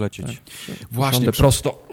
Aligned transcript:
lecieć? 0.00 0.26
Tak. 0.26 0.76
Właśnie. 0.92 1.20
Usiądę 1.20 1.38
prosto. 1.38 1.88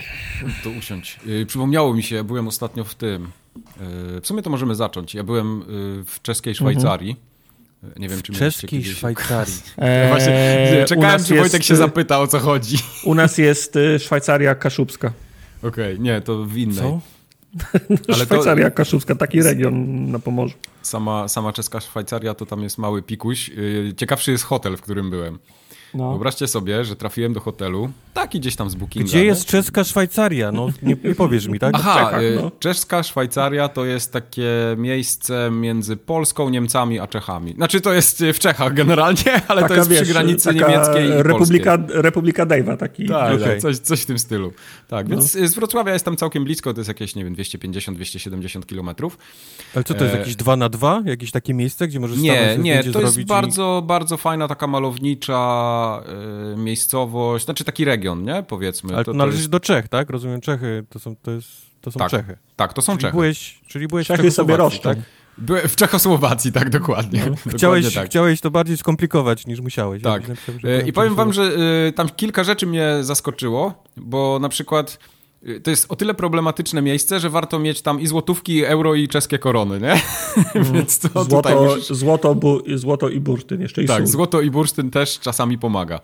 To 0.63 0.69
usiądź. 0.69 1.19
Yy, 1.25 1.45
przypomniało 1.45 1.93
mi 1.93 2.03
się, 2.03 2.15
ja 2.15 2.23
byłem 2.23 2.47
ostatnio 2.47 2.83
w 2.83 2.95
tym. 2.95 3.31
Yy, 3.55 4.21
w 4.21 4.27
sumie 4.27 4.41
to 4.41 4.49
możemy 4.49 4.75
zacząć. 4.75 5.13
Ja 5.13 5.23
byłem 5.23 5.59
yy, 5.59 6.03
w 6.05 6.21
czeskiej 6.21 6.55
Szwajcarii. 6.55 7.09
Mhm. 7.09 7.27
Nie 7.97 8.09
wiem, 8.09 8.21
czy 8.21 8.33
czeskiej 8.33 8.83
Szwajcarii. 8.83 9.53
Eee, 9.77 10.09
Właśnie, 10.09 10.85
czekałem, 10.87 11.23
czy 11.23 11.35
Wojtek 11.35 11.53
jest, 11.53 11.65
się 11.65 11.75
zapyta, 11.75 12.19
o 12.19 12.27
co 12.27 12.39
chodzi. 12.39 12.77
U 13.03 13.15
nas 13.15 13.37
jest 13.37 13.75
y, 13.75 13.99
Szwajcaria 13.99 14.55
Kaszubska. 14.55 15.13
Okej, 15.63 15.93
okay, 15.93 15.99
nie, 15.99 16.21
to 16.21 16.45
w 16.45 16.57
innej. 16.57 16.77
Co? 16.77 17.01
Ale 18.13 18.25
Szwajcaria 18.25 18.69
to... 18.69 18.75
Kaszubska, 18.75 19.15
taki 19.15 19.41
region 19.41 20.11
na 20.11 20.19
Pomorzu. 20.19 20.55
Sama, 20.81 21.27
sama 21.27 21.53
czeska 21.53 21.79
Szwajcaria 21.79 22.33
to 22.33 22.45
tam 22.45 22.63
jest 22.63 22.77
mały 22.77 23.03
pikuś. 23.03 23.49
Y, 23.49 23.93
ciekawszy 23.97 24.31
jest 24.31 24.43
hotel, 24.43 24.77
w 24.77 24.81
którym 24.81 25.09
byłem. 25.09 25.39
No. 25.93 26.09
Wyobraźcie 26.09 26.47
sobie, 26.47 26.85
że 26.85 26.95
trafiłem 26.95 27.33
do 27.33 27.39
hotelu, 27.39 27.89
taki 28.13 28.39
gdzieś 28.39 28.55
tam 28.55 28.69
z 28.69 28.75
bookinga. 28.75 29.07
Gdzie 29.07 29.25
jest 29.25 29.45
czeska 29.45 29.83
Szwajcaria? 29.83 30.51
No, 30.51 30.69
nie, 30.83 30.95
nie 31.03 31.15
powiesz 31.15 31.47
mi, 31.47 31.59
tak? 31.59 31.75
Aha, 31.75 31.93
Czechach, 31.93 32.21
y, 32.21 32.39
no. 32.43 32.51
czeska 32.59 33.03
Szwajcaria 33.03 33.69
to 33.69 33.85
jest 33.85 34.13
takie 34.13 34.49
miejsce 34.77 35.49
między 35.51 35.97
Polską, 35.97 36.49
Niemcami 36.49 36.99
a 36.99 37.07
Czechami. 37.07 37.53
Znaczy 37.53 37.81
to 37.81 37.93
jest 37.93 38.23
w 38.33 38.39
Czechach 38.39 38.73
generalnie, 38.73 39.41
ale 39.47 39.61
taka, 39.61 39.67
to 39.67 39.75
jest 39.75 39.89
wiesz, 39.89 40.01
przy 40.01 40.11
granicy 40.11 40.53
niemieckiej 40.53 41.09
i 41.09 41.23
Republika, 41.23 41.77
polskiej. 41.77 42.01
Republika 42.01 42.45
Dave'a 42.45 42.77
taki. 42.77 43.07
Tak, 43.07 43.35
okay. 43.35 43.47
tak 43.47 43.59
coś, 43.59 43.77
coś 43.77 44.01
w 44.01 44.05
tym 44.05 44.19
stylu. 44.19 44.53
Tak, 44.87 45.07
no. 45.07 45.15
więc 45.15 45.31
z 45.31 45.55
Wrocławia 45.55 45.93
jest 45.93 46.05
tam 46.05 46.17
całkiem 46.17 46.43
blisko, 46.43 46.73
to 46.73 46.79
jest 46.79 46.87
jakieś, 46.87 47.15
nie 47.15 47.23
wiem, 47.23 47.35
250-270 47.35 48.65
kilometrów. 48.65 49.17
Ale 49.75 49.83
co 49.83 49.93
to 49.93 50.03
jest, 50.03 50.15
e... 50.15 50.19
jakieś 50.19 50.35
dwa 50.35 50.55
na 50.55 50.69
dwa? 50.69 51.01
Jakieś 51.05 51.31
takie 51.31 51.53
miejsce, 51.53 51.87
gdzie 51.87 51.99
możesz 51.99 52.17
Nie, 52.17 52.57
nie, 52.57 52.83
to 52.83 53.01
jest 53.01 53.23
bardzo, 53.23 53.81
i... 53.83 53.87
bardzo 53.87 54.17
fajna, 54.17 54.47
taka 54.47 54.67
malownicza 54.67 55.76
y, 56.53 56.57
miejscowość, 56.57 57.45
znaczy 57.45 57.63
taki 57.63 57.85
region, 57.85 58.23
nie? 58.23 58.43
Powiedzmy. 58.47 58.95
Ale 58.95 59.05
to, 59.05 59.11
to 59.11 59.17
należy 59.17 59.37
jest... 59.37 59.49
do 59.49 59.59
Czech, 59.59 59.87
tak? 59.87 60.09
Rozumiem, 60.09 60.41
Czechy 60.41 60.85
to 60.89 60.99
są, 60.99 61.15
to 61.15 61.31
jest, 61.31 61.49
to 61.81 61.91
są 61.91 61.99
tak, 61.99 62.11
Czechy. 62.11 62.37
Tak, 62.55 62.73
to 62.73 62.81
są 62.81 62.93
czyli 62.93 63.01
Czechy. 63.01 63.11
Byłeś, 63.11 63.61
czyli 63.67 63.87
byłeś 63.87 64.07
Czechy 64.07 64.31
sobie 64.31 64.57
roszczą. 64.57 64.89
Tak? 64.89 64.97
W 65.67 65.75
Czechosłowacji, 65.75 66.51
tak, 66.51 66.69
dokładnie. 66.69 67.19
No. 67.19 67.25
dokładnie 67.29 67.57
chciałeś, 67.57 67.93
tak. 67.93 68.05
chciałeś 68.05 68.41
to 68.41 68.51
bardziej 68.51 68.77
skomplikować 68.77 69.47
niż 69.47 69.59
musiałeś. 69.59 70.03
Tak. 70.03 70.23
Ja 70.63 70.81
I 70.81 70.93
powiem 70.93 71.15
wam, 71.15 71.33
że 71.33 71.51
y, 71.87 71.93
tam 71.93 72.09
kilka 72.09 72.43
rzeczy 72.43 72.67
mnie 72.67 72.97
zaskoczyło, 73.01 73.83
bo 73.97 74.39
na 74.39 74.49
przykład 74.49 74.99
Y, 74.99 75.16
to 75.63 75.69
jest 75.69 75.85
o 75.89 75.95
tyle 75.95 76.13
problematyczne 76.13 76.81
miejsce, 76.81 77.19
że 77.19 77.29
warto 77.29 77.59
mieć 77.59 77.81
tam 77.81 78.01
i 78.01 78.07
złotówki, 78.07 78.63
euro 78.65 78.95
i 78.95 79.07
czeskie 79.07 79.39
korony, 79.39 79.79
nie? 79.79 80.01
Mm. 80.55 80.73
Więc 80.73 80.99
to 80.99 81.23
złoto, 81.23 81.63
musisz... 81.63 81.87
złoto, 81.87 82.35
bu, 82.35 82.61
złoto 82.75 83.09
i 83.09 83.19
bursztyn 83.19 83.61
jeszcze 83.61 83.83
i 83.83 83.85
Tak, 83.85 83.97
sól. 83.97 84.07
złoto 84.07 84.41
i 84.41 84.51
bursztyn 84.51 84.91
też 84.91 85.19
czasami 85.19 85.57
pomaga. 85.57 85.99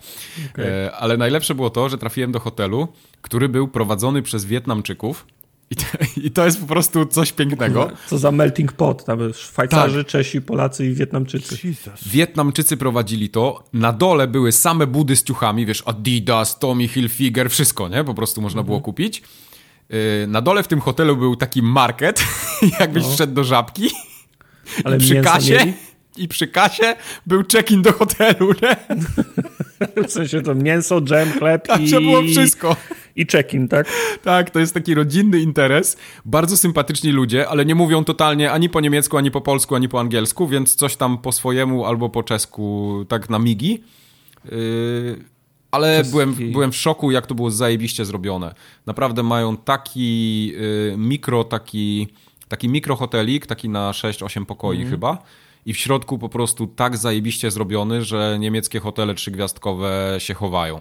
Okay. 0.54 0.66
E, 0.66 0.92
ale 0.92 1.18
najlepsze 1.18 1.56
było 1.56 1.70
to, 1.70 1.90
że 1.90 1.98
trafiłem 1.98 2.32
do 2.32 2.40
hotelu, 2.40 2.88
który 3.22 3.50
był 3.50 3.68
prowadzony 3.68 4.22
przez 4.22 4.46
Wietnamczyków 4.46 5.26
i 5.74 5.76
to, 5.76 5.86
I 6.24 6.32
to, 6.32 6.46
jest 6.46 6.60
po 6.60 6.66
prostu 6.66 7.06
coś 7.06 7.32
pięknego. 7.32 7.92
Co 8.08 8.18
za 8.18 8.32
melting 8.32 8.72
pot. 8.72 9.06
Tam 9.06 9.34
Szwajcarzy, 9.34 10.04
tak. 10.04 10.12
Czesi, 10.12 10.42
Polacy 10.42 10.86
i 10.86 10.94
Wietnamczycy. 10.94 11.68
Jesus. 11.68 12.08
Wietnamczycy 12.08 12.78
prowadzili 12.78 13.30
to. 13.30 13.64
Na 13.74 13.94
dole 13.94 14.28
były 14.28 14.52
same 14.52 14.88
budy 14.88 15.16
z 15.16 15.24
ciuchami, 15.24 15.66
wiesz, 15.66 15.84
Adidas, 15.86 16.60
Tommy 16.60 16.88
Hilfiger, 16.88 17.50
wszystko, 17.50 17.90
nie? 17.90 18.04
Po 18.04 18.14
prostu 18.14 18.42
można 18.42 18.60
mhm. 18.60 18.68
było 18.68 18.82
kupić. 18.82 19.24
Y, 19.94 20.28
na 20.28 20.42
dole 20.42 20.64
w 20.64 20.68
tym 20.68 20.82
hotelu 20.82 21.18
był 21.18 21.36
taki 21.36 21.62
market, 21.62 22.24
jakbyś 22.80 23.04
no. 23.04 23.12
wszedł 23.12 23.34
do 23.34 23.44
żabki. 23.44 23.90
Ale 24.84 24.98
przy 25.04 25.22
kasie 25.22 25.54
mieli? 25.54 25.74
I 26.18 26.28
przy 26.28 26.48
kasie 26.48 26.96
był 27.26 27.44
check-in 27.52 27.82
do 27.82 27.94
hotelu, 27.94 28.54
nie? 28.62 28.76
W 30.08 30.12
sensie 30.12 30.42
to 30.42 30.56
mięso, 30.56 31.02
dżem, 31.02 31.32
chleb 31.32 31.68
tak, 31.68 31.82
i... 31.82 31.92
było 31.92 32.22
wszystko. 32.22 32.76
I 33.16 33.26
check-in, 33.28 33.68
tak? 33.68 33.88
Tak, 34.24 34.50
to 34.50 34.60
jest 34.60 34.74
taki 34.74 34.94
rodzinny 34.94 35.40
interes. 35.40 35.98
Bardzo 36.26 36.58
sympatyczni 36.58 37.12
ludzie, 37.12 37.50
ale 37.50 37.66
nie 37.66 37.76
mówią 37.76 38.04
totalnie 38.04 38.52
ani 38.52 38.70
po 38.70 38.82
niemiecku, 38.82 39.18
ani 39.18 39.32
po 39.32 39.42
polsku, 39.42 39.76
ani 39.76 39.90
po 39.90 40.00
angielsku, 40.00 40.48
więc 40.48 40.76
coś 40.76 40.96
tam 40.96 41.18
po 41.18 41.32
swojemu 41.32 41.86
albo 41.86 42.10
po 42.10 42.24
czesku, 42.24 43.06
tak 43.08 43.30
na 43.30 43.40
migi. 43.40 43.84
Yy, 44.46 45.24
ale 45.72 46.04
byłem, 46.12 46.36
byłem 46.52 46.72
w 46.72 46.76
szoku, 46.76 47.12
jak 47.12 47.28
to 47.28 47.36
było 47.36 47.52
zajebiście 47.52 48.06
zrobione. 48.06 48.56
Naprawdę 48.86 49.24
mają 49.24 49.58
taki 49.58 50.48
yy, 50.48 50.96
mikro, 50.98 51.44
taki, 51.44 52.08
taki 52.48 52.70
mikrohotelik, 52.70 53.46
taki 53.46 53.70
na 53.70 53.92
6-8 53.92 54.46
pokoi 54.46 54.78
mm. 54.78 54.90
chyba 54.90 55.18
i 55.66 55.74
w 55.74 55.78
środku 55.78 56.20
po 56.20 56.30
prostu 56.30 56.68
tak 56.68 56.98
zajebiście 56.98 57.52
zrobiony, 57.52 58.04
że 58.04 58.38
niemieckie 58.40 58.80
hotele 58.80 59.14
trzygwiazdkowe 59.14 60.16
się 60.18 60.34
chowają. 60.34 60.80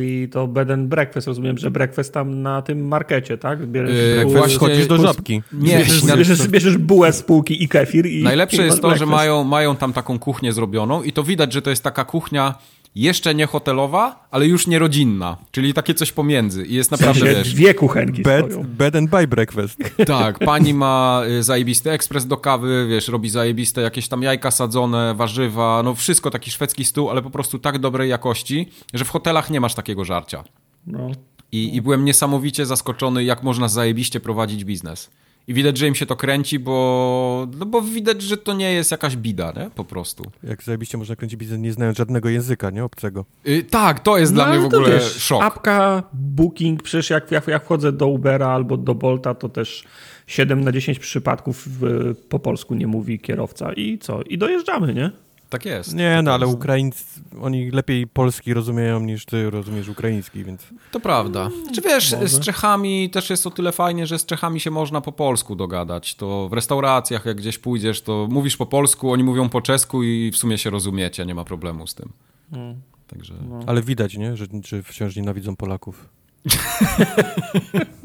I 0.00 0.28
to 0.32 0.46
bed 0.46 0.70
and 0.70 0.88
breakfast, 0.88 1.26
rozumiem, 1.26 1.58
że 1.58 1.70
breakfast 1.70 2.14
tam 2.14 2.42
na 2.42 2.62
tym 2.62 2.88
markecie, 2.88 3.38
tak? 3.38 3.66
Bierzesz 3.66 4.16
yy, 4.16 4.24
bułę, 4.24 4.48
chodzisz 4.58 4.86
do 4.86 4.98
żabki. 4.98 5.42
Nie, 5.52 5.78
bierzesz, 5.78 6.04
bierzesz, 6.16 6.48
bierzesz 6.48 6.78
bułę 6.78 7.12
z 7.12 7.22
półki 7.22 7.62
i 7.62 7.68
kefir. 7.68 8.06
I, 8.06 8.22
Najlepsze 8.22 8.64
jest 8.64 8.76
to, 8.76 8.88
breakfast. 8.88 8.98
że 8.98 9.06
mają, 9.16 9.44
mają 9.44 9.76
tam 9.76 9.92
taką 9.92 10.18
kuchnię 10.18 10.52
zrobioną 10.52 11.02
i 11.02 11.12
to 11.12 11.22
widać, 11.22 11.52
że 11.52 11.62
to 11.62 11.70
jest 11.70 11.84
taka 11.84 12.04
kuchnia 12.04 12.54
jeszcze 12.94 13.34
nie 13.34 13.46
hotelowa, 13.46 14.28
ale 14.30 14.46
już 14.46 14.66
nie 14.66 14.78
rodzinna, 14.78 15.36
czyli 15.50 15.74
takie 15.74 15.94
coś 15.94 16.12
pomiędzy 16.12 16.66
i 16.66 16.74
jest 16.74 16.90
naprawdę, 16.90 17.34
wiesz... 17.34 17.54
Dwie 17.54 17.74
kuchenki 17.74 18.22
bed, 18.22 18.66
bed 18.66 18.96
and 18.96 19.10
buy 19.10 19.26
breakfast. 19.26 19.78
Tak, 20.06 20.38
pani 20.38 20.74
ma 20.74 21.22
y, 21.28 21.42
zajebisty 21.42 21.90
ekspres 21.90 22.26
do 22.26 22.36
kawy, 22.36 22.86
wiesz, 22.88 23.08
robi 23.08 23.30
zajebiste 23.30 23.80
jakieś 23.80 24.08
tam 24.08 24.22
jajka 24.22 24.50
sadzone, 24.50 25.14
warzywa, 25.14 25.82
no 25.84 25.94
wszystko, 25.94 26.30
taki 26.30 26.50
szwedzki 26.50 26.84
stół, 26.84 27.10
ale 27.10 27.22
po 27.22 27.30
prostu 27.30 27.58
tak 27.58 27.78
dobrej 27.78 28.10
jakości, 28.10 28.68
że 28.94 29.04
w 29.04 29.10
hotelach 29.10 29.50
nie 29.50 29.60
masz 29.60 29.74
takiego 29.74 30.04
żarcia. 30.04 30.44
No. 30.86 31.10
I, 31.52 31.76
I 31.76 31.82
byłem 31.82 32.04
niesamowicie 32.04 32.66
zaskoczony, 32.66 33.24
jak 33.24 33.42
można 33.42 33.68
zajebiście 33.68 34.20
prowadzić 34.20 34.64
biznes. 34.64 35.10
I 35.48 35.54
widać, 35.54 35.78
że 35.78 35.88
im 35.88 35.94
się 35.94 36.06
to 36.06 36.16
kręci, 36.16 36.58
bo, 36.58 37.48
no 37.58 37.66
bo 37.66 37.82
widać, 37.82 38.22
że 38.22 38.36
to 38.36 38.54
nie 38.54 38.72
jest 38.72 38.90
jakaś 38.90 39.16
bida, 39.16 39.52
nie? 39.56 39.70
Po 39.74 39.84
prostu. 39.84 40.24
Jak 40.42 40.62
zajebiście 40.62 40.98
można 40.98 41.16
kręcić 41.16 41.36
biznes, 41.36 41.58
nie 41.58 41.72
znając 41.72 41.98
żadnego 41.98 42.28
języka, 42.28 42.70
nie? 42.70 42.84
Obcego. 42.84 43.24
Yy, 43.44 43.62
tak, 43.62 44.00
to 44.00 44.18
jest 44.18 44.32
no, 44.32 44.36
dla 44.36 44.52
mnie 44.52 44.60
w 44.60 44.64
ogóle 44.64 44.90
wiesz, 44.90 45.16
szok. 45.16 45.42
Apka, 45.42 46.02
Booking, 46.12 46.82
przecież 46.82 47.10
jak, 47.10 47.30
jak, 47.30 47.48
jak 47.48 47.64
wchodzę 47.64 47.92
do 47.92 48.06
Ubera 48.06 48.48
albo 48.48 48.76
do 48.76 48.94
Bolta, 48.94 49.34
to 49.34 49.48
też 49.48 49.84
7 50.26 50.64
na 50.64 50.72
10 50.72 50.98
przypadków 50.98 51.68
w, 51.68 52.14
po 52.28 52.38
polsku 52.38 52.74
nie 52.74 52.86
mówi 52.86 53.20
kierowca. 53.20 53.72
I 53.72 53.98
co? 53.98 54.22
I 54.22 54.38
dojeżdżamy, 54.38 54.94
nie? 54.94 55.10
Tak 55.52 55.64
jest. 55.64 55.94
Nie, 55.94 56.14
tak 56.16 56.24
no 56.24 56.34
ale 56.34 56.46
Ukraińcy, 56.46 57.04
oni 57.40 57.70
lepiej 57.70 58.06
polski 58.06 58.54
rozumieją 58.54 59.00
niż 59.00 59.24
ty 59.24 59.50
rozumiesz 59.50 59.88
ukraiński, 59.88 60.44
więc... 60.44 60.62
To 60.90 61.00
prawda. 61.00 61.50
Czy 61.74 61.80
wiesz, 61.80 62.12
Może. 62.12 62.28
z 62.28 62.40
Czechami 62.40 63.10
też 63.10 63.30
jest 63.30 63.46
o 63.46 63.50
tyle 63.50 63.72
fajnie, 63.72 64.06
że 64.06 64.18
z 64.18 64.26
Czechami 64.26 64.60
się 64.60 64.70
można 64.70 65.00
po 65.00 65.12
polsku 65.12 65.56
dogadać. 65.56 66.14
To 66.14 66.48
w 66.48 66.52
restauracjach, 66.52 67.26
jak 67.26 67.36
gdzieś 67.36 67.58
pójdziesz, 67.58 68.02
to 68.02 68.28
mówisz 68.30 68.56
po 68.56 68.66
polsku, 68.66 69.12
oni 69.12 69.24
mówią 69.24 69.48
po 69.48 69.60
czesku 69.60 70.02
i 70.02 70.30
w 70.30 70.36
sumie 70.36 70.58
się 70.58 70.70
rozumiecie, 70.70 71.26
nie 71.26 71.34
ma 71.34 71.44
problemu 71.44 71.86
z 71.86 71.94
tym. 71.94 72.12
Hmm. 72.50 72.80
Także... 73.06 73.34
No. 73.48 73.60
Ale 73.66 73.82
widać, 73.82 74.16
nie? 74.16 74.36
Że, 74.36 74.46
że 74.64 74.82
wciąż 74.82 75.16
nienawidzą 75.16 75.56
Polaków. 75.56 76.08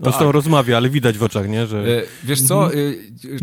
No 0.00 0.10
tak. 0.10 0.14
z 0.14 0.18
tą 0.18 0.32
rozmawia, 0.32 0.76
ale 0.76 0.90
widać 0.90 1.18
w 1.18 1.22
oczach, 1.22 1.48
nie? 1.48 1.66
Że... 1.66 1.78
E, 1.78 2.02
wiesz 2.24 2.42
co, 2.42 2.64
mhm. 2.64 2.94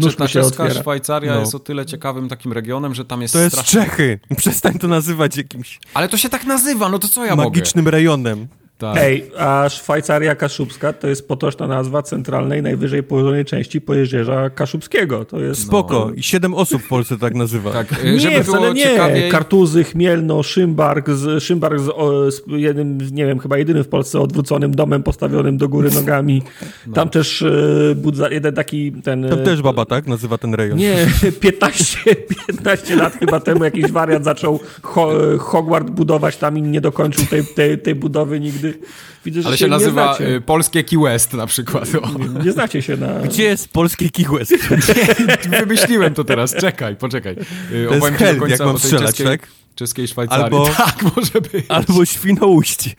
Czesna 0.02 0.28
czeska 0.28 0.74
Szwajcaria 0.74 1.34
no. 1.34 1.40
jest 1.40 1.56
o 1.56 1.60
tyle 1.60 1.86
ciekawym 1.86 2.30
takim 2.30 2.54
regionem, 2.54 2.96
że 2.96 3.06
tam 3.06 3.22
jest 3.22 3.34
To 3.34 3.40
jest 3.40 3.56
strasznie... 3.56 3.82
Czechy! 3.82 4.20
Przestań 4.38 4.80
to 4.80 4.88
nazywać 4.88 5.38
jakimś... 5.38 5.80
Ale 5.94 6.10
to 6.10 6.18
się 6.18 6.30
tak 6.30 6.46
nazywa, 6.46 6.90
no 6.90 7.00
to 7.00 7.08
co 7.08 7.26
ja 7.26 7.36
Magicznym 7.36 7.46
mogę? 7.46 7.60
Magicznym 7.60 7.88
rejonem. 7.88 8.48
Tak. 8.78 8.98
Ej, 8.98 9.32
a 9.38 9.70
Szwajcaria 9.70 10.36
Kaszubska 10.36 10.94
to 10.94 11.08
jest 11.08 11.28
potoczna 11.28 11.68
nazwa 11.68 12.02
centralnej, 12.02 12.62
najwyżej 12.62 13.04
położonej 13.04 13.46
części 13.46 13.82
pojezierza 13.82 14.50
kaszubskiego. 14.50 15.26
To 15.26 15.40
jest... 15.40 15.62
Spoko. 15.62 16.12
I 16.16 16.24
siedem 16.24 16.54
osób 16.54 16.82
w 16.82 16.88
Polsce 16.88 17.18
tak 17.18 17.36
nazywa. 17.36 17.72
Tak, 17.72 18.04
nie, 18.04 18.20
żeby 18.20 18.44
wcale 18.44 18.74
nie. 18.74 18.84
Ciekawiej... 18.84 19.32
Kartuzy, 19.32 19.84
Chmielno, 19.84 20.44
Szymbark, 20.44 21.10
z, 21.10 21.44
Szymbark 21.44 21.80
z, 21.80 21.90
o, 21.90 22.32
z, 22.32 22.42
jednym, 22.48 22.98
nie 23.12 23.26
wiem, 23.26 23.40
chyba 23.40 23.58
jedynym 23.58 23.84
w 23.84 23.88
Polsce 23.88 24.20
odwróconym 24.20 24.76
domem 24.76 25.04
postawionym 25.04 25.58
do 25.58 25.70
góry 25.70 25.92
nogami. 25.92 26.42
No. 26.88 26.94
Tam 26.94 27.10
też 27.10 27.42
e, 27.42 27.96
budza, 27.96 28.30
jeden 28.30 28.54
taki 28.54 28.92
ten... 28.92 29.30
Tam 29.30 29.44
też 29.44 29.62
baba, 29.62 29.86
tak? 29.86 30.08
Nazywa 30.08 30.38
ten 30.38 30.54
rejon. 30.54 30.78
Nie, 30.78 31.08
15, 31.40 32.16
15 32.48 32.96
lat 32.96 33.14
chyba 33.14 33.40
temu 33.40 33.64
jakiś 33.64 33.92
wariat 33.92 34.24
zaczął 34.24 34.60
Ho, 34.82 35.12
Hogwart 35.40 35.90
budować 35.90 36.38
tam 36.38 36.58
i 36.58 36.62
nie 36.62 36.82
dokończył 36.82 37.26
tej, 37.26 37.44
tej, 37.44 37.78
tej 37.78 37.96
budowy 37.96 38.40
nigdy 38.40 38.65
Widzę, 39.26 39.42
Ale 39.46 39.58
się, 39.58 39.66
się 39.66 39.68
nazywa 39.68 40.18
y, 40.20 40.42
Polskie 40.42 40.84
Key 40.84 41.00
West 41.00 41.34
na 41.34 41.48
przykład. 41.48 41.90
Nie, 41.94 42.44
nie, 42.46 42.52
znacie 42.52 42.82
się 42.82 42.98
na... 42.98 43.20
Gdzie 43.20 43.44
jest 43.44 43.68
Polskie 43.68 44.10
Key 44.10 44.26
West? 44.26 44.52
nie, 45.52 45.58
wymyśliłem 45.60 46.14
to 46.14 46.24
teraz, 46.24 46.56
czekaj, 46.56 46.96
poczekaj. 46.96 47.34
Y, 47.72 47.88
to 47.88 47.96
jest 47.96 48.08
hell, 48.08 48.40
jak 48.48 48.60
mam 48.60 48.80
strzelać, 48.80 49.06
czeskiej, 49.06 49.26
tak? 49.26 49.48
Czeskiej 49.76 50.08
Szwajcarii. 50.08 50.44
Albo, 50.44 50.70
tak, 50.86 51.16
może 51.16 51.42
być. 51.42 51.66
Albo 51.70 52.06
Świnoujście. 52.06 52.92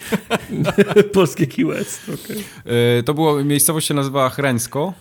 Polskie 1.13 1.47
Key 1.47 1.65
West, 1.65 2.01
okay. 2.15 3.03
To 3.03 3.15
było, 3.15 3.45
miejscowość 3.45 3.89
się 3.89 3.95
nazywała 3.95 4.31
Chreńsko 4.31 4.93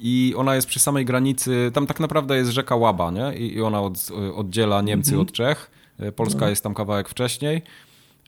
i 0.00 0.34
ona 0.36 0.54
jest 0.54 0.68
przy 0.68 0.80
samej 0.80 1.04
granicy, 1.04 1.70
tam 1.74 1.86
tak 1.86 2.00
naprawdę 2.00 2.36
jest 2.36 2.50
rzeka 2.50 2.76
Łaba, 2.76 3.10
nie? 3.10 3.36
I 3.38 3.60
ona 3.60 3.80
od, 3.80 4.08
oddziela 4.34 4.82
Niemcy 4.82 5.10
mm 5.10 5.20
-hmm. 5.20 5.28
od 5.28 5.32
Czech. 5.32 5.70
Polska 6.16 6.40
no. 6.40 6.48
jest 6.48 6.62
tam 6.62 6.74
kawałek 6.74 7.08
wcześniej. 7.08 7.62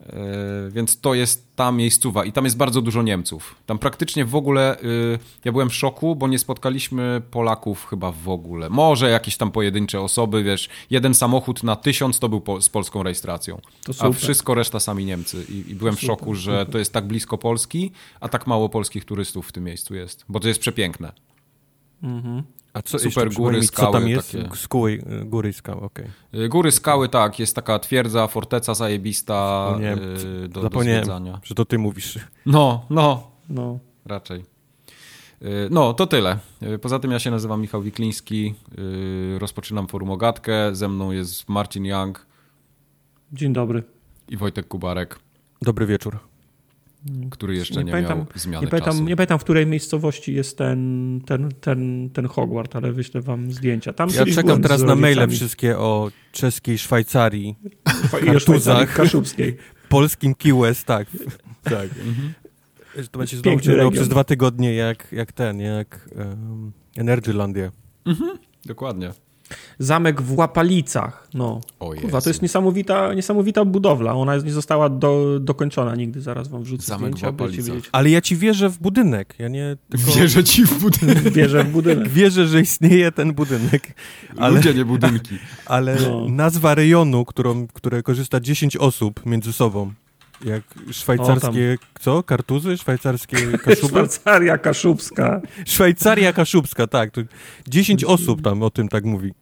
E, 0.00 0.70
więc 0.70 1.00
to 1.00 1.14
jest 1.14 1.56
ta 1.56 1.72
miejscowa 1.72 2.24
i 2.24 2.32
tam 2.32 2.44
jest 2.44 2.56
bardzo 2.56 2.82
dużo 2.82 3.02
Niemców. 3.02 3.54
Tam 3.66 3.78
praktycznie 3.78 4.24
w 4.24 4.34
ogóle, 4.34 4.80
y, 4.80 5.18
ja 5.44 5.52
byłem 5.52 5.70
w 5.70 5.74
szoku, 5.74 6.16
bo 6.16 6.28
nie 6.28 6.38
spotkaliśmy 6.38 7.22
Polaków 7.30 7.86
chyba 7.86 8.12
w 8.12 8.28
ogóle. 8.28 8.70
Może 8.70 9.10
jakieś 9.10 9.36
tam 9.36 9.50
pojedyncze 9.50 10.00
osoby, 10.00 10.42
wiesz, 10.42 10.68
jeden 10.90 11.14
samochód 11.14 11.62
na 11.62 11.76
tysiąc 11.76 12.18
to 12.18 12.28
był 12.28 12.40
po, 12.40 12.62
z 12.62 12.68
polską 12.68 13.02
rejestracją, 13.02 13.60
a 13.98 14.10
wszystko 14.12 14.54
reszta 14.54 14.80
sami 14.80 15.04
Niemcy. 15.04 15.44
I, 15.48 15.70
i 15.70 15.74
byłem 15.74 15.96
w 15.96 16.00
szoku, 16.00 16.34
że 16.34 16.66
to 16.66 16.78
jest 16.78 16.92
tak 16.92 17.06
blisko 17.06 17.38
Polski, 17.38 17.92
a 18.20 18.28
tak 18.28 18.46
mało 18.46 18.68
polskich 18.68 19.04
turystów 19.04 19.48
w 19.48 19.52
tym 19.52 19.64
miejscu 19.64 19.94
jest, 19.94 20.24
bo 20.28 20.40
to 20.40 20.48
jest 20.48 20.60
przepiękne. 20.60 21.12
Mhm. 22.02 22.42
A 22.76 22.82
co 22.82 22.98
super 22.98 23.32
góry, 23.32 23.58
mi, 23.58 23.66
skały. 23.66 23.92
Co 23.92 23.92
tam 23.92 24.08
jest? 24.08 24.32
Takie... 24.32 24.56
Skóły, 24.56 25.02
góry 25.24 25.48
i 25.48 25.52
skały, 25.52 25.80
okej. 25.80 26.06
Okay. 26.32 26.48
Góry, 26.48 26.72
skały, 26.72 27.08
tak. 27.08 27.38
Jest 27.38 27.56
taka 27.56 27.78
twierdza, 27.78 28.26
forteca 28.26 28.74
zajebista 28.74 29.66
Zapomniałem, 29.66 29.98
y, 30.44 30.48
do, 30.48 30.62
Zapomniałem, 30.62 31.04
do 31.06 31.38
że 31.42 31.54
to 31.54 31.64
ty 31.64 31.78
mówisz. 31.78 32.18
No, 32.46 32.86
no, 32.90 33.30
no. 33.48 33.78
Raczej. 34.04 34.44
Y, 35.42 35.68
no, 35.70 35.94
to 35.94 36.06
tyle. 36.06 36.38
Y, 36.62 36.78
poza 36.78 36.98
tym 36.98 37.10
ja 37.10 37.18
się 37.18 37.30
nazywam 37.30 37.60
Michał 37.60 37.82
Wikliński. 37.82 38.54
Rozpoczynam 39.38 39.88
forum 39.88 40.10
Ogatkę. 40.10 40.74
Ze 40.74 40.88
mną 40.88 41.12
jest 41.12 41.48
Marcin 41.48 41.84
Young. 41.84 42.26
Dzień 43.32 43.52
dobry. 43.52 43.82
I 44.28 44.36
Wojtek 44.36 44.68
Kubarek. 44.68 45.18
Dobry 45.62 45.86
wieczór. 45.86 46.18
Który 47.30 47.56
jeszcze 47.56 47.74
nie, 47.74 47.84
nie 47.84 47.92
pamiętam, 47.92 48.18
miał 48.18 48.26
zmiany 48.34 48.66
nie 48.66 48.70
pamiętam, 48.70 48.92
czasu. 48.92 49.04
Nie 49.04 49.16
pamiętam, 49.16 49.38
w 49.38 49.44
której 49.44 49.66
miejscowości 49.66 50.34
jest 50.34 50.58
ten, 50.58 51.20
ten, 51.26 51.48
ten, 51.60 52.10
ten 52.10 52.26
Hogwart, 52.26 52.76
ale 52.76 52.92
wyślę 52.92 53.20
wam 53.20 53.52
zdjęcia. 53.52 53.92
Tam 53.92 54.08
ja 54.10 54.26
czekam 54.34 54.62
teraz 54.62 54.82
na 54.82 54.94
maile 54.94 55.28
wszystkie 55.28 55.78
o 55.78 56.10
czeskiej 56.32 56.78
Szwajcarii, 56.78 57.56
Szwajcarii 58.38 58.86
Kaszubskiej. 58.86 59.56
Polskim 59.88 60.34
Key 60.34 60.54
West, 60.54 60.84
tak. 60.84 61.08
tak. 61.62 61.88
Mhm. 62.06 62.34
To 63.10 63.18
będzie 63.18 63.36
znowu 63.36 63.60
ciągnęło 63.60 63.90
przez 63.90 64.08
dwa 64.08 64.24
tygodnie 64.24 64.74
jak, 64.74 65.12
jak 65.12 65.32
ten, 65.32 65.60
jak 65.60 66.08
um, 66.16 66.72
Energylandia. 66.96 67.70
Mhm. 68.04 68.38
Dokładnie. 68.64 69.12
Zamek 69.78 70.22
w 70.22 70.38
Łapalicach. 70.38 71.28
No. 71.34 71.60
O 71.80 71.94
Kurwa, 71.94 72.20
to 72.20 72.30
jest 72.30 72.42
niesamowita, 72.42 73.14
niesamowita 73.14 73.64
budowla. 73.64 74.14
Ona 74.14 74.36
nie 74.36 74.52
została 74.52 74.88
do, 74.88 75.40
dokończona 75.40 75.94
nigdy. 75.94 76.20
Zaraz 76.20 76.48
wam 76.48 76.62
wrzucę 76.62 76.86
Zamek 76.86 77.00
zdjęcia, 77.00 77.26
w 77.26 77.40
Łapalicach. 77.40 77.76
Ale 77.92 78.10
ja 78.10 78.20
ci 78.20 78.36
wierzę 78.36 78.70
w 78.70 78.78
budynek. 78.78 79.34
Ja 79.38 79.48
nie 79.48 79.76
tylko... 79.88 80.12
Wierzę 80.12 80.44
ci 80.44 80.66
w 80.66 80.80
budynek. 80.80 81.32
Wierzę 81.38 81.64
w 81.64 81.70
budynek. 81.70 82.08
Wierzę, 82.08 82.46
że 82.46 82.60
istnieje 82.60 83.12
ten 83.12 83.32
budynek. 83.32 83.94
Ale, 84.36 84.56
Ludzie, 84.56 84.74
nie 84.74 84.84
budynki. 84.84 85.38
Ale 85.66 85.96
no. 86.00 86.28
nazwa 86.28 86.74
rejonu, 86.74 87.24
którą, 87.24 87.66
które 87.66 88.02
korzysta 88.02 88.40
10 88.40 88.76
osób 88.76 89.26
między 89.26 89.52
sobą, 89.52 89.92
jak 90.44 90.62
szwajcarskie, 90.90 91.78
o, 91.96 92.00
co? 92.00 92.22
Kartuzy? 92.22 92.76
Szwajcarskie 92.76 93.38
kaszuby? 93.64 93.88
Szwajcaria 93.88 94.58
kaszubska. 94.58 95.40
Szwajcaria 95.66 96.32
kaszubska, 96.32 96.86
tak. 96.86 97.10
To 97.10 97.20
10 97.68 98.04
osób 98.04 98.42
tam 98.42 98.62
o 98.62 98.70
tym 98.70 98.88
tak 98.88 99.04
mówi. 99.04 99.34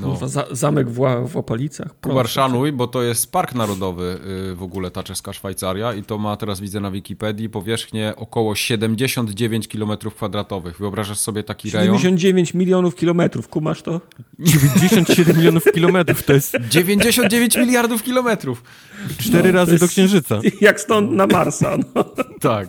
No. 0.00 0.10
Kurwa, 0.10 0.28
za, 0.28 0.46
zamek 0.50 0.90
w, 0.90 1.28
w 1.28 1.36
Opalicach. 1.36 2.00
Kubar, 2.00 2.28
szanuj, 2.28 2.72
bo 2.72 2.86
to 2.86 3.02
jest 3.02 3.32
park 3.32 3.54
narodowy 3.54 4.18
yy, 4.48 4.54
w 4.54 4.62
ogóle 4.62 4.90
ta 4.90 5.02
czeska 5.02 5.32
Szwajcaria 5.32 5.94
i 5.94 6.02
to 6.02 6.18
ma, 6.18 6.36
teraz 6.36 6.60
widzę 6.60 6.80
na 6.80 6.90
Wikipedii, 6.90 7.48
powierzchnię 7.48 8.12
około 8.16 8.54
79 8.54 9.68
km 9.68 9.98
kwadratowych. 10.16 10.78
Wyobrażasz 10.78 11.18
sobie 11.18 11.42
taki 11.42 11.70
79 11.70 12.02
rejon? 12.04 12.18
99 12.18 12.54
milionów 12.54 12.94
kilometrów, 12.94 13.48
kumasz 13.48 13.82
to? 13.82 14.00
97 14.38 15.36
milionów 15.36 15.64
kilometrów, 15.74 16.22
to 16.22 16.32
jest... 16.32 16.56
99 16.68 17.56
miliardów 17.56 18.02
kilometrów. 18.02 18.62
Cztery 19.18 19.52
no, 19.52 19.58
razy 19.58 19.72
jest... 19.72 19.84
do 19.84 19.88
Księżyca. 19.88 20.40
Jak 20.60 20.80
stąd 20.80 21.10
na 21.12 21.26
Marsa. 21.26 21.76
No. 21.94 22.04
tak. 22.40 22.68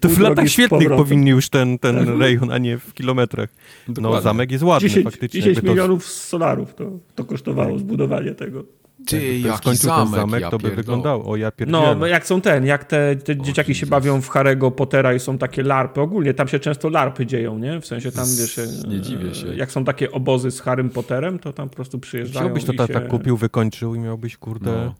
To 0.00 0.08
w 0.08 0.18
latach 0.18 0.48
świetnych 0.48 0.88
powinni 0.88 1.30
już 1.30 1.48
ten, 1.48 1.78
ten 1.78 2.06
tak. 2.06 2.18
rejon, 2.18 2.52
a 2.52 2.58
nie 2.58 2.78
w 2.78 2.94
kilometrach. 2.94 3.48
No, 3.88 3.94
Dokładnie. 3.94 4.16
No, 4.16 4.22
zamek 4.22 4.52
jest 4.52 4.64
ładny 4.64 4.88
10, 4.88 5.04
faktycznie. 5.04 5.42
10 5.42 5.62
milionów 5.62 6.04
to... 6.04 6.10
solarów 6.10 6.74
to, 6.74 6.90
to 7.14 7.24
kosztowało 7.24 7.78
zbudowanie 7.78 8.34
tego. 8.34 8.64
Ty, 9.06 9.38
jak 9.38 9.56
skończył 9.56 9.90
zamek, 9.90 10.04
ten 10.04 10.20
zamek, 10.20 10.40
ja 10.40 10.50
to 10.50 10.58
by 10.58 10.70
wyglądało. 10.70 11.24
O, 11.24 11.36
ja. 11.36 11.52
No, 11.66 12.06
jak 12.06 12.26
są 12.26 12.40
ten, 12.40 12.66
jak 12.66 12.84
te, 12.84 13.16
te 13.16 13.36
dzieciaki 13.36 13.70
Jesus. 13.70 13.80
się 13.80 13.86
bawią 13.86 14.20
w 14.20 14.28
Harry'ego 14.30 14.70
Pottera 14.70 15.14
i 15.14 15.20
są 15.20 15.38
takie 15.38 15.62
larpy. 15.62 16.00
Ogólnie 16.00 16.34
tam 16.34 16.48
się 16.48 16.58
często 16.58 16.88
larpy 16.88 17.26
dzieją, 17.26 17.58
nie? 17.58 17.80
W 17.80 17.86
sensie 17.86 18.12
tam, 18.12 18.26
wiesz... 18.38 18.60
Nie 18.88 19.00
dziwię 19.00 19.34
się. 19.34 19.54
Jak 19.54 19.72
są 19.72 19.84
takie 19.84 20.12
obozy 20.12 20.50
z 20.50 20.60
Harrym 20.60 20.90
Potterem, 20.90 21.38
to 21.38 21.52
tam 21.52 21.68
po 21.68 21.76
prostu 21.76 21.98
przyjeżdżają 21.98 22.46
Chciałbyś 22.46 22.64
to 22.64 22.72
tak 22.86 23.02
się... 23.02 23.08
kupił, 23.08 23.36
wykończył 23.36 23.94
i 23.94 23.98
miałbyś, 23.98 24.36
kurde... 24.36 24.70
No. 24.70 24.94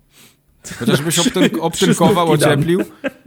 Chociażbyś 0.79 1.19
obtyn 1.19 1.49
obtynkował, 1.61 2.31
ocieplił. 2.31 2.81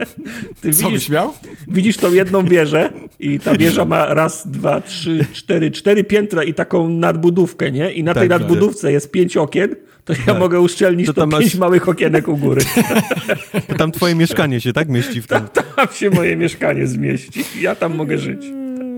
Ty 0.60 0.72
Co 0.72 0.78
widzisz, 0.78 0.92
byś 0.92 1.08
miał? 1.08 1.32
Widzisz 1.68 1.96
tą 1.96 2.12
jedną 2.12 2.44
wieżę 2.44 2.92
i 3.20 3.40
ta 3.40 3.56
wieża 3.56 3.84
ma 3.84 4.14
raz, 4.14 4.48
dwa, 4.48 4.80
trzy, 4.80 5.26
cztery, 5.32 5.70
cztery 5.70 6.04
piętra 6.04 6.44
i 6.44 6.54
taką 6.54 6.88
nadbudówkę, 6.88 7.72
nie? 7.72 7.92
I 7.92 8.04
na 8.04 8.14
tak, 8.14 8.20
tej 8.20 8.28
tak. 8.28 8.40
nadbudówce 8.40 8.92
jest 8.92 9.10
pięć 9.10 9.36
okien, 9.36 9.76
to 10.04 10.12
ja 10.12 10.18
tak. 10.26 10.38
mogę 10.38 10.60
uszczelnić 10.60 11.06
to, 11.06 11.14
to 11.14 11.28
pięć 11.28 11.44
masz... 11.44 11.54
małych 11.54 11.88
okienek 11.88 12.28
u 12.28 12.36
góry. 12.36 12.60
To 13.68 13.74
tam 13.74 13.92
twoje 13.92 14.14
mieszkanie 14.14 14.60
się, 14.60 14.72
tak? 14.72 14.88
Mieści 14.88 15.22
w 15.22 15.26
tym. 15.26 15.48
Tam, 15.48 15.64
tam 15.76 15.88
się 15.94 16.10
moje 16.10 16.36
mieszkanie 16.36 16.86
zmieści. 16.86 17.44
Ja 17.60 17.74
tam 17.74 17.94
mogę 17.94 18.18
żyć. 18.18 18.46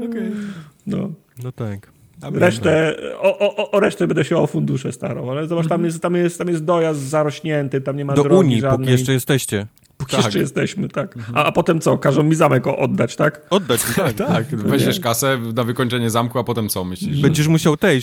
Okay. 0.09 0.31
No. 0.87 1.11
no 1.43 1.53
tak. 1.53 1.98
Resztę, 2.23 2.97
o, 3.21 3.39
o, 3.57 3.71
o 3.71 3.81
resztę 3.81 4.07
będę 4.07 4.25
się 4.25 4.37
o 4.37 4.47
fundusze 4.47 4.93
starał, 4.93 5.31
ale 5.31 5.47
zobacz, 5.47 5.69
tam 5.69 5.75
mhm. 5.75 5.85
jest, 5.85 6.03
tam 6.03 6.15
jest, 6.15 6.39
tam 6.39 6.49
jest 6.49 6.65
dojazd 6.65 7.01
zarośnięty, 7.01 7.81
tam 7.81 7.97
nie 7.97 8.05
ma 8.05 8.15
Do 8.15 8.23
drogi 8.23 8.39
Unii, 8.39 8.61
żadnej. 8.61 8.79
póki 8.79 8.91
jeszcze 8.91 9.13
jesteście. 9.13 9.67
Póki 9.97 10.17
tak. 10.17 10.25
jeszcze 10.25 10.39
jesteśmy, 10.39 10.89
tak. 10.89 11.17
Mhm. 11.17 11.39
A, 11.39 11.45
a 11.45 11.53
potem 11.53 11.81
co? 11.81 11.99
Każą 11.99 12.23
mi 12.23 12.35
zamek 12.35 12.67
oddać, 12.67 13.17
tak? 13.17 13.47
Oddać, 13.51 13.81
tak. 13.97 14.13
tak. 14.13 14.47
Weźmiesz 14.47 15.01
kasę 15.01 15.39
na 15.55 15.65
wykończenie 15.65 16.11
zamku, 16.11 16.39
a 16.39 16.45
potem 16.45 16.69
co 16.69 16.85
myślisz? 16.85 17.21
Będziesz 17.21 17.49
musiał 17.49 17.77
tej 17.77 18.01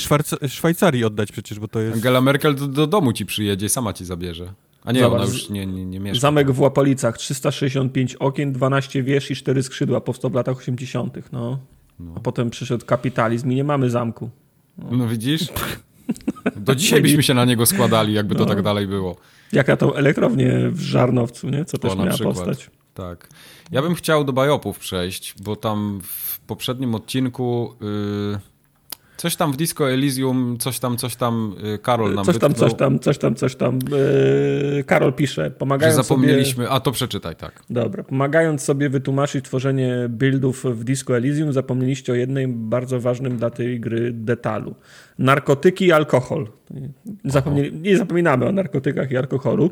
Szwajcarii 0.48 1.06
oddać 1.06 1.32
przecież, 1.32 1.60
bo 1.60 1.68
to 1.68 1.80
jest... 1.80 1.96
Angela 1.96 2.22
Merkel 2.22 2.56
do, 2.56 2.68
do 2.68 2.88
domu 2.88 3.14
ci 3.14 3.26
przyjedzie 3.26 3.66
i 3.66 3.70
sama 3.70 3.94
ci 3.94 4.06
zabierze. 4.06 4.54
A 4.86 4.92
nie, 4.92 5.00
Zobacz, 5.00 5.22
ona 5.22 5.32
już 5.32 5.50
nie, 5.50 5.66
nie, 5.66 5.86
nie 5.86 6.00
mieszka. 6.00 6.20
Zamek 6.20 6.52
w 6.52 6.60
Łapolicach, 6.60 7.18
365 7.18 8.16
okien, 8.16 8.54
12 8.54 9.04
wież 9.04 9.32
i 9.32 9.36
4 9.36 9.64
skrzydła, 9.64 10.02
powstał 10.02 10.32
w 10.32 10.34
latach 10.34 10.58
80. 10.58 11.32
No. 11.32 11.60
No. 12.00 12.14
A 12.16 12.20
potem 12.20 12.50
przyszedł 12.50 12.86
kapitalizm 12.86 13.52
i 13.52 13.56
nie 13.56 13.64
mamy 13.64 13.90
zamku. 13.90 14.30
No 14.78 15.08
widzisz? 15.08 15.48
Do 16.56 16.76
dzisiaj 16.76 17.02
byśmy 17.02 17.24
się 17.24 17.34
na 17.34 17.46
niego 17.46 17.66
składali, 17.66 18.14
jakby 18.14 18.36
to 18.36 18.42
no. 18.42 18.50
tak 18.50 18.62
dalej 18.62 18.88
było. 18.88 19.16
Jak 19.54 19.68
na 19.68 19.78
tą 19.78 19.94
elektrownię 19.94 20.70
w 20.72 20.82
Żarnowcu, 20.82 21.50
nie? 21.50 21.66
Co 21.66 21.78
też 21.78 21.92
o, 21.92 21.96
miała 21.96 22.10
przykład. 22.10 22.36
powstać. 22.36 22.70
Tak. 22.94 23.30
Ja 23.72 23.82
bym 23.82 23.96
chciał 23.96 24.24
do 24.24 24.34
bajopów 24.34 24.80
przejść, 24.80 25.36
bo 25.42 25.56
tam 25.56 26.00
w 26.04 26.40
poprzednim 26.40 26.96
odcinku... 26.96 27.76
Yy 27.82 28.55
Coś 29.18 29.36
tam 29.36 29.52
w 29.52 29.58
Disco 29.58 29.92
Elysium, 29.92 30.58
coś 30.60 30.80
tam, 30.80 30.98
coś 30.98 31.16
tam 31.16 31.56
y, 31.76 31.78
Karol 31.78 32.16
nam 32.16 32.26
Coś 32.26 32.38
tam, 32.38 32.50
wytknął. 32.52 32.70
coś 32.70 32.78
tam, 32.80 33.00
coś 33.00 33.18
tam, 33.18 33.36
coś 33.36 33.56
tam. 33.56 33.80
Yy, 34.76 34.84
Karol 34.84 35.14
pisze, 35.14 35.52
pomagając 35.52 35.98
Że 35.98 36.04
zapomnieliśmy, 36.04 36.64
sobie... 36.64 36.76
a 36.76 36.80
to 36.80 36.92
przeczytaj, 36.92 37.36
tak. 37.36 37.64
Dobra, 37.70 38.04
pomagając 38.04 38.62
sobie 38.62 38.90
wytłumaczyć 38.90 39.46
tworzenie 39.46 39.96
buildów 40.10 40.66
w 40.66 40.84
Disco 40.84 41.18
Elysium, 41.18 41.54
zapomnieliście 41.54 42.12
o 42.14 42.16
jednym 42.16 42.70
bardzo 42.70 43.00
ważnym 43.00 43.38
dla 43.38 43.50
tej 43.50 43.80
gry 43.80 44.12
detalu. 44.14 44.76
Narkotyki 45.20 45.86
i 45.86 45.92
alkohol. 45.92 46.48
Nie 47.72 47.98
zapominamy 47.98 48.46
o 48.46 48.52
narkotykach 48.52 49.12
i 49.12 49.18
alkoholu. 49.18 49.70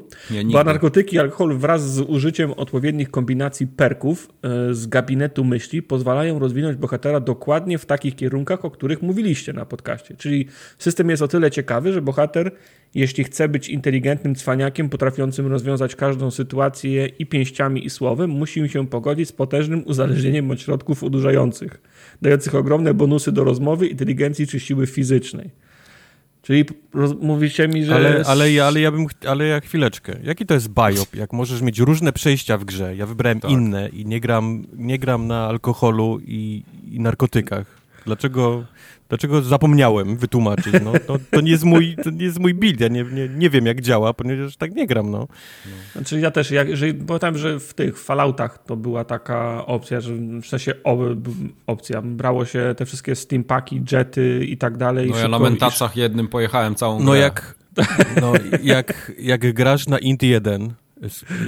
Bo 0.52 0.64
narkotyki 0.64 1.16
i 1.16 1.20
alkohol 1.20 1.58
wraz 1.58 1.94
z 1.94 2.00
użyciem 2.00 2.52
odpowiednich 2.52 3.12
kombinacji 3.12 3.68
perków 3.68 4.30
e, 4.44 4.74
z 4.74 4.88
gabinetu 4.88 5.44
myśli 5.44 5.82
pozwalają 5.82 6.40
rozwinąć 6.40 6.78
bohatera 6.78 7.20
dokładnie 7.20 7.78
w 7.78 7.86
takich 7.86 8.16
kierunkach, 8.16 8.66
o 8.66 8.72
których 8.72 9.02
mówiliście 9.02 9.54
na 9.54 9.66
podcaście. 9.66 10.16
Czyli 10.16 10.48
system 10.78 11.10
jest 11.10 11.22
o 11.22 11.28
tyle 11.28 11.52
ciekawy, 11.52 11.94
że 11.94 12.02
bohater, 12.02 12.52
jeśli 12.96 13.24
chce 13.24 13.50
być 13.50 13.70
inteligentnym 13.70 14.36
cwaniakiem, 14.36 14.90
potrafiącym 14.90 15.48
rozwiązać 15.48 15.96
każdą 15.96 16.32
sytuację 16.32 17.06
i 17.06 17.26
pięściami 17.26 17.86
i 17.86 17.90
słowem, 17.90 18.30
musi 18.30 18.70
się 18.70 18.88
pogodzić 18.88 19.30
z 19.30 19.32
potężnym 19.32 19.84
uzależnieniem 19.86 20.52
od 20.52 20.62
środków 20.62 21.04
udurzających, 21.04 21.82
dających 22.24 22.56
ogromne 22.56 22.94
bonusy 22.94 23.32
do 23.32 23.44
rozmowy, 23.44 23.88
inteligencji 23.88 24.48
czy 24.48 24.60
siły 24.60 24.88
fizycznej. 24.88 25.50
Czyli 26.42 26.66
mówicie 27.22 27.68
mi, 27.68 27.86
że... 27.86 27.96
Ale, 27.96 28.24
ale, 28.28 28.66
ale, 28.66 28.82
ja 28.82 28.92
bym, 28.92 29.08
ale 29.28 29.48
ja 29.48 29.60
chwileczkę. 29.60 30.14
Jaki 30.24 30.46
to 30.46 30.54
jest 30.54 30.70
biop? 30.70 31.16
Jak 31.16 31.34
możesz 31.34 31.62
mieć 31.62 31.80
różne 31.80 32.14
przejścia 32.14 32.58
w 32.58 32.66
grze. 32.66 32.96
Ja 32.96 33.06
wybrałem 33.06 33.40
tak. 33.40 33.52
inne 33.52 33.90
i 33.90 34.06
nie 34.06 34.20
gram, 34.20 34.66
nie 34.74 35.00
gram 35.00 35.28
na 35.28 35.48
alkoholu 35.48 36.20
i, 36.26 36.64
i 36.92 37.00
narkotykach. 37.00 37.66
Dlaczego, 38.06 38.66
dlaczego 39.14 39.42
zapomniałem 39.42 40.18
wytłumaczyć? 40.18 40.74
No, 40.84 40.92
to, 41.08 41.18
to, 41.32 41.42
nie 41.42 41.52
jest 41.52 41.64
mój, 41.64 41.96
to 42.04 42.10
nie 42.10 42.26
jest 42.26 42.40
mój 42.40 42.54
build, 42.54 42.80
ja 42.80 42.88
nie, 42.88 43.04
nie, 43.04 43.30
nie 43.30 43.50
wiem 43.50 43.66
jak 43.66 43.82
działa, 43.82 44.14
ponieważ 44.14 44.58
tak 44.58 44.76
nie 44.76 44.88
gram, 44.88 45.12
no. 45.12 45.28
Znaczy 45.94 46.20
ja 46.20 46.32
też, 46.32 46.52
jak, 46.52 46.70
jeżeli, 46.70 46.94
pamiętam, 46.94 47.38
że 47.38 47.60
w 47.60 47.74
tych 47.74 48.00
Falloutach 48.00 48.64
to 48.66 48.76
była 48.76 49.04
taka 49.04 49.66
opcja, 49.66 50.02
że 50.02 50.14
w 50.16 50.46
sensie 50.46 50.74
opcja, 51.68 52.02
brało 52.02 52.46
się 52.46 52.76
te 52.78 52.86
wszystkie 52.86 53.16
steampaki, 53.16 53.82
jety 53.92 54.46
i 54.46 54.58
tak 54.58 54.78
dalej. 54.78 55.10
No 55.10 55.18
ja 55.18 55.28
na 55.28 55.40
mentacach 55.40 55.98
jednym 55.98 56.28
pojechałem 56.28 56.76
całą 56.76 57.00
No 57.00 57.12
grę. 57.12 57.20
jak, 57.20 57.56
no 58.22 58.34
jak, 58.64 59.12
jak 59.20 59.54
grasz 59.54 59.88
na 59.88 60.00
Int 60.00 60.24
1 60.24 60.74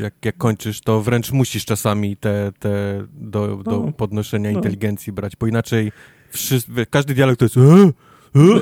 jak, 0.02 0.14
jak 0.26 0.38
kończysz, 0.38 0.82
to 0.82 1.02
wręcz 1.02 1.32
musisz 1.32 1.66
czasami 1.66 2.18
te, 2.18 2.52
te 2.60 3.06
do, 3.14 3.58
do 3.58 3.72
no. 3.72 3.92
podnoszenia 3.92 4.52
no. 4.52 4.58
inteligencji 4.58 5.14
brać, 5.14 5.36
bo 5.36 5.48
inaczej 5.48 5.92
wszyscy, 6.36 6.86
każdy 6.89 7.13
dialog 7.13 7.38
to 7.38 7.46
jest 7.46 7.56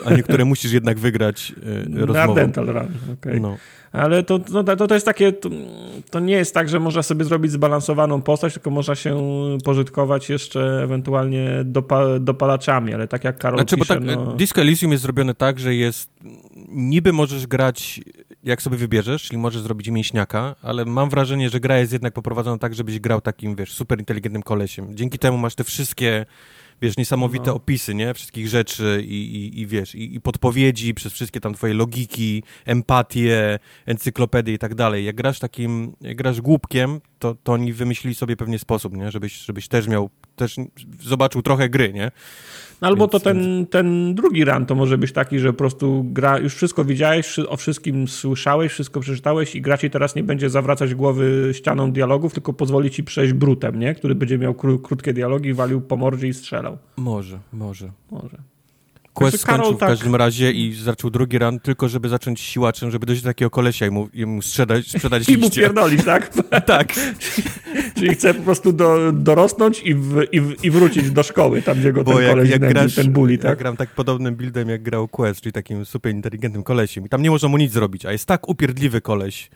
a 0.06 0.14
niektóre 0.14 0.46
musisz 0.46 0.72
jednak 0.72 1.00
wygrać 1.00 1.54
e, 1.96 2.06
rozmową. 2.06 2.28
Na 2.28 2.42
dental 2.42 2.66
run, 2.66 2.88
okay. 3.14 3.40
no. 3.40 3.58
Ale 3.92 4.24
to, 4.24 4.40
no, 4.52 4.64
to, 4.64 4.88
to 4.88 4.94
jest 4.94 5.06
takie, 5.06 5.34
to, 5.34 5.50
to, 6.10 6.20
nie 6.20 6.34
jest 6.34 6.54
tak, 6.54 6.70
że 6.70 6.80
można 6.80 7.04
sobie 7.04 7.26
zrobić 7.26 7.52
zbalansowaną 7.52 8.22
postać, 8.22 8.54
tylko 8.54 8.70
można 8.70 8.96
się 8.96 9.18
pożytkować 9.64 10.30
jeszcze 10.30 10.84
ewentualnie 10.84 11.50
dopa, 11.66 12.20
dopalaczami, 12.20 12.94
ale 12.94 13.08
tak 13.08 13.24
jak 13.24 13.38
Karol 13.38 13.60
znaczy, 13.60 13.78
pisze, 13.78 14.00
bo 14.00 14.06
tak, 14.08 14.18
no... 14.18 14.34
Disco 14.34 14.62
Elysium 14.62 14.92
jest 14.92 15.04
zrobione 15.04 15.36
tak, 15.36 15.60
że 15.60 15.76
jest, 15.76 16.10
niby 16.70 17.14
możesz 17.14 17.48
grać 17.48 18.02
jak 18.44 18.62
sobie 18.62 18.78
wybierzesz, 18.78 19.24
czyli 19.24 19.38
możesz 19.38 19.62
zrobić 19.62 19.90
mięśniaka, 19.90 20.56
ale 20.62 20.86
mam 20.86 21.10
wrażenie, 21.10 21.50
że 21.50 21.60
gra 21.60 21.78
jest 21.78 21.94
jednak 21.94 22.14
poprowadzona 22.14 22.58
tak, 22.58 22.74
żebyś 22.74 23.00
grał 23.00 23.22
takim, 23.22 23.56
wiesz, 23.56 23.74
super 23.74 24.00
inteligentnym 24.00 24.44
kolesiem. 24.44 24.98
Dzięki 24.98 25.20
temu 25.20 25.38
masz 25.38 25.56
te 25.56 25.64
wszystkie 25.64 26.26
wiesz, 26.84 26.98
niesamowite 26.98 27.48
no. 27.48 27.56
opisy, 27.56 27.96
nie? 27.96 28.14
Wszystkich 28.14 28.48
rzeczy 28.48 29.04
i, 29.06 29.36
i, 29.36 29.62
i 29.62 29.68
wiesz, 29.68 29.96
i, 29.96 30.16
i, 30.16 30.22
podpowiedzi 30.22 30.94
przez 30.94 31.14
wszystkie 31.14 31.40
tam 31.40 31.54
twoje 31.54 31.74
logiki, 31.74 32.44
empatię, 32.66 33.60
encyklopedię 33.86 34.54
i 34.54 34.58
tak 34.58 34.76
dalej. 34.76 35.06
Jak 35.06 35.16
grasz 35.16 35.40
takim, 35.40 35.96
jak 36.02 36.18
grasz 36.18 36.42
głupkiem, 36.42 37.02
to, 37.20 37.36
to 37.44 37.54
oni 37.54 37.74
wymyślili 37.74 38.16
sobie 38.16 38.36
pewnie 38.36 38.60
sposób, 38.60 38.98
nie? 38.98 39.12
Żebyś, 39.12 39.34
żebyś 39.34 39.68
też 39.68 39.88
miał, 39.88 40.10
też 40.36 40.56
zobaczył 41.00 41.42
trochę 41.42 41.70
gry, 41.70 41.94
nie? 41.94 42.12
No 42.84 42.90
albo 42.90 43.04
więc, 43.04 43.12
to 43.12 43.20
ten, 43.20 43.42
więc... 43.42 43.70
ten 43.70 44.16
drugi 44.16 44.46
run 44.46 44.66
to 44.66 44.76
może 44.76 44.98
być 44.98 45.12
taki, 45.12 45.40
że 45.40 45.54
po 45.54 45.58
prostu 45.58 46.04
gra, 46.04 46.38
już 46.38 46.56
wszystko 46.56 46.86
widziałeś, 46.86 47.40
o 47.40 47.58
wszystkim 47.58 48.08
słyszałeś, 48.08 48.72
wszystko 48.72 49.00
przeczytałeś 49.00 49.56
i 49.56 49.62
gra 49.62 49.78
ci 49.78 49.90
teraz 49.90 50.16
nie 50.16 50.24
będzie 50.24 50.50
zawracać 50.50 50.96
głowy 50.96 51.50
ścianą 51.54 51.92
dialogów, 51.92 52.34
tylko 52.34 52.54
pozwoli 52.54 52.92
ci 52.92 53.04
przejść 53.04 53.34
brutem, 53.34 53.80
nie? 53.80 53.96
Który 53.96 54.16
będzie 54.16 54.38
miał 54.38 54.54
kró 54.54 54.80
krótkie 54.80 55.14
dialogi, 55.14 55.54
walił 55.54 55.82
po 55.82 55.98
mordzie 55.98 56.28
i 56.28 56.34
strzelał. 56.34 56.78
Może, 56.98 57.40
może. 57.54 57.92
Może. 58.12 58.53
Quest 59.14 59.38
znaczy, 59.38 59.38
skończył 59.38 59.78
w 59.78 59.80
tak... 59.80 59.90
każdym 59.90 60.16
razie 60.16 60.52
i 60.52 60.74
zaczął 60.74 61.10
drugi 61.10 61.40
run 61.40 61.60
tylko, 61.60 61.90
żeby 61.90 62.10
zacząć 62.10 62.40
siłaczem, 62.40 62.92
żeby 62.92 63.06
dojść 63.06 63.22
do 63.22 63.30
takiego 63.30 63.50
kolesia 63.50 63.86
i 63.86 63.90
mu, 63.90 64.10
i 64.14 64.26
mu 64.26 64.42
sprzedać, 64.42 64.88
sprzedać 64.88 65.30
I 65.30 65.38
mu 65.38 65.50
pierdolić, 65.50 66.06
tak? 66.06 66.34
tak. 66.66 66.94
Czyli 67.96 68.14
chce 68.14 68.34
po 68.34 68.44
prostu 68.44 68.74
do, 68.74 69.12
dorosnąć 69.12 69.82
i, 69.82 69.96
w, 69.96 70.24
i, 70.32 70.42
w, 70.42 70.64
i, 70.64 70.72
wrócić 70.72 71.12
do 71.12 71.24
szkoły, 71.24 71.62
tam 71.62 71.80
gdzie 71.80 71.94
go 71.94 72.04
Bo 72.04 72.14
ten 72.14 72.22
jak, 72.22 72.32
koleś 72.32 72.50
jak 72.50 72.70
grasz, 72.70 72.96
ten 72.96 73.12
bully, 73.12 73.38
tak? 73.38 73.50
Ja 73.50 73.56
gram 73.56 73.78
tak 73.78 73.90
podobnym 73.90 74.36
buildem, 74.36 74.70
jak 74.70 74.84
grał 74.84 75.08
Quest, 75.08 75.42
czyli 75.42 75.54
takim 75.54 75.86
super 75.86 76.12
inteligentnym 76.12 76.64
kolesiem 76.64 77.06
i 77.06 77.10
tam 77.10 77.22
nie 77.22 77.32
można 77.32 77.50
mu 77.50 77.58
nic 77.58 77.72
zrobić, 77.72 78.06
a 78.06 78.12
jest 78.12 78.26
tak 78.26 78.50
upierdliwy 78.50 79.02
koleś, 79.02 79.50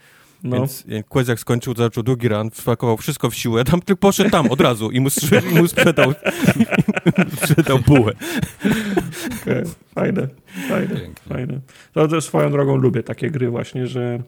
no. 0.43 0.55
Więc 0.57 0.83
Quest 1.09 1.29
jak 1.29 1.39
skończył, 1.39 1.75
zaczął 1.75 2.03
drugi 2.03 2.27
run, 2.27 2.49
wpakował 2.51 2.97
wszystko 2.97 3.29
w 3.29 3.35
siłę, 3.35 3.63
tam 3.63 3.81
tylko 3.81 3.99
poszedł 3.99 4.29
tam 4.29 4.51
od 4.51 4.61
razu 4.61 4.91
i 4.91 4.99
mu, 4.99 5.09
i 5.51 5.55
mu 5.59 5.67
sprzedał, 5.67 6.13
sprzedał 7.37 7.79
bułę. 7.79 8.13
Okay. 9.41 9.63
Fajne, 9.95 10.27
fajne, 10.69 10.99
fajne. 11.29 11.59
To 11.93 12.07
też 12.07 12.25
swoją 12.25 12.51
drogą 12.51 12.75
lubię 12.75 13.03
takie 13.03 13.31
gry 13.31 13.49
właśnie, 13.49 13.87
że 13.87 14.23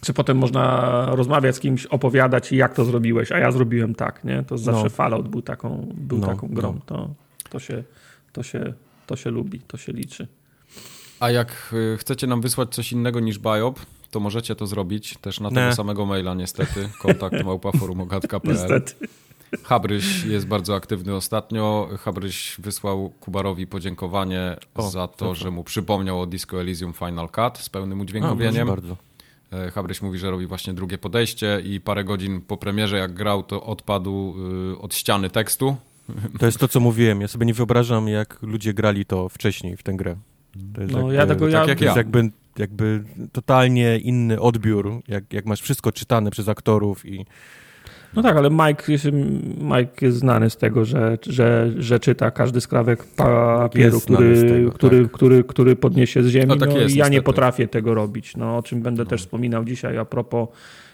czy 0.00 0.12
potem 0.12 0.38
można 0.38 1.06
rozmawiać 1.10 1.56
z 1.56 1.60
kimś, 1.60 1.86
opowiadać 1.86 2.52
jak 2.52 2.74
to 2.74 2.84
zrobiłeś, 2.84 3.32
a 3.32 3.38
ja 3.38 3.52
zrobiłem 3.52 3.94
tak, 3.94 4.24
nie? 4.24 4.42
To 4.42 4.58
zawsze 4.58 4.84
no. 4.84 4.90
Fallout 4.90 5.28
był 5.28 5.42
taką, 5.42 5.88
był 5.94 6.18
no, 6.18 6.26
taką 6.26 6.48
grą. 6.48 6.72
No. 6.72 6.80
To, 6.86 7.14
to, 7.50 7.58
się, 7.58 7.84
to, 8.32 8.42
się, 8.42 8.72
to 9.06 9.16
się 9.16 9.30
lubi, 9.30 9.60
to 9.60 9.76
się 9.76 9.92
liczy. 9.92 10.28
A 11.20 11.30
jak 11.30 11.74
y, 11.94 11.96
chcecie 11.98 12.26
nam 12.26 12.40
wysłać 12.40 12.74
coś 12.74 12.92
innego 12.92 13.20
niż 13.20 13.38
Biop, 13.38 13.80
to 14.12 14.20
możecie 14.20 14.56
to 14.56 14.66
zrobić 14.66 15.18
też 15.20 15.40
na 15.40 15.50
tego 15.50 15.74
samego 15.74 16.06
maila 16.06 16.34
niestety, 16.34 16.88
kontakt 16.98 17.44
małpaforumogatka.pl. 17.44 18.54
niestety. 18.54 19.08
Habryś 19.62 20.24
jest 20.24 20.46
bardzo 20.46 20.74
aktywny 20.74 21.14
ostatnio. 21.14 21.88
Habryś 21.98 22.56
wysłał 22.58 23.12
Kubarowi 23.20 23.66
podziękowanie 23.66 24.56
o, 24.74 24.90
za 24.90 25.08
to, 25.08 25.34
że 25.34 25.50
mu 25.50 25.64
przypomniał 25.64 26.20
o 26.20 26.26
Disco 26.26 26.60
Elysium 26.60 26.92
Final 26.92 27.28
Cut 27.28 27.58
z 27.58 27.68
pełnym 27.68 28.00
udźwiękowieniem. 28.00 28.68
A, 28.68 28.70
bardzo. 28.70 28.96
E, 29.52 29.70
Habryś 29.70 30.02
mówi, 30.02 30.18
że 30.18 30.30
robi 30.30 30.46
właśnie 30.46 30.74
drugie 30.74 30.98
podejście 30.98 31.62
i 31.64 31.80
parę 31.80 32.04
godzin 32.04 32.40
po 32.40 32.56
premierze, 32.56 32.96
jak 32.98 33.14
grał, 33.14 33.42
to 33.42 33.62
odpadł 33.62 34.34
y, 34.72 34.78
od 34.78 34.94
ściany 34.94 35.30
tekstu. 35.30 35.76
To 36.38 36.46
jest 36.46 36.58
to, 36.58 36.68
co 36.68 36.80
mówiłem. 36.80 37.20
Ja 37.20 37.28
sobie 37.28 37.46
nie 37.46 37.54
wyobrażam, 37.54 38.08
jak 38.08 38.38
ludzie 38.42 38.74
grali 38.74 39.04
to 39.04 39.28
wcześniej 39.28 39.76
w 39.76 39.82
tę 39.82 39.94
grę. 39.94 40.16
To 40.74 40.80
jest 40.80 40.92
no, 40.92 40.98
jakby, 40.98 41.14
ja 41.14 41.26
tego, 41.26 41.50
tak 41.50 41.68
jak 41.68 41.80
ja. 41.80 41.96
jakby 41.96 42.30
jakby 42.58 43.04
totalnie 43.32 43.98
inny 43.98 44.40
odbiór, 44.40 45.00
jak, 45.08 45.32
jak 45.32 45.46
masz 45.46 45.60
wszystko 45.60 45.92
czytane 45.92 46.30
przez 46.30 46.48
aktorów 46.48 47.06
i... 47.06 47.26
No 48.14 48.22
tak, 48.22 48.36
ale 48.36 48.50
Mike 48.50 48.92
jest, 48.92 49.04
Mike 49.60 50.06
jest 50.06 50.18
znany 50.18 50.50
z 50.50 50.56
tego, 50.56 50.84
że, 50.84 51.18
że, 51.26 51.72
że 51.76 52.00
czyta 52.00 52.30
każdy 52.30 52.60
skrawek 52.60 53.04
papieru, 53.04 54.00
który, 54.00 54.42
tego, 54.42 54.72
który, 54.72 55.02
tak. 55.02 55.12
który, 55.12 55.44
który 55.44 55.76
podniesie 55.76 56.22
z 56.22 56.28
ziemi. 56.28 56.46
No, 56.46 56.56
tak 56.56 56.68
no, 56.68 56.78
jest, 56.78 56.96
ja 56.96 57.08
nie 57.08 57.22
potrafię 57.22 57.68
tego 57.68 57.94
robić, 57.94 58.36
no, 58.36 58.56
o 58.56 58.62
czym 58.62 58.82
będę 58.82 59.04
no. 59.04 59.10
też 59.10 59.20
wspominał 59.20 59.64
dzisiaj 59.64 59.98
a 59.98 60.04
propos 60.04 60.48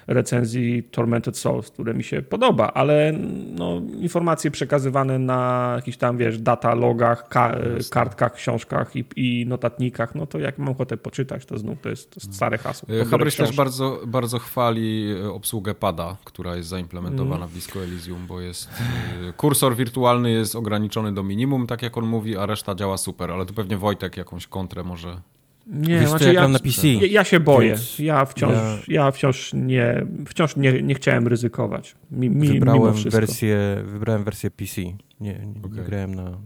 recenzji 0.08 0.82
Tormented 0.82 1.36
Souls, 1.36 1.70
które 1.70 1.94
mi 1.94 2.04
się 2.04 2.22
podoba, 2.22 2.72
ale 2.72 3.12
no, 3.54 3.82
informacje 4.00 4.50
przekazywane 4.50 5.18
na 5.18 5.72
jakichś 5.76 5.98
tam, 5.98 6.16
wiesz, 6.16 6.38
datalogach, 6.38 7.28
ka 7.28 7.56
kartkach, 7.90 8.34
książkach 8.34 8.96
i, 8.96 9.04
i, 9.16 9.46
notatnikach, 9.46 10.14
no 10.14 10.26
to 10.26 10.38
jak 10.38 10.58
mam 10.58 10.68
ochotę 10.68 10.96
poczytać, 10.96 11.46
to 11.46 11.58
znów 11.58 11.80
to 11.80 11.88
jest, 11.88 12.10
to 12.10 12.20
jest 12.20 12.34
stare 12.34 12.58
hasło. 12.58 12.88
E, 13.00 13.04
Habryś 13.04 13.36
też 13.36 13.56
bardzo, 13.56 14.00
bardzo 14.06 14.38
chwali 14.38 15.14
e, 15.24 15.30
obsługę 15.30 15.74
pada, 15.74 16.16
która 16.24 16.56
jest 16.56 16.68
zaimplementowana 16.68 17.36
mm. 17.36 17.48
w 17.48 17.52
Disco 17.52 17.82
Elysium, 17.82 18.26
bo 18.26 18.40
jest 18.40 18.68
e, 19.28 19.32
kursor 19.32 19.76
wirtualny 19.76 20.30
jest 20.30 20.56
ograniczony 20.56 21.14
do 21.14 21.22
minimum, 21.22 21.66
tak 21.66 21.82
jak 21.82 21.98
on 21.98 22.06
mówi, 22.06 22.36
a 22.36 22.46
reszta 22.46 22.74
działa 22.74 22.96
super, 22.96 23.30
ale 23.30 23.46
tu 23.46 23.54
pewnie 23.54 23.76
Wojtek 23.76 24.16
jakąś 24.16 24.46
kontrę 24.46 24.84
może 24.84 25.20
nie, 25.68 26.00
Wiesz, 26.00 26.08
znaczy 26.08 26.24
ja, 26.24 26.32
ja, 26.32 26.48
na 26.48 26.58
PC. 26.58 26.88
Ja, 26.88 27.06
ja 27.06 27.24
się 27.24 27.40
boję. 27.40 27.68
Więc 27.68 27.98
ja 27.98 28.24
wciąż, 28.24 28.52
ja... 28.52 29.04
ja, 29.04 29.10
wciąż, 29.10 29.52
nie, 29.54 30.06
wciąż 30.26 30.56
nie, 30.56 30.82
nie 30.82 30.94
chciałem 30.94 31.28
ryzykować. 31.28 31.96
Mi, 32.10 32.30
mi, 32.30 32.48
wybrałem, 32.48 32.94
wersję, 32.94 33.82
wybrałem 33.84 34.24
wersję 34.24 34.50
PC. 34.50 34.82
Nie, 34.82 34.96
nie, 35.20 35.34
okay. 35.62 35.78
nie 35.78 35.82
grałem 35.82 36.14
na... 36.14 36.38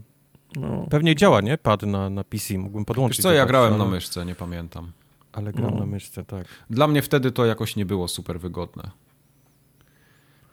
No. 0.55 0.87
Pewnie 0.89 1.15
działa, 1.15 1.41
nie? 1.41 1.57
Pad 1.57 1.83
na, 1.83 2.09
na 2.09 2.23
PC. 2.23 2.57
Mógłbym 2.57 2.85
podłączyć. 2.85 3.17
Wiesz 3.17 3.23
co, 3.23 3.33
ja 3.33 3.45
grałem 3.45 3.77
na 3.77 3.85
myszce, 3.85 4.25
nie 4.25 4.35
pamiętam. 4.35 4.91
Ale 5.31 5.53
gram 5.53 5.73
no. 5.73 5.79
na 5.79 5.85
myszce, 5.85 6.25
tak. 6.25 6.47
Dla 6.69 6.87
mnie 6.87 7.01
wtedy 7.01 7.31
to 7.31 7.45
jakoś 7.45 7.75
nie 7.75 7.85
było 7.85 8.07
super 8.07 8.39
wygodne. 8.39 8.91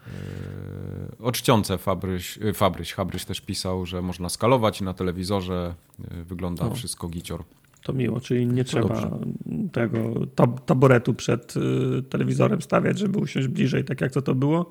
Yy, 0.07 1.27
o 1.27 1.33
czcionce 1.33 1.79
Fabryś, 1.79 2.37
yy, 2.37 2.53
Fabryś, 2.53 2.95
Fabryś 2.95 3.25
też 3.25 3.41
pisał, 3.41 3.87
że 3.87 4.03
można 4.03 4.29
skalować 4.29 4.81
i 4.81 4.85
na 4.85 4.95
telewizorze 4.95 5.75
wygląda 5.99 6.65
no. 6.65 6.75
wszystko 6.75 7.09
gicior. 7.09 7.45
To 7.83 7.93
miło, 7.93 8.21
czyli 8.21 8.47
nie 8.47 8.65
trzeba 8.65 9.11
tego 9.73 10.27
tab 10.35 10.65
taboretu 10.65 11.15
przed 11.15 11.55
y, 11.57 12.03
telewizorem 12.03 12.63
stawiać, 12.63 12.99
żeby 12.99 13.19
usiąść 13.19 13.49
bliżej, 13.49 13.85
tak 13.85 14.01
jak 14.01 14.13
to 14.13 14.23
to 14.23 14.35
było. 14.35 14.71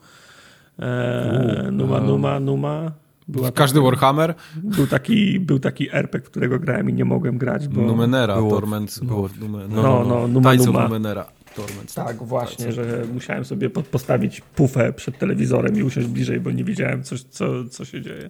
E, 0.80 1.70
numa, 1.72 2.00
numa, 2.00 2.40
numa. 2.40 2.92
Była 3.28 3.52
Każdy 3.52 3.80
taki, 3.80 3.86
Warhammer? 3.86 4.36
Był 4.56 4.88
taki, 4.88 5.40
był 5.40 5.60
taki 5.60 5.96
RPG, 5.96 6.28
w 6.28 6.32
którego 6.32 6.60
grałem 6.60 6.90
i 6.90 6.94
nie 6.94 7.06
mogłem 7.06 7.38
grać, 7.38 7.68
bo... 7.68 7.82
Numenera, 7.82 8.36
było, 8.36 8.52
Torment. 8.52 9.00
Było, 9.04 9.30
no, 9.40 9.68
no, 9.68 9.82
no, 9.82 10.04
no, 10.06 10.28
Numa, 10.28 10.56
Numa. 10.56 10.84
Numenera. 10.84 11.26
Torment. 11.56 11.94
Tak, 11.94 12.24
właśnie, 12.24 12.66
Tajców. 12.66 12.86
że 12.86 13.06
musiałem 13.14 13.46
sobie 13.46 13.70
postawić 13.70 14.42
pufę 14.42 14.94
przed 14.94 15.18
telewizorem 15.18 15.78
i 15.78 15.84
usiąść 15.84 16.08
bliżej, 16.08 16.40
bo 16.40 16.52
nie 16.52 16.64
wiedziałem, 16.64 17.04
co, 17.04 17.16
co, 17.30 17.66
co 17.66 17.86
się 17.86 18.02
dzieje. 18.02 18.30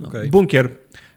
No. 0.00 0.08
Okay. 0.08 0.28
Bunkier 0.28 0.68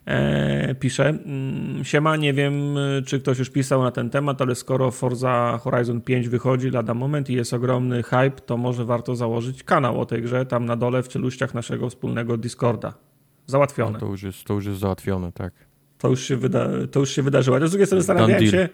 e, 0.06 0.76
pisze. 0.76 1.10
Mm, 1.10 1.84
siema, 1.84 2.16
nie 2.16 2.34
wiem, 2.34 2.76
czy 3.06 3.20
ktoś 3.20 3.40
już 3.40 3.50
pisał 3.50 3.84
na 3.84 3.92
ten 3.92 4.10
temat, 4.10 4.42
ale 4.42 4.56
skoro 4.56 4.92
Forza 4.92 5.60
Horizon 5.64 6.02
5 6.02 6.30
wychodzi 6.30 6.70
lada 6.70 6.94
moment 6.94 7.30
i 7.30 7.34
jest 7.34 7.54
ogromny 7.54 8.04
hype, 8.04 8.42
to 8.46 8.58
może 8.58 8.86
warto 8.86 9.16
założyć 9.16 9.64
kanał 9.64 10.02
o 10.02 10.06
tej 10.06 10.22
grze 10.22 10.46
tam 10.46 10.66
na 10.66 10.76
dole 10.76 11.04
w 11.04 11.08
czeluściach 11.08 11.54
naszego 11.54 11.90
wspólnego 11.90 12.38
Discorda. 12.38 12.94
Załatwione. 13.48 13.92
No 13.92 14.00
to, 14.00 14.06
już 14.06 14.24
jest, 14.24 14.44
to 14.44 14.54
już 14.54 14.66
jest 14.66 14.80
załatwione, 14.80 15.32
tak. 15.32 15.54
To 15.98 16.10
już 16.10 16.22
się, 16.24 16.38
wyda, 16.38 16.70
to 16.92 17.00
już 17.00 17.10
się 17.10 17.24
wydarzyło. 17.24 17.58
A 17.58 17.68
z 17.68 17.70
drugiej 17.70 17.86
strony 17.86 18.02
zastanawiałem 18.02 18.48
się, 18.48 18.70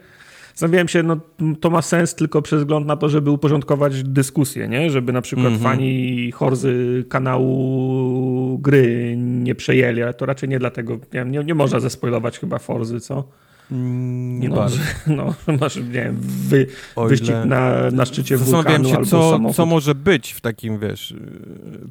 Zastanawiałem 0.53 0.87
się, 0.87 1.03
no 1.03 1.17
to 1.59 1.69
ma 1.69 1.81
sens 1.81 2.15
tylko 2.15 2.41
przez 2.41 2.59
wzgląd 2.59 2.87
na 2.87 2.97
to, 2.97 3.09
żeby 3.09 3.31
uporządkować 3.31 4.03
dyskusję, 4.03 4.67
nie? 4.67 4.89
Żeby 4.89 5.13
na 5.13 5.21
przykład 5.21 5.47
mm 5.47 5.59
-hmm. 5.59 5.63
fani 5.63 6.31
Horzy 6.31 7.05
kanału 7.09 8.57
gry 8.57 9.15
nie 9.17 9.55
przejęli, 9.55 10.01
ale 10.01 10.13
to 10.13 10.25
raczej 10.25 10.49
nie 10.49 10.59
dlatego, 10.59 10.99
nie, 11.13 11.25
nie, 11.25 11.43
nie 11.43 11.55
można 11.55 11.79
zespoilować 11.79 12.39
chyba 12.39 12.59
Forzy, 12.59 12.99
co? 12.99 13.23
Nie 13.71 14.49
no, 14.49 14.55
bardzo. 14.55 14.77
No, 15.17 15.33
masz, 15.59 15.75
nie 15.75 15.83
wiem, 15.83 16.17
wy, 16.21 16.67
wyścig 17.07 17.35
na, 17.45 17.91
na 17.91 18.05
szczycie 18.05 18.37
wulkanu 18.37 18.89
się, 18.89 18.95
albo 18.95 19.09
co, 19.09 19.31
samochód. 19.31 19.55
co 19.55 19.65
może 19.65 19.95
być 19.95 20.31
w 20.31 20.41
takim, 20.41 20.79
wiesz, 20.79 21.13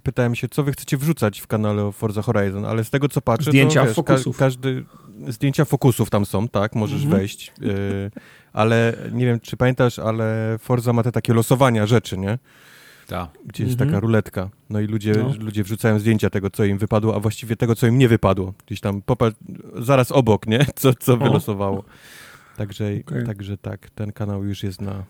pytałem 0.03 0.35
się, 0.35 0.49
co 0.49 0.63
wy 0.63 0.73
chcecie 0.73 0.97
wrzucać 0.97 1.41
w 1.41 1.47
kanale 1.47 1.93
Forza 1.93 2.23
Horizon, 2.23 2.65
ale 2.65 2.85
z 2.85 2.91
tego, 2.91 3.09
co 3.09 3.21
patrzę, 3.21 3.51
zdjęcia 3.51 3.81
to, 3.81 3.87
wiesz, 3.87 3.97
fokusów. 3.97 4.37
Ka 4.37 4.45
każdy, 4.45 4.85
zdjęcia 5.29 5.65
fokusów 5.65 6.11
tam 6.11 6.27
są, 6.27 6.49
tak, 6.49 6.75
możesz 6.75 7.03
mhm. 7.03 7.21
wejść, 7.21 7.53
y 7.63 8.11
ale 8.53 8.97
nie 9.13 9.27
wiem, 9.27 9.41
czy 9.41 9.57
pamiętasz, 9.57 9.99
ale 9.99 10.57
Forza 10.59 10.93
ma 10.93 11.03
te 11.03 11.13
takie 11.13 11.35
losowania 11.35 11.87
rzeczy, 11.87 12.19
nie? 12.19 12.39
Ta. 13.07 13.29
Gdzie 13.47 13.65
jest 13.65 13.75
mhm. 13.75 13.91
taka 13.91 14.01
ruletka. 14.01 14.51
No 14.71 14.81
i 14.81 14.87
ludzie, 14.87 15.13
no. 15.13 15.35
ludzie 15.39 15.65
wrzucają 15.65 15.99
zdjęcia 15.99 16.31
tego, 16.31 16.51
co 16.51 16.65
im 16.65 16.79
wypadło, 16.79 17.17
a 17.17 17.21
właściwie 17.21 17.57
tego, 17.57 17.75
co 17.75 17.87
im 17.87 17.99
nie 17.99 18.09
wypadło. 18.09 18.55
Gdzieś 18.67 18.81
tam 18.81 19.03
popatrz, 19.03 19.37
zaraz 19.79 20.13
obok, 20.13 20.47
nie? 20.47 20.67
Co, 20.77 20.95
co 20.95 21.17
wylosowało. 21.17 21.85
Także, 22.57 22.85
okay. 23.07 23.27
także 23.27 23.59
tak, 23.59 23.91
ten 23.91 24.13
kanał 24.13 24.45
już 24.45 24.63
jest 24.63 24.81
na. 24.81 25.05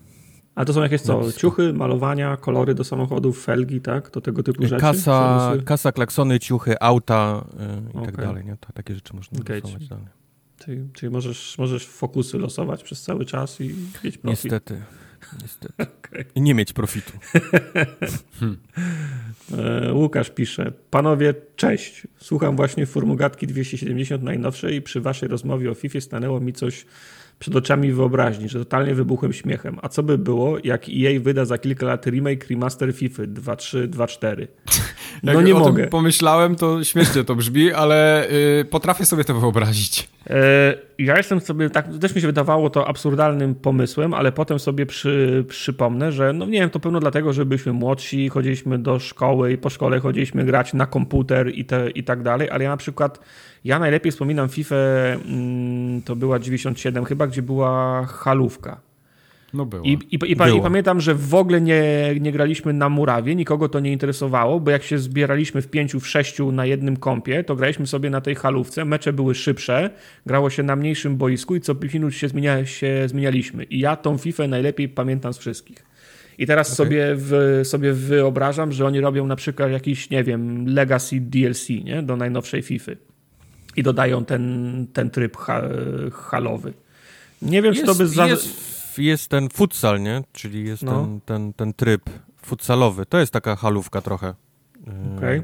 A 0.54 0.64
to 0.64 0.73
są 0.73 0.82
jakieś 0.82 1.00
co? 1.00 1.32
Ciuchy, 1.32 1.73
malowania, 1.73 2.37
kolory 2.37 2.75
do 2.75 2.85
samochodów, 2.85 3.44
felgi, 3.44 3.80
tak? 3.80 4.11
To 4.11 4.20
tego 4.20 4.42
typu 4.42 4.62
rzeczy? 4.62 4.80
Kasa, 4.80 5.52
kasa 5.64 5.92
klaksony, 5.92 6.40
ciuchy, 6.40 6.80
auta 6.80 7.44
yy, 7.59 7.92
i 7.94 7.97
okay. 7.97 8.06
tak 8.06 8.16
dalej. 8.16 8.44
Nie? 8.44 8.56
To, 8.56 8.73
takie 8.73 8.94
rzeczy 8.94 9.16
można 9.16 9.40
okay. 9.40 9.61
losować 9.61 9.88
dalej. 9.88 10.04
Czyli, 10.64 10.88
czyli 10.92 11.12
możesz, 11.12 11.58
możesz 11.58 11.86
fokusy 11.86 12.38
losować 12.38 12.82
przez 12.82 13.02
cały 13.02 13.24
czas 13.24 13.60
i 13.60 13.74
mieć 14.04 14.18
profit. 14.18 14.24
Niestety. 14.24 14.82
Niestety. 15.42 15.74
Okay. 16.10 16.24
I 16.34 16.40
nie 16.40 16.54
mieć 16.54 16.72
profitu. 16.72 17.12
hmm. 18.40 18.58
Łukasz 19.96 20.30
pisze. 20.30 20.72
Panowie, 20.90 21.34
cześć. 21.56 22.06
Słucham 22.16 22.56
właśnie 22.56 22.86
Formugatki 22.86 23.46
270 23.46 24.22
najnowszej 24.22 24.74
i 24.74 24.82
przy 24.82 25.00
waszej 25.00 25.28
rozmowie 25.28 25.70
o 25.70 25.74
FIFA 25.74 26.00
stanęło 26.00 26.40
mi 26.40 26.52
coś 26.52 26.86
przed 27.40 27.56
oczami 27.56 27.92
wyobraźni, 27.92 28.49
że 28.49 28.59
totalnie 28.59 28.94
wybuchłem 28.94 29.32
śmiechem. 29.32 29.78
A 29.82 29.88
co 29.88 30.02
by 30.02 30.18
było, 30.18 30.56
jak 30.64 30.87
EA 30.88 31.20
wyda 31.20 31.44
za 31.44 31.59
kilka 31.59 31.87
lat 31.87 32.06
remake 32.06 32.47
remaster 32.50 32.94
FIFA 32.94 33.23
2.3, 33.23 33.88
2.4? 33.88 34.47
No 35.23 35.32
jak 35.32 35.44
nie 35.44 35.54
mogę. 35.54 35.87
pomyślałem, 35.87 36.56
to 36.56 36.85
śmiesznie 36.85 37.25
to 37.25 37.35
brzmi, 37.35 37.73
ale 37.73 38.26
yy, 38.59 38.64
potrafię 38.64 39.04
sobie 39.04 39.25
to 39.25 39.35
wyobrazić. 39.40 40.09
E, 40.30 40.75
ja 41.04 41.16
jestem 41.16 41.40
sobie, 41.40 41.71
tak, 41.71 41.99
też 42.00 42.14
mi 42.14 42.21
się 42.21 42.26
wydawało 42.26 42.71
to 42.71 42.88
absurdalnym 42.88 43.54
pomysłem, 43.54 44.14
ale 44.14 44.33
potem 44.33 44.59
sobie 44.59 44.87
przy, 44.87 45.45
przypomnę, 45.49 46.12
że 46.12 46.33
no 46.33 46.47
nie 46.47 46.61
wiem, 46.61 46.71
to 46.71 46.80
pewno 46.80 47.00
dlatego, 47.00 47.33
że 47.33 47.45
byliśmy 47.47 47.73
młodsi, 47.73 48.28
chodziliśmy 48.28 48.78
do 48.78 48.99
szkoły 48.99 49.52
i 49.52 49.59
po 49.59 49.71
szkole 49.71 50.00
chodziliśmy 50.00 50.45
grać 50.45 50.75
na 50.75 50.87
komputer 50.87 51.54
i, 51.54 51.64
te, 51.64 51.90
i 51.90 52.04
tak 52.04 52.23
dalej, 52.23 52.50
ale 52.50 52.64
ja 52.64 52.71
na 52.71 52.76
przykład, 52.76 53.21
ja 53.64 53.78
najlepiej 53.78 54.12
wspominam 54.12 54.49
FIFA, 54.49 54.76
mm, 54.76 56.02
to 56.02 56.16
była 56.16 56.38
97 56.38 57.04
chyba, 57.04 57.26
gdzie 57.26 57.42
była 57.42 58.04
halówka. 58.07 58.89
No 59.54 59.66
było. 59.66 59.85
I, 59.85 59.92
i, 59.92 60.19
i, 60.33 60.37
było. 60.37 60.49
I, 60.49 60.61
pamiętam, 60.61 61.00
że 61.00 61.14
w 61.14 61.35
ogóle 61.35 61.61
nie, 61.61 61.83
nie 62.21 62.33
graliśmy 62.33 62.73
na 62.73 62.88
murawie, 62.88 63.35
nikogo 63.35 63.69
to 63.69 63.80
nie 63.80 63.92
interesowało, 63.92 64.61
bo 64.61 64.71
jak 64.71 64.83
się 64.83 64.99
zbieraliśmy 64.99 65.62
w 65.62 65.69
pięciu, 65.69 66.00
w 66.00 66.09
sześciu 66.09 66.52
na 66.52 66.66
jednym 66.66 66.97
kąpie, 66.97 67.45
to 67.45 67.57
graliśmy 67.57 67.87
sobie 67.87 68.11
na 68.11 68.21
tej 68.21 68.35
halówce, 68.35 68.85
mecze 68.85 69.12
były 69.12 69.35
szybsze, 69.35 69.90
grało 70.26 70.50
się 70.50 70.62
na 70.62 70.76
mniejszym 70.76 71.16
boisku 71.16 71.57
i 71.57 71.61
co 71.61 71.75
5 71.75 71.95
minut 71.95 72.14
się, 72.14 72.28
zmienia, 72.28 72.66
się 72.66 73.09
zmienialiśmy. 73.09 73.64
I 73.64 73.78
ja 73.78 73.97
tą 73.97 74.19
FIFA 74.19 74.49
najlepiej 74.49 74.88
pamiętam 74.88 75.33
z 75.33 75.38
wszystkich. 75.38 75.90
I 76.38 76.47
teraz 76.47 76.66
okay. 76.66 76.76
sobie, 76.76 77.14
w, 77.16 77.61
sobie 77.64 77.92
wyobrażam, 77.92 78.73
że 78.73 78.87
oni 78.87 79.00
robią 79.00 79.26
na 79.26 79.37
przykład 79.37 79.71
jakiś, 79.71 80.11
nie 80.11 80.25
wiem, 80.25 80.66
Legacy 80.66 81.21
DLC 81.21 81.69
nie? 81.69 82.02
do 82.02 82.16
najnowszej 82.16 82.62
FIFA 82.62 82.92
i 83.76 83.83
dodają 83.83 84.25
ten, 84.25 84.87
ten 84.92 85.11
tryb 85.11 85.37
ha, 85.37 85.62
halowy. 86.12 86.73
Nie 87.42 87.62
wiem, 87.62 87.75
jest, 87.75 87.80
czy 87.80 87.86
to 87.86 87.95
by... 87.95 88.06
Za... 88.06 88.26
Jest 88.26 88.79
jest 89.04 89.28
ten 89.28 89.49
futsal, 89.49 90.02
nie? 90.02 90.23
Czyli 90.32 90.65
jest 90.65 90.82
no. 90.82 91.00
ten, 91.00 91.21
ten, 91.21 91.52
ten 91.52 91.75
tryb 91.75 92.10
futsalowy. 92.43 93.06
To 93.06 93.19
jest 93.19 93.32
taka 93.32 93.56
halówka 93.56 94.00
trochę. 94.00 94.34
E, 94.86 95.17
okay. 95.17 95.43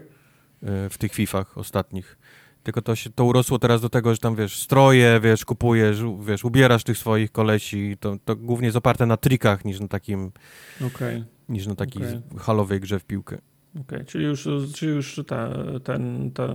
W 0.90 0.98
tych 0.98 1.14
fifach 1.14 1.58
ostatnich. 1.58 2.18
Tylko 2.62 2.82
to, 2.82 2.96
się, 2.96 3.10
to 3.10 3.24
urosło 3.24 3.58
teraz 3.58 3.80
do 3.80 3.88
tego, 3.88 4.14
że 4.14 4.18
tam, 4.18 4.36
wiesz, 4.36 4.62
stroje, 4.62 5.20
wiesz, 5.20 5.44
kupujesz, 5.44 6.02
wiesz, 6.26 6.44
ubierasz 6.44 6.84
tych 6.84 6.98
swoich 6.98 7.32
kolesi. 7.32 7.96
To, 8.00 8.16
to 8.24 8.36
głównie 8.36 8.66
jest 8.66 8.76
oparte 8.76 9.06
na 9.06 9.16
trikach 9.16 9.64
niż 9.64 9.80
na 9.80 9.88
takim, 9.88 10.32
okay. 10.86 11.24
niż 11.48 11.66
na 11.66 11.74
takiej 11.74 12.02
okay. 12.02 12.22
halowej 12.38 12.80
grze 12.80 12.98
w 12.98 13.04
piłkę. 13.04 13.38
Okay, 13.80 14.04
czyli 14.04 14.24
już, 14.24 14.48
czyli 14.74 14.92
już 14.92 15.20
ta, 15.26 15.50
ten, 15.84 16.30
ta, 16.30 16.48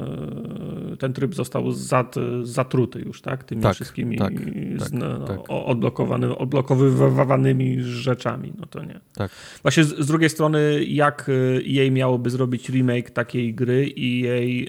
ten 0.99 1.13
tryb 1.13 1.35
został 1.35 1.71
zat, 1.71 2.15
zatruty 2.43 2.99
już, 2.99 3.21
tak? 3.21 3.43
Tymi 3.43 3.61
tak, 3.61 3.75
wszystkimi 3.75 4.17
tak, 4.17 4.33
z, 4.77 4.79
tak, 4.79 4.91
no, 4.91 5.19
tak. 5.19 5.39
Odblokowany, 5.47 6.37
odblokowywanymi 6.37 7.83
rzeczami, 7.83 8.53
no 8.59 8.65
to 8.65 8.83
nie. 8.83 8.99
Tak. 9.13 9.31
Właśnie 9.61 9.83
z, 9.83 9.99
z, 9.99 10.07
drugiej 10.07 10.29
strony, 10.29 10.83
jak 10.83 11.31
jej 11.63 11.91
miałoby 11.91 12.29
zrobić 12.29 12.69
remake 12.69 13.09
takiej 13.09 13.53
gry 13.53 13.87
i 13.87 14.19
jej 14.19 14.67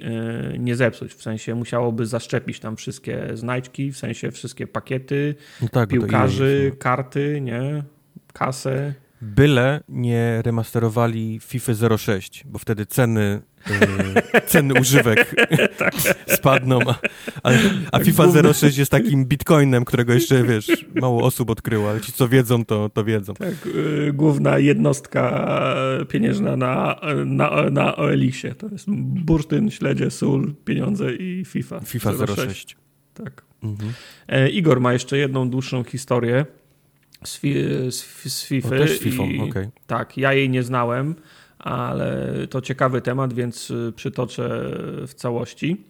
y, 0.55 0.59
nie 0.59 0.77
zepsuć? 0.77 1.15
W 1.15 1.23
sensie 1.23 1.55
musiałoby 1.55 2.07
zaszczepić 2.07 2.61
tam 2.61 2.77
wszystkie 2.77 3.29
znajdźki, 3.35 3.93
w 3.93 3.97
sensie 3.97 4.31
wszystkie 4.31 4.67
pakiety, 4.67 5.35
no 5.63 5.69
tak, 5.69 5.89
piłkarzy, 5.89 6.71
no. 6.71 6.77
karty, 6.79 7.41
nie? 7.41 7.83
Kasę. 8.33 8.95
Byle 9.23 9.81
nie 9.89 10.43
remasterowali 10.45 11.41
FIFA 11.43 11.73
06, 11.99 12.45
bo 12.47 12.59
wtedy 12.59 12.87
ceny, 12.87 13.43
yy, 13.71 14.41
ceny 14.47 14.75
używek 14.81 15.35
tak. 15.79 15.95
spadną, 16.27 16.79
a, 16.87 16.95
a, 17.43 17.53
a 17.93 17.99
FIFA 17.99 18.53
06 18.53 18.79
jest 18.79 18.91
takim 18.91 19.25
bitcoinem, 19.25 19.85
którego 19.85 20.13
jeszcze, 20.13 20.45
wiesz, 20.45 20.87
mało 20.95 21.23
osób 21.23 21.51
odkryło, 21.51 21.91
ale 21.91 22.01
ci, 22.01 22.13
co 22.13 22.29
wiedzą, 22.29 22.65
to, 22.65 22.89
to 22.89 23.05
wiedzą. 23.05 23.35
Tak, 23.35 23.55
yy, 23.75 24.13
główna 24.13 24.59
jednostka 24.59 25.47
pieniężna 26.09 26.57
na, 26.57 27.01
na, 27.27 27.71
na 27.71 27.97
OLX-ie. 27.97 28.55
To 28.55 28.69
jest 28.69 28.87
bursztyn, 28.91 29.71
śledzie, 29.71 30.11
sól, 30.11 30.55
pieniądze 30.65 31.15
i 31.15 31.45
FIFA. 31.45 31.81
FIFA 31.81 32.13
06. 32.27 32.49
06. 32.49 32.77
Tak. 33.15 33.43
Mhm. 33.63 33.93
E, 34.29 34.49
Igor 34.49 34.81
ma 34.81 34.93
jeszcze 34.93 35.19
jedną 35.19 35.51
dłuższą 35.51 35.85
historię 35.85 36.47
z, 37.25 37.39
fi, 37.39 37.55
z, 37.91 38.05
z 38.33 38.45
FIFA. 38.45 38.69
też 38.69 38.99
FIFA, 38.99 39.23
okay. 39.49 39.71
Tak, 39.87 40.19
ja 40.19 40.33
jej 40.33 40.51
nie 40.51 40.63
znałem, 40.63 41.15
ale 41.59 42.29
to 42.51 42.61
ciekawy 42.61 43.01
temat, 43.01 43.33
więc 43.33 43.71
y, 43.71 43.93
przytoczę 43.97 44.71
w 45.07 45.15
całości. 45.15 45.85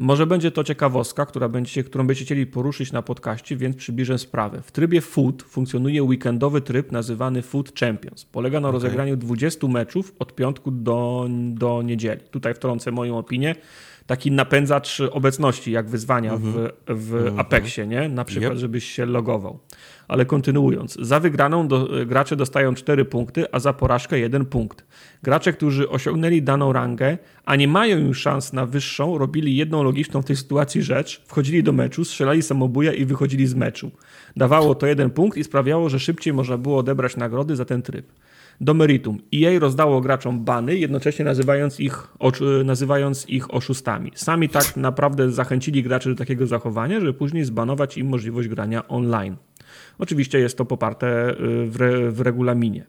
Może 0.00 0.26
będzie 0.26 0.50
to 0.50 0.64
ciekawostka, 0.64 1.26
która 1.26 1.48
którą 1.86 2.06
będziecie 2.06 2.24
chcieli 2.24 2.46
poruszyć 2.46 2.92
na 2.92 3.02
podcaście, 3.02 3.56
więc 3.56 3.76
przybliżę 3.76 4.18
sprawę. 4.18 4.62
W 4.62 4.72
trybie 4.72 5.00
Foot 5.00 5.42
funkcjonuje 5.42 6.02
weekendowy 6.02 6.60
tryb 6.60 6.92
nazywany 6.92 7.42
Foot 7.42 7.80
Champions. 7.80 8.24
Polega 8.24 8.60
na 8.60 8.68
okay. 8.68 8.80
rozegraniu 8.80 9.16
20 9.16 9.66
meczów 9.66 10.14
od 10.18 10.34
piątku 10.34 10.70
do, 10.70 11.26
do 11.30 11.82
niedzieli. 11.82 12.20
Tutaj 12.30 12.54
wtrącę 12.54 12.90
moją 12.90 13.18
opinię. 13.18 13.54
Taki 14.06 14.30
napędzacz 14.30 15.00
obecności, 15.00 15.72
jak 15.72 15.88
wyzwania 15.88 16.32
mm 16.32 16.52
-hmm. 16.52 16.70
w, 16.88 17.08
w 17.08 17.14
mm 17.14 17.34
-hmm. 17.34 17.40
Apexie, 17.40 17.86
nie? 17.86 18.08
Na 18.08 18.24
przykład, 18.24 18.52
yep. 18.52 18.58
żebyś 18.58 18.84
się 18.84 19.06
logował. 19.06 19.58
Ale 20.10 20.26
kontynuując, 20.26 20.98
za 21.00 21.20
wygraną 21.20 21.68
do, 21.68 21.88
gracze 22.06 22.36
dostają 22.36 22.74
4 22.74 23.04
punkty, 23.04 23.52
a 23.52 23.58
za 23.58 23.72
porażkę 23.72 24.18
1 24.18 24.44
punkt. 24.44 24.84
Gracze, 25.22 25.52
którzy 25.52 25.88
osiągnęli 25.88 26.42
daną 26.42 26.72
rangę, 26.72 27.18
a 27.44 27.56
nie 27.56 27.68
mają 27.68 27.98
już 27.98 28.20
szans 28.20 28.52
na 28.52 28.66
wyższą, 28.66 29.18
robili 29.18 29.56
jedną 29.56 29.82
logiczną 29.82 30.22
w 30.22 30.24
tej 30.24 30.36
sytuacji 30.36 30.82
rzecz, 30.82 31.22
wchodzili 31.26 31.62
do 31.62 31.72
meczu, 31.72 32.04
strzelali 32.04 32.42
samobuja 32.42 32.92
i 32.92 33.04
wychodzili 33.04 33.46
z 33.46 33.54
meczu. 33.54 33.90
Dawało 34.36 34.74
to 34.74 34.86
jeden 34.86 35.10
punkt 35.10 35.38
i 35.38 35.44
sprawiało, 35.44 35.88
że 35.88 36.00
szybciej 36.00 36.32
można 36.32 36.58
było 36.58 36.78
odebrać 36.78 37.16
nagrody 37.16 37.56
za 37.56 37.64
ten 37.64 37.82
tryb. 37.82 38.12
Do 38.60 38.74
meritum. 38.74 39.18
EA 39.34 39.58
rozdało 39.58 40.00
graczom 40.00 40.44
bany, 40.44 40.76
jednocześnie 40.76 41.24
nazywając 41.24 41.80
ich, 41.80 42.08
nazywając 42.64 43.28
ich 43.28 43.54
oszustami. 43.54 44.12
Sami 44.14 44.48
tak 44.48 44.76
naprawdę 44.76 45.30
zachęcili 45.32 45.82
graczy 45.82 46.08
do 46.08 46.14
takiego 46.14 46.46
zachowania, 46.46 47.00
żeby 47.00 47.14
później 47.14 47.44
zbanować 47.44 47.98
im 47.98 48.08
możliwość 48.08 48.48
grania 48.48 48.88
online. 48.88 49.36
Oczywiście 50.00 50.38
jest 50.38 50.58
to 50.58 50.64
poparte 50.64 51.30
y, 51.30 51.36
w, 51.66 51.80
re, 51.80 52.10
w 52.10 52.20
regulaminie. 52.20 52.86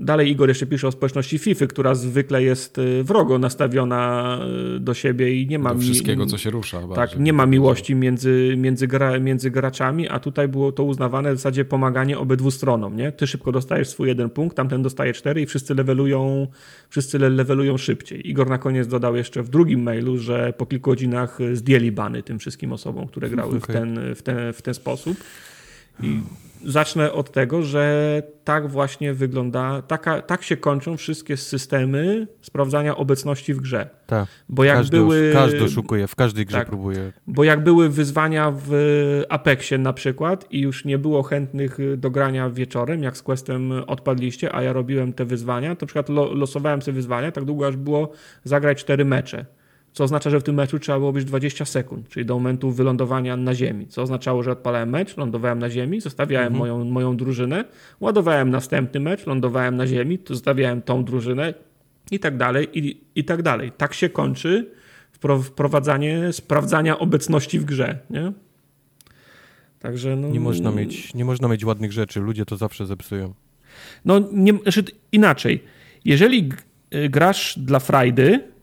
Dalej 0.00 0.30
Igor 0.30 0.48
jeszcze 0.48 0.66
pisze 0.66 0.88
o 0.88 0.92
społeczności 0.92 1.38
FIFA, 1.38 1.66
która 1.66 1.94
zwykle 1.94 2.42
jest 2.42 2.78
y, 2.78 3.04
wrogo 3.04 3.38
nastawiona 3.38 4.38
y, 4.76 4.80
do 4.80 4.94
siebie 4.94 5.40
i 5.40 5.46
nie 5.46 5.58
ma... 5.58 5.74
Do 5.74 5.80
wszystkiego, 5.80 6.26
co 6.26 6.38
się 6.38 6.50
rusza. 6.50 6.80
Tak, 6.94 7.18
nie 7.18 7.32
ma 7.32 7.46
miłości 7.46 7.94
między, 7.94 8.54
między, 8.56 8.86
gra, 8.86 9.18
między 9.18 9.50
graczami, 9.50 10.08
a 10.08 10.20
tutaj 10.20 10.48
było 10.48 10.72
to 10.72 10.84
uznawane 10.84 11.32
w 11.34 11.36
zasadzie 11.36 11.64
pomaganie 11.64 12.18
obydwu 12.18 12.50
stronom, 12.50 12.96
nie? 12.96 13.12
Ty 13.12 13.26
szybko 13.26 13.52
dostajesz 13.52 13.88
swój 13.88 14.08
jeden 14.08 14.30
punkt, 14.30 14.56
tamten 14.56 14.82
dostaje 14.82 15.12
cztery 15.12 15.42
i 15.42 15.46
wszyscy 15.46 15.74
levelują, 15.74 16.46
wszyscy 16.88 17.18
levelują 17.18 17.76
szybciej. 17.76 18.30
Igor 18.30 18.48
na 18.48 18.58
koniec 18.58 18.88
dodał 18.88 19.16
jeszcze 19.16 19.42
w 19.42 19.48
drugim 19.48 19.82
mailu, 19.82 20.18
że 20.18 20.52
po 20.52 20.66
kilku 20.66 20.90
godzinach 20.90 21.38
zdjęli 21.52 21.92
bany 21.92 22.22
tym 22.22 22.38
wszystkim 22.38 22.72
osobom, 22.72 23.06
które 23.06 23.30
grały 23.30 23.56
okay. 23.56 23.60
w, 23.60 23.66
ten, 23.66 24.14
w, 24.14 24.22
ten, 24.22 24.52
w 24.52 24.62
ten 24.62 24.74
sposób. 24.74 25.16
I 26.02 26.20
zacznę 26.64 27.12
od 27.12 27.32
tego, 27.32 27.62
że 27.62 28.22
tak 28.44 28.68
właśnie 28.68 29.14
wygląda, 29.14 29.82
taka, 29.82 30.22
tak 30.22 30.42
się 30.42 30.56
kończą 30.56 30.96
wszystkie 30.96 31.36
systemy 31.36 32.26
sprawdzania 32.42 32.96
obecności 32.96 33.54
w 33.54 33.60
grze. 33.60 33.88
Tak. 34.06 34.28
Bo 34.48 34.64
jak 34.64 34.76
każdy, 34.76 34.96
były. 34.96 35.30
Każdy 35.32 35.64
oszukuje, 35.64 36.06
w 36.06 36.14
każdej 36.14 36.46
grze 36.46 36.58
tak, 36.58 36.68
próbuje. 36.68 37.12
Bo 37.26 37.44
jak 37.44 37.64
były 37.64 37.88
wyzwania 37.88 38.52
w 38.66 38.72
Apexie 39.28 39.78
na 39.78 39.92
przykład 39.92 40.46
i 40.50 40.60
już 40.60 40.84
nie 40.84 40.98
było 40.98 41.22
chętnych 41.22 41.78
do 41.96 42.10
grania 42.10 42.50
wieczorem, 42.50 43.02
jak 43.02 43.16
z 43.16 43.22
Questem 43.22 43.72
odpadliście, 43.72 44.54
a 44.54 44.62
ja 44.62 44.72
robiłem 44.72 45.12
te 45.12 45.24
wyzwania, 45.24 45.76
to 45.76 45.84
na 45.84 45.86
przykład 45.86 46.08
losowałem 46.08 46.82
sobie 46.82 46.94
wyzwania 46.94 47.32
tak 47.32 47.44
długo, 47.44 47.66
aż 47.66 47.76
było 47.76 48.12
zagrać 48.44 48.78
cztery 48.78 49.04
mecze 49.04 49.46
co 49.96 50.04
oznacza, 50.04 50.30
że 50.30 50.40
w 50.40 50.42
tym 50.42 50.54
meczu 50.54 50.78
trzeba 50.78 50.98
było 50.98 51.12
być 51.12 51.24
20 51.24 51.64
sekund, 51.64 52.08
czyli 52.08 52.26
do 52.26 52.34
momentu 52.34 52.70
wylądowania 52.70 53.36
na 53.36 53.54
ziemi, 53.54 53.86
co 53.88 54.02
oznaczało, 54.02 54.42
że 54.42 54.52
odpalałem 54.52 54.90
mecz, 54.90 55.16
lądowałem 55.16 55.58
na 55.58 55.70
ziemi, 55.70 56.00
zostawiałem 56.00 56.52
mhm. 56.52 56.58
moją, 56.58 56.84
moją 56.84 57.16
drużynę, 57.16 57.64
ładowałem 58.00 58.50
następny 58.50 59.00
mecz, 59.00 59.26
lądowałem 59.26 59.76
na 59.76 59.86
ziemi, 59.86 60.18
zostawiałem 60.28 60.82
tą 60.82 61.04
drużynę 61.04 61.54
i 62.10 62.18
tak 62.18 62.36
dalej, 62.36 62.68
i, 62.72 63.00
i 63.14 63.24
tak 63.24 63.42
dalej. 63.42 63.72
Tak 63.76 63.94
się 63.94 64.08
kończy 64.08 64.70
wprowadzanie 65.42 66.32
sprawdzania 66.32 66.98
obecności 66.98 67.58
w 67.58 67.64
grze, 67.64 67.98
nie? 68.10 68.32
Także 69.78 70.16
no, 70.16 70.28
nie, 70.28 70.40
można 70.40 70.70
mieć, 70.70 71.14
nie 71.14 71.24
można 71.24 71.48
mieć 71.48 71.64
ładnych 71.64 71.92
rzeczy, 71.92 72.20
ludzie 72.20 72.44
to 72.44 72.56
zawsze 72.56 72.86
zepsują. 72.86 73.34
No 74.04 74.20
nie, 74.32 74.52
znaczy 74.52 74.84
inaczej. 75.12 75.64
Jeżeli 76.04 76.48
grasz 77.10 77.58
dla 77.58 77.78
frajdy, 77.78 78.55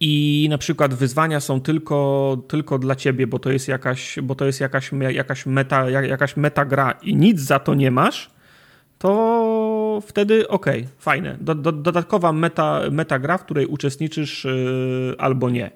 i 0.00 0.46
na 0.50 0.58
przykład 0.58 0.94
wyzwania 0.94 1.40
są 1.40 1.60
tylko, 1.60 2.38
tylko 2.48 2.78
dla 2.78 2.96
ciebie, 2.96 3.26
bo 3.26 3.38
to 3.38 3.50
jest 3.50 3.68
jakaś, 3.68 4.18
bo 4.22 4.34
to 4.34 4.44
jest 4.44 4.60
jakaś, 4.60 4.90
jakaś, 5.10 5.46
meta, 5.46 5.90
jakaś 5.90 6.36
meta 6.36 6.64
gra 6.64 6.92
i 7.02 7.16
nic 7.16 7.40
za 7.40 7.58
to 7.58 7.74
nie 7.74 7.90
masz, 7.90 8.30
to 8.98 10.02
wtedy 10.06 10.48
ok, 10.48 10.66
fajne. 10.98 11.36
Do, 11.40 11.54
do, 11.54 11.72
dodatkowa 11.72 12.32
meta, 12.32 12.80
meta 12.90 13.18
gra, 13.18 13.38
w 13.38 13.44
której 13.44 13.66
uczestniczysz 13.66 14.44
yy, 14.44 15.14
albo 15.18 15.50
nie. 15.50 15.70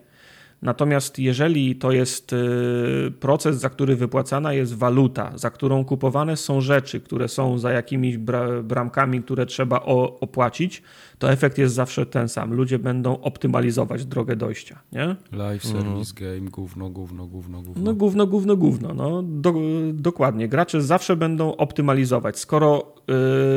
Natomiast 0.62 1.18
jeżeli 1.18 1.76
to 1.76 1.92
jest 1.92 2.32
y, 2.32 3.12
proces, 3.20 3.56
za 3.60 3.70
który 3.70 3.96
wypłacana 3.96 4.52
jest 4.52 4.74
waluta, 4.74 5.32
za 5.34 5.50
którą 5.50 5.84
kupowane 5.84 6.36
są 6.36 6.60
rzeczy, 6.60 7.00
które 7.00 7.28
są 7.28 7.58
za 7.58 7.72
jakimiś 7.72 8.18
bramkami, 8.62 9.22
które 9.22 9.46
trzeba 9.46 9.80
opłacić, 10.20 10.82
to 11.18 11.32
efekt 11.32 11.58
jest 11.58 11.74
zawsze 11.74 12.06
ten 12.06 12.28
sam. 12.28 12.54
Ludzie 12.54 12.78
będą 12.78 13.20
optymalizować 13.20 14.04
drogę 14.04 14.36
dojścia, 14.36 14.78
nie? 14.92 15.16
Live 15.32 15.64
service 15.64 16.12
mm. 16.20 16.38
game, 16.40 16.50
gówno, 16.50 16.90
gówno, 16.90 17.26
gówno, 17.26 17.62
gówno. 17.62 17.82
No 17.84 17.94
gówno, 17.94 18.26
gówno, 18.26 18.56
gówno. 18.56 18.94
No, 18.94 19.22
do, 19.22 19.54
dokładnie. 19.92 20.48
Gracze 20.48 20.82
zawsze 20.82 21.16
będą 21.16 21.56
optymalizować. 21.56 22.38
Skoro 22.38 22.94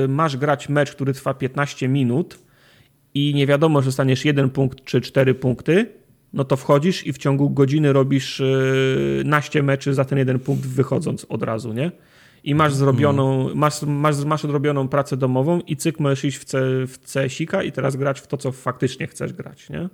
y, 0.06 0.08
masz 0.08 0.38
grać 0.38 0.70
mecz, 0.70 0.92
który 0.92 1.14
trwa 1.14 1.34
15 1.34 1.88
minut 1.88 2.40
i 3.14 3.34
nie 3.36 3.48
wiadomo, 3.48 3.82
że 3.82 3.92
staniesz 3.92 4.26
jeden 4.26 4.50
punkt 4.50 4.84
czy 4.84 5.02
cztery 5.02 5.36
punkty, 5.36 5.90
no 6.34 6.44
to 6.44 6.58
wchodzisz 6.58 7.08
i 7.08 7.14
w 7.14 7.18
ciągu 7.18 7.50
godziny 7.50 7.94
robisz 7.94 8.40
yy, 8.40 9.24
naście 9.26 9.64
meczy 9.64 9.94
za 9.94 10.06
ten 10.06 10.18
jeden 10.18 10.40
punkt 10.40 10.66
wychodząc 10.66 11.26
od 11.30 11.44
razu, 11.44 11.74
nie? 11.74 11.92
I 12.44 12.56
masz 12.56 12.72
mhm. 12.72 12.80
zrobioną, 12.80 13.56
masz, 13.56 13.82
masz, 13.82 14.26
masz 14.26 14.46
odrobioną 14.46 14.88
pracę 14.88 15.18
domową 15.18 15.60
i 15.60 15.76
cyk 15.76 16.00
możesz 16.00 16.26
iść 16.26 16.38
w, 16.38 16.46
C, 16.46 16.60
w 16.88 17.00
CS-ika 17.14 17.64
i 17.64 17.72
teraz 17.72 17.96
grać 17.96 18.20
w 18.20 18.28
to, 18.28 18.38
co 18.38 18.52
faktycznie 18.52 19.08
chcesz 19.08 19.34
grać, 19.34 19.70
nie? 19.70 19.90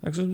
Także 0.00 0.26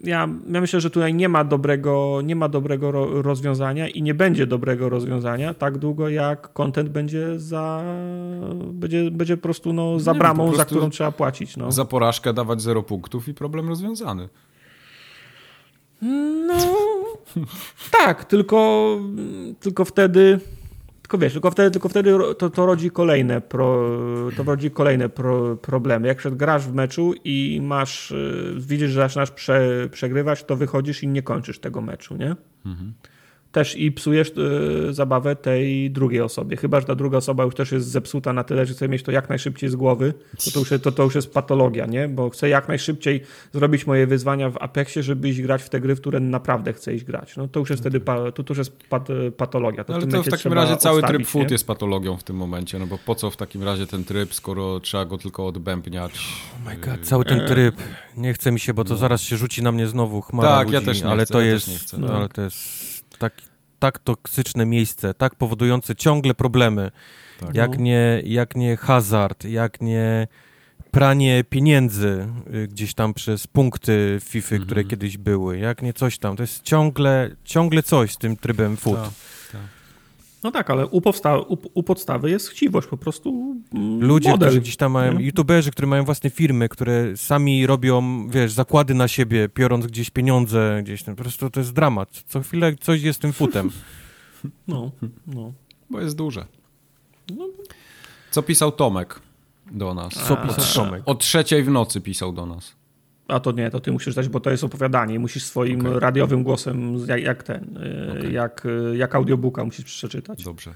ja, 0.00 0.28
ja 0.52 0.60
myślę, 0.60 0.80
że 0.80 0.90
tutaj 0.90 1.14
nie 1.14 1.28
ma 1.28 1.44
dobrego, 1.44 2.20
nie 2.24 2.36
ma 2.36 2.48
dobrego 2.48 2.92
rozwiązania 3.22 3.88
i 3.88 4.02
nie 4.02 4.14
będzie 4.14 4.46
dobrego 4.46 4.88
rozwiązania 4.88 5.54
tak 5.54 5.78
długo, 5.78 6.08
jak 6.08 6.52
content 6.52 6.88
będzie 6.88 7.38
za 7.40 7.84
będzie, 8.72 9.10
będzie 9.10 9.36
po 9.36 9.42
prostu 9.42 9.72
no, 9.72 10.00
za 10.00 10.12
nie, 10.12 10.18
bramą, 10.18 10.44
prostu 10.44 10.58
za 10.58 10.64
którą 10.64 10.90
trzeba 10.90 11.12
płacić. 11.12 11.56
No. 11.56 11.72
Za 11.72 11.84
porażkę 11.84 12.32
dawać 12.32 12.62
zero 12.62 12.82
punktów 12.82 13.28
i 13.28 13.34
problem 13.34 13.68
rozwiązany. 13.68 14.28
No 16.46 16.54
tak, 17.90 18.24
tylko, 18.24 18.98
tylko 19.60 19.84
wtedy 19.84 20.40
tylko 21.12 21.24
wiesz, 21.24 21.32
tylko 21.32 21.50
wtedy, 21.50 21.70
tylko 21.70 21.88
wtedy 21.88 22.18
to, 22.38 22.50
to 22.50 22.66
rodzi 22.66 22.90
kolejne, 22.90 23.40
pro, 23.40 23.90
to 24.36 24.42
rodzi 24.42 24.70
kolejne 24.70 25.08
pro, 25.08 25.56
problemy. 25.56 26.08
Jak 26.08 26.36
grasz 26.36 26.62
w 26.62 26.74
meczu 26.74 27.14
i 27.24 27.60
masz, 27.62 28.10
y, 28.10 28.54
widzisz, 28.58 28.90
że 28.90 29.00
zaczynasz 29.00 29.30
prze, 29.30 29.88
przegrywać, 29.90 30.44
to 30.44 30.56
wychodzisz 30.56 31.02
i 31.02 31.08
nie 31.08 31.22
kończysz 31.22 31.58
tego 31.58 31.80
meczu, 31.80 32.16
nie? 32.16 32.36
Mhm 32.66 32.94
też 33.52 33.76
i 33.76 33.92
psujesz 33.92 34.32
y, 34.88 34.94
zabawę 34.94 35.36
tej 35.36 35.90
drugiej 35.90 36.20
osobie. 36.20 36.56
Chyba, 36.56 36.80
że 36.80 36.86
ta 36.86 36.94
druga 36.94 37.18
osoba 37.18 37.44
już 37.44 37.54
też 37.54 37.72
jest 37.72 37.88
zepsuta 37.88 38.32
na 38.32 38.44
tyle, 38.44 38.66
że 38.66 38.74
chce 38.74 38.88
mieć 38.88 39.02
to 39.02 39.12
jak 39.12 39.28
najszybciej 39.28 39.70
z 39.70 39.76
głowy, 39.76 40.14
to 40.44 40.50
to 40.50 40.58
już, 40.58 40.82
to, 40.82 40.92
to 40.92 41.02
już 41.02 41.14
jest 41.14 41.34
patologia, 41.34 41.86
nie? 41.86 42.08
Bo 42.08 42.30
chcę 42.30 42.48
jak 42.48 42.68
najszybciej 42.68 43.20
zrobić 43.52 43.86
moje 43.86 44.06
wyzwania 44.06 44.50
w 44.50 44.56
Apexie, 44.56 45.02
żeby 45.02 45.28
iść 45.28 45.42
grać 45.42 45.62
w 45.62 45.68
te 45.68 45.80
gry, 45.80 45.96
w 45.96 46.00
które 46.00 46.20
naprawdę 46.20 46.72
chcę 46.72 46.94
iść 46.94 47.04
grać. 47.04 47.36
No 47.36 47.48
to 47.48 47.60
już 47.60 47.70
jest 47.70 47.82
wtedy 47.82 48.00
pa, 48.00 48.32
to, 48.32 48.42
to 48.42 48.52
już 48.52 48.58
jest 48.58 48.76
pat, 48.88 49.08
patologia. 49.36 49.84
To 49.84 49.92
no, 49.92 49.98
ale 49.98 50.06
to 50.06 50.22
w 50.22 50.28
takim 50.28 50.52
razie 50.52 50.76
cały 50.76 51.02
tryb 51.02 51.26
food 51.26 51.50
jest 51.50 51.66
patologią 51.66 52.16
w 52.16 52.24
tym 52.24 52.36
momencie, 52.36 52.78
no 52.78 52.86
bo 52.86 52.98
po 52.98 53.14
co 53.14 53.30
w 53.30 53.36
takim 53.36 53.62
razie 53.62 53.86
ten 53.86 54.04
tryb, 54.04 54.34
skoro 54.34 54.80
trzeba 54.80 55.04
go 55.04 55.18
tylko 55.18 55.46
odbębniać? 55.46 56.12
Oh 56.12 56.70
my 56.70 56.76
god, 56.76 57.06
cały 57.06 57.24
ten 57.24 57.46
tryb. 57.46 57.74
Nie 58.16 58.34
chce 58.34 58.52
mi 58.52 58.60
się, 58.60 58.74
bo 58.74 58.84
to 58.84 58.90
no. 58.90 58.96
zaraz 58.96 59.22
się 59.22 59.36
rzuci 59.36 59.62
na 59.62 59.72
mnie 59.72 59.86
znowu 59.86 60.20
chmara 60.22 60.48
Tak, 60.48 60.66
ludzi, 60.66 60.74
ja 60.74 60.80
też 60.80 61.02
nie 61.02 61.08
ale 61.08 61.24
chcę, 61.24 61.32
to 61.32 61.40
ja 61.40 61.46
jest, 61.46 61.98
no. 61.98 62.16
ale 62.16 62.28
to 62.28 62.42
jest 62.42 62.81
tak, 63.22 63.42
tak 63.78 63.98
toksyczne 63.98 64.66
miejsce, 64.66 65.14
tak 65.14 65.34
powodujące 65.34 65.96
ciągle 65.96 66.34
problemy, 66.34 66.90
tak, 67.40 67.54
jak, 67.54 67.70
no. 67.70 67.84
nie, 67.84 68.22
jak 68.24 68.56
nie 68.56 68.76
hazard, 68.76 69.44
jak 69.44 69.80
nie 69.80 70.26
pranie 70.90 71.44
pieniędzy 71.50 72.28
y, 72.54 72.68
gdzieś 72.68 72.94
tam 72.94 73.14
przez 73.14 73.46
punkty 73.46 74.18
FIFA, 74.22 74.56
które 74.56 74.80
mhm. 74.80 74.88
kiedyś 74.88 75.16
były, 75.16 75.58
jak 75.58 75.82
nie 75.82 75.92
coś 75.92 76.18
tam. 76.18 76.36
To 76.36 76.42
jest 76.42 76.62
ciągle, 76.62 77.30
ciągle 77.44 77.82
coś 77.82 78.12
z 78.12 78.16
tym 78.16 78.36
trybem 78.36 78.76
food. 78.76 79.02
Tak. 79.02 79.12
No 80.44 80.50
tak, 80.50 80.70
ale 80.70 80.86
u, 80.86 81.00
powsta- 81.00 81.38
u, 81.48 81.56
u, 81.74 81.82
podstawy 81.82 82.30
jest 82.30 82.48
chciwość, 82.48 82.88
po 82.88 82.96
prostu 82.96 83.56
Ludzie, 84.00 84.30
model. 84.30 84.48
którzy 84.48 84.60
gdzieś 84.60 84.76
tam 84.76 84.92
mają, 84.92 85.18
youtuberzy, 85.18 85.70
którzy 85.70 85.86
mają 85.86 86.04
własne 86.04 86.30
firmy, 86.30 86.68
które 86.68 87.16
sami 87.16 87.66
robią, 87.66 88.28
wiesz, 88.28 88.52
zakłady 88.52 88.94
na 88.94 89.08
siebie, 89.08 89.48
biorąc 89.54 89.86
gdzieś 89.86 90.10
pieniądze, 90.10 90.80
gdzieś 90.82 91.02
tam, 91.02 91.16
po 91.16 91.22
prostu 91.22 91.50
to 91.50 91.60
jest 91.60 91.72
dramat. 91.72 92.22
Co 92.26 92.40
chwilę 92.40 92.74
coś 92.80 93.02
jest 93.02 93.20
tym 93.20 93.32
futem. 93.32 93.70
No, 94.68 94.90
no. 95.26 95.52
Bo 95.90 96.00
jest 96.00 96.16
duże. 96.16 96.46
No. 97.36 97.48
Co 98.30 98.42
pisał 98.42 98.72
Tomek 98.72 99.20
do 99.72 99.94
nas? 99.94 100.12
Co 100.14 100.36
pisał 100.36 100.84
Tomek? 100.84 101.02
O 101.06 101.14
trzeciej 101.14 101.62
w 101.62 101.70
nocy 101.70 102.00
pisał 102.00 102.32
do 102.32 102.46
nas. 102.46 102.76
A 103.32 103.40
to 103.40 103.52
nie, 103.52 103.70
to 103.70 103.80
ty 103.80 103.92
musisz 103.92 104.14
dać, 104.14 104.28
bo 104.28 104.40
to 104.40 104.50
jest 104.50 104.64
opowiadanie. 104.64 105.18
Musisz 105.18 105.44
swoim 105.44 105.80
okay. 105.80 106.00
radiowym 106.00 106.42
głosem, 106.42 107.06
jak, 107.06 107.22
jak 107.22 107.42
ten, 107.42 107.78
okay. 108.18 108.32
jak, 108.32 108.66
jak 108.94 109.14
audiobooka 109.14 109.64
musisz 109.64 109.84
przeczytać. 109.84 110.44
Dobrze. 110.44 110.74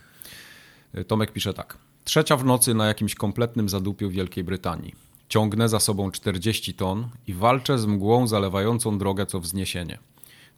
Tomek 1.07 1.33
pisze 1.33 1.55
tak. 1.55 1.79
Trzecia 2.05 2.37
w 2.37 2.45
nocy 2.45 2.75
na 2.75 2.87
jakimś 2.87 3.15
kompletnym 3.15 3.69
zadupiu 3.69 4.11
Wielkiej 4.11 4.45
Brytanii. 4.45 4.95
Ciągnę 5.29 5.69
za 5.69 5.81
sobą 5.81 6.11
40 6.11 6.75
ton 6.75 7.09
i 7.27 7.35
walczę 7.35 7.79
z 7.79 7.87
mgłą 7.87 8.27
zalewającą 8.27 8.99
drogę 8.99 9.27
co 9.27 9.41
wzniesienie. 9.41 9.99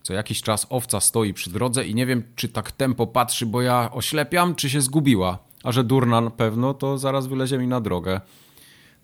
Co 0.02 0.14
jakiś 0.14 0.42
czas 0.42 0.66
owca 0.70 1.00
stoi 1.00 1.34
przy 1.34 1.50
drodze 1.50 1.86
i 1.86 1.94
nie 1.94 2.06
wiem, 2.06 2.22
czy 2.36 2.48
tak 2.48 2.72
tempo 2.72 3.06
patrzy, 3.06 3.46
bo 3.46 3.62
ja 3.62 3.90
oślepiam, 3.92 4.54
czy 4.54 4.70
się 4.70 4.80
zgubiła. 4.80 5.38
A 5.64 5.72
że 5.72 5.84
durna 5.84 6.20
na 6.20 6.30
pewno, 6.30 6.74
to 6.74 6.98
zaraz 6.98 7.26
wylezie 7.26 7.58
mi 7.58 7.66
na 7.66 7.80
drogę. 7.80 8.20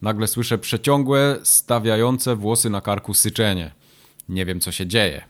Nagle 0.04 0.28
słyszę 0.28 0.58
przeciągłe, 0.58 1.38
stawiające 1.42 2.36
włosy 2.36 2.70
na 2.70 2.80
karku 2.80 3.14
syczenie. 3.14 3.70
Nie 4.28 4.44
wiem, 4.46 4.60
co 4.60 4.72
się 4.72 4.86
dzieje. 4.86 5.24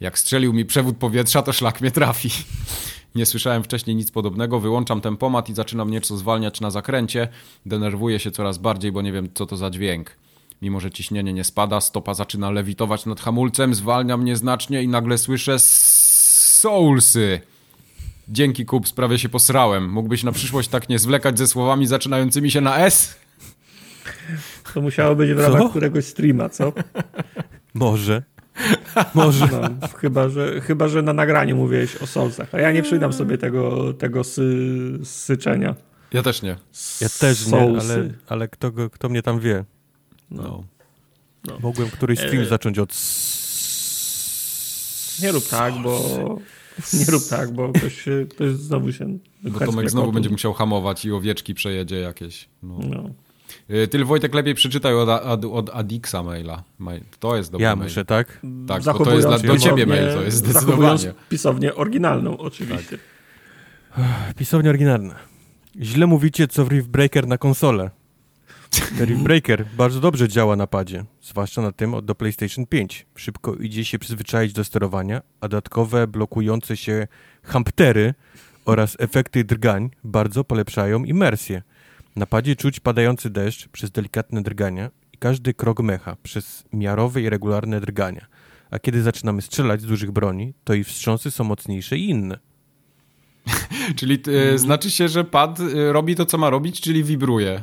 Jak 0.00 0.18
strzelił 0.18 0.52
mi 0.52 0.64
przewód 0.64 0.96
powietrza, 0.96 1.42
to 1.42 1.52
szlak 1.52 1.80
mnie 1.80 1.90
trafi. 1.90 2.30
Nie 3.14 3.26
słyszałem 3.26 3.62
wcześniej 3.62 3.96
nic 3.96 4.10
podobnego, 4.10 4.60
wyłączam 4.60 5.00
tempomat 5.00 5.48
i 5.48 5.54
zaczynam 5.54 5.90
nieco 5.90 6.16
zwalniać 6.16 6.60
na 6.60 6.70
zakręcie. 6.70 7.28
Denerwuję 7.66 8.18
się 8.18 8.30
coraz 8.30 8.58
bardziej, 8.58 8.92
bo 8.92 9.02
nie 9.02 9.12
wiem, 9.12 9.28
co 9.34 9.46
to 9.46 9.56
za 9.56 9.70
dźwięk. 9.70 10.16
Mimo, 10.62 10.80
że 10.80 10.90
ciśnienie 10.90 11.32
nie 11.32 11.44
spada, 11.44 11.80
stopa 11.80 12.14
zaczyna 12.14 12.50
lewitować 12.50 13.06
nad 13.06 13.20
hamulcem, 13.20 13.74
zwalniam 13.74 14.24
nieznacznie 14.24 14.82
i 14.82 14.88
nagle 14.88 15.18
słyszę 15.18 15.58
soulsy. 15.58 17.40
Dzięki 18.28 18.66
kup, 18.66 18.92
prawie 18.92 19.18
się 19.18 19.28
posrałem. 19.28 19.90
Mógłbyś 19.92 20.22
na 20.22 20.32
przyszłość 20.32 20.68
tak 20.68 20.88
nie 20.88 20.98
zwlekać 20.98 21.38
ze 21.38 21.46
słowami 21.46 21.86
zaczynającymi 21.86 22.50
się 22.50 22.60
na 22.60 22.78
S? 22.78 23.27
To 24.74 24.80
musiało 24.80 25.16
być 25.16 25.32
w 25.32 25.38
ramach 25.38 25.62
co? 25.62 25.68
któregoś 25.68 26.04
streama, 26.04 26.48
co? 26.48 26.72
Może. 27.74 28.22
Może. 29.14 29.48
No, 29.52 29.88
chyba, 29.98 30.28
że, 30.28 30.60
chyba, 30.60 30.88
że 30.88 31.02
na 31.02 31.12
nagraniu 31.12 31.56
mówiłeś 31.56 31.96
o 31.96 32.06
solcach. 32.06 32.54
A 32.54 32.60
ja 32.60 32.72
nie 32.72 32.82
przydam 32.82 33.12
sobie 33.12 33.38
tego, 33.38 33.92
tego 33.94 34.24
sy, 34.24 34.98
syczenia. 35.04 35.74
Ja 36.12 36.22
też 36.22 36.42
nie. 36.42 36.56
Ja 37.00 37.08
też 37.20 37.46
nie, 37.46 37.60
ale, 37.80 38.10
ale 38.26 38.48
kto, 38.48 38.72
kto 38.92 39.08
mnie 39.08 39.22
tam 39.22 39.40
wie? 39.40 39.64
No. 40.30 40.64
no. 41.44 41.58
Mogłem 41.60 41.90
któryś 41.90 42.18
stream 42.18 42.42
e... 42.42 42.46
zacząć 42.46 42.78
od... 42.78 42.94
Nie 45.22 45.32
rób 45.32 45.48
tak, 45.48 45.74
bo 45.74 46.00
Nie 46.98 47.04
rób 47.04 47.22
tak, 47.30 47.52
bo 47.52 47.72
ktoś, 47.72 48.04
ktoś 48.30 48.50
znowu 48.50 48.92
się... 48.92 49.18
Bo 49.42 49.58
Tomek 49.58 49.90
znowu 49.90 50.12
będzie 50.12 50.30
musiał 50.30 50.52
hamować 50.52 51.04
i 51.04 51.12
owieczki 51.12 51.54
przejedzie 51.54 52.00
jakieś. 52.00 52.48
No. 52.62 52.78
no. 52.88 53.10
Y, 53.70 53.88
ty, 53.88 54.04
Wojtek, 54.04 54.34
lepiej 54.34 54.54
przeczytaj 54.54 54.94
od, 54.94 55.08
od, 55.08 55.44
od 55.44 55.70
Adixa 55.70 56.22
maila. 56.22 56.62
To 57.20 57.36
jest 57.36 57.52
dobry 57.52 57.64
Ja 57.64 57.76
mail. 57.76 57.88
muszę, 57.88 58.04
tak? 58.04 58.40
Tak, 58.68 58.82
bo 58.82 59.04
to 59.04 59.14
jest 59.14 59.28
dla, 59.28 59.38
do 59.38 59.58
ciebie 59.58 59.86
mail, 59.86 60.14
to 60.14 60.22
jest 60.22 60.36
zdecydowanie. 60.36 61.12
pisownię 61.28 61.74
oryginalną, 61.74 62.38
oczywiście. 62.38 62.98
Tak. 63.96 64.34
Pisownia 64.36 64.70
oryginalna. 64.70 65.14
Źle 65.80 66.06
mówicie, 66.06 66.48
co 66.48 66.64
w 66.64 66.68
Rift 66.68 66.88
Breaker 66.88 67.26
na 67.26 67.38
konsolę. 67.38 67.90
Rift 69.06 69.22
Breaker 69.22 69.64
bardzo 69.76 70.00
dobrze 70.00 70.28
działa 70.28 70.56
na 70.56 70.66
padzie, 70.66 71.04
zwłaszcza 71.22 71.62
na 71.62 71.72
tym 71.72 71.94
do 72.02 72.14
PlayStation 72.14 72.66
5. 72.66 73.06
Szybko 73.16 73.54
idzie 73.54 73.84
się 73.84 73.98
przyzwyczaić 73.98 74.52
do 74.52 74.64
sterowania, 74.64 75.22
a 75.40 75.48
dodatkowe 75.48 76.06
blokujące 76.06 76.76
się 76.76 77.06
hamptery 77.42 78.14
oraz 78.64 78.96
efekty 79.00 79.44
drgań 79.44 79.90
bardzo 80.04 80.44
polepszają 80.44 81.04
imersję. 81.04 81.62
Na 82.18 82.26
padzie 82.26 82.56
czuć 82.56 82.80
padający 82.80 83.30
deszcz 83.30 83.68
przez 83.68 83.90
delikatne 83.90 84.42
drgania 84.42 84.90
i 85.12 85.18
każdy 85.18 85.54
krok 85.54 85.80
mecha 85.80 86.16
przez 86.22 86.64
miarowe 86.72 87.22
i 87.22 87.28
regularne 87.28 87.80
drgania. 87.80 88.26
A 88.70 88.78
kiedy 88.78 89.02
zaczynamy 89.02 89.42
strzelać 89.42 89.80
z 89.80 89.86
dużych 89.86 90.10
broni, 90.10 90.54
to 90.64 90.74
i 90.74 90.84
wstrząsy 90.84 91.30
są 91.30 91.44
mocniejsze 91.44 91.98
i 91.98 92.08
inne. 92.08 92.38
czyli 93.98 94.18
y, 94.54 94.58
znaczy 94.58 94.90
się, 94.90 95.08
że 95.08 95.24
pad 95.24 95.60
y, 95.60 95.92
robi 95.92 96.14
to, 96.14 96.26
co 96.26 96.38
ma 96.38 96.50
robić, 96.50 96.80
czyli 96.80 97.04
wibruje. 97.04 97.62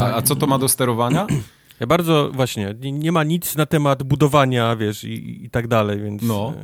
A, 0.00 0.04
a 0.04 0.22
co 0.22 0.36
to 0.36 0.46
ma 0.46 0.58
do 0.58 0.68
sterowania? 0.68 1.26
Ja 1.80 1.86
bardzo, 1.86 2.30
właśnie, 2.34 2.74
nie, 2.80 2.92
nie, 2.92 3.12
ma 3.12 3.24
nic 3.24 3.56
na 3.56 3.66
temat 3.66 4.02
budowania, 4.02 4.76
wiesz, 4.76 5.04
i, 5.04 5.44
i 5.44 5.50
tak 5.50 5.68
dalej, 5.68 6.00
więc... 6.00 6.22
No. 6.22 6.54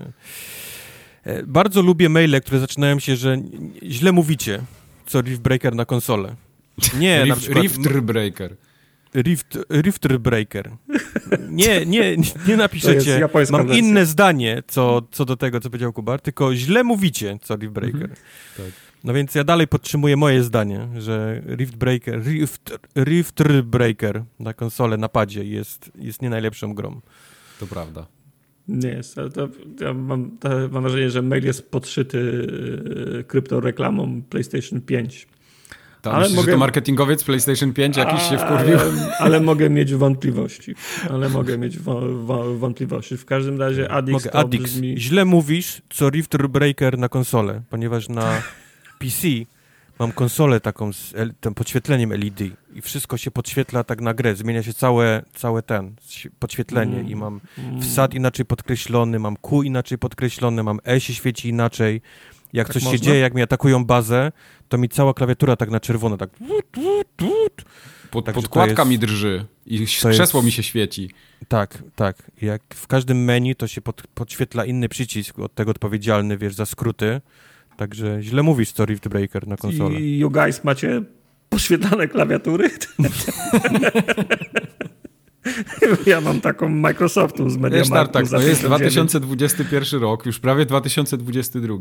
E, 1.24 1.42
bardzo 1.42 1.83
lubię 1.83 2.09
maile, 2.09 2.40
które 2.40 2.61
zaczynają 2.61 2.98
się, 2.98 3.16
że 3.16 3.37
źle 3.83 4.12
mówicie, 4.12 4.62
co 5.07 5.20
Rift 5.20 5.40
Breaker 5.40 5.74
na 5.74 5.85
konsolę. 5.85 6.37
Nie, 6.98 7.24
Rift, 7.24 7.28
na 7.28 7.36
przykład... 7.36 7.64
Rift 7.64 8.00
Breaker. 8.00 8.56
Rift, 9.14 9.58
Rift 9.82 10.08
Breaker. 10.08 10.70
Nie, 11.48 11.86
nie, 11.86 12.16
nie 12.48 12.56
napiszecie. 12.56 13.28
Mam 13.50 13.66
wersja. 13.66 13.84
inne 13.84 14.06
zdanie 14.06 14.62
co, 14.66 15.02
co 15.10 15.24
do 15.24 15.36
tego, 15.36 15.60
co 15.60 15.70
powiedział 15.70 15.92
Kubar, 15.92 16.20
tylko 16.20 16.54
źle 16.54 16.84
mówicie, 16.84 17.38
co 17.42 17.56
Rift 17.56 17.72
Breaker. 17.72 18.02
Mhm. 18.02 18.20
Tak. 18.56 18.66
No 19.04 19.14
więc 19.14 19.34
ja 19.34 19.44
dalej 19.44 19.68
podtrzymuję 19.68 20.16
moje 20.16 20.42
zdanie, 20.42 20.88
że 20.98 21.42
Rift 21.56 21.76
Breaker, 21.76 22.22
Rift, 22.24 22.78
Rift 22.96 23.42
Breaker 23.62 24.24
na 24.38 24.54
konsolę, 24.54 24.96
na 24.96 25.08
padzie 25.08 25.44
jest, 25.44 25.90
jest 25.94 26.22
nie 26.22 26.30
najlepszą 26.30 26.74
grą. 26.74 27.00
To 27.60 27.66
prawda. 27.66 28.06
Nie 28.68 28.88
jest, 28.88 29.18
ale 29.18 29.30
to, 29.30 29.48
ja 29.80 29.94
mam, 29.94 30.38
to, 30.38 30.48
mam 30.48 30.82
wrażenie, 30.82 31.10
że 31.10 31.22
mail 31.22 31.44
jest 31.44 31.70
podszyty 31.70 32.46
e, 33.18 33.24
kryptoreklamą 33.24 34.22
PlayStation 34.22 34.80
5. 34.80 35.28
To 36.02 36.12
ale 36.12 36.20
myślisz, 36.20 36.36
mogę... 36.36 36.46
że 36.46 36.52
to 36.52 36.58
marketingowiec 36.58 37.24
PlayStation 37.24 37.72
5 37.72 37.96
jakiś 37.96 38.22
się 38.22 38.38
wkurwił? 38.38 38.78
Ale, 38.78 39.16
ale 39.18 39.40
mogę 39.40 39.70
mieć 39.70 39.94
wątpliwości. 39.94 40.74
Ale 41.10 41.28
mogę 41.28 41.58
mieć 41.58 41.78
wątpliwości. 42.58 43.16
W 43.16 43.24
każdym 43.24 43.60
razie 43.60 43.90
Adix 43.90 44.12
mogę, 44.12 44.30
to 44.30 44.38
Adix. 44.38 44.64
Brzmi... 44.64 44.94
Źle 44.98 45.24
mówisz, 45.24 45.82
co 45.90 46.10
Rift 46.10 46.36
Breaker 46.36 46.98
na 46.98 47.08
konsolę, 47.08 47.62
ponieważ 47.70 48.08
na 48.08 48.42
PC 49.00 49.28
mam 50.00 50.12
konsolę 50.12 50.60
taką 50.60 50.92
z 50.92 51.14
tym 51.40 51.54
podświetleniem 51.54 52.10
LED 52.10 52.40
i 52.74 52.82
wszystko 52.82 53.16
się 53.16 53.30
podświetla 53.30 53.84
tak 53.84 54.00
na 54.00 54.14
grę. 54.14 54.36
Zmienia 54.36 54.62
się 54.62 54.74
całe, 54.74 55.22
całe 55.34 55.62
ten 55.62 55.94
podświetlenie 56.38 56.96
mm. 56.96 57.08
i 57.10 57.16
mam 57.16 57.40
mm. 57.58 57.82
wsad 57.82 58.14
inaczej 58.14 58.46
podkreślony, 58.46 59.18
mam 59.18 59.36
Q 59.36 59.62
inaczej 59.62 59.98
podkreślony, 59.98 60.62
mam 60.62 60.80
E 60.88 61.00
się 61.00 61.14
świeci 61.14 61.48
inaczej. 61.48 62.02
Jak 62.52 62.66
tak 62.66 62.74
coś 62.74 62.82
można? 62.82 62.98
się 62.98 63.04
dzieje, 63.04 63.20
jak 63.20 63.34
mi 63.34 63.42
atakują 63.42 63.84
bazę, 63.84 64.32
to 64.68 64.78
mi 64.78 64.88
cała 64.88 65.14
klawiatura 65.14 65.56
tak 65.56 65.70
na 65.70 65.80
czerwono, 65.80 66.16
tak... 66.16 66.30
Pod, 68.10 68.24
podkładka 68.24 68.82
jest, 68.82 68.90
mi 68.90 68.98
drży 68.98 69.44
i 69.66 69.86
krzesło 69.86 70.10
jest, 70.10 70.44
mi 70.44 70.52
się 70.52 70.62
świeci. 70.62 71.10
Tak, 71.48 71.82
tak. 71.96 72.30
Jak 72.42 72.62
w 72.74 72.86
każdym 72.86 73.24
menu 73.24 73.54
to 73.54 73.66
się 73.66 73.80
pod, 73.80 74.02
podświetla 74.14 74.64
inny 74.64 74.88
przycisk 74.88 75.38
od 75.38 75.54
tego 75.54 75.70
odpowiedzialny, 75.70 76.38
wiesz, 76.38 76.54
za 76.54 76.66
skróty. 76.66 77.20
Także 77.76 78.18
źle 78.22 78.42
mówisz 78.42 78.72
co 78.72 78.84
Rift 78.84 79.08
Breaker 79.08 79.48
na 79.48 79.56
konsolę. 79.56 80.00
I 80.00 80.18
you 80.18 80.30
guys 80.30 80.64
macie 80.64 81.02
poświetlane 81.48 82.08
klawiatury? 82.08 82.70
Ja 86.06 86.20
mam 86.20 86.40
taką 86.40 86.68
Microsoftu 86.68 87.50
z 87.50 87.56
Media 87.56 87.78
Wiesz, 87.78 87.88
tak, 87.88 88.30
no 88.32 88.40
jest 88.40 88.62
2021 88.62 90.00
rok, 90.00 90.26
już 90.26 90.38
prawie 90.38 90.66
2022. 90.66 91.74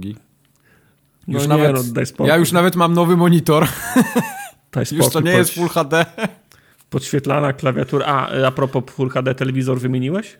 No 1.30 1.40
już 1.40 1.48
no 1.48 1.58
nawet, 1.58 1.76
nie, 1.76 1.84
no, 1.88 1.94
daj 1.94 2.06
spokój. 2.06 2.28
Ja 2.28 2.38
już 2.38 2.52
nawet 2.52 2.76
mam 2.76 2.94
nowy 2.94 3.18
monitor. 3.18 3.68
Daj 4.72 4.86
spokój, 4.86 4.98
już 5.06 5.14
to 5.14 5.22
nie 5.22 5.32
jest 5.32 5.54
Full 5.54 5.70
HD. 5.70 6.06
Podświetlana 6.90 7.54
klawiatura. 7.54 8.06
A, 8.06 8.46
a 8.48 8.52
propos 8.52 8.84
Full 8.88 9.10
HD, 9.10 9.36
telewizor 9.36 9.80
wymieniłeś? 9.80 10.38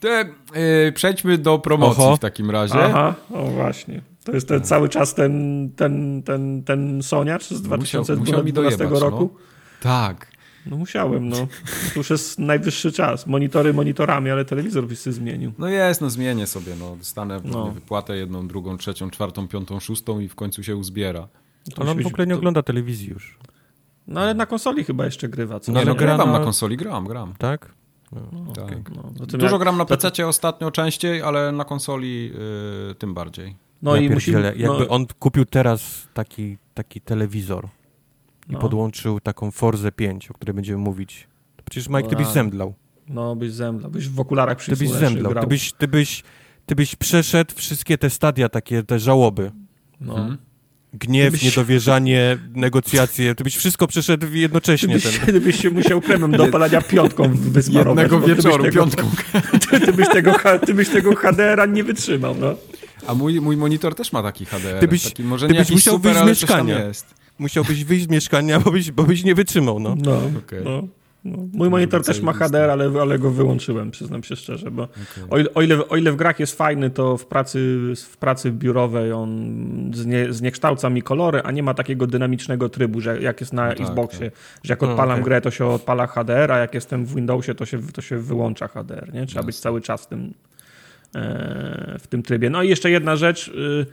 Te, 0.00 0.24
yy, 0.54 0.92
przejdźmy 0.92 1.38
do 1.38 1.58
promocji 1.58 2.02
Oho. 2.02 2.16
w 2.16 2.20
takim 2.20 2.50
razie. 2.50 2.84
Aha, 2.84 3.14
o 3.30 3.44
właśnie. 3.44 4.02
To 4.24 4.32
jest 4.32 4.48
ten, 4.48 4.62
cały 4.62 4.88
czas 4.88 5.14
ten, 5.14 5.70
ten, 5.76 6.22
ten, 6.22 6.62
ten 6.62 7.02
Soniacz 7.02 7.48
z 7.48 7.62
2012 7.62 8.88
no. 8.90 9.00
roku? 9.00 9.30
No. 9.34 9.40
Tak. 9.80 10.33
No 10.66 10.76
musiałem, 10.76 11.28
no. 11.28 11.36
To 11.36 12.00
już 12.00 12.10
jest 12.10 12.38
najwyższy 12.38 12.92
czas. 12.92 13.26
Monitory 13.26 13.74
monitorami, 13.74 14.30
ale 14.30 14.44
telewizor 14.44 14.86
byś 14.86 15.00
się 15.00 15.12
zmienił. 15.12 15.52
No 15.58 15.68
jest, 15.68 16.00
no 16.00 16.10
zmienię 16.10 16.46
sobie, 16.46 16.72
no. 16.80 16.96
Dostanę 16.96 17.40
no. 17.44 17.70
wypłatę 17.70 18.16
jedną, 18.16 18.48
drugą, 18.48 18.76
trzecią, 18.76 19.10
czwartą, 19.10 19.48
piątą, 19.48 19.80
szóstą 19.80 20.20
i 20.20 20.28
w 20.28 20.34
końcu 20.34 20.62
się 20.62 20.76
uzbiera. 20.76 21.28
To 21.74 21.82
on 21.82 22.02
w 22.02 22.06
ogóle 22.06 22.26
nie 22.26 22.32
to... 22.32 22.38
ogląda 22.38 22.62
telewizji 22.62 23.08
już. 23.08 23.38
No 24.06 24.20
ale 24.20 24.34
na 24.34 24.46
konsoli 24.46 24.84
chyba 24.84 25.04
jeszcze 25.04 25.28
grywa. 25.28 25.60
Co? 25.60 25.72
No, 25.72 25.80
nie, 25.80 25.86
no, 25.86 25.94
grywam 25.94 26.32
na... 26.32 26.38
na 26.38 26.44
konsoli, 26.44 26.76
gram, 26.76 27.06
gram. 27.06 27.34
Tak? 27.38 27.72
No, 28.12 28.20
no, 28.32 28.52
tak. 28.52 28.64
Okay. 28.64 28.82
No, 28.96 29.26
Dużo 29.26 29.46
jak... 29.46 29.62
gram 29.62 29.78
na 29.78 29.84
PC 29.84 30.10
to... 30.10 30.28
ostatnio 30.28 30.70
częściej, 30.70 31.22
ale 31.22 31.52
na 31.52 31.64
konsoli 31.64 32.32
yy, 32.88 32.94
tym 32.94 33.14
bardziej. 33.14 33.56
No 33.82 33.96
ja 33.96 34.02
i 34.02 34.10
musimy, 34.10 34.42
jakby 34.42 34.78
no... 34.78 34.88
on 34.88 35.06
kupił 35.18 35.44
teraz 35.44 36.08
taki, 36.14 36.58
taki 36.74 37.00
telewizor 37.00 37.68
i 38.48 38.52
no. 38.52 38.58
podłączył 38.58 39.20
taką 39.20 39.50
Forzę 39.50 39.92
5, 39.92 40.30
o 40.30 40.34
której 40.34 40.54
będziemy 40.54 40.78
mówić. 40.78 41.28
To 41.56 41.62
przecież 41.70 41.88
Mike, 41.88 42.08
ty 42.08 42.16
byś 42.16 42.26
zemdlał. 42.26 42.74
No, 43.08 43.36
byś 43.36 43.52
zemdlał, 43.52 43.90
byś 43.90 44.08
w 44.08 44.20
okularach 44.20 44.64
Ty 44.64 44.76
byś 44.76 44.90
zemdlał, 44.90 45.34
ty 45.34 45.46
byś, 45.46 45.72
ty, 45.72 45.88
byś, 45.88 46.22
ty 46.66 46.74
byś 46.74 46.96
przeszedł 46.96 47.54
wszystkie 47.54 47.98
te 47.98 48.10
stadia, 48.10 48.48
takie 48.48 48.82
te 48.82 48.98
żałoby. 48.98 49.52
No. 50.00 50.14
Hmm. 50.14 50.38
Gniew, 50.94 51.32
byś... 51.32 51.42
niedowierzanie, 51.42 52.38
negocjacje, 52.54 53.34
ty 53.34 53.44
byś 53.44 53.56
wszystko 53.56 53.86
przeszedł 53.86 54.26
jednocześnie. 54.32 54.98
Ty 54.98 55.08
byś, 55.08 55.18
ten. 55.18 55.26
ty 55.26 55.40
byś 55.40 55.62
się 55.62 55.70
musiał 55.70 56.00
kremem 56.00 56.32
do 56.32 56.44
opalania 56.44 56.82
piątką 56.82 57.34
wysmarować. 57.56 58.02
Jednego 58.02 58.26
wieczoru, 58.26 58.64
tego, 58.64 58.74
piątką. 58.74 59.10
Ty, 59.70 59.80
ty, 59.80 59.92
byś 59.92 60.08
tego, 60.08 60.34
ty 60.66 60.74
byś 60.74 60.88
tego 60.88 61.14
HDR-a 61.16 61.66
nie 61.66 61.84
wytrzymał, 61.84 62.34
no. 62.40 62.54
A 63.06 63.14
mój, 63.14 63.40
mój 63.40 63.56
monitor 63.56 63.94
też 63.94 64.12
ma 64.12 64.22
taki 64.22 64.44
HDR. 64.44 64.80
Ty 64.80 64.88
byś, 64.88 65.04
taki, 65.04 65.22
może 65.22 65.46
ty 65.46 65.52
nie 65.52 65.58
byś 65.58 65.70
musiał 65.70 65.94
super, 65.94 66.24
wyjść 66.24 66.40
z 66.40 66.42
mieszkania. 66.42 66.80
Musiałbyś 67.38 67.84
wyjść 67.84 68.04
z 68.04 68.08
mieszkania, 68.08 68.60
bo 68.60 68.70
byś, 68.70 68.90
bo 68.90 69.02
byś 69.02 69.24
nie 69.24 69.34
wytrzymał, 69.34 69.80
no. 69.80 69.94
No, 69.98 70.16
okay. 70.46 70.62
no. 70.64 70.88
No, 71.24 71.38
mój 71.52 71.70
monitor 71.70 72.04
też 72.04 72.20
ma 72.20 72.32
HDR, 72.32 72.70
ale, 72.70 73.00
ale 73.00 73.18
go 73.18 73.30
wyłączyłem, 73.30 73.90
przyznam 73.90 74.22
się 74.22 74.36
szczerze, 74.36 74.70
bo 74.70 74.82
okay. 74.82 75.24
o, 75.30 75.38
ile, 75.38 75.54
o, 75.54 75.62
ile, 75.62 75.88
o 75.88 75.96
ile 75.96 76.12
w 76.12 76.16
grach 76.16 76.40
jest 76.40 76.58
fajny, 76.58 76.90
to 76.90 77.16
w 77.16 77.26
pracy, 77.26 77.78
w 77.96 78.16
pracy 78.16 78.50
biurowej 78.50 79.12
on 79.12 79.90
znie, 79.94 80.32
zniekształca 80.32 80.90
mi 80.90 81.02
kolory, 81.02 81.40
a 81.44 81.50
nie 81.50 81.62
ma 81.62 81.74
takiego 81.74 82.06
dynamicznego 82.06 82.68
trybu, 82.68 83.00
że 83.00 83.22
jak 83.22 83.40
jest 83.40 83.52
na 83.52 83.66
no 83.66 83.74
tak, 83.74 83.80
Xboxie, 83.80 84.30
tak. 84.30 84.40
że 84.62 84.72
jak 84.72 84.82
odpalam 84.82 85.08
no, 85.08 85.14
okay. 85.14 85.24
grę, 85.24 85.40
to 85.40 85.50
się 85.50 85.66
odpala 85.66 86.06
HDR, 86.06 86.52
a 86.52 86.58
jak 86.58 86.74
jestem 86.74 87.06
w 87.06 87.14
Windowsie, 87.14 87.54
to 87.54 87.66
się, 87.66 87.82
to 87.82 88.02
się 88.02 88.18
wyłącza 88.18 88.68
HDR, 88.68 89.14
nie? 89.14 89.26
Trzeba 89.26 89.42
być 89.42 89.58
cały 89.58 89.80
czas 89.80 90.02
w 90.02 90.06
tym, 90.06 90.34
e, 91.14 91.96
w 92.00 92.06
tym 92.06 92.22
trybie. 92.22 92.50
No 92.50 92.62
i 92.62 92.68
jeszcze 92.68 92.90
jedna 92.90 93.16
rzecz. 93.16 93.48
Y, 93.48 93.86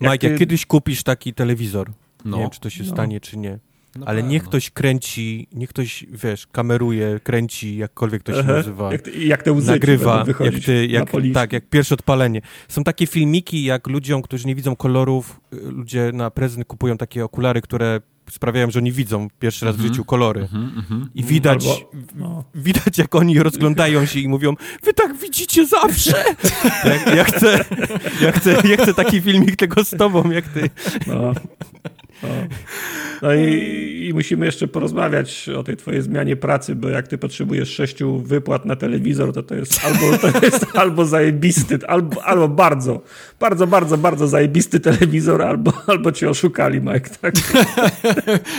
jak 0.00 0.12
Mike, 0.12 0.18
ty... 0.18 0.26
jak 0.26 0.38
kiedyś 0.38 0.66
kupisz 0.66 1.02
taki 1.02 1.34
telewizor, 1.34 1.90
no. 2.24 2.36
nie 2.36 2.42
wiem, 2.42 2.50
czy 2.50 2.60
to 2.60 2.70
się 2.70 2.84
no. 2.84 2.90
stanie, 2.90 3.20
czy 3.20 3.36
nie, 3.36 3.58
ale 4.06 4.22
niech 4.22 4.44
ktoś 4.44 4.70
kręci, 4.70 5.48
niech 5.52 5.68
ktoś, 5.68 6.04
wiesz, 6.10 6.46
kameruje, 6.46 7.20
kręci, 7.22 7.76
jakkolwiek 7.76 8.22
to 8.22 8.32
się 8.32 8.38
Aha, 8.38 8.52
nazywa. 8.52 8.92
Jak, 8.92 9.16
jak 9.16 9.42
te 9.42 9.52
łzy 9.52 9.70
Nagrywa, 9.70 10.24
jak 10.40 10.64
ty, 10.64 10.86
jak, 10.86 11.10
tak, 11.34 11.52
jak 11.52 11.68
pierwsze 11.68 11.94
odpalenie. 11.94 12.40
Są 12.68 12.84
takie 12.84 13.06
filmiki, 13.06 13.64
jak 13.64 13.86
ludziom, 13.86 14.22
którzy 14.22 14.46
nie 14.46 14.54
widzą 14.54 14.76
kolorów, 14.76 15.40
y, 15.52 15.56
ludzie 15.56 16.10
na 16.14 16.30
prezent 16.30 16.66
kupują 16.66 16.96
takie 16.96 17.24
okulary, 17.24 17.60
które 17.60 18.00
sprawiają, 18.30 18.70
że 18.70 18.78
oni 18.78 18.92
widzą 18.92 19.28
pierwszy 19.38 19.64
raz 19.64 19.74
mm 19.74 19.80
-hmm. 19.80 19.82
w 19.82 19.86
mhm. 19.86 19.94
życiu 19.94 20.04
kolory. 20.04 20.48
Mm 20.52 20.70
-hmm, 20.90 21.06
I 21.14 21.24
widać, 21.24 21.66
Albo, 21.66 22.04
no. 22.14 22.44
widać, 22.54 22.98
jak 22.98 23.14
oni 23.14 23.38
rozglądają 23.38 24.06
się 24.06 24.20
i 24.20 24.28
mówią, 24.28 24.54
wy 24.82 24.94
tak 24.94 25.16
widzicie 25.16 25.66
zawsze! 25.66 26.24
ja, 26.84 27.14
ja, 27.14 27.24
chcę, 27.24 27.64
ja, 28.22 28.32
chcę, 28.32 28.56
ja 28.68 28.76
chcę 28.76 28.94
taki 28.94 29.20
filmik 29.20 29.56
tego 29.56 29.84
z 29.84 29.90
tobą, 29.90 30.30
jak 30.30 30.48
ty. 30.48 30.70
No. 31.06 31.32
No, 32.22 32.28
no 33.22 33.34
i, 33.34 34.06
i, 34.08 34.14
musimy 34.14 34.46
jeszcze 34.46 34.68
porozmawiać 34.68 35.48
o 35.48 35.62
tej 35.62 35.76
twojej 35.76 36.02
zmianie 36.02 36.36
pracy, 36.36 36.74
bo 36.74 36.88
jak 36.88 37.08
ty 37.08 37.18
potrzebujesz 37.18 37.74
sześciu 37.74 38.18
wypłat 38.18 38.64
na 38.64 38.76
telewizor, 38.76 39.32
to 39.32 39.42
to 39.42 39.54
jest 39.54 39.80
albo, 39.84 40.18
to 40.18 40.46
jest 40.46 40.66
albo 40.74 41.04
zajebisty, 41.04 41.78
albo, 41.88 42.24
albo 42.24 42.48
bardzo, 42.48 43.00
bardzo, 43.40 43.66
bardzo, 43.66 43.98
bardzo 43.98 44.28
zajebisty 44.28 44.80
telewizor, 44.80 45.42
albo, 45.42 45.72
albo 45.86 46.12
cię 46.12 46.30
oszukali, 46.30 46.80
Mike. 46.80 47.10
Tak? 47.20 47.34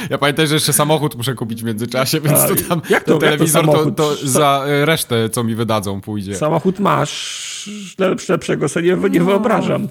Ja 0.10 0.18
pamiętam, 0.18 0.48
że 0.48 0.54
jeszcze 0.54 0.74
samochód 0.74 1.16
muszę 1.16 1.34
kupić 1.34 1.62
w 1.62 1.66
międzyczasie, 1.66 2.22
więc 2.22 2.40
A, 2.40 2.48
to 2.48 2.56
tam 2.56 2.82
jak 2.90 3.04
to, 3.04 3.18
telewizor 3.18 3.66
jak 3.66 3.76
to, 3.76 3.92
to, 3.92 4.16
za 4.24 4.66
resztę, 4.66 5.30
co 5.30 5.44
mi 5.44 5.56
wydadzą, 5.56 6.02
pójdzie. 6.02 6.36
Samochód 6.36 6.80
masz, 6.80 7.70
lepszego 8.30 8.70
sobie 8.70 8.96
nie, 8.96 9.10
nie 9.10 9.22
wyobrażam. 9.22 9.88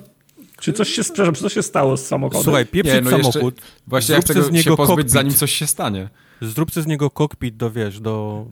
Czy 0.63 0.73
coś 0.73 0.89
się, 0.89 1.03
przepraszam, 1.03 1.35
czy 1.35 1.43
coś 1.43 1.53
się 1.53 1.63
stało 1.63 1.97
z 1.97 2.07
samochodem? 2.07 2.43
Słuchaj, 2.43 2.67
pieprzyć 2.67 3.05
no 3.05 3.11
samochód. 3.11 3.61
Właśnie 3.87 4.15
jak 4.15 4.25
tego 4.25 4.43
z 4.43 4.51
niego 4.51 4.71
się 4.71 4.77
pozbyć, 4.77 4.97
kokpit. 4.97 5.11
zanim 5.11 5.35
coś 5.35 5.53
się 5.53 5.67
stanie. 5.67 6.09
Zrób 6.41 6.71
z 6.71 6.87
niego 6.87 7.11
kokpit 7.11 7.57
do, 7.57 7.71
wiesz, 7.71 8.01
do... 8.01 8.47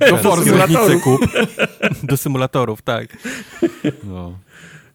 Do, 0.00 0.10
do, 0.10 0.22
do 0.22 0.44
symulatorów. 0.44 1.02
Kup, 1.02 1.20
do 2.10 2.16
symulatorów, 2.16 2.82
tak. 2.82 3.16
No. 4.04 4.38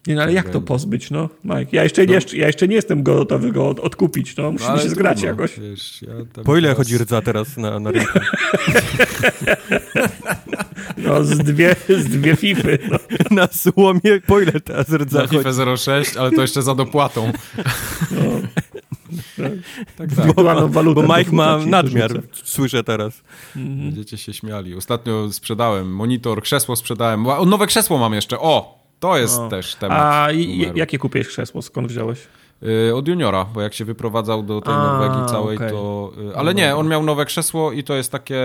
Nie, 0.08 0.16
no 0.16 0.22
ale 0.22 0.34
jak 0.34 0.50
to 0.50 0.62
pozbyć, 0.62 1.12
no, 1.12 1.30
Mike? 1.44 1.68
Ja 1.72 1.84
jeszcze, 1.84 2.06
no. 2.06 2.14
nie, 2.14 2.20
ja 2.34 2.48
jeszcze 2.48 2.68
nie 2.68 2.76
jestem 2.76 3.04
gotowy 3.04 3.52
go 3.52 3.68
od, 3.70 3.80
odkupić, 3.80 4.38
no. 4.38 4.52
Musimy 4.52 4.72
no, 4.72 4.80
się 4.80 4.90
zgrać 4.90 5.22
jakoś. 5.22 5.60
Wiesz, 5.60 6.02
ja 6.02 6.44
po 6.44 6.58
ile 6.58 6.62
teraz... 6.62 6.78
chodzi 6.78 6.98
rdza 6.98 7.22
teraz 7.22 7.58
na, 7.58 7.80
na 7.80 7.92
rynku? 7.92 8.20
No, 10.98 11.24
z 11.24 11.38
dwie, 11.38 11.76
z 11.90 12.06
dwie 12.06 12.36
fify. 12.36 12.80
No. 12.92 12.98
Na 13.42 13.48
słomie 13.48 14.22
po 14.28 14.40
ile 14.40 14.52
teraz 14.52 14.90
rdza 14.90 15.22
Na 15.22 15.28
FIFA 15.28 15.78
06, 15.78 16.18
ale 16.18 16.32
to 16.32 16.42
jeszcze 16.42 16.62
za 16.62 16.76
dopłatą. 16.76 17.32
No. 18.12 18.24
Tak, 19.38 19.52
tak. 19.98 20.16
tak. 20.16 20.34
Bo, 20.34 20.44
walutę, 20.70 21.02
bo 21.04 21.18
Mike 21.18 21.32
ma 21.32 21.58
nadmiar, 21.58 22.22
słyszę 22.44 22.84
teraz. 22.84 23.24
Mhm. 23.56 23.80
Będziecie 23.80 24.18
się 24.18 24.34
śmiali. 24.34 24.76
Ostatnio 24.76 25.32
sprzedałem 25.32 25.96
monitor, 25.96 26.42
krzesło 26.42 26.76
sprzedałem. 26.76 27.28
O, 27.28 27.46
nowe 27.46 27.68
krzesło 27.68 27.98
mam 27.98 28.14
jeszcze, 28.14 28.40
o! 28.40 28.77
To 29.00 29.18
jest 29.18 29.38
no. 29.38 29.50
też 29.50 29.76
temat. 29.76 30.00
A 30.02 30.28
jakie 30.76 30.98
kupiłeś 30.98 31.28
krzesło? 31.28 31.62
Skąd 31.62 31.88
wziąłeś? 31.88 32.20
Y, 32.64 32.96
od 32.96 33.08
juniora, 33.08 33.46
bo 33.54 33.62
jak 33.62 33.74
się 33.74 33.86
wyprowadzał 33.86 34.44
do 34.44 34.62
tej 34.62 34.74
A, 34.74 34.78
Norwegii 34.78 35.30
całej, 35.30 35.58
okay. 35.58 35.70
to... 35.70 36.12
Y, 36.32 36.36
ale 36.36 36.54
nie, 36.54 36.76
on 36.76 36.88
miał 36.88 37.04
nowe 37.04 37.26
krzesło 37.26 37.72
i 37.72 37.84
to 37.84 37.96
jest 37.96 38.12
takie 38.12 38.42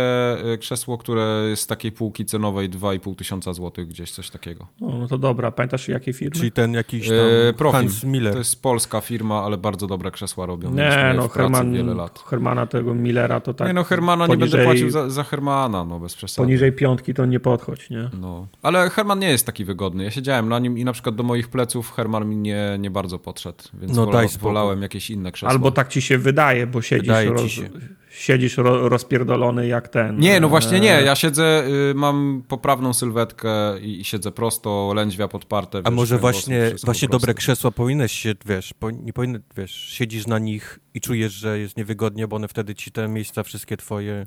y, 0.55 0.59
krzesło, 0.59 0.99
które 0.99 1.45
jest 1.49 1.63
z 1.63 1.67
takiej 1.67 1.93
półki 1.93 2.25
cenowej 2.25 2.71
2,5 2.71 3.15
tysiąca 3.15 3.53
złotych, 3.53 3.89
gdzieś 3.89 4.11
coś 4.11 4.31
takiego. 4.31 4.67
O, 4.81 4.99
no 4.99 5.09
to 5.09 5.19
dobra. 5.19 5.51
Pamiętasz 5.51 5.89
jakiej 5.89 6.15
firmy? 6.15 6.37
Czyli 6.37 6.53
ten 6.53 6.73
jakiś 6.73 7.09
tam 7.09 7.17
e, 7.49 7.53
Profim. 7.53 7.81
Hans 7.81 8.05
Miller. 8.05 8.33
To 8.33 8.39
jest 8.39 8.63
polska 8.63 9.01
firma, 9.01 9.43
ale 9.43 9.59
bardzo 9.59 9.87
dobre 9.87 10.11
krzesła 10.11 10.47
robią. 10.47 10.71
Nie, 10.71 11.15
no 11.17 11.29
Herman, 11.29 11.73
wiele 11.73 11.95
lat. 11.95 12.25
Hermana 12.27 12.67
tego 12.67 12.95
Millera 12.95 13.41
to 13.41 13.55
tak... 13.55 13.69
Nie 13.69 13.75
no, 13.75 13.85
Hermana 13.85 14.27
poniżej, 14.27 14.49
nie 14.49 14.57
będę 14.57 14.65
płacił 14.65 14.91
za, 14.91 15.11
za 15.11 15.25
Hermana, 15.25 15.85
no 15.85 16.01
bez 16.01 16.15
przesady. 16.15 16.47
Poniżej 16.47 16.73
piątki 16.73 17.15
to 17.15 17.27
nie 17.27 17.41
podchodź, 17.41 17.91
nie? 17.91 18.11
No. 18.21 18.47
Ale 18.63 18.91
Herman 18.91 19.19
nie 19.19 19.31
jest 19.31 19.47
taki 19.47 19.65
wygodny. 19.65 20.05
Ja 20.05 20.11
siedziałem 20.11 20.49
na 20.49 20.59
nim 20.59 20.79
i 20.79 20.85
na 20.85 20.93
przykład 20.93 21.15
do 21.15 21.23
moich 21.23 21.49
pleców 21.49 21.93
Herman 21.93 22.29
mi 22.29 22.37
nie, 22.37 22.77
nie 22.79 22.91
bardzo 22.91 23.19
podszedł, 23.19 23.65
więc 23.75 23.97
no, 23.97 24.02
wolał, 24.07 24.29
wolałem 24.41 24.83
jakieś 24.83 25.11
inne 25.11 25.33
krzesło. 25.33 25.51
Albo 25.51 25.71
tak 25.71 25.89
ci 25.89 26.03
się 26.03 26.19
wydaje, 26.19 26.67
bo 26.67 26.83
siedzisz, 26.83 27.09
wydaje 27.09 27.49
się. 27.49 27.71
siedzisz 28.11 28.57
ro, 28.57 28.89
rozpierdolony 28.89 29.67
jak 29.67 29.89
ten. 29.89 30.19
Nie, 30.19 30.41
no 30.41 30.49
właśnie 30.49 30.81
nie. 30.81 31.03
Ja 31.05 31.15
siedzę, 31.15 31.65
y, 31.91 31.95
mam 31.95 32.43
poprawną 32.49 32.93
sylwetkę 32.93 33.81
i, 33.81 34.01
i 34.01 34.05
siedzę 34.05 34.33
prosto, 34.33 34.93
lędźwia 34.97 35.29
podparte. 35.29 35.79
Wiesz, 35.79 35.87
A 35.87 35.91
może 35.91 36.19
właśnie, 36.19 36.73
właśnie 36.85 37.09
dobre 37.09 37.35
krzesła 37.35 37.71
powinnaś 37.71 38.13
się, 38.13 38.35
wiesz, 38.47 38.75
po, 38.75 38.91
nie 38.91 39.13
powinny, 39.13 39.41
wiesz, 39.57 39.75
siedzisz 39.75 40.27
na 40.27 40.39
nich 40.39 40.79
i 40.95 41.01
czujesz, 41.01 41.33
że 41.33 41.59
jest 41.59 41.77
niewygodnie, 41.77 42.29
bo 42.29 42.37
one 42.37 42.49
wtedy 42.49 42.75
ci 42.75 42.93
te 42.93 43.09
miejsca 43.09 43.43
wszystkie 43.43 43.77
twoje 43.77 44.27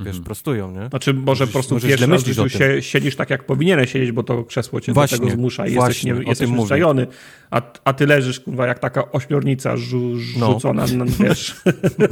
wiesz, 0.00 0.08
mhm. 0.08 0.24
prostują, 0.24 0.70
nie? 0.70 0.88
Znaczy 0.88 1.14
może 1.14 1.46
po 1.46 1.52
prostu 1.52 1.80
pierwszy 1.80 2.06
raz 2.06 2.22
w 2.22 2.48
się, 2.48 2.82
siedzisz 2.82 3.16
tak, 3.16 3.30
jak 3.30 3.44
powinieneś 3.44 3.92
siedzieć, 3.92 4.12
bo 4.12 4.22
to 4.22 4.44
krzesło 4.44 4.80
cię 4.80 4.92
właśnie, 4.92 5.18
do 5.18 5.24
tego 5.24 5.36
zmusza 5.36 5.66
i 5.66 5.74
właśnie, 5.74 6.10
jesteś, 6.10 6.24
nie, 6.24 6.30
jesteś 6.30 6.50
przyzwyczajony, 6.50 7.06
a, 7.50 7.62
a 7.84 7.92
ty 7.92 8.06
leżysz, 8.06 8.40
kurwa, 8.40 8.66
jak 8.66 8.78
taka 8.78 9.12
ośmiornica 9.12 9.76
żu, 9.76 10.12
no. 10.38 10.52
rzucona, 10.52 10.84
no. 10.96 11.04
wiesz. 11.20 11.56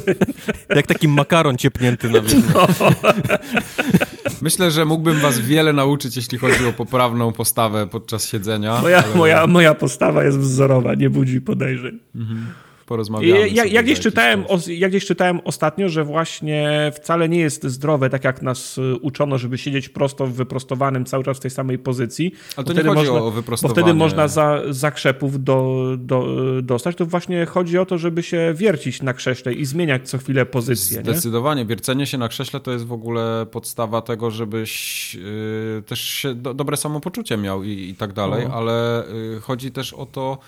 jak 0.76 0.86
taki 0.86 1.08
makaron 1.08 1.56
ciepnięty 1.56 2.10
na 2.10 2.20
no. 2.54 2.68
Myślę, 4.42 4.70
że 4.70 4.84
mógłbym 4.84 5.18
was 5.18 5.40
wiele 5.40 5.72
nauczyć, 5.72 6.16
jeśli 6.16 6.38
chodzi 6.38 6.66
o 6.66 6.72
poprawną 6.72 7.32
postawę 7.32 7.86
podczas 7.86 8.28
siedzenia. 8.28 8.80
Moja, 8.82 9.04
ale... 9.04 9.14
moja, 9.14 9.46
moja 9.46 9.74
postawa 9.74 10.24
jest 10.24 10.38
wzorowa, 10.38 10.94
nie 10.94 11.10
budzi 11.10 11.40
podejrzeń. 11.40 11.98
Mhm 12.14 12.46
porozmawiamy. 12.88 13.48
Ja, 13.48 13.64
jak, 13.64 13.84
gdzieś 13.84 14.00
czytałem, 14.00 14.44
o, 14.48 14.58
gdzieś 14.88 15.06
czytałem 15.06 15.40
ostatnio, 15.44 15.88
że 15.88 16.04
właśnie 16.04 16.92
wcale 16.94 17.28
nie 17.28 17.38
jest 17.38 17.66
zdrowe, 17.66 18.10
tak 18.10 18.24
jak 18.24 18.42
nas 18.42 18.78
y, 18.78 18.96
uczono, 18.96 19.38
żeby 19.38 19.58
siedzieć 19.58 19.88
prosto 19.88 20.26
w 20.26 20.32
wyprostowanym 20.32 21.04
cały 21.04 21.24
czas 21.24 21.36
w 21.36 21.40
tej 21.40 21.50
samej 21.50 21.78
pozycji. 21.78 22.32
Ale 22.56 22.66
to 22.66 22.72
nie 22.72 22.82
chodzi 22.82 22.94
można, 22.94 23.14
o 23.14 23.30
wyprostowanie. 23.30 23.74
Bo 23.74 23.80
wtedy 23.80 23.94
można 23.94 24.28
za, 24.28 24.62
zakrzepów 24.68 25.44
do, 25.44 25.84
do, 25.98 26.26
dostać. 26.62 26.96
To 26.96 27.06
właśnie 27.06 27.46
chodzi 27.46 27.78
o 27.78 27.86
to, 27.86 27.98
żeby 27.98 28.22
się 28.22 28.54
wiercić 28.56 29.02
na 29.02 29.14
krześle 29.14 29.54
i 29.54 29.64
zmieniać 29.64 30.08
co 30.08 30.18
chwilę 30.18 30.46
pozycję. 30.46 31.00
Zdecydowanie. 31.02 31.62
Nie? 31.62 31.66
Wiercenie 31.66 32.06
się 32.06 32.18
na 32.18 32.28
krześle 32.28 32.60
to 32.60 32.72
jest 32.72 32.86
w 32.86 32.92
ogóle 32.92 33.46
podstawa 33.50 34.02
tego, 34.02 34.30
żebyś 34.30 35.14
yy, 35.14 35.82
też 35.86 36.00
się 36.00 36.34
do, 36.34 36.54
dobre 36.54 36.76
samopoczucie 36.76 37.36
miał 37.36 37.64
i, 37.64 37.88
i 37.88 37.94
tak 37.94 38.12
dalej, 38.12 38.46
o. 38.46 38.52
ale 38.52 39.04
yy, 39.34 39.40
chodzi 39.40 39.70
też 39.70 39.92
o 39.92 40.06
to, 40.06 40.38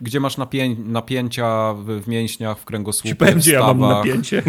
gdzie 0.00 0.20
masz 0.20 0.36
napię 0.36 0.74
napięcia 0.74 1.74
w, 1.74 2.02
w, 2.02 2.08
mięśniach, 2.08 2.58
w 2.58 2.64
kręgosłupie, 2.64 3.08
Ci 3.08 3.16
powiem, 3.16 3.40
ja 3.46 3.60
mam 3.60 3.80
napięcie. 3.80 4.42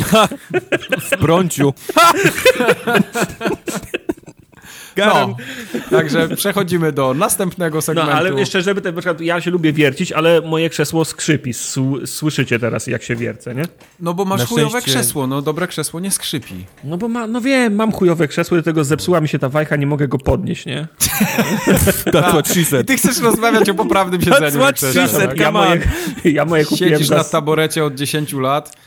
w 1.10 1.10
prąciu. 1.10 1.74
No, 5.06 5.36
także 5.90 6.30
przechodzimy 6.36 6.92
do 6.92 7.14
następnego 7.14 7.82
segmentu. 7.82 8.12
No, 8.12 8.18
ale 8.18 8.40
jeszcze, 8.40 8.62
żeby 8.62 8.82
ten, 8.82 8.96
ja 9.20 9.42
się 9.42 9.52
lubię 9.52 9.74
wiercić, 9.74 10.12
ale 10.12 10.42
moje 10.42 10.70
krzesło 10.70 11.06
skrzypi. 11.06 11.54
Słyszycie 12.06 12.60
teraz, 12.60 12.88
jak 12.88 13.04
się 13.04 13.16
wiercę, 13.16 13.56
nie? 13.56 13.64
No 14.00 14.14
bo 14.14 14.26
masz 14.26 14.40
na 14.40 14.46
chujowe 14.46 14.70
szczęście... 14.70 14.92
krzesło, 14.92 15.28
no 15.28 15.42
dobre 15.42 15.68
krzesło 15.68 16.00
nie 16.00 16.12
skrzypi. 16.12 16.66
No 16.84 16.98
bo 16.98 17.08
ma, 17.08 17.28
no 17.28 17.42
wiem, 17.42 17.76
mam 17.76 17.92
chujowe 17.92 18.28
krzesło, 18.28 18.58
do 18.58 18.64
tego 18.64 18.84
zepsuła 18.84 19.22
mi 19.22 19.28
się 19.28 19.40
ta 19.40 19.50
wajcha, 19.50 19.76
nie 19.76 19.88
mogę 19.88 20.08
go 20.08 20.18
podnieść, 20.18 20.66
nie? 20.66 20.88
That's 22.06 22.30
what 22.30 22.48
she 22.48 22.66
said. 22.66 22.88
Ty 22.88 22.98
chcesz 22.98 23.20
rozmawiać 23.20 23.70
o 23.70 23.74
poprawnym 23.74 24.22
siedzeniu 24.22 24.60
That's 24.60 24.60
what 24.60 24.80
she 24.80 25.08
said, 25.08 25.40
ja 25.40 25.52
moje, 25.52 25.82
ja 26.38 26.46
moje 26.46 26.66
kupiłem 26.66 26.94
Siedzisz 26.94 27.10
na 27.10 27.24
taborecie 27.24 27.86
od 27.86 27.96
10 27.96 28.34
lat 28.34 28.78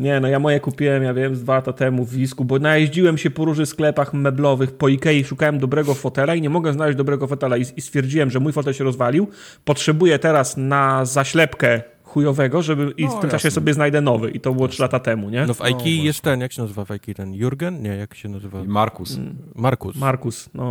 nie, 0.00 0.20
no 0.20 0.28
ja 0.28 0.38
moje 0.38 0.60
kupiłem, 0.60 1.02
ja 1.02 1.14
wiem, 1.14 1.34
dwa 1.34 1.54
lata 1.54 1.72
temu 1.72 2.04
w 2.04 2.10
Wisku, 2.10 2.44
bo 2.44 2.58
najeździłem 2.58 3.18
się 3.18 3.30
po 3.30 3.44
różnych 3.44 3.68
sklepach 3.68 4.14
meblowych, 4.14 4.72
po 4.72 4.88
Ikei, 4.88 5.24
szukałem 5.24 5.58
dobrego 5.58 5.94
fotela 5.94 6.34
i 6.34 6.42
nie 6.42 6.50
mogę 6.50 6.72
znaleźć 6.72 6.98
dobrego 6.98 7.26
fotela 7.26 7.56
i, 7.56 7.64
i 7.76 7.80
stwierdziłem, 7.80 8.30
że 8.30 8.40
mój 8.40 8.52
fotel 8.52 8.72
się 8.74 8.84
rozwalił, 8.84 9.28
potrzebuję 9.64 10.18
teraz 10.18 10.56
na 10.56 11.04
zaślepkę 11.04 11.82
chujowego, 12.04 12.62
żeby 12.62 12.92
i 12.96 13.04
no, 13.04 13.08
w 13.08 13.12
tym 13.12 13.16
jasne. 13.16 13.30
czasie 13.30 13.50
sobie 13.50 13.74
znajdę 13.74 14.00
nowy 14.00 14.30
i 14.30 14.40
to 14.40 14.54
było 14.54 14.68
trzy 14.68 14.82
lata 14.82 15.00
temu, 15.00 15.30
nie? 15.30 15.46
No 15.46 15.54
w 15.54 15.60
Ikei 15.70 15.98
no, 15.98 16.04
jest 16.04 16.20
ten, 16.20 16.40
jak 16.40 16.52
się 16.52 16.62
nazywa 16.62 16.84
w 16.84 16.90
Ikei 16.90 17.14
ten? 17.14 17.34
Jurgen? 17.34 17.82
Nie, 17.82 17.96
jak 17.96 18.14
się 18.14 18.28
nazywa? 18.28 18.64
Markus. 18.64 19.18
Markus. 19.54 19.96
Markus, 19.96 20.50
no. 20.54 20.70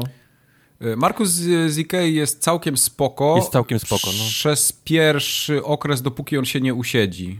E, 0.83 0.95
Markus 0.95 1.29
z 1.29 1.77
Ikei 1.77 2.13
jest 2.13 2.41
całkiem 2.41 2.77
spoko. 2.77 3.35
Jest 3.35 3.51
całkiem 3.51 3.79
spoko, 3.79 4.07
no. 4.17 4.23
Przez 4.29 4.71
pierwszy 4.71 5.63
okres, 5.63 6.01
dopóki 6.01 6.37
on 6.37 6.45
się 6.45 6.61
nie 6.61 6.73
usiedzi. 6.73 7.39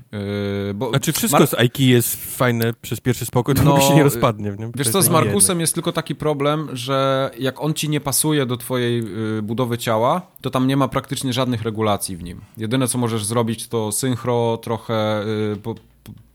E, 0.70 0.74
bo 0.74 0.90
znaczy 0.90 1.14
wszystko 1.14 1.40
Mar 1.40 1.48
z 1.48 1.64
Ikei 1.64 1.88
jest 1.88 2.38
fajne 2.38 2.74
przez 2.82 3.00
pierwszy 3.02 3.26
spokój, 3.26 3.56
dopóki 3.56 3.76
no, 3.76 3.90
się 3.90 3.96
nie 3.96 4.04
rozpadnie. 4.04 4.56
Nie? 4.60 4.72
Wiesz 4.76 4.90
co, 4.90 5.02
z 5.02 5.10
Markusem 5.10 5.60
jest 5.60 5.74
tylko 5.74 5.92
taki 5.92 6.16
problem, 6.16 6.70
że 6.74 7.32
jak 7.40 7.62
on 7.62 7.74
ci 7.74 7.90
nie 7.90 8.02
pasuje 8.02 8.46
do 8.46 8.58
twojej 8.58 9.00
e, 9.00 9.42
budowy 9.42 9.78
ciała, 9.78 10.22
to 10.42 10.50
tam 10.50 10.68
nie 10.68 10.78
ma 10.78 10.88
praktycznie 10.88 11.34
żadnych 11.34 11.62
regulacji 11.62 12.18
w 12.18 12.24
nim. 12.24 12.42
Jedyne, 12.58 12.88
co 12.88 12.98
możesz 12.98 13.26
zrobić, 13.26 13.68
to 13.68 13.92
synchro 13.92 14.58
trochę 14.58 15.26
po, 15.64 15.76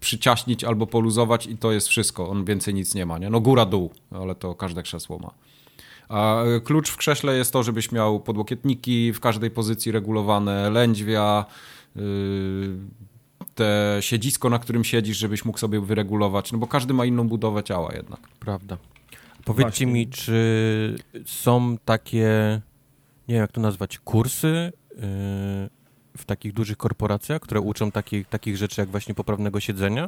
przyciaśnić 0.01 0.65
albo 0.65 0.87
poluzować 0.87 1.47
i 1.47 1.57
to 1.57 1.73
jest 1.73 1.89
wszystko. 1.89 2.29
On 2.29 2.45
więcej 2.45 2.75
nic 2.75 2.95
nie 2.95 3.07
ma, 3.07 3.19
nie? 3.19 3.31
No 3.31 3.41
góra, 3.41 3.67
dół, 3.67 3.91
ale 4.11 4.35
to 4.35 4.55
każde 4.55 4.83
krzesło 4.83 5.19
ma. 5.19 5.31
A 6.09 6.43
klucz 6.65 6.91
w 6.91 6.97
krześle 6.97 7.37
jest 7.37 7.53
to, 7.53 7.63
żebyś 7.63 7.93
miał 7.93 8.21
podłokietniki 8.21 9.13
w 9.13 9.21
każdej 9.21 9.51
pozycji 9.51 9.93
regulowane, 9.93 10.71
lędźwia, 10.71 11.45
yy, 11.97 12.03
te 13.55 13.97
siedzisko, 14.01 14.51
na 14.51 14.59
którym 14.59 14.85
siedzisz, 14.85 15.17
żebyś 15.17 15.45
mógł 15.45 15.59
sobie 15.59 15.81
wyregulować, 15.81 16.53
no 16.53 16.59
bo 16.59 16.67
każdy 16.67 16.95
ma 16.95 17.05
inną 17.05 17.29
budowę 17.29 17.63
ciała 17.63 17.95
jednak. 17.95 18.21
Prawda. 18.41 18.77
Powiedzcie 19.45 19.65
Właśnie. 19.65 19.87
mi, 19.87 20.09
czy 20.09 20.97
są 21.25 21.77
takie, 21.85 22.61
nie 23.29 23.35
wiem 23.35 23.41
jak 23.41 23.53
to 23.53 23.61
nazwać, 23.61 23.99
kursy 23.99 24.73
yy, 24.91 25.01
w 26.17 26.25
takich 26.27 26.53
dużych 26.53 26.77
korporacjach, 26.77 27.43
które 27.43 27.61
uczą 27.61 27.91
takich, 27.91 28.29
takich 28.29 28.57
rzeczy 28.57 28.81
jak 28.81 28.91
właśnie 28.91 29.15
poprawnego 29.15 29.61
siedzenia? 29.61 30.07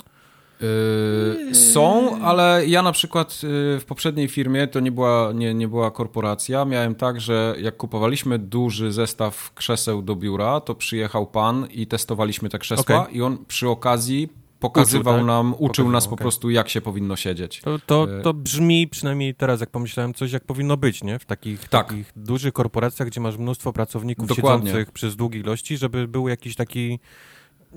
Yy, 0.61 1.55
są, 1.55 2.19
ale 2.23 2.67
ja 2.67 2.83
na 2.83 2.93
przykład 2.93 3.43
yy, 3.43 3.81
w 3.81 3.85
poprzedniej 3.87 4.29
firmie, 4.29 4.67
to 4.67 4.81
nie 4.81 4.93
była, 4.93 5.33
nie, 5.35 5.55
nie 5.55 5.69
była 5.69 5.91
korporacja, 5.91 6.65
miałem 6.65 6.95
tak, 6.95 7.21
że 7.21 7.55
jak 7.61 7.77
kupowaliśmy 7.77 8.39
duży 8.39 8.93
zestaw 8.93 9.55
krzeseł 9.55 10.03
do 10.03 10.17
biura, 10.17 10.61
to 10.61 10.75
przyjechał 10.75 11.27
pan 11.27 11.67
i 11.71 11.87
testowaliśmy 11.87 12.49
te 12.49 12.59
krzesła 12.59 13.01
okay. 13.01 13.13
i 13.13 13.23
on 13.23 13.45
przy 13.45 13.69
okazji 13.69 14.29
pokazywał 14.61 15.15
uczył, 15.15 15.21
tak? 15.21 15.27
nam, 15.27 15.49
uczył 15.53 15.67
pokazywał, 15.67 15.93
nas 15.93 16.07
po 16.07 16.15
okay. 16.15 16.23
prostu, 16.23 16.51
jak 16.51 16.69
się 16.69 16.81
powinno 16.81 17.17
siedzieć. 17.17 17.61
To, 17.61 17.79
to, 17.87 18.19
e, 18.19 18.23
to, 18.23 18.35
brzmi, 18.35 18.89
przynajmniej 18.89 19.35
teraz, 19.35 19.61
jak 19.61 19.71
pomyślałem, 19.71 20.15
coś 20.15 20.33
jak 20.33 20.45
powinno 20.45 20.77
być, 20.77 21.05
nie? 21.05 21.19
W 21.19 21.25
takich, 21.25 21.69
tak. 21.69 21.89
takich 21.89 22.13
dużych 22.17 22.53
korporacjach, 22.53 23.09
gdzie 23.09 23.21
masz 23.21 23.37
mnóstwo 23.37 23.73
pracowników 23.73 24.27
Dokładnie. 24.27 24.67
siedzących 24.67 24.93
przez 24.93 25.17
długie 25.17 25.41
ilości, 25.41 25.77
żeby 25.77 26.09
był 26.09 26.29
jakiś 26.29 26.57
taki 26.57 26.99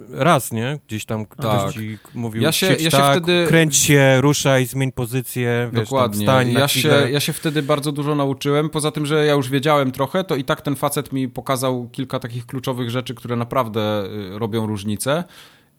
raz, 0.10 0.52
nie? 0.52 0.80
Gdzieś 0.88 1.06
tam 1.06 1.26
ktoś 1.26 1.64
tak. 1.64 1.74
ci 1.74 1.98
mówił, 2.14 2.42
ja 2.42 2.52
się, 2.52 2.68
ja 2.68 2.78
się 2.78 2.90
tak, 2.90 3.12
wtedy... 3.12 3.46
kręć 3.48 3.76
się, 3.76 4.22
ruszaj, 4.22 4.66
zmień 4.66 4.92
pozycję, 4.92 5.70
wiesz, 5.74 5.84
Dokładnie. 5.84 6.26
Tam 6.26 6.52
ja, 6.52 6.68
się, 6.68 7.08
ja 7.12 7.20
się 7.20 7.34
wtedy 7.34 7.64
bardzo 7.64 7.92
dużo 7.92 8.16
nauczyłem, 8.16 8.70
poza 8.70 8.92
tym, 8.92 9.06
że 9.06 9.26
ja 9.26 9.34
już 9.34 9.50
wiedziałem 9.50 9.92
trochę, 9.92 10.24
to 10.24 10.36
i 10.36 10.44
tak 10.44 10.62
ten 10.62 10.76
facet 10.76 11.14
mi 11.14 11.30
pokazał 11.30 11.90
kilka 11.92 12.20
takich 12.20 12.46
kluczowych 12.46 12.90
rzeczy, 12.90 13.16
które 13.16 13.36
naprawdę 13.36 14.06
y, 14.06 14.40
robią 14.40 14.68
różnicę. 14.68 15.24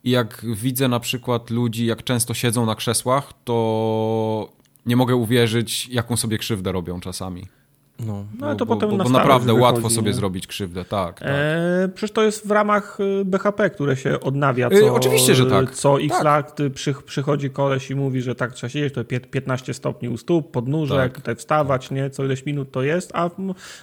I 0.03 0.09
jak 0.09 0.45
widzę 0.55 0.87
na 0.87 0.99
przykład 0.99 1.49
ludzi, 1.49 1.85
jak 1.85 2.03
często 2.03 2.33
siedzą 2.33 2.65
na 2.65 2.75
krzesłach, 2.75 3.33
to 3.43 4.53
nie 4.85 4.95
mogę 4.95 5.15
uwierzyć, 5.15 5.87
jaką 5.87 6.17
sobie 6.17 6.37
krzywdę 6.37 6.71
robią 6.71 6.99
czasami. 6.99 7.47
No, 7.99 8.25
no 8.39 8.47
ale 8.47 8.55
to 8.55 8.65
bo, 8.65 8.75
potem 8.75 8.89
bo, 8.89 8.97
na 8.97 9.03
bo 9.03 9.09
naprawdę 9.09 9.53
łatwo 9.53 9.89
sobie 9.89 10.07
nie? 10.07 10.13
zrobić 10.13 10.47
krzywdę, 10.47 10.85
tak. 10.85 11.19
tak. 11.19 11.27
E, 11.31 11.89
przecież 11.95 12.11
to 12.11 12.23
jest 12.23 12.47
w 12.47 12.51
ramach 12.51 12.99
y, 12.99 13.25
BHP, 13.25 13.69
które 13.69 13.97
się 13.97 14.19
odnawia 14.19 14.67
e, 14.67 14.79
co, 14.79 14.87
e, 14.87 14.93
Oczywiście, 14.93 15.35
że 15.35 15.45
tak. 15.45 15.71
Co 15.71 16.01
x 16.01 16.09
tak. 16.09 16.23
lat 16.23 16.57
przy, 16.73 16.93
przychodzi 16.93 17.49
koleś 17.49 17.91
i 17.91 17.95
mówi, 17.95 18.21
że 18.21 18.35
tak 18.35 18.53
trzeba 18.53 18.69
siedzieć, 18.69 18.93
to 18.93 19.03
15 19.31 19.73
stopni 19.73 20.09
u 20.09 20.17
stóp, 20.17 20.51
podnóżek, 20.51 20.97
tak. 20.97 21.15
tutaj 21.15 21.35
wstawać, 21.35 21.91
nie, 21.91 22.09
co 22.09 22.23
ileś 22.23 22.45
minut 22.45 22.71
to 22.71 22.83
jest, 22.83 23.11
a 23.13 23.29
w, 23.29 23.35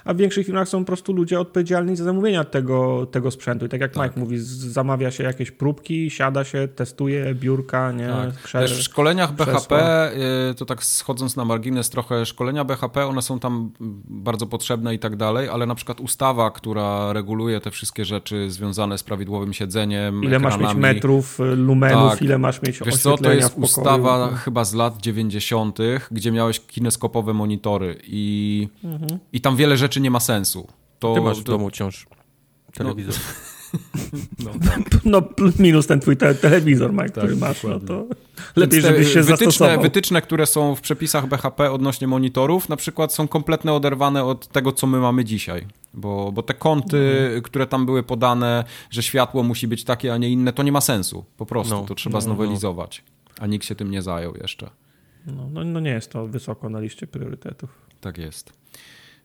a 0.05 0.15
w 0.15 0.17
większych 0.17 0.47
firmach 0.47 0.69
są 0.69 0.79
po 0.79 0.87
prostu 0.87 1.13
ludzie 1.13 1.41
odpowiedzialni 1.41 1.97
za 1.97 2.05
zamówienia 2.05 2.45
tego, 2.45 3.07
tego 3.07 3.31
sprzętu. 3.31 3.67
I 3.67 3.69
tak 3.69 3.81
jak 3.81 3.93
tak. 3.93 4.03
Mike 4.09 4.21
mówi, 4.21 4.39
zamawia 4.39 5.11
się 5.11 5.25
jakieś 5.25 5.51
próbki, 5.51 6.11
siada 6.11 6.45
się, 6.45 6.69
testuje 6.69 7.35
biurka, 7.35 7.93
nie, 7.93 8.09
tak. 8.09 8.31
Krze- 8.31 8.65
w 8.65 8.83
szkoleniach 8.83 9.33
BHP, 9.33 10.11
y, 10.51 10.55
to 10.55 10.65
tak 10.65 10.85
schodząc 10.85 11.37
na 11.37 11.45
margines 11.45 11.91
trochę, 11.91 12.27
szkolenia 12.27 12.65
BHP, 12.65 13.07
one 13.07 13.23
są 13.23 13.39
tam 13.39 13.73
bardzo 14.05 14.47
potrzebne 14.47 14.95
i 14.95 14.99
tak 14.99 15.17
dalej, 15.17 15.49
ale 15.49 15.67
na 15.67 15.75
przykład 15.75 16.01
ustawa, 16.01 16.51
która 16.51 17.13
reguluje 17.13 17.61
te 17.61 17.71
wszystkie 17.71 18.05
rzeczy 18.05 18.51
związane 18.51 18.99
z 18.99 19.03
prawidłowym 19.03 19.53
siedzeniem, 19.53 20.25
Ile 20.25 20.37
ekranami, 20.37 20.63
masz 20.63 20.75
mieć 20.75 20.83
metrów, 20.83 21.39
lumenów, 21.57 22.11
tak. 22.11 22.23
ile 22.23 22.39
masz 22.39 22.63
mieć 22.63 22.81
Wiesz 22.87 22.97
co, 22.97 23.19
to 23.19 23.33
jest 23.33 23.59
ustawa 23.59 24.37
chyba 24.37 24.65
z 24.65 24.75
lat 24.75 24.99
90., 24.99 25.79
gdzie 26.11 26.33
miałeś 26.33 26.61
kineskopowe 26.61 27.35
monitory 27.35 28.01
i, 28.05 28.69
mhm. 28.85 29.19
i 29.33 29.41
tam 29.41 29.57
wiele 29.57 29.77
rzeczy 29.77 30.01
nie 30.01 30.11
ma 30.11 30.21
sensu. 30.21 30.69
To, 30.99 31.15
Ty 31.15 31.21
masz 31.21 31.41
w 31.41 31.45
domu 31.45 31.69
wciąż 31.69 32.07
telewizor. 32.75 33.15
No. 33.15 33.52
No, 34.45 34.51
tak. 34.65 34.81
no 35.05 35.23
minus 35.59 35.87
ten 35.87 36.01
twój 36.01 36.17
te 36.17 36.35
telewizor, 36.35 36.93
Mike, 36.93 37.05
tak, 37.05 37.25
który 37.25 37.37
masz, 37.37 37.65
no 37.65 37.81
to 37.81 38.07
lepiej, 38.57 38.81
żebyś 38.81 39.13
się 39.13 39.23
wytyczne, 39.23 39.37
zastosował. 39.37 39.83
Wytyczne, 39.83 40.23
które 40.23 40.47
są 40.47 40.75
w 40.75 40.81
przepisach 40.81 41.27
BHP 41.27 41.71
odnośnie 41.73 42.07
monitorów, 42.07 42.69
na 42.69 42.77
przykład 42.77 43.15
są 43.15 43.29
kompletnie 43.29 43.73
oderwane 43.73 44.25
od 44.25 44.49
tego, 44.49 44.73
co 44.73 44.87
my 44.87 44.99
mamy 44.99 45.25
dzisiaj. 45.25 45.67
Bo, 45.95 46.33
bo 46.33 46.43
te 46.43 46.55
kąty, 46.55 47.21
mhm. 47.25 47.43
które 47.43 47.67
tam 47.67 47.87
były 47.87 48.03
podane, 48.03 48.65
że 48.91 49.03
światło 49.03 49.43
musi 49.43 49.69
być 49.69 49.85
takie, 49.85 50.15
a 50.15 50.17
nie 50.17 50.31
inne, 50.31 50.53
to 50.53 50.63
nie 50.63 50.73
ma 50.73 50.81
sensu. 50.81 51.25
Po 51.37 51.47
prostu, 51.47 51.75
no, 51.75 51.83
to 51.83 51.95
trzeba 51.95 52.13
no, 52.13 52.19
no. 52.19 52.23
znowelizować. 52.23 53.05
A 53.41 53.47
nikt 53.47 53.67
się 53.67 53.75
tym 53.75 53.91
nie 53.91 54.03
zajął 54.03 54.35
jeszcze. 54.37 54.71
No, 55.27 55.49
no, 55.53 55.65
no 55.65 55.81
nie 55.81 55.91
jest 55.91 56.13
to 56.13 56.27
wysoko 56.27 56.69
na 56.69 56.81
liście 56.81 57.07
priorytetów. 57.07 57.71
Tak 58.01 58.19
jest. 58.19 58.53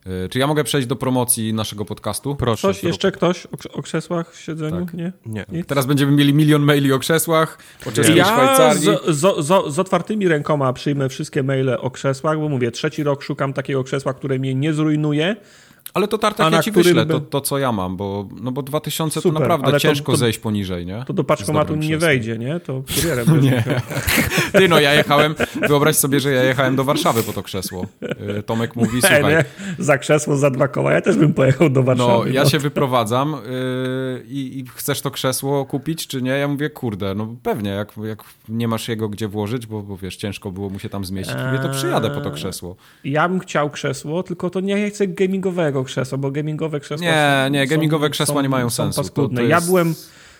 E, 0.07 0.29
czy 0.29 0.39
ja 0.39 0.47
mogę 0.47 0.63
przejść 0.63 0.87
do 0.87 0.95
promocji 0.95 1.53
naszego 1.53 1.85
podcastu? 1.85 2.35
Proszę. 2.35 2.67
Ktoś, 2.67 2.83
jeszcze 2.83 3.11
ktoś 3.11 3.45
o, 3.45 3.73
o 3.73 3.81
krzesłach 3.81 4.33
w 4.33 4.39
siedzeniu? 4.39 4.85
Tak. 4.85 4.93
Nie? 4.93 5.11
Nie. 5.25 5.45
Nic? 5.51 5.67
Teraz 5.67 5.85
będziemy 5.85 6.11
mieli 6.11 6.33
milion 6.33 6.61
maili 6.61 6.93
o 6.93 6.99
krzesłach, 6.99 7.57
o 7.85 7.91
czeskiej 7.91 8.17
ja 8.17 8.25
Szwajcarii. 8.25 8.81
Z, 8.81 9.17
z, 9.17 9.45
z, 9.45 9.73
z, 9.73 9.79
otwartymi 9.79 10.27
rękoma 10.27 10.73
przyjmę 10.73 11.09
wszystkie 11.09 11.43
maile 11.43 11.69
o 11.79 11.91
krzesłach, 11.91 12.39
bo 12.39 12.49
mówię, 12.49 12.71
trzeci 12.71 13.03
rok 13.03 13.23
szukam 13.23 13.53
takiego 13.53 13.83
krzesła, 13.83 14.13
które 14.13 14.39
mnie 14.39 14.55
nie 14.55 14.73
zrujnuje, 14.73 15.35
ale 15.93 16.07
to 16.07 16.17
Tartak 16.17 16.53
ja 16.53 16.63
ci 16.63 16.71
wyślę, 16.71 17.05
by... 17.05 17.13
to, 17.13 17.19
to 17.19 17.41
co 17.41 17.57
ja 17.57 17.71
mam, 17.71 17.97
bo, 17.97 18.27
no 18.41 18.51
bo 18.51 18.61
2000 18.61 19.21
Super, 19.21 19.33
to 19.33 19.39
naprawdę 19.39 19.79
ciężko 19.79 20.05
to, 20.05 20.11
to, 20.11 20.17
zejść 20.17 20.39
poniżej, 20.39 20.85
nie? 20.85 21.03
To 21.07 21.13
do 21.13 21.23
paczkomatu 21.23 21.75
nie 21.75 21.97
wejdzie, 21.97 22.37
nie? 22.37 22.59
To 22.59 22.83
kurierem 22.95 23.41
Nie. 23.41 23.63
Ty 24.51 24.67
no, 24.67 24.79
ja 24.79 24.93
jechałem, 24.93 25.35
wyobraź 25.67 25.95
sobie, 25.95 26.19
że 26.19 26.31
ja 26.31 26.43
jechałem 26.43 26.75
do 26.75 26.83
Warszawy 26.83 27.23
po 27.23 27.33
to 27.33 27.43
krzesło. 27.43 27.85
Y, 28.39 28.43
Tomek 28.43 28.75
mówi, 28.75 29.01
słuchaj... 29.07 29.23
Nie, 29.23 29.45
za 29.79 29.97
krzesło, 29.97 30.37
za 30.37 30.49
dwa 30.49 30.67
koła, 30.67 30.91
ja 30.91 31.01
też 31.01 31.17
bym 31.17 31.33
pojechał 31.33 31.69
do 31.69 31.83
Warszawy. 31.83 32.25
No, 32.25 32.33
ja 32.33 32.43
no. 32.43 32.49
się 32.49 32.59
wyprowadzam 32.59 33.31
yy, 33.31 34.23
i, 34.27 34.65
chcesz 34.75 35.01
to 35.01 35.11
krzesło 35.11 35.65
kupić, 35.65 36.07
czy 36.07 36.21
nie? 36.21 36.31
Ja 36.31 36.47
mówię, 36.47 36.69
kurde, 36.69 37.15
no 37.15 37.35
pewnie, 37.43 37.69
jak, 37.69 37.93
jak 38.03 38.23
nie 38.49 38.67
masz 38.67 38.87
jego 38.87 39.09
gdzie 39.09 39.27
włożyć, 39.27 39.67
bo, 39.67 39.81
bo 39.81 39.97
wiesz, 39.97 40.15
ciężko 40.15 40.51
było 40.51 40.69
mu 40.69 40.79
się 40.79 40.89
tam 40.89 41.05
zmieścić, 41.05 41.35
mówię, 41.45 41.59
to 41.59 41.69
przyjadę 41.69 42.09
po 42.09 42.21
to 42.21 42.31
krzesło. 42.31 42.75
Ja 43.03 43.29
bym 43.29 43.39
chciał 43.39 43.69
krzesło, 43.69 44.23
tylko 44.23 44.49
to 44.49 44.59
nie 44.59 44.89
chcę 44.89 45.07
gamingowego 45.07 45.76
krzesła, 45.83 46.17
bo 46.17 46.31
gamingowe 46.31 46.79
krzesła 46.79 47.07
Nie, 47.07 47.43
są, 47.45 47.51
nie, 47.51 47.67
gamingowe 47.67 48.09
krzesła 48.09 48.35
są, 48.35 48.41
nie 48.41 48.49
mają 48.49 48.69
są 48.69 48.83
sensu. 48.83 49.09
To, 49.09 49.29
to 49.29 49.41
jest... 49.41 49.49
Ja 49.49 49.61
byłem, 49.61 49.95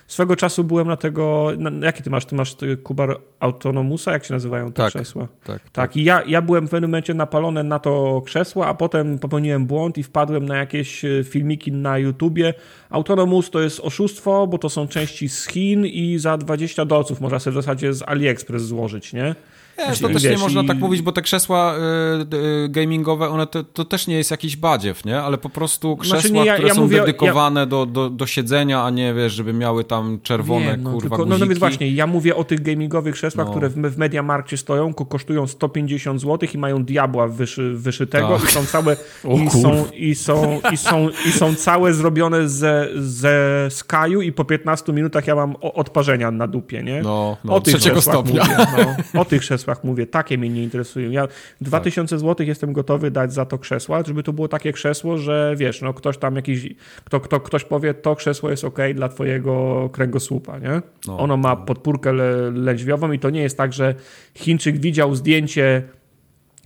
swego 0.06 0.36
czasu 0.36 0.64
byłem 0.64 0.88
na 0.88 0.96
tego, 0.96 1.52
na, 1.58 1.86
jaki 1.86 2.02
ty 2.02 2.10
masz? 2.10 2.24
Ty 2.24 2.34
masz 2.34 2.56
Kubar 2.82 3.20
Autonomusa, 3.40 4.12
jak 4.12 4.24
się 4.24 4.34
nazywają 4.34 4.66
te 4.66 4.82
tak, 4.82 4.88
krzesła? 4.88 5.28
Tak, 5.44 5.62
tak. 5.62 5.70
tak. 5.72 5.96
I 5.96 6.04
ja, 6.04 6.22
ja 6.26 6.42
byłem 6.42 6.66
w 6.66 6.70
pewnym 6.70 6.90
momencie 6.90 7.14
napalony 7.14 7.64
na 7.64 7.78
to 7.78 8.22
krzesło, 8.24 8.66
a 8.66 8.74
potem 8.74 9.18
popełniłem 9.18 9.66
błąd 9.66 9.98
i 9.98 10.02
wpadłem 10.02 10.46
na 10.46 10.56
jakieś 10.56 11.04
e, 11.04 11.24
filmiki 11.24 11.72
na 11.72 11.98
YouTubie. 11.98 12.54
Autonomus 12.90 13.50
to 13.50 13.60
jest 13.60 13.80
oszustwo, 13.80 14.46
bo 14.46 14.58
to 14.58 14.68
są 14.68 14.88
części 14.88 15.28
z 15.28 15.46
Chin 15.46 15.86
i 15.86 16.18
za 16.18 16.36
20 16.36 16.84
dolców 16.84 17.20
można 17.20 17.38
sobie 17.38 17.52
w 17.52 17.64
zasadzie 17.64 17.94
z 17.94 18.02
AliExpress 18.02 18.62
złożyć, 18.62 19.12
nie? 19.12 19.34
Wiesz, 19.78 20.00
to 20.00 20.08
też 20.08 20.24
nie 20.24 20.38
można 20.38 20.64
tak 20.64 20.78
mówić, 20.78 21.02
bo 21.02 21.12
te 21.12 21.22
krzesła 21.22 21.74
y, 21.74 22.36
y, 22.36 22.68
gamingowe, 22.68 23.28
one 23.28 23.46
to, 23.46 23.84
też 23.84 24.06
nie 24.06 24.16
jest 24.16 24.30
jakiś 24.30 24.56
badziew, 24.56 25.04
nie? 25.04 25.20
Ale 25.20 25.38
po 25.38 25.48
prostu 25.48 25.98
znaczy, 26.02 26.28
krzesła, 26.28 26.54
które 26.54 26.74
są 26.74 26.88
dedykowane 26.88 27.66
do, 27.66 27.86
do, 27.86 28.10
do 28.10 28.26
siedzenia, 28.26 28.84
a 28.84 28.90
nie, 28.90 29.14
wiesz, 29.14 29.32
żeby 29.32 29.52
miały 29.52 29.84
tam 29.84 30.18
czerwone, 30.22 30.66
nie, 30.66 30.76
no, 30.76 30.90
kurwa, 30.90 31.16
tylko, 31.16 31.26
No, 31.26 31.38
no 31.38 31.46
więc 31.46 31.58
właśnie, 31.58 31.90
ja 31.90 32.06
mówię 32.06 32.36
o 32.36 32.44
tych 32.44 32.62
gamingowych 32.62 33.14
krzesłach, 33.14 33.46
no. 33.46 33.50
które 33.50 33.68
w, 33.68 33.74
w 33.74 33.98
Mediamarkcie 33.98 34.56
stoją, 34.56 34.94
kosztują 34.94 35.46
150 35.46 36.20
zł 36.20 36.48
i 36.54 36.58
mają 36.58 36.84
diabła 36.84 37.28
wyszy, 37.28 37.74
wyszytego 37.74 38.38
tak. 38.38 38.48
i 38.48 38.52
są 38.52 38.66
całe 38.66 38.96
i 39.44 39.50
są, 39.50 39.84
i, 39.94 40.14
są, 40.14 40.60
i, 40.72 40.76
są, 40.76 41.08
i 41.28 41.32
są 41.32 41.54
całe 41.54 41.94
zrobione 41.94 42.48
ze, 42.48 42.88
ze 42.96 43.66
Skyu 43.70 44.22
i 44.22 44.32
po 44.32 44.44
15 44.44 44.92
minutach 44.92 45.26
ja 45.26 45.34
mam 45.34 45.56
odparzenia 45.60 46.30
na 46.30 46.46
dupie, 46.46 46.82
nie? 46.82 47.02
No, 47.02 47.36
no 47.44 47.54
o 47.54 47.60
tych 47.60 47.74
trzeciego 47.74 48.00
stopnia. 48.00 48.44
Mówię, 48.44 48.96
no, 49.14 49.20
o 49.20 49.24
tych 49.24 49.40
krzesłach 49.40 49.67
krzesłach 49.68 49.84
mówię, 49.84 50.06
takie 50.06 50.38
mnie 50.38 50.48
nie 50.48 50.62
interesują. 50.62 51.10
Ja 51.10 51.28
2000 51.60 52.16
tak. 52.16 52.20
zł 52.20 52.46
jestem 52.46 52.72
gotowy 52.72 53.10
dać 53.10 53.32
za 53.32 53.44
to 53.44 53.58
krzesło, 53.58 53.96
żeby 54.06 54.22
to 54.22 54.32
było 54.32 54.48
takie 54.48 54.72
krzesło, 54.72 55.18
że 55.18 55.54
wiesz, 55.56 55.82
no 55.82 55.94
ktoś 55.94 56.18
tam 56.18 56.36
jakiś, 56.36 56.68
kto, 57.04 57.20
kto, 57.20 57.40
ktoś 57.40 57.64
powie, 57.64 57.94
to 57.94 58.16
krzesło 58.16 58.50
jest 58.50 58.64
ok 58.64 58.78
dla 58.94 59.08
twojego 59.08 59.88
kręgosłupa, 59.92 60.58
nie? 60.58 60.82
No, 61.06 61.18
ono 61.18 61.36
ma 61.36 61.56
podpórkę 61.56 62.12
le, 62.12 62.50
lędźwiową 62.50 63.12
i 63.12 63.18
to 63.18 63.30
nie 63.30 63.42
jest 63.42 63.56
tak, 63.56 63.72
że 63.72 63.94
Chińczyk 64.34 64.78
widział 64.78 65.14
zdjęcie 65.14 65.82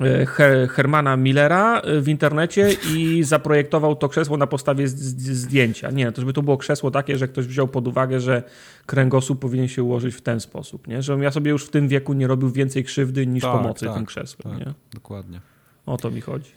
E, 0.05 0.67
Hermana 0.67 1.17
Millera 1.17 1.81
e, 1.81 2.01
w 2.01 2.09
internecie 2.09 2.77
i 2.95 3.23
zaprojektował 3.23 3.97
to 3.97 4.09
krzesło 4.09 4.37
na 4.37 4.47
podstawie 4.47 4.89
zdjęcia. 4.89 5.91
Nie, 5.91 6.13
to 6.13 6.21
żeby 6.21 6.33
to 6.33 6.43
było 6.43 6.57
krzesło 6.57 6.91
takie, 6.91 7.19
że 7.19 7.29
ktoś 7.29 7.47
wziął 7.47 7.69
pod 7.69 7.89
uwagę, 7.89 8.21
że 8.21 8.43
kręgosłup 8.87 9.41
powinien 9.41 9.69
się 9.69 9.83
ułożyć 9.83 10.15
w 10.15 10.21
ten 10.21 10.41
sposób, 10.41 10.89
nie? 10.89 11.03
Żebym 11.03 11.23
ja 11.23 11.31
sobie 11.31 11.51
już 11.51 11.65
w 11.65 11.71
tym 11.71 11.89
wieku 11.89 12.13
nie 12.13 12.27
robił 12.27 12.51
więcej 12.51 12.85
krzywdy 12.85 13.27
niż 13.27 13.43
tak, 13.43 13.53
pomocy 13.53 13.87
tak, 13.87 13.95
tym 13.95 14.07
krzesłem, 14.07 14.57
tak, 14.57 14.67
nie? 14.67 14.75
Dokładnie. 14.95 15.41
O 15.87 15.97
to 15.97 16.11
mi 16.11 16.21
chodzi. 16.21 16.51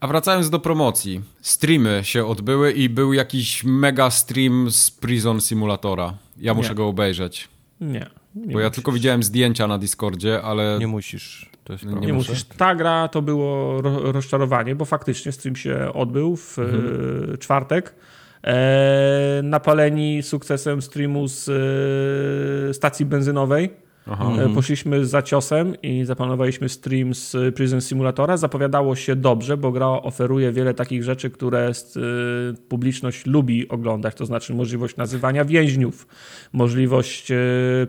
A 0.00 0.06
wracając 0.06 0.50
do 0.50 0.58
promocji. 0.58 1.20
Streamy 1.40 2.00
się 2.02 2.26
odbyły 2.26 2.72
i 2.72 2.88
był 2.88 3.12
jakiś 3.12 3.64
mega 3.64 4.10
stream 4.10 4.70
z 4.70 4.90
Prison 4.90 5.40
Simulatora. 5.40 6.14
Ja 6.36 6.54
muszę 6.54 6.68
nie. 6.68 6.74
go 6.74 6.88
obejrzeć. 6.88 7.48
Nie. 7.80 8.23
Nie 8.34 8.40
bo 8.40 8.46
musisz. 8.46 8.62
ja 8.62 8.70
tylko 8.70 8.92
widziałem 8.92 9.22
zdjęcia 9.22 9.66
na 9.66 9.78
Discordzie, 9.78 10.42
ale... 10.42 10.76
Nie 10.80 10.86
musisz. 10.86 11.50
Nie, 11.86 12.06
nie 12.06 12.12
musisz. 12.12 12.44
Ta 12.44 12.74
gra 12.74 13.08
to 13.08 13.22
było 13.22 13.80
rozczarowanie, 14.12 14.74
bo 14.74 14.84
faktycznie 14.84 15.32
stream 15.32 15.56
się 15.56 15.92
odbył 15.94 16.36
w 16.36 16.58
mhm. 16.58 17.32
E, 17.34 17.38
czwartek. 17.38 17.94
E, 18.44 19.40
napaleni 19.42 20.22
sukcesem 20.22 20.82
streamu 20.82 21.28
z 21.28 21.48
e, 22.70 22.74
stacji 22.74 23.06
benzynowej 23.06 23.83
Aha. 24.06 24.24
E, 24.24 24.28
mhm. 24.28 24.54
Poszliśmy 24.54 25.06
za 25.06 25.22
ciosem 25.22 25.74
i 25.82 26.04
zaplanowaliśmy 26.04 26.68
stream 26.68 27.14
z 27.14 27.54
Prison 27.54 27.80
Simulatora. 27.80 28.36
Zapowiadało 28.36 28.96
się 28.96 29.16
dobrze, 29.16 29.56
bo 29.56 29.72
gra 29.72 29.86
oferuje 29.86 30.52
wiele 30.52 30.74
takich 30.74 31.04
rzeczy, 31.04 31.30
które 31.30 31.68
e, 31.68 31.72
publiczność 32.68 33.26
lubi 33.26 33.68
oglądać, 33.68 34.14
to 34.14 34.26
znaczy 34.26 34.54
możliwość 34.54 34.96
nazywania 34.96 35.44
więźniów, 35.44 36.06
możliwość 36.52 37.30
e, 37.30 37.36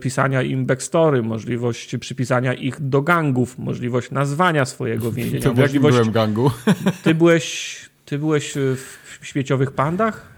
pisania 0.02 0.42
im 0.42 0.66
backstory, 0.66 1.24
możliwość 1.24 1.98
przypisania 1.98 2.54
ich 2.54 2.82
do 2.82 3.02
gangów, 3.02 3.60
możliwość 3.60 4.12
nazwania 4.12 4.66
swojego 4.66 5.12
więzienia. 5.12 5.44
To 5.44 5.54
w 5.54 5.58
jakim 5.58 5.82
byłem 5.82 6.12
gangu? 6.12 6.52
Ty 7.04 7.16
byłeś, 7.16 7.76
ty 8.06 8.20
byłeś 8.20 8.54
w 9.20 9.28
śmieciowych 9.28 9.72
pandach? 9.72 10.35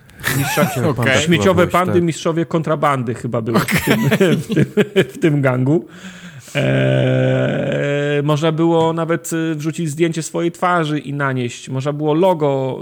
Okay. 0.87 1.21
Śmieciowe 1.21 1.67
pandy, 1.67 1.93
tak. 1.93 2.03
mistrzowie 2.03 2.45
kontrabandy 2.45 3.13
chyba 3.13 3.41
były 3.41 3.57
okay. 3.57 3.79
w, 3.79 3.85
tym, 3.85 4.37
w, 4.37 4.47
tym, 4.47 4.65
w 4.95 5.17
tym 5.17 5.41
gangu. 5.41 5.85
Eee, 6.55 8.23
można 8.23 8.51
było 8.51 8.93
nawet 8.93 9.33
y, 9.33 9.55
wrzucić 9.55 9.89
zdjęcie 9.89 10.23
swojej 10.23 10.51
twarzy 10.51 10.99
i 10.99 11.13
nanieść. 11.13 11.69
Można 11.69 11.93
było 11.93 12.13
logo 12.13 12.79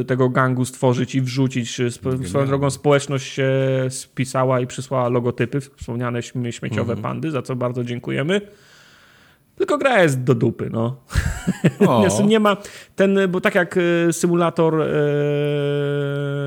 y, 0.00 0.04
tego 0.04 0.28
gangu 0.28 0.64
stworzyć 0.64 1.14
i 1.14 1.20
wrzucić. 1.20 1.80
Swoją 2.24 2.46
drogą 2.46 2.70
społeczność 2.70 3.32
się 3.32 3.50
spisała 3.88 4.60
i 4.60 4.66
przysłała 4.66 5.08
logotypy, 5.08 5.60
wspomniane 5.60 6.22
śmieciowe 6.22 6.92
mhm. 6.92 7.02
pandy, 7.02 7.30
za 7.30 7.42
co 7.42 7.56
bardzo 7.56 7.84
dziękujemy. 7.84 8.40
Tylko 9.56 9.78
gra 9.78 10.02
jest 10.02 10.22
do 10.22 10.34
dupy, 10.34 10.70
no. 10.72 10.96
nie 12.26 12.40
ma 12.40 12.56
ten, 12.96 13.18
bo 13.28 13.40
tak 13.40 13.54
jak 13.54 13.76
e, 13.76 14.12
symulator 14.12 14.82
e, 14.82 14.86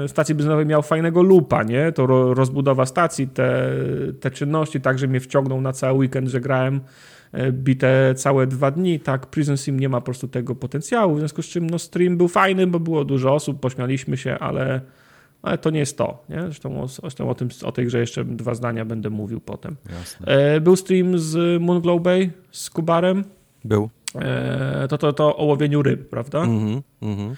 stacji 0.08 0.36
benzynowej 0.36 0.66
miał 0.66 0.82
fajnego 0.82 1.22
lupa, 1.22 1.64
nie? 1.64 1.92
To 1.92 2.06
rozbudowa 2.34 2.86
stacji, 2.86 3.28
te, 3.28 3.72
te 4.20 4.32
czynności 4.32 4.82
także 4.82 5.08
mnie 5.08 5.20
wciągnął 5.20 5.62
na 5.62 5.74
cały 5.74 6.00
weekend, 6.00 6.28
że 6.28 6.42
grałem 6.42 6.82
e, 7.32 7.52
bite 7.52 8.14
całe 8.16 8.48
dwa 8.48 8.72
dni, 8.72 9.00
tak 9.00 9.28
Prison 9.28 9.58
Sim 9.58 9.80
nie 9.80 9.90
ma 9.90 10.02
po 10.02 10.06
prostu 10.06 10.28
tego 10.28 10.56
potencjału, 10.56 11.16
w 11.16 11.20
związku 11.20 11.42
z 11.42 11.46
czym 11.46 11.70
no, 11.70 11.80
stream 11.80 12.18
był 12.18 12.28
fajny, 12.28 12.68
bo 12.68 12.80
było 12.80 13.06
dużo 13.06 13.34
osób, 13.34 13.60
pośmialiśmy 13.60 14.18
się, 14.18 14.40
ale 14.40 14.82
ale 15.42 15.58
to 15.58 15.70
nie 15.70 15.80
jest 15.80 15.98
to. 15.98 16.24
Nie? 16.30 16.42
Zresztą, 16.42 16.82
o, 16.84 16.88
zresztą 16.88 17.30
o, 17.30 17.36
tym, 17.36 17.50
o 17.64 17.72
tej 17.72 17.86
grze 17.86 18.00
jeszcze 18.00 18.26
dwa 18.26 18.56
zdania 18.56 18.86
będę 18.86 19.10
mówił 19.10 19.40
potem. 19.40 19.76
E, 20.22 20.62
był 20.62 20.76
stream 20.76 21.20
z 21.20 21.62
Moonglow 21.62 22.02
Bay, 22.02 22.32
z 22.52 22.70
Kubarem. 22.70 23.24
Był. 23.66 23.90
E, 24.16 24.88
to, 24.90 24.98
to, 24.98 25.14
to 25.14 25.38
o 25.38 25.46
łowieniu 25.46 25.84
ryb, 25.84 26.10
prawda? 26.10 26.44
Mm 26.44 26.82
-hmm, 27.02 27.36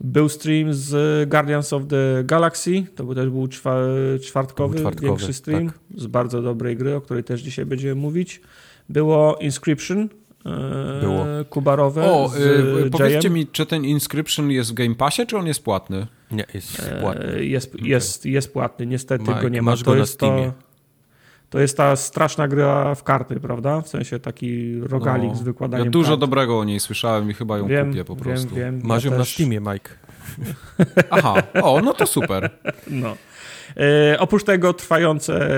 Był 0.00 0.28
stream 0.28 0.74
z 0.74 1.28
Guardians 1.28 1.72
of 1.72 1.82
the 1.86 2.24
Galaxy, 2.24 2.84
to 2.94 3.04
był 3.04 3.14
też 3.14 3.30
był 3.30 3.48
czwa, 3.48 3.76
czwartkowy, 4.22 4.78
czwartkowy, 4.78 5.06
większy 5.06 5.32
stream 5.32 5.66
tak. 5.66 5.78
z 5.96 6.06
bardzo 6.06 6.42
dobrej 6.42 6.76
gry, 6.76 6.94
o 6.94 7.00
której 7.00 7.24
też 7.24 7.40
dzisiaj 7.40 7.66
będziemy 7.66 7.94
mówić. 7.94 8.40
Było 8.88 9.36
Inscription, 9.36 10.08
e, 10.46 11.00
było. 11.00 11.26
kubarowe. 11.50 12.04
O, 12.04 12.30
y, 12.86 12.90
powiedzcie 12.90 13.30
mi, 13.30 13.46
czy 13.46 13.66
ten 13.66 13.84
Inscription 13.84 14.50
jest 14.50 14.70
w 14.70 14.74
Game 14.74 14.94
Passie, 14.94 15.26
czy 15.26 15.36
on 15.36 15.46
jest 15.46 15.64
płatny? 15.64 16.06
Nie, 16.32 16.46
jest 16.54 16.80
e, 16.80 17.00
płatny. 17.00 17.44
Jest, 17.44 17.74
okay. 17.74 17.88
jest, 17.88 18.26
jest 18.26 18.52
płatny, 18.52 18.86
niestety 18.86 19.24
Mike, 19.24 19.42
go 19.42 19.48
nie 19.48 19.62
ma. 19.62 19.70
Masz 19.70 19.80
to 19.82 19.90
go 19.90 19.96
jest 19.96 20.22
na 20.22 20.28
Steamie. 20.28 20.46
To, 20.46 20.52
to 21.50 21.60
jest 21.60 21.76
ta 21.76 21.96
straszna 21.96 22.48
gra 22.48 22.94
w 22.94 23.02
karty, 23.02 23.40
prawda? 23.40 23.80
W 23.80 23.88
sensie 23.88 24.18
taki 24.18 24.80
rogalik 24.80 25.30
no, 25.30 25.36
z 25.36 25.42
wykładaniem 25.42 25.86
Ja 25.86 25.90
dużo 25.90 26.08
kart. 26.08 26.20
dobrego 26.20 26.58
o 26.58 26.64
niej 26.64 26.80
słyszałem 26.80 27.30
i 27.30 27.34
chyba 27.34 27.58
ją 27.58 27.66
wiem, 27.66 27.88
kupię 27.88 28.04
po 28.04 28.16
prostu. 28.16 28.54
Wiem, 28.54 28.78
wiem, 28.78 28.88
Masz 28.88 29.04
ja 29.04 29.10
ją 29.10 29.18
też... 29.18 29.28
na 29.28 29.34
Steamie, 29.34 29.60
Mike. 29.60 29.90
Aha, 31.10 31.34
o, 31.62 31.80
no 31.80 31.94
to 31.94 32.06
super. 32.06 32.50
No. 32.86 33.16
E, 33.76 34.16
oprócz 34.18 34.44
tego 34.44 34.72
trwające 34.72 35.50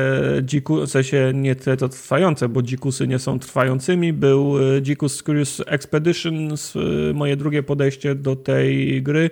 dziku, 0.43 0.87
w 0.87 0.91
sensie 0.91 1.33
nie 1.35 1.55
te 1.57 1.77
to 1.77 1.89
trwające, 1.89 2.49
bo 2.49 2.63
dzikusy 2.63 3.09
nie 3.09 3.19
są 3.19 3.39
trwającymi, 3.39 4.13
był 4.13 4.75
e, 4.77 4.83
Dzikus 4.83 5.23
Curious 5.23 5.63
Expedition, 5.67 6.35
e, 6.35 7.13
moje 7.15 7.37
drugie 7.37 7.63
podejście 7.63 8.15
do 8.15 8.37
tej 8.37 9.03
gry. 9.03 9.31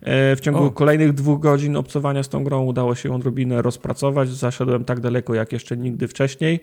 E, 0.00 0.36
w 0.36 0.40
ciągu 0.40 0.64
o. 0.64 0.70
kolejnych 0.70 1.12
dwóch 1.12 1.40
godzin 1.40 1.76
obcowania 1.76 2.22
z 2.22 2.28
tą 2.28 2.44
grą 2.44 2.64
udało 2.64 2.94
się 2.94 3.14
odrobinę 3.14 3.62
rozpracować. 3.62 4.28
Zaszedłem 4.28 4.84
tak 4.84 5.00
daleko 5.00 5.34
jak 5.34 5.52
jeszcze 5.52 5.76
nigdy 5.76 6.08
wcześniej. 6.08 6.60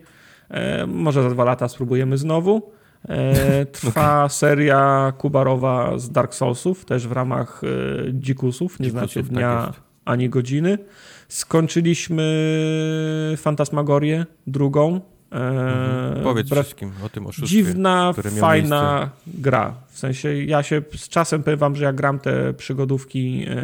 E, 0.50 0.88
może 0.88 1.24
za 1.24 1.30
dwa 1.30 1.44
lata 1.44 1.68
spróbujemy 1.68 2.18
znowu. 2.18 2.72
E, 3.10 3.66
trwa 3.82 4.18
okay. 4.18 4.30
seria 4.30 5.14
kubarowa 5.18 5.98
z 5.98 6.10
Dark 6.10 6.34
Soulsów, 6.34 6.86
też 6.86 7.08
w 7.08 7.12
ramach 7.12 7.62
Dzikusów. 8.14 8.80
Nie 8.80 8.86
Dzikusów, 8.86 9.12
znacie 9.12 9.30
dnia 9.30 9.64
tak 9.66 9.84
ani 10.06 10.30
godziny. 10.30 10.78
Skończyliśmy 11.28 12.24
Fantasmagorię 13.38 14.26
drugą. 14.48 15.02
Mhm. 15.34 16.24
Powiedz 16.24 16.52
wszystkim 16.52 16.92
o 17.06 17.10
tym 17.10 17.28
oszustwie. 17.28 17.48
Dziwna, 17.48 18.14
fajna 18.40 19.00
miejsce. 19.00 19.42
gra. 19.42 19.74
W 19.90 20.00
sensie 20.00 20.44
ja 20.44 20.64
się 20.64 20.82
z 20.96 21.10
czasem 21.10 21.44
powiem 21.44 21.60
wam, 21.60 21.76
że 21.76 21.84
jak 21.84 21.96
gram 21.96 22.20
te 22.20 22.54
przygodówki 22.54 23.46
e, 23.50 23.56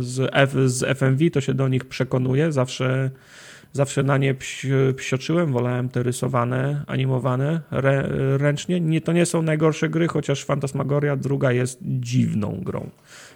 z, 0.00 0.30
F, 0.32 0.52
z 0.64 0.98
FMV, 0.98 1.30
to 1.30 1.40
się 1.40 1.54
do 1.54 1.68
nich 1.68 1.84
przekonuję. 1.84 2.52
Zawsze, 2.52 3.10
zawsze 3.72 4.02
na 4.02 4.18
nie 4.18 4.34
psioczyłem, 4.96 5.52
wolałem 5.52 5.88
te 5.88 6.02
rysowane, 6.02 6.84
animowane 6.86 7.60
re, 7.70 8.08
ręcznie. 8.38 8.80
Nie, 8.80 9.00
to 9.00 9.12
nie 9.12 9.26
są 9.26 9.42
najgorsze 9.42 9.88
gry, 9.88 10.08
chociaż 10.08 10.44
Fantasmagoria 10.44 11.16
druga 11.16 11.52
jest 11.52 11.78
dziwną 11.82 12.60
grą. 12.62 12.90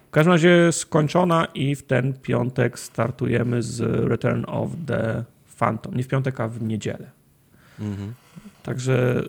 W 0.09 0.11
każdym 0.11 0.33
razie 0.33 0.73
skończona 0.73 1.45
i 1.55 1.75
w 1.75 1.83
ten 1.83 2.13
piątek 2.13 2.79
startujemy 2.79 3.63
z 3.63 3.81
Return 4.09 4.45
of 4.47 4.71
the 4.87 5.25
Phantom. 5.59 5.95
Nie 5.95 6.03
w 6.03 6.09
piątek, 6.09 6.41
a 6.41 6.49
w 6.49 6.63
niedzielę. 6.63 7.24
Mhm. 7.81 8.15
Także 8.63 9.23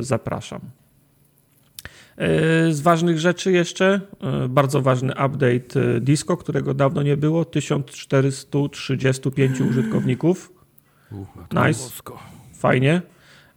zapraszam. 0.00 0.60
E, 2.20 2.72
z 2.72 2.80
ważnych 2.80 3.18
rzeczy 3.18 3.52
jeszcze, 3.52 4.00
e, 4.20 4.48
bardzo 4.48 4.82
ważny 4.82 5.12
update 5.12 5.94
e, 5.96 6.00
Disco, 6.00 6.36
którego 6.36 6.74
dawno 6.74 7.02
nie 7.02 7.16
było, 7.16 7.44
1435 7.44 9.60
użytkowników. 9.60 10.52
Uh, 11.12 11.26
nice. 11.66 11.90
Fajnie. 12.54 13.02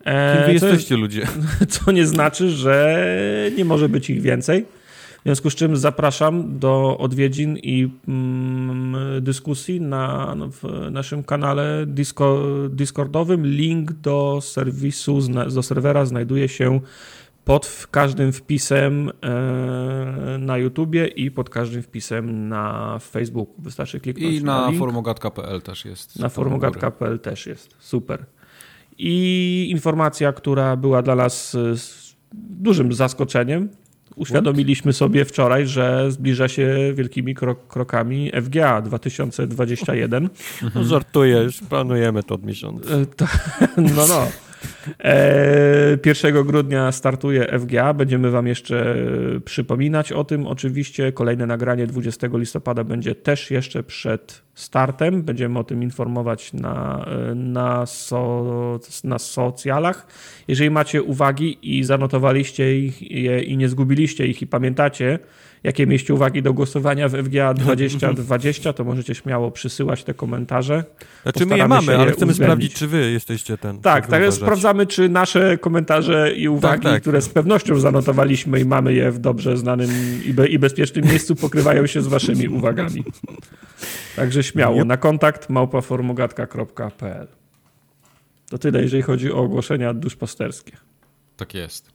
Kim 0.04 0.14
wy 0.46 0.54
jesteście 0.54 0.98
ludzie? 0.98 1.28
Co 1.70 1.92
nie 1.92 2.08
znaczy, 2.08 2.50
że 2.50 3.06
nie 3.58 3.66
może 3.66 3.90
być 3.90 4.10
ich 4.10 4.22
więcej. 4.22 4.66
W 5.24 5.26
związku 5.26 5.50
z 5.50 5.56
czym 5.56 5.78
zapraszam 5.78 6.60
do 6.60 6.98
odwiedzin 6.98 7.58
i 7.58 7.90
mm, 8.08 9.24
dyskusji 9.24 9.82
na 9.82 10.36
w 10.52 10.92
naszym 10.92 11.24
kanale 11.24 11.86
Disco, 11.88 12.44
Discordowym. 12.70 13.48
Link 13.48 13.92
do 13.92 14.40
serwisu, 14.42 15.20
do 15.54 15.64
serwera 15.64 16.06
znajduje 16.06 16.50
się 16.50 16.80
pod 17.46 17.88
każdym 17.92 18.34
wpisem 18.34 19.12
e, 19.22 20.38
na 20.40 20.58
YouTubie 20.58 21.08
i 21.08 21.32
pod 21.32 21.50
każdym 21.50 21.84
wpisem 21.84 22.50
na 22.50 22.98
Facebooku. 23.00 23.56
Wystarczy 23.58 24.00
kliknąć 24.00 24.36
I 24.36 24.44
na, 24.44 24.72
na 24.72 24.78
formogatka.pl 24.78 25.62
też 25.62 25.86
jest. 25.86 26.20
Na 26.20 26.30
formogatka.pl 26.30 27.20
też 27.20 27.48
jest. 27.48 27.76
Super. 27.80 28.26
I 28.98 29.68
informacja, 29.72 30.34
która 30.34 30.76
była 30.76 31.02
dla 31.02 31.16
nas 31.16 31.58
dużym 32.34 32.94
zaskoczeniem, 32.94 33.70
Uświadomiliśmy 34.16 34.94
sobie 34.94 35.26
wczoraj, 35.26 35.68
że 35.68 36.12
zbliża 36.12 36.48
się 36.48 36.78
wielkimi 36.94 37.36
krok 37.36 37.68
krokami 37.68 38.32
FGA 38.42 38.82
2021. 38.82 40.30
No 40.76 40.84
żartujesz, 40.84 41.60
planujemy 41.70 42.24
to 42.24 42.36
od 42.36 42.44
miesiąca. 42.44 42.90
E, 42.94 43.06
no, 43.96 44.08
no. 44.08 44.28
1 46.06 46.36
e, 46.38 46.44
grudnia 46.44 46.92
startuje 46.92 47.60
FGA. 47.60 47.94
Będziemy 47.94 48.32
Wam 48.32 48.48
jeszcze 48.48 48.96
przypominać 49.46 50.12
o 50.12 50.24
tym. 50.24 50.48
Oczywiście 50.48 51.12
kolejne 51.12 51.46
nagranie 51.46 51.88
20 51.88 52.28
listopada 52.34 52.84
będzie 52.84 53.16
też 53.16 53.52
jeszcze 53.52 53.84
przed 53.84 54.42
startem. 54.56 55.24
Będziemy 55.24 55.60
o 55.60 55.64
tym 55.64 55.84
informować 55.84 56.54
na, 56.54 57.06
na, 57.36 57.86
so, 57.86 58.80
na 59.04 59.20
socjalach. 59.20 60.08
Jeżeli 60.48 60.70
macie 60.70 61.04
uwagi 61.04 61.78
i 61.78 61.84
zanotowaliście 61.84 62.78
ich 62.80 63.12
je 63.12 63.42
i 63.42 63.58
nie 63.58 63.70
zgubiliście 63.70 64.28
ich 64.28 64.42
i 64.42 64.48
pamiętacie, 64.48 65.20
jakie 65.64 65.88
mieście 65.88 66.14
uwagi 66.14 66.42
do 66.42 66.54
głosowania 66.54 67.10
w 67.10 67.12
FGA 67.12 67.54
2020, 67.54 68.74
to 68.74 68.84
możecie 68.84 69.16
śmiało 69.16 69.52
przysyłać 69.52 70.04
te 70.04 70.14
komentarze. 70.14 70.84
Znaczy 71.24 71.46
my 71.46 71.58
je 71.58 71.68
mamy, 71.68 71.98
ale 71.98 72.12
chcemy 72.12 72.32
uwzględnić. 72.32 72.36
sprawdzić, 72.36 72.74
czy 72.74 72.88
wy 72.88 73.12
jesteście 73.12 73.58
ten. 73.58 73.80
Tak, 73.80 74.08
tak, 74.08 74.34
sprawdzamy, 74.34 74.88
czy 74.88 75.10
nasze 75.10 75.58
komentarze 75.58 76.34
i 76.36 76.48
uwagi, 76.48 76.84
tak, 76.84 76.94
tak. 76.94 77.02
które 77.02 77.22
z 77.22 77.30
pewnością 77.30 77.80
zanotowaliśmy 77.80 78.60
i 78.60 78.66
mamy 78.66 78.94
je 78.94 79.12
w 79.12 79.20
dobrze 79.20 79.58
znanym 79.58 79.90
i, 80.26 80.34
be, 80.34 80.48
i 80.48 80.60
bezpiecznym 80.60 81.06
miejscu, 81.06 81.36
pokrywają 81.36 81.88
się 81.88 82.02
z 82.02 82.08
waszymi 82.08 82.48
uwagami. 82.48 83.04
Także 84.16 84.43
śmiało, 84.44 84.86
na 84.86 84.98
kontakt 84.98 85.50
małpaformogatka.pl 85.50 87.28
To 88.50 88.58
tyle, 88.58 88.82
jeżeli 88.82 89.04
chodzi 89.04 89.32
o 89.32 89.38
ogłoszenia 89.38 89.94
duszpasterskie. 89.94 90.78
Tak 91.38 91.54
jest. 91.54 91.92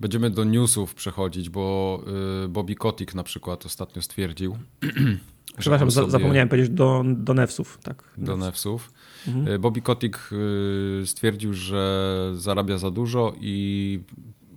Będziemy 0.00 0.30
do 0.30 0.44
newsów 0.44 0.94
przechodzić, 0.94 1.50
bo 1.50 2.00
y, 2.44 2.48
Bobby 2.48 2.74
Kotick 2.74 3.14
na 3.14 3.22
przykład 3.22 3.66
ostatnio 3.66 4.02
stwierdził. 4.02 4.56
Przepraszam, 5.58 5.90
sobie... 5.90 6.10
zapomniałem 6.10 6.48
powiedzieć 6.48 6.70
do, 6.70 7.04
do 7.06 7.34
Nefsów. 7.34 7.78
Tak. 7.82 8.04
Do 8.18 8.36
Nefsów. 8.36 8.92
Mhm. 9.28 9.48
Y, 9.48 9.58
Bobby 9.58 9.82
Kotick 9.82 10.32
y, 10.32 11.06
stwierdził, 11.06 11.54
że 11.54 12.32
zarabia 12.34 12.78
za 12.78 12.90
dużo 12.90 13.34
i 13.40 14.00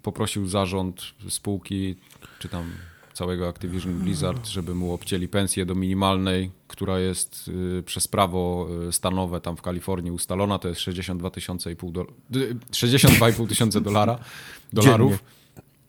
poprosił 0.02 0.48
zarząd 0.48 1.02
spółki, 1.30 1.96
czy 2.40 2.50
tam 2.50 2.66
całego 3.14 3.48
Activision 3.48 3.94
Blizzard, 3.94 4.48
żeby 4.48 4.76
mu 4.76 4.94
obcięli 4.94 5.28
pensję 5.28 5.66
do 5.66 5.76
minimalnej, 5.76 6.52
która 6.68 7.00
jest 7.00 7.52
przez 7.86 8.08
prawo 8.08 8.68
stanowe 8.92 9.42
tam 9.42 9.58
w 9.58 9.62
Kalifornii 9.62 10.12
ustalona, 10.12 10.60
to 10.60 10.68
jest 10.68 10.82
62 10.82 11.30
tysiące 11.30 11.72
i 11.72 11.76
pół 11.76 11.92
do... 11.92 12.06
62,5 12.72 13.48
tysiące 13.48 13.82
dolara, 13.88 14.20
dolarów. 14.74 15.24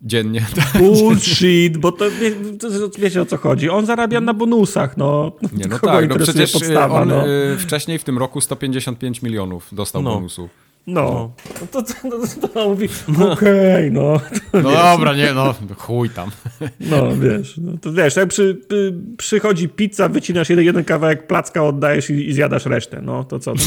Dziennie. 0.03 0.47
Tak. 0.55 0.79
Bullshit, 0.83 1.79
bo 1.79 1.93
to, 1.93 2.11
wie, 2.11 2.31
to, 2.59 2.69
wiecie 2.99 3.23
o 3.23 3.27
co 3.27 3.37
chodzi. 3.37 3.71
On 3.71 3.87
zarabia 3.87 4.21
na 4.21 4.35
bonusach, 4.35 4.97
no. 4.97 5.33
Nie, 5.53 5.67
no 5.67 5.79
tak, 5.79 6.09
no 6.09 6.17
przecież 6.19 6.53
podstawa, 6.53 7.03
on 7.03 7.09
no. 7.09 7.25
wcześniej 7.59 7.99
w 7.99 8.05
tym 8.05 8.19
roku 8.19 8.41
155 8.41 9.23
milionów 9.23 9.69
dostał 9.73 10.03
no. 10.03 10.15
bonusu. 10.15 10.49
No, 10.87 11.03
no. 11.03 11.67
To, 11.73 11.83
to, 11.83 11.93
to, 11.93 12.49
to 12.49 12.69
mówi, 12.69 12.89
no. 13.09 13.33
okej, 13.33 13.73
okay, 13.73 13.91
no. 13.91 14.21
No 14.53 14.71
wiesz. 14.71 14.73
dobra, 14.93 15.15
nie, 15.15 15.33
no, 15.33 15.55
chuj 15.77 16.11
tam. 16.11 16.31
No, 16.91 17.17
wiesz, 17.17 17.57
no, 17.59 17.73
to 17.81 17.93
wiesz, 17.93 18.17
jak 18.17 18.29
przy, 18.29 18.55
przy, 18.69 18.95
przychodzi 19.19 19.69
pizza, 19.69 20.09
wycinasz 20.09 20.51
jeden, 20.51 20.65
jeden 20.65 20.85
kawałek 20.85 21.27
placka, 21.27 21.65
oddajesz 21.65 22.11
i, 22.11 22.29
i 22.29 22.33
zjadasz 22.33 22.67
resztę, 22.67 23.03
no, 23.03 23.25
to 23.25 23.39
co? 23.39 23.55
Wi 23.55 23.63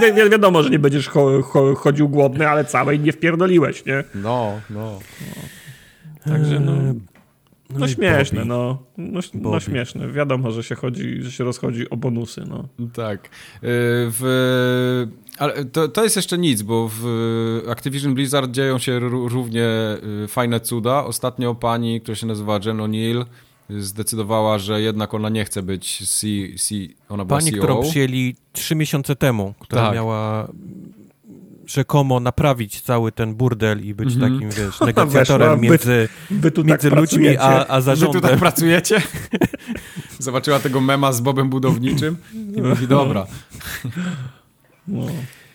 wi 0.00 0.12
wi 0.14 0.30
wiadomo, 0.30 0.62
że 0.62 0.70
nie 0.70 0.78
będziesz 0.78 1.08
cho 1.08 1.42
cho 1.42 1.74
chodził 1.74 2.08
głodny, 2.08 2.48
ale 2.48 2.64
całej 2.64 3.00
nie 3.00 3.12
wpierdoliłeś, 3.12 3.84
nie? 3.84 4.04
No, 4.14 4.52
no. 4.70 4.98
no. 5.20 5.42
Także, 6.32 6.60
no... 6.60 6.72
No, 7.70 7.78
no 7.78 7.88
śmieszne, 7.88 8.44
no. 8.44 8.82
No, 8.98 9.20
no, 9.34 9.60
śmieszne. 9.60 10.12
Wiadomo, 10.12 10.50
że 10.50 10.62
się 10.62 10.74
chodzi, 10.74 11.22
że 11.22 11.32
się 11.32 11.44
rozchodzi 11.44 11.90
o 11.90 11.96
bonusy, 11.96 12.44
no. 12.48 12.68
Tak. 12.94 13.24
Y, 13.24 13.28
w 13.62 15.06
ale 15.38 15.64
to, 15.64 15.88
to 15.88 16.04
jest 16.04 16.16
jeszcze 16.16 16.38
nic, 16.38 16.62
bo 16.62 16.90
w 16.92 17.04
Activision 17.70 18.14
Blizzard 18.14 18.50
dzieją 18.50 18.78
się 18.78 18.98
równie 18.98 19.66
y, 20.24 20.28
fajne 20.28 20.60
cuda. 20.60 21.04
Ostatnio 21.04 21.54
pani, 21.54 22.00
która 22.00 22.14
się 22.14 22.26
nazywa 22.26 22.60
Jen 22.64 22.76
O'Neill, 22.76 23.24
zdecydowała, 23.70 24.58
że 24.58 24.82
jednak 24.82 25.14
ona 25.14 25.28
nie 25.28 25.44
chce 25.44 25.62
być 25.62 26.08
C, 26.10 26.26
C 26.58 26.74
ona 27.08 27.24
była 27.24 27.38
Pani, 27.38 27.50
CEO. 27.50 27.64
którą 27.64 27.82
przyjęli 27.82 28.36
trzy 28.52 28.74
miesiące 28.74 29.16
temu, 29.16 29.54
która 29.58 29.82
tak. 29.82 29.94
miała 29.94 30.48
rzekomo 31.66 32.20
naprawić 32.20 32.80
cały 32.80 33.12
ten 33.12 33.34
burdel 33.34 33.84
i 33.84 33.94
być 33.94 34.14
mm 34.14 34.18
-hmm. 34.18 34.34
takim, 34.34 34.50
wiesz, 34.50 34.80
negocjatorem 34.86 35.60
między, 35.60 36.08
wy, 36.30 36.50
wy 36.50 36.64
między 36.64 36.90
tak 36.90 36.98
ludźmi 36.98 37.36
a, 37.36 37.66
a 37.66 37.80
zarządem. 37.80 38.12
Wy 38.12 38.20
tu 38.20 38.28
tak 38.28 38.38
pracujecie? 38.38 39.02
Zobaczyła 40.18 40.60
tego 40.60 40.80
mema 40.80 41.12
z 41.12 41.20
Bobem 41.20 41.50
Budowniczym 41.50 42.16
i 42.56 42.62
mówi, 42.62 42.88
dobra. 42.88 43.26
No. 44.88 45.06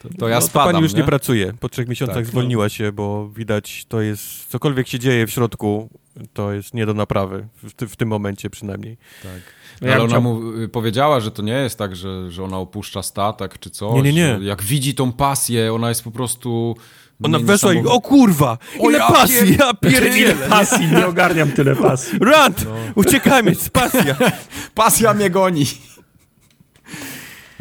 To, 0.01 0.09
to 0.19 0.27
ja 0.27 0.35
no, 0.35 0.41
spadam, 0.41 0.67
to 0.67 0.73
pani 0.73 0.83
już 0.83 0.93
nie? 0.93 0.99
nie 0.99 1.05
pracuje. 1.05 1.53
Po 1.59 1.69
trzech 1.69 1.87
miesiącach 1.87 2.15
tak, 2.15 2.25
zwolniła 2.25 2.65
no. 2.65 2.69
się, 2.69 2.91
bo 2.91 3.29
widać, 3.29 3.85
to 3.87 4.01
jest, 4.01 4.47
cokolwiek 4.47 4.87
się 4.87 4.99
dzieje 4.99 5.27
w 5.27 5.31
środku, 5.31 5.89
to 6.33 6.53
jest 6.53 6.73
nie 6.73 6.85
do 6.85 6.93
naprawy, 6.93 7.47
w, 7.63 7.85
w 7.85 7.95
tym 7.95 8.09
momencie 8.09 8.49
przynajmniej. 8.49 8.97
Tak. 9.23 9.41
No 9.81 9.93
ale 9.93 10.03
ona 10.03 10.19
mu 10.19 10.41
powiedziała, 10.71 11.19
że 11.19 11.31
to 11.31 11.41
nie 11.41 11.53
jest 11.53 11.77
tak, 11.77 11.95
że, 11.95 12.31
że 12.31 12.43
ona 12.43 12.57
opuszcza 12.57 13.03
statek 13.03 13.59
czy 13.59 13.69
coś. 13.69 13.95
Nie, 13.95 14.01
nie, 14.01 14.13
nie. 14.13 14.37
Jak 14.41 14.63
widzi 14.63 14.95
tą 14.95 15.11
pasję, 15.11 15.73
ona 15.73 15.89
jest 15.89 16.03
po 16.03 16.11
prostu... 16.11 16.75
Ona 17.23 17.39
weszła 17.39 17.73
i 17.73 17.85
o 17.85 18.01
kurwa, 18.01 18.57
ile 18.79 18.97
ja 18.97 19.07
pasji, 19.07 19.35
pier... 19.35 19.59
ja 19.59 19.73
pierdzielę. 19.73 20.17
Ile 20.17 20.49
pasji, 20.49 20.87
nie 20.87 21.07
ogarniam 21.07 21.51
tyle 21.51 21.75
pasji. 21.75 22.19
Rand, 22.21 22.65
no. 22.65 22.75
uciekajmy, 22.95 23.55
z 23.55 23.69
pasja. 23.69 24.15
pasja 24.75 25.13
mnie 25.13 25.29
goni. 25.29 25.65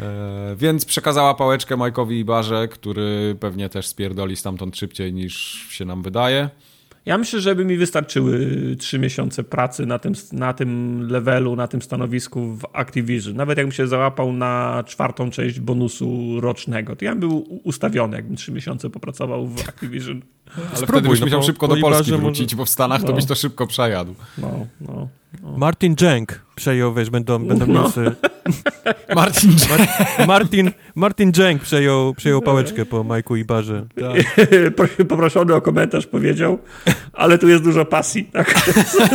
E, 0.03 0.55
więc 0.55 0.85
przekazała 0.85 1.33
pałeczkę 1.33 1.77
Majkowi 1.77 2.19
i 2.19 2.25
Barze, 2.25 2.67
który 2.67 3.35
pewnie 3.39 3.69
też 3.69 3.87
spierdoli 3.87 4.35
stamtąd 4.35 4.77
szybciej 4.77 5.13
niż 5.13 5.33
się 5.69 5.85
nam 5.85 6.03
wydaje. 6.03 6.49
Ja 7.05 7.17
myślę, 7.17 7.41
że 7.41 7.55
by 7.55 7.65
mi 7.65 7.77
wystarczyły 7.77 8.49
trzy 8.79 8.99
miesiące 8.99 9.43
pracy 9.43 9.85
na 9.85 9.99
tym, 9.99 10.13
na 10.31 10.53
tym 10.53 11.01
levelu, 11.09 11.55
na 11.55 11.67
tym 11.67 11.81
stanowisku 11.81 12.55
w 12.55 12.65
Activision. 12.73 13.35
Nawet 13.35 13.57
jakbym 13.57 13.71
się 13.71 13.87
załapał 13.87 14.33
na 14.33 14.83
czwartą 14.87 15.31
część 15.31 15.59
bonusu 15.59 16.39
rocznego, 16.41 16.95
to 16.95 17.05
ja 17.05 17.11
bym 17.11 17.19
był 17.19 17.59
ustawiony, 17.63 18.15
jakbym 18.15 18.35
trzy 18.35 18.51
miesiące 18.51 18.89
popracował 18.89 19.47
w 19.47 19.69
Activision. 19.69 20.21
Ale 20.57 20.77
Spróbuj, 20.77 20.85
wtedy 20.87 21.09
byś 21.09 21.19
no 21.19 21.25
musiał 21.25 21.43
szybko 21.43 21.67
do 21.67 21.77
Polski 21.77 22.11
wrócić, 22.11 22.53
może... 22.53 22.57
bo 22.57 22.65
w 22.65 22.69
Stanach 22.69 23.01
no. 23.01 23.07
to 23.07 23.13
byś 23.13 23.25
to 23.25 23.35
szybko 23.35 23.67
przejadł. 23.67 24.15
No, 24.37 24.65
no, 24.81 25.07
no. 25.41 25.57
Martin 25.57 25.95
Jenk 26.01 26.41
przejął, 26.55 26.93
wiesz, 26.93 27.09
będą, 27.09 27.47
będą 27.47 27.67
no. 27.67 27.91
Martin 29.15 29.51
Martin, 30.27 30.71
Martin 30.95 31.31
Jenk 31.37 31.61
przejął, 31.61 32.13
przejął 32.13 32.41
pałeczkę 32.41 32.85
po 32.85 33.03
Majku 33.03 33.35
i 33.35 33.45
Barze. 33.45 33.85
Tak. 33.95 34.45
Poproszony 35.09 35.55
o 35.55 35.61
komentarz 35.61 36.07
powiedział, 36.07 36.59
ale 37.13 37.37
tu 37.37 37.47
jest 37.47 37.63
dużo 37.63 37.85
pasji. 37.85 38.25
Tak? 38.25 38.59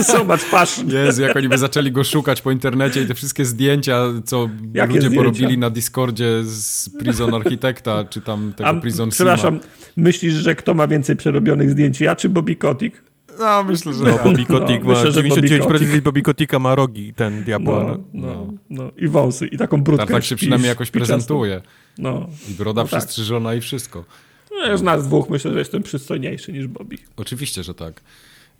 so 0.02 0.24
much 0.24 0.50
passion. 0.50 0.90
Jezu, 0.90 1.22
jak 1.22 1.36
oni 1.36 1.48
by 1.48 1.58
zaczęli 1.58 1.92
go 1.92 2.04
szukać 2.04 2.42
po 2.42 2.50
internecie 2.50 3.02
i 3.02 3.06
te 3.06 3.14
wszystkie 3.14 3.44
zdjęcia, 3.44 4.02
co 4.24 4.48
Jakie 4.74 4.88
ludzie 4.88 5.08
zdjęcia? 5.08 5.16
porobili 5.16 5.58
na 5.58 5.70
Discordzie 5.70 6.44
z 6.44 6.90
Prison 6.98 7.34
Architekta, 7.34 8.04
czy 8.04 8.20
tam 8.20 8.52
tego 8.56 8.70
A, 8.70 8.74
Prison 8.74 9.10
Przepraszam, 9.10 9.60
myślisz, 9.96 10.34
że 10.34 10.54
kto 10.54 10.74
ma 10.74 10.86
więcej 10.86 11.16
przerobionych 11.18 11.70
zdjęć, 11.70 12.00
ja 12.00 12.16
czy 12.16 12.28
Bobby 12.28 12.56
Kotick? 12.56 13.02
No, 13.38 13.64
myślę, 13.64 13.94
że 13.94 14.04
no, 14.04 14.12
tak. 14.12 14.24
Bobby 14.24 14.46
Kotick 14.46 14.84
no, 14.84 14.92
ma, 14.92 15.04
myślę, 15.04 15.22
99% 15.22 16.00
Bobby 16.00 16.22
Koticka 16.22 16.58
ma 16.58 16.74
rogi, 16.74 17.14
ten 17.14 17.44
diabła. 17.44 17.84
No, 17.84 17.98
no, 18.12 18.52
no, 18.70 18.90
I 18.96 19.08
wąsy, 19.08 19.46
i 19.46 19.58
taką 19.58 19.82
brudkę. 19.82 20.06
Tak, 20.06 20.14
tak 20.14 20.24
się 20.24 20.36
przynajmniej 20.36 20.68
jakoś 20.68 20.90
prezentuje. 20.90 21.62
No. 21.98 22.26
I 22.50 22.54
broda 22.54 22.82
no, 22.82 22.88
przystrzyżona 22.88 23.50
tak. 23.50 23.58
i 23.58 23.60
wszystko. 23.60 24.04
No, 24.50 24.78
z 24.78 24.82
nas 24.82 25.06
dwóch 25.06 25.30
myślę, 25.30 25.52
że 25.52 25.58
jestem 25.58 25.82
przystojniejszy 25.82 26.52
niż 26.52 26.66
Bobby. 26.66 26.98
Oczywiście, 27.16 27.62
że 27.62 27.74
tak. 27.74 28.00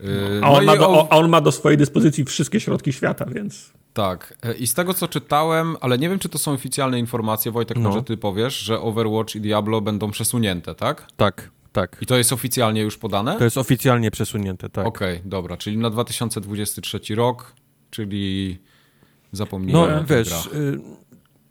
Yy, 0.01 0.41
a, 0.43 0.51
on 0.51 0.65
no 0.65 0.77
do, 0.77 0.91
o... 0.91 1.13
a, 1.13 1.17
on 1.17 1.29
ma 1.29 1.41
do, 1.41 1.53
swojej 1.53 1.79
dyspozycji 1.79 2.25
wszystkie 2.25 2.61
środki 2.61 2.93
świata, 2.93 3.25
więc... 3.35 3.73
Tak. 3.93 4.35
E, 4.43 4.55
I 4.55 4.67
z 4.67 4.75
tego, 4.75 4.95
co 4.95 5.09
czytałem, 5.09 5.77
ale 5.81 5.99
nie 5.99 6.09
wiem, 6.09 6.19
czy 6.19 6.29
to 6.29 6.39
są 6.39 6.53
oficjalne 6.53 6.99
informacje, 6.99 7.53
Wojtek, 7.53 7.79
no. 7.79 7.89
może 7.89 8.03
ty 8.03 8.17
powiesz, 8.17 8.59
że 8.59 8.81
Overwatch 8.81 9.35
i 9.35 9.41
Diablo 9.41 9.81
będą 9.81 10.11
przesunięte, 10.11 10.75
tak? 10.75 11.07
Tak. 11.17 11.51
Tak. 11.81 11.97
I 12.01 12.07
to 12.07 12.19
jest 12.19 12.33
oficjalnie 12.33 12.83
już 12.83 12.99
podane? 12.99 13.39
To 13.39 13.45
jest 13.45 13.59
oficjalnie 13.59 14.11
przesunięte, 14.11 14.69
tak. 14.69 14.87
Okej, 14.87 15.17
okay, 15.17 15.29
dobra, 15.29 15.57
czyli 15.57 15.77
na 15.77 15.91
2023 15.91 17.15
rok, 17.15 17.53
czyli 17.91 18.59
zapomnijmy. 19.33 19.81
No 19.81 20.05
wiesz, 20.05 20.47
y, 20.47 20.81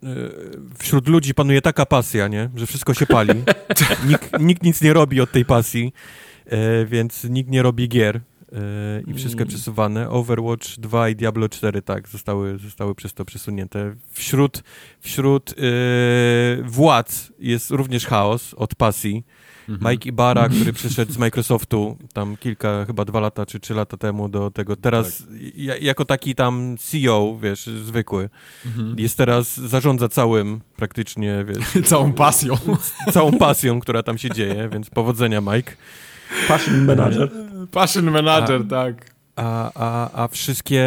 y, 0.04 0.30
wśród 0.78 1.08
ludzi 1.08 1.34
panuje 1.34 1.62
taka 1.62 1.86
pasja, 1.86 2.28
nie? 2.28 2.50
że 2.56 2.66
wszystko 2.66 2.94
się 2.94 3.06
pali. 3.06 3.34
nikt, 4.08 4.40
nikt 4.40 4.62
nic 4.62 4.82
nie 4.82 4.92
robi 4.92 5.20
od 5.20 5.32
tej 5.32 5.44
pasji, 5.44 5.92
y, 6.46 6.86
więc 6.86 7.24
nikt 7.24 7.50
nie 7.50 7.62
robi 7.62 7.88
gier 7.88 8.20
i 9.06 9.14
wszystko 9.14 9.42
mm. 9.42 9.48
przesuwane. 9.48 10.10
Overwatch 10.10 10.78
2 10.78 11.08
i 11.08 11.16
Diablo 11.16 11.48
4 11.48 11.82
tak, 11.82 12.08
zostały, 12.08 12.58
zostały 12.58 12.94
przez 12.94 13.14
to 13.14 13.24
przesunięte. 13.24 13.94
Wśród, 14.10 14.62
wśród 15.00 15.54
władz 16.64 17.32
jest 17.38 17.70
również 17.70 18.06
chaos 18.06 18.54
od 18.54 18.74
pasji. 18.74 19.24
Mhm. 19.68 19.92
Mike 19.92 20.08
Ibarra, 20.08 20.48
który 20.48 20.72
przyszedł 20.72 21.12
z 21.12 21.18
Microsoftu 21.18 21.96
tam 22.12 22.36
kilka, 22.36 22.84
chyba 22.84 23.04
dwa 23.04 23.20
lata 23.20 23.46
czy 23.46 23.60
trzy 23.60 23.74
lata 23.74 23.96
temu 23.96 24.28
do 24.28 24.50
tego. 24.50 24.76
Teraz 24.76 25.18
tak. 25.18 25.82
jako 25.82 26.04
taki 26.04 26.34
tam 26.34 26.76
CEO, 26.78 27.38
wiesz, 27.42 27.66
zwykły, 27.66 28.30
mhm. 28.66 28.98
jest 28.98 29.16
teraz, 29.18 29.56
zarządza 29.56 30.08
całym 30.08 30.60
praktycznie, 30.76 31.44
wiesz. 31.44 31.84
Całą 31.90 32.12
pasją. 32.12 32.54
Całą 33.12 33.32
pasją, 33.32 33.80
która 33.80 34.02
tam 34.02 34.18
się 34.18 34.30
dzieje, 34.30 34.68
więc 34.72 34.90
powodzenia 34.90 35.40
Mike. 35.40 35.72
Passion 36.48 36.84
Manager. 36.84 37.30
Passion 37.72 38.10
Manager, 38.10 38.62
a, 38.66 38.70
tak. 38.70 39.18
A, 39.36 39.70
a, 39.74 40.22
a 40.24 40.28
wszystkie, 40.28 40.84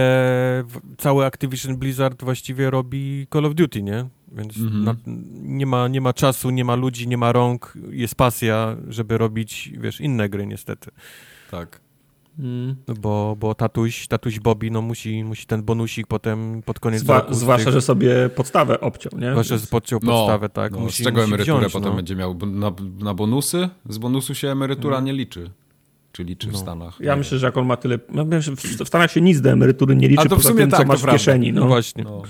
całe 0.98 1.26
Activision 1.26 1.78
Blizzard 1.78 2.24
właściwie 2.24 2.70
robi 2.70 3.28
Call 3.34 3.46
of 3.46 3.56
Duty, 3.56 3.84
nie? 3.84 4.06
Więc 4.32 4.58
mhm. 4.58 4.84
na, 4.84 4.96
nie, 5.42 5.66
ma, 5.66 5.88
nie 5.88 6.02
ma 6.02 6.14
czasu, 6.14 6.50
nie 6.50 6.66
ma 6.66 6.76
ludzi, 6.76 7.08
nie 7.08 7.18
ma 7.18 7.32
rąk, 7.32 7.74
jest 7.90 8.16
pasja, 8.16 8.78
żeby 8.88 9.18
robić, 9.18 9.72
wiesz, 9.78 10.02
inne 10.02 10.30
gry 10.30 10.48
niestety. 10.48 10.92
Tak. 11.52 11.82
Mm. 12.40 12.76
Bo, 13.00 13.36
bo 13.40 13.56
tatuś, 13.56 14.08
tatuś 14.08 14.40
Bobby 14.40 14.72
no 14.72 14.82
musi, 14.82 15.24
musi 15.24 15.46
ten 15.46 15.64
bonusik 15.64 16.08
potem 16.08 16.62
pod 16.66 16.80
koniec 16.80 17.02
Zwa, 17.02 17.20
roku... 17.20 17.34
Zwłaszcza, 17.34 17.66
tych... 17.66 17.74
że 17.74 17.82
sobie 17.82 18.30
podstawę 18.36 18.80
obciął, 18.80 19.20
nie? 19.20 19.32
Zwłaszcza, 19.32 19.58
że 19.58 19.68
podciął 19.68 20.00
no, 20.04 20.12
podstawę, 20.12 20.50
tak. 20.50 20.72
No, 20.72 20.80
musi, 20.80 21.04
z 21.04 21.06
czego 21.06 21.22
musi 21.22 21.34
emeryturę 21.34 21.60
wziąć, 21.60 21.74
potem 21.74 21.90
no. 21.90 21.96
będzie 21.96 22.16
miał? 22.16 22.38
Na, 22.46 22.72
na 23.00 23.14
bonusy? 23.14 23.70
Z 23.90 23.98
bonusu 23.98 24.36
się 24.36 24.48
emerytura 24.48 24.96
mm. 24.96 25.06
nie 25.06 25.14
liczy. 25.14 25.52
Czy 26.12 26.24
liczy 26.24 26.48
no. 26.48 26.54
w 26.54 26.58
Stanach? 26.58 27.00
Ja 27.00 27.16
myślę, 27.16 27.38
że 27.38 27.46
jak 27.46 27.58
on 27.58 27.66
ma 27.66 27.78
tyle... 27.78 28.00
No, 28.10 28.26
w 28.84 28.88
Stanach 28.88 29.12
się 29.12 29.22
nic 29.22 29.42
do 29.42 29.50
emerytury 29.50 29.96
nie 29.96 30.08
liczy, 30.08 30.30
to 30.30 30.36
w 30.36 30.44
sumie 30.44 30.62
tym, 30.62 30.70
tak, 30.70 30.80
co 30.80 30.88
masz 30.88 31.02
w 31.02 31.12
kieszeni. 31.12 31.54
No, 31.54 31.62
no 31.62 31.68
właśnie. 31.68 32.04
No. 32.04 32.24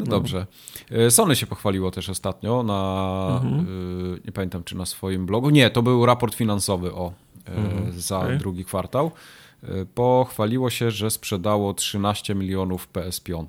No, 0.00 0.06
dobrze. 0.06 0.46
E, 0.90 1.10
Sony 1.10 1.36
się 1.36 1.46
pochwaliło 1.46 1.90
też 1.90 2.08
ostatnio 2.08 2.62
na, 2.62 3.40
mhm. 3.42 3.66
y, 4.14 4.20
nie 4.24 4.32
pamiętam 4.32 4.64
czy 4.64 4.76
na 4.76 4.86
swoim 4.86 5.26
blogu, 5.26 5.50
nie, 5.50 5.70
to 5.70 5.82
był 5.82 6.06
raport 6.06 6.34
finansowy 6.34 6.94
o, 6.94 7.12
e, 7.46 7.52
mhm. 7.56 8.00
za 8.00 8.18
okay. 8.18 8.38
drugi 8.38 8.64
kwartał. 8.64 9.10
Pochwaliło 9.94 10.70
się, 10.70 10.90
że 10.90 11.10
sprzedało 11.10 11.74
13 11.74 12.34
milionów 12.34 12.88
PS5. 12.92 13.46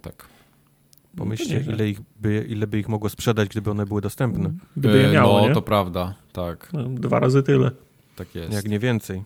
Pomyślcie, 1.17 1.65
ile, 1.67 1.89
ich 1.89 1.99
by, 2.21 2.45
ile 2.49 2.67
by 2.67 2.79
ich 2.79 2.89
mogło 2.89 3.09
sprzedać, 3.09 3.49
gdyby 3.49 3.71
one 3.71 3.85
były 3.85 4.01
dostępne. 4.01 4.51
Gdyby 4.77 4.97
je 4.97 5.11
miało, 5.11 5.41
No, 5.41 5.47
nie? 5.47 5.53
to 5.53 5.61
prawda, 5.61 6.13
tak. 6.33 6.69
No, 6.73 6.83
dwa 6.83 7.19
razy 7.19 7.43
tyle. 7.43 7.71
Tak 8.15 8.35
jest. 8.35 8.53
Jak 8.53 8.65
nie 8.65 8.79
więcej. 8.79 9.23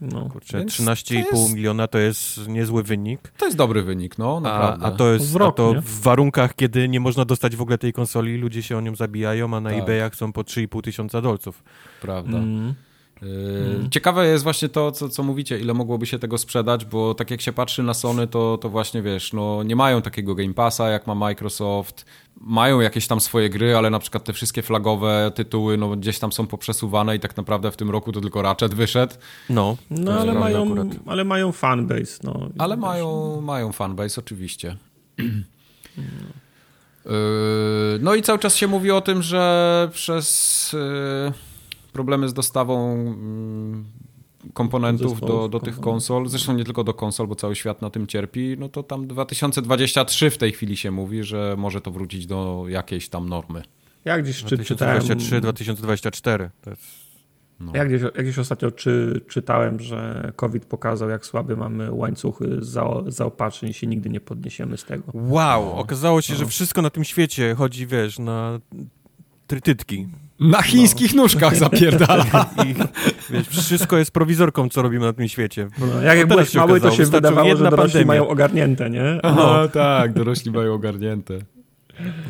No. 0.00 0.28
Kurczę, 0.28 0.64
13,5 0.64 1.14
jest... 1.14 1.54
miliona 1.54 1.86
to 1.86 1.98
jest 1.98 2.48
niezły 2.48 2.82
wynik. 2.82 3.32
To 3.36 3.44
jest 3.44 3.56
dobry 3.56 3.82
wynik, 3.82 4.18
no 4.18 4.40
naprawdę. 4.40 4.86
A, 4.86 4.88
a 4.88 4.90
to 4.90 5.12
jest 5.12 5.36
a 5.36 5.52
to 5.52 5.74
w 5.82 6.00
warunkach, 6.00 6.54
kiedy 6.54 6.88
nie 6.88 7.00
można 7.00 7.24
dostać 7.24 7.56
w 7.56 7.62
ogóle 7.62 7.78
tej 7.78 7.92
konsoli, 7.92 8.36
ludzie 8.36 8.62
się 8.62 8.76
o 8.76 8.80
nią 8.80 8.96
zabijają, 8.96 9.56
a 9.56 9.60
na 9.60 9.70
tak. 9.70 9.78
eBayach 9.78 10.16
są 10.16 10.32
po 10.32 10.40
3,5 10.40 10.82
tysiąca 10.82 11.20
dolców. 11.20 11.62
Prawda. 12.00 12.38
Mm. 12.38 12.74
Hmm. 13.20 13.90
Ciekawe 13.90 14.26
jest 14.26 14.44
właśnie 14.44 14.68
to, 14.68 14.92
co, 14.92 15.08
co 15.08 15.22
mówicie, 15.22 15.58
ile 15.58 15.74
mogłoby 15.74 16.06
się 16.06 16.18
tego 16.18 16.38
sprzedać, 16.38 16.84
bo 16.84 17.14
tak 17.14 17.30
jak 17.30 17.40
się 17.40 17.52
patrzy 17.52 17.82
na 17.82 17.94
Sony, 17.94 18.26
to, 18.26 18.58
to 18.58 18.68
właśnie 18.68 19.02
wiesz, 19.02 19.32
no 19.32 19.62
nie 19.62 19.76
mają 19.76 20.02
takiego 20.02 20.34
Game 20.34 20.54
Passa 20.54 20.88
jak 20.88 21.06
ma 21.06 21.14
Microsoft, 21.14 22.04
mają 22.40 22.80
jakieś 22.80 23.06
tam 23.06 23.20
swoje 23.20 23.50
gry, 23.50 23.76
ale 23.76 23.90
na 23.90 23.98
przykład 23.98 24.24
te 24.24 24.32
wszystkie 24.32 24.62
flagowe 24.62 25.32
tytuły 25.34 25.76
no, 25.76 25.96
gdzieś 25.96 26.18
tam 26.18 26.32
są 26.32 26.46
poprzesuwane 26.46 27.16
i 27.16 27.20
tak 27.20 27.36
naprawdę 27.36 27.70
w 27.70 27.76
tym 27.76 27.90
roku 27.90 28.12
to 28.12 28.20
tylko 28.20 28.42
Ratchet 28.42 28.74
wyszedł. 28.74 29.14
No, 29.50 29.76
no 29.90 30.12
ale, 30.20 30.34
mają, 30.34 30.90
ale 31.06 31.24
mają 31.24 31.52
fanbase. 31.52 32.20
No, 32.22 32.48
ale 32.58 32.76
mają, 32.76 33.40
mają 33.40 33.72
fanbase, 33.72 34.20
oczywiście. 34.20 34.76
No 38.00 38.14
i 38.14 38.22
cały 38.22 38.38
czas 38.38 38.56
się 38.56 38.66
mówi 38.66 38.90
o 38.90 39.00
tym, 39.00 39.22
że 39.22 39.90
przez 39.92 40.76
problemy 41.98 42.28
z 42.28 42.34
dostawą 42.34 42.92
mm, 42.92 43.84
komponentów 44.54 45.20
do, 45.20 45.48
do 45.48 45.60
tych 45.60 45.80
konsol, 45.80 46.28
zresztą 46.28 46.54
nie 46.54 46.64
tylko 46.64 46.84
do 46.84 46.94
konsol, 46.94 47.26
bo 47.26 47.34
cały 47.34 47.56
świat 47.56 47.82
na 47.82 47.90
tym 47.90 48.06
cierpi, 48.06 48.56
no 48.58 48.68
to 48.68 48.82
tam 48.82 49.06
2023 49.06 50.30
w 50.30 50.38
tej 50.38 50.52
chwili 50.52 50.76
się 50.76 50.90
mówi, 50.90 51.24
że 51.24 51.54
może 51.58 51.80
to 51.80 51.90
wrócić 51.90 52.26
do 52.26 52.64
jakiejś 52.68 53.08
tam 53.08 53.28
normy. 53.28 53.62
Ja 54.04 54.22
gdzieś 54.22 54.42
2023, 54.42 55.40
2024. 55.40 56.50
To 56.62 56.70
jest... 56.70 56.82
No. 57.60 57.72
Ja 57.74 57.84
gdzieś, 57.84 58.02
ja 58.02 58.22
gdzieś 58.22 58.38
ostatnio 58.38 58.70
czy, 58.70 59.20
czytałem, 59.28 59.80
że 59.80 60.32
COVID 60.36 60.64
pokazał, 60.64 61.08
jak 61.08 61.26
słaby 61.26 61.56
mamy 61.56 61.92
łańcuchy 61.92 62.56
za, 62.60 62.86
zaopatrzeń 63.06 63.70
i 63.70 63.74
się 63.74 63.86
nigdy 63.86 64.10
nie 64.10 64.20
podniesiemy 64.20 64.76
z 64.76 64.84
tego. 64.84 65.04
Wow, 65.14 65.64
no. 65.64 65.76
okazało 65.76 66.22
się, 66.22 66.32
no. 66.32 66.38
że 66.38 66.46
wszystko 66.46 66.82
na 66.82 66.90
tym 66.90 67.04
świecie 67.04 67.54
chodzi, 67.54 67.86
wiesz, 67.86 68.18
na 68.18 68.60
trytytki. 69.46 70.08
Na 70.40 70.62
chińskich 70.62 71.14
no. 71.14 71.22
nóżkach 71.22 71.56
zapierdala. 71.56 72.24
I, 72.66 72.74
wiesz, 73.30 73.48
wszystko 73.48 73.98
jest 73.98 74.10
prowizorką, 74.10 74.68
co 74.68 74.82
robimy 74.82 75.06
na 75.06 75.12
tym 75.12 75.28
świecie. 75.28 75.68
No, 75.78 76.02
jak, 76.02 76.18
jak 76.18 76.28
byłeś 76.28 76.54
mały, 76.54 76.80
to 76.80 76.90
się 76.90 77.04
wydawało, 77.04 77.56
że 77.56 77.64
dorośli 77.64 77.76
pandemia. 77.76 78.06
mają 78.06 78.28
ogarnięte, 78.28 78.90
nie? 78.90 79.20
No 79.22 79.68
tak, 79.68 80.12
dorośli 80.12 80.50
mają 80.50 80.74
ogarnięte. 80.74 81.38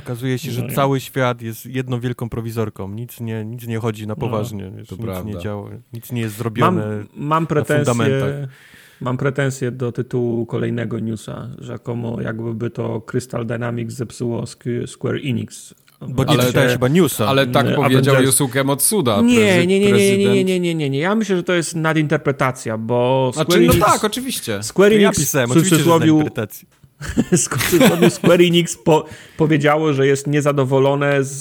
Okazuje 0.05 0.39
się, 0.39 0.51
że 0.51 0.63
no, 0.63 0.75
cały 0.75 1.01
świat 1.01 1.43
jest 1.43 1.67
jedną 1.67 2.01
wielką 2.01 2.29
prowizorką. 2.29 2.89
Nic 2.89 3.21
nie, 3.21 3.45
nic 3.45 3.67
nie 3.67 3.79
chodzi 3.79 4.07
na 4.07 4.15
no, 4.15 4.17
poważnie. 4.17 4.65
No, 4.65 4.85
to 4.85 4.95
nic 4.95 5.05
prawda. 5.05 5.31
nie 5.31 5.39
działa, 5.39 5.71
nic 5.93 6.13
nie 6.13 6.21
jest 6.21 6.37
zrobione 6.37 6.87
mam, 6.87 7.07
mam 7.15 7.47
pretensje, 7.47 8.49
Mam 9.01 9.17
pretensje 9.17 9.71
do 9.71 9.93
tytułu 9.93 10.47
kolejnego 10.47 10.99
newsa, 10.99 11.49
rzekomo 11.59 12.21
jakby 12.21 12.71
to 12.71 13.01
Crystal 13.01 13.47
Dynamics 13.47 13.95
zepsuło 13.95 14.45
Square 14.87 15.21
Enix 15.25 15.75
bo 16.01 16.25
nie 16.25 16.31
ale, 16.31 16.45
czytałeś 16.45 16.73
chyba 16.73 16.89
newsa. 16.89 17.27
Ale 17.27 17.47
tak 17.47 17.67
Avengers... 17.67 17.83
powiedział 17.83 18.23
Yusuke 18.23 18.65
Motsuda, 18.65 19.21
nie, 19.21 19.67
nie, 19.67 19.81
nie, 19.81 19.93
nie, 19.93 20.19
nie, 20.19 20.45
nie, 20.45 20.61
nie, 20.61 20.75
nie, 20.75 20.91
nie. 20.91 20.99
Ja 20.99 21.15
myślę, 21.15 21.37
że 21.37 21.43
to 21.43 21.53
jest 21.53 21.77
nadinterpretacja, 21.77 22.79
bo 22.79 23.31
Square 23.33 23.47
znaczy, 23.47 23.61
Enix... 23.61 23.77
No 23.77 23.87
tak, 23.87 24.05
oczywiście. 24.05 24.63
Square 24.63 24.93
Enix 24.93 25.03
ja 25.03 25.13
pisałem, 25.13 25.51
oczywiście, 25.51 25.77
że 25.77 25.85
Square 28.11 28.41
Enix 28.41 28.77
po, 28.77 29.05
powiedziało, 29.37 29.93
że 29.93 30.07
jest 30.07 30.27
niezadowolone 30.27 31.25
z, 31.25 31.41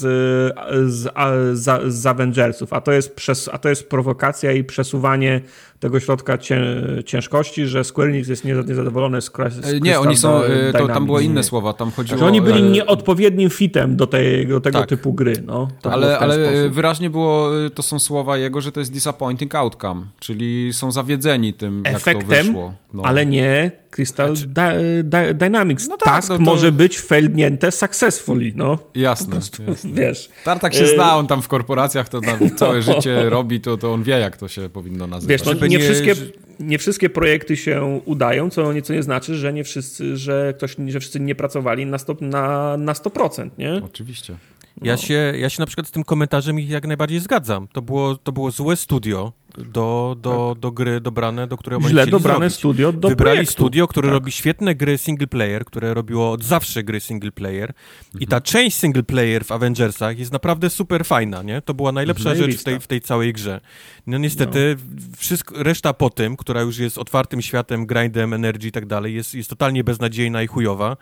z, 0.92 1.14
z, 1.54 1.94
z 1.94 2.06
Avengersów, 2.06 2.74
a 2.74 2.82
to, 2.82 2.92
jest 2.92 3.16
przes, 3.16 3.50
a 3.54 3.58
to 3.58 3.70
jest 3.70 3.90
prowokacja 3.90 4.52
i 4.52 4.64
przesuwanie 4.64 5.42
tego 5.80 6.00
środka 6.00 6.38
cię, 6.38 6.66
ciężkości, 7.06 7.66
że 7.66 7.84
Square 7.84 8.10
Enix 8.10 8.28
jest 8.28 8.46
niezadowolony 8.46 9.22
z, 9.22 9.32
z 9.50 9.82
Nie, 9.82 10.00
oni 10.00 10.18
są, 10.18 10.44
e, 10.44 10.74
to, 10.74 10.88
tam 10.88 11.06
były 11.06 11.24
inne 11.24 11.44
słowa, 11.44 11.74
tam 11.74 11.92
chodziło... 11.92 12.20
Że 12.20 12.26
oni 12.26 12.42
byli 12.42 12.64
nieodpowiednim 12.64 13.50
fitem 13.50 13.96
do, 13.96 14.08
tej, 14.08 14.48
do 14.48 14.62
tego 14.62 14.80
tak. 14.80 14.90
typu 14.90 15.14
gry, 15.14 15.44
no. 15.46 15.68
ale 15.84 16.20
ale 16.20 16.34
sposób. 16.34 16.74
wyraźnie 16.74 17.10
było, 17.10 17.66
e, 17.66 17.70
to 17.70 17.84
są 17.84 18.00
słowa 18.00 18.38
jego, 18.38 18.62
że 18.62 18.72
to 18.72 18.80
jest 18.80 18.92
disappointing 18.92 19.56
outcome, 19.56 20.06
czyli 20.20 20.74
są 20.74 20.92
zawiedzeni 20.92 21.54
tym, 21.54 21.84
Efektem, 21.86 22.16
jak 22.16 22.22
to 22.22 22.44
wyszło. 22.44 22.74
No. 22.94 23.04
ale 23.04 23.26
nie 23.26 23.72
Crystal 23.92 24.36
znaczy... 24.36 25.04
Dynamics. 25.34 25.88
No 25.88 25.98
tak, 25.98 26.14
Task 26.14 26.30
no 26.30 26.36
to... 26.36 26.42
może 26.42 26.72
być 26.72 27.00
failnięte 27.00 27.72
successfully, 27.72 28.52
no. 28.56 28.78
Jasne, 28.96 29.32
prostu, 29.32 29.64
jasne. 29.64 29.92
Wiesz. 29.92 30.30
Tartak 30.44 30.74
się 30.74 30.88
zna, 30.88 31.18
on 31.18 31.28
tam 31.28 31.42
w 31.42 31.48
korporacjach 31.48 32.10
to 32.10 32.22
całe 32.56 32.82
życie 32.92 33.30
robi, 33.30 33.62
to, 33.62 33.78
to 33.78 33.94
on 33.94 34.04
wie, 34.04 34.20
jak 34.20 34.38
to 34.38 34.48
się 34.48 34.70
powinno 34.70 35.08
nazywać. 35.08 35.42
Wiesz, 35.42 35.48
no, 35.68 35.72
nie, 35.72 35.80
wszystkie, 35.80 36.14
nie 36.60 36.78
wszystkie 36.78 37.10
projekty 37.10 37.58
się 37.58 38.02
udają, 38.06 38.50
co 38.50 38.74
nieco 38.74 38.94
nie 38.94 39.04
znaczy, 39.04 39.36
że 39.36 39.54
nie 39.54 39.64
wszyscy, 39.64 40.18
że 40.18 40.54
ktoś, 40.58 40.76
że 40.88 41.00
wszyscy 41.00 41.20
nie 41.20 41.36
pracowali 41.36 41.86
na 41.86 41.98
100%, 41.98 42.22
na, 42.22 42.78
na 42.78 42.94
100% 42.94 43.50
nie? 43.58 43.82
Oczywiście. 43.86 44.36
Ja, 44.82 44.94
no. 44.94 44.98
się, 44.98 45.34
ja 45.38 45.50
się 45.50 45.62
na 45.62 45.66
przykład 45.66 45.88
z 45.88 45.92
tym 45.92 46.04
komentarzem 46.04 46.60
ich 46.60 46.70
jak 46.70 46.88
najbardziej 46.88 47.20
zgadzam. 47.20 47.68
To 47.68 47.82
było, 47.82 48.16
to 48.16 48.32
było 48.32 48.52
złe 48.52 48.76
studio 48.76 49.34
do, 49.58 50.16
do, 50.22 50.52
tak. 50.54 50.62
do 50.62 50.72
gry 50.72 51.02
dobrane, 51.02 51.48
do 51.48 51.58
którego 51.58 51.90
Źle 51.90 52.08
dobrane 52.08 52.38
zrobić. 52.38 52.58
studio 52.58 52.94
do 52.94 53.10
Wybrali 53.10 53.36
projektu. 53.36 53.54
studio, 53.54 53.88
które 53.88 54.08
tak. 54.08 54.14
robi 54.14 54.32
świetne 54.32 54.76
gry 54.76 54.98
single 54.98 55.28
player, 55.28 55.66
które 55.66 55.94
robiło 55.94 56.32
od 56.32 56.44
zawsze 56.44 56.84
gry 56.84 57.00
single 57.00 57.32
player 57.32 57.74
mhm. 58.06 58.22
i 58.22 58.28
ta 58.28 58.42
część 58.42 58.78
single 58.78 59.04
player 59.04 59.46
w 59.46 59.52
Avengersach 59.52 60.20
jest 60.20 60.32
naprawdę 60.32 60.70
super 60.70 61.06
fajna, 61.06 61.44
nie? 61.44 61.62
To 61.62 61.74
była 61.74 61.92
najlepsza 61.92 62.36
rzecz 62.36 62.58
w 62.58 62.64
tej, 62.64 62.80
w 62.80 62.88
tej 62.88 63.02
całej 63.02 63.34
grze. 63.34 63.62
No 64.08 64.18
niestety 64.18 64.76
no. 64.90 65.02
Wszystko, 65.18 65.64
reszta 65.64 65.94
po 65.94 66.10
tym, 66.10 66.38
która 66.38 66.62
już 66.62 66.78
jest 66.78 66.98
otwartym 66.98 67.42
światem, 67.42 67.86
grindem, 67.86 68.34
energy 68.34 68.68
i 68.68 68.72
tak 68.72 68.86
dalej, 68.86 69.16
jest, 69.16 69.36
jest 69.36 69.50
totalnie 69.50 69.84
beznadziejna 69.84 70.44
i 70.44 70.48
chujowa. 70.48 70.98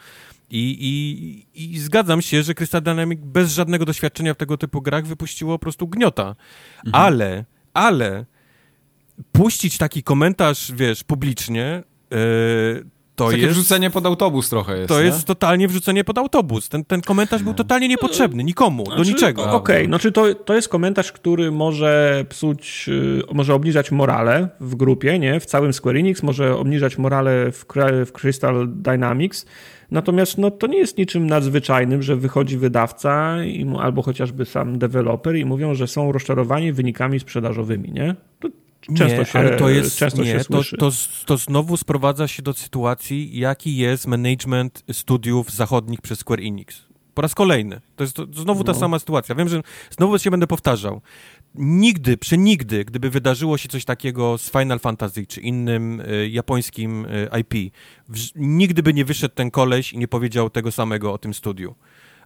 I, 0.49 0.77
i, 1.53 1.73
I 1.73 1.79
zgadzam 1.79 2.21
się, 2.21 2.43
że 2.43 2.53
Crystal 2.53 2.81
Dynamics 2.81 3.23
bez 3.25 3.51
żadnego 3.51 3.85
doświadczenia 3.85 4.33
w 4.33 4.37
tego 4.37 4.57
typu 4.57 4.81
grach 4.81 5.05
wypuściło 5.05 5.53
po 5.53 5.59
prostu 5.59 5.87
gniota. 5.87 6.35
Mhm. 6.85 7.05
Ale, 7.05 7.45
ale 7.73 8.25
puścić 9.31 9.77
taki 9.77 10.03
komentarz, 10.03 10.71
wiesz, 10.71 11.03
publicznie, 11.03 11.83
yy, 12.11 12.85
to 13.15 13.27
Takie 13.29 13.41
jest... 13.41 13.53
wrzucenie 13.53 13.89
pod 13.89 14.05
autobus 14.05 14.49
trochę 14.49 14.77
jest, 14.77 14.89
To 14.89 14.99
nie? 14.99 15.05
jest 15.05 15.25
totalnie 15.25 15.67
wrzucenie 15.67 16.03
pod 16.03 16.17
autobus. 16.17 16.69
Ten, 16.69 16.85
ten 16.85 17.01
komentarz 17.01 17.43
był 17.43 17.51
no. 17.51 17.57
totalnie 17.57 17.87
niepotrzebny, 17.87 18.43
nikomu, 18.43 18.85
znaczy, 18.85 19.03
do 19.03 19.09
niczego. 19.09 19.43
Okej, 19.43 19.55
okay, 19.55 19.85
znaczy 19.85 20.11
to, 20.11 20.35
to 20.35 20.55
jest 20.55 20.69
komentarz, 20.69 21.11
który 21.11 21.51
może 21.51 22.25
psuć, 22.29 22.87
yy, 22.87 23.23
może 23.33 23.53
obniżać 23.53 23.91
morale 23.91 24.49
w 24.59 24.75
grupie, 24.75 25.19
nie? 25.19 25.39
W 25.39 25.45
całym 25.45 25.73
Square 25.73 25.97
Enix, 25.97 26.23
może 26.23 26.57
obniżać 26.57 26.97
morale 26.97 27.51
w, 27.51 27.65
w 28.05 28.11
Crystal 28.11 28.67
Dynamics, 28.69 29.45
Natomiast 29.91 30.37
no, 30.37 30.51
to 30.51 30.67
nie 30.67 30.77
jest 30.77 30.97
niczym 30.97 31.27
nadzwyczajnym, 31.27 32.01
że 32.01 32.15
wychodzi 32.15 32.57
wydawca 32.57 33.43
i, 33.43 33.67
albo 33.79 34.01
chociażby 34.01 34.45
sam 34.45 34.79
deweloper 34.79 35.35
i 35.35 35.45
mówią, 35.45 35.75
że 35.75 35.87
są 35.87 36.11
rozczarowani 36.11 36.73
wynikami 36.73 37.19
sprzedażowymi, 37.19 37.91
nie? 37.91 38.15
To 38.39 38.49
często 38.97 39.19
nie, 39.19 39.25
się, 39.25 39.39
ale 39.39 39.57
to 39.57 39.69
jest, 39.69 39.97
często 39.97 40.23
nie, 40.23 40.31
się 40.31 40.39
to, 40.39 40.61
to, 40.77 40.91
to 41.25 41.37
znowu 41.37 41.77
sprowadza 41.77 42.27
się 42.27 42.43
do 42.43 42.53
sytuacji, 42.53 43.39
jaki 43.39 43.77
jest 43.77 44.07
management 44.07 44.83
studiów 44.91 45.51
zachodnich 45.51 46.01
przez 46.01 46.19
Square 46.19 46.39
Enix. 46.39 46.81
Po 47.13 47.21
raz 47.21 47.35
kolejny. 47.35 47.81
To 47.95 48.03
jest 48.03 48.15
to, 48.15 48.25
znowu 48.33 48.63
ta 48.63 48.71
no. 48.71 48.79
sama 48.79 48.99
sytuacja. 48.99 49.35
Wiem, 49.35 49.49
że 49.49 49.61
znowu 49.89 50.19
się 50.19 50.31
będę 50.31 50.47
powtarzał 50.47 51.01
nigdy, 51.57 52.17
przenigdy, 52.17 52.85
gdyby 52.85 53.09
wydarzyło 53.09 53.57
się 53.57 53.69
coś 53.69 53.85
takiego 53.85 54.37
z 54.37 54.51
Final 54.51 54.79
Fantasy 54.79 55.27
czy 55.27 55.41
innym 55.41 56.01
y, 56.01 56.29
japońskim 56.29 57.05
y, 57.05 57.29
IP, 57.39 57.73
w, 58.09 58.19
nigdy 58.35 58.83
by 58.83 58.93
nie 58.93 59.05
wyszedł 59.05 59.35
ten 59.35 59.51
koleś 59.51 59.93
i 59.93 59.97
nie 59.97 60.07
powiedział 60.07 60.49
tego 60.49 60.71
samego 60.71 61.13
o 61.13 61.17
tym 61.17 61.33
studiu. 61.33 61.75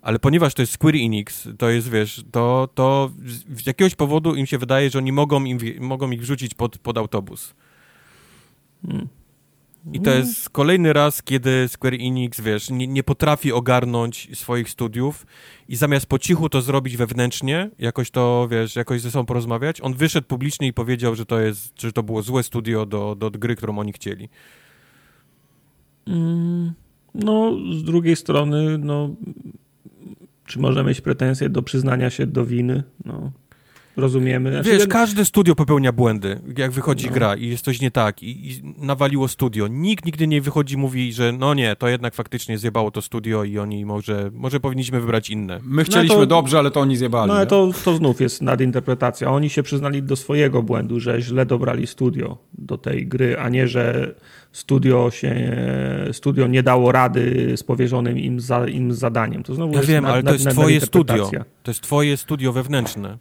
Ale 0.02 0.20
ponieważ 0.20 0.54
to 0.54 0.62
jest 0.62 0.74
Square 0.74 0.96
Enix, 0.96 1.48
to 1.58 1.70
jest, 1.70 1.90
wiesz, 1.90 2.24
to, 2.32 2.70
to 2.76 3.12
z 3.56 3.68
jakiegoś 3.68 3.96
powodu 3.96 4.36
im 4.36 4.46
się 4.46 4.58
wydaje, 4.58 4.90
że 4.90 5.00
oni 5.00 5.12
mogą, 5.12 5.44
im, 5.44 5.60
mogą 5.80 6.12
ich 6.12 6.22
wrzucić 6.22 6.54
pod, 6.54 6.78
pod 6.78 6.98
autobus. 6.98 7.54
Hmm. 8.86 9.19
I 9.94 10.00
to 10.00 10.12
jest 10.12 10.50
kolejny 10.50 10.94
raz, 10.94 11.24
kiedy 11.24 11.68
Square 11.68 11.94
Enix, 11.94 12.42
wiesz, 12.42 12.70
nie, 12.70 12.88
nie, 12.88 13.04
potrafi 13.04 13.52
ogarnąć 13.52 14.40
swoich 14.40 14.70
studiów 14.70 15.26
i 15.70 15.76
zamiast 15.76 16.06
po 16.06 16.20
cichu 16.20 16.50
to 16.50 16.62
zrobić 16.62 16.98
wewnętrznie, 16.98 17.70
jakoś 17.80 18.12
to, 18.12 18.48
wiesz, 18.52 18.76
jakoś 18.76 19.02
ze 19.02 19.12
sobą 19.12 19.26
porozmawiać, 19.26 19.82
on 19.82 19.94
wyszedł 19.94 20.28
publicznie 20.28 20.68
i 20.68 20.74
powiedział, 20.74 21.16
że 21.16 21.26
to 21.26 21.40
jest, 21.40 21.82
że 21.82 21.92
to 21.92 22.04
było 22.04 22.22
złe 22.22 22.44
studio 22.44 22.86
do, 22.86 23.16
do 23.16 23.32
gry, 23.32 23.56
którą 23.56 23.80
oni 23.80 23.94
chcieli. 23.94 24.30
Mm, 26.08 26.74
no, 27.16 27.54
z 27.80 27.84
drugiej 27.84 28.16
strony, 28.16 28.78
no, 28.78 29.16
czy 30.46 30.60
możemy 30.60 30.90
mieć 30.90 31.02
pretensje 31.02 31.50
do 31.50 31.62
przyznania 31.62 32.10
się 32.10 32.28
do 32.28 32.46
winy? 32.46 32.84
No, 33.06 33.32
rozumiemy. 34.00 34.52
Znaczy, 34.52 34.70
Wiesz, 34.70 34.88
każde 34.88 35.26
studio 35.26 35.56
popełnia 35.56 35.92
błędy, 35.92 36.40
jak 36.58 36.72
wychodzi 36.72 37.06
no. 37.08 37.14
gra 37.14 37.36
i 37.36 37.48
jest 37.48 37.66
coś 37.66 37.82
nie 37.82 37.92
tak 37.92 38.24
i, 38.24 38.52
i, 38.52 38.62
nawaliło 38.78 39.28
studio. 39.28 39.68
Nikt 39.68 40.06
nigdy 40.06 40.28
nie 40.28 40.42
wychodzi 40.42 40.76
i 40.76 40.78
mówi, 40.78 41.14
że 41.14 41.32
no 41.32 41.54
nie, 41.54 41.76
to 41.76 41.88
jednak 41.88 42.16
faktycznie 42.16 42.58
zjebało 42.58 42.92
to 42.92 43.02
studio 43.02 43.44
i 43.44 43.60
oni 43.60 43.86
może, 43.86 44.32
może 44.34 44.60
powinniśmy 44.60 45.00
wybrać 45.00 45.30
inne. 45.30 45.60
My 45.64 45.84
chcieliśmy 45.84 46.16
no 46.16 46.22
to, 46.22 46.28
dobrze, 46.28 46.60
ale 46.60 46.72
to 46.72 46.80
oni 46.80 46.98
zjebali. 46.98 47.28
No 47.28 47.34
ale 47.38 47.48
to, 47.48 47.72
to 47.86 47.96
znów 47.96 48.22
jest 48.22 48.42
nadinterpretacja. 48.42 49.32
Oni 49.32 49.50
się 49.50 49.64
przyznali 49.64 50.04
do 50.04 50.16
swojego 50.16 50.64
błędu, 50.64 51.00
że 51.00 51.22
źle 51.22 51.46
dobrali 51.46 51.88
studio 51.88 52.38
do 52.54 52.78
tej 52.78 53.08
gry, 53.08 53.38
a 53.40 53.50
nie, 53.50 53.68
że 53.68 54.16
studio 54.52 55.12
się, 55.12 55.52
studio 56.12 56.48
nie 56.48 56.64
dało 56.64 56.92
rady 56.92 57.54
z 57.58 57.64
powierzonym 57.64 58.18
im, 58.20 58.40
za, 58.40 58.68
im 58.68 58.94
zadaniem. 58.94 59.44
To 59.44 59.56
znowu 59.56 59.74
ja 59.74 59.80
jest 59.80 59.90
wiem, 59.90 60.04
nad, 60.04 60.14
ale 60.14 60.24
to 60.24 60.34
jest 60.34 60.50
twoje 60.50 60.82
studio. 60.82 61.32
To 61.64 61.72
jest 61.72 61.82
twoje 61.82 62.18
studio 62.18 62.54
wewnętrzne. 62.54 63.18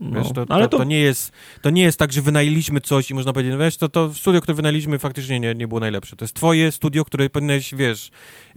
No, 0.00 0.22
wiesz, 0.22 0.32
to, 0.32 0.44
ale 0.48 0.68
to, 0.68 0.78
to, 0.78 0.84
nie 0.84 1.00
jest, 1.00 1.32
to 1.62 1.70
nie 1.70 1.82
jest 1.82 1.98
tak, 1.98 2.12
że 2.12 2.22
wynajęliśmy 2.22 2.80
coś 2.80 3.10
i 3.10 3.14
można 3.14 3.32
powiedzieć, 3.32 3.52
no 3.52 3.58
wiesz, 3.58 3.76
to, 3.76 3.88
to 3.88 4.14
studio, 4.14 4.40
które 4.40 4.54
wynajęliśmy 4.54 4.98
faktycznie 4.98 5.40
nie, 5.40 5.54
nie 5.54 5.68
było 5.68 5.80
najlepsze. 5.80 6.16
To 6.16 6.24
jest 6.24 6.34
twoje 6.34 6.72
studio, 6.72 7.04
które 7.04 7.30
powinieneś, 7.30 7.74
wiesz, 7.74 8.10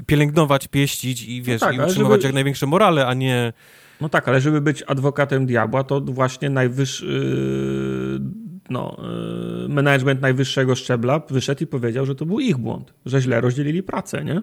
pielęgnować, 0.06 0.68
pieścić 0.68 1.24
i, 1.24 1.42
wiesz, 1.42 1.62
no 1.62 1.68
tak, 1.68 1.76
i 1.76 1.80
utrzymywać 1.80 2.22
żeby... 2.22 2.28
jak 2.28 2.34
największe 2.34 2.66
morale, 2.66 3.08
a 3.08 3.14
nie... 3.14 3.54
No 4.02 4.10
tak, 4.10 4.28
ale 4.28 4.42
żeby 4.42 4.62
być 4.62 4.84
adwokatem 4.88 5.46
diabła, 5.46 5.84
to 5.84 6.02
właśnie 6.02 6.50
najwyższy, 6.50 7.06
yy, 7.06 8.30
no, 8.70 8.98
yy, 9.62 9.70
management 9.70 10.22
najwyższego 10.22 10.76
szczebla 10.76 11.22
wyszedł 11.30 11.64
i 11.64 11.68
powiedział, 11.68 12.06
że 12.06 12.16
to 12.16 12.26
był 12.26 12.40
ich 12.40 12.58
błąd, 12.58 12.94
że 13.06 13.22
źle 13.22 13.42
rozdzielili 13.42 13.84
pracę, 13.84 14.24
nie? 14.24 14.42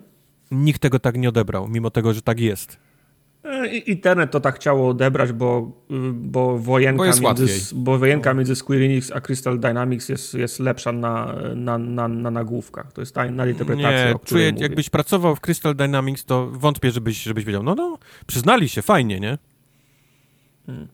Nikt 0.50 0.82
tego 0.82 0.98
tak 0.98 1.16
nie 1.16 1.28
odebrał, 1.28 1.68
mimo 1.68 1.90
tego, 1.90 2.14
że 2.14 2.22
tak 2.22 2.40
jest. 2.40 2.78
E, 3.44 3.66
internet 3.66 4.30
to 4.30 4.40
tak 4.40 4.56
chciało 4.56 4.88
odebrać, 4.88 5.32
bo, 5.32 5.72
bo, 6.12 6.58
wojenka, 6.58 7.04
bo, 7.22 7.34
między, 7.34 7.74
bo 7.74 7.98
wojenka 7.98 8.34
między 8.34 8.56
Square 8.56 8.82
Enix 8.82 9.12
a 9.12 9.20
Crystal 9.20 9.60
Dynamics 9.60 10.08
jest, 10.08 10.34
jest 10.34 10.60
lepsza 10.60 10.92
na, 10.92 11.34
na, 11.54 11.78
na, 11.78 12.08
na 12.08 12.30
nagłówkach. 12.30 12.92
To 12.92 13.00
jest 13.02 13.14
ta 13.14 13.26
inna 13.26 13.46
interpretacja, 13.46 14.08
Nie, 14.08 14.14
czuję, 14.24 14.52
mówię. 14.52 14.62
jakbyś 14.62 14.90
pracował 14.90 15.36
w 15.36 15.40
Crystal 15.40 15.76
Dynamics, 15.76 16.24
to 16.24 16.50
wątpię, 16.50 16.90
żebyś, 16.90 17.22
żebyś 17.22 17.44
wiedział, 17.44 17.62
no 17.62 17.74
no, 17.74 17.98
przyznali 18.26 18.68
się, 18.68 18.82
fajnie, 18.82 19.20
nie? 19.20 19.38
Hmm. 20.66 20.88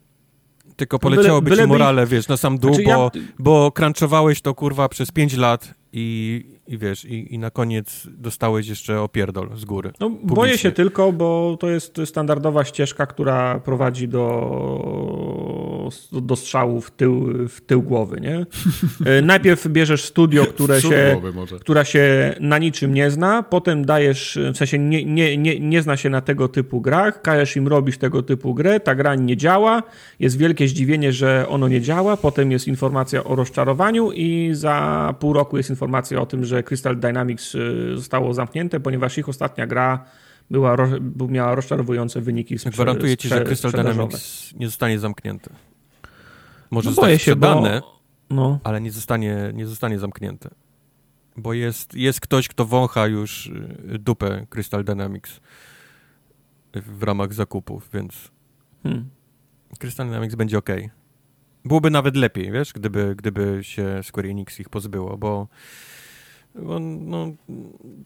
Tylko 0.77 0.99
poleciałoby 0.99 1.51
byle, 1.51 1.63
ci 1.63 1.69
morale, 1.69 2.07
wiesz, 2.07 2.29
na 2.29 2.37
sam 2.37 2.59
dół, 2.59 2.75
znaczy 2.75 2.85
bo, 2.85 3.11
ja... 3.15 3.23
bo 3.39 3.73
crunchowałeś 3.73 4.41
to, 4.41 4.55
kurwa, 4.55 4.89
przez 4.89 5.11
5 5.13 5.37
lat 5.37 5.75
i, 5.93 6.45
i 6.69 6.79
wiesz, 6.79 7.05
i, 7.05 7.35
i 7.35 7.39
na 7.39 7.51
koniec 7.51 8.07
dostałeś 8.11 8.69
jeszcze 8.69 9.01
opierdol 9.01 9.49
z 9.57 9.65
góry. 9.65 9.93
No, 10.01 10.11
boję 10.11 10.59
się 10.59 10.73
tylko, 10.73 11.13
bo 11.13 11.57
to 11.61 11.69
jest 11.69 12.01
standardowa 12.05 12.65
ścieżka, 12.65 13.07
która 13.07 13.61
prowadzi 13.61 14.09
do, 14.09 15.91
do 16.13 16.37
strzału 16.37 16.81
w 16.81 16.91
tył, 16.91 17.49
w 17.49 17.61
tył 17.61 17.83
głowy, 17.83 18.21
nie? 18.21 18.47
E, 19.07 19.23
najpierw 19.33 19.69
bierzesz 19.69 20.05
studio, 20.05 20.47
które 20.47 20.81
się, 20.81 21.21
która 21.61 21.85
się 21.85 22.35
na 22.41 22.59
niczym 22.59 22.95
nie 22.95 23.11
zna, 23.11 23.43
potem 23.43 23.85
dajesz, 23.85 24.39
w 24.55 24.57
sensie 24.57 24.79
nie, 24.79 25.05
nie, 25.05 25.37
nie, 25.37 25.61
nie 25.61 25.83
zna 25.83 25.97
się 25.97 26.11
na 26.11 26.21
tego 26.21 26.49
typu 26.49 26.81
grach, 26.81 27.23
każesz 27.23 27.57
im 27.57 27.69
robić 27.69 27.99
tego 27.99 28.23
typu 28.23 28.55
grę, 28.55 28.81
ta 28.81 28.95
gra 28.95 29.15
nie 29.15 29.37
działa, 29.37 29.83
jest 30.21 30.39
wielkie 30.39 30.69
zdziwienie, 30.69 31.13
że 31.13 31.47
ono 31.49 31.69
nie 31.69 31.81
działa, 31.81 32.17
potem 32.17 32.53
jest 32.53 32.69
informacja 32.69 33.25
o 33.25 33.37
rozczarowaniu 33.37 34.13
i 34.13 34.51
za 34.53 35.15
pół 35.19 35.33
roku 35.33 35.57
jest 35.57 35.71
informacja 35.71 36.21
o 36.21 36.27
tym, 36.27 36.45
że 36.45 36.58
Crystal 36.63 37.01
Dynamics 37.01 37.55
y, 37.55 37.93
zostało 37.97 38.35
zamknięte, 38.35 38.81
ponieważ 38.81 39.19
ich 39.19 39.29
ostatnia 39.29 39.67
gra 39.67 40.05
była, 40.51 40.77
miała 41.29 41.55
rozczarowujące 41.55 42.21
wyniki 42.21 42.59
sprze- 42.59 42.71
Gwarantuję 42.71 43.17
ci, 43.17 43.29
że 43.29 43.45
Crystal 43.45 43.73
Dynamics 43.73 44.55
nie 44.55 44.67
zostanie 44.67 44.99
zamknięte. 44.99 45.51
Może 46.71 46.91
no 46.91 46.95
zostać 46.95 47.21
sprzedane, 47.21 47.81
bo... 47.81 48.01
no. 48.31 48.61
ale 48.65 48.81
nie 48.81 48.91
zostanie, 48.91 49.51
nie 49.55 49.67
zostanie 49.67 49.99
zamknięte. 49.99 50.51
Bo 51.37 51.53
jest, 51.53 51.95
jest 51.95 52.21
ktoś, 52.21 52.49
kto 52.49 52.65
wącha 52.65 53.07
już 53.07 53.47
y, 53.47 53.99
dupę 53.99 54.47
Crystal 54.51 54.85
Dynamics 54.85 55.41
w 56.75 57.03
ramach 57.03 57.35
zakupów, 57.35 57.89
więc 57.93 58.31
hmm. 58.83 59.11
Crystal 59.79 60.07
Dynamics 60.07 60.35
będzie 60.35 60.59
ok. 60.59 60.71
Byłoby 61.65 61.91
nawet 61.91 62.17
lepiej, 62.17 62.53
wiesz, 62.53 62.73
gdyby, 62.73 63.15
gdyby 63.17 63.59
się 63.63 64.01
Square 64.03 64.27
Enix 64.27 64.61
ich 64.61 64.69
pozbyło, 64.69 65.19
bo, 65.19 65.49
bo 66.55 66.79
no, 66.81 67.27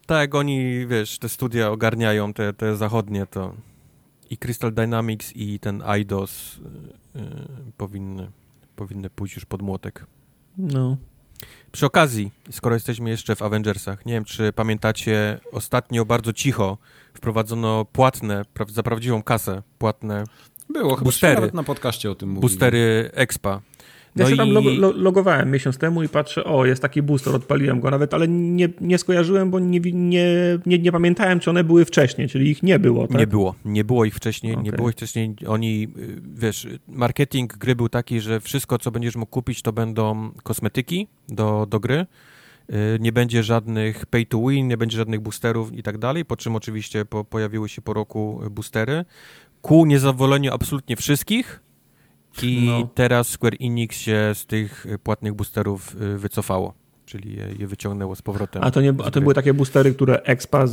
tak 0.06 0.20
jak 0.20 0.34
oni, 0.34 0.86
wiesz, 0.86 1.18
te 1.18 1.28
studia 1.28 1.70
ogarniają, 1.70 2.32
te, 2.32 2.52
te 2.52 2.76
zachodnie, 2.76 3.26
to 3.26 3.54
i 4.30 4.36
Crystal 4.36 4.74
Dynamics 4.74 5.36
i 5.36 5.58
ten 5.58 5.82
IDOS 6.00 6.60
yy, 7.14 7.22
powinny, 7.76 8.30
powinny 8.76 9.10
pójść 9.10 9.34
już 9.34 9.44
pod 9.44 9.62
młotek. 9.62 10.06
No. 10.58 10.96
Przy 11.72 11.86
okazji, 11.86 12.32
skoro 12.50 12.74
jesteśmy 12.74 13.10
jeszcze 13.10 13.36
w 13.36 13.42
Avengersach, 13.42 14.06
nie 14.06 14.12
wiem, 14.12 14.24
czy 14.24 14.52
pamiętacie, 14.52 15.40
ostatnio 15.52 16.04
bardzo 16.04 16.32
cicho 16.32 16.78
wprowadzono 17.14 17.84
płatne, 17.84 18.44
za 18.68 18.82
prawdziwą 18.82 19.22
kasę, 19.22 19.62
płatne 19.78 20.24
było, 20.72 20.90
chyba 20.96 21.04
boostery, 21.04 21.34
nawet 21.34 21.54
na 21.54 21.62
podcaście 21.62 22.10
o 22.10 22.14
tym 22.14 22.28
mówili. 22.28 22.40
Boostery 22.40 23.10
Expa. 23.14 23.60
No 24.16 24.22
ja 24.22 24.28
się 24.28 24.34
i... 24.34 24.36
tam 24.36 24.50
log 24.50 24.64
logowałem 24.96 25.50
miesiąc 25.50 25.78
temu 25.78 26.02
i 26.02 26.08
patrzę, 26.08 26.44
o, 26.44 26.64
jest 26.66 26.82
taki 26.82 27.02
booster, 27.02 27.34
odpaliłem 27.34 27.80
go 27.80 27.90
nawet, 27.90 28.14
ale 28.14 28.28
nie, 28.28 28.68
nie 28.80 28.98
skojarzyłem, 28.98 29.50
bo 29.50 29.58
nie, 29.58 29.80
nie, 29.80 30.26
nie, 30.66 30.78
nie 30.78 30.92
pamiętałem, 30.92 31.40
czy 31.40 31.50
one 31.50 31.64
były 31.64 31.84
wcześniej, 31.84 32.28
czyli 32.28 32.50
ich 32.50 32.62
nie 32.62 32.78
było, 32.78 33.08
tak? 33.08 33.18
Nie 33.18 33.26
było, 33.26 33.54
nie 33.64 33.84
było 33.84 34.04
ich 34.04 34.14
wcześniej, 34.14 34.52
okay. 34.52 34.64
nie 34.64 34.72
było 34.72 34.88
ich 34.88 34.94
wcześniej. 34.94 35.34
Oni, 35.46 35.88
y, 35.96 36.20
wiesz, 36.34 36.68
marketing 36.88 37.56
gry 37.56 37.76
był 37.76 37.88
taki, 37.88 38.20
że 38.20 38.40
wszystko, 38.40 38.78
co 38.78 38.90
będziesz 38.90 39.16
mógł 39.16 39.30
kupić, 39.30 39.62
to 39.62 39.72
będą 39.72 40.30
kosmetyki 40.42 41.08
do, 41.28 41.66
do 41.70 41.80
gry, 41.80 42.06
y, 42.70 42.74
nie 43.00 43.12
będzie 43.12 43.42
żadnych 43.42 44.06
pay 44.06 44.26
to 44.26 44.48
win, 44.48 44.68
nie 44.68 44.76
będzie 44.76 44.96
żadnych 44.96 45.20
boosterów 45.20 45.72
i 45.72 45.82
tak 45.82 45.98
dalej, 45.98 46.24
po 46.24 46.36
czym 46.36 46.56
oczywiście 46.56 47.04
po, 47.04 47.24
pojawiły 47.24 47.68
się 47.68 47.82
po 47.82 47.92
roku 47.92 48.40
boostery 48.50 49.04
ku 49.62 49.86
niezadowoleniu 49.86 50.54
absolutnie 50.54 50.96
wszystkich 50.96 51.60
i 52.42 52.66
no. 52.66 52.88
teraz 52.94 53.28
Square 53.28 53.56
Enix 53.60 53.96
się 53.96 54.30
z 54.34 54.46
tych 54.46 54.86
płatnych 55.02 55.34
boosterów 55.34 55.96
y, 56.02 56.18
wycofało, 56.18 56.74
czyli 57.06 57.36
je, 57.36 57.48
je 57.58 57.66
wyciągnęło 57.66 58.16
z 58.16 58.22
powrotem. 58.22 58.64
A 58.64 58.70
to, 58.70 58.80
nie, 58.80 58.94
a 59.04 59.10
to 59.10 59.20
były 59.20 59.34
takie 59.34 59.54
boostery, 59.54 59.94
które 59.94 60.22
expa 60.22 60.66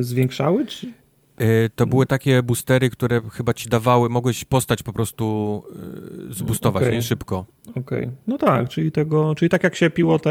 zwiększały? 0.00 0.66
Czy? 0.66 0.92
Y, 1.40 1.70
to 1.74 1.86
były 1.86 2.06
takie 2.06 2.42
boostery, 2.42 2.90
które 2.90 3.20
chyba 3.32 3.54
ci 3.54 3.68
dawały, 3.68 4.08
mogłeś 4.08 4.44
postać 4.44 4.82
po 4.82 4.92
prostu 4.92 5.62
y, 6.30 6.34
zboostować, 6.34 6.82
okay. 6.82 6.94
nie? 6.94 7.02
Szybko. 7.02 7.46
Okej. 7.70 7.80
Okay. 7.82 8.10
No 8.26 8.38
tak, 8.38 8.68
czyli 8.68 8.92
tego, 8.92 9.34
czyli 9.34 9.48
tak 9.48 9.64
jak 9.64 9.76
się 9.76 9.90
piło 9.90 10.18
te 10.18 10.30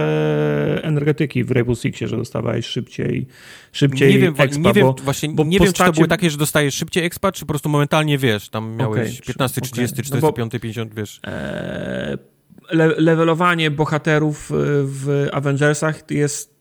energetyki 0.84 1.44
w 1.44 1.52
Rainbow 1.52 1.80
Sixie, 1.80 2.08
że 2.08 2.18
dostawałeś 2.18 2.66
szybciej, 2.66 3.28
szybciej 3.72 4.14
nie 4.14 4.20
wiem, 4.20 4.34
expa, 4.38 4.62
nie 4.62 4.74
wiem, 4.74 4.86
bo, 4.86 4.96
właśnie, 5.04 5.30
bo 5.30 5.44
nie 5.44 5.60
postacie... 5.60 5.66
wiem, 5.66 5.74
czy 5.74 5.84
to 5.84 5.96
były 5.96 6.08
takie, 6.08 6.30
że 6.30 6.38
dostajesz 6.38 6.76
szybciej 6.76 7.06
expa, 7.06 7.32
czy 7.32 7.42
po 7.42 7.48
prostu 7.48 7.70
momentalnie, 7.70 8.18
wiesz, 8.18 8.50
tam 8.50 8.76
miałeś 8.76 9.14
okay. 9.14 9.26
15, 9.28 9.62
30, 9.62 9.94
okay. 9.94 10.04
45, 10.06 10.54
no 10.54 10.60
50, 10.60 10.94
wiesz. 10.94 11.20
Eee, 11.24 12.18
le 12.72 12.88
levelowanie 12.88 13.72
bohaterów 13.72 14.52
w 14.84 15.28
Avengersach 15.32 16.12
jest 16.12 16.59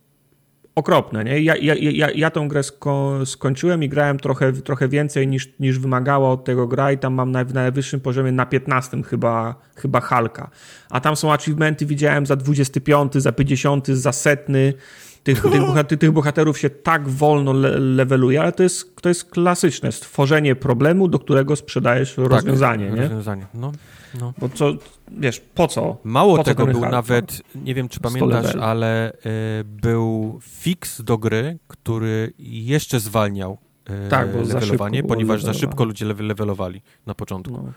okropne. 0.78 1.24
Nie? 1.24 1.40
Ja, 1.40 1.56
ja, 1.56 1.74
ja, 1.74 2.10
ja 2.10 2.30
tą 2.30 2.48
grę 2.48 2.62
sko 2.62 3.18
skończyłem 3.24 3.82
i 3.82 3.88
grałem 3.88 4.18
trochę, 4.18 4.52
trochę 4.52 4.88
więcej 4.88 5.28
niż, 5.28 5.48
niż 5.60 5.78
wymagało 5.78 6.32
od 6.32 6.44
tego 6.44 6.66
gra 6.66 6.92
i 6.92 6.98
tam 6.98 7.14
mam 7.14 7.32
na, 7.32 7.44
na 7.44 7.52
najwyższym 7.52 8.00
poziomie 8.00 8.32
na 8.32 8.46
15 8.46 9.02
chyba, 9.02 9.54
chyba 9.76 10.00
Halka. 10.00 10.50
A 10.90 11.00
tam 11.00 11.16
są 11.16 11.32
achievementy, 11.32 11.86
widziałem 11.86 12.26
za 12.26 12.36
25, 12.36 13.14
za 13.14 13.32
50, 13.32 13.86
za 13.86 14.12
setny. 14.12 14.74
Tych, 15.22 15.42
tych, 15.42 15.60
bohaterów, 15.66 16.00
tych 16.00 16.10
bohaterów 16.10 16.58
się 16.58 16.70
tak 16.70 17.08
wolno 17.08 17.52
le 17.52 17.78
leveluje, 17.78 18.40
ale 18.40 18.52
to 18.52 18.62
jest, 18.62 18.96
to 19.02 19.08
jest 19.08 19.24
klasyczne 19.24 19.92
stworzenie 19.92 20.56
problemu, 20.56 21.08
do 21.08 21.18
którego 21.18 21.56
sprzedajesz 21.56 22.14
tak, 22.14 22.26
rozwiązanie. 22.26 22.90
Nie? 22.90 23.02
Rozwiązanie, 23.02 23.46
no. 23.54 23.72
No. 24.20 24.32
Bo 24.38 24.48
co, 24.48 24.72
wiesz, 25.08 25.40
po 25.40 25.68
co? 25.68 25.96
Mało 26.04 26.36
po 26.36 26.44
tego 26.44 26.66
był 26.66 26.80
nawet, 26.80 27.42
nie 27.54 27.74
wiem 27.74 27.88
czy 27.88 28.00
pamiętasz, 28.00 28.56
ale 28.56 29.12
y, 29.12 29.64
był 29.64 30.38
fix 30.42 31.02
do 31.02 31.18
gry, 31.18 31.58
który 31.68 32.32
jeszcze 32.38 33.00
zwalniał 33.00 33.58
y, 34.06 34.08
tak, 34.08 34.32
bo 34.32 34.38
levelowanie, 34.38 35.02
za 35.02 35.08
ponieważ 35.08 35.42
za 35.42 35.54
szybko 35.54 35.84
ludzie 35.84 36.04
levelowali 36.04 36.82
na 37.06 37.14
początku. 37.14 37.52
No, 37.52 37.62
no. 37.62 37.72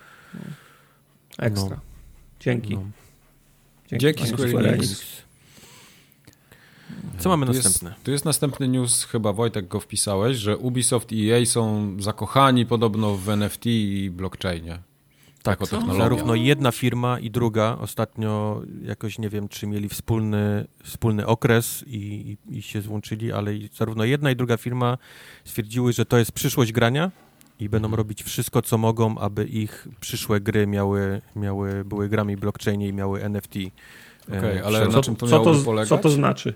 Ekstra. 1.38 1.76
No. 1.76 1.82
Dzięki. 2.40 2.76
No. 2.76 2.84
Dzięki, 3.88 4.06
Dzięki 4.06 4.28
Square 4.28 4.66
Enix. 4.66 5.22
Co 7.18 7.30
mamy 7.30 7.46
tu 7.46 7.54
następne? 7.54 7.90
Jest, 7.90 8.04
tu 8.04 8.12
jest 8.12 8.26
następny 8.26 8.68
news, 8.68 9.04
chyba 9.04 9.34
Wojtek 9.34 9.68
go 9.68 9.80
wpisałeś, 9.80 10.38
że 10.38 10.58
Ubisoft 10.58 11.12
i 11.12 11.32
EA 11.32 11.46
są 11.46 11.96
zakochani 12.00 12.66
podobno 12.66 13.16
w 13.16 13.30
NFT 13.30 13.66
i 13.66 14.10
blockchainie. 14.14 14.80
Tak, 15.44 15.60
jako 15.60 15.68
technologia. 15.68 16.04
Zarówno 16.04 16.36
jedna 16.36 16.72
firma 16.72 17.20
i 17.20 17.32
druga 17.32 17.78
ostatnio 17.80 18.62
jakoś 18.84 19.20
nie 19.20 19.30
wiem, 19.30 19.48
czy 19.48 19.68
mieli 19.68 19.89
wspólny, 19.89 20.68
wspólny 20.84 21.28
okres 21.28 21.84
i, 21.88 22.38
i, 22.48 22.58
i 22.58 22.62
się 22.62 22.82
złączyli, 22.82 23.32
ale 23.32 23.52
zarówno 23.74 24.04
jedna 24.04 24.32
i 24.32 24.36
druga 24.36 24.58
firma 24.58 24.98
stwierdziły, 25.46 25.94
że 25.94 26.06
to 26.06 26.18
jest 26.18 26.32
przyszłość 26.32 26.72
grania 26.72 27.12
i 27.60 27.70
będą 27.70 27.86
mhm. 27.86 27.98
robić 27.98 28.24
wszystko, 28.24 28.62
co 28.62 28.78
mogą, 28.78 29.18
aby 29.18 29.46
ich 29.46 29.88
przyszłe 30.00 30.42
gry 30.42 30.68
miały, 30.68 31.22
miały 31.36 31.86
były 31.86 32.10
grami 32.10 32.38
blockchainie 32.38 32.88
i 32.88 32.94
miały 32.94 33.24
NFT. 33.24 33.56
Okej, 34.28 34.39
okay, 34.39 34.66
ale 34.66 34.86
co, 34.86 34.92
na 34.92 35.02
czym 35.04 35.16
to 35.16 35.28
co 35.28 35.39
to, 35.39 35.56
polegać? 35.56 35.89
Co 35.89 35.98
to 35.98 36.10
znaczy? 36.10 36.54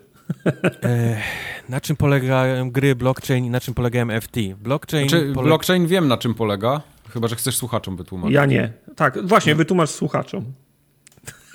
E, 0.84 1.22
na 1.70 1.82
czym 1.82 1.96
polegają 1.96 2.72
gry 2.72 2.96
blockchain 2.96 3.46
i 3.46 3.50
na 3.50 3.60
czym 3.60 3.74
polegają 3.74 4.22
FT? 4.22 4.40
Blockchain, 4.60 5.10
znaczy, 5.10 5.26
polega... 5.26 5.42
blockchain 5.42 5.88
wiem 5.88 6.08
na 6.08 6.18
czym 6.18 6.34
polega, 6.34 6.82
chyba 7.16 7.28
że 7.28 7.36
chcesz 7.36 7.58
słuchaczom 7.58 7.98
wytłumaczyć. 7.98 8.36
Ja 8.36 8.46
nie. 8.46 8.74
Tak, 8.96 9.28
właśnie, 9.28 9.56
wytłumacz 9.56 9.90
słuchaczom. 9.90 10.46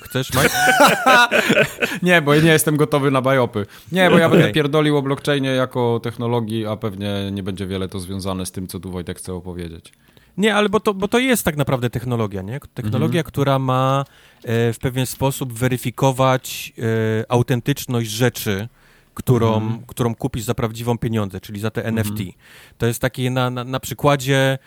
Chcesz, 0.02 0.30
Mike? 0.34 0.50
nie, 2.02 2.22
bo 2.22 2.34
ja 2.34 2.42
nie 2.42 2.50
jestem 2.50 2.76
gotowy 2.76 3.10
na 3.10 3.22
bajopy. 3.22 3.66
Nie, 3.92 4.10
bo 4.10 4.18
ja 4.18 4.28
będę 4.28 4.52
pierdolił 4.52 4.96
o 4.96 5.02
blockchainie 5.02 5.48
jako 5.48 6.00
technologii, 6.02 6.66
a 6.66 6.76
pewnie 6.76 7.30
nie 7.32 7.42
będzie 7.42 7.66
wiele 7.66 7.88
to 7.88 8.00
związane 8.00 8.46
z 8.46 8.52
tym, 8.52 8.66
co 8.66 8.80
tu 8.80 8.90
Wojtek 8.90 9.18
chce 9.18 9.34
opowiedzieć. 9.34 9.92
Nie, 10.36 10.54
ale 10.54 10.68
bo 10.68 10.80
to, 10.80 10.94
bo 10.94 11.08
to 11.08 11.18
jest 11.18 11.44
tak 11.44 11.56
naprawdę 11.56 11.90
technologia, 11.90 12.42
nie? 12.42 12.60
Technologia, 12.74 13.20
mhm. 13.20 13.24
która 13.24 13.58
ma 13.58 14.04
e, 14.44 14.72
w 14.72 14.78
pewien 14.78 15.06
sposób 15.06 15.52
weryfikować 15.52 16.72
e, 16.78 16.82
autentyczność 17.28 18.10
rzeczy, 18.10 18.68
którą, 19.14 19.54
mhm. 19.54 19.82
którą 19.86 20.14
kupisz 20.14 20.42
za 20.42 20.54
prawdziwą 20.54 20.98
pieniądze, 20.98 21.40
czyli 21.40 21.60
za 21.60 21.70
te 21.70 21.84
mhm. 21.84 21.98
NFT. 21.98 22.22
To 22.78 22.86
jest 22.86 23.00
takie 23.00 23.30
na, 23.30 23.50
na, 23.50 23.64
na 23.64 23.80
przykładzie 23.80 24.58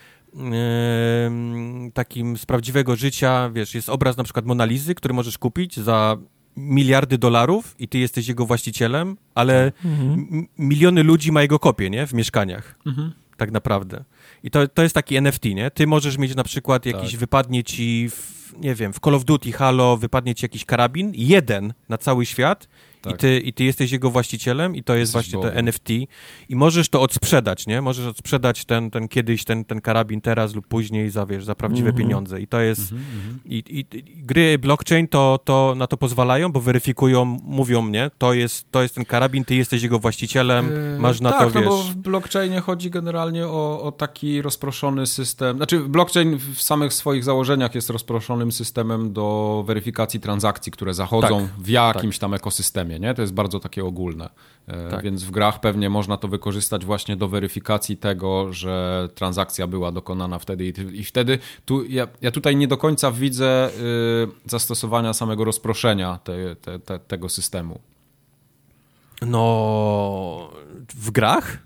takim 1.94 2.38
z 2.38 2.46
prawdziwego 2.46 2.96
życia, 2.96 3.50
wiesz, 3.54 3.76
jest 3.76 3.90
obraz 3.90 4.18
na 4.18 4.24
przykład 4.24 4.46
Monalizy, 4.46 4.96
który 4.96 5.14
możesz 5.14 5.38
kupić 5.38 5.80
za 5.80 6.18
miliardy 6.58 7.18
dolarów 7.18 7.76
i 7.80 7.88
ty 7.88 7.98
jesteś 7.98 8.28
jego 8.28 8.46
właścicielem, 8.46 9.18
ale 9.36 9.72
mhm. 9.86 10.48
miliony 10.58 11.04
ludzi 11.04 11.32
ma 11.32 11.42
jego 11.42 11.60
kopię, 11.60 11.90
nie? 11.90 12.08
W 12.08 12.14
mieszkaniach. 12.14 12.76
Mhm. 12.86 13.12
Tak 13.38 13.52
naprawdę. 13.52 14.04
I 14.44 14.52
to, 14.52 14.68
to 14.68 14.84
jest 14.84 14.96
taki 14.96 15.16
NFT, 15.16 15.46
nie? 15.46 15.72
Ty 15.72 15.88
możesz 15.88 16.18
mieć 16.18 16.36
na 16.36 16.44
przykład 16.44 16.86
jakiś, 16.86 17.12
tak. 17.12 17.20
wypadnie 17.20 17.64
ci, 17.64 18.10
w, 18.10 18.54
nie 18.60 18.76
wiem, 18.76 18.94
w 18.94 19.00
Call 19.00 19.16
of 19.16 19.26
Duty, 19.26 19.52
Halo, 19.52 19.98
wypadnie 19.98 20.36
ci 20.36 20.46
jakiś 20.46 20.66
karabin, 20.66 21.12
jeden 21.16 21.74
na 21.90 21.98
cały 21.98 22.26
świat 22.26 22.68
tak. 23.04 23.14
I, 23.14 23.18
ty, 23.18 23.40
I 23.40 23.54
ty 23.54 23.64
jesteś 23.64 23.92
jego 23.92 24.10
właścicielem 24.10 24.76
i 24.76 24.84
to 24.84 24.96
jest 24.96 25.16
Jesteś 25.16 25.32
właśnie 25.32 25.50
to 25.52 25.58
NFT 25.58 25.90
i 26.50 26.56
możesz 26.56 26.90
to 26.90 27.02
odsprzedać, 27.02 27.68
nie? 27.68 27.82
Możesz 27.82 28.08
odsprzedać 28.08 28.66
ten, 28.66 28.92
ten 28.92 29.08
kiedyś, 29.08 29.44
ten, 29.44 29.66
ten 29.66 29.82
karabin 29.82 30.22
teraz 30.22 30.56
lub 30.56 30.68
później 30.68 31.10
za, 31.10 31.26
wiesz, 31.26 31.46
za 31.46 31.56
prawdziwe 31.56 31.90
mm 31.90 31.96
-hmm. 31.96 32.04
pieniądze 32.04 32.42
i 32.42 32.48
to 32.48 32.60
jest 32.60 32.92
mm 32.92 33.04
-hmm. 33.04 33.38
i, 33.46 33.58
i, 33.58 33.98
i, 33.98 34.24
gry 34.26 34.58
blockchain 34.58 35.08
to, 35.08 35.40
to 35.44 35.74
na 35.78 35.88
to 35.88 35.98
pozwalają, 35.98 36.52
bo 36.52 36.62
weryfikują, 36.62 37.26
mówią 37.44 37.82
mnie, 37.82 38.12
to 38.18 38.34
jest, 38.34 38.72
to 38.72 38.82
jest 38.82 38.96
ten 38.96 39.06
karabin, 39.06 39.46
ty 39.46 39.56
jesteś 39.56 39.84
jego 39.84 40.00
właścicielem, 40.00 40.70
yy, 40.70 41.00
masz 41.00 41.22
na 41.22 41.32
tak, 41.32 41.40
to, 41.40 41.60
wiesz... 41.60 41.64
no 41.66 41.70
bo 41.70 41.78
w 41.84 41.96
blockchainie 41.96 42.60
chodzi 42.60 42.90
generalnie 42.90 43.48
o, 43.48 43.82
o 43.82 43.92
taki 43.92 44.42
rozproszony 44.42 45.08
system, 45.08 45.58
znaczy 45.58 45.80
blockchain 45.80 46.38
w 46.56 46.62
samych 46.62 46.94
swoich 46.94 47.24
założeniach 47.24 47.76
jest 47.76 47.90
rozproszonym 47.90 48.52
systemem 48.52 49.14
do 49.14 49.64
weryfikacji 49.68 50.20
transakcji, 50.20 50.72
które 50.72 50.94
zachodzą 50.94 51.42
tak, 51.42 51.64
w 51.64 51.70
jakimś 51.70 52.16
tak. 52.16 52.22
tam 52.22 52.34
ekosystemie 52.34 52.93
nie? 53.00 53.14
To 53.14 53.22
jest 53.22 53.34
bardzo 53.34 53.60
takie 53.60 53.86
ogólne. 53.86 54.30
E, 54.68 54.90
tak. 54.90 55.04
Więc 55.04 55.24
w 55.24 55.32
grach 55.32 55.60
pewnie 55.60 55.90
można 55.90 56.18
to 56.18 56.28
wykorzystać 56.28 56.86
właśnie 56.86 57.18
do 57.18 57.28
weryfikacji 57.28 57.98
tego, 57.98 58.54
że 58.54 59.10
transakcja 59.16 59.68
była 59.68 59.92
dokonana 59.92 60.40
wtedy 60.40 60.66
i, 60.66 61.00
i 61.00 61.04
wtedy 61.04 61.40
tu, 61.66 61.86
ja, 61.86 62.08
ja, 62.22 62.32
tutaj 62.32 62.56
nie 62.56 62.68
do 62.68 62.78
końca 62.78 63.12
widzę 63.12 63.70
y, 63.70 64.50
zastosowania 64.50 65.14
samego 65.14 65.44
rozproszenia 65.44 66.20
te, 66.24 66.56
te, 66.56 66.80
te, 66.80 67.00
tego 67.00 67.30
systemu. 67.30 67.80
No, 69.22 70.50
w 70.96 71.12
grach? 71.12 71.58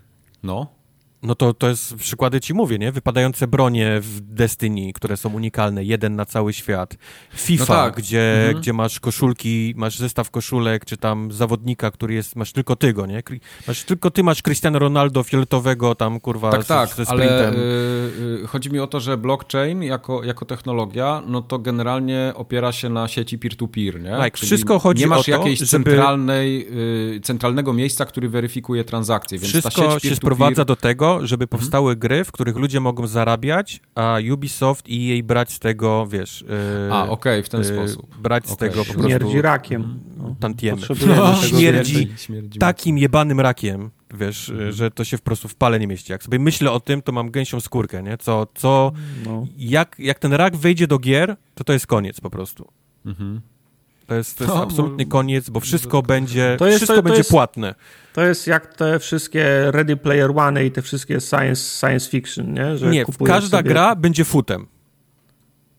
No. 0.42 0.77
No 1.22 1.34
to, 1.34 1.54
to 1.54 1.68
jest, 1.68 1.94
przykłady 1.94 2.40
ci 2.40 2.54
mówię, 2.54 2.78
nie? 2.78 2.92
Wypadające 2.92 3.46
bronie 3.46 4.00
w 4.00 4.20
Destiny, 4.20 4.92
które 4.92 5.16
są 5.16 5.32
unikalne, 5.32 5.84
jeden 5.84 6.16
na 6.16 6.24
cały 6.24 6.52
świat. 6.52 6.96
FIFA, 7.34 7.64
no 7.74 7.74
tak. 7.74 7.96
gdzie, 7.96 8.34
mhm. 8.38 8.60
gdzie 8.62 8.72
masz 8.72 9.00
koszulki, 9.00 9.74
masz 9.76 9.98
zestaw 9.98 10.30
koszulek, 10.30 10.84
czy 10.84 10.96
tam 10.96 11.32
zawodnika, 11.32 11.90
który 11.90 12.14
jest, 12.14 12.36
masz 12.36 12.52
tylko 12.52 12.76
ty 12.76 12.92
go, 12.92 13.06
nie? 13.06 13.22
Masz, 13.68 13.84
tylko 13.84 14.10
ty 14.10 14.22
masz 14.22 14.42
Cristiano 14.42 14.78
Ronaldo 14.78 15.22
fioletowego 15.22 15.94
tam, 15.94 16.20
kurwa, 16.20 16.50
tak, 16.50 16.64
z, 16.64 16.66
tak, 16.66 16.94
ze 16.94 17.04
ale 17.08 17.52
y, 17.52 18.46
chodzi 18.46 18.70
mi 18.70 18.78
o 18.78 18.86
to, 18.86 19.00
że 19.00 19.16
blockchain 19.16 19.82
jako, 19.82 20.24
jako 20.24 20.44
technologia, 20.44 21.22
no 21.26 21.42
to 21.42 21.58
generalnie 21.58 22.32
opiera 22.34 22.72
się 22.72 22.88
na 22.88 23.08
sieci 23.08 23.38
peer-to-peer, 23.38 24.02
nie? 24.02 24.10
Tak, 24.10 24.38
wszystko 24.38 24.78
chodzi 24.78 25.00
nie 25.00 25.06
masz 25.06 25.20
o 25.20 25.24
to, 25.24 25.30
jakiejś 25.30 25.58
żeby... 25.58 25.70
centralnej, 25.70 26.68
y, 27.16 27.20
centralnego 27.20 27.72
miejsca, 27.72 28.04
który 28.04 28.28
weryfikuje 28.28 28.84
transakcje, 28.84 29.38
więc 29.38 29.50
wszystko 29.50 29.82
ta 29.82 29.90
sieć 29.90 30.02
się 30.02 30.16
sprowadza 30.16 30.64
do 30.64 30.76
tego, 30.76 31.07
żeby 31.22 31.44
mhm. 31.44 31.48
powstały 31.48 31.92
mhm. 31.92 31.98
gry, 31.98 32.24
w 32.24 32.32
których 32.32 32.56
ludzie 32.56 32.80
mogą 32.80 33.06
zarabiać, 33.06 33.80
a 33.94 34.16
Ubisoft 34.32 34.88
i 34.88 35.06
jej 35.06 35.22
brać 35.22 35.52
z 35.52 35.58
tego, 35.58 36.06
wiesz... 36.06 36.44
Yy, 36.48 36.94
a, 36.94 37.02
okej, 37.02 37.10
okay, 37.10 37.42
w 37.42 37.48
ten 37.48 37.60
yy, 37.60 37.66
sposób. 37.66 38.16
Brać 38.16 38.44
okay. 38.44 38.54
z 38.54 38.56
tego 38.56 38.84
po 38.84 38.92
prostu... 38.92 39.08
Śmierdzi 39.08 39.42
rakiem. 39.42 40.00
No, 40.16 40.36
tantiemy. 40.40 40.82
No, 41.16 41.34
śmierdzi, 41.48 42.12
śmierdzi 42.16 42.58
takim 42.58 42.98
jebanym 42.98 43.40
rakiem, 43.40 43.90
wiesz, 44.14 44.48
mhm. 44.50 44.72
że 44.72 44.90
to 44.90 45.04
się 45.04 45.18
po 45.18 45.24
prostu 45.24 45.48
w 45.48 45.54
pale 45.54 45.80
nie 45.80 45.86
mieści. 45.86 46.12
Jak 46.12 46.22
sobie 46.22 46.38
myślę 46.38 46.72
o 46.72 46.80
tym, 46.80 47.02
to 47.02 47.12
mam 47.12 47.30
gęsią 47.30 47.60
skórkę, 47.60 48.02
nie? 48.02 48.18
Co, 48.18 48.46
co 48.54 48.92
no. 49.24 49.46
jak, 49.56 49.96
jak 49.98 50.18
ten 50.18 50.32
rak 50.32 50.56
wejdzie 50.56 50.86
do 50.86 50.98
gier, 50.98 51.36
to 51.54 51.64
to 51.64 51.72
jest 51.72 51.86
koniec 51.86 52.20
po 52.20 52.30
prostu. 52.30 52.68
Mhm. 53.06 53.40
To 54.08 54.14
jest, 54.14 54.38
to 54.38 54.44
jest 54.44 54.56
no, 54.56 54.62
absolutnie 54.62 55.06
koniec, 55.06 55.50
bo 55.50 55.60
wszystko 55.60 56.02
będzie, 56.02 56.56
to 56.58 56.66
jest, 56.66 56.76
wszystko 56.76 56.94
to, 56.96 57.02
to 57.02 57.04
będzie 57.04 57.18
jest, 57.18 57.30
płatne. 57.30 57.74
To 58.12 58.22
jest 58.22 58.46
jak 58.46 58.74
te 58.74 58.98
wszystkie 58.98 59.70
Ready 59.70 59.96
Player 59.96 60.30
One 60.38 60.64
i 60.64 60.70
te 60.70 60.82
wszystkie 60.82 61.20
science, 61.20 61.78
science 61.78 62.10
fiction, 62.10 62.52
nie? 62.52 62.78
Że 62.78 62.90
nie, 62.90 63.04
każda 63.26 63.58
sobie... 63.58 63.70
gra 63.70 63.96
będzie 63.96 64.24
futem. 64.24 64.66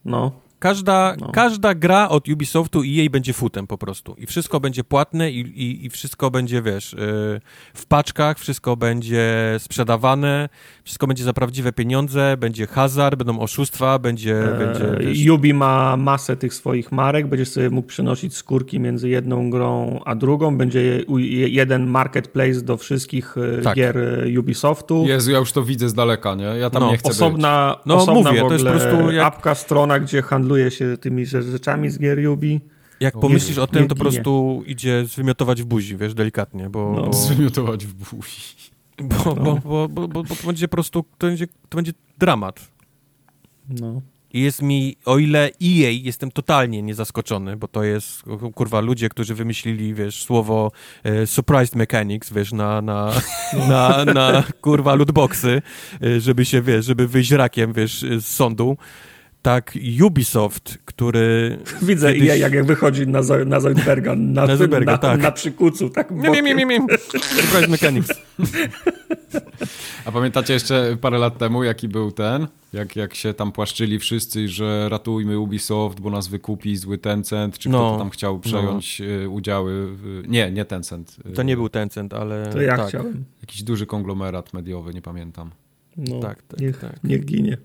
No. 0.06 0.32
Każda, 0.60 1.16
no. 1.20 1.32
każda 1.32 1.76
gra 1.76 2.10
od 2.10 2.30
Ubisoftu 2.30 2.84
i 2.84 2.94
jej 2.94 3.10
będzie 3.10 3.34
futem 3.34 3.68
po 3.68 3.78
prostu. 3.78 4.16
I 4.18 4.26
wszystko 4.26 4.60
będzie 4.60 4.84
płatne 4.84 5.32
i, 5.32 5.40
i, 5.40 5.86
i 5.86 5.90
wszystko 5.90 6.32
będzie, 6.32 6.62
wiesz, 6.62 6.94
yy, 6.94 7.42
w 7.74 7.86
paczkach, 7.88 8.40
wszystko 8.40 8.78
będzie 8.78 9.56
sprzedawane, 9.60 10.50
wszystko 10.84 11.08
będzie 11.08 11.24
za 11.24 11.34
prawdziwe 11.34 11.72
pieniądze, 11.72 12.38
będzie 12.38 12.68
hazard, 12.68 13.16
będą 13.16 13.40
oszustwa, 13.40 14.00
będzie... 14.00 14.52
Eee, 14.52 14.60
będzie 14.60 14.86
wiesz... 15.00 15.30
Ubi 15.30 15.54
ma 15.54 15.98
masę 15.98 16.38
tych 16.38 16.54
swoich 16.54 16.92
marek, 16.92 17.28
będziesz 17.28 17.50
sobie 17.50 17.70
mógł 17.70 17.88
przenosić 17.88 18.36
skórki 18.36 18.80
między 18.80 19.10
jedną 19.10 19.50
grą 19.50 20.00
a 20.06 20.16
drugą, 20.16 20.58
będzie 20.58 21.04
jeden 21.48 21.88
marketplace 21.88 22.62
do 22.62 22.78
wszystkich 22.78 23.36
e, 23.38 23.62
tak. 23.62 23.76
gier 23.76 23.98
e, 23.98 24.40
Ubisoftu. 24.40 25.06
Jezu, 25.08 25.32
ja 25.32 25.38
już 25.38 25.52
to 25.52 25.64
widzę 25.64 25.90
z 25.90 25.94
daleka, 25.94 26.36
nie? 26.36 26.44
Ja 26.44 26.70
tam 26.70 26.84
no, 26.84 26.92
nie 26.92 26.98
chcę 26.98 27.10
osobna, 27.10 27.76
być. 27.78 27.86
No 27.86 27.96
osobna 27.96 28.30
mówię, 28.30 28.42
to 28.42 28.54
jest 28.54 28.66
po 28.66 28.72
prostu 28.72 29.12
jak... 29.12 29.26
apka, 29.26 29.56
strona, 29.56 30.00
gdzie 30.00 30.22
handlujesz 30.22 30.49
handluje 30.50 30.72
się 30.72 30.98
tymi 30.98 31.26
rzeczami 31.26 31.90
z 31.90 32.00
gier 32.00 32.20
Yubi. 32.20 32.62
Jak 33.00 33.20
pomyślisz 33.20 33.58
o 33.58 33.68
tym, 33.68 33.88
to 33.88 33.96
po 33.96 34.02
prostu 34.02 34.64
idzie 34.66 35.06
zwymiotować 35.06 35.62
w 35.62 35.66
buzi, 35.66 35.98
wiesz, 35.98 36.14
delikatnie, 36.14 36.70
bo... 36.70 36.94
No. 36.96 37.06
bo... 37.06 37.14
Zwymiotować 37.14 37.86
w 37.86 37.94
buzi. 37.94 38.42
Bo, 39.00 39.36
no. 39.36 39.36
bo, 39.36 39.56
bo, 39.56 39.88
bo, 39.88 40.08
bo, 40.08 40.24
to 40.24 40.48
będzie 40.48 40.68
po 40.68 40.72
prostu, 40.72 41.06
to 41.18 41.28
będzie, 41.28 41.48
to 41.70 41.76
będzie 41.76 41.92
dramat. 42.18 42.72
No. 43.70 44.02
I 44.34 44.42
jest 44.42 44.62
mi, 44.62 44.96
o 45.06 45.18
ile 45.18 45.46
EA 45.46 45.90
jestem 45.90 46.32
totalnie 46.32 46.82
niezaskoczony, 46.82 47.58
bo 47.58 47.68
to 47.68 47.84
jest, 47.84 48.24
kurwa, 48.56 48.80
ludzie, 48.80 49.10
którzy 49.10 49.36
wymyślili, 49.36 49.94
wiesz, 49.94 50.24
słowo 50.24 50.72
e, 51.04 51.28
surprised 51.28 51.76
mechanics, 51.76 52.34
wiesz, 52.34 52.52
na, 52.52 52.82
na, 52.82 53.12
na, 53.70 54.06
na, 54.06 54.44
kurwa, 54.62 54.96
lootboxy, 54.96 55.62
e, 56.04 56.20
żeby 56.20 56.46
się, 56.46 56.62
wiesz, 56.62 56.86
żeby 56.86 57.08
wyjść 57.08 57.32
rakiem, 57.32 57.74
wiesz, 57.74 58.02
z 58.02 58.26
sądu 58.26 58.78
tak 59.42 59.78
Ubisoft, 60.06 60.78
który... 60.86 61.58
Widzę 61.82 62.14
kiedyś... 62.14 62.40
jak, 62.40 62.54
jak 62.54 62.66
wychodzi 62.66 63.08
na, 63.08 63.22
na 63.46 63.60
Zoidberga, 63.60 64.16
na, 64.16 64.46
na, 64.46 64.56
Zoidberga, 64.56 64.92
na, 64.92 64.98
tak. 64.98 65.22
na 65.22 65.32
przykucu, 65.32 65.90
tak 65.90 66.12
mie, 66.12 66.42
mie, 66.42 66.56
mie, 66.56 66.66
mie. 66.66 66.80
Surprise 67.10 67.68
Mechanics. 67.68 68.10
A 70.06 70.12
pamiętacie 70.12 70.54
jeszcze 70.54 70.98
parę 71.02 71.18
lat 71.18 71.38
temu, 71.38 71.64
jaki 71.64 71.88
był 71.88 72.12
ten? 72.12 72.48
Jak, 72.74 72.96
jak 72.96 73.16
się 73.16 73.34
tam 73.34 73.52
płaszczyli 73.52 74.00
wszyscy, 74.00 74.48
że 74.48 74.90
ratujmy 74.90 75.40
Ubisoft, 75.40 76.00
bo 76.00 76.10
nas 76.10 76.28
wykupi 76.28 76.78
zły 76.78 76.98
Tencent, 76.98 77.58
czy 77.58 77.70
no, 77.70 77.78
kto 77.78 77.92
to 77.92 77.98
tam 77.98 78.10
chciał 78.10 78.34
no. 78.34 78.40
przejąć 78.40 79.02
no. 79.24 79.30
udziały. 79.30 79.96
W... 79.96 80.24
Nie, 80.28 80.52
nie 80.52 80.66
Tencent. 80.66 81.18
To 81.36 81.44
nie 81.44 81.56
był 81.56 81.70
Tencent, 81.70 82.14
ale... 82.14 82.50
To 82.54 82.62
ja 82.62 82.78
tak. 82.78 82.88
chciałem. 82.88 83.26
Jakiś 83.42 83.64
duży 83.64 83.86
konglomerat 83.86 84.54
mediowy, 84.54 84.94
nie 84.94 85.02
pamiętam. 85.02 85.52
No, 85.98 86.20
tak, 86.20 86.44
tak, 86.44 86.60
niech, 86.60 86.78
tak. 86.80 87.04
niech 87.04 87.26
ginie. 87.26 87.58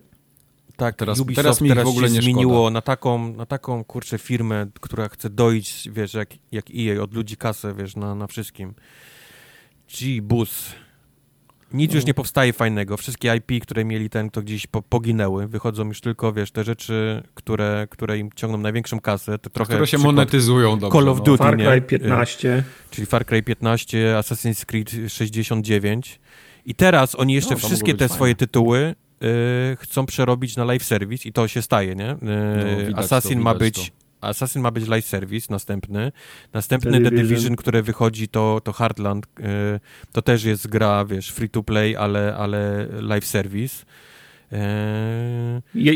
Tak, 0.77 0.97
teraz, 0.97 1.20
Ubisoft 1.20 1.45
teraz, 1.45 1.61
mi 1.61 1.68
teraz 1.68 1.85
w 1.85 1.89
ogóle 1.89 2.09
się 2.09 2.22
zmieniło 2.22 2.70
na 2.70 2.81
taką, 2.81 3.33
na 3.33 3.47
taką, 3.47 3.85
kurczę, 3.85 4.18
firmę, 4.18 4.66
która 4.81 5.09
chce 5.09 5.31
dojść, 5.31 5.91
wiesz, 5.91 6.14
jak, 6.14 6.29
jak 6.53 6.64
EA, 6.77 7.03
od 7.03 7.14
ludzi 7.14 7.37
kasę, 7.37 7.75
wiesz, 7.75 7.97
na, 7.97 8.14
na 8.14 8.27
wszystkim. 8.27 8.75
G, 9.99 10.22
bus. 10.22 10.75
Nic 11.72 11.91
no. 11.91 11.97
już 11.97 12.07
nie 12.07 12.14
powstaje 12.14 12.53
fajnego. 12.53 12.97
Wszystkie 12.97 13.37
IP, 13.37 13.62
które 13.62 13.85
mieli 13.85 14.11
ten, 14.11 14.31
to 14.31 14.43
gdzieś 14.43 14.66
po, 14.66 14.83
poginęły. 14.83 15.47
Wychodzą 15.47 15.85
już 15.89 16.01
tylko, 16.01 16.33
wiesz, 16.33 16.51
te 16.51 16.64
rzeczy, 16.64 17.22
które, 17.35 17.87
które 17.91 18.18
im 18.18 18.31
ciągną 18.37 18.59
największą 18.59 19.01
kasę. 19.01 19.39
To 19.39 19.51
trochę 19.51 19.72
które 19.72 19.87
się 19.87 19.99
monetyzują 19.99 20.79
dobrze. 20.79 20.99
Call 20.99 21.09
of 21.09 21.18
no. 21.18 21.25
Duty, 21.25 21.39
Far 21.39 21.57
Cry 21.57 21.83
15. 21.83 22.64
Czyli 22.91 23.07
Far 23.07 23.27
Cry 23.27 23.43
15, 23.43 24.14
Assassin's 24.18 24.64
Creed 24.64 25.12
69. 25.12 26.20
I 26.66 26.75
teraz 26.75 27.14
oni 27.14 27.35
jeszcze 27.35 27.55
no, 27.55 27.57
wszystkie 27.57 27.93
te 27.93 27.99
fajne. 27.99 28.14
swoje 28.14 28.35
tytuły 28.35 28.95
y, 29.25 29.77
chcą 29.81 30.07
przerobić 30.07 30.57
na 30.57 30.64
live 30.64 30.85
service 30.85 31.29
i 31.29 31.33
to 31.33 31.49
się 31.49 31.62
staje, 31.62 31.95
nie? 31.95 32.12
Y, 32.12 32.16
no, 32.91 32.99
Assassin 32.99 33.39
to, 33.39 33.45
ma 33.45 33.55
być 33.55 33.91
to. 33.91 34.05
Assassin 34.20 34.62
ma 34.62 34.70
być 34.70 34.89
live 34.89 35.07
service 35.07 35.47
następny. 35.51 36.12
Następny. 36.53 37.01
The 37.01 37.11
Division, 37.11 37.57
które 37.57 37.83
wychodzi, 37.83 38.29
to, 38.29 38.61
to 38.64 38.72
Heartland. 38.72 39.27
Y, 39.27 39.81
to 40.12 40.22
też 40.22 40.45
jest 40.45 40.66
gra, 40.66 41.05
wiesz, 41.05 41.31
free 41.31 41.49
to 41.49 41.62
play, 41.62 41.97
ale, 41.97 42.37
ale 42.37 42.89
live 43.01 43.27
service. 43.27 43.85
Je, 45.75 45.95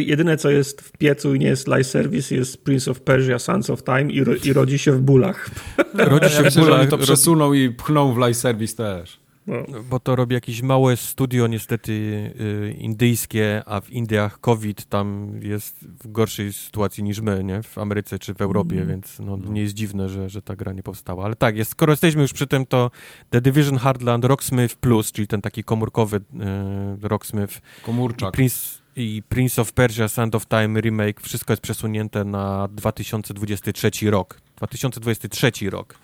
jedyne, 0.00 0.36
co 0.36 0.50
jest 0.50 0.80
w 0.80 0.92
piecu 0.92 1.34
i 1.34 1.38
nie 1.38 1.46
jest 1.46 1.68
live 1.68 1.86
service, 1.86 2.34
jest 2.34 2.64
Prince 2.64 2.88
of 2.88 3.00
Persia, 3.00 3.38
Sons 3.38 3.70
of 3.70 3.84
Time 3.84 4.12
i, 4.12 4.24
ro, 4.24 4.34
i 4.44 4.52
rodzi 4.52 4.78
się 4.78 4.92
w 4.92 5.00
bólach. 5.00 5.50
Rodzi 5.94 6.34
się 6.34 6.42
ja 6.42 6.50
w 6.50 6.54
bólach. 6.54 6.88
to 6.88 6.98
przesuną 6.98 7.52
i 7.52 7.70
pchną 7.70 8.12
w 8.14 8.18
live 8.18 8.36
service 8.36 8.76
też. 8.76 9.19
No. 9.46 9.82
Bo 9.90 10.00
to 10.00 10.16
robi 10.16 10.34
jakieś 10.34 10.62
małe 10.62 10.96
studio 10.96 11.46
niestety 11.46 11.92
y, 11.92 12.76
indyjskie, 12.78 13.62
a 13.66 13.80
w 13.80 13.90
Indiach 13.90 14.40
COVID 14.40 14.84
tam 14.84 15.32
jest 15.42 15.76
w 16.04 16.12
gorszej 16.12 16.52
sytuacji 16.52 17.04
niż 17.04 17.20
my, 17.20 17.44
nie? 17.44 17.62
W 17.62 17.78
Ameryce 17.78 18.18
czy 18.18 18.34
w 18.34 18.40
Europie, 18.40 18.76
mm. 18.76 18.88
więc 18.88 19.18
no, 19.18 19.36
no, 19.36 19.52
nie 19.52 19.62
jest 19.62 19.74
dziwne, 19.74 20.08
że, 20.08 20.28
że 20.28 20.42
ta 20.42 20.56
gra 20.56 20.72
nie 20.72 20.82
powstała. 20.82 21.24
Ale 21.24 21.36
tak, 21.36 21.56
jest, 21.56 21.70
skoro 21.70 21.92
jesteśmy 21.92 22.22
już 22.22 22.32
przy 22.32 22.46
tym, 22.46 22.66
to 22.66 22.90
The 23.30 23.40
Division 23.40 23.78
Hardland 23.78 24.24
Rocksmith 24.24 24.74
Plus, 24.74 25.12
czyli 25.12 25.28
ten 25.28 25.42
taki 25.42 25.64
komórkowy 25.64 26.16
y, 26.16 27.08
Rocksmith. 27.08 27.60
Komórczak. 27.82 28.32
Prince, 28.32 28.80
i 28.96 29.22
Prince 29.28 29.58
of 29.58 29.72
Persia 29.72 30.08
Sand 30.08 30.34
of 30.34 30.46
Time 30.46 30.80
remake, 30.80 31.20
wszystko 31.20 31.52
jest 31.52 31.62
przesunięte 31.62 32.24
na 32.24 32.68
2023 32.68 33.90
rok. 34.10 34.40
2023 34.56 35.70
rok. 35.70 35.94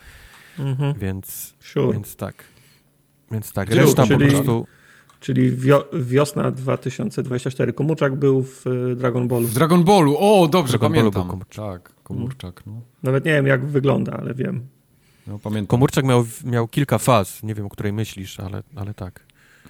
-hmm. 0.58 0.98
Więc, 0.98 1.54
sure. 1.60 1.92
więc 1.92 2.16
tak. 2.16 2.55
Więc 3.30 3.52
tak, 3.52 3.68
czyli, 3.68 3.80
reszta 3.80 4.06
czyli, 4.06 4.26
po 4.26 4.30
prostu... 4.30 4.66
Czyli 5.20 5.50
wio 5.50 5.88
wiosna 5.92 6.50
2024. 6.50 7.72
Komórczak 7.72 8.16
był 8.16 8.42
w 8.42 8.66
e, 8.66 8.96
Dragon 8.96 9.28
Ballu. 9.28 9.46
W 9.46 9.54
Dragon 9.54 9.84
Ballu, 9.84 10.16
o 10.18 10.48
dobrze, 10.48 10.78
Dragon 10.78 10.92
pamiętam. 10.92 11.28
Komórczak. 11.28 11.82
Tak, 11.82 12.02
Komórczak. 12.02 12.62
No. 12.66 12.72
Nawet 13.02 13.24
nie 13.24 13.32
wiem 13.32 13.46
jak 13.46 13.66
wygląda, 13.66 14.12
ale 14.12 14.34
wiem. 14.34 14.66
No, 15.26 15.38
pamiętam. 15.38 15.66
Komórczak 15.66 16.04
miał, 16.04 16.24
miał 16.44 16.68
kilka 16.68 16.98
faz, 16.98 17.42
nie 17.42 17.54
wiem 17.54 17.66
o 17.66 17.68
której 17.68 17.92
myślisz, 17.92 18.40
ale, 18.40 18.62
ale 18.76 18.94
tak. 18.94 19.26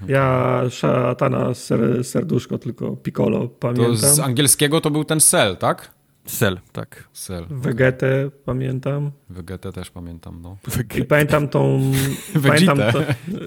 Ja 0.08 0.62
szatana 0.70 1.54
ser, 1.54 2.04
serduszko, 2.04 2.58
tylko 2.58 2.96
Piccolo 2.96 3.48
pamiętam. 3.48 3.86
To 3.86 3.96
z 3.96 4.20
angielskiego 4.20 4.80
to 4.80 4.90
był 4.90 5.04
ten 5.04 5.20
Cell, 5.20 5.56
tak? 5.56 5.95
Cell, 6.26 6.58
tak. 6.72 7.08
Cell. 7.12 7.46
Vegetę 7.50 8.30
pamiętam. 8.44 9.10
Vegetę 9.30 9.72
też 9.72 9.90
pamiętam, 9.90 10.42
no. 10.42 10.56
I 11.00 11.04
pamiętam 11.04 11.48
tą... 11.48 11.92
pamiętam 12.48 12.78
to, 12.78 13.00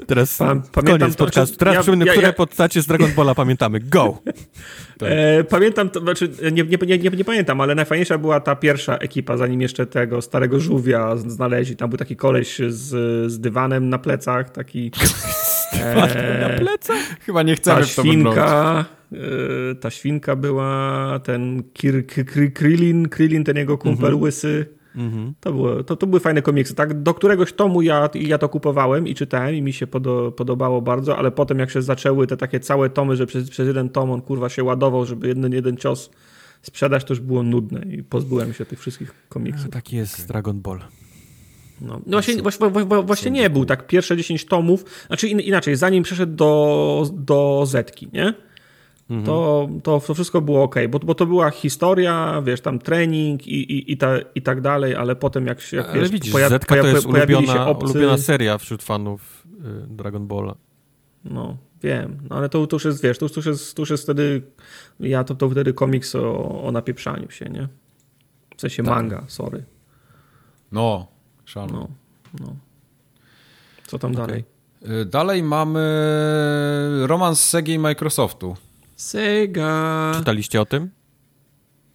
Teraz 0.08 0.38
pa, 0.38 0.46
pamiętam 0.46 1.00
koniec 1.00 1.16
podcastu. 1.16 1.58
Teraz 1.58 1.76
ja, 1.76 1.82
przypomnę, 1.82 2.06
ja, 2.06 2.12
które 2.12 2.28
ja, 2.28 2.34
postacie 2.34 2.82
z 2.82 2.88
Dragon 2.88 3.12
Balla 3.12 3.36
pamiętamy. 3.36 3.80
Go! 3.80 4.18
tak. 4.98 5.10
e, 5.12 5.44
pamiętam, 5.44 5.90
to, 5.90 6.00
znaczy 6.00 6.30
nie, 6.52 6.64
nie, 6.64 6.78
nie, 6.88 6.98
nie, 6.98 7.10
nie 7.10 7.26
pamiętam, 7.26 7.62
ale 7.62 7.76
najfajniejsza 7.76 8.18
była 8.18 8.40
ta 8.40 8.56
pierwsza 8.56 8.98
ekipa, 8.98 9.38
zanim 9.38 9.62
jeszcze 9.62 9.86
tego 9.86 10.22
starego 10.22 10.60
żółwia 10.60 11.16
znaleźli. 11.16 11.76
Tam 11.76 11.90
był 11.90 11.98
taki 11.98 12.16
koleś 12.16 12.62
z, 12.68 12.88
z 13.32 13.40
dywanem 13.40 13.90
na 13.90 14.00
plecach, 14.00 14.50
taki... 14.50 14.92
E, 15.74 16.50
na 16.50 16.58
plecach? 16.58 17.20
Chyba 17.20 17.44
nie 17.44 17.56
chcemy 17.56 17.82
ta 17.82 17.88
w 17.88 17.96
to 17.96 18.04
świnka, 18.04 18.86
e, 19.12 19.76
Ta 19.76 19.90
świnka 19.90 20.36
była, 20.36 21.20
ten 21.24 21.64
Kir, 21.74 22.08
Kir, 22.08 22.54
Krillin, 22.54 23.10
Krillin, 23.10 23.44
ten 23.44 23.58
jego 23.58 23.78
kumpel 23.78 24.06
mhm. 24.06 24.24
łysy. 24.24 24.66
Mhm. 24.96 25.34
To, 25.40 25.52
było, 25.52 25.84
to, 25.84 25.96
to 25.96 26.08
były 26.08 26.20
fajne 26.20 26.42
komiksy. 26.42 26.76
Tak? 26.76 27.02
Do 27.02 27.14
któregoś 27.14 27.54
tomu 27.54 27.82
ja, 27.82 28.10
ja 28.14 28.38
to 28.38 28.50
kupowałem 28.50 29.08
i 29.08 29.16
czytałem 29.16 29.56
i 29.56 29.62
mi 29.62 29.74
się 29.74 29.88
podo, 29.88 30.32
podobało 30.32 30.82
bardzo, 30.82 31.18
ale 31.18 31.32
potem 31.32 31.60
jak 31.60 31.70
się 31.72 31.82
zaczęły 31.82 32.28
te 32.28 32.38
takie 32.38 32.60
całe 32.60 32.90
tomy, 32.90 33.16
że 33.16 33.26
przez, 33.26 33.50
przez 33.50 33.68
jeden 33.68 33.90
tom 33.90 34.12
on 34.12 34.22
kurwa 34.22 34.50
się 34.50 34.64
ładował, 34.64 35.06
żeby 35.06 35.28
jeden, 35.28 35.54
jeden 35.54 35.78
cios 35.78 36.10
sprzedać, 36.62 37.04
to 37.04 37.14
już 37.14 37.20
było 37.20 37.44
nudne 37.44 37.82
i 37.82 38.04
pozbyłem 38.04 38.54
się 38.54 38.66
tych 38.66 38.80
wszystkich 38.80 39.14
komiksów. 39.30 39.68
A, 39.68 39.72
taki 39.72 39.96
jest 39.96 40.16
okay. 40.16 40.28
Dragon 40.28 40.62
Ball. 40.62 40.80
No, 41.82 41.94
no 42.06 42.12
właśnie, 42.12 42.42
właśnie, 42.42 42.70
właśnie 43.04 43.32
nie 43.32 43.50
był 43.50 43.66
tak. 43.66 43.88
Pierwsze 43.88 44.18
10 44.18 44.46
tomów, 44.46 44.86
znaczy 45.08 45.28
inaczej, 45.28 45.76
zanim 45.76 46.04
przeszedł 46.04 46.36
do, 46.36 47.06
do 47.14 47.64
Zetki, 47.66 48.08
nie? 48.14 48.34
Mhm. 49.10 49.26
To, 49.26 49.70
to, 49.84 50.00
to 50.08 50.14
wszystko 50.14 50.42
było 50.42 50.64
ok, 50.64 50.76
bo, 50.90 51.00
bo 51.00 51.16
to 51.16 51.26
była 51.26 51.50
historia, 51.50 52.42
wiesz, 52.46 52.62
tam 52.62 52.80
trening 52.80 53.48
i, 53.48 53.72
i, 53.74 53.92
i, 53.92 53.98
ta, 53.98 54.20
i 54.36 54.42
tak 54.42 54.62
dalej, 54.62 54.96
ale 54.96 55.16
potem 55.16 55.48
jak 55.48 55.62
się. 55.62 55.84
Ale 55.84 56.00
wiesz, 56.00 56.10
widzisz, 56.10 56.34
Zetka 56.34 56.76
to 56.76 56.88
jest 56.88 57.06
ulubiona, 57.06 57.72
ulubiona 57.72 58.18
seria 58.18 58.58
wśród 58.58 58.84
fanów 58.84 59.48
y, 59.48 59.88
Dragon 59.88 60.28
Balla. 60.28 60.56
No, 61.26 61.58
wiem, 61.84 62.18
no, 62.30 62.36
ale 62.36 62.50
to, 62.50 62.68
to 62.68 62.76
już 62.76 62.86
jest, 62.86 63.04
wiesz, 63.04 63.18
to, 63.18 63.30
to, 63.30 63.34
już 63.36 63.46
jest, 63.46 63.76
to 63.76 63.82
już 63.82 63.90
jest 63.90 64.04
wtedy, 64.04 64.42
ja 65.00 65.24
to, 65.24 65.36
to 65.36 65.50
wtedy 65.50 65.74
komiks 65.74 66.16
o, 66.16 66.64
o 66.64 66.72
napieprzaniu 66.72 67.32
się, 67.32 67.46
nie? 67.46 67.68
W 68.58 68.62
sensie 68.62 68.84
tak. 68.84 68.96
manga, 68.96 69.24
sorry. 69.28 69.64
No, 70.72 71.08
Szalone. 71.50 71.74
No, 71.74 71.88
no. 72.40 72.56
Co 73.88 74.00
tam 74.00 74.12
okay. 74.12 74.28
dalej? 74.28 74.44
Y, 75.02 75.06
dalej 75.06 75.44
mamy 75.44 75.84
romans 77.08 77.44
Sega 77.44 77.74
i 77.74 77.80
Microsoftu. 77.80 78.56
Sega. 78.96 80.12
Czytaliście 80.16 80.62
o 80.62 80.66
tym? 80.66 80.90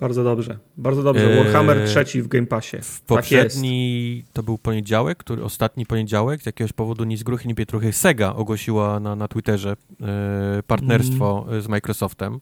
Bardzo 0.01 0.25
dobrze. 0.25 0.59
Bardzo 0.77 1.03
dobrze. 1.03 1.31
Eee, 1.31 1.45
Warhammer 1.45 1.89
trzeci 1.89 2.23
w 2.23 2.29
Game 2.29 2.47
Passie. 2.47 2.77
W 2.83 3.01
tak 3.01 3.07
poprzedni 3.07 4.23
tak 4.27 4.33
to 4.33 4.43
był 4.43 4.59
poniedziałek, 4.59 5.19
który, 5.19 5.45
ostatni 5.45 5.87
poniedziałek, 5.87 6.43
z 6.43 6.47
jakiegoś 6.47 6.73
powodu 6.73 7.05
ni 7.05 7.17
z 7.17 7.23
gruchy, 7.23 7.49
ni 7.49 7.55
pietruchy 7.55 7.93
Sega 7.93 8.35
ogłosiła 8.35 9.01
na, 9.01 9.17
na 9.17 9.29
Twitterze 9.29 9.77
e, 10.01 10.63
partnerstwo 10.67 11.47
mm. 11.49 11.63
z 11.63 11.69
Microsoftem. 11.69 12.41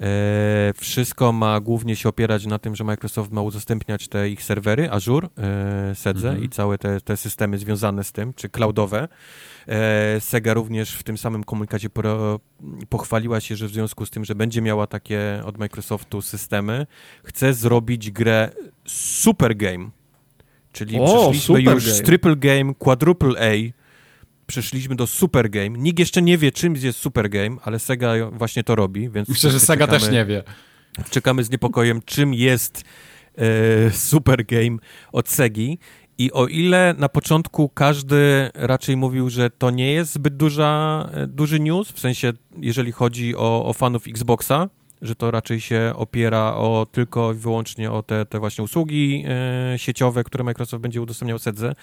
E, 0.00 0.72
wszystko 0.76 1.32
ma 1.32 1.60
głównie 1.60 1.96
się 1.96 2.08
opierać 2.08 2.46
na 2.46 2.58
tym, 2.58 2.76
że 2.76 2.84
Microsoft 2.84 3.32
ma 3.32 3.42
udostępniać 3.42 4.08
te 4.08 4.28
ich 4.28 4.42
serwery, 4.42 4.90
Azure, 4.90 5.28
e, 5.38 5.94
Sedze 5.94 6.28
mhm. 6.28 6.44
i 6.44 6.48
całe 6.48 6.78
te, 6.78 7.00
te 7.00 7.16
systemy 7.16 7.58
związane 7.58 8.04
z 8.04 8.12
tym, 8.12 8.34
czy 8.34 8.48
cloudowe. 8.48 9.08
E, 9.68 10.20
Sega 10.20 10.54
również 10.54 10.94
w 10.94 11.02
tym 11.02 11.18
samym 11.18 11.44
komunikacie 11.44 11.90
po, 11.90 12.40
pochwaliła 12.88 13.40
się, 13.40 13.56
że 13.56 13.66
w 13.66 13.72
związku 13.72 14.06
z 14.06 14.10
tym, 14.10 14.24
że 14.24 14.34
będzie 14.34 14.62
miała 14.62 14.86
takie 14.86 15.42
od 15.44 15.58
Microsoftu 15.58 16.22
systemy, 16.22 16.86
chce 17.24 17.54
zrobić 17.54 18.10
grę 18.10 18.50
Super 18.86 19.56
Game. 19.56 19.90
Czyli 20.72 21.00
o, 21.00 21.30
przeszliśmy 21.30 21.62
już 21.62 21.84
game. 21.84 21.96
z 21.96 22.02
Triple 22.02 22.36
Game, 22.36 22.74
Quadruple 22.74 23.40
A, 23.40 23.83
przeszliśmy 24.46 24.96
do 24.96 25.06
Super 25.06 25.50
Game. 25.50 25.70
Nikt 25.70 25.98
jeszcze 25.98 26.22
nie 26.22 26.38
wie, 26.38 26.52
czym 26.52 26.76
jest 26.76 26.98
Super 26.98 27.30
Game, 27.30 27.56
ale 27.62 27.78
Sega 27.78 28.30
właśnie 28.30 28.64
to 28.64 28.74
robi, 28.74 29.10
więc... 29.10 29.28
Myślę, 29.28 29.50
że 29.50 29.60
Sega 29.60 29.86
czekamy, 29.86 30.00
też 30.00 30.10
nie 30.10 30.24
wie. 30.24 30.42
Czekamy 31.10 31.44
z 31.44 31.50
niepokojem, 31.50 32.00
czym 32.04 32.34
jest 32.34 32.82
e, 33.38 33.90
Super 33.90 34.46
Game 34.46 34.78
od 35.12 35.28
Segi. 35.28 35.78
I 36.18 36.32
o 36.32 36.46
ile 36.46 36.94
na 36.98 37.08
początku 37.08 37.68
każdy 37.68 38.50
raczej 38.54 38.96
mówił, 38.96 39.30
że 39.30 39.50
to 39.50 39.70
nie 39.70 39.92
jest 39.92 40.12
zbyt 40.12 40.36
duża, 40.36 41.08
e, 41.12 41.26
duży 41.26 41.60
news, 41.60 41.92
w 41.92 42.00
sensie 42.00 42.32
jeżeli 42.56 42.92
chodzi 42.92 43.36
o, 43.36 43.66
o 43.66 43.72
fanów 43.72 44.06
Xboxa, 44.08 44.68
że 45.02 45.14
to 45.14 45.30
raczej 45.30 45.60
się 45.60 45.92
opiera 45.96 46.54
o 46.54 46.86
tylko 46.92 47.32
i 47.32 47.36
wyłącznie 47.36 47.90
o 47.90 48.02
te, 48.02 48.26
te 48.26 48.38
właśnie 48.38 48.64
usługi 48.64 49.24
e, 49.28 49.78
sieciowe, 49.78 50.24
które 50.24 50.44
Microsoft 50.44 50.82
będzie 50.82 51.02
udostępniał 51.02 51.38
Sedze. 51.38 51.74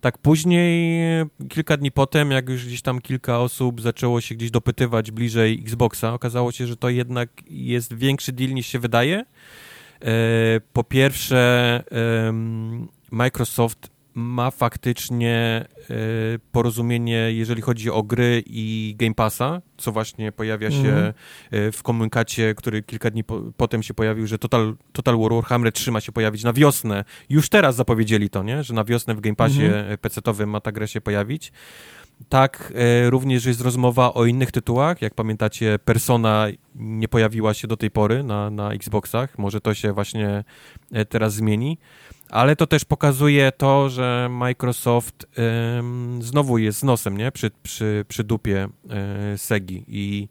Tak 0.00 0.18
później, 0.18 1.00
kilka 1.48 1.76
dni 1.76 1.92
potem, 1.92 2.30
jak 2.30 2.48
już 2.48 2.66
gdzieś 2.66 2.82
tam 2.82 3.00
kilka 3.00 3.40
osób 3.40 3.80
zaczęło 3.80 4.20
się 4.20 4.34
gdzieś 4.34 4.50
dopytywać 4.50 5.10
bliżej 5.10 5.60
Xboxa, 5.62 6.14
okazało 6.14 6.52
się, 6.52 6.66
że 6.66 6.76
to 6.76 6.88
jednak 6.88 7.28
jest 7.50 7.94
większy 7.94 8.32
deal 8.32 8.50
niż 8.50 8.66
się 8.66 8.78
wydaje. 8.78 9.16
E, 9.16 9.24
po 10.72 10.84
pierwsze, 10.84 11.82
Microsoft 13.10 13.93
ma 14.14 14.50
faktycznie 14.50 15.64
y, 15.90 16.38
porozumienie, 16.52 17.32
jeżeli 17.32 17.62
chodzi 17.62 17.90
o 17.90 18.02
gry 18.02 18.42
i 18.46 18.94
Game 18.98 19.14
Passa, 19.14 19.62
co 19.76 19.92
właśnie 19.92 20.32
pojawia 20.32 20.70
się 20.70 20.92
mm. 20.92 21.12
y, 21.54 21.72
w 21.72 21.82
komunikacie, 21.82 22.54
który 22.54 22.82
kilka 22.82 23.10
dni 23.10 23.24
po, 23.24 23.42
potem 23.56 23.82
się 23.82 23.94
pojawił, 23.94 24.26
że 24.26 24.38
Total, 24.38 24.76
Total 24.92 25.18
War 25.18 25.32
Warhammer 25.32 25.72
3 25.72 25.92
ma 25.92 26.00
się 26.00 26.12
pojawić 26.12 26.44
na 26.44 26.52
wiosnę. 26.52 27.04
Już 27.28 27.48
teraz 27.48 27.76
zapowiedzieli 27.76 28.30
to, 28.30 28.42
nie? 28.42 28.62
że 28.62 28.74
na 28.74 28.84
wiosnę 28.84 29.14
w 29.14 29.20
Game 29.20 29.36
Passie 29.36 29.64
mm. 29.64 29.98
PC-owym 29.98 30.46
ma 30.46 30.60
ta 30.60 30.72
gra 30.72 30.86
się 30.86 31.00
pojawić. 31.00 31.52
Tak, 32.28 32.72
y, 33.06 33.10
również 33.10 33.44
jest 33.44 33.60
rozmowa 33.60 34.14
o 34.14 34.24
innych 34.24 34.52
tytułach. 34.52 35.02
Jak 35.02 35.14
pamiętacie, 35.14 35.78
Persona 35.84 36.46
nie 36.74 37.08
pojawiła 37.08 37.54
się 37.54 37.68
do 37.68 37.76
tej 37.76 37.90
pory 37.90 38.22
na, 38.22 38.50
na 38.50 38.72
Xboxach. 38.72 39.38
Może 39.38 39.60
to 39.60 39.74
się 39.74 39.92
właśnie 39.92 40.44
teraz 41.08 41.34
zmieni 41.34 41.78
ale 42.34 42.56
to 42.56 42.66
też 42.66 42.84
pokazuje 42.84 43.52
to, 43.52 43.90
że 43.90 44.28
Microsoft 44.30 45.26
ym, 45.78 46.18
znowu 46.22 46.58
jest 46.58 46.78
z 46.78 46.82
nosem, 46.82 47.16
nie? 47.16 47.32
Przy, 47.32 47.50
przy, 47.62 48.04
przy 48.08 48.24
dupie 48.24 48.68
y, 49.34 49.38
Segi 49.38 49.84
i 49.88 50.28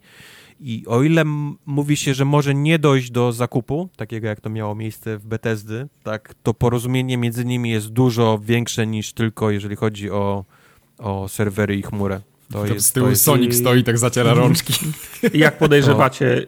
i 0.60 0.84
o 0.88 1.04
ile 1.04 1.24
mówi 1.66 1.98
się, 1.98 2.14
że 2.14 2.26
może 2.26 2.56
nie 2.56 2.80
dojść 2.80 3.12
do 3.12 3.32
zakupu, 3.32 3.90
takiego 3.96 4.28
jak 4.28 4.42
to 4.42 4.50
miało 4.50 4.76
miejsce 4.76 5.18
w 5.18 5.26
Bethesdy, 5.26 5.88
tak, 6.04 6.34
to 6.44 6.54
porozumienie 6.54 7.18
między 7.18 7.46
nimi 7.46 7.70
jest 7.70 7.88
dużo 7.88 8.40
większe 8.40 8.88
niż 8.88 9.14
tylko 9.14 9.52
jeżeli 9.52 9.76
chodzi 9.76 10.12
o, 10.12 10.46
o 10.98 11.28
serwery 11.28 11.76
i 11.76 11.82
chmurę. 11.82 12.22
To 12.52 12.66
jest, 12.66 12.86
z 12.86 12.92
tyłu 12.92 13.10
jest... 13.10 13.24
Sonic 13.24 13.56
stoi 13.56 13.84
tak 13.84 13.98
zaciera 13.98 14.34
rączki. 14.34 14.74
Jak 15.34 15.58
podejrzewacie, 15.58 16.46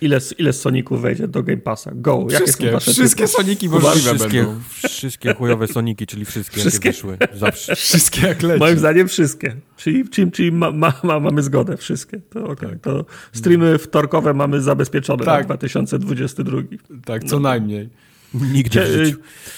Ile, 0.00 0.18
ile 0.38 0.52
Soników 0.52 1.02
wejdzie 1.02 1.28
do 1.28 1.42
Game 1.42 1.60
Passa? 1.60 1.90
Go. 1.94 2.26
Wszystkie, 2.28 2.80
wszystkie 2.80 3.28
Soniki 3.28 3.68
możliwe 3.68 4.14
wszystkie, 4.14 4.44
będą. 4.44 4.60
Wszystkie 4.88 5.34
chujowe 5.34 5.68
Soniki, 5.68 6.06
czyli 6.06 6.24
wszystkie, 6.24 6.60
wszystkie. 6.60 6.88
jakie 6.88 6.98
wyszły. 6.98 7.18
Zawsze. 7.34 7.76
Wszystkie 7.86 8.26
jak 8.26 8.42
leci. 8.42 8.60
Moim 8.60 8.78
zdaniem 8.78 9.08
wszystkie. 9.08 9.56
Czyli, 9.76 10.08
czyli, 10.08 10.30
czyli 10.30 10.52
ma, 10.52 10.70
ma, 10.70 10.92
ma, 11.02 11.20
mamy 11.20 11.42
zgodę, 11.42 11.76
wszystkie. 11.76 12.20
To, 12.30 12.44
okay. 12.44 12.70
tak. 12.70 12.80
to 12.80 13.04
streamy 13.32 13.78
wtorkowe 13.78 14.34
mamy 14.34 14.60
zabezpieczone 14.60 15.24
tak. 15.24 15.40
na 15.40 15.44
2022. 15.44 16.58
Tak, 17.04 17.24
co 17.24 17.36
no. 17.36 17.40
najmniej. 17.40 17.88
Nigdzie 18.34 18.86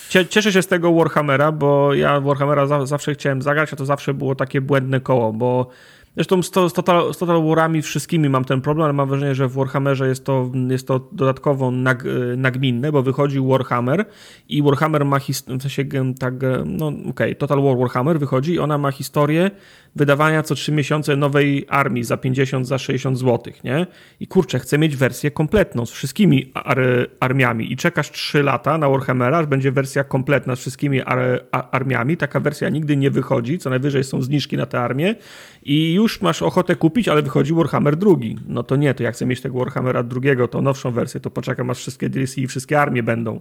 Cie, 0.08 0.26
Cieszę 0.26 0.52
się 0.52 0.62
z 0.62 0.66
tego 0.66 0.94
Warhammera, 0.94 1.52
bo 1.52 1.94
ja 1.94 2.20
Warhammera 2.20 2.66
za, 2.66 2.86
zawsze 2.86 3.14
chciałem 3.14 3.42
zagrać, 3.42 3.72
a 3.72 3.76
to 3.76 3.86
zawsze 3.86 4.14
było 4.14 4.34
takie 4.34 4.60
błędne 4.60 5.00
koło, 5.00 5.32
bo 5.32 5.70
Zresztą 6.18 6.42
z, 6.42 6.50
to, 6.50 6.68
z, 6.68 6.72
Total, 6.72 7.14
z 7.14 7.18
Total 7.18 7.42
Warami 7.48 7.82
wszystkimi 7.82 8.28
mam 8.28 8.44
ten 8.44 8.60
problem, 8.60 8.84
ale 8.84 8.92
mam 8.92 9.08
wrażenie, 9.08 9.34
że 9.34 9.48
w 9.48 9.52
Warhammerze 9.52 10.08
jest 10.08 10.24
to, 10.24 10.50
jest 10.70 10.86
to 10.86 11.08
dodatkowo 11.12 11.70
nag, 11.70 12.04
nagminne, 12.36 12.92
bo 12.92 13.02
wychodzi 13.02 13.40
Warhammer 13.40 14.04
i 14.48 14.62
Warhammer 14.62 15.04
ma 15.04 15.18
historię, 15.18 15.58
w 15.58 15.62
sensie 15.62 15.84
tak, 16.18 16.34
no 16.66 16.86
okej, 16.86 17.10
okay, 17.10 17.34
Total 17.34 17.62
War 17.62 17.78
Warhammer 17.78 18.18
wychodzi 18.18 18.52
i 18.52 18.58
ona 18.58 18.78
ma 18.78 18.92
historię 18.92 19.50
wydawania 19.98 20.42
co 20.42 20.54
3 20.54 20.72
miesiące 20.72 21.16
nowej 21.16 21.66
armii 21.68 22.04
za 22.04 22.16
50, 22.16 22.66
za 22.66 22.78
60 22.78 23.18
zł, 23.18 23.52
nie? 23.64 23.86
I 24.20 24.26
kurczę, 24.26 24.58
chcę 24.58 24.78
mieć 24.78 24.96
wersję 24.96 25.30
kompletną 25.30 25.86
z 25.86 25.90
wszystkimi 25.90 26.50
ar 26.54 26.78
armiami 27.20 27.72
i 27.72 27.76
czekasz 27.76 28.10
3 28.10 28.42
lata 28.42 28.78
na 28.78 28.88
Warhammera, 28.88 29.38
aż 29.38 29.46
będzie 29.46 29.72
wersja 29.72 30.04
kompletna 30.04 30.56
z 30.56 30.58
wszystkimi 30.58 31.02
ar 31.02 31.18
armiami. 31.50 32.16
Taka 32.16 32.40
wersja 32.40 32.68
nigdy 32.68 32.96
nie 32.96 33.10
wychodzi, 33.10 33.58
co 33.58 33.70
najwyżej 33.70 34.04
są 34.04 34.22
zniżki 34.22 34.56
na 34.56 34.66
tę 34.66 34.80
armię 34.80 35.14
i 35.62 35.94
już 35.94 36.20
masz 36.20 36.42
ochotę 36.42 36.76
kupić, 36.76 37.08
ale 37.08 37.22
wychodzi 37.22 37.54
Warhammer 37.54 37.96
drugi. 37.96 38.36
No 38.46 38.62
to 38.62 38.76
nie, 38.76 38.94
to 38.94 39.02
jak 39.02 39.14
chcę 39.14 39.26
mieć 39.26 39.40
tego 39.40 39.58
Warhammera 39.58 40.02
drugiego, 40.02 40.48
to 40.48 40.62
nowszą 40.62 40.90
wersję, 40.90 41.20
to 41.20 41.30
poczekam 41.30 41.70
aż 41.70 41.78
wszystkie 41.78 42.08
DLC 42.08 42.38
i 42.38 42.46
wszystkie 42.46 42.80
armie 42.80 43.02
będą. 43.02 43.40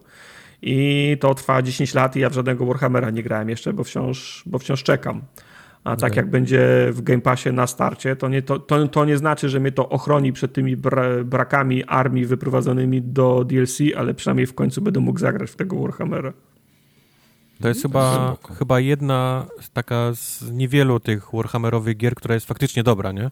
I 0.62 1.18
to 1.20 1.34
trwa 1.34 1.62
10 1.62 1.94
lat 1.94 2.16
i 2.16 2.20
ja 2.20 2.30
w 2.30 2.34
żadnego 2.34 2.66
Warhammera 2.66 3.10
nie 3.10 3.24
grałem 3.24 3.50
jeszcze, 3.50 3.74
bo 3.74 3.84
wciąż, 3.84 4.44
bo 4.46 4.60
wciąż 4.60 4.84
czekam. 4.84 5.22
A 5.88 5.96
tak 5.96 6.16
jak 6.16 6.30
będzie 6.30 6.88
w 6.92 7.02
Game 7.02 7.22
Passie 7.22 7.52
na 7.52 7.68
starcie, 7.68 8.16
to 8.16 8.30
nie, 8.30 8.42
to, 8.42 8.60
to, 8.60 8.88
to 8.88 9.06
nie 9.06 9.18
znaczy, 9.18 9.50
że 9.50 9.60
mnie 9.60 9.72
to 9.72 9.90
ochroni 9.90 10.34
przed 10.34 10.54
tymi 10.54 10.78
bra 10.78 11.24
brakami 11.24 11.84
armii 11.84 12.26
wyprowadzonymi 12.26 13.02
do 13.02 13.44
DLC, 13.46 13.78
ale 13.98 14.14
przynajmniej 14.14 14.48
w 14.48 14.54
końcu 14.54 14.82
będę 14.82 15.00
mógł 15.00 15.20
zagrać 15.20 15.52
w 15.52 15.56
tego 15.56 15.80
Warhammera. 15.82 16.34
To 17.62 17.68
jest 17.68 17.82
chyba, 17.82 18.38
chyba 18.60 18.80
jedna 18.80 19.46
taka 19.74 20.14
z 20.14 20.52
niewielu 20.52 21.00
tych 21.00 21.28
Warhammerowych 21.34 21.98
gier, 21.98 22.16
która 22.16 22.36
jest 22.36 22.48
faktycznie 22.48 22.84
dobra, 22.84 23.12
nie? 23.12 23.32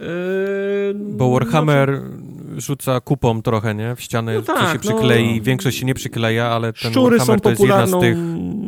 Yy, 0.00 0.94
Bo 0.94 1.30
Warhammer 1.30 2.00
znaczy... 2.00 2.60
rzuca 2.60 3.00
kupą 3.00 3.42
trochę, 3.42 3.74
nie? 3.74 3.96
W 3.96 4.00
ścianę 4.00 4.34
no 4.34 4.42
tak, 4.42 4.72
się 4.72 4.78
przyklei, 4.78 5.36
no... 5.38 5.44
większość 5.44 5.78
się 5.78 5.86
nie 5.86 5.94
przykleja, 5.94 6.46
ale 6.46 6.72
ten 6.72 6.90
szczury 6.90 7.18
Warhammer 7.18 7.40
to 7.40 7.50
jest 7.50 7.62
jedna 7.62 7.86
z 7.86 8.00
tych... 8.00 8.18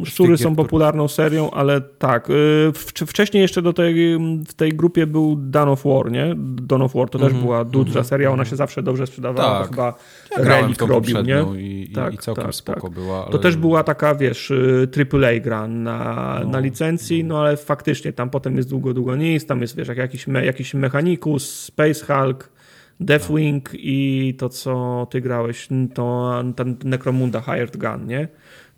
Szczury 0.04 0.38
są 0.38 0.56
popularną 0.56 1.08
serią, 1.08 1.50
ale 1.50 1.80
tak. 1.80 2.28
Yy, 2.28 3.06
wcześniej 3.06 3.40
jeszcze 3.40 3.62
do 3.62 3.72
tej, 3.72 4.18
w 4.48 4.54
tej 4.54 4.72
grupie 4.72 5.06
był 5.06 5.36
Dawn 5.36 5.68
of 5.68 5.84
War, 5.84 6.10
nie? 6.10 6.34
Dawn 6.36 6.82
of 6.82 6.94
War 6.94 7.08
to 7.08 7.18
mm 7.18 7.28
-hmm. 7.28 7.32
też 7.32 7.42
była 7.42 7.64
duża 7.64 7.90
mm 7.90 8.02
-hmm. 8.02 8.08
seria, 8.08 8.30
ona 8.30 8.44
się 8.44 8.56
zawsze 8.56 8.82
dobrze 8.82 9.06
sprzedawała, 9.06 9.60
tak. 9.60 9.70
chyba 9.70 9.94
ja 10.38 10.44
Relic 10.44 10.80
robił, 10.80 11.22
nie? 11.22 11.44
I, 11.58 11.92
tak, 11.94 12.14
i 12.14 12.18
całkiem 12.18 12.44
tak, 12.44 12.54
spoko 12.54 12.80
tak. 12.80 12.90
była. 12.90 13.22
Ale... 13.22 13.32
To 13.32 13.38
też 13.38 13.56
była 13.56 13.84
taka, 13.84 14.14
wiesz, 14.14 14.52
AAA 15.12 15.30
y, 15.30 15.40
gra 15.40 15.68
na, 15.68 16.40
no, 16.44 16.50
na 16.50 16.58
licencji, 16.58 17.24
no. 17.24 17.34
no 17.34 17.40
ale 17.40 17.56
faktycznie 17.56 18.12
tam 18.12 18.30
potem 18.30 18.56
jest 18.56 18.68
długo, 18.68 18.94
długo 18.94 19.16
nic, 19.16 19.46
tam 19.46 19.60
jest, 19.60 19.76
wiesz, 19.76 19.88
jak 19.88 19.98
jakiś, 19.98 20.26
me, 20.26 20.46
jakiś 20.46 20.74
mechanik 20.74 21.26
Nicus, 21.26 21.64
Space 21.64 22.06
Hulk, 22.06 22.50
Deathwing 23.00 23.72
no. 23.72 23.78
i 23.82 24.34
to, 24.38 24.48
co 24.48 25.06
ty 25.10 25.20
grałeś, 25.20 25.68
to 25.94 26.34
ten 26.56 26.76
Necromunda 26.84 27.40
Hired 27.40 27.76
Gun, 27.76 28.06
nie? 28.06 28.28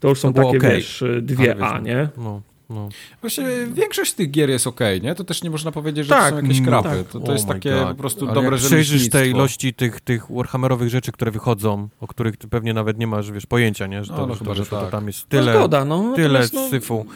To 0.00 0.08
już 0.08 0.20
są 0.20 0.32
to 0.32 0.42
takie, 0.44 0.58
okay. 0.58 0.70
wiesz, 0.70 1.04
dwie 1.22 1.64
A, 1.64 1.78
nie? 1.78 2.08
No. 2.16 2.42
No. 2.74 2.88
Właśnie 3.20 3.44
większość 3.72 4.12
tych 4.12 4.30
gier 4.30 4.50
jest 4.50 4.66
ok, 4.66 4.80
nie? 5.02 5.14
To 5.14 5.24
też 5.24 5.42
nie 5.42 5.50
można 5.50 5.72
powiedzieć, 5.72 6.06
że 6.06 6.14
tak, 6.14 6.30
to 6.30 6.36
są 6.36 6.42
jakieś 6.42 6.62
krapy. 6.62 6.88
Tak. 6.88 7.06
To, 7.06 7.18
to 7.18 7.24
oh 7.24 7.32
jest 7.32 7.48
takie 7.48 7.70
God. 7.70 7.88
po 7.88 7.94
prostu 7.94 8.24
Ale 8.24 8.34
dobre 8.34 8.58
rzeczy. 8.58 9.08
tej 9.10 9.30
ilości 9.30 9.74
tych, 9.74 10.00
tych 10.00 10.26
Warhammerowych 10.30 10.88
rzeczy, 10.88 11.12
które 11.12 11.30
wychodzą, 11.30 11.88
o 12.00 12.06
których 12.06 12.36
ty 12.36 12.48
pewnie 12.48 12.74
nawet 12.74 12.98
nie 12.98 13.06
masz, 13.06 13.32
wiesz, 13.32 13.46
pojęcia, 13.46 13.86
nie? 13.86 14.04
Że 14.04 14.12
to, 14.12 14.20
no, 14.20 14.26
no, 14.26 14.34
chyba, 14.34 14.54
że, 14.54 14.66
to, 14.66 14.80
tak. 14.80 14.90
tam 14.90 15.06
jest 15.06 15.28
tyle, 15.28 15.52
no, 15.52 15.58
zgoda, 15.58 15.84
no. 15.84 16.12
tyle 16.16 16.48
no, 16.52 16.68
syfu. 16.68 17.06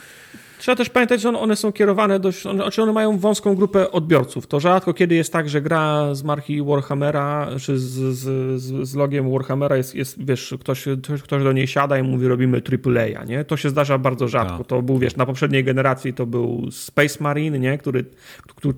Trzeba 0.58 0.76
też 0.76 0.90
pamiętać, 0.90 1.20
że 1.20 1.28
one 1.28 1.56
są 1.56 1.72
kierowane 1.72 2.20
dość, 2.20 2.46
one, 2.46 2.62
znaczy 2.62 2.82
one 2.82 2.92
mają 2.92 3.18
wąską 3.18 3.54
grupę 3.54 3.90
odbiorców. 3.90 4.46
To 4.46 4.60
rzadko 4.60 4.94
kiedy 4.94 5.14
jest 5.14 5.32
tak, 5.32 5.48
że 5.48 5.62
gra 5.62 6.14
z 6.14 6.22
marki 6.22 6.62
Warhammera, 6.62 7.48
czy 7.60 7.78
z, 7.78 8.18
z, 8.18 8.60
z 8.88 8.94
logiem 8.94 9.30
Warhammera 9.30 9.76
jest, 9.76 9.94
jest 9.94 10.24
wiesz, 10.24 10.54
ktoś, 10.60 10.84
ktoś 11.24 11.42
do 11.42 11.52
niej 11.52 11.66
siada 11.66 11.98
i 11.98 12.02
mówi 12.02 12.28
robimy 12.28 12.62
AAA, 12.86 13.24
nie? 13.24 13.44
To 13.44 13.56
się 13.56 13.70
zdarza 13.70 13.98
bardzo 13.98 14.28
rzadko. 14.28 14.58
Tak. 14.58 14.66
To 14.66 14.82
był, 14.82 14.98
wiesz, 14.98 15.16
na 15.16 15.26
poprzedniej 15.26 15.64
generacji 15.64 16.14
to 16.14 16.26
był 16.26 16.70
Space 16.70 17.16
Marine, 17.20 17.58
nie? 17.58 17.78
Który, 17.78 18.04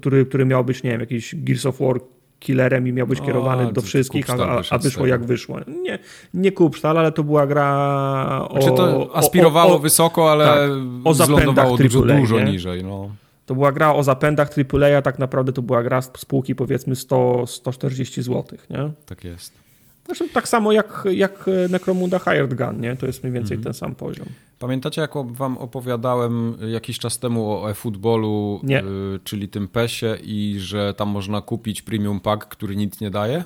który, 0.01 0.27
który 0.27 0.45
miał 0.45 0.65
być, 0.65 0.83
nie 0.83 0.91
wiem, 0.91 1.01
jakiś 1.01 1.35
Gears 1.35 1.67
of 1.67 1.79
War 1.81 2.01
killerem 2.41 2.89
i 2.89 2.93
miał 2.93 3.07
być 3.07 3.21
kierowany 3.21 3.73
do 3.73 3.81
wszystkich, 3.83 4.31
a, 4.31 4.63
a, 4.71 4.79
wyszło 4.79 5.07
jak 5.07 5.25
wyszło. 5.25 5.61
Nie, 5.83 5.99
nie 6.35 6.53
Kupstal, 6.53 6.99
ale 6.99 7.13
to 7.13 7.25
była 7.25 7.47
gra 7.47 8.47
o... 8.49 8.53
Znaczy 8.53 8.77
to 8.77 9.11
aspirowało 9.17 9.73
o, 9.73 9.77
o, 9.77 9.79
wysoko, 9.79 10.33
ale 10.33 10.47
tak, 10.47 10.71
o 11.05 11.15
zlądowało 11.15 11.77
dużo, 11.77 12.03
dużo 12.03 12.41
niżej. 12.41 12.85
No. 12.85 13.11
To 13.47 13.55
była 13.55 13.73
gra 13.73 13.95
o 13.95 14.03
zapędach 14.03 14.51
AAA, 14.73 15.03
tak 15.03 15.19
naprawdę 15.19 15.53
to 15.53 15.63
była 15.63 15.83
gra 15.83 16.03
z 16.03 16.11
spółki 16.19 16.55
powiedzmy 16.55 16.97
100, 16.97 17.47
140 17.47 18.23
zł, 18.23 18.59
nie? 18.71 18.91
Tak 19.07 19.25
jest. 19.25 19.68
Zresztą 20.09 20.29
tak 20.29 20.49
samo 20.49 20.73
jak, 20.73 21.05
jak 21.13 21.45
Necromunda 21.71 22.19
Hired 22.19 22.55
Gun, 22.55 22.81
nie? 22.81 22.97
To 22.97 23.07
jest 23.07 23.23
mniej 23.23 23.33
więcej 23.33 23.57
mhm. 23.57 23.65
ten 23.65 23.75
sam 23.75 23.95
poziom. 23.95 24.27
Pamiętacie, 24.59 25.01
jak 25.01 25.11
wam 25.31 25.59
opowiadałem 25.59 26.57
jakiś 26.69 26.99
czas 26.99 27.19
temu 27.19 27.53
o 27.53 27.71
eFootballu, 27.71 28.61
y, 28.65 29.21
czyli 29.25 29.49
tym 29.49 29.69
PESie 29.69 30.17
i 30.23 30.57
że 30.59 30.95
tam 30.95 31.09
można 31.09 31.41
kupić 31.41 31.83
premium 31.83 32.21
pack, 32.21 32.49
który 32.49 32.77
nic 32.77 33.01
nie 33.01 33.11
daje? 33.11 33.45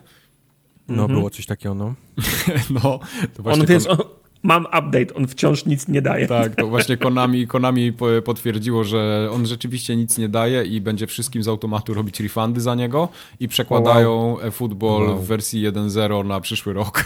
No, 0.89 1.03
mhm. 1.03 1.19
było 1.19 1.31
coś 1.31 1.47
takiego, 1.47 1.75
no. 1.75 1.95
no, 2.83 3.01
to 3.35 3.43
właśnie... 3.43 3.63
On, 3.63 3.67
więc, 3.69 3.87
on, 3.87 3.99
mam 4.43 4.65
update, 4.67 5.15
on 5.15 5.27
wciąż 5.27 5.67
nic 5.67 5.89
nie 5.89 6.03
daje. 6.03 6.27
Tak, 6.27 6.55
to 6.55 6.67
właśnie 6.77 6.97
Konami, 6.97 7.47
Konami 7.47 7.93
potwierdziło, 8.25 8.85
że 8.85 9.29
on 9.33 9.47
rzeczywiście 9.47 9.97
nic 9.97 10.19
nie 10.19 10.29
daje 10.29 10.65
i 10.65 10.81
będzie 10.81 11.07
wszystkim 11.07 11.43
z 11.43 11.49
automatu 11.49 11.95
robić 11.95 12.21
refundy 12.21 12.61
za 12.61 12.75
niego 12.75 13.09
i 13.41 13.49
przekładają 13.49 14.11
oh, 14.11 14.43
wow. 14.43 14.49
eFootball 14.49 15.03
wow. 15.03 15.19
w 15.19 15.27
wersji 15.27 15.69
1.0 15.69 16.27
na 16.27 16.41
przyszły 16.41 16.73
rok. 16.73 17.05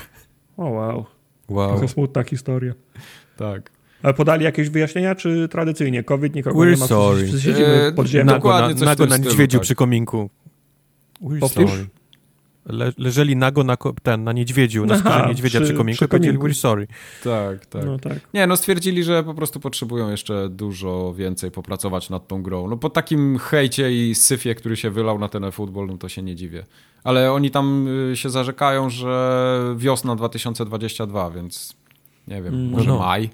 O 0.57 0.63
oh, 0.63 0.71
wow. 0.71 1.05
wow. 1.49 1.69
Trochę 1.69 1.89
smutna 1.89 2.23
historia. 2.23 2.73
Tak. 3.37 3.71
Ale 4.03 4.15
podali 4.15 4.45
jakieś 4.45 4.69
wyjaśnienia, 4.69 5.15
czy 5.15 5.49
tradycyjnie 5.49 6.05
COVID 6.05 6.35
nikogo 6.35 6.61
We're 6.61 6.71
nie 6.71 6.77
ma? 6.77 6.87
Sorry. 6.87 7.29
Siedzimy 7.29 7.93
podziemnie. 7.97 8.33
Nago, 8.33 8.49
na, 8.49 8.69
nago 8.69 9.07
na 9.07 9.17
niedźwiedziu 9.17 9.59
tak. 9.59 9.63
przy 9.63 9.75
kominku. 9.75 10.31
We're 11.23 11.39
Powtórz? 11.39 11.71
sorry. 11.71 11.87
Le, 12.67 12.93
leżeli 12.99 13.37
nago 13.37 13.65
na, 13.65 13.77
ten, 14.03 14.25
na 14.25 14.33
niedźwiedziu, 14.33 14.87
na 14.87 14.99
skórze 14.99 15.25
niedźwiedzia 15.29 15.61
przy, 15.61 15.69
przy 15.69 15.77
kominku 15.77 16.05
i 16.05 16.09
powiedzieli 16.09 16.39
we're 16.39 16.55
sorry. 16.55 16.87
Tak, 17.25 17.67
tak. 17.67 17.85
No, 17.85 17.99
tak. 17.99 18.19
Nie, 18.35 18.47
no 18.47 18.57
stwierdzili, 18.57 19.05
że 19.05 19.25
po 19.25 19.35
prostu 19.35 19.61
potrzebują 19.61 20.11
jeszcze 20.11 20.49
dużo 20.49 21.15
więcej 21.15 21.51
popracować 21.51 22.11
nad 22.11 22.29
tą 22.29 22.43
grą. 22.43 22.69
No 22.69 22.77
po 22.77 22.91
takim 22.91 23.39
hejcie 23.39 24.09
i 24.09 24.15
syfie, 24.15 24.55
który 24.55 24.77
się 24.77 24.91
wylał 24.91 25.19
na 25.19 25.29
ten 25.29 25.45
e-football, 25.45 25.87
no 25.87 25.99
to 25.99 26.09
się 26.09 26.23
nie 26.23 26.35
dziwię. 26.35 26.65
Ale 27.05 27.33
oni 27.33 27.51
tam 27.51 27.89
y, 28.13 28.17
się 28.17 28.31
zarzekają, 28.31 28.91
że 28.91 29.75
wiosna 29.77 30.17
2022, 30.17 31.31
więc 31.31 31.77
nie 32.29 32.43
wiem, 32.43 32.55
mm. 32.55 32.71
może 32.71 32.91
no. 32.91 32.99
maj. 32.99 33.31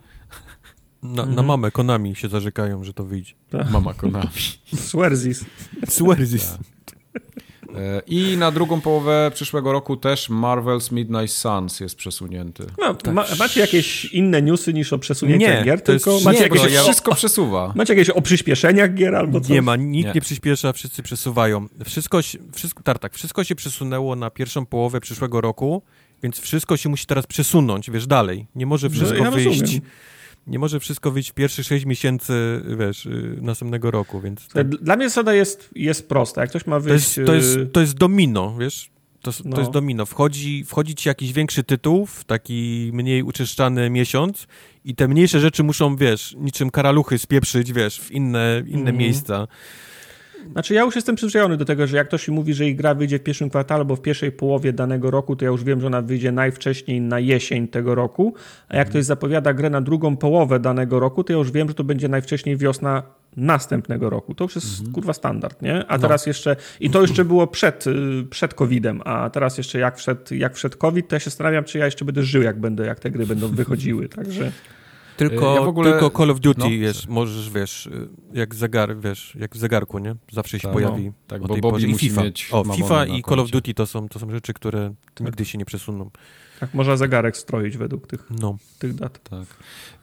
Na, 1.02 1.22
mhm. 1.22 1.34
na 1.34 1.42
mamę 1.42 1.70
Konami 1.70 2.16
się 2.16 2.28
zarzekają, 2.28 2.84
że 2.84 2.92
to 2.92 3.04
wyjdzie. 3.04 3.34
Tak. 3.50 3.70
Mama 3.70 3.94
Konami. 3.94 4.28
Swerzis. 4.74 5.44
Swerzis. 5.88 6.58
Tak. 7.72 8.04
I 8.06 8.36
na 8.36 8.50
drugą 8.50 8.80
połowę 8.80 9.30
przyszłego 9.34 9.72
roku 9.72 9.96
też 9.96 10.30
Marvel's 10.30 10.92
Midnight 10.92 11.36
Suns 11.36 11.80
jest 11.80 11.96
przesunięty. 11.96 12.66
No, 12.78 12.94
tak. 12.94 13.14
ma, 13.14 13.24
macie 13.38 13.60
jakieś 13.60 14.04
inne 14.04 14.42
newsy 14.42 14.74
niż 14.74 14.92
o 14.92 14.98
przesunięciu 14.98 15.46
nie, 15.46 15.62
gier? 15.64 15.82
Tylko 15.82 16.10
jest, 16.10 16.24
macie 16.24 16.38
nie, 16.38 16.44
jakieś, 16.44 16.72
ja... 16.72 16.82
wszystko 16.82 17.14
przesuwa. 17.14 17.72
Macie 17.76 17.94
jakieś 17.94 18.10
o 18.10 18.22
przyspieszeniach 18.22 18.94
gier 18.94 19.14
albo 19.14 19.40
coś? 19.40 19.48
Nie 19.48 19.62
ma, 19.62 19.76
nikt 19.76 20.08
nie, 20.08 20.14
nie 20.14 20.20
przyspiesza, 20.20 20.72
wszyscy 20.72 21.02
przesuwają. 21.02 21.66
Wszystko, 21.84 22.20
wszystko, 22.54 22.82
tak, 22.82 23.14
wszystko 23.14 23.44
się 23.44 23.54
przesunęło 23.54 24.16
na 24.16 24.30
pierwszą 24.30 24.66
połowę 24.66 25.00
przyszłego 25.00 25.40
roku, 25.40 25.82
więc 26.22 26.40
wszystko 26.40 26.76
się 26.76 26.88
musi 26.88 27.06
teraz 27.06 27.26
przesunąć, 27.26 27.90
wiesz, 27.90 28.06
dalej. 28.06 28.46
Nie 28.54 28.66
może 28.66 28.88
no, 28.88 28.94
wszystko 28.94 29.18
no, 29.18 29.24
ja 29.24 29.30
wyjść... 29.30 29.60
Rozumiem 29.60 29.82
nie 30.46 30.58
może 30.58 30.80
wszystko 30.80 31.10
wyjść 31.10 31.30
w 31.30 31.34
pierwszych 31.34 31.66
6 31.66 31.86
miesięcy, 31.86 32.62
wiesz, 32.78 33.06
y, 33.06 33.38
następnego 33.40 33.90
roku, 33.90 34.20
więc... 34.20 34.48
Tak. 34.48 34.68
Dla 34.68 34.96
mnie 34.96 35.08
zasada 35.08 35.34
jest, 35.34 35.70
jest 35.74 36.08
prosta. 36.08 36.40
Jak 36.40 36.50
ktoś 36.50 36.66
ma 36.66 36.80
wyjść... 36.80 37.14
To 37.14 37.20
jest, 37.20 37.26
to 37.26 37.34
jest, 37.34 37.56
y, 37.56 37.66
to 37.66 37.80
jest 37.80 37.94
domino, 37.94 38.56
wiesz? 38.58 38.90
To, 39.22 39.30
no. 39.44 39.54
to 39.54 39.60
jest 39.60 39.72
domino. 39.72 40.06
Wchodzi, 40.06 40.64
wchodzi 40.64 40.94
ci 40.94 41.08
jakiś 41.08 41.32
większy 41.32 41.64
tytuł 41.64 42.06
w 42.06 42.24
taki 42.24 42.90
mniej 42.92 43.22
uczyszczany 43.22 43.90
miesiąc 43.90 44.46
i 44.84 44.94
te 44.94 45.08
mniejsze 45.08 45.40
rzeczy 45.40 45.62
muszą, 45.62 45.96
wiesz, 45.96 46.34
niczym 46.38 46.70
karaluchy 46.70 47.18
spieprzyć, 47.18 47.72
wiesz, 47.72 48.00
w 48.00 48.10
inne, 48.10 48.62
inne 48.66 48.90
mm. 48.90 48.96
miejsca. 48.96 49.48
Znaczy 50.52 50.74
ja 50.74 50.82
już 50.82 50.96
jestem 50.96 51.16
przyzwyczajony 51.16 51.56
do 51.56 51.64
tego, 51.64 51.86
że 51.86 51.96
jak 51.96 52.08
ktoś 52.08 52.28
mi 52.28 52.34
mówi, 52.34 52.54
że 52.54 52.66
ich 52.66 52.76
gra 52.76 52.94
wyjdzie 52.94 53.18
w 53.18 53.22
pierwszym 53.22 53.50
kwartale 53.50 53.78
albo 53.78 53.96
w 53.96 54.02
pierwszej 54.02 54.32
połowie 54.32 54.72
danego 54.72 55.10
roku, 55.10 55.36
to 55.36 55.44
ja 55.44 55.50
już 55.50 55.64
wiem, 55.64 55.80
że 55.80 55.86
ona 55.86 56.02
wyjdzie 56.02 56.32
najwcześniej 56.32 57.00
na 57.00 57.20
jesień 57.20 57.68
tego 57.68 57.94
roku, 57.94 58.34
a 58.68 58.76
jak 58.76 58.88
ktoś 58.88 59.04
zapowiada 59.04 59.54
grę 59.54 59.70
na 59.70 59.80
drugą 59.80 60.16
połowę 60.16 60.60
danego 60.60 61.00
roku, 61.00 61.24
to 61.24 61.32
ja 61.32 61.38
już 61.38 61.50
wiem, 61.50 61.68
że 61.68 61.74
to 61.74 61.84
będzie 61.84 62.08
najwcześniej 62.08 62.56
wiosna 62.56 63.02
następnego 63.36 64.10
roku. 64.10 64.34
To 64.34 64.44
już 64.44 64.54
jest 64.54 64.78
mhm. 64.78 64.92
kurwa 64.92 65.12
standard, 65.12 65.62
nie? 65.62 65.86
A 65.86 65.96
no. 65.96 66.02
teraz 66.02 66.26
jeszcze, 66.26 66.56
i 66.80 66.90
to 66.90 67.00
jeszcze 67.00 67.24
było 67.24 67.46
przed, 67.46 67.86
y, 67.86 68.24
przed 68.30 68.54
COVID-em, 68.54 69.00
a 69.04 69.30
teraz 69.30 69.58
jeszcze 69.58 69.78
jak 69.78 69.96
wszedł, 69.96 70.34
jak 70.34 70.54
wszedł 70.54 70.78
COVID, 70.78 71.08
to 71.08 71.16
ja 71.16 71.20
się 71.20 71.30
zastanawiam, 71.30 71.64
czy 71.64 71.78
ja 71.78 71.84
jeszcze 71.84 72.04
będę 72.04 72.22
żył, 72.22 72.42
jak 72.42 72.60
będę, 72.60 72.86
jak 72.86 73.00
te 73.00 73.10
gry 73.10 73.26
będą 73.26 73.48
wychodziły, 73.48 74.08
także... 74.08 74.52
Tylko, 75.28 75.54
ja 75.54 75.60
ogóle... 75.60 75.90
tylko 75.90 76.18
Call 76.18 76.30
of 76.30 76.40
Duty 76.40 76.60
no. 76.60 76.68
jest, 76.68 77.08
możesz, 77.08 77.50
wiesz, 77.50 77.88
jak 78.32 78.54
zegar, 78.54 79.00
wiesz, 79.00 79.36
jak 79.40 79.54
w 79.54 79.58
zegarku, 79.58 79.98
nie? 79.98 80.16
Zawsze 80.32 80.58
się 80.58 80.68
tak, 80.68 80.72
pojawi. 80.72 81.06
No. 81.06 81.12
Tak, 81.26 81.42
bo 81.42 81.56
Bobby 81.56 81.86
musi 81.86 82.08
FIFA. 82.08 82.22
mieć 82.22 82.48
O, 82.52 82.64
FIFA 82.64 83.06
i 83.06 83.22
Call 83.22 83.40
of 83.40 83.50
Duty 83.50 83.74
to 83.74 83.86
są, 83.86 84.08
to 84.08 84.18
są 84.18 84.30
rzeczy, 84.30 84.54
które 84.54 84.94
tak. 85.14 85.26
nigdy 85.26 85.44
się 85.44 85.58
nie 85.58 85.64
przesuną. 85.64 86.10
Tak, 86.60 86.74
można 86.74 86.96
zegarek 86.96 87.36
stroić 87.36 87.76
według 87.76 88.06
tych, 88.06 88.30
no. 88.30 88.56
tych 88.78 88.94
dat. 88.94 89.22
Tak. 89.30 89.46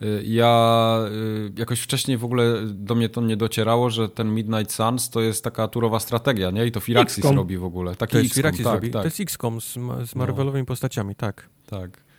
Y, 0.02 0.22
ja 0.24 0.98
y, 1.12 1.52
jakoś 1.58 1.80
wcześniej 1.80 2.18
w 2.18 2.24
ogóle 2.24 2.44
do 2.66 2.94
mnie 2.94 3.08
to 3.08 3.20
nie 3.20 3.36
docierało, 3.36 3.90
że 3.90 4.08
ten 4.08 4.34
Midnight 4.34 4.72
Suns 4.72 5.10
to 5.10 5.20
jest 5.20 5.44
taka 5.44 5.68
turowa 5.68 6.00
strategia, 6.00 6.50
nie? 6.50 6.66
I 6.66 6.72
to 6.72 6.80
Firaxis 6.80 7.24
robi 7.24 7.58
w 7.58 7.64
ogóle. 7.64 7.96
Taki 7.96 8.12
to 8.12 8.18
jest 8.18 8.34
Firaxis 8.34 8.64
tak, 8.64 8.74
robi. 8.74 8.90
Tak. 8.90 9.02
To 9.02 9.06
jest 9.06 9.20
XCOM 9.20 9.60
z, 9.60 9.78
z 10.04 10.14
Marvelowymi 10.14 10.62
no. 10.62 10.66
postaciami, 10.66 11.14
tak. 11.14 11.48
Tak. 11.66 12.09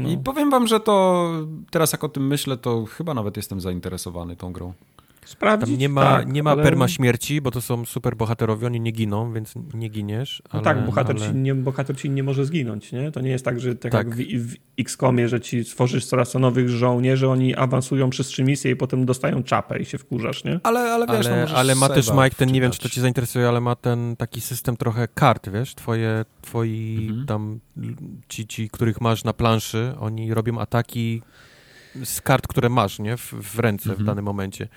No. 0.00 0.08
I 0.08 0.18
powiem 0.18 0.50
wam, 0.50 0.66
że 0.66 0.80
to 0.80 1.30
teraz 1.70 1.92
jak 1.92 2.04
o 2.04 2.08
tym 2.08 2.26
myślę, 2.26 2.56
to 2.56 2.84
chyba 2.84 3.14
nawet 3.14 3.36
jestem 3.36 3.60
zainteresowany 3.60 4.36
tą 4.36 4.52
grą 4.52 4.72
sprawdzić. 5.24 5.70
Tam 5.70 5.78
nie 5.78 5.88
ma, 5.88 6.02
tak, 6.02 6.32
nie 6.32 6.42
ma 6.42 6.50
ale... 6.50 6.62
perma 6.62 6.88
śmierci, 6.88 7.40
bo 7.40 7.50
to 7.50 7.60
są 7.60 7.84
super 7.84 8.16
bohaterowie, 8.16 8.66
oni 8.66 8.80
nie 8.80 8.92
giną, 8.92 9.32
więc 9.32 9.54
nie 9.74 9.88
giniesz. 9.88 10.42
Ale, 10.50 10.60
no 10.60 10.64
tak, 10.64 10.86
bohater, 10.86 11.16
ale... 11.16 11.26
ci 11.26 11.34
nie, 11.34 11.54
bohater 11.54 11.96
ci 11.96 12.10
nie 12.10 12.22
może 12.22 12.44
zginąć, 12.44 12.92
nie? 12.92 13.12
To 13.12 13.20
nie 13.20 13.30
jest 13.30 13.44
tak, 13.44 13.60
że 13.60 13.74
tak, 13.74 13.92
tak. 13.92 14.06
jak 14.06 14.16
w, 14.16 14.52
w 14.52 14.56
XCOMie, 14.78 15.28
że 15.28 15.40
ci 15.40 15.64
stworzysz 15.64 16.06
coraz 16.06 16.30
to 16.30 16.38
nowych 16.38 16.68
żołnierzy, 16.68 17.28
oni 17.28 17.56
awansują 17.56 18.10
przez 18.10 18.26
trzy 18.26 18.44
misje 18.44 18.70
i 18.70 18.76
potem 18.76 19.06
dostają 19.06 19.42
czapę 19.42 19.78
i 19.78 19.84
się 19.84 19.98
wkurzasz, 19.98 20.44
nie? 20.44 20.60
Ale, 20.62 20.80
ale 20.80 21.06
wiesz, 21.06 21.26
ale, 21.26 21.46
no 21.50 21.56
ale 21.56 21.74
ma 21.74 21.88
też 21.88 22.10
Mike 22.10 22.36
ten, 22.36 22.52
nie 22.52 22.60
wiem, 22.60 22.70
czy 22.70 22.78
to 22.78 22.88
cię 22.88 23.00
zainteresuje, 23.00 23.48
ale 23.48 23.60
ma 23.60 23.76
ten 23.76 24.16
taki 24.16 24.40
system 24.40 24.76
trochę 24.76 25.08
kart, 25.08 25.48
wiesz? 25.50 25.74
Twoje, 25.74 26.24
twoi 26.42 27.06
mhm. 27.08 27.26
tam, 27.26 27.60
ci, 28.28 28.46
ci, 28.46 28.70
których 28.70 29.00
masz 29.00 29.24
na 29.24 29.32
planszy, 29.32 29.94
oni 30.00 30.34
robią 30.34 30.58
ataki 30.58 31.22
z 32.04 32.20
kart, 32.20 32.46
które 32.46 32.68
masz, 32.68 32.98
nie? 32.98 33.16
W, 33.16 33.32
w 33.32 33.58
ręce 33.58 33.90
mhm. 33.90 34.04
w 34.04 34.06
danym 34.06 34.24
momencie. 34.24 34.68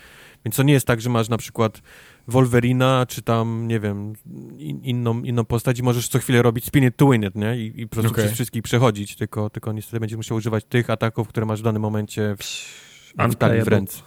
Więc 0.45 0.55
to 0.55 0.63
nie 0.63 0.73
jest 0.73 0.87
tak, 0.87 1.01
że 1.01 1.09
masz 1.09 1.29
na 1.29 1.37
przykład 1.37 1.81
Wolverina, 2.27 3.05
czy 3.09 3.21
tam, 3.21 3.67
nie 3.67 3.79
wiem, 3.79 4.13
in, 4.57 4.83
inną, 4.83 5.23
inną 5.23 5.45
postać 5.45 5.79
i 5.79 5.83
możesz 5.83 6.07
co 6.07 6.19
chwilę 6.19 6.41
robić 6.41 6.65
spin 6.65 6.83
it 6.83 6.97
to 6.97 7.09
win 7.09 7.23
it, 7.23 7.35
nie? 7.35 7.57
I, 7.57 7.81
i 7.81 7.87
po 7.87 7.95
prostu 7.95 8.11
okay. 8.11 8.23
przez 8.23 8.33
wszystkich 8.33 8.63
przechodzić, 8.63 9.15
tylko, 9.15 9.49
tylko 9.49 9.71
niestety 9.71 9.99
będziesz 9.99 10.17
musiał 10.17 10.37
używać 10.37 10.65
tych 10.65 10.89
ataków, 10.89 11.27
które 11.27 11.45
masz 11.45 11.59
w 11.59 11.63
danym 11.63 11.81
momencie 11.81 12.35
w, 12.35 12.43
w, 12.43 13.63
w 13.65 13.67
ręce. 13.67 14.01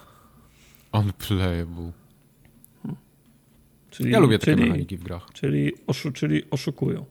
Unplayable. 0.93 1.93
Czyli, 3.91 4.11
ja 4.11 4.19
lubię 4.19 4.39
takie 4.39 4.53
czyli, 4.53 4.65
mechaniki 4.65 4.97
w 4.97 5.03
grach. 5.03 5.27
Czyli, 5.33 5.73
oszu, 5.87 6.13
czyli 6.13 6.43
oszukują. 6.51 7.05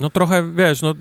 No 0.00 0.10
trochę, 0.10 0.52
wiesz, 0.52 0.82
no 0.82 0.94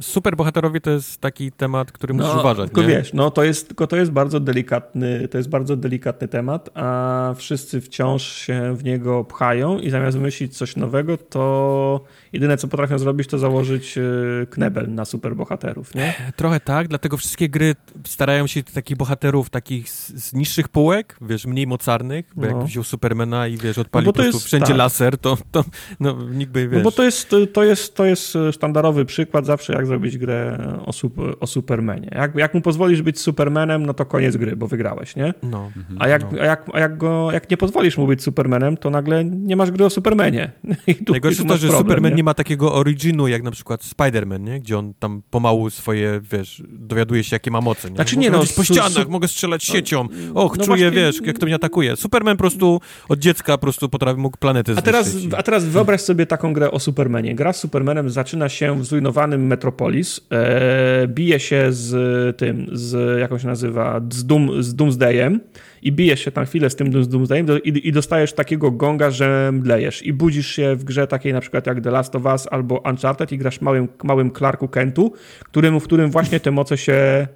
superbohaterowie 0.00 0.80
to 0.80 0.90
jest 0.90 1.20
taki 1.20 1.52
temat, 1.52 1.92
który 1.92 2.14
musisz 2.14 2.34
no, 2.34 2.40
uważać. 2.40 2.66
Tylko 2.66 2.82
nie? 2.82 2.88
wiesz, 2.88 3.12
no 3.12 3.30
to 3.30 3.44
jest, 3.44 3.68
tylko 3.68 3.86
to 3.86 3.96
jest 3.96 4.10
bardzo 4.10 4.40
delikatny, 4.40 5.28
to 5.28 5.38
jest 5.38 5.50
bardzo 5.50 5.76
delikatny 5.76 6.28
temat, 6.28 6.70
a 6.74 7.34
wszyscy 7.36 7.80
wciąż 7.80 8.22
się 8.22 8.76
w 8.76 8.84
niego 8.84 9.24
pchają 9.24 9.78
i 9.78 9.90
zamiast 9.90 10.16
wymyślić 10.16 10.56
coś 10.56 10.76
nowego, 10.76 11.16
to 11.16 12.04
jedyne 12.32 12.56
co 12.56 12.68
potrafią 12.68 12.98
zrobić, 12.98 13.28
to 13.28 13.38
założyć 13.38 13.98
e, 13.98 14.02
knebel 14.50 14.94
na 14.94 15.04
superbohaterów, 15.04 15.94
nie? 15.94 16.14
Trochę 16.36 16.60
tak, 16.60 16.88
dlatego 16.88 17.16
wszystkie 17.16 17.48
gry 17.48 17.74
starają 18.06 18.46
się 18.46 18.62
takich 18.62 18.96
bohaterów 18.96 19.50
takich 19.50 19.90
z, 19.90 20.08
z 20.08 20.32
niższych 20.32 20.68
półek, 20.68 21.16
wiesz, 21.20 21.46
mniej 21.46 21.66
mocarnych, 21.66 22.32
bo 22.36 22.42
no. 22.42 22.48
jak 22.48 22.64
wziął 22.64 22.84
Supermana 22.84 23.46
i 23.48 23.56
wiesz, 23.56 23.78
odpalił 23.78 24.06
no 24.06 24.12
prostu 24.12 24.36
jest, 24.36 24.46
wszędzie 24.46 24.66
tak. 24.66 24.76
laser, 24.76 25.18
to, 25.18 25.38
to 25.52 25.64
no, 26.00 26.16
nikt 26.30 26.52
by, 26.52 26.68
wiesz... 26.68 26.78
No 26.78 26.84
bo 26.84 26.92
to 26.92 27.02
jest, 27.02 27.34
to 27.52 27.64
jest, 27.64 27.94
to 27.94 28.04
jest 28.04 28.23
sztandarowy 28.52 29.04
przykład 29.04 29.46
zawsze, 29.46 29.72
jak 29.72 29.86
zrobić 29.86 30.18
grę 30.18 30.58
o, 30.86 30.92
super, 30.92 31.34
o 31.40 31.46
Supermanie. 31.46 32.08
Jak, 32.14 32.34
jak 32.34 32.54
mu 32.54 32.60
pozwolisz 32.60 33.02
być 33.02 33.20
Supermanem, 33.20 33.86
no 33.86 33.94
to 33.94 34.06
koniec 34.06 34.36
gry, 34.36 34.56
bo 34.56 34.66
wygrałeś, 34.66 35.16
nie? 35.16 35.34
No. 35.42 35.70
A, 35.98 36.08
jak, 36.08 36.32
no. 36.32 36.40
a, 36.40 36.44
jak, 36.44 36.70
a 36.72 36.80
jak, 36.80 36.98
go, 36.98 37.32
jak 37.32 37.50
nie 37.50 37.56
pozwolisz 37.56 37.98
mu 37.98 38.06
być 38.06 38.22
Supermanem, 38.22 38.76
to 38.76 38.90
nagle 38.90 39.24
nie 39.24 39.56
masz 39.56 39.70
gry 39.70 39.84
o 39.84 39.90
Supermanie. 39.90 40.52
Najgorsze 41.08 41.42
jest 41.42 41.48
to, 41.48 41.56
że 41.56 41.68
problem, 41.68 41.78
Superman 41.78 42.12
nie? 42.12 42.16
nie? 42.16 42.24
ma 42.24 42.34
takiego 42.34 42.74
originu, 42.74 43.28
jak 43.28 43.42
na 43.42 43.50
przykład 43.50 43.82
Spider-Man, 43.82 44.40
nie? 44.40 44.60
Gdzie 44.60 44.78
on 44.78 44.94
tam 44.98 45.22
pomału 45.30 45.70
swoje, 45.70 46.20
wiesz, 46.32 46.62
dowiaduje 46.68 47.24
się, 47.24 47.36
jakie 47.36 47.50
ma 47.50 47.60
moce, 47.60 47.90
nie? 47.90 47.96
Znaczy 47.96 48.16
nie, 48.16 48.30
no, 48.30 48.40
po 48.56 48.64
ścianach, 48.64 49.08
mogę 49.08 49.28
strzelać 49.28 49.68
no, 49.68 49.74
siecią, 49.74 50.08
och, 50.34 50.58
no 50.58 50.64
czuję, 50.64 50.66
właśnie... 50.66 50.90
wiesz, 50.90 51.20
jak 51.24 51.38
to 51.38 51.46
mnie 51.46 51.54
atakuje. 51.54 51.96
Superman 51.96 52.36
po 52.36 52.40
prostu 52.40 52.80
od 53.08 53.18
dziecka 53.18 53.52
po 53.52 53.58
prostu 53.58 53.88
potrafi, 53.88 54.20
mógł 54.20 54.38
planety 54.38 54.74
zniszczyć. 54.74 54.88
A 54.88 54.92
teraz, 54.92 55.16
a 55.38 55.42
teraz 55.42 55.64
wyobraź 55.64 56.00
sobie 56.00 56.26
taką 56.26 56.52
grę 56.52 56.70
o 56.70 56.80
Supermanie. 56.80 57.34
Gra 57.34 57.52
z 57.52 57.60
Supermanem 57.60 58.10
zaczyna 58.14 58.48
się 58.48 58.80
w 58.80 58.84
zrujnowanym 58.84 59.46
Metropolis, 59.46 60.20
e, 60.32 61.08
bije 61.08 61.40
się 61.40 61.66
z 61.72 62.36
tym, 62.36 62.66
z, 62.72 63.20
jak 63.20 63.32
on 63.32 63.38
się 63.38 63.46
nazywa, 63.46 64.00
z, 64.12 64.26
Doom, 64.26 64.62
z 64.62 64.74
Doomsdayem 64.74 65.40
i 65.82 65.92
bijesz 65.92 66.20
się 66.20 66.30
tam 66.30 66.46
chwilę 66.46 66.70
z 66.70 66.76
tym 66.76 67.04
z 67.04 67.08
Doomsdayem 67.08 67.46
i, 67.64 67.88
i 67.88 67.92
dostajesz 67.92 68.32
takiego 68.32 68.70
gonga, 68.70 69.10
że 69.10 69.50
mdlejesz 69.52 70.06
i 70.06 70.12
budzisz 70.12 70.46
się 70.46 70.76
w 70.76 70.84
grze 70.84 71.06
takiej 71.06 71.32
na 71.32 71.40
przykład 71.40 71.66
jak 71.66 71.80
The 71.80 71.90
Last 71.90 72.16
of 72.16 72.24
Us 72.24 72.48
albo 72.50 72.82
Uncharted 72.90 73.32
i 73.32 73.38
grasz 73.38 73.60
małym, 73.60 73.88
małym 74.04 74.32
Clarku 74.32 74.68
Kentu, 74.68 75.12
którym, 75.44 75.80
w 75.80 75.84
którym 75.84 76.10
właśnie 76.10 76.40
te 76.40 76.50
moce 76.50 76.76
się 76.76 77.26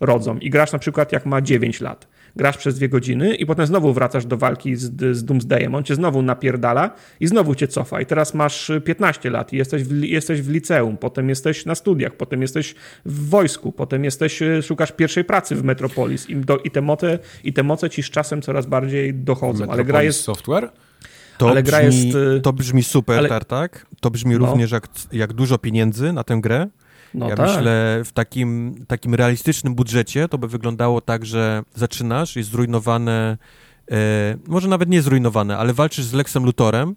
rodzą 0.00 0.38
i 0.38 0.50
grasz 0.50 0.72
na 0.72 0.78
przykład 0.78 1.12
jak 1.12 1.26
ma 1.26 1.40
9 1.40 1.80
lat 1.80 2.08
grasz 2.36 2.56
przez 2.56 2.74
dwie 2.74 2.88
godziny 2.88 3.34
i 3.34 3.46
potem 3.46 3.66
znowu 3.66 3.92
wracasz 3.92 4.26
do 4.26 4.36
walki 4.36 4.76
z, 4.76 5.16
z 5.16 5.24
Doomsdayem, 5.24 5.74
on 5.74 5.84
cię 5.84 5.94
znowu 5.94 6.22
napierdala 6.22 6.90
i 7.20 7.26
znowu 7.26 7.54
cię 7.54 7.68
cofa 7.68 8.00
i 8.00 8.06
teraz 8.06 8.34
masz 8.34 8.70
15 8.84 9.30
lat 9.30 9.52
i 9.52 9.56
jesteś 9.56 9.84
w, 9.84 10.02
jesteś 10.02 10.42
w 10.42 10.50
liceum, 10.50 10.96
potem 10.96 11.28
jesteś 11.28 11.66
na 11.66 11.74
studiach, 11.74 12.16
potem 12.16 12.42
jesteś 12.42 12.74
w 13.06 13.28
wojsku, 13.28 13.72
potem 13.72 14.04
jesteś, 14.04 14.42
e, 14.42 14.62
szukasz 14.62 14.92
pierwszej 14.92 15.24
pracy 15.24 15.56
w 15.56 15.64
Metropolis 15.64 16.30
i, 16.30 16.36
do, 16.36 16.58
i, 16.58 16.70
te, 16.70 16.80
moce, 16.80 17.18
i 17.44 17.52
te 17.52 17.62
moce 17.62 17.90
ci 17.90 18.02
z 18.02 18.10
czasem 18.10 18.42
coraz 18.42 18.66
bardziej 18.66 19.14
dochodzą, 19.14 19.52
Metropolis 19.52 19.74
ale 19.74 19.84
gra 19.84 20.02
jest... 20.02 20.20
Software? 20.20 20.70
To, 21.38 21.50
ale 21.50 21.62
brzmi, 21.62 21.70
gra 21.70 21.80
jest... 21.82 22.16
E, 22.36 22.40
to 22.40 22.52
brzmi 22.52 22.82
super, 22.82 23.18
ale... 23.18 23.28
Tartak. 23.28 23.86
To 24.00 24.10
brzmi 24.10 24.38
no. 24.38 24.46
również 24.46 24.70
jak, 24.70 24.88
jak 25.12 25.32
dużo 25.32 25.58
pieniędzy 25.58 26.12
na 26.12 26.24
tę 26.24 26.38
grę. 26.40 26.66
No 27.14 27.28
ja 27.28 27.36
tak. 27.36 27.46
myślę, 27.46 28.02
w 28.04 28.12
takim, 28.12 28.74
takim 28.88 29.14
realistycznym 29.14 29.74
budżecie 29.74 30.28
to 30.28 30.38
by 30.38 30.48
wyglądało 30.48 31.00
tak, 31.00 31.26
że 31.26 31.62
zaczynasz, 31.74 32.36
jest 32.36 32.50
zrujnowane, 32.50 33.38
e, 33.90 33.96
może 34.46 34.68
nawet 34.68 34.88
nie 34.88 35.02
zrujnowane, 35.02 35.58
ale 35.58 35.72
walczysz 35.72 36.04
z 36.04 36.12
Lexem 36.12 36.44
Lutorem 36.44 36.96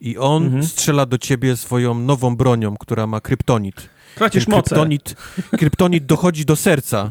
i 0.00 0.18
on 0.18 0.44
mhm. 0.44 0.64
strzela 0.64 1.06
do 1.06 1.18
ciebie 1.18 1.56
swoją 1.56 1.94
nową 1.94 2.36
bronią, 2.36 2.76
która 2.76 3.06
ma 3.06 3.20
kryptonit. 3.20 3.88
Tracisz 4.14 4.46
moce. 4.46 4.62
Kryptonit, 4.62 5.14
kryptonit 5.58 6.06
dochodzi 6.06 6.44
do 6.44 6.56
serca, 6.56 7.10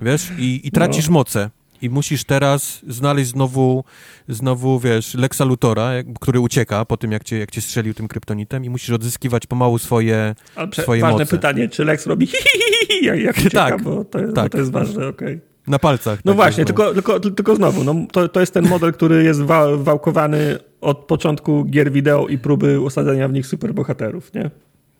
wiesz, 0.00 0.32
i, 0.38 0.60
i 0.64 0.70
tracisz 0.70 1.06
no. 1.06 1.12
moce 1.12 1.50
i 1.84 1.90
musisz 1.90 2.24
teraz 2.24 2.80
znaleźć 2.88 3.30
znowu, 3.30 3.84
znowu 4.28 4.80
wiesz, 4.80 5.14
Lexa 5.14 5.44
Lutora, 5.44 5.90
który 6.20 6.40
ucieka 6.40 6.84
po 6.84 6.96
tym, 6.96 7.12
jak 7.12 7.24
cię, 7.24 7.38
jak 7.38 7.50
cię 7.50 7.60
strzelił 7.60 7.94
tym 7.94 8.08
kryptonitem 8.08 8.64
i 8.64 8.70
musisz 8.70 8.90
odzyskiwać 8.90 9.46
pomału 9.46 9.78
swoje, 9.78 10.34
Ale 10.56 10.68
swoje 10.72 11.00
ważne 11.00 11.18
moce. 11.18 11.36
pytanie, 11.36 11.68
czy 11.68 11.84
Lex 11.84 12.06
robi 12.06 12.28
jak, 13.02 13.20
jak 13.20 13.36
ucieka, 13.36 13.70
tak, 13.70 13.82
bo, 13.82 14.04
to, 14.04 14.18
tak. 14.18 14.44
bo 14.44 14.48
to 14.48 14.58
jest 14.58 14.70
ważne, 14.70 15.08
okej. 15.08 15.36
Okay. 15.36 15.40
Na 15.66 15.78
palcach. 15.78 16.24
No 16.24 16.32
tak 16.32 16.36
właśnie, 16.36 16.64
tylko, 16.64 16.94
tylko, 16.94 17.20
tylko 17.20 17.56
znowu, 17.56 17.84
no, 17.84 17.94
to, 18.12 18.28
to 18.28 18.40
jest 18.40 18.54
ten 18.54 18.68
model, 18.68 18.92
który 18.92 19.24
jest 19.24 19.42
wa 19.42 19.76
wałkowany 19.76 20.58
od 20.80 20.98
początku 20.98 21.64
gier 21.64 21.92
wideo 21.92 22.28
i 22.28 22.38
próby 22.38 22.80
usadzenia 22.80 23.28
w 23.28 23.32
nich 23.32 23.46
superbohaterów, 23.46 24.34
nie? 24.34 24.50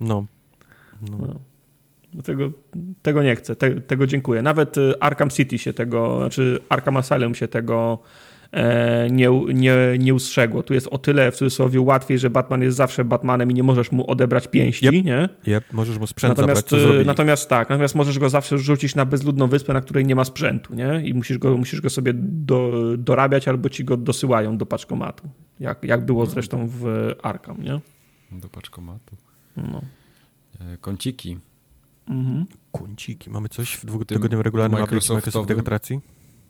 No. 0.00 0.24
no. 1.10 1.18
no. 1.20 1.53
Tego, 2.22 2.50
tego 3.02 3.22
nie 3.22 3.36
chcę, 3.36 3.56
te, 3.56 3.80
tego 3.80 4.06
dziękuję. 4.06 4.42
Nawet 4.42 4.78
y, 4.78 5.00
Arkham 5.00 5.30
City 5.30 5.58
się 5.58 5.72
tego, 5.72 6.18
znaczy 6.18 6.58
Arkham 6.68 6.96
Asylum 6.96 7.34
się 7.34 7.48
tego 7.48 7.98
e, 8.52 9.10
nie, 9.10 9.28
nie, 9.54 9.76
nie 9.98 10.14
ustrzegło. 10.14 10.62
Tu 10.62 10.74
jest 10.74 10.88
o 10.88 10.98
tyle 10.98 11.32
w 11.32 11.36
cudzysłowie 11.36 11.80
łatwiej, 11.80 12.18
że 12.18 12.30
Batman 12.30 12.62
jest 12.62 12.76
zawsze 12.76 13.04
Batmanem 13.04 13.50
i 13.50 13.54
nie 13.54 13.62
możesz 13.62 13.92
mu 13.92 14.10
odebrać 14.10 14.48
pięści, 14.48 14.86
yep. 14.86 15.04
nie? 15.04 15.28
Yep. 15.46 15.64
możesz 15.72 15.98
mu 15.98 16.06
sprzęt 16.06 16.36
natomiast, 16.38 16.70
zabrać, 16.70 17.00
y, 17.00 17.04
Natomiast 17.04 17.48
tak, 17.48 17.68
natomiast 17.68 17.94
możesz 17.94 18.18
go 18.18 18.28
zawsze 18.28 18.58
rzucić 18.58 18.94
na 18.94 19.04
bezludną 19.04 19.46
wyspę, 19.46 19.72
na 19.72 19.80
której 19.80 20.06
nie 20.06 20.14
ma 20.14 20.24
sprzętu, 20.24 20.74
nie? 20.74 21.02
I 21.04 21.14
musisz 21.14 21.38
go, 21.38 21.56
musisz 21.56 21.80
go 21.80 21.90
sobie 21.90 22.12
do, 22.16 22.72
dorabiać 22.98 23.48
albo 23.48 23.68
ci 23.68 23.84
go 23.84 23.96
dosyłają 23.96 24.58
do 24.58 24.66
paczkomatu. 24.66 25.28
Jak, 25.60 25.84
jak 25.84 26.06
było 26.06 26.26
zresztą 26.26 26.68
w 26.68 27.12
Arkham, 27.22 27.62
nie? 27.62 27.80
Do 28.32 28.48
paczkomatu. 28.48 29.16
No. 29.56 29.82
E, 30.60 30.76
kąciki 30.76 31.38
Mhm. 32.08 32.46
Kunciki. 32.72 33.30
Mamy 33.30 33.48
coś 33.48 33.74
w 33.74 33.86
dwutygodniowym 33.86 34.44
regularnym 34.44 34.80
Microsoft 34.80 35.34
integracji? 35.50 36.00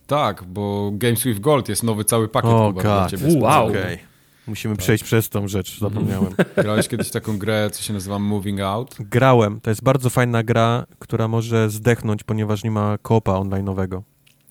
Tak, 0.07 0.45
bo 0.45 0.91
Games 0.95 1.25
with 1.25 1.41
Gold 1.41 1.69
jest 1.69 1.83
nowy 1.83 2.05
cały 2.05 2.29
pakiet 2.29 2.51
oh, 2.51 2.83
dla 2.83 3.09
ciebie. 3.09 3.41
Wow. 3.41 3.69
Okay. 3.69 3.99
Musimy 4.47 4.77
tak. 4.77 4.83
przejść 4.83 5.05
przez 5.05 5.29
tą 5.29 5.49
rzecz, 5.49 5.81
zapomniałem. 5.81 6.35
Grałeś 6.57 6.89
kiedyś 6.89 7.11
taką 7.11 7.39
grę, 7.39 7.71
co 7.73 7.83
się 7.83 7.93
nazywa 7.93 8.19
Moving 8.19 8.61
Out? 8.61 8.97
Grałem. 9.01 9.61
To 9.61 9.71
jest 9.71 9.83
bardzo 9.83 10.11
fajna 10.11 10.43
gra, 10.43 10.87
która 10.99 11.29
może 11.29 11.71
zdechnąć, 11.71 12.23
ponieważ 12.23 12.65
nie 12.65 12.71
ma 12.71 12.99
kopa 13.03 13.33
online'owego. 13.33 14.03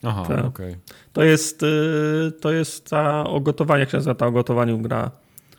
Aha, 0.03 0.25
tak. 0.27 0.45
okej. 0.45 0.71
Okay. 0.71 0.81
To 1.13 1.23
jest, 1.23 1.63
y, 1.63 2.31
to 2.41 2.51
jest 2.51 2.89
ta 2.89 3.23
o 3.23 3.39
gotowaniu, 3.39 3.79
jak 3.79 3.89
się 3.89 3.97
nazywa 3.97 4.15
ta 4.15 4.27
o 4.27 4.31
gotowaniu 4.31 4.79
gra? 4.79 5.11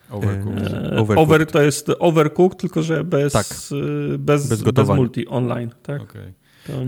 Overcooked. 0.09 0.73
E, 0.73 0.97
Overcooked. 0.97 1.17
Over, 1.17 1.45
to 1.45 1.61
jest 1.61 1.91
Overcooked, 1.99 2.59
tylko 2.59 2.83
że 2.83 3.03
bez, 3.03 3.33
tak. 3.33 3.45
Y, 3.71 4.17
bez, 4.17 4.47
bez, 4.47 4.61
bez 4.61 4.89
multi 4.89 5.27
online. 5.27 5.69
Tak, 5.83 6.01
okay. 6.01 6.33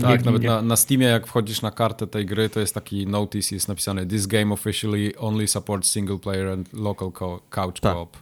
tak 0.00 0.24
nawet 0.24 0.42
na, 0.42 0.62
na 0.62 0.76
Steamie, 0.76 1.06
jak 1.06 1.26
wchodzisz 1.26 1.62
na 1.62 1.70
kartę 1.70 2.06
tej 2.06 2.26
gry, 2.26 2.48
to 2.48 2.60
jest 2.60 2.74
taki 2.74 3.06
notice, 3.06 3.54
jest 3.54 3.68
napisane 3.68 4.06
This 4.06 4.26
game 4.26 4.54
officially 4.54 5.12
only 5.16 5.48
supports 5.48 5.90
single 5.90 6.18
player 6.18 6.48
and 6.48 6.72
local 6.72 7.12
co 7.18 7.40
couch 7.50 7.80
tak. 7.80 7.92
co-op. 7.92 8.16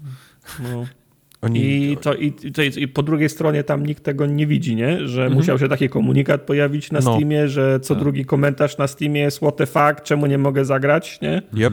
No. 0.62 0.86
Oni... 1.42 1.92
I, 1.92 1.96
to, 1.96 2.14
i, 2.14 2.32
to, 2.32 2.62
I 2.62 2.88
po 2.88 3.02
drugiej 3.02 3.28
stronie 3.28 3.64
tam 3.64 3.86
nikt 3.86 4.04
tego 4.04 4.26
nie 4.26 4.46
widzi, 4.46 4.76
nie? 4.76 5.08
że 5.08 5.22
mhm. 5.22 5.34
musiał 5.34 5.58
się 5.58 5.68
taki 5.68 5.88
komunikat 5.88 6.42
pojawić 6.42 6.92
na 6.92 7.00
no. 7.00 7.14
Steamie, 7.14 7.48
że 7.48 7.80
co 7.80 7.94
tak. 7.94 8.02
drugi 8.02 8.24
komentarz 8.24 8.78
na 8.78 8.86
Steamie 8.86 9.20
jest 9.20 9.36
what 9.36 9.56
the 9.56 9.66
fuck, 9.66 10.02
czemu 10.02 10.26
nie 10.26 10.38
mogę 10.38 10.64
zagrać, 10.64 11.20
nie? 11.20 11.42
Yep. 11.54 11.72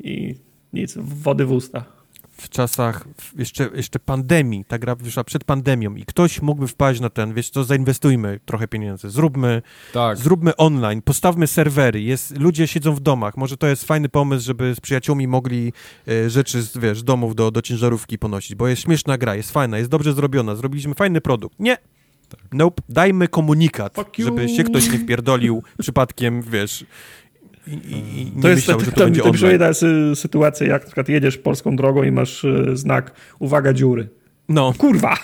I 0.00 0.34
nic, 0.72 0.94
wody 0.98 1.46
w 1.46 1.52
usta 1.52 1.95
w 2.36 2.48
czasach 2.48 3.04
jeszcze, 3.36 3.70
jeszcze 3.74 3.98
pandemii, 3.98 4.64
ta 4.64 4.78
gra 4.78 4.94
wyszła 4.94 5.24
przed 5.24 5.44
pandemią 5.44 5.94
i 5.94 6.04
ktoś 6.04 6.42
mógłby 6.42 6.68
wpaść 6.68 7.00
na 7.00 7.10
ten, 7.10 7.34
wiesz 7.34 7.50
co, 7.50 7.64
zainwestujmy 7.64 8.40
trochę 8.44 8.68
pieniędzy, 8.68 9.10
zróbmy, 9.10 9.62
tak. 9.92 10.18
zróbmy 10.18 10.56
online, 10.56 11.02
postawmy 11.02 11.46
serwery, 11.46 12.02
jest, 12.02 12.38
ludzie 12.38 12.66
siedzą 12.66 12.94
w 12.94 13.00
domach, 13.00 13.36
może 13.36 13.56
to 13.56 13.66
jest 13.66 13.84
fajny 13.84 14.08
pomysł, 14.08 14.46
żeby 14.46 14.74
z 14.74 14.80
przyjaciółmi 14.80 15.28
mogli 15.28 15.72
e, 16.08 16.30
rzeczy 16.30 16.62
z, 16.62 16.78
wiesz, 16.78 17.02
domów 17.02 17.34
do, 17.34 17.50
do 17.50 17.62
ciężarówki 17.62 18.18
ponosić, 18.18 18.54
bo 18.54 18.68
jest 18.68 18.82
śmieszna 18.82 19.18
gra, 19.18 19.34
jest 19.34 19.50
fajna, 19.50 19.78
jest 19.78 19.90
dobrze 19.90 20.12
zrobiona, 20.12 20.56
zrobiliśmy 20.56 20.94
fajny 20.94 21.20
produkt. 21.20 21.60
Nie, 21.60 21.76
tak. 22.28 22.40
Nope, 22.52 22.82
dajmy 22.88 23.28
komunikat, 23.28 23.96
żeby 24.18 24.48
się 24.48 24.64
ktoś 24.64 24.90
nie 24.92 24.98
wpierdolił 24.98 25.62
przypadkiem, 25.78 26.42
wiesz, 26.42 26.84
i, 27.66 27.72
i, 27.72 28.22
i 28.22 28.42
to 28.42 28.48
jest 28.48 28.60
myślał, 28.60 28.78
to, 28.78 28.84
to, 28.84 28.90
to, 28.90 29.00
to 29.00 29.06
mi 29.06 29.32
przypomina 29.32 29.70
sytuacja, 30.14 30.66
jak 30.66 30.82
na 30.82 30.86
przykład 30.86 31.08
jedziesz 31.08 31.38
polską 31.38 31.76
drogą 31.76 32.02
i 32.02 32.10
masz 32.10 32.44
e, 32.44 32.76
znak 32.76 33.12
uwaga 33.38 33.72
dziury. 33.72 34.08
No. 34.48 34.72
Kurwa! 34.78 35.16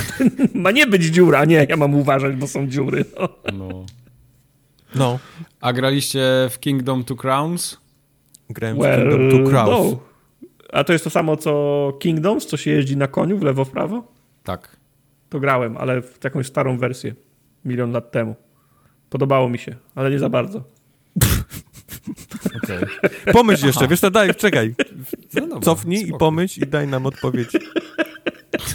Ma 0.54 0.70
nie 0.70 0.86
być 0.86 1.04
dziura, 1.04 1.44
nie, 1.44 1.66
ja 1.68 1.76
mam 1.76 1.94
uważać, 1.94 2.36
bo 2.36 2.46
są 2.46 2.68
dziury. 2.68 3.04
No. 3.20 3.28
no. 3.52 3.84
no. 4.94 5.18
A 5.60 5.72
graliście 5.72 6.48
w 6.50 6.58
Kingdom 6.60 7.04
Two 7.04 7.16
Crowns? 7.16 7.76
Grałem 8.50 8.78
well, 8.78 9.00
w 9.00 9.10
Kingdom 9.10 9.30
Two 9.30 9.50
Crowns. 9.50 9.92
No. 9.92 9.98
A 10.72 10.84
to 10.84 10.92
jest 10.92 11.04
to 11.04 11.10
samo 11.10 11.36
co 11.36 11.92
Kingdoms, 12.00 12.46
co 12.46 12.56
się 12.56 12.70
jeździ 12.70 12.96
na 12.96 13.06
koniu 13.06 13.38
w 13.38 13.42
lewo, 13.42 13.64
w 13.64 13.70
prawo? 13.70 14.12
Tak. 14.44 14.76
To 15.28 15.40
grałem, 15.40 15.76
ale 15.76 16.02
w 16.02 16.24
jakąś 16.24 16.46
starą 16.46 16.78
wersję. 16.78 17.14
Milion 17.64 17.92
lat 17.92 18.10
temu. 18.10 18.34
Podobało 19.10 19.48
mi 19.48 19.58
się, 19.58 19.76
ale 19.94 20.10
nie 20.10 20.18
za 20.18 20.28
bardzo. 20.28 20.62
Okay. 22.62 22.86
Pomyśl 23.32 23.66
jeszcze, 23.66 23.80
Aha. 23.80 23.90
wiesz 23.90 24.00
to 24.00 24.10
daj, 24.10 24.34
czekaj. 24.34 24.74
No 25.34 25.40
dobra, 25.40 25.60
Cofnij 25.60 26.08
i 26.08 26.12
pomyśl 26.18 26.62
i 26.62 26.66
daj 26.66 26.88
nam 26.88 27.06
odpowiedź. 27.06 27.48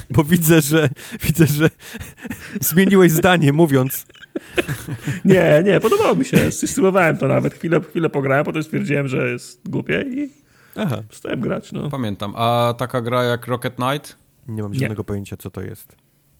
Bo 0.09 0.23
widzę, 0.23 0.61
że 0.61 0.89
widzę, 1.23 1.45
że 1.47 1.69
zmieniłeś 2.61 3.11
zdanie 3.11 3.53
mówiąc. 3.53 4.05
Nie, 5.25 5.61
nie, 5.65 5.79
podobało 5.79 6.15
mi 6.15 6.25
się. 6.25 6.51
Spróbowałem 6.51 7.17
to 7.17 7.27
nawet. 7.27 7.53
Chwilę, 7.53 7.81
chwilę 7.89 8.09
pograłem, 8.09 8.45
potem 8.45 8.63
stwierdziłem, 8.63 9.07
że 9.07 9.29
jest 9.31 9.69
głupie 9.69 10.05
i 10.07 10.29
Aha. 10.75 11.03
przestałem 11.09 11.39
grać. 11.41 11.71
No. 11.71 11.89
Pamiętam. 11.89 12.33
A 12.35 12.73
taka 12.77 13.01
gra 13.01 13.23
jak 13.23 13.47
Rocket 13.47 13.75
Knight? 13.75 14.17
Nie 14.47 14.63
mam 14.63 14.73
żadnego 14.73 15.01
nie. 15.01 15.05
pojęcia, 15.05 15.37
co 15.37 15.49
to 15.49 15.61
jest. 15.61 15.95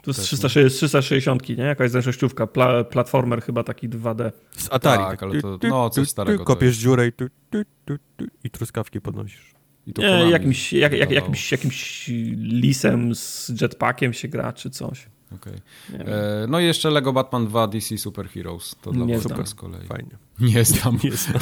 To 0.08 0.12
jest 0.12 0.22
360, 0.22 0.78
360, 0.78 1.50
nie? 1.50 1.64
Jakaś 1.64 1.92
zresztówka, 1.92 2.48
Pla, 2.48 2.84
platformer 2.84 3.42
chyba 3.42 3.64
taki 3.64 3.90
2D. 3.90 4.32
Z 4.52 4.68
Atari. 4.72 5.04
Tak, 5.04 5.24
ale 5.24 5.42
to 5.42 5.60
no, 5.64 5.90
coś 5.90 6.10
starego. 6.10 6.46
Kopiesz 6.46 6.78
dziurę 6.78 7.08
i, 7.08 7.12
tu, 7.12 7.26
tu, 7.50 7.64
tu, 7.86 8.26
i 8.44 8.50
truskawki 8.50 9.02
podnosisz. 9.02 9.54
I 9.88 9.94
to 9.94 10.02
nie, 10.02 10.30
jakimś, 10.30 10.74
jak, 10.74 10.94
jak, 10.94 11.12
jakimś, 11.12 11.52
jakimś 11.52 12.08
lisem 12.38 13.16
z 13.16 13.52
jetpackiem 13.62 14.14
się 14.14 14.28
gra, 14.28 14.54
czy 14.54 14.70
coś. 14.70 15.08
Okay. 15.36 15.62
E, 15.94 16.46
no 16.50 16.60
i 16.60 16.66
jeszcze 16.66 16.90
Lego 16.90 17.14
Batman 17.14 17.48
2 17.48 17.68
DC 17.68 17.98
Super 17.98 18.30
Heroes. 18.30 18.76
To 18.82 18.92
dla 18.92 19.06
nie 19.06 19.20
znam. 19.20 19.48
z 19.48 19.56
kolei. 19.56 19.88
Fajnie. 19.88 20.18
Nie 20.40 20.66
znam. 20.66 21.00
Nie 21.04 21.12
znam. 21.12 21.42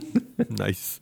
nice. 0.66 1.00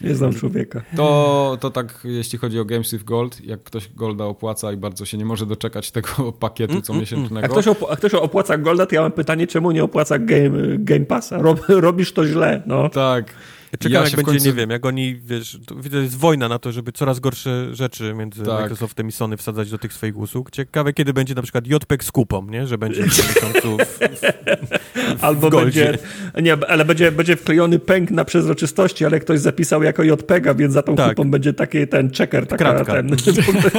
Nie 0.00 0.14
znam 0.14 0.34
człowieka. 0.34 0.82
To, 0.96 1.58
to 1.60 1.70
tak, 1.70 2.00
jeśli 2.04 2.38
chodzi 2.38 2.60
o 2.60 2.64
Games 2.64 2.92
with 2.92 3.04
Gold, 3.04 3.44
jak 3.44 3.62
ktoś 3.62 3.88
Golda 3.88 4.24
opłaca 4.24 4.72
i 4.72 4.76
bardzo 4.76 5.04
się 5.04 5.18
nie 5.18 5.24
może 5.24 5.46
doczekać 5.46 5.90
tego 5.90 6.08
pakietu 6.40 6.82
co 6.82 6.94
miesięcznego. 6.94 7.46
A 7.46 7.48
ktoś, 7.48 7.76
a 7.90 7.96
ktoś 7.96 8.14
opłaca 8.14 8.58
Golda, 8.58 8.86
to 8.86 8.94
ja 8.94 9.02
mam 9.02 9.12
pytanie, 9.12 9.46
czemu 9.46 9.70
nie 9.70 9.84
opłaca 9.84 10.18
Game, 10.18 10.78
game 10.78 11.06
Passa? 11.06 11.38
Rob, 11.38 11.60
robisz 11.86 12.12
to 12.12 12.26
źle, 12.26 12.62
no. 12.66 12.88
Tak. 12.88 13.34
Czekam, 13.78 13.92
ja 13.92 14.00
jak 14.00 14.10
będzie, 14.10 14.24
końcu... 14.24 14.46
nie 14.46 14.52
wiem, 14.52 14.70
jak 14.70 14.86
oni, 14.86 15.20
wiesz, 15.24 15.58
widzę, 15.76 15.98
jest 15.98 16.16
wojna 16.16 16.48
na 16.48 16.58
to, 16.58 16.72
żeby 16.72 16.92
coraz 16.92 17.20
gorsze 17.20 17.74
rzeczy 17.74 18.14
między 18.14 18.44
tak. 18.44 18.60
Microsoftem 18.60 19.08
i 19.08 19.12
Sony 19.12 19.36
wsadzać 19.36 19.70
do 19.70 19.78
tych 19.78 19.92
swoich 19.92 20.16
usług. 20.16 20.50
Ciekawe, 20.50 20.92
kiedy 20.92 21.12
będzie 21.12 21.34
na 21.34 21.42
przykład 21.42 21.66
JPEG 21.66 22.04
z 22.04 22.12
kupą, 22.12 22.46
nie? 22.50 22.66
Że 22.66 22.78
będzie 22.78 23.02
w 23.02 23.06
miesiącu 23.06 23.76
w, 23.76 23.98
w, 23.98 25.24
Albo 25.24 25.50
będzie, 25.50 25.98
nie, 26.42 26.56
ale 26.68 26.84
będzie, 26.84 27.12
będzie 27.12 27.36
wklejony 27.36 27.78
pęk 27.78 28.10
na 28.10 28.24
przezroczystości, 28.24 29.04
ale 29.04 29.20
ktoś 29.20 29.40
zapisał 29.40 29.82
jako 29.82 30.02
JPEGa, 30.02 30.54
więc 30.54 30.74
za 30.74 30.82
tą 30.82 30.96
tak. 30.96 31.08
kupą 31.08 31.30
będzie 31.30 31.52
taki 31.52 31.88
ten 31.88 32.10
checker, 32.10 32.46
taka 32.46 32.64
Kratka. 32.64 32.92
ten, 32.92 33.10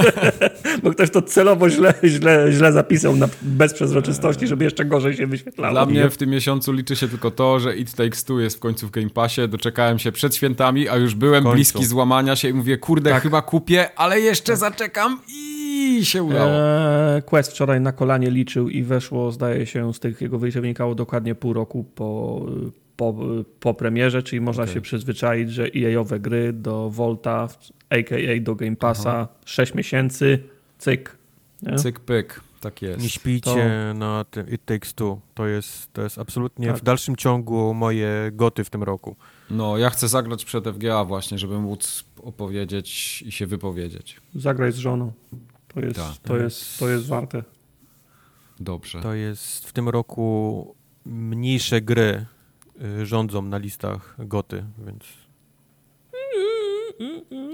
bo 0.83 0.91
ktoś 0.91 1.09
to 1.09 1.21
celowo 1.21 1.69
źle, 1.69 1.93
źle, 2.03 2.47
źle 2.51 2.71
zapisał 2.71 3.15
na, 3.15 3.29
bez 3.41 3.73
przezroczystości, 3.73 4.47
żeby 4.47 4.63
jeszcze 4.63 4.85
gorzej 4.85 5.15
się 5.15 5.27
wyświetlało. 5.27 5.71
Dla 5.73 5.85
mnie 5.85 6.09
w 6.09 6.17
tym 6.17 6.29
miesiącu 6.29 6.71
liczy 6.71 6.95
się 6.95 7.07
tylko 7.07 7.31
to, 7.31 7.59
że 7.59 7.75
It 7.75 7.93
Takes 7.93 8.23
Two 8.23 8.39
jest 8.39 8.57
w 8.57 8.59
końcu 8.59 8.87
w 8.87 8.91
Game 8.91 9.09
Passie, 9.09 9.47
doczekałem 9.47 9.86
doczekałem 9.87 9.99
się 9.99 10.11
przed 10.11 10.35
świętami, 10.35 10.89
a 10.89 10.95
już 10.95 11.15
byłem 11.15 11.43
bliski 11.43 11.85
złamania 11.85 12.35
się 12.35 12.49
i 12.49 12.53
mówię, 12.53 12.77
kurde, 12.77 13.09
tak. 13.09 13.23
chyba 13.23 13.41
kupię, 13.41 13.89
ale 13.95 14.19
jeszcze 14.19 14.51
tak. 14.51 14.59
zaczekam 14.59 15.19
i 15.27 15.99
się 16.05 16.23
udało. 16.23 16.51
Eee, 16.51 17.21
Quest 17.23 17.51
wczoraj 17.51 17.81
na 17.81 17.91
kolanie 17.91 18.29
liczył 18.31 18.69
i 18.69 18.83
weszło, 18.83 19.31
zdaje 19.31 19.65
się, 19.65 19.93
z 19.93 19.99
tych 19.99 20.21
jego 20.21 20.39
wyjścia 20.39 20.61
wynikało 20.61 20.95
dokładnie 20.95 21.35
pół 21.35 21.53
roku 21.53 21.83
po, 21.83 22.41
po, 22.95 23.15
po 23.59 23.73
premierze, 23.73 24.23
czyli 24.23 24.41
można 24.41 24.63
okay. 24.63 24.73
się 24.73 24.81
przyzwyczaić, 24.81 25.51
że 25.51 25.67
EA-owe 25.75 26.19
gry 26.19 26.53
do 26.53 26.89
Volta, 26.89 27.47
a.k.a. 27.89 28.41
do 28.41 28.55
Game 28.55 28.75
Passa, 28.75 29.11
Aha. 29.11 29.27
6 29.45 29.73
miesięcy, 29.73 30.39
cyk. 30.77 31.17
Nie? 31.61 31.75
Cyk, 31.75 31.99
pyk. 31.99 32.41
Tak 32.61 32.81
jest. 32.81 33.03
Nie 33.03 33.09
śpijcie 33.09 33.89
to... 33.91 33.99
na 33.99 34.25
tym 34.31 34.49
It 34.49 34.65
Takes 34.65 34.93
Two. 34.93 35.19
To 35.33 35.47
jest, 35.47 35.93
to 35.93 36.01
jest 36.01 36.17
absolutnie 36.17 36.67
tak. 36.67 36.77
w 36.77 36.83
dalszym 36.83 37.15
ciągu 37.15 37.73
moje 37.73 38.31
goty 38.33 38.63
w 38.63 38.69
tym 38.69 38.83
roku. 38.83 39.15
No, 39.49 39.77
ja 39.77 39.89
chcę 39.89 40.07
zagrać 40.07 40.45
przed 40.45 40.67
FGA 40.67 41.05
właśnie, 41.05 41.37
żeby 41.37 41.59
móc 41.59 42.03
opowiedzieć 42.23 43.21
i 43.21 43.31
się 43.31 43.47
wypowiedzieć. 43.47 44.21
Zagraj 44.35 44.71
z 44.71 44.77
żoną. 44.77 45.11
To 45.67 45.79
jest, 45.79 45.95
tak. 45.95 46.17
to 46.23 46.37
jest, 46.37 46.79
to 46.79 46.89
jest 46.89 47.07
warte. 47.07 47.43
Dobrze. 48.59 49.01
To 49.01 49.13
jest 49.13 49.67
w 49.67 49.73
tym 49.73 49.89
roku 49.89 50.75
mniejsze 51.05 51.81
gry 51.81 52.25
y, 53.01 53.05
rządzą 53.05 53.41
na 53.41 53.57
listach 53.57 54.15
goty, 54.19 54.63
więc... 54.85 55.03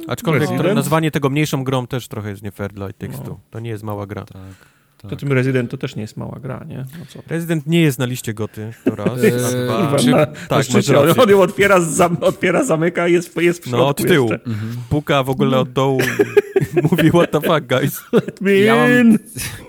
Aczkolwiek 0.07 0.49
nazwanie 0.75 1.11
tego 1.11 1.29
mniejszą 1.29 1.63
grą 1.63 1.87
też 1.87 2.07
trochę 2.07 2.29
jest 2.29 2.43
nie 2.43 2.51
fair 2.51 2.73
dla 2.73 2.93
tekstu. 2.93 3.23
No. 3.27 3.39
To 3.49 3.59
nie 3.59 3.69
jest 3.69 3.83
mała 3.83 4.07
gra. 4.07 4.25
Tak. 4.25 4.72
Tak. 5.03 5.09
To 5.09 5.15
tym 5.15 5.31
Resident 5.31 5.71
to 5.71 5.77
też 5.77 5.95
nie 5.95 6.01
jest 6.01 6.17
mała 6.17 6.39
gra, 6.39 6.65
nie? 6.67 6.77
No 6.99 7.05
co? 7.07 7.19
Resident 7.27 7.67
nie 7.67 7.81
jest 7.81 7.99
na 7.99 8.05
liście 8.05 8.33
goty, 8.33 8.73
to 8.85 8.95
raz. 8.95 9.19
Eee, 9.23 9.31
Kurwa, 9.67 9.97
czy, 9.99 10.09
na, 10.11 10.25
tak, 10.25 10.65
na 10.87 10.99
on, 10.99 11.19
on 11.19 11.29
ją 11.29 11.41
otwiera, 11.41 11.81
zam, 11.81 12.17
otwiera, 12.21 12.63
zamyka 12.63 13.07
i 13.07 13.13
jest, 13.13 13.35
jest 13.41 13.65
w 13.65 13.71
No, 13.71 13.87
od 13.87 13.97
tyłu. 13.97 14.31
Mhm. 14.31 14.75
Puka 14.89 15.23
w 15.23 15.29
ogóle 15.29 15.59
od 15.59 15.71
dołu 15.71 16.01
mówi 16.91 17.09
what 17.09 17.31
the 17.31 17.41
fuck, 17.41 17.67
guys. 17.67 18.01
Let 18.11 18.41
me 18.41 18.53
ja, 18.53 18.75
mam, 18.75 19.17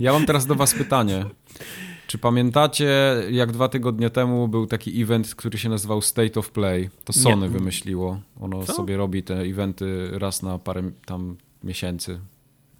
ja 0.01 0.13
mam 0.13 0.27
teraz 0.27 0.47
do 0.47 0.55
was 0.55 0.75
pytanie. 0.75 1.25
Czy 2.07 2.19
pamiętacie, 2.19 3.17
jak 3.31 3.53
dwa 3.53 3.69
tygodnie 3.69 4.11
temu 4.11 4.49
był 4.49 4.67
taki 4.67 5.03
event, 5.03 5.35
który 5.35 5.59
się 5.59 5.69
nazywał 5.69 6.03
State 6.03 6.41
of 6.41 6.51
Play? 6.51 6.91
To 7.05 7.13
Sony 7.13 7.43
nie. 7.43 7.49
wymyśliło. 7.49 8.21
Ono 8.41 8.63
Co? 8.63 8.73
sobie 8.75 8.97
robi 8.97 9.23
te 9.23 9.35
eventy 9.41 10.09
raz 10.13 10.43
na 10.43 10.59
parę 10.59 10.83
tam 11.07 11.37
miesięcy. 11.65 12.21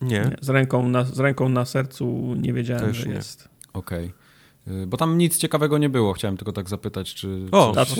Nie. 0.05 0.37
Z 0.41 0.49
ręką 0.49 0.89
na, 0.89 1.05
z 1.05 1.19
ręką 1.19 1.49
na 1.49 1.65
sercu 1.65 2.35
nie 2.39 2.53
wiedziałem, 2.53 2.87
Też 2.87 2.97
że 2.97 3.07
nie. 3.07 3.15
jest. 3.15 3.49
Okej. 3.73 4.05
Okay. 4.05 4.87
Bo 4.87 4.97
tam 4.97 5.19
nic 5.19 5.39
ciekawego 5.39 5.79
nie 5.79 5.89
było. 5.89 6.13
Chciałem 6.13 6.37
tylko 6.37 6.53
tak 6.53 6.69
zapytać, 6.69 7.15
czy 7.15 7.47
o, 7.53 7.73
coś, 7.73 7.99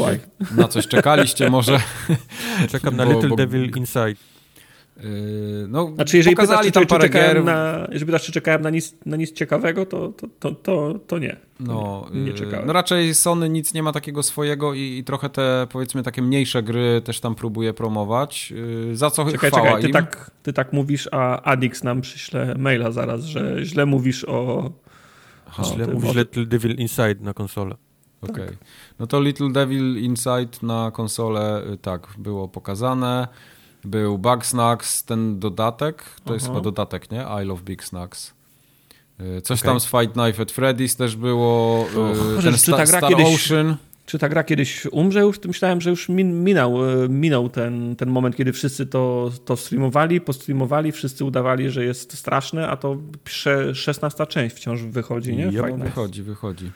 na 0.57 0.69
coś 0.69 0.87
czekaliście 0.87 1.51
może? 1.51 1.81
Czekam 2.71 2.97
na 2.97 3.07
bo, 3.07 3.13
Little 3.13 3.29
bo... 3.29 3.37
Devil 3.37 3.71
Inside. 3.77 4.34
Yy, 5.05 5.67
no, 5.69 5.93
znaczy, 5.95 6.17
jeżeli 6.17 6.37
pytasz, 6.37 6.67
czy, 6.67 6.73
tam 6.73 6.83
czy, 6.83 6.87
parę 6.87 7.09
gier... 7.09 7.45
na, 7.45 7.89
jeżeli 7.91 8.07
pytasz, 8.07 8.23
czy 8.23 8.33
czekałem 8.33 8.63
na 8.63 8.71
nic, 8.71 8.97
na 9.07 9.17
nic 9.17 9.33
ciekawego, 9.33 9.87
to, 9.87 10.09
to, 10.09 10.27
to, 10.41 10.51
to, 10.51 10.95
to 11.07 11.19
nie. 11.19 11.37
No, 11.61 12.07
nie, 12.13 12.21
nie 12.21 12.27
yy, 12.27 12.35
czekałem. 12.35 12.67
No 12.67 12.73
raczej 12.73 13.15
Sony 13.15 13.49
nic 13.49 13.75
nie 13.75 13.83
ma 13.83 13.93
takiego 13.93 14.23
swojego 14.23 14.75
i, 14.75 14.81
i, 14.81 15.05
trochę 15.05 15.29
te, 15.31 15.67
powiedzmy, 15.71 16.03
takie 16.03 16.23
mniejsze 16.23 16.63
gry 16.63 17.03
też 17.05 17.21
tam 17.21 17.35
próbuje 17.35 17.75
promować, 17.75 18.51
yy, 18.51 18.97
za 18.97 19.11
co 19.11 19.25
czekaj, 19.25 19.51
chwała 19.51 19.67
czekaj, 19.67 19.83
ty 19.83 19.89
tak, 19.89 20.31
ty 20.43 20.53
tak 20.53 20.73
mówisz, 20.73 21.09
a 21.13 21.43
Adix 21.43 21.83
nam 21.83 22.01
przyśle 22.01 22.55
maila 22.59 22.91
zaraz, 22.91 23.25
że 23.25 23.65
źle 23.65 23.87
mówisz 23.87 24.25
o... 24.25 24.71
Aha, 25.49 25.65
źle 25.65 25.87
mówisz 25.87 26.15
Little 26.15 26.47
Devil 26.47 26.75
Inside 26.77 27.17
na 27.21 27.35
konsolę. 27.35 27.75
Okej. 28.23 28.45
Okay. 28.45 28.57
No 28.99 29.07
to 29.07 29.21
Little 29.21 29.53
Devil 29.53 29.99
Inside 29.99 30.51
na 30.63 30.91
konsolę, 30.91 31.63
tak, 31.83 32.09
było 32.19 32.49
pokazane. 32.49 33.29
Był 33.85 34.19
Bug 34.19 34.47
Snacks, 34.47 35.05
ten 35.05 35.39
dodatek, 35.39 36.03
to 36.03 36.23
Aha. 36.25 36.35
jest 36.35 36.47
chyba 36.47 36.61
dodatek, 36.61 37.11
nie? 37.11 37.27
I 37.43 37.47
Love 37.47 37.63
Big 37.63 37.85
Snacks. 37.85 38.35
Y, 39.21 39.41
coś 39.43 39.61
okay. 39.61 39.71
tam 39.71 39.81
z 39.81 39.87
Fight 39.87 40.17
Night 40.17 40.41
at 40.41 40.53
Freddy's 40.53 40.97
też 40.99 41.17
było. 41.17 41.81
Oh, 41.81 42.43
ten 42.43 42.55
czy 42.55 42.71
ta 42.71 42.77
gra 42.77 42.99
Star 42.99 43.09
kiedyś, 43.09 43.47
Ocean. 43.47 43.77
Czy 44.07 44.19
ta 44.19 44.29
gra 44.29 44.45
kiedyś 44.45 44.87
umrze? 44.87 45.21
Już 45.21 45.41
myślałem, 45.45 45.81
że 45.81 45.91
już 45.91 46.09
minął, 46.09 47.03
y, 47.05 47.09
minął 47.09 47.49
ten, 47.49 47.97
ten 47.97 48.11
moment, 48.11 48.37
kiedy 48.37 48.53
wszyscy 48.53 48.87
to, 48.87 49.31
to 49.45 49.57
streamowali, 49.57 50.21
postreamowali, 50.21 50.93
wszyscy 50.93 51.25
udawali, 51.25 51.71
że 51.71 51.85
jest 51.85 52.19
straszne, 52.19 52.69
a 52.69 52.77
to 52.77 52.97
16 53.75 54.27
część 54.27 54.57
wciąż 54.57 54.83
wychodzi, 54.83 55.37
nie? 55.37 55.47
Yep, 55.47 55.77
wychodzi, 55.79 56.23
wychodzi. 56.23 56.71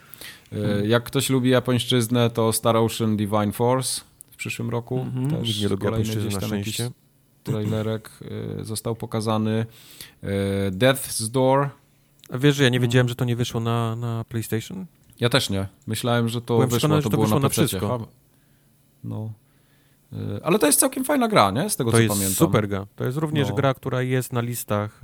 Hmm. 0.49 0.89
Jak 0.89 1.03
ktoś 1.03 1.29
lubi 1.29 1.49
japońszczyznę, 1.49 2.29
to 2.29 2.53
Star 2.53 2.77
Ocean 2.77 3.17
Divine 3.17 3.51
Force 3.51 4.01
przyszłym 4.39 4.69
roku. 4.69 5.05
-hmm. 5.15 5.39
Też 5.39 5.61
nie 5.61 5.77
kolejny 5.77 6.15
gdzieś 6.15 6.37
tam 6.37 6.57
jakiś 6.57 6.81
trailerek 7.43 8.11
y, 8.61 8.65
został 8.65 8.95
pokazany. 8.95 9.65
Y, 10.23 10.27
Death's 10.71 11.27
Door. 11.27 11.69
A 12.29 12.37
wiesz, 12.37 12.55
że 12.55 12.63
ja 12.63 12.69
nie 12.69 12.79
wiedziałem, 12.79 13.09
że 13.09 13.15
to 13.15 13.25
nie 13.25 13.35
wyszło 13.35 13.59
na, 13.61 13.95
na 13.95 14.23
PlayStation? 14.29 14.85
Ja 15.19 15.29
też 15.29 15.49
nie. 15.49 15.67
Myślałem, 15.87 16.29
że 16.29 16.41
to 16.41 16.53
Byłem 16.53 16.69
wyszło, 16.69 16.89
to, 16.89 17.01
to 17.01 17.09
było 17.09 17.23
wyszło 17.23 17.39
na, 17.39 17.43
na 17.43 17.49
wszystko. 17.49 18.07
No. 19.03 19.31
Y, 20.13 20.17
ale 20.43 20.59
to 20.59 20.65
jest 20.65 20.79
całkiem 20.79 21.03
fajna 21.03 21.27
gra, 21.27 21.51
nie? 21.51 21.69
Z 21.69 21.75
tego 21.75 21.91
to 21.91 21.97
co 21.97 21.99
pamiętam. 21.99 22.17
To 22.17 22.23
jest 22.23 22.37
super 22.37 22.67
gra. 22.67 22.85
To 22.95 23.05
jest 23.05 23.17
również 23.17 23.49
no. 23.49 23.55
gra, 23.55 23.73
która 23.73 24.01
jest 24.01 24.33
na 24.33 24.41
listach 24.41 25.01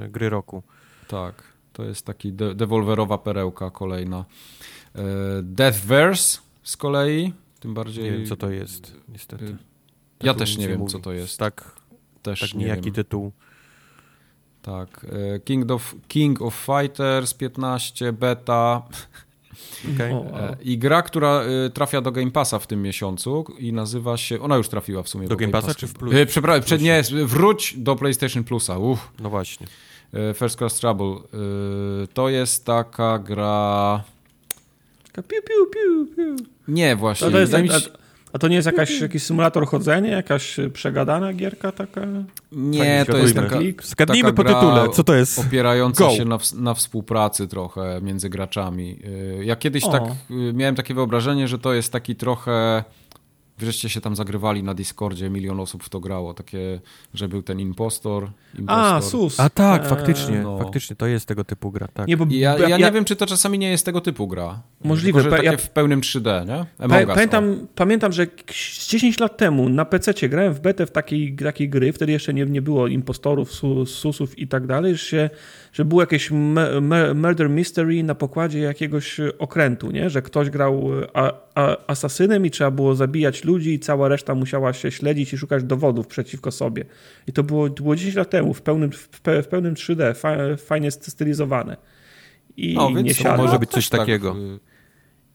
yy, 0.00 0.08
gry 0.08 0.28
roku. 0.28 0.62
Tak. 1.08 1.42
To 1.72 1.84
jest 1.84 2.06
taki 2.06 2.32
de 2.32 2.54
dewolwerowa 2.54 3.18
perełka 3.18 3.70
kolejna. 3.70 4.24
Yy, 4.94 5.02
Deathverse 5.42 6.38
z 6.62 6.76
kolei 6.76 7.32
tym 7.60 7.74
bardziej... 7.74 8.04
Nie 8.04 8.10
wiem, 8.10 8.26
co 8.26 8.36
to 8.36 8.50
jest, 8.50 8.94
niestety. 9.08 9.44
Y, 9.44 9.56
ja 10.22 10.34
też 10.34 10.56
nie 10.56 10.68
wiem, 10.68 10.78
mówi. 10.78 10.92
co 10.92 10.98
to 10.98 11.12
jest. 11.12 11.38
Tak, 11.38 11.80
też 12.22 12.40
tak 12.40 12.54
niejaki 12.54 12.92
tytuł. 12.92 13.32
Tak. 14.62 15.04
Y, 15.36 15.40
King 15.44 15.70
of, 15.70 15.94
King 16.08 16.42
of 16.42 16.54
Fighters 16.54 17.34
15, 17.34 18.12
beta. 18.12 18.82
Okay. 19.94 20.14
I 20.62 20.78
gra, 20.78 21.02
która 21.02 21.42
y, 21.66 21.70
trafia 21.70 22.00
do 22.00 22.12
Game 22.12 22.30
Passa 22.30 22.58
w 22.58 22.66
tym 22.66 22.82
miesiącu 22.82 23.44
i 23.58 23.72
nazywa 23.72 24.16
się. 24.16 24.40
Ona 24.40 24.56
już 24.56 24.68
trafiła 24.68 25.02
w 25.02 25.08
sumie 25.08 25.28
do, 25.28 25.34
do 25.34 25.36
Game 25.36 25.52
Passa, 25.52 25.66
Passa 25.66 25.80
czy 25.80 25.86
w 25.86 25.94
Plus? 25.94 26.14
Przepraszam, 26.26 26.62
przed, 26.62 26.82
nie, 26.82 27.02
wróć 27.24 27.74
do 27.78 27.96
PlayStation 27.96 28.44
Plusa. 28.44 28.78
Uf. 28.78 29.12
No 29.18 29.30
właśnie. 29.30 29.66
First 30.34 30.58
Class 30.58 30.74
Trouble. 30.74 31.16
To 32.14 32.28
jest 32.28 32.64
taka 32.64 33.18
gra. 33.18 34.04
Taka 35.12 35.28
piu, 35.28 35.36
piu, 35.42 35.66
piu, 35.66 36.14
piu. 36.16 36.44
Nie, 36.68 36.96
właśnie. 36.96 37.26
A 37.26 37.30
to, 37.30 37.38
jest, 37.38 37.54
a, 37.54 37.58
a 38.32 38.38
to 38.38 38.48
nie 38.48 38.56
jest 38.56 38.66
jakaś, 38.66 39.00
jakiś 39.00 39.22
symulator 39.22 39.66
chodzenia, 39.66 40.16
jakaś 40.16 40.56
przegadana 40.72 41.32
gierka 41.32 41.72
taka? 41.72 42.06
Nie, 42.52 43.04
to 43.08 43.18
jest 43.18 43.34
taka, 43.34 43.58
Zgadnijmy 43.82 44.32
taka 44.32 44.42
po 44.42 44.54
tytule, 44.54 44.88
co 44.92 45.04
to 45.04 45.14
jest? 45.14 45.38
Opierająca 45.38 46.04
Go. 46.04 46.10
się 46.10 46.24
na, 46.24 46.38
na 46.54 46.74
współpracy 46.74 47.48
trochę 47.48 48.00
między 48.02 48.28
graczami. 48.28 48.98
Y, 49.40 49.44
ja 49.44 49.56
kiedyś 49.56 49.84
o. 49.84 49.90
tak 49.90 50.02
y, 50.02 50.52
miałem 50.54 50.74
takie 50.74 50.94
wyobrażenie, 50.94 51.48
że 51.48 51.58
to 51.58 51.72
jest 51.74 51.92
taki 51.92 52.16
trochę 52.16 52.84
Wreszcie 53.60 53.88
się 53.88 54.00
tam 54.00 54.16
zagrywali 54.16 54.62
na 54.62 54.74
Discordzie, 54.74 55.30
milion 55.30 55.60
osób 55.60 55.84
w 55.84 55.88
to 55.88 56.00
grało, 56.00 56.34
takie, 56.34 56.80
że 57.14 57.28
był 57.28 57.42
ten 57.42 57.60
impostor. 57.60 58.30
impostor. 58.58 58.94
A, 58.94 59.02
sus. 59.02 59.40
A 59.40 59.50
tak, 59.50 59.88
faktycznie, 59.88 60.40
no. 60.40 60.58
faktycznie, 60.58 60.96
to 60.96 61.06
jest 61.06 61.26
tego 61.26 61.44
typu 61.44 61.70
gra, 61.70 61.88
tak. 61.94 62.08
Nie, 62.08 62.16
bo, 62.16 62.26
ja, 62.30 62.58
ja, 62.58 62.68
ja, 62.68 62.76
nie 62.76 62.92
wiem, 62.92 63.04
czy 63.04 63.16
to 63.16 63.26
czasami 63.26 63.58
nie 63.58 63.70
jest 63.70 63.84
tego 63.84 64.00
typu 64.00 64.28
gra. 64.28 64.62
Możliwe. 64.84 65.22
Tylko, 65.22 65.42
ja, 65.42 65.56
w 65.56 65.70
pełnym 65.70 66.00
3D, 66.00 66.46
nie? 66.46 66.88
Pa, 66.88 67.06
pamiętam, 67.06 67.66
pamiętam, 67.74 68.12
że 68.12 68.26
10 68.88 69.18
lat 69.18 69.36
temu 69.36 69.68
na 69.68 69.84
PC 69.84 70.28
grałem 70.28 70.54
w 70.54 70.60
betę 70.60 70.86
w 70.86 70.90
takiej, 70.90 71.36
takiej 71.36 71.68
gry, 71.68 71.92
wtedy 71.92 72.12
jeszcze 72.12 72.34
nie, 72.34 72.46
nie 72.46 72.62
było 72.62 72.86
impostorów, 72.86 73.52
susów 73.86 74.38
i 74.38 74.48
tak 74.48 74.66
dalej, 74.66 74.96
że 74.96 75.04
się 75.04 75.30
że 75.72 75.84
było 75.84 76.02
jakieś 76.02 76.30
murder 77.14 77.50
mystery 77.50 78.02
na 78.02 78.14
pokładzie 78.14 78.58
jakiegoś 78.58 79.20
okrętu, 79.38 79.90
nie? 79.90 80.10
że 80.10 80.22
ktoś 80.22 80.50
grał 80.50 80.90
a, 81.14 81.32
a, 81.54 81.76
asasynem 81.86 82.46
i 82.46 82.50
trzeba 82.50 82.70
było 82.70 82.94
zabijać 82.94 83.44
ludzi 83.44 83.74
i 83.74 83.78
cała 83.78 84.08
reszta 84.08 84.34
musiała 84.34 84.72
się 84.72 84.90
śledzić 84.90 85.32
i 85.32 85.38
szukać 85.38 85.64
dowodów 85.64 86.06
przeciwko 86.06 86.50
sobie. 86.50 86.84
I 87.26 87.32
to 87.32 87.42
było, 87.42 87.70
to 87.70 87.82
było 87.82 87.96
10 87.96 88.14
lat 88.14 88.30
temu 88.30 88.54
w 88.54 88.62
pełnym, 88.62 88.90
w 89.42 89.46
pełnym 89.50 89.74
3D, 89.74 90.14
fajnie 90.56 90.90
stylizowane. 90.90 91.76
I 92.56 92.74
no, 92.74 92.90
więc 92.94 93.18
nie 93.18 93.24
to 93.24 93.36
może 93.36 93.58
być 93.58 93.70
coś 93.70 93.88
tak, 93.88 94.00
takiego. 94.00 94.36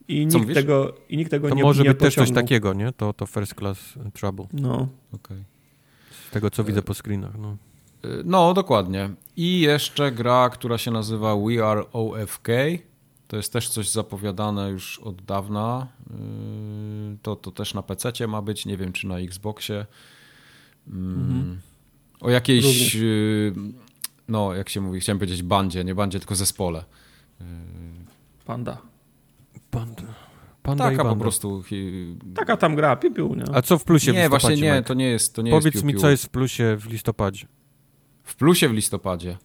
I 0.08 0.26
nikt, 0.26 0.54
tego, 0.54 0.94
I 1.10 1.18
nikt 1.18 1.32
tego 1.32 1.50
to 1.50 1.56
nie 1.56 1.64
może 1.64 1.84
nie 1.84 1.90
być 1.90 2.00
też 2.00 2.16
coś 2.16 2.32
takiego, 2.32 2.74
nie? 2.74 2.92
To, 2.92 3.14
to 3.14 3.26
First 3.26 3.56
Class 3.56 3.94
Trouble. 4.14 4.46
No. 4.54 4.88
Okay. 5.14 5.44
Z 6.28 6.32
tego, 6.32 6.50
co 6.50 6.64
widzę 6.64 6.82
po 6.82 6.94
screenach. 6.94 7.38
No. 7.38 7.58
Y, 8.06 8.24
no, 8.26 8.54
dokładnie. 8.54 9.10
I 9.38 9.60
jeszcze 9.60 10.12
gra, 10.12 10.50
która 10.50 10.78
się 10.78 10.92
nazywa 10.92 11.36
We 11.36 11.66
Are 11.66 11.92
OFK. 11.92 12.48
To 13.28 13.38
jest 13.38 13.54
też 13.54 13.70
coś 13.70 13.90
zapowiadane 13.90 14.70
już 14.70 15.00
od 15.00 15.22
dawna. 15.22 15.88
Y, 17.14 17.18
to, 17.22 17.36
to 17.36 17.52
też 17.52 17.74
na 17.74 17.84
PC 17.84 18.28
ma 18.28 18.42
być, 18.42 18.66
nie 18.66 18.78
wiem 18.78 18.94
czy 18.94 19.08
na 19.08 19.20
Xboxie. 19.20 19.86
Mm, 20.88 21.14
mhm. 21.14 21.60
O 22.22 22.30
jakiejś, 22.30 22.96
y, 22.96 23.54
no 24.28 24.54
jak 24.54 24.70
się 24.70 24.82
mówi, 24.82 25.00
chciałem 25.00 25.20
powiedzieć 25.20 25.44
bandzie, 25.44 25.84
nie 25.84 25.96
bandzie, 25.96 26.20
tylko 26.20 26.36
zespole. 26.36 26.86
Panda. 28.46 28.78
Panda. 29.72 30.04
Panda 30.64 30.92
Taka 30.92 31.04
po 31.04 31.16
prostu. 31.16 31.64
Taka 32.36 32.58
tam 32.58 32.76
gra, 32.76 32.96
piu, 32.96 33.36
nie? 33.36 33.44
A 33.54 33.62
co 33.62 33.78
w 33.78 33.84
plusie 33.84 34.12
Nie, 34.12 34.28
w 34.28 34.30
właśnie 34.30 34.56
nie, 34.56 34.84
to 34.84 34.94
nie 34.94 35.08
jest 35.08 35.36
to 35.36 35.42
nie 35.42 35.52
Powiedz 35.52 35.74
jest 35.74 35.86
mi, 35.86 35.96
co 35.96 36.10
jest 36.10 36.26
w 36.26 36.30
plusie 36.30 36.78
w 36.80 36.86
listopadzie. 36.86 37.48
W 38.26 38.36
plusie 38.36 38.70
w 38.70 38.74
listopadzie. 38.74 39.38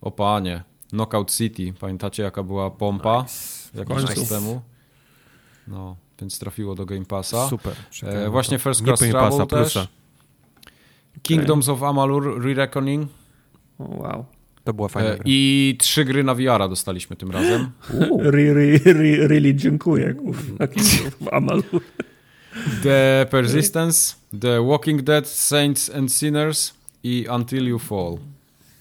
O 0.00 0.10
panie. 0.10 0.62
Knockout 0.88 1.32
City. 1.36 1.72
Pamiętacie 1.80 2.22
jaka 2.22 2.42
była 2.42 2.70
pompa 2.70 3.22
nice. 3.22 3.78
jakiś 3.78 4.14
czas 4.14 4.28
temu? 4.28 4.60
No, 5.68 5.96
więc 6.20 6.38
trafiło 6.38 6.74
do 6.74 6.86
Game 6.86 7.04
Passa. 7.04 7.48
Super. 7.48 7.74
E, 8.02 8.30
właśnie 8.30 8.58
First 8.58 8.84
Class 8.84 9.00
Travel 9.00 9.46
też. 9.46 9.72
Plusa. 9.72 9.88
Kingdoms 11.22 11.68
of 11.68 11.82
Amalur 11.82 12.42
Re-Reckoning. 12.44 13.08
Oh, 13.78 13.96
wow. 13.96 14.24
To 14.64 14.72
była 14.72 14.88
fajna 14.88 15.10
e, 15.10 15.14
gra. 15.14 15.22
I 15.26 15.76
trzy 15.80 16.04
gry 16.04 16.24
na 16.24 16.34
VR 16.34 16.68
dostaliśmy 16.68 17.16
tym 17.16 17.30
razem. 17.30 17.70
really, 18.18 18.78
really, 18.84 19.28
really 19.28 19.54
dziękuję. 19.54 20.14
Amalur. 21.32 21.80
The 22.82 23.26
Persistence, 23.30 24.16
The 24.40 24.66
Walking 24.66 25.02
Dead, 25.02 25.28
Saints 25.28 25.90
and 25.94 26.12
Sinners 26.12 26.75
i 27.06 27.26
Until 27.28 27.66
You 27.66 27.78
Fall. 27.78 28.18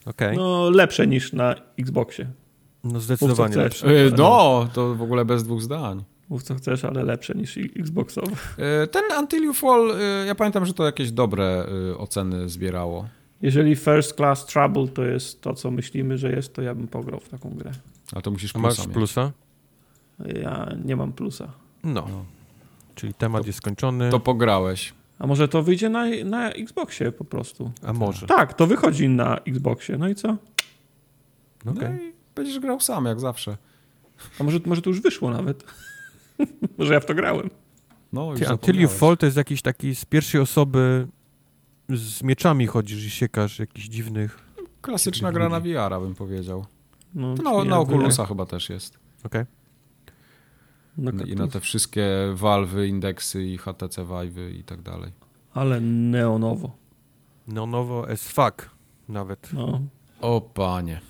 Okay. 0.05 0.35
No 0.35 0.69
lepsze 0.69 1.07
niż 1.07 1.33
na 1.33 1.55
Xboxie. 1.79 2.27
No 2.83 2.99
zdecydowanie 2.99 3.55
lepsze. 3.55 3.87
E, 3.87 4.11
no, 4.17 4.67
to 4.73 4.95
w 4.95 5.01
ogóle 5.01 5.25
bez 5.25 5.43
dwóch 5.43 5.61
zdań. 5.61 6.03
Mów 6.29 6.43
co 6.43 6.55
chcesz, 6.55 6.85
ale 6.85 7.03
lepsze 7.03 7.33
niż 7.35 7.57
Xboxowe. 7.57 8.31
E, 8.57 8.87
ten 8.87 9.03
Until 9.19 9.43
You 9.43 9.53
Fall, 9.53 9.91
e, 9.91 10.25
ja 10.25 10.35
pamiętam, 10.35 10.65
że 10.65 10.73
to 10.73 10.85
jakieś 10.85 11.11
dobre 11.11 11.65
oceny 11.97 12.49
zbierało. 12.49 13.07
Jeżeli 13.41 13.75
First 13.75 14.15
Class 14.15 14.45
Trouble 14.45 14.87
to 14.87 15.03
jest 15.03 15.41
to, 15.41 15.53
co 15.53 15.71
myślimy, 15.71 16.17
że 16.17 16.31
jest, 16.31 16.53
to 16.53 16.61
ja 16.61 16.75
bym 16.75 16.87
pograł 16.87 17.19
w 17.19 17.29
taką 17.29 17.49
grę. 17.49 17.71
A 18.15 18.21
to 18.21 18.31
musisz 18.31 18.53
plusa 18.53 18.67
Masz 18.83 18.93
plusa? 18.93 19.31
Ja 20.43 20.75
nie 20.85 20.95
mam 20.95 21.13
plusa. 21.13 21.51
No. 21.83 22.07
no. 22.09 22.25
Czyli 22.95 23.13
temat 23.13 23.41
to, 23.41 23.47
jest 23.47 23.57
skończony. 23.57 24.11
To 24.11 24.19
pograłeś. 24.19 24.93
A 25.19 25.27
może 25.27 25.47
to 25.47 25.63
wyjdzie 25.63 25.89
na, 25.89 26.05
na 26.25 26.51
Xboxie 26.51 27.11
po 27.11 27.25
prostu. 27.25 27.71
A 27.83 27.93
może. 27.93 28.27
Tak, 28.27 28.53
to 28.53 28.67
wychodzi 28.67 29.09
na 29.09 29.37
Xboxie. 29.37 29.97
No 29.97 30.07
i 30.09 30.15
co? 30.15 30.37
No 31.65 31.71
okay. 31.71 31.89
No 31.89 32.01
i 32.01 32.13
będziesz 32.35 32.59
grał 32.59 32.79
sam, 32.79 33.05
jak 33.05 33.19
zawsze. 33.19 33.57
A 34.39 34.43
może, 34.43 34.59
może 34.65 34.81
to 34.81 34.89
już 34.89 35.01
wyszło 35.01 35.29
nawet. 35.29 35.63
może 36.77 36.93
ja 36.93 36.99
w 36.99 37.05
to 37.05 37.15
grałem. 37.15 37.49
No, 38.13 38.33
Ty, 38.33 38.51
Until 38.51 38.81
You 38.81 38.89
Fall 38.89 39.17
to 39.17 39.25
jest 39.25 39.37
jakiś 39.37 39.61
taki 39.61 39.95
z 39.95 40.05
pierwszej 40.05 40.41
osoby 40.41 41.07
z 41.89 42.23
mieczami 42.23 42.67
chodzisz 42.67 43.05
i 43.05 43.09
siekasz 43.09 43.59
jakichś 43.59 43.87
dziwnych... 43.87 44.39
Klasyczna 44.81 45.31
gra 45.31 45.49
na 45.49 45.59
VR, 45.59 46.01
bym 46.01 46.15
powiedział. 46.15 46.65
No, 47.15 47.35
no 47.43 47.63
na 47.63 47.79
Oculusa 47.79 48.25
chyba 48.25 48.45
też 48.45 48.69
jest. 48.69 48.99
Okej. 49.23 49.41
Okay. 49.41 49.64
No, 50.97 51.11
I 51.25 51.35
na 51.35 51.47
te 51.47 51.59
wszystkie 51.59 52.07
Valve, 52.33 52.87
indeksy 52.87 53.43
i 53.43 53.57
HTC 53.57 54.05
Vive 54.05 54.51
i 54.51 54.63
tak 54.63 54.81
dalej. 54.81 55.11
Ale 55.53 55.81
neonowo. 55.81 56.71
No 57.47 57.65
nowo 57.65 58.09
as 58.09 58.27
fuck 58.27 58.69
nawet. 59.09 59.53
No. 59.53 59.81
O 60.21 60.41
panie. 60.41 61.01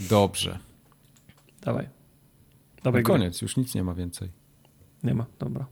Dobrze. 0.00 0.58
Dawaj. 1.60 1.88
Dawaj 2.82 3.02
no 3.02 3.06
koniec, 3.06 3.42
już 3.42 3.56
nic 3.56 3.74
nie 3.74 3.84
ma 3.84 3.94
więcej. 3.94 4.30
Nie 5.02 5.14
ma, 5.14 5.26
dobra. 5.38 5.66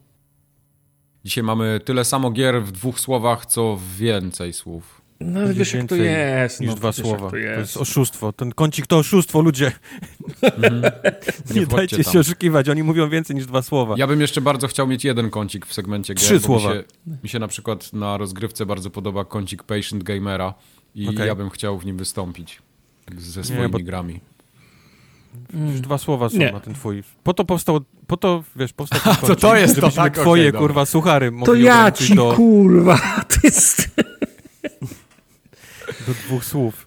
Dzisiaj 1.24 1.44
mamy 1.44 1.80
tyle 1.84 2.04
samo 2.04 2.30
gier 2.30 2.62
w 2.62 2.72
dwóch 2.72 3.00
słowach, 3.00 3.46
co 3.46 3.78
więcej 3.96 4.52
słów. 4.52 5.01
No 5.24 5.40
ale 5.40 5.54
wiesz 5.54 5.74
jak 5.74 5.86
to 5.86 5.96
jest. 5.96 6.60
Niż 6.60 6.70
no, 6.70 6.76
dwa 6.76 6.92
słowa. 6.92 7.30
To 7.30 7.36
jest. 7.36 7.54
to 7.54 7.60
jest. 7.60 7.76
oszustwo. 7.76 8.32
Ten 8.32 8.52
kącik 8.52 8.86
to 8.86 8.98
oszustwo, 8.98 9.40
ludzie. 9.40 9.72
Mhm. 10.42 10.82
Nie, 11.54 11.60
nie 11.60 11.66
dajcie 11.66 12.04
tam. 12.04 12.12
się 12.12 12.20
oszukiwać, 12.20 12.68
oni 12.68 12.82
mówią 12.82 13.08
więcej 13.08 13.36
niż 13.36 13.46
dwa 13.46 13.62
słowa. 13.62 13.94
Ja 13.98 14.06
bym 14.06 14.20
jeszcze 14.20 14.40
bardzo 14.40 14.68
chciał 14.68 14.86
mieć 14.86 15.04
jeden 15.04 15.30
kącik 15.30 15.66
w 15.66 15.72
segmencie 15.72 16.14
gier. 16.14 16.24
Trzy 16.24 16.40
słowa. 16.40 16.68
Mi 16.70 16.76
się, 16.76 16.84
mi 17.22 17.28
się, 17.28 17.38
na 17.38 17.48
przykład 17.48 17.92
na 17.92 18.16
rozgrywce 18.16 18.66
bardzo 18.66 18.90
podoba 18.90 19.24
kącik 19.24 19.62
Patient 19.62 20.02
Gamera 20.02 20.54
i 20.94 21.08
okay. 21.08 21.26
ja 21.26 21.34
bym 21.34 21.50
chciał 21.50 21.78
w 21.78 21.86
nim 21.86 21.96
wystąpić 21.96 22.62
ze 23.18 23.44
swoimi 23.44 23.62
nie, 23.62 23.68
bo... 23.68 23.78
grami. 23.78 24.20
Już 25.70 25.80
dwa 25.80 25.98
słowa 25.98 26.28
są 26.28 26.38
nie. 26.38 26.52
na 26.52 26.60
ten 26.60 26.74
twój. 26.74 27.02
Po 27.22 27.34
to 27.34 27.44
powstał, 27.44 27.80
po 28.06 28.16
to, 28.16 28.44
wiesz, 28.56 28.72
powstał 28.72 29.00
ten 29.00 29.14
kącik, 29.20 29.28
to, 29.28 29.48
to 29.48 29.56
jest 29.56 29.80
to, 29.80 29.90
tak, 29.90 30.18
twoje, 30.18 30.48
okay, 30.48 30.60
kurwa, 30.60 30.86
suchary 30.86 31.32
To 31.44 31.54
ja 31.54 31.92
ci, 31.92 32.14
do... 32.14 32.32
kurwa, 32.36 32.98
to 33.30 33.36
jest... 33.44 33.90
do 36.12 36.18
dwóch 36.26 36.44
słów. 36.44 36.86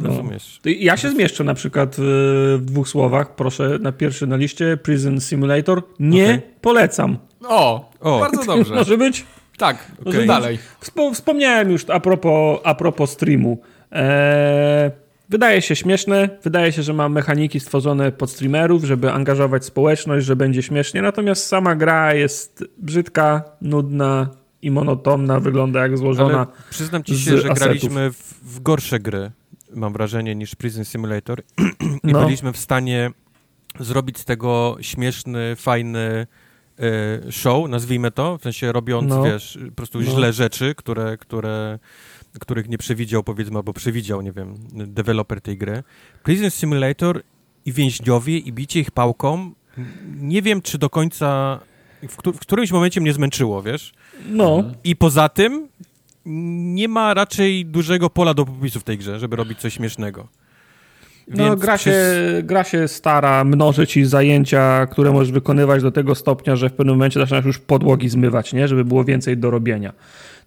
No. 0.00 0.22
Ja 0.64 0.96
się 0.96 1.10
zmieszczę 1.10 1.44
na 1.44 1.54
przykład 1.54 1.96
w 1.98 2.58
dwóch 2.62 2.88
słowach. 2.88 3.34
Proszę, 3.34 3.78
na 3.80 3.92
pierwszy 3.92 4.26
na 4.26 4.36
liście 4.36 4.76
Prison 4.76 5.20
Simulator. 5.20 5.82
Nie 6.00 6.24
okay. 6.24 6.42
polecam. 6.60 7.18
O, 7.44 7.90
o, 8.00 8.20
bardzo 8.20 8.44
dobrze. 8.44 8.74
Może 8.84 8.98
być? 8.98 9.24
Tak, 9.58 9.92
okay. 10.06 10.26
dalej. 10.26 10.58
Wspomniałem 11.14 11.70
już 11.70 11.90
a 11.90 12.00
propos, 12.00 12.60
a 12.64 12.74
propos 12.74 13.10
streamu. 13.10 13.58
Eee, 13.92 14.90
wydaje 15.28 15.62
się 15.62 15.76
śmieszne, 15.76 16.28
wydaje 16.42 16.72
się, 16.72 16.82
że 16.82 16.92
ma 16.92 17.08
mechaniki 17.08 17.60
stworzone 17.60 18.12
pod 18.12 18.30
streamerów, 18.30 18.84
żeby 18.84 19.12
angażować 19.12 19.64
społeczność, 19.64 20.26
że 20.26 20.36
będzie 20.36 20.62
śmiesznie, 20.62 21.02
natomiast 21.02 21.46
sama 21.46 21.76
gra 21.76 22.14
jest 22.14 22.64
brzydka, 22.78 23.42
nudna 23.62 24.28
i 24.66 24.70
monotonna, 24.70 25.40
wygląda 25.40 25.80
jak 25.80 25.98
złożona. 25.98 26.34
Ale 26.34 26.46
przyznam 26.70 27.04
ci 27.04 27.18
się, 27.18 27.30
że 27.30 27.36
asetów. 27.38 27.58
graliśmy 27.58 28.12
w, 28.12 28.34
w, 28.42 28.62
gorsze 28.62 29.00
gry, 29.00 29.30
mam 29.74 29.92
wrażenie, 29.92 30.34
niż 30.34 30.54
Prison 30.54 30.84
Simulator 30.84 31.42
i 32.08 32.12
no. 32.12 32.24
byliśmy 32.24 32.52
w 32.52 32.56
stanie 32.56 33.10
zrobić 33.80 34.18
z 34.18 34.24
tego 34.24 34.76
śmieszny, 34.80 35.56
fajny 35.56 36.26
e, 36.78 37.32
show, 37.32 37.68
nazwijmy 37.68 38.10
to, 38.10 38.38
w 38.38 38.42
sensie 38.42 38.72
robiąc, 38.72 39.08
no. 39.08 39.22
wiesz, 39.22 39.58
po 39.68 39.76
prostu 39.76 40.00
no. 40.00 40.04
źle 40.04 40.32
rzeczy, 40.32 40.74
które, 40.74 41.16
które, 41.16 41.78
których 42.40 42.68
nie 42.68 42.78
przewidział, 42.78 43.22
powiedzmy, 43.22 43.56
albo 43.56 43.72
przewidział, 43.72 44.22
nie 44.22 44.32
wiem, 44.32 44.54
deweloper 44.72 45.40
tej 45.40 45.58
gry. 45.58 45.82
Prison 46.22 46.50
Simulator 46.50 47.22
i 47.64 47.72
więźniowie 47.72 48.38
i 48.38 48.52
bicie 48.52 48.80
ich 48.80 48.90
pałką, 48.90 49.52
nie 50.16 50.42
wiem, 50.42 50.62
czy 50.62 50.78
do 50.78 50.90
końca, 50.90 51.60
w, 52.08 52.16
w 52.32 52.38
którymś 52.38 52.72
momencie 52.72 53.00
mnie 53.00 53.12
zmęczyło, 53.12 53.62
wiesz? 53.62 53.92
No. 54.30 54.64
I 54.84 54.96
poza 54.96 55.28
tym 55.28 55.68
nie 56.74 56.88
ma 56.88 57.14
raczej 57.14 57.66
dużego 57.66 58.10
pola 58.10 58.34
do 58.34 58.44
popisu 58.44 58.80
w 58.80 58.84
tej 58.84 58.98
grze, 58.98 59.18
żeby 59.18 59.36
robić 59.36 59.58
coś 59.58 59.74
śmiesznego. 59.74 60.28
No, 61.28 61.56
gra, 61.56 61.78
się, 61.78 61.94
gra 62.42 62.64
się 62.64 62.88
stara 62.88 63.44
mnożyć 63.44 63.90
ci 63.90 64.04
zajęcia, 64.04 64.86
które 64.86 65.12
możesz 65.12 65.32
wykonywać 65.32 65.82
do 65.82 65.90
tego 65.90 66.14
stopnia, 66.14 66.56
że 66.56 66.68
w 66.68 66.72
pewnym 66.72 66.94
momencie 66.94 67.20
zaczynasz 67.20 67.44
już 67.44 67.58
podłogi 67.58 68.08
zmywać, 68.08 68.52
nie? 68.52 68.68
żeby 68.68 68.84
było 68.84 69.04
więcej 69.04 69.36
do 69.36 69.50
robienia. 69.50 69.92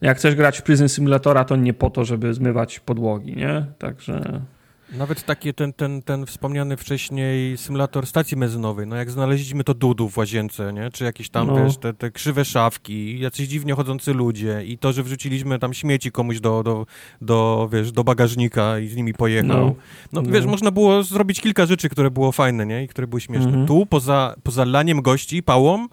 Jak 0.01 0.17
chcesz 0.17 0.35
grać 0.35 0.59
w 0.59 0.61
Prison 0.61 0.89
Simulatora, 0.89 1.45
to 1.45 1.55
nie 1.55 1.73
po 1.73 1.89
to, 1.89 2.05
żeby 2.05 2.33
zmywać 2.33 2.79
podłogi, 2.79 3.35
nie? 3.35 3.65
Także... 3.77 4.41
Nawet 4.91 5.23
taki 5.25 5.53
ten, 5.53 5.73
ten, 5.73 6.01
ten 6.01 6.25
wspomniany 6.25 6.77
wcześniej 6.77 7.57
symulator 7.57 8.07
stacji 8.07 8.37
benzynowej, 8.37 8.87
no 8.87 8.95
jak 8.95 9.11
znaleźliśmy 9.11 9.63
to 9.63 9.73
dudów 9.73 10.13
w 10.13 10.17
łazience, 10.17 10.73
nie? 10.73 10.89
Czy 10.91 11.03
jakieś 11.03 11.29
tam, 11.29 11.47
no. 11.47 11.63
wiesz, 11.63 11.77
te, 11.77 11.93
te 11.93 12.11
krzywe 12.11 12.45
szafki, 12.45 13.19
jacyś 13.19 13.47
dziwnie 13.47 13.73
chodzący 13.73 14.13
ludzie 14.13 14.63
i 14.65 14.77
to, 14.77 14.93
że 14.93 15.03
wrzuciliśmy 15.03 15.59
tam 15.59 15.73
śmieci 15.73 16.11
komuś 16.11 16.39
do, 16.39 16.63
do, 16.63 16.85
do 17.21 17.69
wiesz, 17.71 17.91
do 17.91 18.03
bagażnika 18.03 18.79
i 18.79 18.87
z 18.87 18.95
nimi 18.95 19.13
pojechał. 19.13 19.47
No, 19.47 19.75
no, 20.13 20.21
no. 20.21 20.31
wiesz, 20.31 20.45
można 20.45 20.71
było 20.71 21.03
zrobić 21.03 21.41
kilka 21.41 21.65
rzeczy, 21.65 21.89
które 21.89 22.11
było 22.11 22.31
fajne, 22.31 22.65
nie? 22.65 22.83
I 22.83 22.87
które 22.87 23.07
były 23.07 23.21
śmieszne. 23.21 23.47
Mhm. 23.47 23.67
Tu, 23.67 23.85
poza, 23.85 24.35
poza 24.43 24.65
laniem 24.65 25.01
gości 25.01 25.43
pałą, 25.43 25.87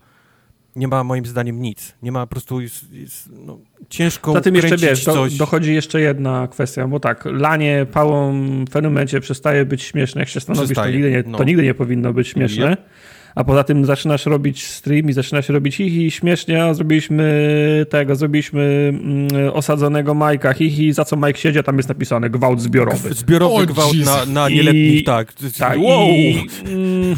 nie 0.77 0.89
ma 0.89 1.05
moim 1.05 1.27
zdaniem 1.27 1.61
nic. 1.61 1.95
Nie 2.03 2.13
ma 2.13 2.27
po 2.27 2.31
prostu 2.31 2.61
jest, 2.61 2.93
jest, 2.93 3.31
no, 3.33 3.59
ciężko 3.89 4.33
Za 4.33 4.41
tym 4.41 4.55
jeszcze 4.55 4.77
wiesz, 4.77 5.05
do, 5.05 5.27
dochodzi 5.39 5.75
jeszcze 5.75 6.01
jedna 6.01 6.49
kwestia, 6.49 6.89
bo 6.89 7.01
tak, 7.01 7.25
lanie 7.25 7.87
pałą 7.93 8.33
w 8.65 8.71
pewnym 8.71 8.93
momencie 8.93 9.21
przestaje 9.21 9.65
być 9.65 9.83
śmieszne. 9.83 10.21
Jak 10.21 10.29
się 10.29 10.41
stanowisz, 10.41 10.77
to 10.77 10.91
nigdy, 10.91 11.11
nie, 11.11 11.25
no. 11.27 11.39
to 11.39 11.45
nigdy 11.45 11.63
nie 11.63 11.75
powinno 11.75 12.13
być 12.13 12.29
śmieszne. 12.29 12.73
Yep 12.73 12.81
a 13.37 13.45
poza 13.45 13.65
tym 13.65 13.85
zaczynasz 13.85 14.27
robić 14.27 14.67
stream 14.67 15.09
i 15.09 15.13
zaczynasz 15.13 15.49
robić 15.49 15.77
hihi, 15.77 16.11
śmiesznie, 16.11 16.65
a 16.65 16.75
zrobiliśmy 16.75 17.87
tego, 17.91 18.17
zrobiliśmy 18.17 18.93
mm, 18.93 19.29
osadzonego 19.53 20.15
Majka, 20.15 20.53
hihi, 20.53 20.93
za 20.93 21.05
co 21.05 21.17
Mike 21.17 21.39
siedzi, 21.39 21.59
a 21.59 21.63
tam 21.63 21.77
jest 21.77 21.89
napisane 21.89 22.31
gwałt 22.31 22.61
zbiorowy. 22.61 23.15
Zbiorowy 23.15 23.55
oh, 23.55 23.67
gwałt 23.67 23.97
na, 24.05 24.27
na 24.27 24.49
nieletnich, 24.49 25.05
tak. 25.05 25.33
tak 25.59 25.79
wow. 25.79 26.09
I, 26.09 26.47
mm, 26.67 27.17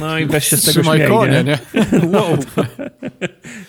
no 0.00 0.18
i 0.18 0.26
weź 0.26 0.48
się 0.48 0.56
z 0.56 0.64
tego 0.64 0.84
śmieje. 0.84 1.08
Konie, 1.08 1.44
nie? 1.44 1.58
wow. 2.12 2.38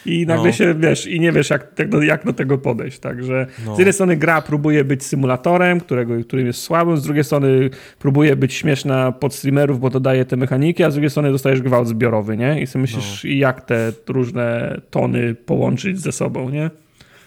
I 0.06 0.26
nagle 0.26 0.46
no. 0.46 0.52
się, 0.52 0.76
wiesz, 0.80 1.08
i 1.08 1.20
nie 1.20 1.32
wiesz, 1.32 1.50
jak, 1.50 1.68
jak 2.02 2.26
do 2.26 2.34
tego 2.34 2.58
podejść, 2.58 3.00
także 3.00 3.48
no. 3.66 3.76
z 3.76 3.80
jednej 3.80 3.94
strony 3.94 4.18
gra 4.18 4.42
próbuje 4.42 4.84
być 4.84 5.04
symulatorem, 5.04 5.80
którego, 5.80 6.14
którym 6.24 6.48
jest 6.48 6.62
słabym, 6.62 6.98
z 6.98 7.04
drugiej 7.04 7.24
strony 7.24 7.70
próbuje 8.00 8.36
być 8.36 8.54
śmieszna 8.54 9.12
pod 9.12 9.34
streamerów, 9.34 9.80
bo 9.80 9.90
to 9.90 10.00
daje 10.00 10.26
te 10.26 10.38
mechaniki, 10.38 10.84
a 10.84 10.92
z 10.92 10.94
drugiej 10.94 11.10
strony 11.10 11.32
dostajesz 11.32 11.62
gwałt 11.62 11.81
zbiorowy, 11.86 12.38
nie? 12.38 12.62
I 12.62 12.68
sobie 12.68 12.82
myślisz, 12.82 13.24
no. 13.24 13.30
jak 13.30 13.66
te 13.66 13.92
różne 14.08 14.78
tony 14.90 15.36
połączyć 15.36 16.00
ze 16.00 16.12
sobą, 16.12 16.50
nie? 16.50 16.70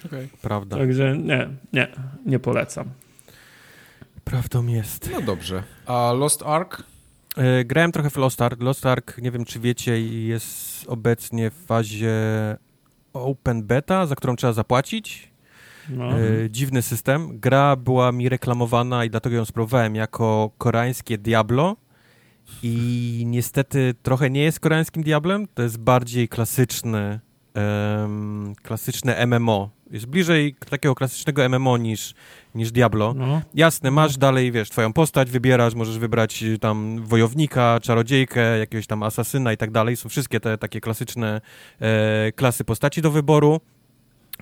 Okay. 0.06 0.28
Prawda. 0.42 0.76
Także 0.76 1.18
nie, 1.18 1.48
nie, 1.72 1.88
nie 2.26 2.38
polecam. 2.38 2.84
Prawdą 4.24 4.66
jest. 4.66 5.10
No 5.12 5.20
dobrze. 5.20 5.62
A 5.86 6.12
Lost 6.12 6.42
Ark? 6.42 6.82
E, 7.36 7.64
grałem 7.64 7.92
trochę 7.92 8.10
w 8.10 8.16
Lost 8.16 8.42
Ark. 8.42 8.62
Lost 8.62 8.86
Ark, 8.86 9.18
nie 9.18 9.30
wiem 9.30 9.44
czy 9.44 9.60
wiecie, 9.60 10.00
jest 10.00 10.84
obecnie 10.88 11.50
w 11.50 11.54
fazie 11.54 12.16
open 13.12 13.62
beta, 13.62 14.06
za 14.06 14.14
którą 14.14 14.36
trzeba 14.36 14.52
zapłacić. 14.52 15.30
No. 15.88 16.18
E, 16.18 16.50
dziwny 16.50 16.82
system. 16.82 17.40
Gra 17.40 17.76
była 17.76 18.12
mi 18.12 18.28
reklamowana 18.28 19.04
i 19.04 19.10
dlatego 19.10 19.36
ją 19.36 19.44
spróbowałem 19.44 19.94
jako 19.94 20.50
koreańskie 20.58 21.18
Diablo. 21.18 21.76
I 22.62 23.22
niestety 23.26 23.94
trochę 24.02 24.30
nie 24.30 24.42
jest 24.42 24.60
koreańskim 24.60 25.02
Diablem, 25.02 25.48
to 25.54 25.62
jest 25.62 25.78
bardziej 25.78 26.28
klasyczny, 26.28 27.20
um, 27.54 28.52
klasyczne 28.62 29.26
MMO. 29.26 29.70
Jest 29.90 30.06
bliżej 30.06 30.56
takiego 30.70 30.94
klasycznego 30.94 31.48
MMO 31.48 31.76
niż, 31.76 32.14
niż 32.54 32.72
Diablo. 32.72 33.14
No. 33.14 33.42
Jasne, 33.54 33.90
masz 33.90 34.16
dalej, 34.16 34.52
wiesz, 34.52 34.70
twoją 34.70 34.92
postać, 34.92 35.30
wybierasz, 35.30 35.74
możesz 35.74 35.98
wybrać 35.98 36.42
y, 36.42 36.58
tam 36.58 37.02
wojownika, 37.04 37.78
czarodziejkę, 37.82 38.58
jakiegoś 38.58 38.86
tam 38.86 39.02
asasyna 39.02 39.52
i 39.52 39.56
tak 39.56 39.70
dalej. 39.70 39.96
Są 39.96 40.08
wszystkie 40.08 40.40
te 40.40 40.58
takie 40.58 40.80
klasyczne 40.80 41.40
e, 41.80 42.32
klasy 42.32 42.64
postaci 42.64 43.02
do 43.02 43.10
wyboru. 43.10 43.60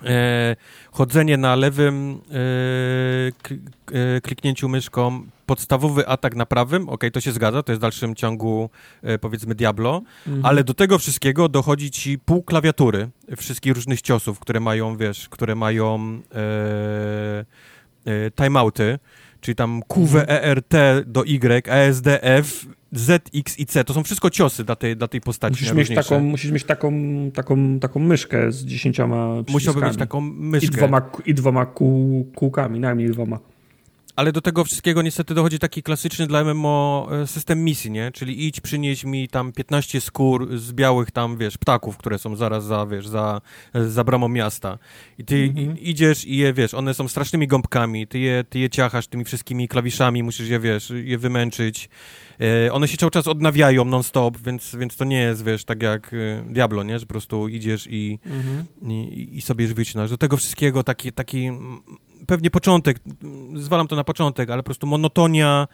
E, 0.05 0.55
chodzenie 0.91 1.37
na 1.37 1.55
lewym 1.55 2.21
e, 2.31 4.17
e, 4.17 4.21
kliknięciu 4.21 4.69
myszką, 4.69 5.23
podstawowy 5.45 6.07
atak 6.07 6.35
na 6.35 6.45
prawym, 6.45 6.89
ok, 6.89 7.03
to 7.13 7.21
się 7.21 7.31
zgadza, 7.31 7.63
to 7.63 7.71
jest 7.71 7.79
w 7.79 7.81
dalszym 7.81 8.15
ciągu 8.15 8.69
powiedzmy 9.21 9.55
Diablo, 9.55 10.01
mhm. 10.27 10.45
ale 10.45 10.63
do 10.63 10.73
tego 10.73 10.97
wszystkiego 10.97 11.49
dochodzi 11.49 11.91
ci 11.91 12.19
pół 12.19 12.43
klawiatury 12.43 13.09
wszystkich 13.37 13.73
różnych 13.75 14.01
ciosów, 14.01 14.39
które 14.39 14.59
mają, 14.59 14.97
wiesz, 14.97 15.29
które 15.29 15.55
mają 15.55 16.21
timeouty, 18.35 18.99
czyli 19.43 19.55
tam 19.55 19.81
QWERT 19.87 20.73
do 21.05 21.25
Y, 21.25 21.69
ASDF, 21.69 22.65
Z, 22.91 23.29
X 23.35 23.59
i 23.59 23.65
C. 23.65 23.83
To 23.83 23.93
są 23.93 24.03
wszystko 24.03 24.29
ciosy 24.29 24.63
dla 24.63 24.75
tej, 24.75 24.97
dla 24.97 25.07
tej 25.07 25.21
postaci. 25.21 25.51
Musisz 25.51 25.73
mieć, 25.73 25.95
taką, 25.95 26.19
musisz 26.19 26.51
mieć 26.51 26.63
taką, 26.63 26.91
taką, 27.33 27.79
taką 27.79 27.99
myszkę 27.99 28.51
z 28.51 28.65
dziesięcioma 28.65 29.43
Musiałby 29.49 29.81
mieć 29.81 29.97
taką 29.97 30.21
myszkę. 30.21 30.67
I 30.67 30.69
dwoma, 30.69 31.09
i 31.25 31.33
dwoma 31.33 31.65
kół, 31.65 32.31
kółkami, 32.35 32.79
najmniej 32.79 33.09
dwoma. 33.09 33.39
Ale 34.15 34.31
do 34.31 34.41
tego 34.41 34.63
wszystkiego 34.63 35.01
niestety 35.01 35.33
dochodzi 35.33 35.59
taki 35.59 35.83
klasyczny 35.83 36.27
dla 36.27 36.43
MMO 36.43 37.07
e, 37.11 37.27
system 37.27 37.63
misji, 37.63 37.91
nie? 37.91 38.11
Czyli 38.11 38.47
idź, 38.47 38.61
przynieś 38.61 39.03
mi 39.03 39.27
tam 39.27 39.51
15 39.51 40.01
skór 40.01 40.57
z 40.57 40.73
białych 40.73 41.11
tam, 41.11 41.37
wiesz, 41.37 41.57
ptaków, 41.57 41.97
które 41.97 42.19
są 42.19 42.35
zaraz 42.35 42.65
za, 42.65 42.85
wiesz, 42.85 43.07
za, 43.07 43.41
za 43.73 44.03
bramą 44.03 44.29
miasta. 44.29 44.77
I 45.17 45.25
ty 45.25 45.35
mhm. 45.35 45.79
idziesz 45.79 46.25
i 46.25 46.37
je, 46.37 46.53
wiesz, 46.53 46.73
one 46.73 46.93
są 46.93 47.07
strasznymi 47.07 47.47
gąbkami, 47.47 48.07
ty 48.07 48.19
je, 48.19 48.43
ty 48.49 48.59
je 48.59 48.69
ciachasz 48.69 49.07
tymi 49.07 49.25
wszystkimi 49.25 49.67
klawiszami, 49.67 50.23
musisz 50.23 50.49
je, 50.49 50.59
wiesz, 50.59 50.93
je 51.03 51.17
wymęczyć. 51.17 51.89
E, 52.39 52.73
one 52.73 52.87
się 52.87 52.97
cały 52.97 53.11
czas 53.11 53.27
odnawiają 53.27 53.85
non-stop, 53.85 54.37
więc, 54.37 54.75
więc 54.75 54.95
to 54.95 55.05
nie 55.05 55.21
jest, 55.21 55.43
wiesz, 55.43 55.65
tak 55.65 55.83
jak 55.83 56.13
e, 56.13 56.43
Diablo, 56.49 56.83
nie? 56.83 56.99
Że 56.99 57.05
po 57.05 57.13
prostu 57.13 57.47
idziesz 57.47 57.87
i, 57.89 58.19
mhm. 58.25 58.65
i, 58.91 59.29
i 59.37 59.41
sobie 59.41 59.67
wycinasz. 59.67 60.09
Do 60.09 60.17
tego 60.17 60.37
wszystkiego 60.37 60.83
taki, 60.83 61.11
taki 61.11 61.51
pewnie 62.27 62.49
początek, 62.49 62.99
zwalam 63.55 63.87
to 63.87 63.95
na 63.95 64.03
początek, 64.03 64.49
ale 64.49 64.63
po 64.63 64.65
prostu 64.65 64.87
monotonia 64.87 65.67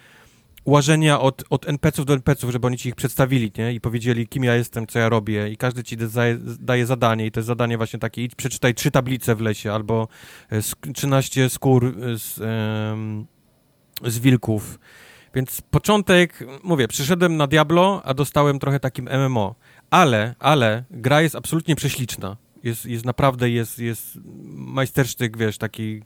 łażenia 0.65 1.19
od, 1.19 1.43
od 1.49 1.67
NPC-ów 1.67 2.05
do 2.05 2.13
NPC-ów, 2.13 2.51
żeby 2.51 2.67
oni 2.67 2.77
ci 2.77 2.89
ich 2.89 2.95
przedstawili, 2.95 3.51
nie? 3.57 3.73
I 3.73 3.81
powiedzieli, 3.81 4.27
kim 4.27 4.43
ja 4.43 4.55
jestem, 4.55 4.87
co 4.87 4.99
ja 4.99 5.09
robię 5.09 5.49
i 5.49 5.57
każdy 5.57 5.83
ci 5.83 5.97
daje, 5.97 6.37
daje 6.59 6.85
zadanie 6.85 7.25
i 7.25 7.31
to 7.31 7.39
jest 7.39 7.47
zadanie 7.47 7.77
właśnie 7.77 7.99
takie, 7.99 8.23
idź 8.23 8.35
przeczytaj 8.35 8.73
trzy 8.73 8.91
tablice 8.91 9.35
w 9.35 9.41
lesie 9.41 9.73
albo 9.73 10.07
13 10.93 11.45
e, 11.45 11.49
skór 11.49 11.95
z, 12.15 12.35
z 14.05 14.19
wilków. 14.19 14.79
Więc 15.35 15.61
początek, 15.61 16.45
mówię, 16.63 16.87
przyszedłem 16.87 17.37
na 17.37 17.47
Diablo, 17.47 18.01
a 18.05 18.13
dostałem 18.13 18.59
trochę 18.59 18.79
takim 18.79 19.09
MMO. 19.09 19.55
Ale, 19.89 20.35
ale 20.39 20.83
gra 20.91 21.21
jest 21.21 21.35
absolutnie 21.35 21.75
prześliczna 21.75 22.37
jest, 22.63 22.85
jest 22.85 23.05
naprawdę, 23.05 23.49
jest, 23.49 23.79
jest 23.79 24.19
majstersztyk, 24.55 25.37
wiesz, 25.37 25.57
taki, 25.57 26.01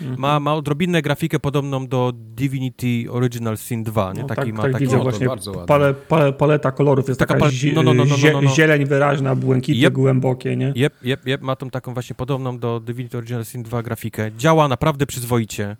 mhm. 0.00 0.20
ma, 0.20 0.40
ma 0.40 0.54
odrobinę 0.54 1.02
grafikę 1.02 1.40
podobną 1.40 1.86
do 1.86 2.12
Divinity 2.14 3.04
Original 3.10 3.56
Sin 3.56 3.82
2, 3.82 4.12
nie? 4.12 4.22
No, 4.22 4.26
taki 4.26 4.40
tak, 4.40 4.52
ma 4.52 4.62
tak 4.62 4.72
taki... 4.72 4.84
widzę 4.84 4.98
właśnie, 4.98 5.26
pale, 5.66 5.94
pale, 5.94 6.32
paleta 6.32 6.72
kolorów 6.72 7.08
jest 7.08 7.20
taka, 7.20 7.34
taka 7.34 7.50
no, 7.74 7.82
no, 7.82 7.94
no, 7.94 8.04
no, 8.04 8.40
no, 8.42 8.48
zieleń 8.48 8.84
wyraźna, 8.84 9.34
błękity 9.34 9.78
yep. 9.78 9.94
głębokie, 9.94 10.56
nie? 10.56 10.72
Jep, 10.76 11.04
jep, 11.04 11.26
jep, 11.26 11.42
ma 11.42 11.56
tą 11.56 11.70
taką 11.70 11.94
właśnie 11.94 12.16
podobną 12.16 12.58
do 12.58 12.80
Divinity 12.80 13.18
Original 13.18 13.44
Sin 13.44 13.62
2 13.62 13.82
grafikę. 13.82 14.30
Działa 14.36 14.68
naprawdę 14.68 15.06
przyzwoicie, 15.06 15.64
e, 15.66 15.76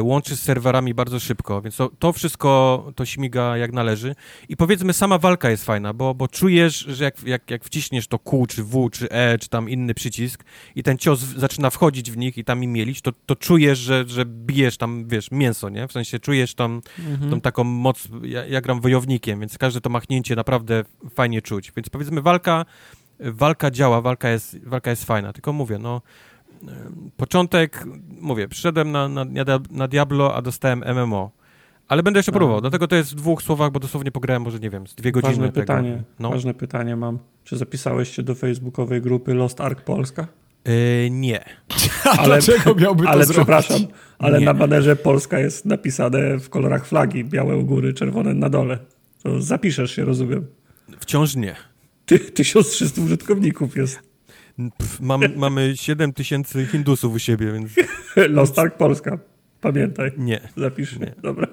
łączy 0.00 0.36
z 0.36 0.42
serwerami 0.42 0.94
bardzo 0.94 1.20
szybko, 1.20 1.62
więc 1.62 1.76
to, 1.76 1.90
to 1.98 2.12
wszystko 2.12 2.92
to 2.96 3.06
śmiga 3.06 3.56
jak 3.56 3.72
należy. 3.72 4.14
I 4.48 4.56
powiedzmy, 4.56 4.92
sama 4.92 5.18
walka 5.18 5.50
jest 5.50 5.64
fajna, 5.64 5.92
bo, 5.94 6.14
bo 6.14 6.28
czujesz, 6.28 6.78
że 6.78 7.04
jak, 7.04 7.22
jak, 7.22 7.50
jak 7.50 7.64
wciśniesz 7.64 8.06
to 8.06 8.18
Q, 8.18 8.46
czy 8.46 8.64
W, 8.64 8.90
czy 8.90 9.10
E, 9.10 9.38
czy 9.38 9.48
czy 9.48 9.50
tam 9.50 9.68
inny 9.70 9.94
przycisk 9.94 10.44
i 10.74 10.82
ten 10.82 10.98
cios 10.98 11.20
zaczyna 11.20 11.70
wchodzić 11.70 12.10
w 12.10 12.16
nich 12.16 12.38
i 12.38 12.44
tam 12.44 12.64
im 12.64 12.72
mielić, 12.72 13.00
to, 13.02 13.12
to 13.26 13.36
czujesz, 13.36 13.78
że, 13.78 14.04
że 14.06 14.24
bijesz 14.26 14.76
tam, 14.76 15.08
wiesz, 15.08 15.30
mięso, 15.30 15.68
nie? 15.68 15.88
W 15.88 15.92
sensie 15.92 16.18
czujesz 16.18 16.54
tam 16.54 16.82
mhm. 16.98 17.30
tą 17.30 17.40
taką 17.40 17.64
moc, 17.64 18.08
ja, 18.22 18.46
ja 18.46 18.60
gram 18.60 18.80
wojownikiem, 18.80 19.40
więc 19.40 19.58
każde 19.58 19.80
to 19.80 19.90
machnięcie 19.90 20.36
naprawdę 20.36 20.84
fajnie 21.14 21.42
czuć. 21.42 21.72
Więc 21.76 21.90
powiedzmy 21.90 22.22
walka, 22.22 22.64
walka 23.20 23.70
działa, 23.70 24.00
walka 24.00 24.30
jest, 24.30 24.58
walka 24.64 24.90
jest 24.90 25.04
fajna, 25.04 25.32
tylko 25.32 25.52
mówię, 25.52 25.78
no 25.78 26.02
początek, 27.16 27.84
mówię, 28.20 28.48
przyszedłem 28.48 28.92
na, 28.92 29.08
na, 29.08 29.24
na 29.70 29.88
Diablo, 29.88 30.34
a 30.34 30.42
dostałem 30.42 30.84
MMO. 30.94 31.30
Ale 31.88 32.02
będę 32.02 32.18
jeszcze 32.18 32.32
próbował. 32.32 32.60
Dlatego 32.60 32.88
to 32.88 32.96
jest 32.96 33.12
w 33.12 33.14
dwóch 33.14 33.42
słowach, 33.42 33.72
bo 33.72 33.80
dosłownie 33.80 34.12
pograłem 34.12 34.42
może, 34.42 34.58
nie 34.58 34.70
wiem, 34.70 34.86
z 34.86 34.94
dwie 34.94 35.12
godziny 35.12 35.32
ważne 35.32 35.52
tego. 35.52 35.60
Pytanie, 35.60 36.02
no. 36.18 36.30
Ważne 36.30 36.54
pytanie 36.54 36.96
mam. 36.96 37.18
Czy 37.44 37.56
zapisałeś 37.56 38.16
się 38.16 38.22
do 38.22 38.34
facebookowej 38.34 39.02
grupy 39.02 39.34
Lost 39.34 39.60
Ark 39.60 39.82
Polska? 39.82 40.26
Yy, 40.64 41.10
nie. 41.10 41.44
A 42.04 42.10
ale, 42.18 42.26
dlaczego 42.26 42.74
miałby 42.74 43.04
to 43.04 43.10
Ale 43.10 43.24
zrobić? 43.24 43.38
przepraszam, 43.38 43.80
ale 44.18 44.38
nie. 44.38 44.44
na 44.44 44.54
banerze 44.54 44.96
Polska 44.96 45.38
jest 45.38 45.64
napisane 45.64 46.38
w 46.38 46.50
kolorach 46.50 46.86
flagi, 46.86 47.24
białe 47.24 47.56
u 47.56 47.64
góry, 47.64 47.94
czerwone 47.94 48.34
na 48.34 48.48
dole. 48.48 48.78
To 49.22 49.40
zapiszesz 49.42 49.90
się, 49.90 50.04
rozumiem. 50.04 50.46
Wciąż 51.00 51.36
nie. 51.36 51.56
Ty, 52.06 52.18
1300 52.18 53.02
użytkowników 53.02 53.76
jest. 53.76 54.07
Pff, 54.78 55.00
mam, 55.00 55.20
mamy 55.36 55.76
7 55.76 56.12
tysięcy 56.12 56.66
Hindusów 56.66 57.14
u 57.14 57.18
siebie, 57.18 57.52
więc... 57.52 57.70
Lost 58.36 58.58
Ark 58.58 58.76
Polska. 58.76 59.18
Pamiętaj. 59.60 60.12
Nie. 60.16 60.40
Zapisz. 60.56 60.98
Nie. 60.98 61.14
Dobra. 61.22 61.46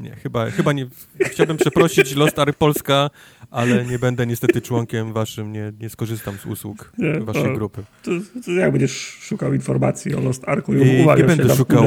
Nie, 0.00 0.10
chyba, 0.10 0.50
chyba 0.50 0.72
nie. 0.72 0.86
Chciałbym 1.20 1.56
przeprosić 1.56 2.14
Lost 2.14 2.38
Ark 2.38 2.56
Polska, 2.56 3.10
ale 3.50 3.84
nie 3.84 3.98
będę 3.98 4.26
niestety 4.26 4.60
członkiem 4.60 5.12
waszym, 5.12 5.52
nie, 5.52 5.72
nie 5.80 5.88
skorzystam 5.88 6.38
z 6.38 6.46
usług 6.46 6.92
nie, 6.98 7.20
waszej 7.20 7.44
to, 7.44 7.52
grupy. 7.54 7.82
To, 8.02 8.10
to, 8.44 8.50
jak 8.50 8.70
będziesz 8.72 9.18
szukał 9.20 9.54
informacji 9.54 10.14
o 10.14 10.20
Lost 10.20 10.48
Arku 10.48 10.74
i 10.74 11.04
Nie 11.16 11.24
będę 11.24 11.56
szukał 11.56 11.84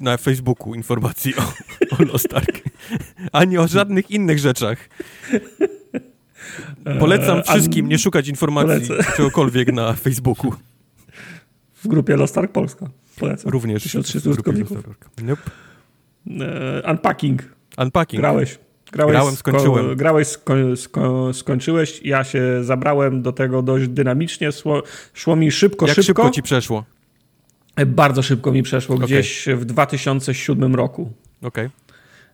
na 0.00 0.16
Facebooku 0.16 0.74
informacji 0.74 1.34
o, 1.36 1.42
o 1.98 2.04
Lost 2.04 2.34
Ark, 2.34 2.60
ani 3.32 3.58
o 3.58 3.68
żadnych 3.68 4.10
innych 4.10 4.38
rzeczach. 4.38 4.88
Polecam 7.00 7.42
wszystkim 7.42 7.88
nie 7.88 7.98
szukać 7.98 8.28
informacji 8.28 8.88
Polecę. 8.88 9.12
czegokolwiek 9.16 9.72
na 9.72 9.92
Facebooku. 9.92 10.52
W 11.84 11.88
grupie 11.88 12.16
Lost 12.16 12.38
Ark 12.38 12.52
Polska. 12.52 12.86
Polecam. 13.18 13.52
Również. 13.52 13.82
1300 13.82 14.30
użytkowników. 14.30 14.78
Nope. 15.22 15.42
E, 16.40 16.90
unpacking. 16.90 17.42
Unpacking. 17.78 18.20
Grałeś. 18.20 18.58
Grałeś, 18.92 19.12
Grałem, 19.12 19.36
skończyłem. 19.36 19.86
Sko 19.86 19.96
grałeś, 19.96 20.28
sko 20.28 20.54
sko 20.76 21.34
skończyłeś. 21.34 22.00
Ja 22.04 22.24
się 22.24 22.64
zabrałem 22.64 23.22
do 23.22 23.32
tego 23.32 23.62
dość 23.62 23.88
dynamicznie. 23.88 24.52
Szło, 24.52 24.82
szło 25.14 25.36
mi 25.36 25.50
szybko, 25.50 25.86
Jak 25.86 25.94
szybko. 25.94 26.06
szybko 26.06 26.30
ci 26.30 26.42
przeszło? 26.42 26.84
E, 27.76 27.86
bardzo 27.86 28.22
szybko 28.22 28.52
mi 28.52 28.62
przeszło. 28.62 28.98
Gdzieś 28.98 29.48
okay. 29.48 29.56
w 29.56 29.64
2007 29.64 30.74
roku. 30.74 31.12
Okej. 31.42 31.66
Okay. 31.66 31.87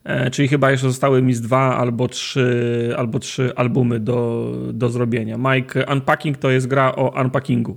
E, 0.04 0.30
czyli 0.30 0.48
chyba 0.48 0.70
jeszcze 0.70 0.88
zostały 0.88 1.22
mi 1.22 1.34
z 1.34 1.40
dwa 1.40 1.76
albo 1.76 2.08
trzy, 2.08 2.94
albo 2.96 3.18
trzy 3.18 3.52
albumy 3.56 4.00
do, 4.00 4.52
do 4.72 4.88
zrobienia. 4.88 5.38
Mike, 5.38 5.86
Unpacking 5.92 6.38
to 6.38 6.50
jest 6.50 6.66
gra 6.66 6.94
o 6.96 7.22
unpackingu. 7.22 7.76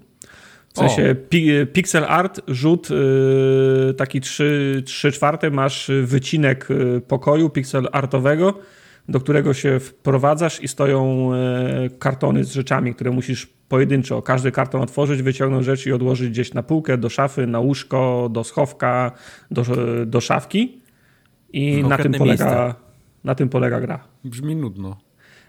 W 0.73 0.79
sensie 0.79 1.15
pi 1.29 1.51
pixel 1.73 2.05
art, 2.07 2.41
rzut 2.47 2.89
yy, 2.89 3.93
taki 3.93 4.21
3, 4.21 4.83
3 4.85 5.11
czwarte, 5.11 5.51
masz 5.51 5.91
wycinek 6.03 6.71
y, 6.71 7.01
pokoju 7.07 7.49
pixel 7.49 7.87
artowego, 7.91 8.59
do 9.09 9.19
którego 9.19 9.53
się 9.53 9.79
wprowadzasz 9.79 10.63
i 10.63 10.67
stoją 10.67 11.31
yy, 11.81 11.89
kartony 11.89 12.43
z 12.43 12.51
rzeczami, 12.51 12.95
które 12.95 13.11
musisz 13.11 13.47
pojedynczo 13.69 14.21
każdy 14.21 14.51
karton 14.51 14.81
otworzyć, 14.81 15.21
wyciągnąć 15.21 15.65
rzeczy 15.65 15.89
i 15.89 15.93
odłożyć 15.93 16.29
gdzieś 16.29 16.53
na 16.53 16.63
półkę, 16.63 16.97
do 16.97 17.09
szafy, 17.09 17.47
na 17.47 17.59
łóżko, 17.59 18.29
do 18.31 18.43
schowka, 18.43 19.11
do, 19.51 19.63
do 20.05 20.21
szafki. 20.21 20.81
I 21.53 21.83
na 21.83 21.97
tym, 21.97 22.11
polega, 22.11 22.75
na 23.23 23.35
tym 23.35 23.49
polega 23.49 23.79
gra. 23.81 24.03
Brzmi 24.23 24.55
nudno. 24.55 24.97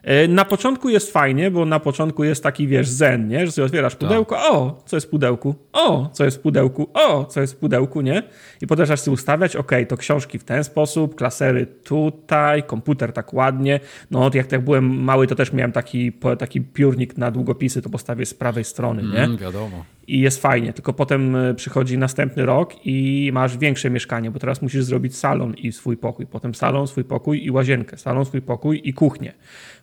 E, 0.03 0.29
na 0.29 0.45
początku 0.45 0.89
jest 0.89 1.13
fajnie, 1.13 1.51
bo 1.51 1.65
na 1.65 1.81
początku 1.81 2.25
jest 2.25 2.43
taki, 2.43 2.67
wiesz, 2.67 2.89
zen, 2.89 3.29
nie? 3.29 3.47
Że 3.47 3.53
sobie 3.53 3.65
otwierasz 3.65 3.93
tak. 3.93 4.01
pudełko, 4.01 4.35
tak. 4.35 4.45
o, 4.53 4.83
co 4.87 4.97
jest 4.97 5.07
w 5.07 5.11
pudełku, 5.11 5.55
o, 5.73 6.11
co 6.13 6.25
jest 6.25 6.37
w 6.37 6.41
pudełku, 6.41 6.91
o, 6.95 7.25
co 7.25 7.41
jest 7.41 7.53
w 7.53 7.57
pudełku, 7.57 8.01
nie? 8.01 8.23
I 8.63 8.67
zaczynasz 8.77 9.01
sobie 9.01 9.15
ustawiać, 9.15 9.57
ok, 9.57 9.73
to 9.89 9.97
książki 9.97 10.39
w 10.39 10.45
ten 10.45 10.65
sposób, 10.65 11.15
klasery 11.15 11.67
tutaj, 11.67 12.63
komputer 12.63 13.13
tak 13.13 13.35
ładnie. 13.35 13.81
No, 14.11 14.31
jak, 14.35 14.53
jak 14.53 14.65
byłem 14.65 15.05
mały, 15.05 15.27
to 15.27 15.35
też 15.35 15.53
miałem 15.53 15.73
taki, 15.73 16.13
taki 16.39 16.61
piórnik 16.61 17.19
na 17.19 17.31
długopisy, 17.31 17.83
to 17.83 17.91
postawię 17.91 18.27
z 18.27 18.35
prawej 18.35 18.65
strony, 18.65 19.03
nie? 19.03 19.25
Mm, 19.25 19.37
wiadomo. 19.37 19.85
I 20.07 20.21
jest 20.21 20.43
fajnie, 20.43 20.73
tylko 20.73 20.93
potem 20.93 21.37
e, 21.37 21.55
przychodzi 21.55 21.99
następny 21.99 22.47
rok 22.47 22.75
i 22.87 23.31
masz 23.33 23.59
większe 23.59 23.91
mieszkanie, 23.91 24.31
bo 24.31 24.39
teraz 24.39 24.63
musisz 24.63 24.85
zrobić 24.85 25.17
salon 25.17 25.55
i 25.55 25.73
swój 25.73 25.97
pokój, 25.97 26.27
potem 26.27 26.55
salon, 26.55 26.87
swój 26.87 27.05
pokój 27.05 27.45
i 27.45 27.51
łazienkę, 27.51 27.99
salon, 27.99 28.25
swój 28.25 28.43
pokój 28.43 28.81
i 28.85 28.93
kuchnię. 28.93 29.35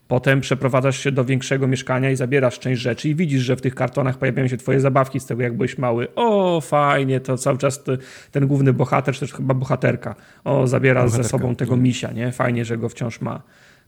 Potem 0.08 0.42
przeprowadzasz 0.42 1.00
się 1.00 1.12
do 1.12 1.26
większego 1.26 1.68
mieszkania 1.68 2.12
i 2.12 2.16
zabierasz 2.16 2.60
część 2.60 2.82
rzeczy 2.82 3.10
i 3.10 3.16
widzisz, 3.16 3.42
że 3.42 3.56
w 3.56 3.62
tych 3.62 3.76
kartonach 3.76 4.18
pojawiają 4.18 4.48
się 4.48 4.58
twoje 4.58 4.80
zabawki 4.80 5.20
z 5.20 5.26
tego, 5.26 5.42
jak 5.42 5.56
byłeś 5.56 5.78
mały. 5.78 6.08
O, 6.16 6.62
fajnie, 6.62 7.20
to 7.20 7.38
cały 7.38 7.58
czas 7.58 7.84
ten 8.32 8.48
główny 8.48 8.74
bohater, 8.74 9.14
czy 9.14 9.20
też 9.20 9.34
chyba 9.34 9.54
bohaterka, 9.54 10.16
o, 10.44 10.68
zabiera 10.68 11.02
Bohaterka. 11.02 11.24
ze 11.24 11.30
sobą 11.30 11.56
tego 11.56 11.78
misia, 11.78 12.12
nie? 12.12 12.32
Fajnie, 12.32 12.66
że 12.66 12.78
go 12.78 12.90
wciąż 12.90 13.22
ma. 13.22 13.42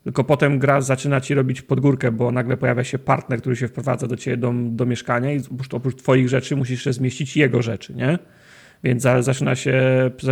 Tylko 0.03 0.23
potem 0.23 0.59
gra 0.59 0.81
zaczyna 0.81 1.21
ci 1.21 1.33
robić 1.33 1.61
podgórkę, 1.61 2.11
bo 2.11 2.31
nagle 2.31 2.57
pojawia 2.57 2.83
się 2.83 2.99
partner, 2.99 3.39
który 3.39 3.55
się 3.55 3.67
wprowadza 3.67 4.07
do 4.07 4.17
ciebie 4.17 4.37
do, 4.37 4.53
do 4.55 4.85
mieszkania 4.85 5.33
i 5.33 5.41
oprócz 5.71 5.95
twoich 5.95 6.29
rzeczy 6.29 6.55
musisz 6.55 6.71
jeszcze 6.71 6.93
zmieścić 6.93 7.37
jego 7.37 7.61
rzeczy, 7.61 7.93
nie? 7.93 8.19
Więc 8.83 9.03
zaczyna 9.19 9.55
się, 9.55 9.81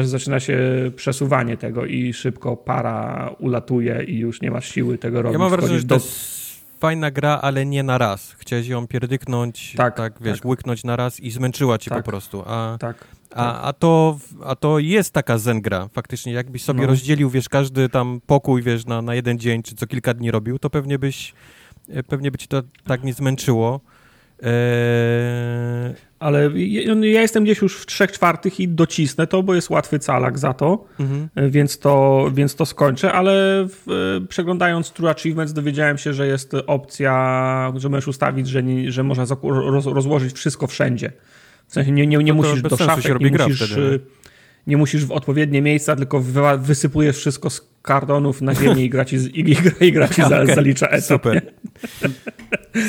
zaczyna 0.04 0.40
się 0.40 0.60
przesuwanie 0.96 1.58
tego 1.58 1.86
i 1.86 2.14
szybko 2.14 2.58
para 2.58 3.30
ulatuje 3.40 4.04
i 4.04 4.18
już 4.18 4.42
nie 4.42 4.52
masz 4.52 4.72
siły 4.72 4.98
tego 4.98 5.22
robić. 5.22 5.34
Ja 5.34 5.40
mam 5.40 5.50
wrażenie, 5.50 5.80
że 5.80 5.86
to 5.86 5.96
jest 5.96 6.46
fajna 6.80 7.12
gra, 7.12 7.40
ale 7.42 7.66
nie 7.66 7.84
na 7.84 7.98
raz. 7.98 8.36
Chciałeś 8.38 8.68
ją 8.68 8.88
pierdyknąć, 8.88 9.74
tak, 9.78 9.96
tak 9.96 10.14
wiesz, 10.22 10.38
tak. 10.38 10.46
łyknąć 10.46 10.84
na 10.84 10.96
raz 10.96 11.20
i 11.20 11.32
zmęczyła 11.32 11.78
cię 11.78 11.90
tak, 11.90 12.04
po 12.04 12.12
prostu. 12.12 12.44
A, 12.48 12.78
tak, 12.80 13.08
a, 13.36 13.62
a, 13.62 13.74
to, 13.74 14.18
a 14.44 14.56
to 14.56 14.80
jest 14.80 15.14
taka 15.14 15.38
zen 15.38 15.62
gra 15.62 15.88
faktycznie. 15.94 16.34
Jakbyś 16.34 16.64
sobie 16.64 16.82
no. 16.82 16.88
rozdzielił, 16.88 17.30
wiesz, 17.30 17.50
każdy 17.50 17.90
tam 17.90 18.22
pokój, 18.26 18.62
wiesz, 18.62 18.86
na, 18.86 19.02
na 19.02 19.16
jeden 19.16 19.40
dzień, 19.40 19.64
czy 19.64 19.76
co 19.76 19.88
kilka 19.88 20.14
dni 20.14 20.32
robił, 20.32 20.60
to 20.60 20.70
pewnie 20.70 21.00
byś, 21.00 21.34
pewnie 22.08 22.32
by 22.32 22.38
ci 22.38 22.48
to 22.48 22.62
tak 22.88 23.04
nie 23.04 23.14
zmęczyło. 23.14 23.82
Eee... 24.44 26.06
Ale 26.20 26.52
ja 27.02 27.22
jestem 27.22 27.44
gdzieś 27.44 27.62
już 27.62 27.78
w 27.78 27.86
trzech 27.86 28.12
czwartych 28.12 28.60
i 28.60 28.68
docisnę 28.68 29.28
to, 29.28 29.44
bo 29.44 29.56
jest 29.56 29.70
łatwy 29.70 30.00
calak 30.00 30.40
za 30.40 30.54
to, 30.54 30.86
mhm. 31.00 31.52
więc, 31.52 31.80
to 31.80 32.26
więc 32.34 32.56
to 32.56 32.66
skończę, 32.66 33.14
ale 33.14 33.66
w, 33.70 34.22
przeglądając 34.30 34.92
True 34.92 35.10
Achievements 35.10 35.54
dowiedziałem 35.54 35.98
się, 35.98 36.14
że 36.14 36.28
jest 36.28 36.54
opcja, 36.68 37.74
że 37.76 37.90
możesz 37.90 38.08
ustawić, 38.08 38.48
że, 38.48 38.64
nie, 38.64 38.92
że 38.92 39.04
można 39.04 39.26
roz, 39.44 39.86
rozłożyć 39.86 40.34
wszystko 40.34 40.68
wszędzie. 40.68 41.12
W 41.68 41.74
sensie 41.74 41.92
nie, 41.92 42.08
nie, 42.08 42.18
nie 42.18 42.34
no 42.34 42.44
musisz 42.44 42.62
do 42.62 42.78
szafek, 42.78 43.20
nie 43.20 43.32
musisz, 43.32 43.72
wtedy, 43.72 44.00
nie 44.68 44.78
musisz 44.78 45.06
w 45.06 45.12
odpowiednie 45.12 45.62
miejsca, 45.62 45.96
tylko 45.96 46.22
wysypujesz 46.58 47.18
wszystko 47.18 47.50
z 47.50 47.75
kartonów 47.86 48.42
na 48.42 48.56
ziemię 48.56 48.86
i 48.86 48.90
gra 48.90 49.06
ci, 49.06 49.16
i, 49.16 49.40
i, 49.40 49.86
i 49.88 49.92
gra 49.92 50.08
ci 50.08 50.22
okay. 50.26 50.56
zalicza 50.56 50.88
etap. 50.88 51.08
Super. 51.08 51.42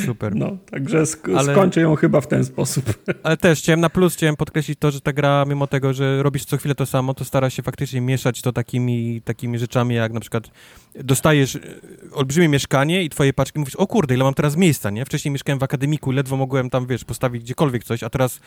Super. 0.07 0.35
No, 0.35 0.57
także 0.71 1.03
sk- 1.03 1.39
ale... 1.39 1.53
skończę 1.53 1.81
ją 1.81 1.97
chyba 1.97 2.21
w 2.21 2.27
ten 2.27 2.45
sposób. 2.45 2.85
Ale 3.23 3.37
też 3.37 3.59
chciałem 3.59 3.81
na 3.81 3.91
plus, 3.91 4.15
chciałem 4.15 4.37
podkreślić 4.37 4.79
to, 4.79 4.91
że 4.91 5.01
ta 5.01 5.13
gra, 5.13 5.45
mimo 5.49 5.67
tego, 5.67 5.93
że 5.93 6.23
robisz 6.23 6.45
co 6.45 6.57
chwilę 6.57 6.75
to 6.75 6.87
samo, 6.87 7.15
to 7.15 7.25
stara 7.25 7.51
się 7.51 7.63
faktycznie 7.63 8.01
mieszać 8.01 8.43
to 8.43 8.53
takimi, 8.53 9.23
takimi 9.25 9.59
rzeczami, 9.59 9.95
jak 9.95 10.13
na 10.13 10.21
przykład 10.21 10.51
dostajesz 10.95 11.57
e, 11.57 11.61
olbrzymie 12.13 12.49
mieszkanie 12.49 13.03
i 13.03 13.11
twoje 13.11 13.33
paczki 13.33 13.59
mówisz, 13.59 13.77
o 13.77 13.87
kurde, 13.87 14.15
ile 14.15 14.25
mam 14.25 14.35
teraz 14.35 14.57
miejsca, 14.57 14.91
nie? 14.91 15.05
Wcześniej 15.05 15.33
mieszkałem 15.33 15.59
w 15.59 15.63
akademiku, 15.63 16.11
ledwo 16.11 16.37
mogłem 16.37 16.71
tam, 16.71 16.87
wiesz, 16.87 17.05
postawić 17.05 17.43
gdziekolwiek 17.43 17.85
coś, 17.85 18.03
a 18.03 18.11
teraz 18.11 18.41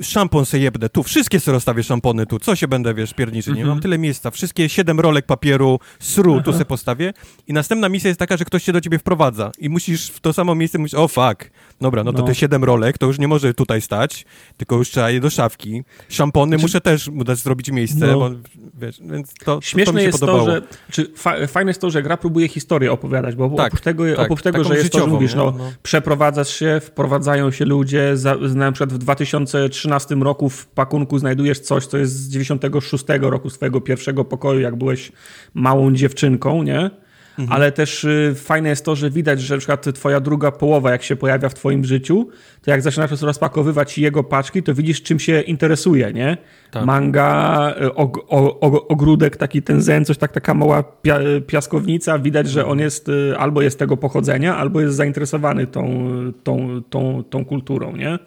szampon 0.00 0.46
se 0.46 0.58
jebnę, 0.58 0.88
tu, 0.88 1.02
wszystkie 1.02 1.40
sobie 1.40 1.52
rozstawię 1.52 1.82
szampony 1.82 2.26
tu, 2.26 2.38
co 2.38 2.56
się 2.56 2.68
będę, 2.68 2.94
wiesz, 2.94 3.14
pierniczy, 3.14 3.50
nie? 3.50 3.60
Mam 3.60 3.62
mhm. 3.62 3.80
tyle 3.80 3.98
miejsca, 3.98 4.30
wszystkie 4.30 4.68
siedem 4.68 5.00
rolek 5.00 5.26
papieru, 5.26 5.78
sru, 6.00 6.42
tu 6.42 6.52
se 6.52 6.64
postawię. 6.64 7.12
I 7.46 7.52
następna 7.52 7.88
misja 7.88 8.08
jest 8.08 8.18
taka, 8.18 8.36
że 8.36 8.44
ktoś 8.44 8.62
się 8.64 8.72
do 8.72 8.80
ciebie 8.80 8.98
wprowadza. 8.98 9.50
I 9.58 9.68
musisz 9.68 10.10
w 10.10 10.20
to 10.20 10.32
samo 10.32 10.54
miejsce 10.54 10.78
mówić, 10.78 10.94
o 10.94 11.08
fuck, 11.08 11.50
dobra, 11.80 12.04
no 12.04 12.12
to 12.12 12.18
no. 12.18 12.26
te 12.26 12.34
siedem 12.34 12.64
rolek 12.64 12.98
to 12.98 13.06
już 13.06 13.18
nie 13.18 13.28
może 13.28 13.54
tutaj 13.54 13.80
stać, 13.80 14.24
tylko 14.56 14.76
już 14.76 14.90
trzeba 14.90 15.10
je 15.10 15.20
do 15.20 15.30
szafki. 15.30 15.84
Szampony 16.08 16.50
znaczy... 16.50 16.62
muszę 16.62 16.80
też 16.80 17.10
dać 17.14 17.38
zrobić 17.38 17.70
miejsce, 17.70 18.06
no. 18.06 18.18
bo, 18.18 18.30
wiesz, 18.74 19.00
więc 19.00 19.34
to, 19.44 19.58
Śmieszne 19.62 19.92
to 19.92 19.98
się 19.98 20.06
jest 20.06 20.20
podobało. 20.20 20.46
to, 20.46 20.52
że, 20.52 20.62
czy 20.90 21.12
fa 21.16 21.46
fajne 21.46 21.70
jest 21.70 21.80
to, 21.80 21.90
że 21.90 22.02
gra 22.02 22.16
próbuje 22.16 22.48
historię 22.48 22.92
opowiadać, 22.92 23.34
bo 23.34 23.50
tak, 23.50 23.66
oprócz 23.66 23.80
tego, 23.80 24.04
tak, 24.16 24.24
oprócz 24.24 24.42
tego 24.42 24.64
że 24.64 24.76
jest 24.76 24.92
to, 24.92 24.98
że 24.98 25.06
mówisz, 25.06 25.34
no, 25.34 25.54
no, 25.58 25.72
przeprowadzasz 25.82 26.54
się, 26.54 26.80
wprowadzają 26.82 27.50
się 27.50 27.64
ludzie, 27.64 28.16
za, 28.16 28.36
na 28.54 28.72
przykład 28.72 28.92
w 28.92 28.98
2013 28.98 30.14
roku 30.14 30.48
w 30.48 30.66
pakunku 30.66 31.18
znajdujesz 31.18 31.60
coś, 31.60 31.86
co 31.86 31.98
jest 31.98 32.12
z 32.12 32.28
96 32.28 33.04
roku 33.20 33.50
swojego 33.50 33.80
pierwszego 33.80 34.24
pokoju, 34.24 34.60
jak 34.60 34.76
byłeś 34.76 35.12
małą 35.54 35.92
dziewczynką, 35.92 36.62
nie? 36.62 37.03
Mhm. 37.38 37.52
Ale 37.56 37.72
też 37.72 38.04
y, 38.04 38.34
fajne 38.36 38.68
jest 38.68 38.84
to, 38.84 38.96
że 38.96 39.10
widać, 39.10 39.40
że 39.40 39.54
na 39.54 39.58
przykład 39.58 39.94
twoja 39.94 40.20
druga 40.20 40.50
połowa, 40.50 40.90
jak 40.90 41.02
się 41.02 41.16
pojawia 41.16 41.48
w 41.48 41.54
twoim 41.54 41.84
życiu, 41.84 42.28
to 42.62 42.70
jak 42.70 42.82
zaczynasz 42.82 43.22
rozpakowywać 43.22 43.98
jego 43.98 44.24
paczki, 44.24 44.62
to 44.62 44.74
widzisz, 44.74 45.02
czym 45.02 45.18
się 45.18 45.40
interesuje, 45.40 46.12
nie? 46.12 46.36
Tak. 46.70 46.84
Manga, 46.84 47.74
y, 47.82 47.94
og, 47.94 48.18
og, 48.28 48.84
ogródek, 48.88 49.36
taki 49.36 49.62
ten 49.62 49.82
zen, 49.82 50.04
coś 50.04 50.18
tak, 50.18 50.32
taka 50.32 50.54
mała 50.54 50.82
pia, 50.82 51.18
piaskownica. 51.46 52.18
Widać, 52.18 52.48
że 52.48 52.66
on 52.66 52.78
jest 52.78 53.08
y, 53.08 53.34
albo 53.38 53.62
jest 53.62 53.78
tego 53.78 53.96
pochodzenia, 53.96 54.56
albo 54.56 54.80
jest 54.80 54.96
zainteresowany 54.96 55.66
tą, 55.66 56.06
tą, 56.42 56.82
tą, 56.90 57.24
tą 57.30 57.44
kulturą, 57.44 57.96
nie? 57.96 58.18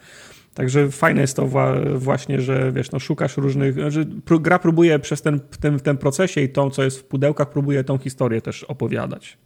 Także 0.57 0.91
fajne 0.91 1.21
jest 1.21 1.35
to 1.35 1.47
właśnie, 1.95 2.41
że 2.41 2.71
wiesz, 2.71 2.91
no, 2.91 2.99
szukasz 2.99 3.37
różnych, 3.37 3.91
że 3.91 4.05
gra 4.39 4.59
próbuje 4.59 4.99
przez 4.99 5.21
ten, 5.21 5.39
w, 5.51 5.57
tym, 5.57 5.79
w 5.79 5.81
tym 5.81 5.97
procesie 5.97 6.41
i 6.41 6.49
to, 6.49 6.69
co 6.69 6.83
jest 6.83 6.99
w 6.99 7.03
pudełkach, 7.03 7.49
próbuje 7.49 7.83
tą 7.83 7.97
historię 7.97 8.41
też 8.41 8.63
opowiadać. 8.63 9.37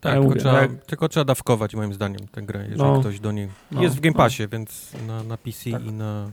Tak, 0.00 0.12
ja 0.12 0.12
tylko, 0.12 0.28
mówię, 0.28 0.40
trzeba, 0.40 0.60
tak, 0.60 0.84
tylko 0.84 1.08
trzeba 1.08 1.24
dawkować 1.24 1.74
moim 1.74 1.94
zdaniem 1.94 2.28
tę 2.28 2.42
grę, 2.42 2.60
jeżeli 2.60 2.82
no, 2.82 3.00
ktoś 3.00 3.20
do 3.20 3.32
niej... 3.32 3.48
No, 3.70 3.82
jest 3.82 3.96
w 3.96 4.00
Game 4.00 4.12
no. 4.12 4.18
Passie, 4.18 4.42
no. 4.42 4.48
więc 4.48 4.92
na, 5.06 5.22
na 5.22 5.36
PC 5.36 5.70
tak. 5.70 5.84
i 5.84 5.92
na, 5.92 6.30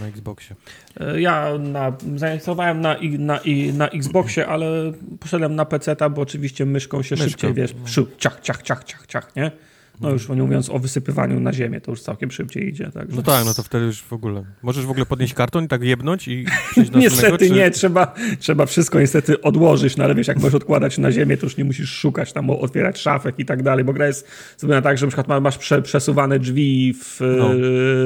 na 0.00 0.06
Xboxie. 0.06 0.56
E, 1.00 1.20
ja 1.20 1.58
na, 1.58 1.92
zainstalowałem 2.16 2.80
na, 2.80 2.96
na, 3.18 3.40
na 3.72 3.88
Xboxie, 3.88 4.46
ale 4.46 4.92
poszedłem 5.20 5.54
na 5.54 5.64
PC, 5.64 5.96
bo 6.10 6.22
oczywiście 6.22 6.66
myszką 6.66 7.02
się 7.02 7.16
szybciej, 7.16 7.54
wiesz, 7.54 7.74
no. 7.74 8.04
ciach, 8.18 8.40
ciach, 8.40 8.62
ciach, 8.62 8.84
ciach, 8.84 9.06
ciach, 9.06 9.36
nie? 9.36 9.50
No 10.00 10.10
już 10.10 10.28
nie 10.28 10.42
mówiąc 10.42 10.70
o 10.70 10.78
wysypywaniu 10.78 11.40
na 11.40 11.52
ziemię, 11.52 11.80
to 11.80 11.90
już 11.90 12.02
całkiem 12.02 12.30
szybciej 12.30 12.68
idzie. 12.68 12.90
Także... 12.90 13.16
No 13.16 13.22
tak, 13.22 13.44
no 13.44 13.54
to 13.54 13.62
wtedy 13.62 13.84
już 13.84 14.02
w 14.02 14.12
ogóle. 14.12 14.44
Możesz 14.62 14.86
w 14.86 14.90
ogóle 14.90 15.06
podnieść 15.06 15.34
karton 15.34 15.64
i 15.64 15.68
tak 15.68 15.82
jebnąć 15.82 16.28
i 16.28 16.44
przejść 16.70 16.90
do 16.90 16.98
Niestety 16.98 17.48
czy... 17.48 17.54
nie, 17.54 17.70
trzeba, 17.70 18.14
trzeba 18.38 18.66
wszystko 18.66 19.00
niestety 19.00 19.40
odłożyć, 19.40 19.96
no 19.96 20.04
ale 20.04 20.14
wiesz, 20.14 20.28
jak 20.28 20.36
możesz 20.36 20.54
odkładać 20.54 20.98
na 20.98 21.12
ziemię, 21.12 21.36
to 21.36 21.46
już 21.46 21.56
nie 21.56 21.64
musisz 21.64 21.90
szukać 21.90 22.32
tam, 22.32 22.50
otwierać 22.50 22.98
szafek 22.98 23.38
i 23.38 23.44
tak 23.44 23.62
dalej, 23.62 23.84
bo 23.84 23.92
gra 23.92 24.06
jest 24.06 24.28
zrobiona 24.58 24.82
tak, 24.82 24.98
że 24.98 25.06
na 25.06 25.12
przykład 25.12 25.42
masz 25.42 25.58
przesuwane 25.82 26.38
drzwi 26.38 26.94
w, 27.04 27.20
no. 27.38 27.48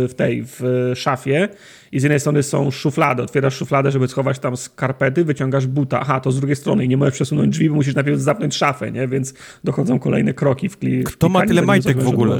w 0.09 0.15
tej, 0.17 0.45
w 0.47 0.93
szafie 0.95 1.49
i 1.95 2.01
z 2.01 2.03
jednej 2.03 2.21
strony 2.21 2.43
są 2.43 2.71
szuflady, 2.71 3.23
otwierasz 3.23 3.57
szufladę, 3.57 3.91
żeby 3.91 4.09
schować 4.09 4.39
tam 4.39 4.57
skarpety, 4.57 5.25
wyciągasz 5.25 5.67
buta, 5.67 6.01
aha, 6.01 6.21
to 6.21 6.33
z 6.33 6.37
drugiej 6.37 6.57
strony 6.57 6.85
i 6.85 6.89
nie 6.89 6.97
możesz 6.97 7.15
przesunąć 7.15 7.53
drzwi, 7.53 7.69
bo 7.69 7.75
musisz 7.75 7.95
najpierw 7.95 8.21
zamknąć 8.21 8.57
szafę, 8.57 8.93
nie? 8.93 9.09
Więc 9.09 9.35
dochodzą 9.65 9.99
kolejne 9.99 10.35
kroki 10.35 10.69
w 10.69 10.79
kli. 10.79 11.05
Kto 11.05 11.29
ma 11.29 11.47
tyle 11.47 11.63
majtek 11.63 12.03
w 12.03 12.09
ogóle? 12.09 12.39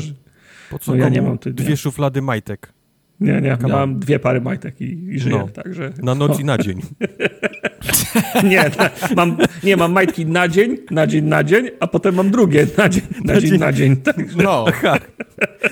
Po 0.71 0.79
co 0.79 0.93
no 0.93 0.99
ja 0.99 1.09
nie 1.09 1.23
mam 1.23 1.39
ty, 1.39 1.53
dwie 1.53 1.69
nie. 1.71 1.77
szuflady 1.77 2.23
majtek? 2.23 2.73
Nie, 3.21 3.41
nie, 3.41 3.49
ja 3.49 3.59
no. 3.63 3.69
mam 3.69 3.99
dwie 3.99 4.19
pary 4.19 4.41
majtek 4.41 4.81
i, 4.81 5.15
i 5.15 5.19
żyję, 5.19 5.39
no. 5.39 5.49
także... 5.49 5.93
Na 6.03 6.15
noc 6.15 6.33
no. 6.33 6.39
i 6.39 6.45
na 6.45 6.59
dzień. 6.59 6.81
nie, 8.51 8.71
na, 8.79 8.91
mam, 9.17 9.37
nie, 9.63 9.77
mam 9.77 9.93
majtki 9.93 10.27
na 10.27 10.49
dzień, 10.49 10.77
na 10.91 11.07
dzień, 11.07 11.25
na 11.25 11.45
dzień, 11.45 11.71
a 11.81 11.87
potem 11.87 12.15
mam 12.15 12.31
drugie 12.31 12.67
na 12.79 12.89
dzień, 12.89 13.03
na, 13.25 13.35
na 13.35 13.41
dzień, 13.41 13.51
dzień, 13.51 13.61
na 13.61 13.73
dzień. 13.73 13.97
Także... 13.97 14.37
No, 14.43 14.65
Aha. 14.69 14.99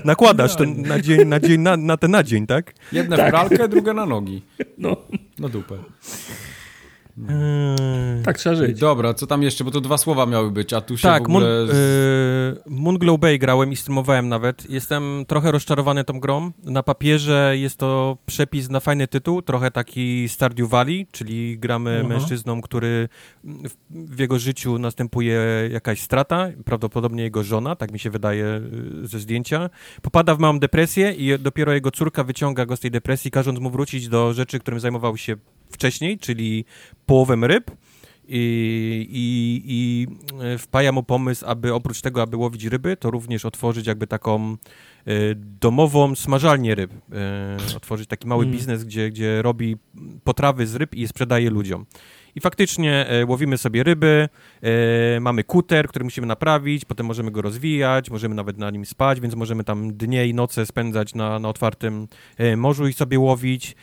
nakładasz 0.04 0.56
ten 0.56 0.82
na 0.82 1.00
dzień, 1.00 1.24
na 1.28 1.40
dzień, 1.40 1.60
na, 1.60 1.76
na 1.76 1.96
ten 1.96 2.10
na 2.10 2.22
dzień, 2.22 2.46
tak? 2.46 2.74
Jedna 2.92 3.16
tak. 3.16 3.26
w 3.26 3.30
pralkę, 3.30 3.68
druga 3.68 3.94
na 3.94 4.06
nogi. 4.06 4.42
No. 4.78 4.96
Na 5.38 5.48
dupę. 5.48 5.74
Hmm. 7.16 8.22
Tak 8.24 8.38
trzeba 8.38 8.56
żyć. 8.56 8.80
Dobra, 8.80 9.14
co 9.14 9.26
tam 9.26 9.42
jeszcze, 9.42 9.64
bo 9.64 9.70
to 9.70 9.80
dwa 9.80 9.98
słowa 9.98 10.26
miały 10.26 10.50
być, 10.50 10.72
a 10.72 10.80
tu 10.80 10.96
się 10.96 11.02
tak, 11.02 11.22
w 11.22 11.26
ogóle... 11.26 11.46
Moon, 11.46 11.68
yy, 11.68 12.62
Moonglow 12.66 13.20
Bay 13.20 13.38
grałem 13.38 13.72
i 13.72 13.76
streamowałem 13.76 14.28
nawet. 14.28 14.70
Jestem 14.70 15.24
trochę 15.28 15.52
rozczarowany 15.52 16.04
tą 16.04 16.20
grą. 16.20 16.52
Na 16.64 16.82
papierze 16.82 17.54
jest 17.58 17.76
to 17.76 18.16
przepis 18.26 18.70
na 18.70 18.80
fajny 18.80 19.08
tytuł, 19.08 19.42
trochę 19.42 19.70
taki 19.70 20.28
Stardew 20.28 20.68
Valley, 20.68 21.06
czyli 21.12 21.58
gramy 21.58 21.98
Aha. 22.00 22.08
mężczyzną, 22.08 22.60
który 22.60 23.08
w, 23.44 23.70
w, 23.90 24.18
jego 24.18 24.38
życiu 24.38 24.78
następuje 24.78 25.40
jakaś 25.70 26.00
strata, 26.00 26.48
prawdopodobnie 26.64 27.22
jego 27.22 27.42
żona, 27.42 27.76
tak 27.76 27.92
mi 27.92 27.98
się 27.98 28.10
wydaje 28.10 28.60
y, 29.04 29.06
ze 29.06 29.18
zdjęcia. 29.18 29.70
Popada 30.02 30.34
w 30.34 30.38
małą 30.38 30.58
depresję 30.58 31.12
i 31.12 31.38
dopiero 31.38 31.72
jego 31.72 31.90
córka 31.90 32.24
wyciąga 32.24 32.66
go 32.66 32.76
z 32.76 32.80
tej 32.80 32.90
depresji, 32.90 33.30
każąc 33.30 33.58
mu 33.58 33.70
wrócić 33.70 34.08
do 34.08 34.32
rzeczy, 34.32 34.58
którym 34.58 34.80
zajmował 34.80 35.16
się 35.16 35.36
wcześniej, 35.72 36.18
czyli 36.18 36.64
połowem 37.06 37.44
ryb 37.44 37.70
i, 38.28 39.06
i, 39.10 39.62
i 39.66 40.06
e, 40.44 40.58
wpaja 40.58 40.92
mu 40.92 41.02
pomysł, 41.02 41.44
aby 41.46 41.74
oprócz 41.74 42.00
tego, 42.00 42.22
aby 42.22 42.36
łowić 42.36 42.64
ryby, 42.64 42.96
to 42.96 43.10
również 43.10 43.44
otworzyć 43.44 43.86
jakby 43.86 44.06
taką 44.06 44.56
y, 45.08 45.34
domową 45.60 46.14
smażalnię 46.14 46.74
ryb. 46.74 46.92
Y, 47.72 47.76
otworzyć 47.76 48.08
taki 48.08 48.28
mały 48.28 48.44
mm. 48.44 48.56
biznes, 48.56 48.84
gdzie, 48.84 49.10
gdzie 49.10 49.42
robi 49.42 49.76
potrawy 50.24 50.66
z 50.66 50.74
ryb 50.74 50.94
i 50.94 51.00
je 51.00 51.08
sprzedaje 51.08 51.50
ludziom. 51.50 51.86
I 52.34 52.40
faktycznie 52.40 53.06
e, 53.08 53.26
łowimy 53.26 53.58
sobie 53.58 53.82
ryby, 53.82 54.28
e, 54.62 55.20
mamy 55.20 55.44
kuter, 55.44 55.88
który 55.88 56.04
musimy 56.04 56.26
naprawić, 56.26 56.84
potem 56.84 57.06
możemy 57.06 57.30
go 57.30 57.42
rozwijać, 57.42 58.10
możemy 58.10 58.34
nawet 58.34 58.58
na 58.58 58.70
nim 58.70 58.86
spać, 58.86 59.20
więc 59.20 59.34
możemy 59.34 59.64
tam 59.64 59.96
dnie 59.96 60.26
i 60.26 60.34
noce 60.34 60.66
spędzać 60.66 61.14
na, 61.14 61.38
na 61.38 61.48
otwartym 61.48 62.08
e, 62.38 62.56
morzu 62.56 62.88
i 62.88 62.92
sobie 62.92 63.18
łowić. 63.18 63.76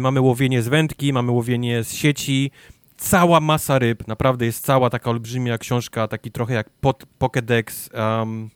Mamy 0.00 0.20
łowienie 0.20 0.62
z 0.62 0.68
wędki, 0.68 1.12
mamy 1.12 1.32
łowienie 1.32 1.84
z 1.84 1.92
sieci, 1.92 2.50
cała 2.96 3.40
masa 3.40 3.78
ryb, 3.78 4.06
naprawdę 4.08 4.46
jest 4.46 4.64
cała 4.64 4.90
taka 4.90 5.10
olbrzymia 5.10 5.58
książka, 5.58 6.08
taki 6.08 6.30
trochę 6.30 6.54
jak 6.54 6.70
pod, 6.70 7.04
Pokédex 7.20 7.90
um, 8.20 8.50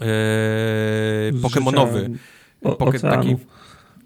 e, 0.00 1.40
Pokemonowy. 1.42 2.10
Poke, 2.78 3.00
taki, 3.00 3.36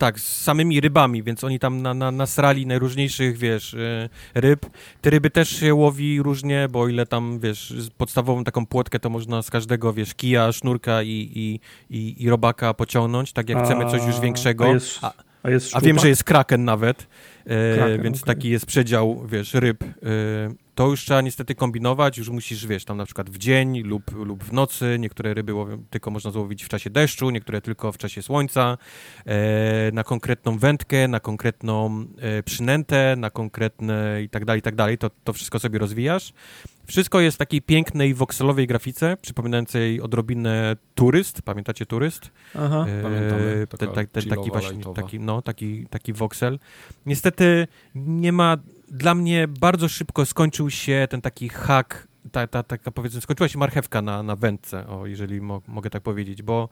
tak, 0.04 0.20
z 0.20 0.42
samymi 0.42 0.80
rybami, 0.80 1.22
więc 1.22 1.44
oni 1.44 1.58
tam 1.58 1.82
na, 1.82 1.94
na, 1.94 2.10
nasrali 2.10 2.66
najróżniejszych, 2.66 3.38
wiesz, 3.38 3.74
y, 3.74 4.08
ryb. 4.34 4.66
Te 5.00 5.10
ryby 5.10 5.30
też 5.30 5.48
się 5.60 5.74
łowi 5.74 6.22
różnie, 6.22 6.68
bo 6.70 6.80
o 6.80 6.88
ile 6.88 7.06
tam, 7.06 7.40
wiesz, 7.40 7.74
podstawową 7.96 8.44
taką 8.44 8.66
płotkę 8.66 8.98
to 8.98 9.10
można 9.10 9.42
z 9.42 9.50
każdego, 9.50 9.92
wiesz, 9.92 10.14
kija, 10.14 10.52
sznurka 10.52 11.02
i, 11.02 11.30
i, 11.34 11.60
i, 11.96 12.24
i 12.24 12.30
robaka 12.30 12.74
pociągnąć, 12.74 13.32
tak 13.32 13.48
jak 13.48 13.58
a, 13.58 13.64
chcemy 13.64 13.90
coś 13.90 14.06
już 14.06 14.20
większego. 14.20 14.64
A, 14.64 14.68
jest, 14.68 14.98
a, 15.02 15.12
a, 15.42 15.48
a 15.72 15.80
wiem, 15.80 15.98
że 15.98 16.08
jest 16.08 16.24
kraken 16.24 16.64
nawet, 16.64 17.06
e, 17.46 17.76
kraken, 17.76 18.02
więc 18.02 18.22
okay. 18.22 18.34
taki 18.34 18.48
jest 18.48 18.66
przedział, 18.66 19.26
wiesz, 19.26 19.54
ryb. 19.54 19.84
E, 19.84 19.86
to 20.74 20.86
już 20.86 21.00
trzeba 21.00 21.20
niestety 21.20 21.54
kombinować, 21.54 22.18
już 22.18 22.28
musisz, 22.28 22.66
wiesz, 22.66 22.84
tam 22.84 22.96
na 22.96 23.04
przykład 23.04 23.30
w 23.30 23.38
dzień 23.38 23.80
lub, 23.80 24.12
lub 24.12 24.44
w 24.44 24.52
nocy, 24.52 24.96
niektóre 24.98 25.34
ryby 25.34 25.54
łowią, 25.54 25.84
tylko 25.90 26.10
można 26.10 26.30
złowić 26.30 26.64
w 26.64 26.68
czasie 26.68 26.90
deszczu, 26.90 27.30
niektóre 27.30 27.60
tylko 27.60 27.92
w 27.92 27.98
czasie 27.98 28.22
słońca, 28.22 28.78
e, 29.26 29.92
na 29.92 30.04
konkretną 30.04 30.58
wędkę, 30.58 31.08
na 31.08 31.20
konkretną 31.20 32.06
e, 32.18 32.42
przynętę, 32.42 33.16
na 33.18 33.30
konkretne 33.30 34.22
i 34.22 34.28
tak 34.28 34.44
dalej, 34.44 34.58
i 34.58 34.62
tak 34.62 34.74
dalej, 34.74 34.98
to, 34.98 35.10
to 35.24 35.32
wszystko 35.32 35.58
sobie 35.58 35.78
rozwijasz. 35.78 36.32
Wszystko 36.86 37.20
jest 37.20 37.34
w 37.34 37.38
takiej 37.38 37.62
pięknej 37.62 38.14
wokselowej 38.14 38.66
grafice, 38.66 39.16
przypominającej 39.22 40.00
odrobinę 40.00 40.76
Turyst, 40.94 41.42
pamiętacie 41.42 41.86
Turyst? 41.86 42.30
Aha, 42.54 42.86
e, 42.88 43.02
pamiętamy. 43.02 43.66
Ten, 43.78 43.90
ten, 43.90 44.06
ten 44.06 44.24
taki 44.24 44.50
właśnie, 44.50 44.94
taki, 44.94 45.20
no, 45.20 45.42
taki, 45.42 45.86
taki 45.86 46.12
voxel. 46.12 46.58
Niestety 47.06 47.66
nie 47.94 48.32
ma 48.32 48.56
dla 48.94 49.14
mnie 49.14 49.48
bardzo 49.48 49.88
szybko 49.88 50.26
skończył 50.26 50.70
się 50.70 51.06
ten 51.10 51.20
taki 51.20 51.48
hack, 51.48 52.08
ta, 52.32 52.46
ta, 52.46 52.62
taka 52.62 52.90
powiedzmy, 52.90 53.20
skończyła 53.20 53.48
się 53.48 53.58
marchewka 53.58 54.02
na, 54.02 54.22
na 54.22 54.36
wędce, 54.36 54.86
o, 54.86 55.06
jeżeli 55.06 55.40
mo, 55.40 55.62
mogę 55.66 55.90
tak 55.90 56.02
powiedzieć, 56.02 56.42
bo, 56.42 56.68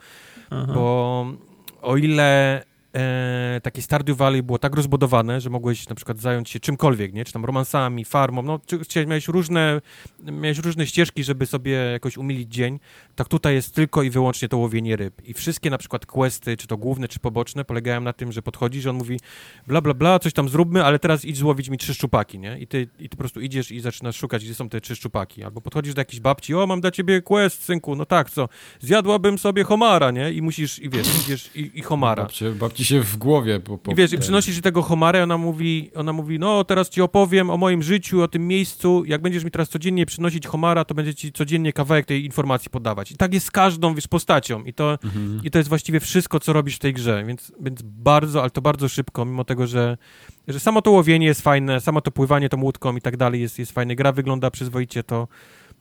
bo 0.75 1.27
o 1.83 1.97
ile 1.97 2.63
e, 2.95 3.61
takie 3.63 3.83
Stardew 3.83 4.17
Valley 4.17 4.43
było 4.43 4.59
tak 4.59 4.77
rozbudowane, 4.77 5.41
że 5.41 5.51
mogłeś 5.51 5.89
na 5.89 5.95
przykład 5.95 6.19
zająć 6.19 6.51
się 6.51 6.61
czymkolwiek, 6.61 7.13
nie? 7.13 7.25
Czy 7.25 7.33
tam 7.33 7.45
romansami, 7.45 8.05
farmą, 8.05 8.43
no, 8.43 8.61
czy, 8.89 9.07
miałeś 9.07 9.29
różne, 9.29 9.81
miałeś 10.23 10.59
różne 10.59 10.87
ścieżki, 10.87 11.25
żeby 11.25 11.47
sobie 11.47 11.73
jakoś 11.73 12.17
umilić 12.17 12.55
dzień, 12.55 12.81
tak 13.15 13.29
tutaj 13.29 13.55
jest 13.55 13.75
tylko 13.75 14.03
i 14.03 14.11
wyłącznie 14.11 14.49
to 14.49 14.57
łowienie 14.57 14.97
ryb. 14.97 15.29
I 15.29 15.35
wszystkie 15.35 15.71
na 15.71 15.79
przykład 15.79 16.07
questy, 16.07 16.57
czy 16.57 16.67
to 16.67 16.77
główne, 16.77 17.09
czy 17.09 17.19
poboczne, 17.19 17.65
polegają 17.65 18.01
na 18.01 18.13
tym, 18.13 18.33
że 18.33 18.43
podchodzisz, 18.43 18.87
on 18.87 18.97
mówi 18.97 19.21
bla, 19.67 19.81
bla, 19.81 19.95
bla, 19.95 20.19
coś 20.19 20.33
tam 20.33 20.49
zróbmy, 20.49 20.85
ale 20.85 20.99
teraz 20.99 21.25
idź 21.25 21.37
złowić 21.37 21.69
mi 21.69 21.79
trzy 21.79 21.95
szczupaki, 21.95 22.39
nie? 22.39 22.59
I 22.59 22.67
ty, 22.67 22.89
i 22.99 23.09
ty 23.09 23.17
po 23.17 23.17
prostu 23.17 23.41
idziesz 23.41 23.71
i 23.71 23.81
zaczynasz 23.81 24.17
szukać, 24.17 24.45
gdzie 24.45 24.55
są 24.55 24.69
te 24.69 24.81
trzy 24.81 24.97
szczupaki. 24.97 25.45
Albo 25.45 25.61
podchodzisz 25.61 25.95
do 25.95 26.01
jakiejś 26.01 26.21
babci, 26.21 26.55
o, 26.55 26.67
mam 26.67 26.81
dla 26.81 26.91
ciebie 26.91 27.23
quest, 27.23 27.65
synku, 27.65 27.97
no 27.97 28.07
tak, 28.07 28.31
co? 28.31 28.49
Zjadłabym 28.81 29.39
sobie 29.39 29.65
homara, 29.65 30.11
nie? 30.11 30.33
I 30.33 30.43
musisz, 30.43 30.79
i 30.79 30.91
wiesz, 30.91 31.09
idziesz 31.25 31.51
i, 31.57 31.71
i 31.75 31.83
homara. 31.83 32.23
Babci, 32.55 32.82
babci 32.83 32.85
się 32.85 33.01
w 33.01 33.17
głowie... 33.17 33.61
Po, 33.61 33.79
po 33.79 33.93
I 33.93 33.95
wiesz, 33.95 34.13
i 34.13 34.19
przynosisz 34.19 34.61
tego 34.61 34.83
homara 34.83 35.23
ona 35.23 35.39
mówi, 35.39 35.91
ona 35.95 36.13
mówi, 36.13 36.39
no 36.39 36.65
teraz 36.65 36.89
ci 36.89 37.03
opowiem 37.03 37.51
o 37.51 37.57
moim 37.57 37.83
życiu, 37.83 38.23
o 38.23 38.29
tym 38.29 38.49
miejscu, 38.49 39.05
jak 39.07 39.23
będziesz 39.23 39.45
mi 39.45 39.51
teraz 39.51 39.69
codziennie 39.69 40.07
przynosić 40.07 40.47
homara, 40.47 40.85
to 40.85 40.95
będzie 40.95 41.15
ci 41.15 41.33
codziennie 41.33 41.73
kawałek 41.73 42.07
tej 42.07 42.25
informacji 42.25 42.71
podawać. 42.71 43.13
I 43.13 43.17
tak 43.17 43.35
jest 43.35 43.47
z 43.47 43.51
każdą, 43.51 43.95
wiesz, 43.95 44.09
postacią. 44.09 44.65
I 44.65 44.73
to, 44.73 44.99
mhm. 45.05 45.41
i 45.45 45.51
to 45.51 45.59
jest 45.59 45.69
właściwie 45.69 46.01
wszystko, 46.01 46.41
co 46.41 46.53
robisz 46.53 46.77
w 46.77 46.79
tej 46.79 46.93
grze, 46.93 47.25
więc, 47.27 47.53
więc 47.61 47.83
bardzo, 47.83 48.41
ale 48.41 48.51
to 48.51 48.63
bardzo 48.63 48.89
szybko, 48.89 49.25
mimo 49.25 49.45
tego, 49.45 49.67
że, 49.67 49.97
że 50.49 50.61
samo 50.61 50.83
to 50.83 50.91
łowienie 50.91 51.27
jest 51.27 51.43
fajne, 51.43 51.81
samo 51.81 52.01
to 52.01 52.11
pływanie 52.11 52.49
tą 52.49 52.61
łódką 52.63 52.97
i 52.97 53.01
tak 53.01 53.17
dalej 53.17 53.41
jest, 53.41 53.59
jest 53.59 53.73
fajne. 53.73 53.97
Gra 53.97 54.13
wygląda 54.13 54.51
przyzwoicie, 54.51 55.03
to 55.03 55.29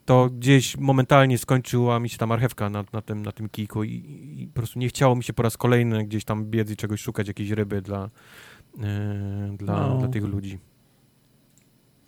to 0.05 0.29
gdzieś 0.29 0.77
momentalnie 0.77 1.37
skończyła 1.37 1.99
mi 1.99 2.09
się 2.09 2.17
ta 2.17 2.27
marchewka 2.27 2.69
na, 2.69 2.83
na, 2.93 3.01
tym, 3.01 3.21
na 3.21 3.31
tym 3.31 3.49
kijku 3.49 3.83
i, 3.83 3.93
i, 4.39 4.47
po 4.47 4.53
prostu 4.53 4.79
nie 4.79 4.87
chciało 4.87 5.15
mi 5.15 5.23
się 5.23 5.33
po 5.33 5.43
raz 5.43 5.57
kolejny 5.57 6.05
gdzieś 6.05 6.25
tam 6.25 6.45
biec 6.45 6.71
i 6.71 6.75
czegoś 6.75 7.01
szukać, 7.01 7.27
jakiejś 7.27 7.49
ryby 7.49 7.81
dla, 7.81 8.09
yy, 8.77 8.83
dla, 9.57 9.87
no. 9.87 9.97
dla 9.97 10.07
tych 10.07 10.23
ludzi. 10.23 10.59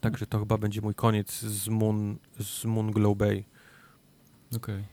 Także 0.02 0.26
to 0.26 0.40
chyba 0.40 0.58
będzie 0.58 0.82
mój 0.82 0.96
koniec 0.96 1.40
z 1.40 1.68
Moon, 1.70 2.18
z 2.40 2.66
Moon 2.66 2.92
Glow 2.92 3.18
Bay. 3.18 3.44
Okej. 4.56 4.76
Okay. 4.76 4.84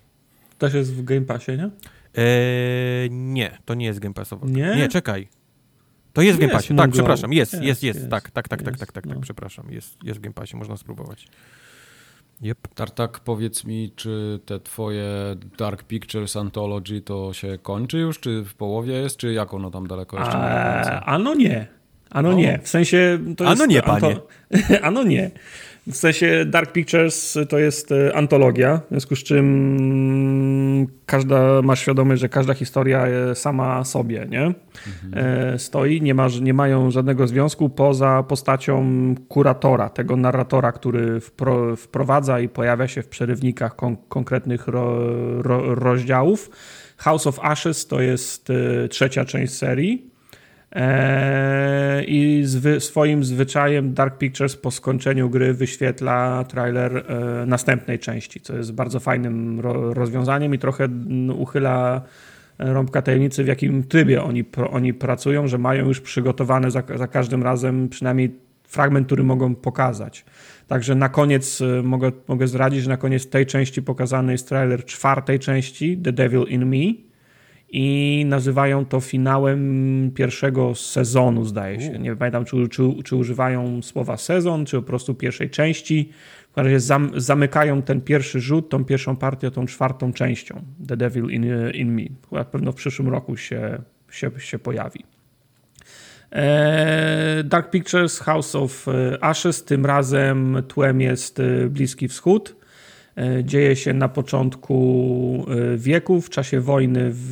Też 0.58 0.74
jest 0.74 0.94
w 0.94 1.04
Game 1.04 1.20
Passie, 1.20 1.52
nie? 1.52 1.70
Eee, 2.14 3.10
nie, 3.10 3.58
to 3.64 3.74
nie 3.74 3.86
jest 3.86 3.98
Game 3.98 4.14
Passowe. 4.14 4.46
Nie? 4.46 4.76
Nie, 4.76 4.88
czekaj. 4.88 5.28
To 6.12 6.22
jest 6.22 6.38
w 6.38 6.40
Game 6.40 6.52
Passie, 6.52 6.74
tak, 6.74 6.90
przepraszam, 6.90 7.32
jest, 7.32 7.52
jest, 7.52 7.64
jest, 7.64 7.82
jest, 7.82 8.10
tak, 8.10 8.30
tak, 8.30 8.48
tak, 8.48 8.62
tak, 8.62 8.78
tak, 8.78 8.92
tak, 8.92 9.06
tak, 9.06 9.20
przepraszam, 9.20 9.70
jest, 9.70 10.04
jest 10.04 10.18
w 10.18 10.22
Game 10.22 10.34
Passie, 10.34 10.56
można 10.56 10.76
spróbować. 10.76 11.28
Yep. 12.42 12.68
Tartak, 12.74 13.20
powiedz 13.20 13.64
mi, 13.64 13.92
czy 13.96 14.40
te 14.46 14.60
twoje 14.60 15.06
Dark 15.58 15.82
Pictures 15.82 16.36
Anthology 16.36 17.00
to 17.00 17.32
się 17.32 17.58
kończy 17.62 17.98
już, 17.98 18.20
czy 18.20 18.44
w 18.44 18.54
połowie 18.54 18.92
jest, 18.94 19.16
czy 19.16 19.32
jak 19.32 19.54
ono 19.54 19.70
tam 19.70 19.86
daleko 19.86 20.18
jeszcze 20.18 20.38
A, 20.38 21.04
Ano 21.04 21.34
nie. 21.34 21.66
Ano 22.10 22.32
nie. 22.32 22.58
W 22.62 22.68
sensie 22.68 23.18
to 23.36 23.44
jest... 23.44 23.56
Ano 23.62 23.66
nie, 23.66 23.82
panie. 23.82 24.16
ano 24.82 25.02
nie. 25.02 25.30
W 25.90 25.96
sensie 25.96 26.44
Dark 26.46 26.72
Pictures 26.72 27.38
to 27.48 27.58
jest 27.58 27.92
e, 27.92 28.16
antologia, 28.16 28.80
w 28.86 28.90
związku 28.90 29.16
z 29.16 29.18
czym 29.18 30.86
każda, 31.06 31.62
masz 31.62 31.80
świadomość, 31.80 32.20
że 32.20 32.28
każda 32.28 32.54
historia 32.54 33.06
sama 33.34 33.84
sobie 33.84 34.26
nie? 34.30 34.54
Mhm. 35.04 35.58
stoi, 35.58 36.02
nie, 36.02 36.14
ma, 36.14 36.28
nie 36.42 36.54
mają 36.54 36.90
żadnego 36.90 37.26
związku 37.26 37.68
poza 37.68 38.22
postacią 38.22 38.84
kuratora, 39.28 39.88
tego 39.88 40.16
narratora, 40.16 40.72
który 40.72 41.20
wpro, 41.20 41.76
wprowadza 41.76 42.40
i 42.40 42.48
pojawia 42.48 42.88
się 42.88 43.02
w 43.02 43.08
przerywnikach 43.08 43.76
kon, 43.76 43.96
konkretnych 44.08 44.68
ro, 44.68 44.98
ro, 45.42 45.74
rozdziałów. 45.74 46.50
House 46.96 47.26
of 47.26 47.38
Ashes 47.42 47.86
to 47.86 48.00
jest 48.00 48.50
e, 48.50 48.88
trzecia 48.88 49.24
część 49.24 49.52
serii. 49.52 50.09
Eee, 50.72 52.04
I 52.06 52.44
zwy, 52.44 52.80
swoim 52.80 53.24
zwyczajem 53.24 53.94
Dark 53.94 54.18
Pictures 54.18 54.56
po 54.56 54.70
skończeniu 54.70 55.30
gry 55.30 55.54
wyświetla 55.54 56.44
trailer 56.44 56.96
e, 56.96 57.46
następnej 57.46 57.98
części, 57.98 58.40
co 58.40 58.56
jest 58.56 58.72
bardzo 58.72 59.00
fajnym 59.00 59.60
ro, 59.60 59.94
rozwiązaniem 59.94 60.54
i 60.54 60.58
trochę 60.58 60.88
uchyla 61.38 62.02
rąbka 62.58 63.02
tajemnicy, 63.02 63.44
w 63.44 63.46
jakim 63.46 63.82
trybie 63.82 64.22
oni, 64.22 64.44
oni 64.70 64.94
pracują, 64.94 65.48
że 65.48 65.58
mają 65.58 65.88
już 65.88 66.00
przygotowane 66.00 66.70
za, 66.70 66.82
za 66.96 67.06
każdym 67.06 67.42
razem 67.42 67.88
przynajmniej 67.88 68.36
fragment, 68.64 69.06
który 69.06 69.24
mogą 69.24 69.54
pokazać. 69.54 70.24
Także 70.68 70.94
na 70.94 71.08
koniec 71.08 71.60
e, 71.60 71.82
mogę, 71.82 72.12
mogę 72.28 72.46
zdradzić, 72.48 72.82
że 72.82 72.88
na 72.90 72.96
koniec 72.96 73.30
tej 73.30 73.46
części 73.46 73.82
pokazany 73.82 74.32
jest 74.32 74.48
trailer 74.48 74.84
czwartej 74.84 75.38
części 75.38 75.98
The 75.98 76.12
Devil 76.12 76.42
in 76.48 76.66
Me 76.66 77.09
i 77.70 78.24
nazywają 78.28 78.86
to 78.86 79.00
finałem 79.00 80.10
pierwszego 80.14 80.74
sezonu, 80.74 81.44
zdaje 81.44 81.80
się. 81.80 81.98
Nie 81.98 82.16
pamiętam, 82.16 82.44
czy, 82.44 82.68
czy, 82.68 82.82
czy, 83.04 83.16
używają 83.16 83.82
słowa 83.82 84.16
sezon, 84.16 84.64
czy 84.64 84.76
po 84.76 84.82
prostu 84.82 85.14
pierwszej 85.14 85.50
części. 85.50 86.10
W 86.50 86.54
każdym 86.54 86.72
razie 86.72 86.80
zam, 86.80 87.10
zamykają 87.16 87.82
ten 87.82 88.00
pierwszy 88.00 88.40
rzut, 88.40 88.68
tą 88.68 88.84
pierwszą 88.84 89.16
partię, 89.16 89.50
tą 89.50 89.66
czwartą 89.66 90.12
częścią 90.12 90.62
The 90.88 90.96
Devil 90.96 91.30
in, 91.30 91.46
in 91.74 91.94
Me. 91.94 92.02
Chyba 92.30 92.44
pewno 92.44 92.72
w 92.72 92.74
przyszłym 92.74 93.08
roku 93.08 93.36
się, 93.36 93.82
się, 94.10 94.30
się 94.38 94.58
pojawi. 94.58 95.04
E, 96.32 97.44
Dark 97.44 97.70
Pictures 97.70 98.18
House 98.18 98.54
of 98.54 98.86
Ashes, 99.20 99.64
tym 99.64 99.86
razem 99.86 100.62
tłem 100.68 101.00
jest 101.00 101.40
e, 101.40 101.66
Bliski 101.66 102.08
Wschód. 102.08 102.59
E, 103.20 103.44
dzieje 103.44 103.76
się 103.76 103.92
na 103.92 104.08
początku 104.08 105.46
e, 105.48 105.76
wieku, 105.76 106.20
w 106.20 106.30
czasie 106.30 106.60
wojny 106.60 107.10
w, 107.12 107.28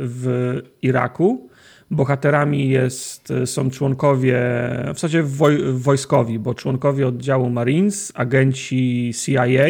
w 0.00 0.60
Iraku. 0.82 1.48
Bohaterami 1.90 2.68
jest, 2.68 3.32
są 3.44 3.70
członkowie, 3.70 4.40
w 4.84 4.94
zasadzie 4.94 5.22
woj, 5.22 5.58
wojskowi, 5.72 6.38
bo 6.38 6.54
członkowie 6.54 7.06
oddziału 7.06 7.50
Marines, 7.50 8.12
agenci 8.14 9.12
CIA, 9.24 9.66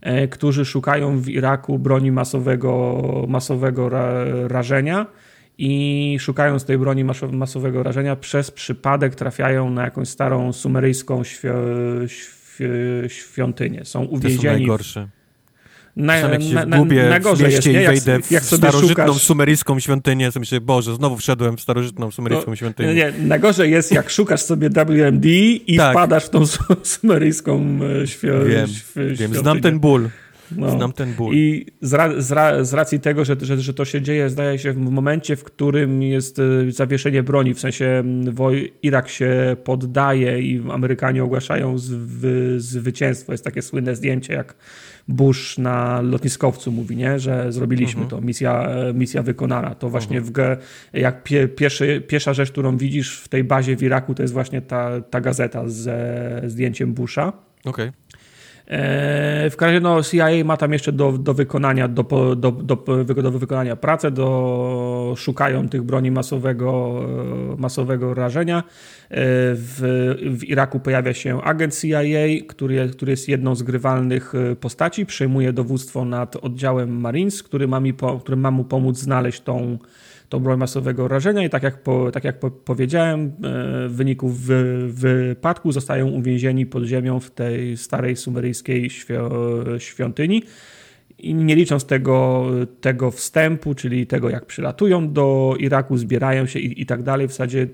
e, 0.00 0.28
którzy 0.28 0.64
szukają 0.64 1.18
w 1.20 1.28
Iraku 1.28 1.78
broni 1.78 2.12
masowego, 2.12 3.02
masowego 3.28 3.88
ra, 3.88 4.24
rażenia 4.48 5.06
i 5.58 6.16
szukając 6.20 6.64
tej 6.64 6.78
broni 6.78 7.04
masowego 7.32 7.82
rażenia 7.82 8.16
przez 8.16 8.50
przypadek 8.50 9.14
trafiają 9.14 9.70
na 9.70 9.84
jakąś 9.84 10.08
starą 10.08 10.52
sumeryjską 10.52 11.24
świ 11.24 11.48
świątynię. 13.08 13.84
Są 13.84 14.04
uwięzieni. 14.04 14.36
To 14.36 14.42
są 14.42 14.52
najgorsze. 14.52 15.08
Na, 15.96 16.16
jak 16.16 16.42
się 16.42 16.54
na, 16.54 16.66
na, 16.66 16.84
w 17.34 17.42
mieście 17.42 17.48
jest, 17.50 17.66
i 17.66 17.72
wejdę 17.72 18.12
jak, 18.12 18.30
jak 18.30 18.42
w 18.42 18.46
starożytną 18.46 18.88
szukasz... 18.88 19.22
sumeryjską 19.22 19.80
świątynię, 19.80 20.32
to 20.32 20.40
myślę, 20.40 20.60
Boże, 20.60 20.94
znowu 20.94 21.16
wszedłem 21.16 21.56
w 21.56 21.60
starożytną 21.60 22.10
sumeryjską 22.10 22.50
no, 22.50 22.56
świątynię. 22.56 22.94
Nie, 22.94 23.12
najgorzej 23.18 23.70
jest, 23.70 23.92
jak 23.92 24.10
szukasz 24.10 24.42
sobie 24.42 24.70
WMD 24.70 25.26
i 25.66 25.76
tak. 25.76 25.92
wpadasz 25.92 26.24
w 26.24 26.30
tą 26.30 26.46
sumeryjską 26.82 27.78
e, 28.02 28.06
świ 28.06 28.28
wiem, 28.46 28.68
świątynię. 28.68 29.16
Wiem, 29.16 29.34
znam 29.34 29.60
ten 29.60 29.78
ból. 29.80 30.08
No. 30.56 30.70
Znam 30.70 30.92
ten 30.92 31.14
ból. 31.14 31.34
I 31.34 31.66
z, 31.80 31.92
ra, 31.92 32.20
z, 32.20 32.32
ra, 32.32 32.64
z 32.64 32.74
racji 32.74 33.00
tego, 33.00 33.24
że, 33.24 33.36
że, 33.42 33.60
że, 33.60 33.74
to 33.74 33.84
się 33.84 34.02
dzieje, 34.02 34.30
zdaje 34.30 34.58
się, 34.58 34.72
w 34.72 34.76
momencie, 34.76 35.36
w 35.36 35.44
którym 35.44 36.02
jest 36.02 36.38
e, 36.38 36.72
zawieszenie 36.72 37.22
broni, 37.22 37.54
w 37.54 37.60
sensie 37.60 38.04
Irak 38.82 39.08
się 39.08 39.56
poddaje 39.64 40.40
i 40.40 40.62
Amerykanie 40.70 41.24
ogłaszają 41.24 41.78
zwy, 41.78 42.60
zwycięstwo. 42.60 43.32
Jest 43.32 43.44
takie 43.44 43.62
słynne 43.62 43.96
zdjęcie, 43.96 44.32
jak 44.32 44.54
Bush 45.08 45.58
na 45.58 46.00
lotniskowcu 46.00 46.72
mówi, 46.72 46.96
nie? 46.96 47.18
że 47.18 47.52
zrobiliśmy 47.52 48.02
mhm. 48.02 48.10
to, 48.10 48.26
misja, 48.26 48.68
e, 48.68 48.94
misja 48.94 49.22
wykonana. 49.22 49.74
To 49.74 49.88
właśnie 49.88 50.18
mhm. 50.18 50.56
w, 50.56 50.98
jak 50.98 51.22
pie, 51.22 51.48
pierwszy, 51.48 52.02
pierwsza 52.08 52.34
rzecz, 52.34 52.50
którą 52.50 52.76
widzisz 52.76 53.20
w 53.20 53.28
tej 53.28 53.44
bazie 53.44 53.76
w 53.76 53.82
Iraku, 53.82 54.14
to 54.14 54.22
jest 54.22 54.34
właśnie 54.34 54.62
ta, 54.62 55.00
ta 55.00 55.20
gazeta 55.20 55.68
ze 55.68 56.42
zdjęciem 56.46 56.92
Busha. 56.92 57.32
Okej. 57.64 57.88
Okay. 57.88 58.03
E, 58.66 59.50
w 59.50 59.56
każdym 59.56 59.84
razie 59.84 59.96
no, 59.96 60.02
CIA 60.02 60.44
ma 60.44 60.56
tam 60.56 60.72
jeszcze 60.72 60.92
do, 60.92 61.12
do 61.12 61.34
wykonania 61.34 61.88
do, 61.88 62.02
do, 62.36 62.52
do, 62.52 62.74
do 63.04 63.30
wykonania 63.30 63.76
pracę, 63.76 64.10
do, 64.10 65.14
szukają 65.16 65.68
tych 65.68 65.82
broni 65.82 66.10
masowego, 66.10 67.00
e, 67.52 67.60
masowego 67.60 68.14
rażenia. 68.14 68.58
E, 68.58 68.62
w, 69.54 70.14
w 70.38 70.44
Iraku 70.44 70.80
pojawia 70.80 71.14
się 71.14 71.42
agent 71.42 71.80
CIA, 71.80 72.44
który, 72.48 72.88
który 72.88 73.10
jest 73.10 73.28
jedną 73.28 73.54
z 73.54 73.62
grywalnych 73.62 74.32
postaci, 74.60 75.06
przejmuje 75.06 75.52
dowództwo 75.52 76.04
nad 76.04 76.36
oddziałem 76.36 77.00
Marines, 77.00 77.42
który 77.42 77.68
ma, 77.68 77.80
mi 77.80 77.94
który 78.20 78.36
ma 78.36 78.50
mu 78.50 78.64
pomóc 78.64 78.98
znaleźć 78.98 79.40
tą 79.40 79.78
tą 80.34 80.40
broń 80.40 80.58
masowego 80.58 81.08
rażenia 81.08 81.44
i 81.44 81.50
tak 81.50 81.62
jak, 81.62 81.82
po, 81.82 82.10
tak 82.10 82.24
jak 82.24 82.38
po, 82.38 82.50
powiedziałem, 82.50 83.20
e, 83.26 83.30
w 83.88 83.92
wyniku 83.96 84.28
wy, 84.28 84.88
wypadku 84.88 85.72
zostają 85.72 86.08
uwięzieni 86.08 86.66
pod 86.66 86.84
ziemią 86.84 87.20
w 87.20 87.30
tej 87.30 87.76
starej 87.76 88.16
sumeryjskiej 88.16 88.90
świ 88.90 89.14
świątyni. 89.78 90.42
I 91.18 91.34
nie 91.34 91.56
licząc 91.56 91.84
tego, 91.84 92.46
tego 92.80 93.10
wstępu, 93.10 93.74
czyli 93.74 94.06
tego, 94.06 94.30
jak 94.30 94.46
przylatują 94.46 95.12
do 95.12 95.54
Iraku, 95.58 95.96
zbierają 95.96 96.46
się 96.46 96.58
i, 96.58 96.82
i 96.82 96.86
tak 96.86 97.02
dalej, 97.02 97.28
w 97.28 97.30
zasadzie 97.30 97.66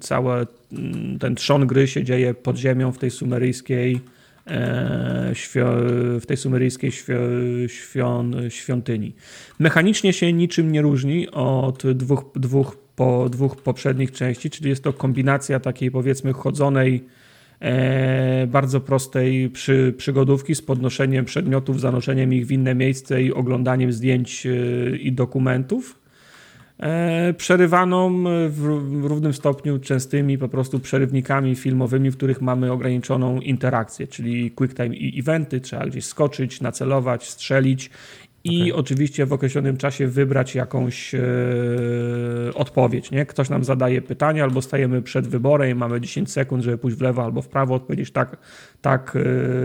cały 0.00 0.46
ten 1.20 1.34
trzon 1.34 1.66
gry 1.66 1.86
się 1.86 2.04
dzieje 2.04 2.34
pod 2.34 2.56
ziemią 2.56 2.92
w 2.92 2.98
tej 2.98 3.10
sumeryjskiej 3.10 4.00
w 6.20 6.22
tej 6.26 6.36
sumeryjskiej 6.36 6.92
świątyni. 8.48 9.12
Mechanicznie 9.58 10.12
się 10.12 10.32
niczym 10.32 10.72
nie 10.72 10.82
różni 10.82 11.30
od 11.30 11.86
dwóch, 11.86 12.24
dwóch 12.34 12.76
po 12.96 13.28
dwóch 13.28 13.56
poprzednich 13.56 14.12
części, 14.12 14.50
czyli 14.50 14.70
jest 14.70 14.84
to 14.84 14.92
kombinacja 14.92 15.60
takiej 15.60 15.90
powiedzmy 15.90 16.32
chodzonej, 16.32 17.04
e, 17.60 18.46
bardzo 18.46 18.80
prostej 18.80 19.50
przy, 19.50 19.94
przygodówki 19.96 20.54
z 20.54 20.62
podnoszeniem 20.62 21.24
przedmiotów, 21.24 21.80
zanoszeniem 21.80 22.34
ich 22.34 22.46
w 22.46 22.52
inne 22.52 22.74
miejsce 22.74 23.22
i 23.22 23.32
oglądaniem 23.32 23.92
zdjęć 23.92 24.46
e, 24.46 24.50
i 24.96 25.12
dokumentów. 25.12 25.99
E, 26.82 27.34
przerywaną 27.36 28.24
w 28.48 29.00
równym 29.02 29.32
stopniu 29.32 29.78
częstymi 29.78 30.38
po 30.38 30.48
prostu 30.48 30.80
przerywnikami 30.80 31.56
filmowymi, 31.56 32.10
w 32.10 32.16
których 32.16 32.40
mamy 32.40 32.72
ograniczoną 32.72 33.40
interakcję, 33.40 34.06
czyli 34.06 34.50
quick 34.50 34.76
time 34.76 34.94
eventy, 35.18 35.60
trzeba 35.60 35.86
gdzieś 35.86 36.04
skoczyć, 36.04 36.60
nacelować, 36.60 37.28
strzelić 37.28 37.90
i 38.44 38.72
okay. 38.72 38.80
oczywiście 38.80 39.26
w 39.26 39.32
określonym 39.32 39.76
czasie 39.76 40.06
wybrać 40.06 40.54
jakąś 40.54 41.14
e, 41.14 41.20
odpowiedź. 42.54 43.10
Nie? 43.10 43.26
Ktoś 43.26 43.48
nam 43.48 43.64
zadaje 43.64 44.02
pytanie, 44.02 44.42
albo 44.42 44.62
stajemy 44.62 45.02
przed 45.02 45.28
wyborem, 45.28 45.78
mamy 45.78 46.00
10 46.00 46.32
sekund, 46.32 46.64
żeby 46.64 46.78
pójść 46.78 46.96
w 46.96 47.00
lewo 47.00 47.24
albo 47.24 47.42
w 47.42 47.48
prawo, 47.48 47.74
odpowiedzieć 47.74 48.10
tak, 48.10 48.36
tak, 48.80 49.16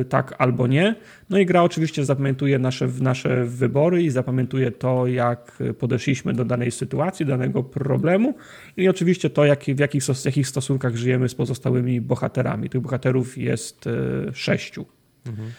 e, 0.01 0.05
tak 0.05 0.35
albo 0.37 0.67
nie. 0.67 0.95
No 1.29 1.39
i 1.39 1.45
gra 1.45 1.63
oczywiście 1.63 2.05
zapamiętuje 2.05 2.59
nasze, 2.59 2.87
nasze 3.01 3.45
wybory 3.45 4.03
i 4.03 4.09
zapamiętuje 4.09 4.71
to, 4.71 5.07
jak 5.07 5.57
podeszliśmy 5.79 6.33
do 6.33 6.45
danej 6.45 6.71
sytuacji, 6.71 7.25
danego 7.25 7.63
problemu 7.63 8.33
i 8.77 8.89
oczywiście 8.89 9.29
to, 9.29 9.45
jak, 9.45 9.63
w 9.63 9.79
jakich, 9.79 10.03
w 10.03 10.25
jakich 10.25 10.47
stosunkach 10.47 10.95
żyjemy 10.95 11.29
z 11.29 11.35
pozostałymi 11.35 12.01
bohaterami. 12.01 12.69
Tych 12.69 12.81
bohaterów 12.81 13.37
jest 13.37 13.87
e, 13.87 13.91
sześciu. 14.33 14.85
Mhm. 15.27 15.49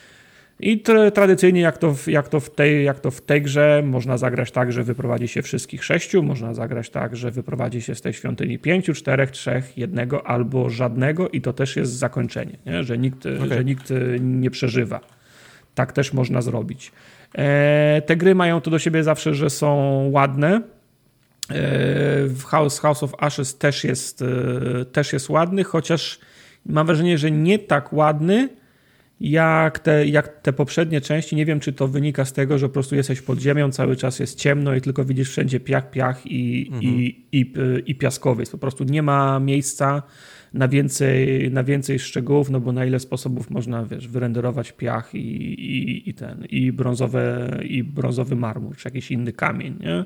I 0.60 0.80
tradycyjnie, 1.14 1.60
jak 1.60 1.78
to, 1.78 1.94
w, 1.94 2.08
jak, 2.08 2.28
to 2.28 2.40
w 2.40 2.50
tej, 2.50 2.84
jak 2.84 3.00
to 3.00 3.10
w 3.10 3.20
tej 3.20 3.42
grze, 3.42 3.82
można 3.86 4.18
zagrać 4.18 4.50
tak, 4.50 4.72
że 4.72 4.82
wyprowadzi 4.82 5.28
się 5.28 5.42
wszystkich 5.42 5.84
sześciu, 5.84 6.22
można 6.22 6.54
zagrać 6.54 6.90
tak, 6.90 7.16
że 7.16 7.30
wyprowadzi 7.30 7.82
się 7.82 7.94
z 7.94 8.00
tej 8.00 8.12
świątyni 8.12 8.58
pięciu, 8.58 8.94
czterech, 8.94 9.30
trzech, 9.30 9.78
jednego 9.78 10.26
albo 10.26 10.70
żadnego, 10.70 11.28
i 11.28 11.40
to 11.40 11.52
też 11.52 11.76
jest 11.76 11.92
zakończenie, 11.92 12.58
nie? 12.66 12.84
Że, 12.84 12.98
nikt, 12.98 13.26
okay. 13.26 13.48
że 13.48 13.64
nikt 13.64 13.92
nie 14.20 14.50
przeżywa. 14.50 15.00
Tak 15.74 15.92
też 15.92 16.12
można 16.12 16.42
zrobić. 16.42 16.92
E, 17.34 18.02
te 18.06 18.16
gry 18.16 18.34
mają 18.34 18.60
to 18.60 18.70
do 18.70 18.78
siebie 18.78 19.02
zawsze, 19.02 19.34
że 19.34 19.50
są 19.50 19.74
ładne. 20.12 20.56
E, 20.56 20.62
w 22.26 22.42
House, 22.44 22.78
House 22.78 23.02
of 23.02 23.12
Ashes 23.18 23.58
też 23.58 23.84
jest, 23.84 24.22
e, 24.22 24.84
też 24.84 25.12
jest 25.12 25.28
ładny, 25.28 25.64
chociaż 25.64 26.18
mam 26.66 26.86
wrażenie, 26.86 27.18
że 27.18 27.30
nie 27.30 27.58
tak 27.58 27.92
ładny, 27.92 28.48
jak 29.20 29.78
te, 29.78 30.06
jak 30.06 30.40
te 30.40 30.52
poprzednie 30.52 31.00
części. 31.00 31.36
Nie 31.36 31.46
wiem, 31.46 31.60
czy 31.60 31.72
to 31.72 31.88
wynika 31.88 32.24
z 32.24 32.32
tego, 32.32 32.58
że 32.58 32.68
po 32.68 32.72
prostu 32.72 32.94
jesteś 32.94 33.22
pod 33.22 33.38
ziemią, 33.38 33.70
cały 33.70 33.96
czas 33.96 34.18
jest 34.18 34.38
ciemno 34.38 34.74
i 34.74 34.80
tylko 34.80 35.04
widzisz 35.04 35.30
wszędzie 35.30 35.60
piach, 35.60 35.90
piach 35.90 36.26
i, 36.26 36.66
mhm. 36.72 36.82
i, 36.84 37.26
i, 37.32 37.52
i 37.86 37.94
piaskowiec. 37.94 38.50
Po 38.50 38.58
prostu 38.58 38.84
nie 38.84 39.02
ma 39.02 39.40
miejsca 39.40 40.02
na 40.54 40.68
więcej, 40.68 41.50
na 41.50 41.64
więcej 41.64 41.98
szczegółów, 41.98 42.50
no 42.50 42.60
bo 42.60 42.72
na 42.72 42.84
ile 42.84 43.00
sposobów 43.00 43.50
można, 43.50 43.84
wiesz, 43.84 44.08
wyrenderować 44.08 44.72
piach 44.72 45.14
i, 45.14 45.18
i, 45.18 46.10
i 46.10 46.14
ten, 46.14 46.44
i 46.50 46.72
brązowe, 46.72 47.50
i 47.68 47.82
brązowy 47.82 48.36
marmur, 48.36 48.76
czy 48.76 48.88
jakiś 48.88 49.10
inny 49.10 49.32
kamień, 49.32 49.76
nie? 49.80 50.04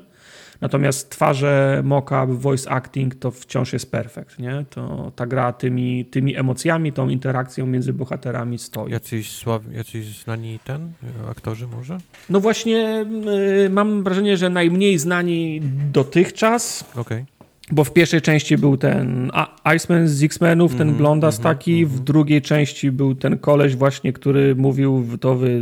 Natomiast 0.61 1.09
twarze, 1.09 1.81
mock-up, 1.85 2.27
voice 2.27 2.71
acting 2.71 3.15
to 3.15 3.31
wciąż 3.31 3.73
jest 3.73 3.91
perfekt, 3.91 4.39
nie? 4.39 4.65
To 4.69 5.11
ta 5.15 5.27
gra 5.27 5.53
tymi, 5.53 6.05
tymi 6.05 6.35
emocjami, 6.37 6.93
tą 6.93 7.09
interakcją 7.09 7.65
między 7.65 7.93
bohaterami 7.93 8.57
stoi. 8.57 8.91
Jacyś, 8.91 9.31
sław, 9.31 9.61
jacyś 9.73 10.23
znani 10.23 10.59
ten, 10.63 10.91
aktorzy 11.31 11.67
może? 11.67 11.97
No 12.29 12.39
właśnie 12.39 13.05
yy, 13.25 13.69
mam 13.69 14.03
wrażenie, 14.03 14.37
że 14.37 14.49
najmniej 14.49 14.97
znani 14.99 15.61
dotychczas. 15.91 16.85
Okej. 16.95 17.01
Okay. 17.01 17.25
Bo 17.71 17.83
w 17.83 17.93
pierwszej 17.93 18.21
części 18.21 18.57
był 18.57 18.77
ten 18.77 19.31
Iceman 19.75 20.07
z 20.07 20.23
X-Menów, 20.23 20.75
ten 20.75 20.93
-hmm, 20.93 20.97
blondas 20.97 21.39
-hmm, 21.39 21.43
taki. 21.43 21.85
W 21.85 21.89
mhm. 21.89 22.05
drugiej 22.05 22.41
części 22.41 22.91
był 22.91 23.15
ten 23.15 23.37
koleś 23.37 23.75
właśnie, 23.75 24.13
który 24.13 24.55
mówił 24.55 25.07
to 25.21 25.35
wy, 25.35 25.59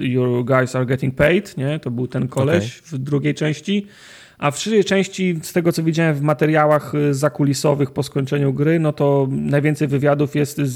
your 0.00 0.44
guys 0.44 0.76
are 0.76 0.86
getting 0.86 1.14
paid, 1.14 1.56
nie? 1.56 1.78
To 1.78 1.90
był 1.90 2.06
ten 2.06 2.28
koleś 2.28 2.78
okay. 2.78 2.98
w 2.98 3.02
drugiej 3.02 3.34
części. 3.34 3.86
A 4.38 4.50
w 4.50 4.56
trzeciej 4.56 4.84
części, 4.84 5.38
z 5.42 5.52
tego 5.52 5.72
co 5.72 5.82
widziałem 5.82 6.14
w 6.14 6.22
materiałach 6.22 6.94
y, 6.94 7.14
zakulisowych 7.14 7.90
po 7.90 8.02
skończeniu 8.02 8.52
gry, 8.52 8.78
no 8.78 8.92
to 8.92 9.28
najwięcej 9.30 9.88
wywiadów 9.88 10.36
jest 10.36 10.56
z, 10.56 10.74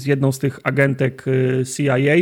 z 0.00 0.06
jedną 0.06 0.32
z 0.32 0.38
tych 0.38 0.60
agentek 0.64 1.24
y, 1.28 1.64
CIA 1.76 2.16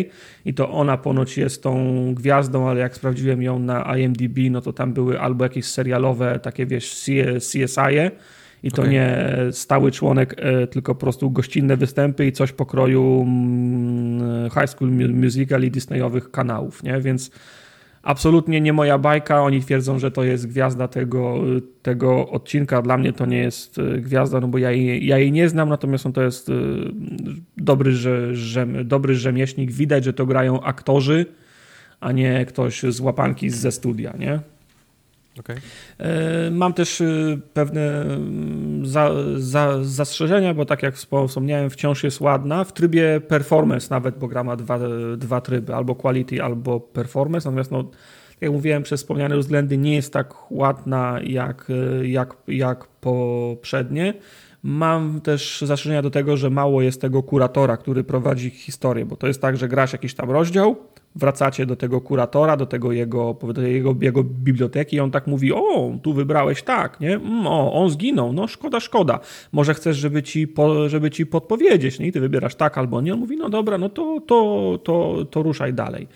i 0.44 0.54
to 0.54 0.70
ona 0.70 0.96
ponoć 0.96 1.36
jest 1.36 1.62
tą 1.62 2.14
gwiazdą, 2.14 2.68
ale 2.68 2.80
jak 2.80 2.94
sprawdziłem 2.94 3.42
ją 3.42 3.58
na 3.58 3.96
IMDb, 3.96 4.38
no 4.50 4.60
to 4.60 4.72
tam 4.72 4.92
były 4.92 5.20
albo 5.20 5.44
jakieś 5.44 5.64
serialowe, 5.64 6.40
takie 6.42 6.66
wiesz, 6.66 6.94
CSI 7.38 7.68
-e, 7.68 8.10
i 8.62 8.70
to 8.70 8.82
okay. 8.82 8.92
nie 8.92 9.16
stały 9.52 9.92
członek, 9.92 10.34
e, 10.38 10.66
tylko 10.66 10.94
po 10.94 11.00
prostu 11.00 11.30
gościnne 11.30 11.76
występy 11.76 12.26
i 12.26 12.32
coś 12.32 12.52
pokroju 12.52 13.24
mm, 13.26 14.50
High 14.50 14.68
School 14.68 14.90
Musical 14.90 15.62
i 15.62 15.70
Disneyowych 15.70 16.30
kanałów, 16.30 16.82
nie? 16.82 17.00
Więc 17.00 17.30
absolutnie 18.02 18.60
nie 18.60 18.72
moja 18.72 18.98
bajka. 18.98 19.42
Oni 19.42 19.60
twierdzą, 19.60 19.98
że 19.98 20.10
to 20.10 20.24
jest 20.24 20.48
gwiazda 20.48 20.88
tego, 20.88 21.40
tego 21.82 22.28
odcinka. 22.28 22.82
Dla 22.82 22.98
mnie 22.98 23.12
to 23.12 23.26
nie 23.26 23.38
jest 23.38 23.78
e, 23.78 23.98
gwiazda, 23.98 24.40
no 24.40 24.48
bo 24.48 24.58
ja 24.58 24.70
jej, 24.70 25.06
ja 25.06 25.18
jej 25.18 25.32
nie 25.32 25.48
znam, 25.48 25.68
natomiast 25.68 26.04
to 26.14 26.22
jest 26.22 26.48
e, 26.48 26.52
dobry, 27.56 27.92
że, 27.92 28.66
dobry 28.84 29.14
rzemieślnik. 29.14 29.72
Widać, 29.72 30.04
że 30.04 30.12
to 30.12 30.26
grają 30.26 30.62
aktorzy, 30.62 31.26
a 32.00 32.12
nie 32.12 32.46
ktoś 32.46 32.82
z 32.82 33.00
łapanki 33.00 33.50
ze 33.50 33.72
studia, 33.72 34.14
nie? 34.18 34.40
Okay. 35.40 35.56
E, 35.98 36.50
mam 36.50 36.72
też 36.72 37.00
e, 37.00 37.04
pewne 37.54 38.02
mm, 38.02 38.86
za, 38.86 39.10
za, 39.36 39.84
zastrzeżenia, 39.84 40.54
bo 40.54 40.64
tak 40.64 40.82
jak 40.82 40.94
wspomniałem, 40.96 41.70
wciąż 41.70 42.04
jest 42.04 42.20
ładna. 42.20 42.64
W 42.64 42.72
trybie 42.72 43.20
performance 43.20 43.86
nawet, 43.90 44.18
bo 44.18 44.28
gra 44.28 44.44
ma 44.44 44.56
dwa, 44.56 44.78
dwa 45.16 45.40
tryby, 45.40 45.74
albo 45.74 45.94
quality, 45.94 46.42
albo 46.42 46.80
performance. 46.80 47.48
Natomiast, 47.48 47.70
no, 47.70 47.82
tak 47.84 48.42
jak 48.42 48.52
mówiłem, 48.52 48.82
przez 48.82 49.00
wspomniane 49.00 49.38
względy 49.38 49.78
nie 49.78 49.94
jest 49.94 50.12
tak 50.12 50.52
ładna 50.52 51.18
jak, 51.22 51.68
jak, 52.02 52.36
jak 52.48 52.86
poprzednie. 52.86 54.14
Mam 54.62 55.20
też 55.20 55.60
zastrzeżenia 55.60 56.02
do 56.02 56.10
tego, 56.10 56.36
że 56.36 56.50
mało 56.50 56.82
jest 56.82 57.00
tego 57.00 57.22
kuratora, 57.22 57.76
który 57.76 58.04
prowadzi 58.04 58.50
historię, 58.50 59.06
bo 59.06 59.16
to 59.16 59.26
jest 59.26 59.42
tak, 59.42 59.56
że 59.56 59.68
grasz 59.68 59.92
jakiś 59.92 60.14
tam 60.14 60.30
rozdział, 60.30 60.76
wracacie 61.14 61.66
do 61.66 61.76
tego 61.76 62.00
kuratora, 62.00 62.56
do 62.56 62.66
tego 62.66 62.92
jego, 62.92 63.36
do 63.54 63.62
jego, 63.62 63.94
jego 64.00 64.24
biblioteki 64.24 64.96
i 64.96 65.00
on 65.00 65.10
tak 65.10 65.26
mówi, 65.26 65.52
o, 65.52 65.92
tu 66.02 66.12
wybrałeś 66.12 66.62
tak, 66.62 67.00
nie? 67.00 67.14
Mm, 67.14 67.46
o, 67.46 67.72
on 67.72 67.90
zginął, 67.90 68.32
no 68.32 68.48
szkoda, 68.48 68.80
szkoda. 68.80 69.20
Może 69.52 69.74
chcesz, 69.74 69.96
żeby 69.96 70.22
ci, 70.22 70.48
po, 70.48 70.88
żeby 70.88 71.10
ci 71.10 71.26
podpowiedzieć, 71.26 71.98
nie? 71.98 72.06
I 72.06 72.12
ty 72.12 72.20
wybierasz 72.20 72.54
tak 72.54 72.78
albo 72.78 73.00
nie. 73.00 73.12
On 73.12 73.18
mówi, 73.18 73.36
no 73.36 73.48
dobra, 73.48 73.78
no 73.78 73.88
to, 73.88 74.20
to, 74.26 74.78
to, 74.84 75.24
to 75.30 75.42
ruszaj 75.42 75.74
dalej. 75.74 76.08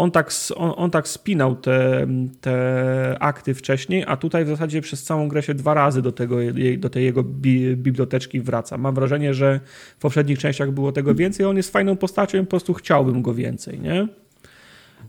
On 0.00 0.10
tak, 0.10 0.30
on, 0.56 0.72
on 0.76 0.90
tak 0.90 1.08
spinał 1.08 1.56
te, 1.56 2.06
te 2.40 3.16
akty 3.20 3.54
wcześniej, 3.54 4.04
a 4.06 4.16
tutaj 4.16 4.44
w 4.44 4.48
zasadzie 4.48 4.80
przez 4.80 5.02
całą 5.02 5.28
grę 5.28 5.42
się 5.42 5.54
dwa 5.54 5.74
razy 5.74 6.02
do, 6.02 6.12
tego, 6.12 6.36
do 6.78 6.90
tej 6.90 7.04
jego 7.04 7.22
bi, 7.22 7.76
biblioteczki 7.76 8.40
wraca. 8.40 8.78
Mam 8.78 8.94
wrażenie, 8.94 9.34
że 9.34 9.60
w 9.98 10.00
poprzednich 10.00 10.38
częściach 10.38 10.70
było 10.70 10.92
tego 10.92 11.14
więcej, 11.14 11.46
on 11.46 11.56
jest 11.56 11.72
fajną 11.72 11.96
postacią 11.96 12.40
po 12.40 12.50
prostu 12.50 12.74
chciałbym 12.74 13.22
go 13.22 13.34
więcej, 13.34 13.80
nie? 13.80 14.08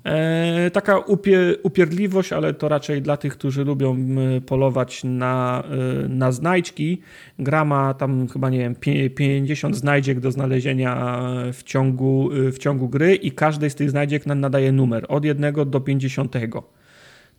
E, 0.06 0.72
taka 0.72 0.98
upie, 0.98 1.56
upierdliwość, 1.64 2.34
ale 2.34 2.53
to 2.53 2.69
raczej 2.69 3.02
dla 3.02 3.18
tych, 3.18 3.34
którzy 3.34 3.64
lubią 3.64 3.98
polować 4.45 5.03
na, 5.03 5.64
e, 6.03 6.07
na 6.07 6.32
znajdźki. 6.32 7.02
Gra 7.40 7.65
ma 7.65 7.94
tam 7.94 8.28
chyba, 8.28 8.49
nie 8.49 8.60
wiem, 8.60 8.76
50 9.15 9.76
znajdziek 9.76 10.19
do 10.19 10.32
znalezienia 10.32 11.22
w 11.53 11.64
ciągu, 11.64 12.30
w 12.52 12.57
ciągu 12.57 12.90
gry 12.90 13.15
i 13.15 13.32
każdej 13.32 13.69
z 13.69 13.76
tych 13.76 13.90
znajdziek 13.90 14.26
nadaje 14.26 14.72
numer 14.72 15.06
od 15.07 15.26
1 15.26 15.69
do 15.69 15.82
50. 15.82 16.36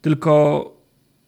Tylko 0.01 0.82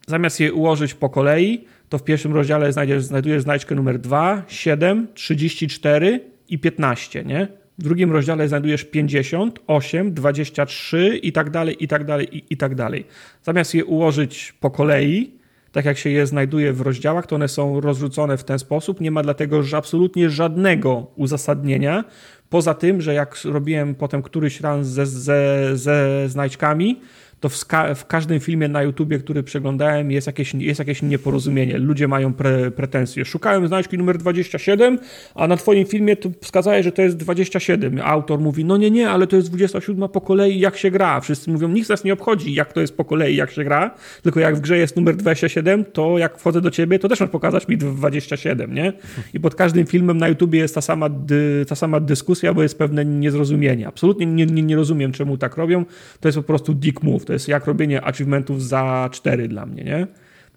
zamiast 0.07 0.41
je 0.41 0.53
ułożyć 0.53 0.95
po 0.95 1.11
kolei, 1.11 1.65
to 1.89 1.99
w 1.99 2.05
pierwszym 2.05 2.35
rozdziale 2.35 2.73
znajdziesz, 2.73 3.03
znajdujesz 3.03 3.43
znajdźkę 3.43 3.75
numer 3.75 3.99
2, 3.99 4.43
7, 4.49 5.09
34 5.15 6.21
i 6.49 6.59
15, 6.59 7.25
nie? 7.25 7.64
W 7.79 7.83
drugim 7.83 8.13
rozdziale 8.13 8.49
znajdujesz 8.49 8.85
50, 8.85 9.59
8, 9.67 10.15
23 10.15 11.19
i 11.23 11.33
tak 11.33 11.51
dalej, 11.51 11.77
i 11.85 11.89
tak 11.89 12.05
dalej, 12.05 12.37
i, 12.37 12.45
i 12.51 12.57
tak 12.57 12.75
dalej. 12.75 13.07
Zamiast 13.43 13.75
je 13.75 13.85
ułożyć 13.85 14.55
po 14.61 14.71
kolei, 14.71 15.31
tak 15.73 15.85
jak 15.85 15.99
się 15.99 16.11
je 16.11 16.27
znajduje 16.27 16.73
w 16.73 16.81
rozdziałach, 16.81 17.27
to 17.27 17.37
one 17.37 17.49
są 17.49 17.81
rozrzucone 17.81 18.37
w 18.37 18.45
ten 18.45 18.59
sposób. 18.59 19.01
Nie 19.01 19.11
ma 19.11 19.23
dlatego 19.23 19.63
że 19.63 19.77
absolutnie 19.77 20.31
żadnego 20.31 21.07
uzasadnienia. 21.17 22.05
Poza 22.51 22.75
tym, 22.75 23.01
że 23.01 23.15
jak 23.15 23.37
robiłem 23.45 23.95
potem 23.95 24.23
któryś 24.23 24.61
raz 24.61 24.89
ze, 24.89 25.07
ze, 25.07 25.71
ze 25.77 26.29
znajdźkami, 26.29 27.01
to 27.45 27.49
w, 27.49 27.65
w, 27.95 28.07
każdym 28.07 28.41
filmie 28.41 28.69
na 28.69 28.83
YouTubie, 28.83 29.19
który 29.19 29.43
przeglądałem, 29.43 30.11
jest 30.11 30.27
jakieś, 30.27 30.55
jest 30.55 30.79
jakieś 30.79 31.03
nieporozumienie. 31.03 31.79
Ludzie 31.79 32.09
mają 32.09 32.33
pre, 32.33 32.71
pretensje. 32.71 33.25
Szukałem 33.25 33.69
znaczki 33.69 33.99
numer 33.99 34.19
27, 34.19 34.99
a 35.35 35.47
na 35.47 35.57
twoim 35.57 35.87
filmie 35.87 36.17
to 36.17 36.31
wskazałeś, 36.41 36.85
że 36.85 36.93
to 36.93 37.03
jest 37.03 37.17
27. 37.17 38.01
Autor 38.05 38.41
mówi, 38.41 38.65
no 38.65 38.77
nie, 38.77 38.91
nie, 38.91 39.11
ale 39.11 39.27
to 39.27 39.37
jest 39.37 39.49
27 39.49 40.09
po 40.09 40.21
kolei, 40.21 40.61
jak 40.61 40.77
się 40.77 40.91
gra. 40.91 41.21
Wszyscy 41.21 41.51
mówią, 41.51 41.69
nikt 41.69 41.89
nas 41.89 42.05
nie 42.05 42.13
obchodzi, 42.13 42.55
jak 42.55 42.73
to 42.73 42.81
jest 42.81 42.97
po 42.97 43.05
kolei, 43.05 43.37
jak 43.37 43.51
się 43.51 43.65
gra, 43.65 43.95
tylko 44.23 44.41
jak 44.41 44.57
w 44.57 44.61
grze 44.61 44.79
jest 44.79 44.97
numer 44.97 45.17
27, 45.17 45.85
to 45.85 46.19
jak 46.19 46.39
wchodzę 46.39 46.61
do 46.61 46.71
ciebie, 46.71 46.99
to 46.99 47.09
też 47.09 47.21
masz 47.21 47.31
pokazać 47.31 47.69
mi 47.69 47.77
27, 47.77 48.75
nie? 48.75 48.93
I 49.35 49.41
pod 49.41 49.55
każdym 49.55 49.87
filmem 49.87 50.19
na 50.19 50.29
YouTubie 50.29 50.59
jest 50.59 50.75
ta 50.75 50.81
sama, 50.81 51.09
dy, 51.09 51.65
ta 51.69 51.75
sama 51.75 52.01
dyskusja, 52.01 52.55
bo 52.55 52.63
jest 52.63 52.79
pewne 52.79 53.05
niezrozumienie. 53.05 53.89
Absolutnie 53.89 54.27
nie, 54.27 54.47
nie, 54.47 54.63
nie 54.63 54.77
rozumiem, 54.77 55.13
czemu 55.13 55.39
tak 55.39 55.57
robią. 55.57 55.85
To 56.21 56.29
jest 56.29 56.39
po 56.39 56.45
prostu 56.45 56.75
dick 56.75 57.03
move. 57.03 57.25
To 57.25 57.33
jest 57.35 57.49
jak 57.49 57.67
robienie 57.67 58.05
achievementów 58.05 58.63
za 58.63 59.09
4 59.13 59.49
dla 59.49 59.67
mnie, 59.67 59.85
nie? 59.85 60.07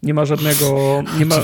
Nie 0.02 0.14
ma 0.14 0.24
żadnego. 0.24 1.02
Nie 1.18 1.26
ma, 1.26 1.36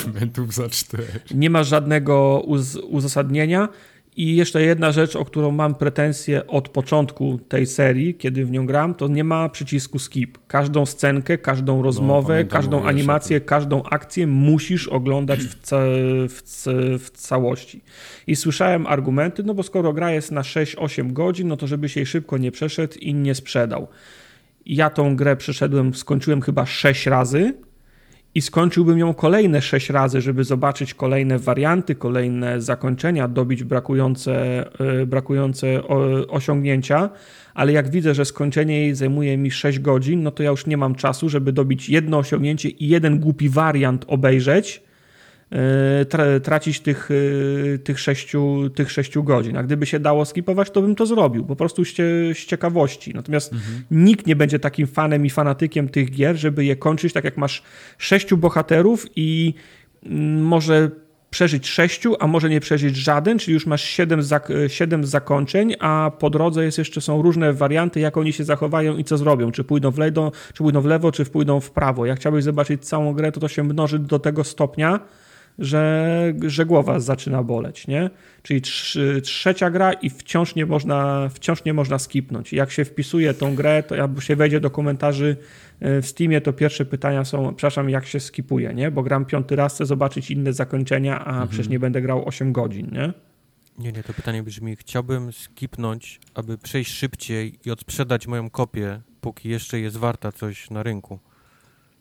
za 0.48 0.68
4. 0.68 1.04
Nie 1.34 1.50
ma 1.50 1.64
żadnego 1.64 2.42
uz, 2.46 2.76
uzasadnienia. 2.76 3.68
I 4.16 4.36
jeszcze 4.36 4.62
jedna 4.62 4.92
rzecz, 4.92 5.16
o 5.16 5.24
którą 5.24 5.50
mam 5.50 5.74
pretensje 5.74 6.46
od 6.46 6.68
początku 6.68 7.38
tej 7.48 7.66
serii, 7.66 8.14
kiedy 8.14 8.44
w 8.44 8.50
nią 8.50 8.66
gram, 8.66 8.94
to 8.94 9.08
nie 9.08 9.24
ma 9.24 9.48
przycisku 9.48 9.98
skip. 9.98 10.38
Każdą 10.46 10.86
scenkę, 10.86 11.38
każdą 11.38 11.76
no, 11.76 11.82
rozmowę, 11.82 12.44
no, 12.44 12.50
każdą 12.50 12.84
animację, 12.84 13.40
każdą 13.40 13.82
akcję 13.82 14.26
musisz 14.26 14.88
oglądać 14.88 15.40
w, 15.40 15.60
ca 15.62 15.76
w, 16.28 16.42
w, 16.98 17.10
całości. 17.10 17.80
I 18.26 18.36
słyszałem 18.36 18.86
argumenty, 18.86 19.42
no 19.42 19.54
bo 19.54 19.62
skoro 19.62 19.92
gra 19.92 20.12
jest 20.12 20.32
na 20.32 20.42
6-8 20.42 21.12
godzin, 21.12 21.48
no 21.48 21.56
to 21.56 21.66
żeby 21.66 21.88
się 21.88 22.00
jej 22.00 22.06
szybko 22.06 22.38
nie 22.38 22.52
przeszedł 22.52 22.98
i 22.98 23.14
nie 23.14 23.34
sprzedał. 23.34 23.88
Ja 24.66 24.90
tą 24.90 25.16
grę 25.16 25.36
przeszedłem, 25.36 25.94
skończyłem 25.94 26.40
chyba 26.40 26.66
6 26.66 27.06
razy 27.06 27.54
i 28.34 28.42
skończyłbym 28.42 28.98
ją 28.98 29.14
kolejne 29.14 29.62
6 29.62 29.90
razy, 29.90 30.20
żeby 30.20 30.44
zobaczyć 30.44 30.94
kolejne 30.94 31.38
warianty, 31.38 31.94
kolejne 31.94 32.60
zakończenia, 32.60 33.28
dobić 33.28 33.64
brakujące, 33.64 34.64
e, 34.80 35.06
brakujące 35.06 35.88
osiągnięcia, 36.28 37.10
ale 37.54 37.72
jak 37.72 37.90
widzę, 37.90 38.14
że 38.14 38.24
skończenie 38.24 38.80
jej 38.80 38.94
zajmuje 38.94 39.36
mi 39.36 39.50
6 39.50 39.78
godzin, 39.78 40.22
no 40.22 40.30
to 40.30 40.42
ja 40.42 40.50
już 40.50 40.66
nie 40.66 40.76
mam 40.76 40.94
czasu, 40.94 41.28
żeby 41.28 41.52
dobić 41.52 41.88
jedno 41.88 42.18
osiągnięcie 42.18 42.68
i 42.68 42.88
jeden 42.88 43.18
głupi 43.18 43.48
wariant 43.48 44.04
obejrzeć, 44.08 44.82
E, 45.54 46.40
tracić 46.40 46.80
tych, 46.80 47.08
e, 47.74 47.78
tych, 47.78 48.00
sześciu, 48.00 48.70
tych 48.74 48.92
sześciu 48.92 49.24
godzin. 49.24 49.56
A 49.56 49.62
gdyby 49.62 49.86
się 49.86 50.00
dało 50.00 50.24
skipować, 50.24 50.70
to 50.70 50.82
bym 50.82 50.94
to 50.94 51.06
zrobił, 51.06 51.44
po 51.44 51.56
prostu 51.56 51.84
z, 51.84 51.94
z 52.38 52.46
ciekawości. 52.46 53.14
Natomiast 53.14 53.52
mhm. 53.52 53.84
nikt 53.90 54.26
nie 54.26 54.36
będzie 54.36 54.58
takim 54.58 54.86
fanem 54.86 55.26
i 55.26 55.30
fanatykiem 55.30 55.88
tych 55.88 56.10
gier, 56.10 56.36
żeby 56.36 56.64
je 56.64 56.76
kończyć 56.76 57.12
tak 57.12 57.24
jak 57.24 57.36
masz 57.36 57.62
sześciu 57.98 58.36
bohaterów 58.36 59.06
i 59.16 59.54
mm, 60.06 60.42
może 60.42 60.90
przeżyć 61.30 61.68
sześciu, 61.68 62.16
a 62.20 62.26
może 62.26 62.50
nie 62.50 62.60
przeżyć 62.60 62.96
żaden, 62.96 63.38
czyli 63.38 63.54
już 63.54 63.66
masz 63.66 63.82
siedem, 63.84 64.22
zak 64.22 64.48
siedem 64.68 65.06
zakończeń, 65.06 65.74
a 65.80 66.10
po 66.18 66.30
drodze 66.30 66.64
jest 66.64 66.78
jeszcze 66.78 67.00
są 67.00 67.22
różne 67.22 67.52
warianty, 67.52 68.00
jak 68.00 68.16
oni 68.16 68.32
się 68.32 68.44
zachowają 68.44 68.96
i 68.96 69.04
co 69.04 69.18
zrobią. 69.18 69.52
Czy 69.52 69.64
pójdą 69.64 69.90
w 69.90 69.98
lewo, 69.98 70.32
czy 70.52 70.62
pójdą 70.62 70.80
w 70.80 70.84
lewo, 70.84 71.12
czy 71.12 71.24
pójdą 71.24 71.60
w 71.60 71.70
prawo. 71.70 72.06
Jak 72.06 72.18
chciałbyś 72.18 72.44
zobaczyć 72.44 72.86
całą 72.86 73.12
grę, 73.12 73.32
to 73.32 73.40
to 73.40 73.48
się 73.48 73.64
mnoży 73.64 73.98
do 73.98 74.18
tego 74.18 74.44
stopnia, 74.44 75.00
że, 75.58 76.34
że 76.46 76.66
głowa 76.66 77.00
zaczyna 77.00 77.42
boleć, 77.42 77.86
nie? 77.86 78.10
Czyli 78.42 78.62
tr 78.62 79.22
trzecia 79.22 79.70
gra 79.70 79.92
i 79.92 80.10
wciąż 80.10 80.54
nie 80.54 80.66
można, 80.66 81.28
wciąż 81.28 81.64
nie 81.64 81.74
można 81.74 81.98
skipnąć. 81.98 82.52
Jak 82.52 82.70
się 82.70 82.84
wpisuje 82.84 83.34
tą 83.34 83.54
grę, 83.54 83.82
to 83.82 83.94
jak 83.94 84.10
się 84.20 84.36
wejdzie 84.36 84.60
do 84.60 84.70
komentarzy 84.70 85.36
e, 85.80 86.02
w 86.02 86.06
Steamie, 86.06 86.40
to 86.40 86.52
pierwsze 86.52 86.84
pytania 86.84 87.24
są, 87.24 87.54
przepraszam, 87.54 87.90
jak 87.90 88.06
się 88.06 88.20
skipuje, 88.20 88.74
nie? 88.74 88.90
Bo 88.90 89.02
gram 89.02 89.24
piąty 89.24 89.56
raz, 89.56 89.74
chcę 89.74 89.86
zobaczyć 89.86 90.30
inne 90.30 90.52
zakończenia, 90.52 91.24
a 91.24 91.30
mhm. 91.30 91.48
przecież 91.48 91.68
nie 91.68 91.78
będę 91.78 92.02
grał 92.02 92.28
8 92.28 92.52
godzin, 92.52 92.90
nie? 92.92 93.12
Nie, 93.78 93.92
nie, 93.92 94.02
to 94.02 94.12
pytanie 94.12 94.42
brzmi, 94.42 94.76
chciałbym 94.76 95.32
skipnąć, 95.32 96.20
aby 96.34 96.58
przejść 96.58 96.92
szybciej 96.92 97.58
i 97.64 97.70
odsprzedać 97.70 98.26
moją 98.26 98.50
kopię, 98.50 99.00
póki 99.20 99.48
jeszcze 99.48 99.80
jest 99.80 99.96
warta 99.96 100.32
coś 100.32 100.70
na 100.70 100.82
rynku. 100.82 101.18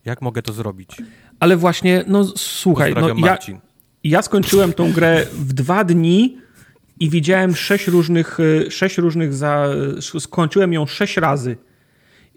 Jak 0.06 0.22
mogę 0.22 0.42
to 0.42 0.54
zrobić? 0.54 0.98
Ale 1.44 1.58
właśnie, 1.58 2.04
no 2.08 2.26
słuchaj, 2.36 2.94
no, 2.94 3.08
ja, 3.18 3.38
ja 4.04 4.22
skończyłem 4.22 4.74
tą 4.74 4.92
grę 4.92 5.26
w 5.34 5.54
dwa 5.54 5.84
dni 5.84 6.38
i 7.00 7.10
widziałem 7.10 7.56
sześć 7.56 7.88
różnych, 7.88 8.40
y, 8.40 8.72
sześć 8.72 8.98
różnych 8.98 9.34
za, 9.34 9.68
skończyłem 10.20 10.74
ją 10.74 10.86
sześć 10.86 11.18
razy. 11.18 11.58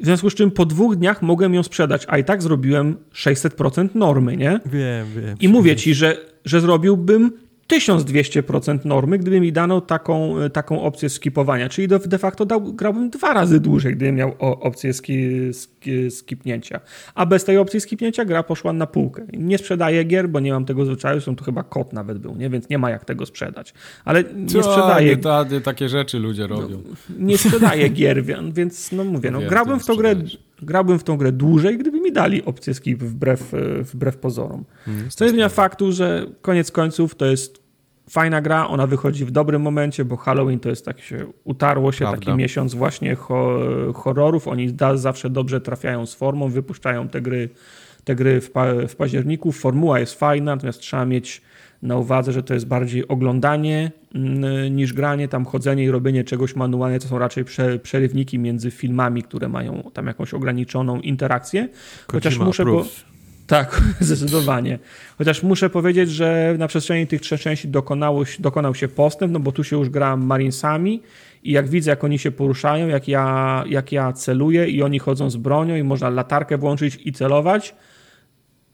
W 0.01 0.05
związku 0.05 0.31
z 0.31 0.35
czym 0.35 0.51
po 0.51 0.66
dwóch 0.66 0.97
dniach 0.97 1.23
mogłem 1.23 1.55
ją 1.55 1.62
sprzedać, 1.62 2.05
a 2.09 2.19
i 2.19 2.24
tak 2.24 2.43
zrobiłem 2.43 2.97
600% 3.15 3.89
normy, 3.95 4.37
nie? 4.37 4.61
Wiem, 4.66 5.07
wiem. 5.16 5.37
I 5.41 5.49
mówię 5.49 5.77
ci, 5.77 5.95
że, 5.95 6.16
że 6.45 6.61
zrobiłbym 6.61 7.33
1200% 7.72 8.84
normy, 8.84 9.18
gdyby 9.18 9.40
mi 9.40 9.52
dano 9.52 9.80
taką, 9.80 10.34
taką 10.52 10.82
opcję 10.82 11.09
skipowania. 11.09 11.68
Czyli 11.68 11.88
de 11.88 12.18
facto 12.18 12.47
dał, 12.47 12.60
grałbym 12.60 13.10
dwa 13.10 13.32
razy 13.32 13.60
dłużej, 13.60 13.97
gdybym 13.97 14.14
miał 14.14 14.34
opcję 14.38 14.93
ski, 14.93 15.28
ski, 15.52 16.10
skipnięcia. 16.10 16.80
A 17.14 17.26
bez 17.26 17.44
tej 17.44 17.59
opcji 17.59 17.80
skipnięcia 17.80 18.24
gra 18.24 18.43
poszła 18.43 18.72
na 18.72 18.86
półkę. 18.86 19.26
Nie 19.32 19.59
sprzedaję 19.59 20.05
gier, 20.05 20.28
bo 20.28 20.40
nie 20.40 20.52
mam 20.52 20.64
tego 20.64 20.84
zwyczaju, 20.84 21.20
są 21.20 21.36
tu 21.36 21.44
chyba 21.44 21.62
kot 21.62 21.93
nawet 21.93 22.18
był, 22.18 22.36
nie? 22.36 22.51
więc 22.51 22.68
nie 22.68 22.78
ma 22.78 22.90
jak 22.90 23.05
tego 23.05 23.26
sprzedać. 23.26 23.74
Ale 24.05 24.24
nie 24.34 24.48
Co, 24.48 24.62
sprzedaję... 24.62 25.16
Nie, 25.51 25.60
takie 25.60 25.88
rzeczy 25.88 26.18
ludzie 26.18 26.47
robią. 26.47 26.82
No, 26.88 27.16
nie 27.18 27.38
sprzedaję 27.38 27.88
gier, 27.98 28.24
więc 28.52 28.93
no 28.93 29.05
mówię, 29.05 29.30
no, 29.30 29.40
grałbym 29.40 29.80
w 29.80 29.86
tą 29.86 29.97
grę 29.97 30.14
grałbym 30.62 30.99
w 30.99 31.05
tą 31.05 31.16
grę 31.16 31.33
dłużej, 31.33 31.78
gdyby 31.78 32.01
mi 32.01 32.12
dali 32.12 32.45
opcję 32.45 32.74
skip 32.74 33.03
wbrew, 33.03 33.53
wbrew 33.83 34.16
pozorom. 34.16 34.65
Hmm, 34.85 35.11
Co 35.11 35.28
zmienia 35.28 35.49
faktu, 35.49 35.93
że 35.93 36.27
koniec 36.43 36.70
końców 36.70 37.15
to 37.15 37.27
jest 37.27 37.66
fajna 38.11 38.41
gra, 38.41 38.69
ona 38.69 38.87
wychodzi 38.87 39.24
w 39.24 39.31
dobrym 39.31 39.62
momencie, 39.62 40.05
bo 40.05 40.16
Halloween 40.16 40.61
to 40.61 40.69
jest 40.69 40.85
tak 40.85 41.01
się 41.01 41.27
utarło 41.45 41.93
się 41.93 41.99
Prawda. 41.99 42.19
taki 42.19 42.33
miesiąc 42.33 42.74
właśnie 42.74 43.15
ho 43.15 43.59
horrorów. 43.95 44.49
Oni 44.49 44.73
da, 44.73 44.97
zawsze 44.97 45.31
dobrze 45.31 45.61
trafiają 45.61 46.07
z 46.07 46.15
formą, 46.15 46.49
wypuszczają 46.49 47.09
te 47.09 47.20
gry, 47.20 47.49
te 48.05 48.15
gry 48.15 48.41
w, 48.41 48.51
pa 48.51 48.66
w 48.89 48.97
październiku. 48.97 49.53
Formuła 49.53 50.01
jest 50.01 50.19
fajna, 50.19 50.55
natomiast 50.55 50.81
trzeba 50.81 51.05
mieć 51.05 51.43
na 51.87 51.97
uwadze, 51.97 52.33
że 52.33 52.43
to 52.43 52.55
jest 52.55 52.67
bardziej 52.67 53.09
oglądanie 53.09 53.91
mm, 54.15 54.77
niż 54.77 54.93
granie, 54.93 55.29
tam 55.29 55.45
chodzenie 55.45 55.85
i 55.85 55.91
robienie 55.91 56.25
czegoś 56.25 56.57
manualnie, 56.57 56.99
to 56.99 57.09
są 57.09 57.19
raczej 57.19 57.45
prze, 57.45 57.79
przerywniki 57.79 58.39
między 58.39 58.71
filmami, 58.71 59.23
które 59.23 59.49
mają 59.49 59.91
tam 59.93 60.07
jakąś 60.07 60.35
ograniczoną 60.35 61.01
interakcję. 61.01 61.69
Chociaż 62.13 62.39
muszę, 62.39 62.65
bo, 62.65 62.85
tak, 63.47 63.81
zdecydowanie. 64.01 64.79
Chociaż 65.19 65.43
muszę 65.43 65.71
powiedzieć, 65.71 66.11
że 66.11 66.55
na 66.59 66.69
przestrzeni 66.69 67.07
tych 67.07 67.21
trzech 67.21 67.41
części 67.41 67.69
dokonało, 67.69 68.25
dokonał 68.39 68.75
się 68.75 68.89
postęp, 68.89 69.33
no 69.33 69.41
bo 69.41 69.53
tu 69.53 69.65
się 69.65 69.79
już 69.79 69.89
gram 69.89 70.25
Marinesami 70.25 71.03
i 71.45 71.53
jak 71.53 71.69
widzę, 71.69 71.91
jak 71.91 72.05
oni 72.05 72.19
się 72.19 72.31
poruszają, 72.31 72.89
jak 72.89 73.09
ja, 73.09 73.65
jak 73.69 73.93
ja 73.93 74.13
celuję 74.13 74.69
i 74.69 74.83
oni 74.83 74.99
chodzą 74.99 75.31
z 75.31 75.37
bronią 75.37 75.77
i 75.77 75.83
można 75.83 76.11
latarkę 76.11 76.59
włączyć 76.59 76.99
i 77.05 77.13
celować, 77.13 77.75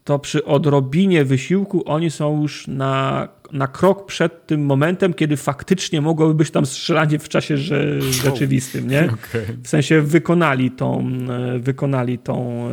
to 0.04 0.18
przy 0.18 0.44
odrobinie 0.44 1.24
wysiłku 1.24 1.82
oni 1.86 2.10
są 2.10 2.42
już 2.42 2.66
na, 2.66 3.28
na 3.52 3.66
krok 3.66 4.06
przed 4.06 4.46
tym 4.46 4.64
momentem, 4.64 5.14
kiedy 5.14 5.36
faktycznie 5.36 6.00
mogłoby 6.00 6.34
być 6.34 6.50
tam 6.50 6.66
strzelanie 6.66 7.18
w 7.18 7.28
czasie 7.28 7.56
że, 7.56 8.00
rzeczywistym, 8.00 8.88
nie? 8.88 9.04
Okay. 9.04 9.56
W 9.62 9.68
sensie 9.68 10.00
wykonali 10.00 10.70
tą, 10.70 11.08
e, 11.30 11.58
wykonali 11.58 12.18
tą, 12.18 12.68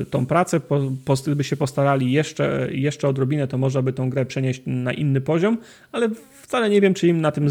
e, 0.00 0.04
tą 0.04 0.26
pracę, 0.26 0.60
po, 0.60 0.80
po, 1.04 1.14
by 1.36 1.44
się 1.44 1.56
postarali 1.56 2.12
jeszcze, 2.12 2.68
jeszcze 2.72 3.08
odrobinę, 3.08 3.48
to 3.48 3.58
można 3.58 3.82
by 3.82 3.92
tą 3.92 4.10
grę 4.10 4.26
przenieść 4.26 4.62
na 4.66 4.92
inny 4.92 5.20
poziom, 5.20 5.58
ale 5.92 6.08
wcale 6.42 6.70
nie 6.70 6.80
wiem, 6.80 6.94
czy 6.94 7.08
im 7.08 7.20
na 7.20 7.32
tym 7.32 7.46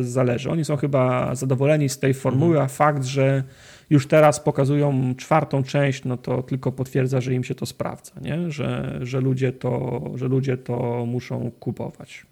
zależy. 0.00 0.50
Oni 0.50 0.64
są 0.64 0.76
chyba 0.76 1.34
zadowoleni 1.34 1.88
z 1.88 1.98
tej 1.98 2.14
formuły, 2.14 2.60
a 2.60 2.66
fakt, 2.66 3.04
że 3.04 3.42
już 3.90 4.06
teraz 4.06 4.40
pokazują 4.40 5.14
czwartą 5.16 5.62
część, 5.62 6.04
no 6.04 6.16
to 6.16 6.42
tylko 6.42 6.72
potwierdza, 6.72 7.20
że 7.20 7.34
im 7.34 7.44
się 7.44 7.54
to 7.54 7.66
sprawdza, 7.66 8.12
nie? 8.20 8.50
Że, 8.50 8.98
że, 9.02 9.20
ludzie 9.20 9.52
to, 9.52 10.02
że 10.14 10.28
ludzie 10.28 10.56
to 10.56 11.06
muszą 11.06 11.50
kupować. 11.60 12.26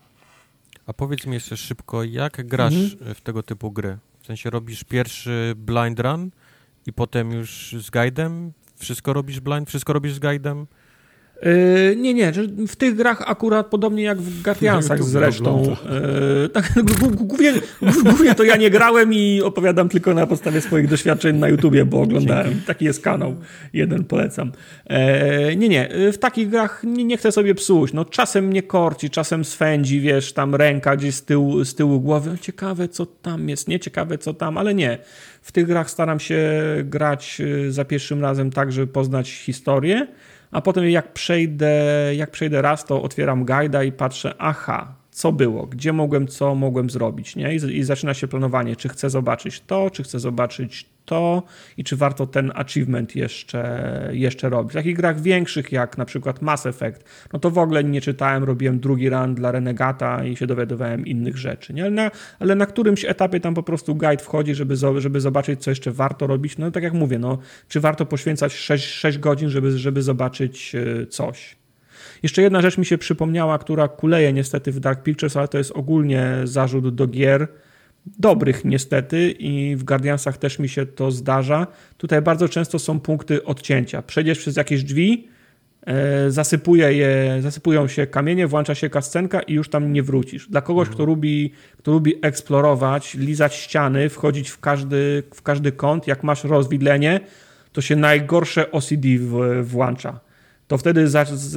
A 0.86 0.92
powiedz 0.92 1.26
mi 1.26 1.34
jeszcze 1.34 1.56
szybko, 1.56 2.04
jak 2.04 2.46
grasz 2.46 2.74
mhm. 2.74 3.14
w 3.14 3.20
tego 3.20 3.42
typu 3.42 3.70
gry? 3.70 3.98
W 4.22 4.26
sensie 4.26 4.50
robisz 4.50 4.84
pierwszy 4.84 5.54
blind 5.56 6.00
run 6.00 6.30
i 6.86 6.92
potem 6.92 7.32
już 7.32 7.76
z 7.78 7.90
guidem? 7.90 8.52
Wszystko 8.76 9.12
robisz 9.12 9.40
blind? 9.40 9.68
Wszystko 9.68 9.92
robisz 9.92 10.12
z 10.12 10.18
guidem? 10.18 10.66
Yy, 11.42 11.96
nie, 11.96 12.14
nie, 12.14 12.32
w 12.68 12.76
tych 12.76 12.94
grach 12.94 13.22
akurat 13.26 13.66
podobnie 13.66 14.02
jak 14.02 14.18
w 14.20 14.42
Guardiansach 14.42 15.04
zresztą. 15.04 15.76
Yy, 16.42 16.48
tak, 16.48 16.72
głównie, 17.28 17.52
głównie 18.04 18.34
to 18.34 18.44
ja 18.44 18.56
nie 18.56 18.70
grałem 18.70 19.14
i 19.14 19.40
opowiadam 19.42 19.88
tylko 19.88 20.14
na 20.14 20.26
podstawie 20.26 20.60
swoich 20.60 20.88
doświadczeń 20.88 21.36
na 21.36 21.48
YouTubie, 21.48 21.84
bo 21.84 22.00
oglądałem. 22.00 22.48
Dzięki. 22.48 22.66
Taki 22.66 22.84
jest 22.84 23.02
kanał, 23.02 23.36
jeden 23.72 24.04
polecam. 24.04 24.52
Yy, 24.90 25.56
nie, 25.56 25.68
nie, 25.68 25.88
w 26.12 26.18
takich 26.18 26.48
grach 26.48 26.82
nie, 26.84 27.04
nie, 27.04 27.16
chcę 27.16 27.32
sobie 27.32 27.54
psuć. 27.54 27.92
No, 27.92 28.04
czasem 28.04 28.44
mnie 28.44 28.62
korci, 28.62 29.10
czasem 29.10 29.44
swędzi, 29.44 30.00
wiesz, 30.00 30.32
tam 30.32 30.54
ręka 30.54 30.96
gdzieś 30.96 31.14
z 31.14 31.24
tyłu, 31.24 31.64
z 31.64 31.74
tyłu 31.74 32.00
głowy. 32.00 32.38
Ciekawe, 32.40 32.88
co 32.88 33.06
tam 33.06 33.48
jest, 33.48 33.68
nie 33.68 33.80
ciekawe, 33.80 34.18
co 34.18 34.34
tam, 34.34 34.58
ale 34.58 34.74
nie. 34.74 34.98
W 35.42 35.52
tych 35.52 35.66
grach 35.66 35.90
staram 35.90 36.20
się 36.20 36.52
grać 36.84 37.42
za 37.68 37.84
pierwszym 37.84 38.22
razem 38.22 38.50
tak, 38.50 38.72
żeby 38.72 38.86
poznać 38.86 39.30
historię 39.30 40.06
a 40.52 40.60
potem 40.60 40.90
jak 40.90 41.12
przejdę, 41.12 41.74
jak 42.14 42.30
przejdę 42.30 42.62
raz, 42.62 42.84
to 42.84 43.02
otwieram 43.02 43.44
guida 43.44 43.82
i 43.82 43.92
patrzę, 43.92 44.34
aha, 44.38 44.94
co 45.10 45.32
było, 45.32 45.66
gdzie 45.66 45.92
mogłem, 45.92 46.28
co 46.28 46.54
mogłem 46.54 46.90
zrobić, 46.90 47.36
nie? 47.36 47.54
I, 47.54 47.56
I, 47.56 47.84
zaczyna 47.84 48.14
się 48.14 48.28
planowanie, 48.28 48.76
czy 48.76 48.88
chcę 48.88 49.10
zobaczyć 49.10 49.60
to, 49.60 49.90
czy 49.90 50.02
chcę 50.02 50.18
zobaczyć 50.18 50.86
to 51.04 51.42
i 51.76 51.84
czy 51.84 51.96
warto 51.96 52.26
ten 52.26 52.52
achievement 52.54 53.16
jeszcze, 53.16 54.08
jeszcze 54.12 54.48
robić. 54.48 54.72
W 54.72 54.74
takich 54.74 54.96
grach 54.96 55.20
większych, 55.20 55.72
jak 55.72 55.98
na 55.98 56.04
przykład 56.04 56.42
Mass 56.42 56.66
Effect, 56.66 57.04
no 57.32 57.38
to 57.38 57.50
w 57.50 57.58
ogóle 57.58 57.84
nie 57.84 58.00
czytałem, 58.00 58.44
robiłem 58.44 58.80
drugi 58.80 59.10
run 59.10 59.34
dla 59.34 59.52
Renegata 59.52 60.24
i 60.24 60.36
się 60.36 60.46
dowiadywałem 60.46 61.06
innych 61.06 61.36
rzeczy, 61.36 61.74
nie? 61.74 61.82
Ale 61.82 61.90
na, 61.90 62.10
ale 62.38 62.54
na 62.54 62.66
którymś 62.66 63.04
etapie 63.04 63.40
tam 63.40 63.54
po 63.54 63.62
prostu 63.62 63.94
guide 63.94 64.24
wchodzi, 64.24 64.54
żeby, 64.54 64.76
żeby 64.98 65.20
zobaczyć, 65.20 65.62
co 65.62 65.70
jeszcze 65.70 65.90
warto 65.90 66.26
robić. 66.26 66.58
No 66.58 66.70
tak 66.70 66.82
jak 66.82 66.92
mówię, 66.92 67.18
no, 67.18 67.38
czy 67.68 67.80
warto 67.80 68.06
poświęcać 68.06 68.54
6, 68.54 68.88
6 68.88 69.18
godzin, 69.18 69.48
żeby, 69.48 69.78
żeby 69.78 70.02
zobaczyć 70.02 70.74
e, 70.74 71.06
coś. 71.06 71.56
Jeszcze 72.22 72.42
jedna 72.42 72.60
rzecz 72.60 72.78
mi 72.78 72.86
się 72.86 72.98
przypomniała, 72.98 73.58
która 73.58 73.88
kuleje 73.88 74.32
niestety 74.32 74.72
w 74.72 74.80
Dark 74.80 75.02
Pictures, 75.02 75.36
ale 75.36 75.48
to 75.48 75.58
jest 75.58 75.70
ogólnie 75.70 76.34
zarzut 76.44 76.94
do 76.94 77.06
gier, 77.06 77.48
dobrych 78.06 78.64
niestety 78.64 79.30
i 79.30 79.76
w 79.76 79.84
Guardiansach 79.84 80.36
też 80.36 80.58
mi 80.58 80.68
się 80.68 80.86
to 80.86 81.10
zdarza. 81.10 81.66
Tutaj 81.96 82.22
bardzo 82.22 82.48
często 82.48 82.78
są 82.78 83.00
punkty 83.00 83.44
odcięcia. 83.44 84.02
Przejdziesz 84.02 84.38
przez 84.38 84.56
jakieś 84.56 84.84
drzwi, 84.84 85.28
e, 85.86 86.30
zasypuje 86.30 86.92
je, 86.92 87.38
zasypują 87.40 87.88
się 87.88 88.06
kamienie, 88.06 88.46
włącza 88.46 88.74
się 88.74 88.90
kascenka 88.90 89.40
i 89.40 89.54
już 89.54 89.68
tam 89.68 89.92
nie 89.92 90.02
wrócisz. 90.02 90.48
Dla 90.48 90.60
kogoś, 90.60 90.88
mhm. 90.88 90.94
kto, 90.94 91.04
lubi, 91.04 91.52
kto 91.78 91.92
lubi 91.92 92.14
eksplorować, 92.22 93.14
lizać 93.14 93.54
ściany, 93.54 94.08
wchodzić 94.08 94.50
w 94.50 94.60
każdy, 94.60 95.22
w 95.34 95.42
każdy 95.42 95.72
kąt, 95.72 96.06
jak 96.06 96.22
masz 96.22 96.44
rozwidlenie, 96.44 97.20
to 97.72 97.80
się 97.80 97.96
najgorsze 97.96 98.70
OCD 98.70 99.08
włącza 99.62 100.20
to 100.72 100.78
wtedy, 100.78 101.06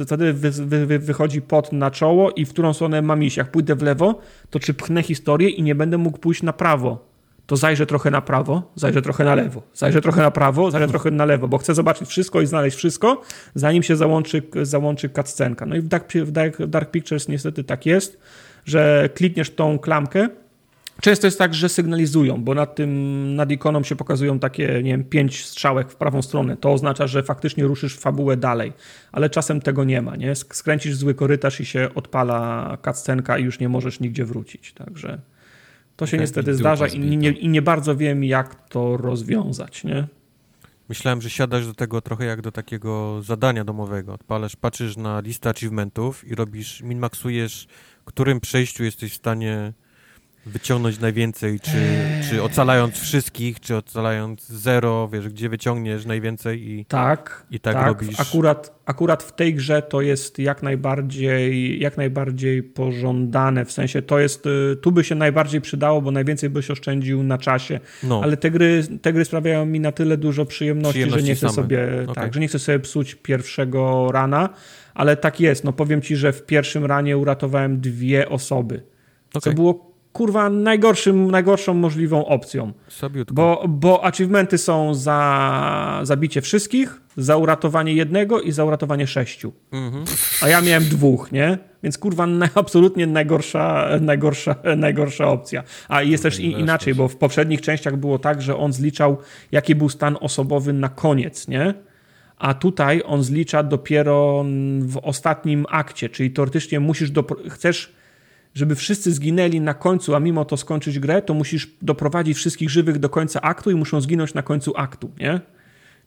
wtedy 0.06 0.32
wy, 0.32 0.50
wy, 0.86 0.98
wychodzi 0.98 1.42
pot 1.42 1.72
na 1.72 1.90
czoło 1.90 2.30
i 2.30 2.44
w 2.44 2.50
którą 2.50 2.72
stronę 2.72 3.02
mam 3.02 3.22
iść. 3.22 3.36
Jak 3.36 3.50
pójdę 3.50 3.74
w 3.74 3.82
lewo, 3.82 4.18
to 4.50 4.60
czy 4.60 4.74
pchnę 4.74 5.02
historię 5.02 5.48
i 5.48 5.62
nie 5.62 5.74
będę 5.74 5.98
mógł 5.98 6.18
pójść 6.18 6.42
na 6.42 6.52
prawo, 6.52 7.08
to 7.46 7.56
zajrzę 7.56 7.86
trochę 7.86 8.10
na 8.10 8.20
prawo, 8.20 8.72
zajrzę 8.74 9.02
trochę 9.02 9.24
na 9.24 9.34
lewo, 9.34 9.62
zajrzę 9.74 10.00
trochę 10.00 10.22
na 10.22 10.30
prawo, 10.30 10.70
zajrzę 10.70 10.88
trochę 10.88 11.10
na 11.10 11.24
lewo, 11.24 11.48
bo 11.48 11.58
chcę 11.58 11.74
zobaczyć 11.74 12.08
wszystko 12.08 12.40
i 12.40 12.46
znaleźć 12.46 12.76
wszystko, 12.76 13.22
zanim 13.54 13.82
się 13.82 13.96
załączy, 13.96 14.42
załączy 14.62 15.08
cutscenka. 15.08 15.66
No 15.66 15.76
i 15.76 15.80
w 15.80 15.88
Dark, 15.88 16.12
w 16.12 16.30
Dark, 16.30 16.66
Dark 16.66 16.90
Pictures 16.90 17.28
niestety 17.28 17.64
tak 17.64 17.86
jest, 17.86 18.18
że 18.64 19.08
klikniesz 19.14 19.50
tą 19.50 19.78
klamkę, 19.78 20.28
Często 21.00 21.26
jest 21.26 21.38
tak, 21.38 21.54
że 21.54 21.68
sygnalizują, 21.68 22.44
bo 22.44 22.54
nad 22.54 22.74
tym, 22.74 23.34
nad 23.34 23.50
ikoną 23.50 23.82
się 23.82 23.96
pokazują 23.96 24.38
takie, 24.38 24.66
nie 24.66 24.90
wiem, 24.90 25.04
pięć 25.04 25.44
strzałek 25.44 25.90
w 25.90 25.96
prawą 25.96 26.22
stronę. 26.22 26.56
To 26.56 26.72
oznacza, 26.72 27.06
że 27.06 27.22
faktycznie 27.22 27.64
ruszysz 27.64 27.96
fabułę 27.96 28.36
dalej, 28.36 28.72
ale 29.12 29.30
czasem 29.30 29.60
tego 29.60 29.84
nie 29.84 30.02
ma, 30.02 30.16
nie? 30.16 30.34
Skręcisz 30.34 30.94
zły 30.94 31.14
korytarz 31.14 31.60
i 31.60 31.64
się 31.64 31.88
odpala 31.94 32.78
cutscenka 32.84 33.38
i 33.38 33.44
już 33.44 33.60
nie 33.60 33.68
możesz 33.68 34.00
nigdzie 34.00 34.24
wrócić, 34.24 34.72
także 34.72 35.18
to 35.96 36.06
się 36.06 36.10
tak, 36.10 36.20
niestety 36.20 36.54
zdarza 36.54 36.86
i 36.86 37.16
nie, 37.16 37.30
i 37.30 37.48
nie 37.48 37.62
bardzo 37.62 37.96
wiem, 37.96 38.24
jak 38.24 38.68
to 38.68 38.96
rozwiązać, 38.96 39.84
nie? 39.84 40.06
Myślałem, 40.88 41.22
że 41.22 41.30
siadasz 41.30 41.66
do 41.66 41.74
tego 41.74 42.00
trochę 42.00 42.24
jak 42.24 42.40
do 42.40 42.52
takiego 42.52 43.22
zadania 43.22 43.64
domowego. 43.64 44.12
Odpalasz, 44.12 44.56
patrzysz 44.56 44.96
na 44.96 45.20
listę 45.20 45.50
achievementów 45.50 46.28
i 46.28 46.34
robisz, 46.34 46.82
minmaksujesz, 46.82 47.66
którym 48.04 48.40
przejściu 48.40 48.84
jesteś 48.84 49.12
w 49.12 49.16
stanie 49.16 49.72
wyciągnąć 50.46 51.00
najwięcej, 51.00 51.60
czy, 51.60 51.70
czy 52.30 52.42
ocalając 52.42 52.94
wszystkich, 52.98 53.60
czy 53.60 53.76
ocalając 53.76 54.46
zero, 54.46 55.08
wiesz, 55.08 55.28
gdzie 55.28 55.48
wyciągniesz 55.48 56.06
najwięcej 56.06 56.70
i 56.70 56.84
tak, 56.84 57.46
i 57.50 57.60
tak, 57.60 57.74
tak 57.74 57.86
robisz. 57.86 58.20
Akurat, 58.20 58.80
akurat 58.84 59.22
w 59.22 59.32
tej 59.32 59.54
grze 59.54 59.82
to 59.82 60.00
jest 60.00 60.38
jak 60.38 60.62
najbardziej, 60.62 61.80
jak 61.80 61.96
najbardziej 61.96 62.62
pożądane, 62.62 63.64
w 63.64 63.72
sensie 63.72 64.02
to 64.02 64.18
jest, 64.18 64.46
y, 64.46 64.76
tu 64.82 64.92
by 64.92 65.04
się 65.04 65.14
najbardziej 65.14 65.60
przydało, 65.60 66.02
bo 66.02 66.10
najwięcej 66.10 66.50
byś 66.50 66.70
oszczędził 66.70 67.22
na 67.22 67.38
czasie, 67.38 67.80
no. 68.02 68.20
ale 68.22 68.36
te 68.36 68.50
gry, 68.50 68.84
te 69.02 69.12
gry 69.12 69.24
sprawiają 69.24 69.66
mi 69.66 69.80
na 69.80 69.92
tyle 69.92 70.16
dużo 70.16 70.44
przyjemności, 70.44 70.92
przyjemności 70.92 71.20
że 71.20 71.28
nie 71.28 71.34
chcę 71.34 71.48
same. 71.48 71.52
sobie, 71.52 72.02
okay. 72.02 72.14
tak, 72.14 72.34
że 72.34 72.40
nie 72.40 72.48
chcę 72.48 72.58
sobie 72.58 72.78
psuć 72.78 73.14
pierwszego 73.14 74.12
rana, 74.12 74.48
ale 74.94 75.16
tak 75.16 75.40
jest, 75.40 75.64
no 75.64 75.72
powiem 75.72 76.02
ci, 76.02 76.16
że 76.16 76.32
w 76.32 76.46
pierwszym 76.46 76.84
ranie 76.84 77.18
uratowałem 77.18 77.80
dwie 77.80 78.28
osoby, 78.28 78.82
okay. 79.30 79.40
co 79.40 79.52
było 79.52 79.95
kurwa 80.16 80.50
najgorszym, 80.50 81.30
najgorszą 81.30 81.74
możliwą 81.74 82.26
opcją. 82.26 82.72
Bo, 83.34 83.64
bo 83.68 84.04
achievementy 84.04 84.58
są 84.58 84.94
za 84.94 86.00
zabicie 86.02 86.40
wszystkich, 86.40 87.00
za 87.16 87.36
uratowanie 87.36 87.92
jednego 87.92 88.40
i 88.40 88.52
za 88.52 88.64
uratowanie 88.64 89.06
sześciu. 89.06 89.52
Mhm. 89.72 90.04
A 90.42 90.48
ja 90.48 90.60
miałem 90.60 90.84
dwóch, 90.84 91.32
nie? 91.32 91.58
Więc 91.82 91.98
kurwa 91.98 92.26
absolutnie 92.54 93.06
najgorsza, 93.06 93.88
najgorsza, 94.00 94.54
najgorsza 94.76 95.28
opcja. 95.28 95.62
A 95.88 96.02
jest 96.02 96.22
też 96.22 96.38
inaczej, 96.38 96.94
bo 96.94 97.08
w 97.08 97.16
poprzednich 97.16 97.60
częściach 97.60 97.96
było 97.96 98.18
tak, 98.18 98.42
że 98.42 98.56
on 98.56 98.72
zliczał 98.72 99.18
jaki 99.52 99.74
był 99.74 99.88
stan 99.88 100.16
osobowy 100.20 100.72
na 100.72 100.88
koniec, 100.88 101.48
nie? 101.48 101.74
a 102.38 102.54
tutaj 102.54 103.02
on 103.06 103.22
zlicza 103.22 103.62
dopiero 103.62 104.44
w 104.80 104.96
ostatnim 105.02 105.66
akcie, 105.68 106.08
czyli 106.08 106.30
teoretycznie 106.30 106.80
musisz, 106.80 107.10
do, 107.10 107.24
chcesz 107.50 107.95
żeby 108.56 108.74
wszyscy 108.74 109.12
zginęli 109.12 109.60
na 109.60 109.74
końcu, 109.74 110.14
a 110.14 110.20
mimo 110.20 110.44
to 110.44 110.56
skończyć 110.56 110.98
grę, 110.98 111.22
to 111.22 111.34
musisz 111.34 111.70
doprowadzić 111.82 112.36
wszystkich 112.36 112.70
żywych 112.70 112.98
do 112.98 113.08
końca 113.08 113.40
aktu 113.40 113.70
i 113.70 113.74
muszą 113.74 114.00
zginąć 114.00 114.34
na 114.34 114.42
końcu 114.42 114.72
aktu, 114.76 115.10
nie? 115.20 115.40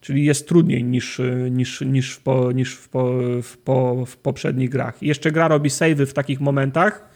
Czyli 0.02 0.26
jest 0.26 0.48
trudniej 0.48 0.84
niż, 0.84 1.22
niż, 1.52 1.82
niż, 1.82 2.12
w, 2.12 2.22
po, 2.22 2.52
niż 2.52 2.76
w, 2.76 2.90
po, 2.90 3.12
w, 3.44 3.58
po, 3.58 4.06
w 4.06 4.18
poprzednich 4.18 4.70
grach. 4.70 5.04
I 5.04 5.08
jeszcze 5.08 5.32
gra 5.32 5.48
robi 5.48 5.70
savey 5.70 6.06
w 6.06 6.14
takich 6.14 6.42
momentach, 6.42 7.09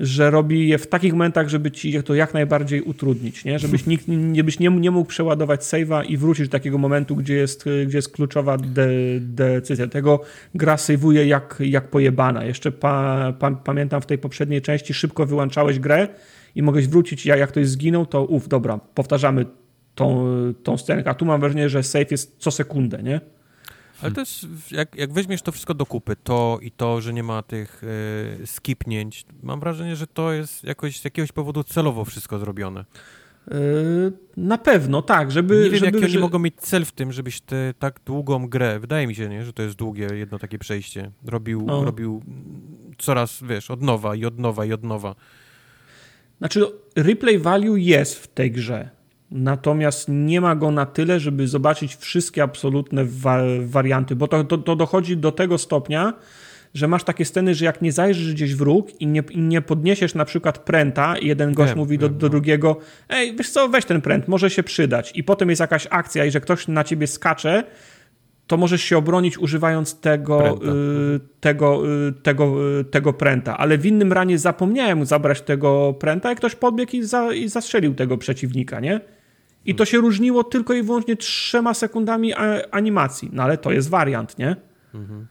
że 0.00 0.30
robi 0.30 0.68
je 0.68 0.78
w 0.78 0.86
takich 0.86 1.12
momentach, 1.12 1.48
żeby 1.48 1.70
ci 1.70 2.02
to 2.02 2.14
jak 2.14 2.34
najbardziej 2.34 2.82
utrudnić, 2.82 3.44
nie? 3.44 3.58
żebyś, 3.58 3.86
nikt, 3.86 4.08
nie, 4.08 4.44
byś 4.44 4.58
nie, 4.58 4.68
nie 4.68 4.90
mógł 4.90 5.08
przeładować 5.08 5.60
save'a 5.60 6.04
i 6.08 6.16
wrócić 6.16 6.48
do 6.48 6.52
takiego 6.52 6.78
momentu, 6.78 7.16
gdzie 7.16 7.34
jest, 7.34 7.64
gdzie 7.86 7.98
jest 7.98 8.12
kluczowa 8.12 8.56
de, 8.56 8.88
decyzja. 9.20 9.86
Tego 9.86 10.20
gra 10.54 10.76
save'uje 10.76 11.20
jak, 11.20 11.58
jak 11.60 11.90
pojebana. 11.90 12.44
Jeszcze 12.44 12.72
pa, 12.72 13.32
pa, 13.38 13.50
pamiętam 13.50 14.00
w 14.00 14.06
tej 14.06 14.18
poprzedniej 14.18 14.62
części 14.62 14.94
szybko 14.94 15.26
wyłączałeś 15.26 15.78
grę 15.78 16.08
i 16.54 16.62
mogłeś 16.62 16.88
wrócić, 16.88 17.26
jak, 17.26 17.38
jak 17.38 17.48
ktoś 17.48 17.68
zginął, 17.68 18.06
to 18.06 18.24
uf, 18.24 18.48
dobra, 18.48 18.78
powtarzamy 18.94 19.46
tą, 19.94 20.24
tą 20.62 20.78
scenę. 20.78 21.02
A 21.06 21.14
tu 21.14 21.24
mam 21.24 21.40
wrażenie, 21.40 21.68
że 21.68 21.82
save 21.82 22.10
jest 22.10 22.36
co 22.38 22.50
sekundę, 22.50 23.02
nie? 23.02 23.20
Ale 24.02 24.12
też 24.12 24.46
jak, 24.70 24.96
jak 24.96 25.12
weźmiesz 25.12 25.42
to 25.42 25.52
wszystko 25.52 25.74
do 25.74 25.86
kupy, 25.86 26.16
to 26.24 26.58
i 26.62 26.70
to, 26.70 27.00
że 27.00 27.12
nie 27.12 27.22
ma 27.22 27.42
tych 27.42 27.82
e, 28.42 28.46
skipnięć, 28.46 29.26
mam 29.42 29.60
wrażenie, 29.60 29.96
że 29.96 30.06
to 30.06 30.32
jest 30.32 30.64
jakoś 30.64 31.00
z 31.00 31.04
jakiegoś 31.04 31.32
powodu 31.32 31.64
celowo 31.64 32.04
wszystko 32.04 32.38
zrobione. 32.38 32.84
E, 33.50 33.54
na 34.36 34.58
pewno, 34.58 35.02
tak, 35.02 35.32
żeby... 35.32 35.54
Nie 35.64 35.70
wiem, 35.70 35.78
żeby, 35.78 35.86
jaki 35.86 36.04
oni 36.04 36.14
że... 36.14 36.20
mogą 36.20 36.38
mieć 36.38 36.54
cel 36.56 36.84
w 36.84 36.92
tym, 36.92 37.12
żebyś 37.12 37.40
te 37.40 37.74
tak 37.78 38.00
długą 38.06 38.48
grę, 38.48 38.80
wydaje 38.80 39.06
mi 39.06 39.14
się, 39.14 39.28
nie, 39.28 39.44
że 39.44 39.52
to 39.52 39.62
jest 39.62 39.76
długie 39.76 40.08
jedno 40.12 40.38
takie 40.38 40.58
przejście, 40.58 41.10
robił, 41.24 41.62
no. 41.66 41.84
robił 41.84 42.22
coraz, 42.98 43.40
wiesz, 43.42 43.70
od 43.70 43.82
nowa 43.82 44.14
i 44.14 44.24
od 44.24 44.38
nowa 44.38 44.64
i 44.64 44.72
od 44.72 44.84
nowa. 44.84 45.14
Znaczy, 46.38 46.66
replay 46.96 47.38
value 47.38 47.76
jest 47.76 48.18
w 48.18 48.26
tej 48.26 48.52
grze. 48.52 48.97
Natomiast 49.30 50.06
nie 50.08 50.40
ma 50.40 50.56
go 50.56 50.70
na 50.70 50.86
tyle, 50.86 51.20
żeby 51.20 51.48
zobaczyć 51.48 51.96
wszystkie 51.96 52.42
absolutne 52.42 53.04
wa 53.04 53.38
warianty, 53.60 54.16
bo 54.16 54.28
to, 54.28 54.44
to, 54.44 54.58
to, 54.58 54.76
dochodzi 54.76 55.16
do 55.16 55.32
tego 55.32 55.58
stopnia, 55.58 56.12
że 56.74 56.88
masz 56.88 57.04
takie 57.04 57.24
sceny, 57.24 57.54
że 57.54 57.64
jak 57.64 57.82
nie 57.82 57.92
zajrzysz 57.92 58.34
gdzieś 58.34 58.54
w 58.54 58.60
róg 58.60 59.00
i 59.00 59.06
nie, 59.06 59.22
i 59.30 59.38
nie 59.38 59.62
podniesiesz 59.62 60.14
na 60.14 60.24
przykład 60.24 60.58
pręta 60.58 61.18
i 61.18 61.26
jeden 61.26 61.54
gość 61.54 61.70
wiem, 61.70 61.78
mówi 61.78 61.98
do, 61.98 62.08
do, 62.08 62.26
no. 62.26 62.30
drugiego 62.30 62.76
ej, 63.08 63.36
wiesz 63.36 63.50
co, 63.50 63.68
weź 63.68 63.84
ten 63.84 64.00
pręt, 64.00 64.28
może 64.28 64.50
się 64.50 64.62
przydać 64.62 65.12
i 65.14 65.24
potem 65.24 65.50
jest 65.50 65.60
jakaś 65.60 65.86
akcja 65.90 66.24
i 66.24 66.30
że 66.30 66.40
ktoś 66.40 66.68
na 66.68 66.84
ciebie 66.84 67.06
skacze, 67.06 67.64
to 68.46 68.56
możesz 68.56 68.82
się 68.82 68.98
obronić 68.98 69.38
używając 69.38 70.00
tego, 70.00 70.58
y, 71.16 71.20
tego, 71.40 71.82
y, 72.08 72.12
tego, 72.12 72.78
y, 72.80 72.84
tego 72.84 73.12
pręta. 73.12 73.58
Ale 73.58 73.78
w 73.78 73.86
innym 73.86 74.12
ranie 74.12 74.38
zapomniałem 74.38 75.06
zabrać 75.06 75.40
tego 75.40 75.94
pręta 76.00 76.32
i 76.32 76.36
ktoś 76.36 76.54
podbiegł 76.54 76.92
i, 76.92 77.02
za, 77.02 77.32
i 77.32 77.48
zastrzelił 77.48 77.94
tego 77.94 78.18
przeciwnika, 78.18 78.80
nie? 78.80 79.00
I 79.68 79.74
to 79.74 79.84
się 79.84 79.98
różniło 79.98 80.44
tylko 80.44 80.74
i 80.74 80.82
wyłącznie 80.82 81.16
trzema 81.16 81.74
sekundami 81.74 82.34
animacji. 82.70 83.30
No 83.32 83.42
ale 83.42 83.58
to 83.58 83.72
jest 83.72 83.88
wariant, 83.88 84.38
nie? 84.38 84.56
Mhm. 84.94 85.26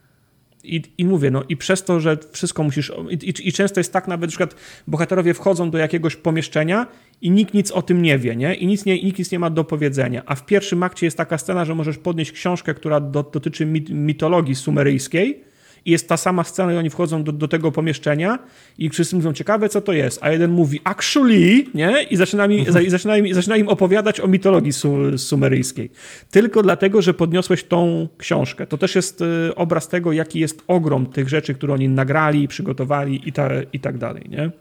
i, 0.64 0.82
i 0.98 1.06
mówię, 1.06 1.32
no 1.32 1.44
i 1.50 1.58
przez 1.58 1.84
to, 1.84 2.00
że 2.00 2.18
wszystko 2.32 2.64
musisz, 2.64 2.92
i, 3.10 3.48
i, 3.48 3.54
często 3.54 3.80
jest 3.80 3.94
tak 3.94 4.08
nawet, 4.08 4.30
że 4.32 4.38
przykład 4.38 4.56
bohaterowie 4.88 5.34
wchodzą 5.34 5.72
do 5.72 5.78
jakiegoś 5.78 6.16
pomieszczenia 6.16 6.88
i 7.22 7.32
nikt 7.32 7.54
nic 7.54 7.72
o 7.72 7.82
tym 7.82 8.02
nie 8.02 8.18
wie, 8.18 8.36
nie? 8.36 8.56
I 8.56 8.68
nic 8.68 8.86
nie, 8.86 9.04
nikt 9.04 9.20
nic 9.20 9.32
nie 9.32 9.40
ma 9.40 9.50
do 9.50 9.64
powiedzenia. 9.64 10.24
A 10.26 10.36
w 10.36 10.46
pierwszym 10.46 10.84
akcie 10.84 11.06
jest 11.08 11.18
taka 11.18 11.38
scena, 11.38 11.66
że 11.66 11.76
możesz 11.76 11.98
podnieść 11.98 12.32
książkę, 12.32 12.74
która 12.74 13.00
do, 13.00 13.24
dotyczy 13.24 13.66
mit, 13.66 13.90
mitologii 13.90 14.56
sumeryjskiej 14.56 15.44
i 15.88 15.92
jest 15.92 16.10
ta 16.10 16.18
sama 16.18 16.44
scena 16.44 16.74
i 16.74 16.78
oni 16.78 16.90
wchodzą 16.90 17.24
do, 17.24 17.32
do 17.32 17.48
tego 17.48 17.72
pomieszczenia 17.72 18.40
i 18.78 18.90
wszyscy 18.90 19.16
mówią, 19.16 19.34
ciekawe 19.34 19.70
co 19.70 19.82
to 19.82 19.94
jest, 19.94 20.20
a 20.22 20.32
jeden 20.32 20.52
mówi 20.52 20.80
actually, 20.84 21.66
nie? 21.74 22.04
I 22.04 22.16
zaczyna, 22.16 22.48
mi, 22.48 22.62
i 22.86 22.90
zaczyna, 22.90 23.18
im, 23.18 23.34
zaczyna 23.34 23.58
im 23.58 23.68
opowiadać 23.68 24.20
o 24.20 24.28
mitologii 24.28 24.74
su, 24.74 25.18
sumeryjskiej. 25.18 25.92
Tylko 26.32 26.64
dlatego, 26.64 27.02
że 27.02 27.14
podniosłeś 27.14 27.64
tą 27.64 28.08
książkę. 28.18 28.68
To 28.68 28.78
też 28.78 28.96
jest 28.96 29.22
y, 29.22 29.56
obraz 29.56 29.88
tego, 29.88 30.12
jaki 30.12 30.40
jest 30.40 30.64
ogrom 30.68 31.06
tych 31.06 31.30
rzeczy, 31.30 31.54
które 31.54 31.74
oni 31.74 31.90
nagrali, 31.90 32.48
przygotowali 32.48 33.30
i, 33.30 33.34
ta, 33.34 33.50
i 33.74 33.80
tak 33.80 33.98
dalej, 33.98 34.24
nie? 34.30 34.52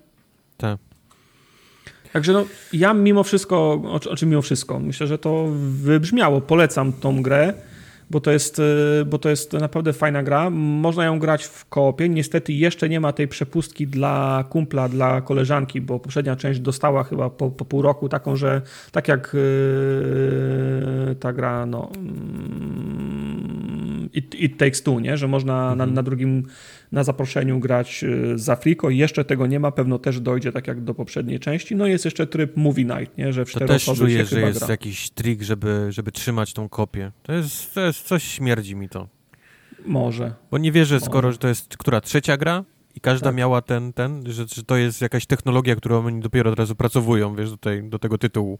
Tak. 0.56 0.78
Także 2.12 2.32
no, 2.32 2.44
ja 2.72 2.94
mimo 2.94 3.22
wszystko, 3.22 3.56
o, 3.84 4.00
o 4.10 4.16
czym 4.16 4.28
mimo 4.28 4.42
wszystko, 4.42 4.80
myślę, 4.80 5.06
że 5.06 5.18
to 5.18 5.46
wybrzmiało. 5.58 6.40
Polecam 6.40 6.92
tą 6.92 7.22
grę 7.22 7.54
bo 8.10 8.20
to, 8.20 8.30
jest, 8.30 8.58
y, 8.58 9.04
bo 9.06 9.18
to 9.18 9.28
jest 9.28 9.52
naprawdę 9.52 9.92
fajna 9.92 10.22
gra. 10.22 10.50
Można 10.50 11.04
ją 11.04 11.18
grać 11.18 11.44
w 11.44 11.68
koopie. 11.68 12.08
Niestety 12.08 12.52
jeszcze 12.52 12.88
nie 12.88 13.00
ma 13.00 13.12
tej 13.12 13.28
przepustki 13.28 13.86
dla 13.86 14.44
kumpla, 14.50 14.88
dla 14.88 15.20
koleżanki, 15.20 15.80
bo 15.80 16.00
poprzednia 16.00 16.36
część 16.36 16.60
dostała 16.60 17.04
chyba 17.04 17.30
po, 17.30 17.50
po 17.50 17.64
pół 17.64 17.82
roku 17.82 18.08
taką, 18.08 18.36
że 18.36 18.62
tak 18.92 19.08
jak 19.08 19.36
yy, 21.08 21.14
ta 21.14 21.32
gra, 21.32 21.66
no. 21.66 21.90
Yy, 21.94 23.95
it, 24.12 24.34
it, 24.34 24.56
Takes 24.56 24.82
Two, 24.82 25.00
nie? 25.00 25.16
że 25.16 25.28
można 25.28 25.72
mhm. 25.72 25.78
na, 25.78 25.86
na 25.86 26.02
drugim 26.02 26.42
na 26.92 27.04
zaproszeniu 27.04 27.60
grać 27.60 28.04
y, 28.04 28.38
z 28.38 28.48
Afriko 28.48 28.90
i 28.90 28.98
jeszcze 28.98 29.24
tego 29.24 29.46
nie 29.46 29.60
ma, 29.60 29.70
pewno 29.72 29.98
też 29.98 30.20
dojdzie 30.20 30.52
tak 30.52 30.66
jak 30.66 30.84
do 30.84 30.94
poprzedniej 30.94 31.40
części. 31.40 31.76
No 31.76 31.86
jest 31.86 32.04
jeszcze 32.04 32.26
tryb 32.26 32.56
Movie 32.56 32.84
Night, 32.84 33.18
nie? 33.18 33.32
że 33.32 33.44
w 33.44 33.52
to 33.52 33.60
też 33.60 33.84
czuję, 33.84 34.24
że 34.24 34.40
jest 34.40 34.58
gra. 34.58 34.68
jakiś 34.70 35.10
trik, 35.10 35.42
żeby, 35.42 35.86
żeby 35.90 36.12
trzymać 36.12 36.52
tą 36.52 36.68
kopię. 36.68 37.12
To 37.22 37.32
jest, 37.32 37.74
to 37.74 37.80
jest 37.80 38.02
coś 38.02 38.24
śmierdzi 38.24 38.76
mi 38.76 38.88
to. 38.88 39.08
Może. 39.86 40.34
Bo 40.50 40.58
nie 40.58 40.72
wierzę, 40.72 41.00
skoro 41.00 41.32
że 41.32 41.38
to 41.38 41.48
jest 41.48 41.76
która 41.76 42.00
trzecia 42.00 42.36
gra 42.36 42.64
i 42.94 43.00
każda 43.00 43.26
tak. 43.26 43.36
miała 43.36 43.62
ten, 43.62 43.92
ten 43.92 44.32
że, 44.32 44.46
że 44.54 44.64
to 44.64 44.76
jest 44.76 45.00
jakaś 45.00 45.26
technologia, 45.26 45.76
którą 45.76 46.06
oni 46.06 46.20
dopiero 46.20 46.50
od 46.50 46.58
razu 46.58 46.74
pracowują, 46.74 47.36
wiesz, 47.36 47.50
do, 47.50 47.56
tej, 47.56 47.88
do 47.88 47.98
tego 47.98 48.18
tytułu. 48.18 48.58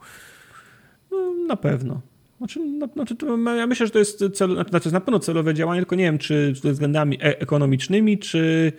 No, 1.11 1.35
na 1.49 1.57
pewno. 1.57 2.01
Znaczy, 2.39 2.61
no, 2.61 2.89
znaczy 2.95 3.17
to, 3.17 3.39
ja 3.39 3.67
myślę, 3.67 3.87
że 3.87 3.93
to 3.93 3.99
jest, 3.99 4.25
cel, 4.35 4.65
znaczy 4.69 4.93
na 4.93 5.01
pewno 5.01 5.19
celowe 5.19 5.55
działanie, 5.55 5.81
tylko 5.81 5.97
nie 5.97 6.05
wiem, 6.05 6.19
czy 6.19 6.53
ze 6.63 6.73
względami 6.73 7.19
e 7.23 7.41
ekonomicznymi, 7.41 8.19
czy 8.19 8.73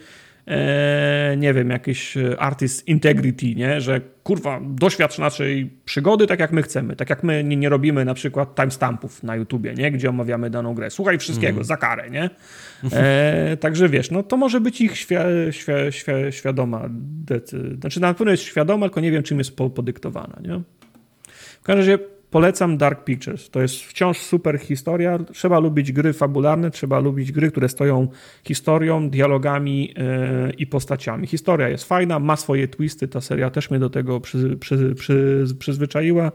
e, 0.47 1.35
nie 1.37 1.53
wiem, 1.53 1.69
jakiś 1.69 2.17
artist 2.37 2.87
integrity, 2.87 3.55
nie? 3.55 3.81
że 3.81 4.01
kurwa, 4.23 4.61
doświadcz 4.63 5.17
naszej 5.17 5.69
przygody 5.85 6.27
tak 6.27 6.39
jak 6.39 6.51
my 6.51 6.61
chcemy, 6.61 6.95
tak 6.95 7.09
jak 7.09 7.23
my 7.23 7.43
nie, 7.43 7.57
nie 7.57 7.69
robimy 7.69 8.05
na 8.05 8.13
przykład 8.13 8.55
timestampów 8.55 9.23
na 9.23 9.35
YouTubie, 9.35 9.73
nie? 9.73 9.91
gdzie 9.91 10.09
omawiamy 10.09 10.49
daną 10.49 10.73
grę. 10.73 10.89
Słuchaj 10.89 11.17
wszystkiego, 11.17 11.53
mm. 11.53 11.63
za 11.63 11.77
karę, 11.77 12.09
nie? 12.09 12.29
E, 12.93 13.57
także 13.57 13.89
wiesz, 13.89 14.11
no 14.11 14.23
to 14.23 14.37
może 14.37 14.61
być 14.61 14.81
ich 14.81 14.97
świ 14.97 15.15
świ 15.51 15.71
świ 15.89 16.11
świadoma 16.31 16.85
decyzja. 17.25 17.75
Znaczy 17.79 17.99
na 17.99 18.13
pewno 18.13 18.31
jest 18.31 18.43
świadoma, 18.43 18.85
tylko 18.85 19.01
nie 19.01 19.11
wiem, 19.11 19.23
czym 19.23 19.37
jest 19.37 19.55
podyktowana, 19.55 20.39
nie? 20.41 20.61
W 21.61 21.63
każdym 21.63 21.79
razie 21.79 22.16
Polecam 22.37 22.77
Dark 22.77 23.03
Pictures. 23.03 23.49
To 23.49 23.61
jest 23.61 23.75
wciąż 23.83 24.17
super 24.17 24.59
historia. 24.59 25.19
Trzeba 25.33 25.59
lubić 25.59 25.91
gry 25.91 26.13
fabularne, 26.13 26.71
trzeba 26.71 26.99
lubić 26.99 27.31
gry, 27.31 27.51
które 27.51 27.69
stoją 27.69 28.07
historią, 28.43 29.09
dialogami 29.09 29.81
yy, 29.81 30.51
i 30.57 30.67
postaciami. 30.67 31.27
Historia 31.27 31.69
jest 31.69 31.83
fajna, 31.83 32.19
ma 32.19 32.35
swoje 32.35 32.67
twisty. 32.67 33.07
Ta 33.07 33.21
seria 33.21 33.49
też 33.49 33.71
mnie 33.71 33.79
do 33.79 33.89
tego 33.89 34.21
przy, 34.21 34.57
przy, 34.57 34.95
przy, 34.95 35.45
przyzwyczaiła. 35.59 36.31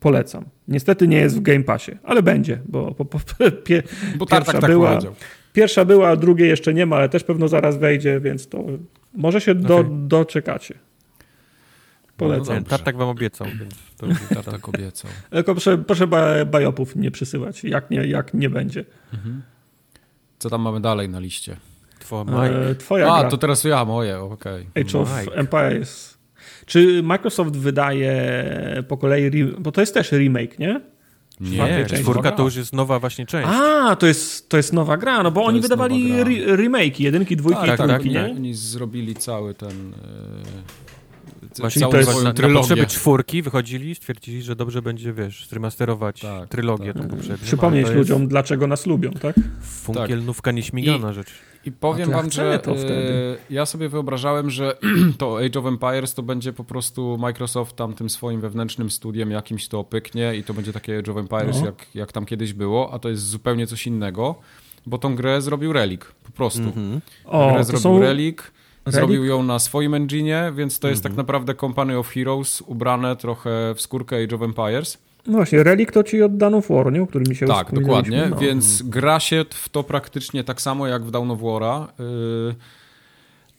Polecam. 0.00 0.44
Niestety 0.68 1.08
nie 1.08 1.16
jest 1.16 1.36
w 1.38 1.42
Game 1.42 1.62
Passie, 1.64 1.92
ale 2.04 2.22
będzie, 2.22 2.58
bo, 2.68 2.94
bo, 2.98 3.04
bo, 3.04 3.18
pie, 3.64 3.82
bo 4.16 4.26
pierwsza 4.26 4.60
tak 4.60 4.70
była. 4.70 4.98
Pierwsza 5.52 5.84
była, 5.84 6.08
a 6.08 6.16
drugiej 6.16 6.48
jeszcze 6.48 6.74
nie 6.74 6.86
ma, 6.86 6.96
ale 6.96 7.08
też 7.08 7.24
pewno 7.24 7.48
zaraz 7.48 7.76
wejdzie, 7.76 8.20
więc 8.20 8.48
to 8.48 8.64
może 9.14 9.40
się 9.40 9.52
okay. 9.52 9.62
do, 9.62 9.84
doczekacie. 9.90 10.74
Polecam. 12.22 12.56
No 12.56 12.62
Tartak 12.62 12.96
wam 12.96 13.08
obiecał, 13.08 13.46
więc 13.58 13.74
to 13.96 14.34
Tartak 14.34 14.68
obiecał. 14.68 15.10
Tylko 15.30 15.54
proszę, 15.54 15.78
proszę 15.78 16.06
bajopów 16.46 16.96
nie 16.96 17.10
przysyłać, 17.10 17.64
jak 17.64 17.90
nie, 17.90 18.06
jak 18.06 18.34
nie 18.34 18.50
będzie. 18.50 18.84
Mhm. 19.14 19.42
Co 20.38 20.50
tam 20.50 20.60
mamy 20.60 20.80
dalej 20.80 21.08
na 21.08 21.20
liście? 21.20 21.56
Twoja, 21.98 22.44
e, 22.44 22.74
twoja 22.74 23.14
A, 23.14 23.20
gra. 23.20 23.30
to 23.30 23.36
teraz 23.36 23.64
ja, 23.64 23.84
moje, 23.84 24.18
okej. 24.18 24.66
Okay. 24.70 24.82
Age 24.84 24.98
of 24.98 25.20
Mike. 25.20 25.34
Empires. 25.34 26.18
Czy 26.66 27.02
Microsoft 27.02 27.56
wydaje 27.56 28.34
po 28.88 28.96
kolei, 28.96 29.44
bo 29.58 29.72
to 29.72 29.80
jest 29.80 29.94
też 29.94 30.12
remake, 30.12 30.58
nie? 30.58 30.80
Nie, 31.40 31.86
czwórka 31.86 32.32
to 32.32 32.42
już 32.42 32.56
jest 32.56 32.72
nowa 32.72 32.98
właśnie 32.98 33.26
część. 33.26 33.48
A, 33.52 33.96
to 33.96 34.06
jest, 34.06 34.48
to 34.48 34.56
jest 34.56 34.72
nowa 34.72 34.96
gra, 34.96 35.22
no 35.22 35.30
bo 35.30 35.40
to 35.40 35.46
oni 35.46 35.60
wydawali 35.60 36.12
re 36.12 36.56
remake, 36.56 37.00
jedynki, 37.00 37.36
dwójki 37.36 37.66
tak, 37.66 37.80
i 37.80 37.82
trójki, 37.82 37.92
tak, 37.92 38.04
nie? 38.04 38.34
Oni 38.36 38.54
zrobili 38.54 39.14
cały 39.14 39.54
ten... 39.54 39.90
Yy 39.90 40.81
Właśnie 41.58 41.88
to 41.88 41.96
jest, 41.96 42.22
na, 42.24 42.32
na 42.48 42.54
potrzeby 42.54 42.86
czwórki 42.86 43.42
wychodzili, 43.42 43.94
stwierdzili, 43.94 44.42
że 44.42 44.56
dobrze 44.56 44.82
będzie, 44.82 45.12
wiesz, 45.12 45.46
zremasterować 45.48 46.20
tak, 46.20 46.48
trylogię 46.48 46.94
tak. 46.94 47.02
tą 47.02 47.08
poprzednią. 47.08 47.46
Przypomnieć 47.46 47.90
ludziom, 47.90 48.28
dlaczego 48.28 48.66
nas 48.66 48.86
lubią, 48.86 49.10
tak? 49.10 49.36
Funkielnówka 49.62 50.48
tak. 50.48 50.56
nieśmigana 50.56 51.10
I, 51.10 51.14
rzecz. 51.14 51.32
I 51.64 51.72
powiem 51.72 52.10
wam, 52.10 52.30
że 52.30 52.58
to 52.58 52.74
wtedy. 52.74 53.36
ja 53.50 53.66
sobie 53.66 53.88
wyobrażałem, 53.88 54.50
że 54.50 54.76
to 55.18 55.38
Age 55.38 55.60
of 55.60 55.66
Empires 55.66 56.14
to 56.14 56.22
będzie 56.22 56.52
po 56.52 56.64
prostu 56.64 57.18
Microsoft 57.18 57.76
tam 57.76 57.94
tym 57.94 58.10
swoim 58.10 58.40
wewnętrznym 58.40 58.90
studiem 58.90 59.30
jakimś 59.30 59.68
to 59.68 59.78
opyknie 59.78 60.36
i 60.36 60.44
to 60.44 60.54
będzie 60.54 60.72
takie 60.72 60.98
Age 60.98 61.12
of 61.12 61.18
Empires, 61.18 61.60
no. 61.60 61.66
jak, 61.66 61.86
jak 61.94 62.12
tam 62.12 62.26
kiedyś 62.26 62.52
było, 62.52 62.92
a 62.92 62.98
to 62.98 63.08
jest 63.08 63.22
zupełnie 63.22 63.66
coś 63.66 63.86
innego, 63.86 64.34
bo 64.86 64.98
tą 64.98 65.16
grę 65.16 65.42
zrobił 65.42 65.72
Relic, 65.72 66.00
po 66.24 66.32
prostu. 66.32 66.60
Mm 66.60 66.72
-hmm. 66.72 67.00
O, 67.24 67.52
grę 67.52 67.64
zrobił 67.64 67.82
są... 67.82 68.00
Relic 68.00 68.38
Zrobił 68.86 69.24
ją 69.24 69.42
na 69.42 69.58
swoim 69.58 69.94
engine, 69.94 70.52
więc 70.54 70.78
to 70.78 70.88
jest 70.88 71.00
-hmm. 71.00 71.04
tak 71.04 71.16
naprawdę 71.16 71.54
Company 71.54 71.98
of 71.98 72.08
Heroes 72.08 72.60
ubrane 72.60 73.16
trochę 73.16 73.74
w 73.74 73.80
skórkę 73.80 74.24
Age 74.24 74.36
of 74.36 74.42
Empires. 74.42 74.98
No 75.26 75.32
właśnie, 75.32 75.62
Relic 75.62 75.92
to 75.92 76.02
ci 76.02 76.22
od 76.22 76.36
Dawn 76.36 76.54
of 76.54 76.68
War, 76.68 76.92
nie? 76.92 77.02
o 77.02 77.06
którym 77.06 77.28
mi 77.28 77.36
się 77.36 77.46
Tak, 77.46 77.74
dokładnie, 77.74 78.26
no. 78.30 78.36
więc 78.36 78.82
gra 78.82 79.20
się 79.20 79.44
w 79.50 79.68
to 79.68 79.82
praktycznie 79.82 80.44
tak 80.44 80.60
samo 80.60 80.86
jak 80.86 81.04
w 81.04 81.10
Dawn 81.10 81.30
of 81.30 81.40
War'a, 81.40 81.86
yy, 81.98 82.54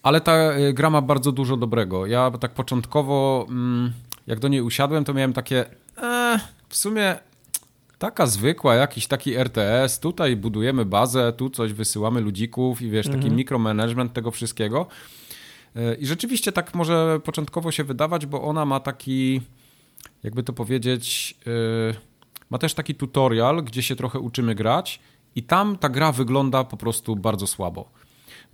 ale 0.02 0.20
ta 0.20 0.58
y, 0.58 0.72
gra 0.72 0.90
ma 0.90 1.00
bardzo 1.00 1.32
dużo 1.32 1.56
dobrego. 1.56 2.06
Ja 2.06 2.30
tak 2.30 2.50
początkowo, 2.50 3.46
mm, 3.48 3.92
jak 4.26 4.38
do 4.38 4.48
niej 4.48 4.60
usiadłem, 4.60 5.04
to 5.04 5.14
miałem 5.14 5.32
takie, 5.32 5.64
e, 6.02 6.40
w 6.68 6.76
sumie 6.76 7.16
taka 8.04 8.26
zwykła, 8.26 8.74
jakiś 8.74 9.06
taki 9.06 9.34
RTS, 9.34 10.00
tutaj 10.00 10.36
budujemy 10.36 10.84
bazę, 10.84 11.32
tu 11.32 11.50
coś 11.50 11.72
wysyłamy 11.72 12.20
ludzików 12.20 12.82
i 12.82 12.90
wiesz, 12.90 13.06
taki 13.06 13.16
mhm. 13.16 13.36
mikromanagement 13.36 14.12
tego 14.12 14.30
wszystkiego. 14.30 14.86
E, 15.76 15.94
I 15.94 16.06
rzeczywiście 16.06 16.52
tak 16.52 16.74
może 16.74 17.20
początkowo 17.24 17.72
się 17.72 17.84
wydawać, 17.84 18.26
bo 18.26 18.42
ona 18.42 18.64
ma 18.64 18.80
taki, 18.80 19.40
jakby 20.22 20.42
to 20.42 20.52
powiedzieć, 20.52 21.34
e, 21.46 21.94
ma 22.50 22.58
też 22.58 22.74
taki 22.74 22.94
tutorial, 22.94 23.64
gdzie 23.64 23.82
się 23.82 23.96
trochę 23.96 24.18
uczymy 24.18 24.54
grać 24.54 25.00
i 25.36 25.42
tam 25.42 25.78
ta 25.78 25.88
gra 25.88 26.12
wygląda 26.12 26.64
po 26.64 26.76
prostu 26.76 27.16
bardzo 27.16 27.46
słabo. 27.46 27.90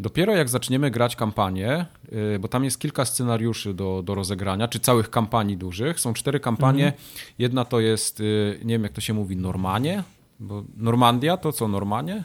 Dopiero 0.01 0.37
jak 0.37 0.49
zaczniemy 0.49 0.91
grać 0.91 1.17
kampanię, 1.17 1.87
y, 2.35 2.39
bo 2.39 2.49
tam 2.49 2.65
jest 2.65 2.81
kilka 2.81 3.05
scenariuszy 3.05 3.75
do, 3.75 4.03
do 4.03 4.15
rozegrania, 4.15 4.69
czy 4.69 4.81
całych 4.81 5.11
kampanii 5.11 5.57
dużych. 5.57 6.01
Są 6.01 6.15
cztery 6.15 6.41
kampanie. 6.41 6.87
Mhm. 6.87 7.03
Jedna 7.39 7.65
to 7.65 7.81
jest, 7.81 8.21
y, 8.21 8.61
nie 8.65 8.75
wiem 8.75 8.83
jak 8.83 8.93
to 8.93 9.01
się 9.01 9.15
mówi, 9.15 9.37
Normanie? 9.37 10.03
Bo 10.39 10.65
Normandia 10.77 11.37
to 11.37 11.53
co, 11.53 11.69
Normanie? 11.69 12.25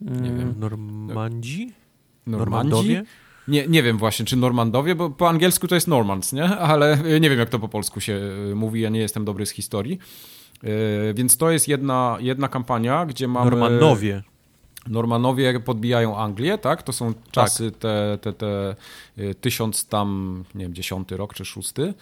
Nie 0.00 0.30
wiem. 0.30 0.40
Mm, 0.40 0.60
Normandzi? 1.06 1.72
Normandowie? 2.26 3.04
Nie, 3.48 3.66
nie 3.66 3.82
wiem 3.82 3.98
właśnie, 3.98 4.26
czy 4.26 4.36
Normandowie, 4.36 4.94
bo 4.94 5.10
po 5.10 5.28
angielsku 5.28 5.68
to 5.68 5.74
jest 5.74 5.88
Normans, 5.88 6.32
nie? 6.32 6.44
Ale 6.72 6.98
nie 7.20 7.30
wiem, 7.30 7.38
jak 7.38 7.50
to 7.50 7.58
po 7.58 7.68
polsku 7.68 8.00
się 8.00 8.12
y, 8.52 8.54
mówi, 8.54 8.80
ja 8.80 8.88
nie 8.88 9.00
jestem 9.00 9.24
dobry 9.24 9.46
z 9.46 9.50
historii. 9.50 9.98
Więc 11.14 11.36
to 11.36 11.50
jest 11.50 11.68
jedna, 11.68 12.16
jedna 12.20 12.48
kampania, 12.48 13.06
gdzie 13.06 13.28
mamy... 13.28 13.50
Normandowie. 13.50 14.22
Normanowie 14.88 15.60
podbijają 15.60 16.16
Anglię, 16.16 16.58
tak? 16.58 16.82
To 16.82 16.92
są 16.92 17.14
czasy 17.30 17.70
tak. 17.70 17.80
te, 17.80 18.18
te, 18.20 18.32
te 18.32 18.76
y, 19.18 19.34
tysiąc 19.34 19.88
tam, 19.88 20.44
nie 20.54 20.64
wiem, 20.64 20.74
dziesiąty 20.74 21.16
rok 21.16 21.34
czy 21.34 21.44
szósty. 21.44 21.94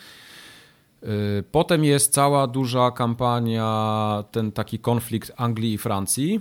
Y, 1.02 1.44
potem 1.52 1.84
jest 1.84 2.12
cała 2.12 2.46
duża 2.46 2.90
kampania, 2.90 4.24
ten 4.32 4.52
taki 4.52 4.78
konflikt 4.78 5.32
Anglii 5.36 5.72
i 5.72 5.78
Francji. 5.78 6.40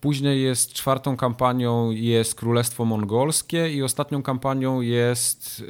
Później 0.00 0.42
jest 0.42 0.72
czwartą 0.72 1.16
kampanią 1.16 1.90
jest 1.90 2.34
Królestwo 2.34 2.84
Mongolskie 2.84 3.72
i 3.72 3.82
ostatnią 3.82 4.22
kampanią 4.22 4.80
jest 4.80 5.60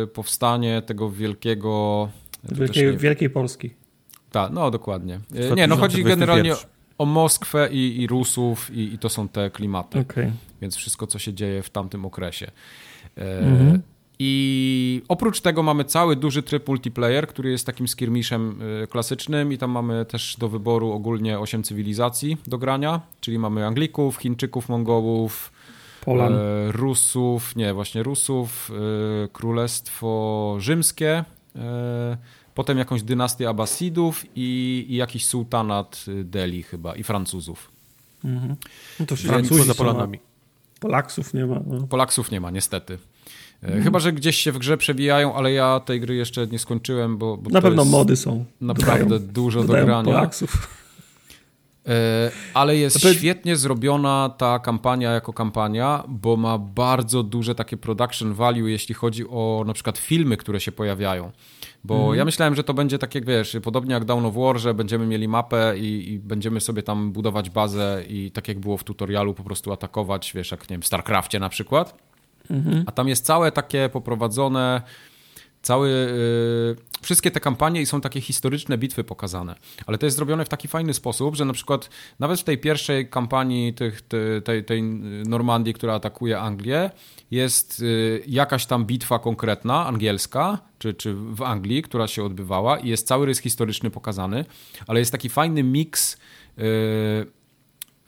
yy, 0.00 0.06
powstanie 0.06 0.82
tego 0.82 1.10
wielkiego... 1.10 2.08
Wielkiej, 2.44 2.96
Wielkiej 2.96 3.30
Polski. 3.30 3.70
Tak, 4.32 4.52
no 4.52 4.70
dokładnie. 4.70 5.20
Nie, 5.56 5.66
no 5.66 5.76
chodzi 5.76 6.04
generalnie 6.04 6.54
o 6.98 7.06
Moskwę 7.06 7.68
i, 7.72 8.02
i 8.02 8.06
Rusów 8.06 8.70
i, 8.70 8.94
i, 8.94 8.98
to 8.98 9.08
są 9.08 9.28
te 9.28 9.50
klimaty. 9.50 9.98
Okay. 9.98 10.32
Więc 10.60 10.76
wszystko, 10.76 11.06
co 11.06 11.18
się 11.18 11.34
dzieje 11.34 11.62
w 11.62 11.70
tamtym 11.70 12.04
okresie. 12.04 12.50
E, 13.16 13.38
mhm. 13.38 13.82
I 14.18 15.02
oprócz 15.08 15.40
tego 15.40 15.62
mamy 15.62 15.84
cały 15.84 16.16
duży 16.16 16.42
tryb 16.42 16.68
multiplayer, 16.68 17.28
który 17.28 17.50
jest 17.50 17.66
takim 17.66 17.88
skirmiszem 17.88 18.60
e, 18.82 18.86
klasycznym 18.86 19.52
i 19.52 19.58
tam 19.58 19.70
mamy 19.70 20.04
też 20.04 20.36
do 20.38 20.48
wyboru 20.48 20.92
ogólnie 20.92 21.38
8 21.38 21.62
cywilizacji 21.62 22.36
do 22.46 22.58
grania, 22.58 23.00
czyli 23.20 23.38
mamy 23.38 23.66
Anglików, 23.66 24.16
Chińczyków, 24.16 24.68
Mongołów, 24.68 25.52
Polan. 26.04 26.34
E, 26.34 26.72
Rusów, 26.72 27.56
nie, 27.56 27.74
właśnie 27.74 28.02
Rusów, 28.02 28.70
Królestwo 29.32 30.56
Rzymskie, 30.58 31.24
potem 32.58 32.78
jakąś 32.78 33.02
dynastię 33.02 33.48
Abbasidów 33.48 34.24
i, 34.36 34.86
i 34.88 34.96
jakiś 34.96 35.26
sułtanat 35.26 36.04
Delhi 36.24 36.62
chyba 36.62 36.96
i 36.96 37.02
Francuzów. 37.02 37.70
Mhm. 38.24 38.56
No 39.00 39.06
to 39.06 39.16
Francuzi 39.16 39.64
za 39.64 39.74
Polanami. 39.74 40.18
Polaksów 40.80 41.34
nie 41.34 41.46
ma. 41.46 41.60
No. 41.66 41.86
Polaksów 41.86 42.30
nie 42.30 42.40
ma, 42.40 42.50
niestety. 42.50 42.98
Mhm. 43.62 43.82
Chyba, 43.82 43.98
że 43.98 44.12
gdzieś 44.12 44.36
się 44.36 44.52
w 44.52 44.58
grze 44.58 44.76
przewijają, 44.76 45.34
ale 45.34 45.52
ja 45.52 45.80
tej 45.80 46.00
gry 46.00 46.14
jeszcze 46.14 46.46
nie 46.46 46.58
skończyłem, 46.58 47.18
bo, 47.18 47.36
bo 47.36 47.50
Na 47.50 47.62
pewno 47.62 47.84
mody 47.84 48.16
są. 48.16 48.44
Naprawdę 48.60 49.18
dodają, 49.18 49.32
dużo 49.32 49.64
do 49.64 49.72
grania. 49.72 50.02
Polaksów. 50.02 50.68
E, 51.88 52.30
ale 52.54 52.76
jest 52.76 53.02
to 53.02 53.14
świetnie 53.14 53.56
zrobiona 53.56 54.34
ta 54.38 54.58
kampania 54.58 55.10
jako 55.10 55.32
kampania, 55.32 56.04
bo 56.08 56.36
ma 56.36 56.58
bardzo 56.58 57.22
duże 57.22 57.54
takie 57.54 57.76
production 57.76 58.34
value, 58.34 58.66
jeśli 58.66 58.94
chodzi 58.94 59.28
o 59.28 59.64
na 59.66 59.72
przykład 59.72 59.98
filmy, 59.98 60.36
które 60.36 60.60
się 60.60 60.72
pojawiają. 60.72 61.30
Bo 61.84 61.94
mhm. 61.94 62.18
ja 62.18 62.24
myślałem, 62.24 62.54
że 62.54 62.64
to 62.64 62.74
będzie 62.74 62.98
tak 62.98 63.14
jak 63.14 63.26
wiesz, 63.26 63.56
podobnie 63.62 63.94
jak 63.94 64.04
Down 64.04 64.26
of 64.26 64.34
War, 64.34 64.58
że 64.58 64.74
będziemy 64.74 65.06
mieli 65.06 65.28
mapę 65.28 65.78
i, 65.78 66.12
i, 66.12 66.18
będziemy 66.18 66.60
sobie 66.60 66.82
tam 66.82 67.12
budować 67.12 67.50
bazę 67.50 68.02
i 68.08 68.30
tak 68.30 68.48
jak 68.48 68.58
było 68.58 68.76
w 68.76 68.84
tutorialu, 68.84 69.34
po 69.34 69.44
prostu 69.44 69.72
atakować, 69.72 70.32
wiesz, 70.34 70.50
jak 70.50 70.70
nie 70.70 70.74
wiem, 70.74 70.82
w 70.82 70.86
StarCraftie 70.86 71.40
na 71.40 71.48
przykład. 71.48 72.02
Mhm. 72.50 72.84
A 72.86 72.92
tam 72.92 73.08
jest 73.08 73.24
całe 73.24 73.52
takie 73.52 73.88
poprowadzone 73.88 74.82
cały, 75.62 75.88
yy, 75.88 77.02
wszystkie 77.02 77.30
te 77.30 77.40
kampanie 77.40 77.80
i 77.80 77.86
są 77.86 78.00
takie 78.00 78.20
historyczne 78.20 78.78
bitwy 78.78 79.04
pokazane. 79.04 79.54
Ale 79.86 79.98
to 79.98 80.06
jest 80.06 80.16
zrobione 80.16 80.44
w 80.44 80.48
taki 80.48 80.68
fajny 80.68 80.94
sposób, 80.94 81.36
że 81.36 81.44
na 81.44 81.52
przykład 81.52 81.90
nawet 82.18 82.40
w 82.40 82.44
tej 82.44 82.58
pierwszej 82.58 83.08
kampanii 83.08 83.74
tych, 83.74 84.02
tej, 84.44 84.64
tej 84.64 84.82
Normandii, 85.26 85.74
która 85.74 85.94
atakuje 85.94 86.40
Anglię, 86.40 86.90
jest 87.30 87.80
yy, 87.80 88.22
jakaś 88.26 88.66
tam 88.66 88.84
bitwa 88.84 89.18
konkretna, 89.18 89.86
angielska, 89.86 90.58
czy, 90.78 90.94
czy 90.94 91.14
w 91.14 91.42
Anglii, 91.42 91.82
która 91.82 92.08
się 92.08 92.24
odbywała 92.24 92.78
i 92.78 92.88
jest 92.88 93.06
cały 93.06 93.26
rys 93.26 93.38
historyczny 93.38 93.90
pokazany, 93.90 94.44
ale 94.86 94.98
jest 94.98 95.12
taki 95.12 95.28
fajny 95.28 95.62
miks 95.62 96.16
yy, 96.56 96.64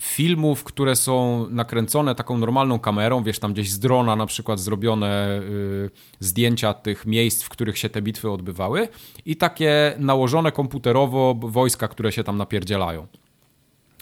filmów, 0.01 0.65
które 0.65 0.97
są 0.97 1.47
nakręcone 1.51 2.15
taką 2.15 2.39
normalną 2.39 2.79
kamerą, 2.79 3.23
wiesz, 3.23 3.39
tam 3.39 3.53
gdzieś 3.53 3.71
z 3.71 3.79
drona 3.79 4.17
na 4.17 4.27
przykład 4.27 4.61
zrobione 4.61 5.41
y, 5.41 5.91
zdjęcia 6.21 6.75
tych 6.75 7.07
miejsc, 7.07 7.43
w 7.43 7.49
których 7.49 7.79
się 7.79 7.89
te 7.89 8.03
bitwy 8.03 8.31
odbywały 8.31 8.89
i 9.27 9.37
takie 9.37 9.95
nałożone 9.99 10.53
komputerowo 10.53 11.35
wojska, 11.41 11.89
które 11.89 12.13
się 12.13 12.25
tam 12.25 12.37
napierdzielają. 12.37 13.07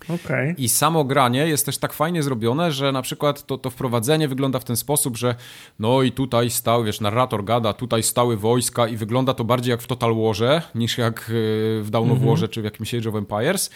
Okay. 0.09 0.55
I 0.59 0.69
samo 0.69 1.05
granie 1.05 1.47
jest 1.47 1.67
też 1.67 1.79
tak 1.79 1.93
fajnie 1.93 2.23
zrobione, 2.23 2.73
że 2.73 2.93
na 2.93 3.03
przykład 3.03 3.47
to, 3.47 3.59
to 3.59 3.71
wprowadzenie 3.71 4.29
wygląda 4.29 4.59
w 4.59 4.65
ten 4.65 4.77
sposób, 4.77 5.17
że 5.17 5.35
no 5.79 6.03
i 6.03 6.13
tutaj 6.13 6.51
stał, 6.51 6.85
wiesz, 6.85 7.01
narrator 7.01 7.45
gada, 7.45 7.73
tutaj 7.73 8.03
stały 8.03 8.37
wojska 8.37 8.89
i 8.89 8.97
wygląda 8.97 9.35
to 9.35 9.45
bardziej 9.45 9.71
jak 9.71 9.83
w 9.83 9.87
Total 9.87 10.15
Warze 10.15 10.63
niż 10.75 10.99
jak 10.99 11.31
y, 11.31 11.81
w 11.83 11.89
Dawn 11.91 12.11
of 12.11 12.19
mm 12.19 12.35
-hmm. 12.35 12.49
Czy 12.49 12.61
w 12.61 12.65
jakimś 12.65 12.95
Age 12.95 13.09
of 13.09 13.15
Empires. 13.15 13.71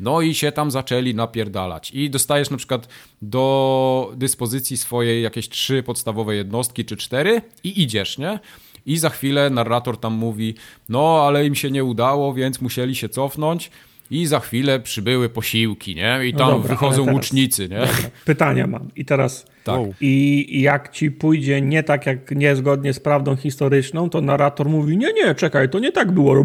No 0.00 0.20
i 0.20 0.34
się 0.34 0.52
tam 0.52 0.70
zaczęli 0.70 1.14
napierdalać. 1.14 1.90
I 1.94 2.10
dostajesz 2.10 2.50
na 2.50 2.56
przykład 2.56 2.88
do 3.22 4.12
dyspozycji 4.16 4.76
swojej 4.76 5.22
jakieś 5.22 5.48
trzy 5.48 5.82
podstawowe 5.82 6.36
jednostki 6.36 6.84
czy 6.84 6.96
cztery 6.96 7.42
i 7.64 7.82
idziesz, 7.82 8.18
nie? 8.18 8.38
I 8.86 8.98
za 8.98 9.10
chwilę 9.10 9.50
narrator 9.50 10.00
tam 10.00 10.12
mówi, 10.12 10.54
no 10.88 11.24
ale 11.26 11.46
im 11.46 11.54
się 11.54 11.70
nie 11.70 11.84
udało, 11.84 12.34
więc 12.34 12.60
musieli 12.60 12.94
się 12.94 13.08
cofnąć. 13.08 13.70
I 14.10 14.26
za 14.26 14.40
chwilę 14.40 14.80
przybyły 14.80 15.28
posiłki, 15.28 15.94
nie? 15.94 16.20
I 16.26 16.32
tam 16.32 16.48
no 16.48 16.54
dobra, 16.54 16.68
wychodzą 16.68 17.04
teraz, 17.04 17.14
łucznicy, 17.14 17.68
nie? 17.68 17.78
Dobra. 17.78 17.94
Pytania 18.24 18.66
mam. 18.66 18.90
I 18.96 19.04
teraz. 19.04 19.46
Tak. 19.64 19.80
I 20.00 20.46
jak 20.62 20.92
ci 20.92 21.10
pójdzie 21.10 21.60
nie 21.60 21.82
tak, 21.82 22.06
jak 22.06 22.30
niezgodnie 22.30 22.92
z 22.92 23.00
prawdą 23.00 23.36
historyczną, 23.36 24.10
to 24.10 24.20
narrator 24.20 24.68
mówi: 24.68 24.96
Nie, 24.96 25.12
nie, 25.12 25.34
czekaj, 25.34 25.68
to 25.68 25.78
nie 25.78 25.92
tak 25.92 26.12
było. 26.12 26.44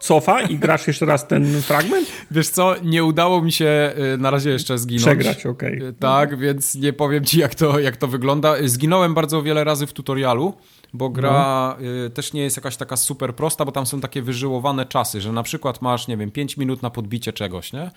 Cofa 0.00 0.40
i 0.40 0.58
grasz 0.58 0.86
jeszcze 0.86 1.06
raz 1.06 1.28
ten 1.28 1.62
fragment? 1.62 2.12
Wiesz 2.30 2.48
co, 2.48 2.74
nie 2.84 3.04
udało 3.04 3.42
mi 3.42 3.52
się 3.52 3.92
y, 4.14 4.18
na 4.18 4.30
razie 4.30 4.50
jeszcze 4.50 4.78
zginąć. 4.78 5.02
Przegrać, 5.02 5.46
okej. 5.46 5.78
Okay. 5.78 5.92
Tak, 5.92 6.38
więc 6.38 6.74
nie 6.74 6.92
powiem 6.92 7.24
ci, 7.24 7.38
jak 7.38 7.54
to, 7.54 7.80
jak 7.80 7.96
to 7.96 8.08
wygląda. 8.08 8.54
Zginąłem 8.64 9.14
bardzo 9.14 9.42
wiele 9.42 9.64
razy 9.64 9.86
w 9.86 9.92
tutorialu 9.92 10.54
bo 10.92 11.10
gra 11.10 11.76
no. 11.80 12.10
też 12.10 12.32
nie 12.32 12.42
jest 12.42 12.56
jakaś 12.56 12.76
taka 12.76 12.96
super 12.96 13.34
prosta, 13.34 13.64
bo 13.64 13.72
tam 13.72 13.86
są 13.86 14.00
takie 14.00 14.22
wyżyłowane 14.22 14.86
czasy, 14.86 15.20
że 15.20 15.32
na 15.32 15.42
przykład 15.42 15.82
masz, 15.82 16.08
nie 16.08 16.16
wiem, 16.16 16.30
5 16.30 16.56
minut 16.56 16.82
na 16.82 16.90
podbicie 16.90 17.32
czegoś, 17.32 17.72
nie? 17.72 17.90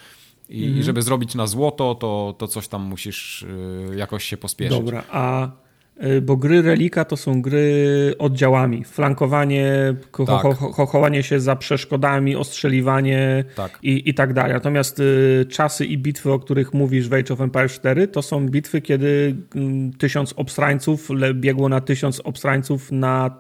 I, 0.49 0.65
mhm. 0.65 0.83
żeby 0.83 1.01
zrobić 1.01 1.35
na 1.35 1.47
złoto, 1.47 1.95
to, 1.95 2.35
to 2.37 2.47
coś 2.47 2.67
tam 2.67 2.81
musisz 2.81 3.41
y, 3.41 3.95
jakoś 3.95 4.23
się 4.23 4.37
pospieszyć. 4.37 4.77
Dobra, 4.77 5.03
a 5.11 5.47
Y, 5.47 5.64
bo 6.21 6.37
gry 6.37 6.61
Relika 6.61 7.05
to 7.05 7.17
są 7.17 7.41
gry 7.41 8.15
oddziałami. 8.19 8.83
Flankowanie, 8.83 9.95
tak. 10.27 10.57
chowanie 10.87 11.23
się 11.23 11.39
za 11.39 11.55
przeszkodami, 11.55 12.35
ostrzeliwanie 12.35 13.43
tak. 13.55 13.79
I, 13.83 14.09
i 14.09 14.13
tak 14.13 14.33
dalej. 14.33 14.53
Natomiast 14.53 14.99
y, 14.99 15.45
czasy 15.49 15.85
i 15.85 15.97
bitwy, 15.97 16.31
o 16.31 16.39
których 16.39 16.73
mówisz 16.73 17.09
w 17.09 17.13
Age 17.13 17.33
of 17.33 17.41
Empires 17.41 17.71
4, 17.71 18.07
to 18.07 18.21
są 18.21 18.49
bitwy, 18.49 18.81
kiedy 18.81 19.35
y, 19.55 19.97
tysiąc 19.97 20.33
obstrańców 20.33 21.09
biegło 21.33 21.69
na 21.69 21.81
tysiąc 21.81 22.19
obstrańców 22.19 22.91
na, 22.91 23.31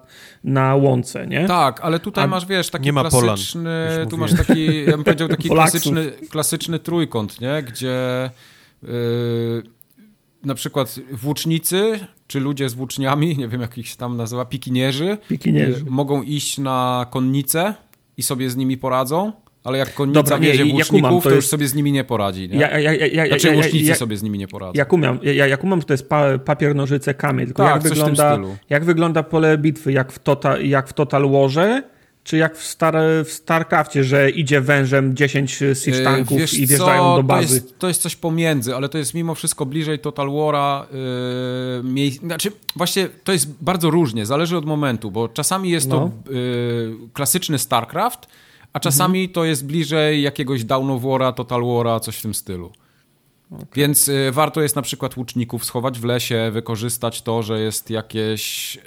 na 0.43 0.75
łące, 0.75 1.27
nie? 1.27 1.47
Tak, 1.47 1.79
ale 1.81 1.99
tutaj 1.99 2.23
A 2.23 2.27
masz, 2.27 2.45
wiesz, 2.45 2.69
taki 2.69 2.85
nie 2.85 2.93
ma 2.93 3.09
klasyczny, 3.09 3.87
Polan, 3.93 4.09
tu 4.09 4.17
masz 4.17 4.33
taki, 4.33 4.85
ja 4.85 4.91
bym 4.91 5.03
powiedział, 5.03 5.27
taki 5.27 5.49
klasyczny, 5.59 6.11
klasyczny 6.29 6.79
trójkąt, 6.79 7.41
nie? 7.41 7.63
Gdzie... 7.63 8.29
Yy, 8.83 9.75
na 10.45 10.55
przykład 10.55 10.99
włócznicy, 11.11 11.99
czy 12.27 12.39
ludzie 12.39 12.69
z 12.69 12.73
włóczniami, 12.73 13.37
nie 13.37 13.47
wiem 13.47 13.61
jak 13.61 13.77
ich 13.77 13.87
się 13.87 13.97
tam 13.97 14.17
nazywa, 14.17 14.45
pikinierzy, 14.45 15.17
pikinierzy. 15.29 15.85
Mogą 15.89 16.21
iść 16.21 16.57
na 16.57 17.05
konnicę 17.09 17.73
i 18.17 18.23
sobie 18.23 18.49
z 18.49 18.55
nimi 18.55 18.77
poradzą, 18.77 19.31
ale 19.63 19.77
jak 19.77 19.93
konnica 19.93 20.21
Dobra, 20.21 20.37
nie, 20.37 20.47
wiezie 20.47 20.65
włóczników, 20.65 21.23
to, 21.23 21.29
to, 21.29 21.35
już 21.35 21.47
sobie 21.47 21.67
z 21.67 21.75
nimi 21.75 21.91
nie 21.91 22.03
poradzi. 22.03 22.49
Nie? 22.49 22.57
Ja, 22.57 22.79
ja, 22.79 22.93
ja, 22.93 23.27
znaczy 23.27 23.55
łucznicy 23.55 23.95
sobie 23.95 24.17
z 24.17 24.23
nimi 24.23 24.39
nie 24.39 24.47
poradzą. 24.47 24.73
Jak 24.75 24.93
umiem, 24.93 25.19
ja, 25.23 25.47
jak 25.47 25.63
umiem, 25.63 25.81
to 25.81 25.93
jest 25.93 26.09
pa, 26.09 26.37
papier, 26.37 26.75
nożyce, 26.75 27.13
kamień. 27.13 27.45
Tylko 27.45 27.63
tak, 27.63 27.83
jak, 27.83 27.93
wygląda, 27.93 28.39
jak 28.69 28.85
wygląda 28.85 29.23
pole 29.23 29.57
bitwy, 29.57 29.91
jak 29.91 30.11
w, 30.11 30.19
total, 30.19 30.65
jak 30.67 30.87
w 30.87 30.93
Total 30.93 31.29
Warze, 31.31 31.83
czy 32.25 32.37
jak 32.37 32.57
w, 32.57 32.63
Star, 32.63 32.95
w 33.25 33.31
StarCraftie, 33.31 34.03
że 34.03 34.29
idzie 34.29 34.61
wężem 34.61 35.15
10 35.15 35.51
siege 35.83 36.03
tanków 36.03 36.37
Wiesz 36.37 36.53
i 36.53 36.67
wjeżdżają 36.67 37.03
co? 37.03 37.15
do 37.15 37.23
bazy. 37.23 37.47
To 37.47 37.53
jest, 37.53 37.79
to 37.79 37.87
jest 37.87 38.01
coś 38.01 38.15
pomiędzy, 38.15 38.75
ale 38.75 38.89
to 38.89 38.97
jest 38.97 39.13
mimo 39.13 39.35
wszystko 39.35 39.65
bliżej 39.65 39.99
Total 39.99 40.27
War'a. 40.27 40.83
Yy, 41.83 42.11
znaczy, 42.11 42.51
właśnie 42.75 43.09
to 43.23 43.31
jest 43.31 43.63
bardzo 43.63 43.89
różnie, 43.89 44.25
zależy 44.25 44.57
od 44.57 44.65
momentu, 44.65 45.11
bo 45.11 45.27
czasami 45.27 45.69
jest 45.69 45.87
no. 45.87 46.11
to 46.25 46.31
yy, 46.31 46.97
klasyczny 47.13 47.59
StarCraft, 47.59 48.27
a 48.73 48.79
czasami 48.79 49.19
mhm. 49.19 49.33
to 49.33 49.45
jest 49.45 49.65
bliżej 49.65 50.21
jakiegoś 50.21 50.63
Down 50.63 50.89
of 50.91 51.01
War'a, 51.01 51.33
Total 51.33 51.61
War'a, 51.61 51.99
coś 51.99 52.17
w 52.17 52.21
tym 52.21 52.33
stylu. 52.33 52.71
Okay. 53.51 53.67
Więc 53.75 54.07
y, 54.07 54.31
warto 54.31 54.61
jest 54.61 54.75
na 54.75 54.81
przykład 54.81 55.17
łuczników 55.17 55.65
schować 55.65 55.99
w 55.99 56.03
lesie, 56.03 56.51
wykorzystać 56.51 57.21
to, 57.21 57.43
że 57.43 57.59
jest 57.61 57.89
jakieś 57.89 58.75
y, 58.77 58.81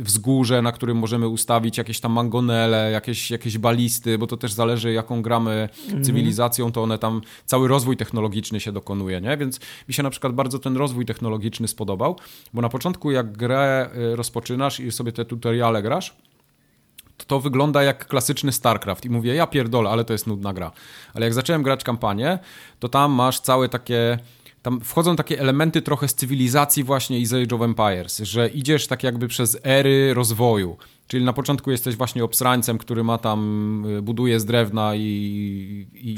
wzgórze, 0.00 0.62
na 0.62 0.72
którym 0.72 0.96
możemy 0.96 1.28
ustawić 1.28 1.78
jakieś 1.78 2.00
tam 2.00 2.12
mangonele, 2.12 2.90
jakieś, 2.90 3.30
jakieś 3.30 3.58
balisty, 3.58 4.18
bo 4.18 4.26
to 4.26 4.36
też 4.36 4.52
zależy 4.52 4.92
jaką 4.92 5.22
gramy 5.22 5.68
-hmm. 5.72 6.04
cywilizacją, 6.04 6.72
to 6.72 6.82
one 6.82 6.98
tam, 6.98 7.20
cały 7.44 7.68
rozwój 7.68 7.96
technologiczny 7.96 8.60
się 8.60 8.72
dokonuje, 8.72 9.20
nie? 9.20 9.36
Więc 9.36 9.60
mi 9.88 9.94
się 9.94 10.02
na 10.02 10.10
przykład 10.10 10.32
bardzo 10.32 10.58
ten 10.58 10.76
rozwój 10.76 11.06
technologiczny 11.06 11.68
spodobał, 11.68 12.16
bo 12.54 12.62
na 12.62 12.68
początku 12.68 13.10
jak 13.10 13.32
grę 13.32 13.90
y, 14.12 14.16
rozpoczynasz 14.16 14.80
i 14.80 14.92
sobie 14.92 15.12
te 15.12 15.24
tutoriale 15.24 15.82
grasz, 15.82 16.16
to 17.24 17.40
wygląda 17.40 17.82
jak 17.82 18.06
klasyczny 18.06 18.52
StarCraft 18.52 19.04
i 19.04 19.10
mówię, 19.10 19.34
ja 19.34 19.46
pierdolę, 19.46 19.90
ale 19.90 20.04
to 20.04 20.12
jest 20.12 20.26
nudna 20.26 20.52
gra. 20.52 20.72
Ale 21.14 21.26
jak 21.26 21.34
zacząłem 21.34 21.62
grać 21.62 21.84
kampanię, 21.84 22.38
to 22.78 22.88
tam 22.88 23.12
masz 23.12 23.40
całe 23.40 23.68
takie 23.68 24.18
tam 24.66 24.80
wchodzą 24.80 25.16
takie 25.16 25.40
elementy 25.40 25.82
trochę 25.82 26.08
z 26.08 26.14
cywilizacji 26.14 26.84
właśnie 26.84 27.20
i 27.20 27.26
z 27.26 27.34
Age 27.34 27.56
of 27.56 27.62
Empires, 27.62 28.18
że 28.18 28.48
idziesz 28.48 28.86
tak 28.86 29.02
jakby 29.02 29.28
przez 29.28 29.58
ery 29.64 30.14
rozwoju. 30.14 30.76
Czyli 31.06 31.24
na 31.24 31.32
początku 31.32 31.70
jesteś 31.70 31.96
właśnie 31.96 32.24
obsrańcem, 32.24 32.78
który 32.78 33.04
ma 33.04 33.18
tam, 33.18 33.84
y, 33.98 34.02
buduje 34.02 34.40
z 34.40 34.44
drewna 34.44 34.92
i... 34.94 35.86
i 35.94 36.16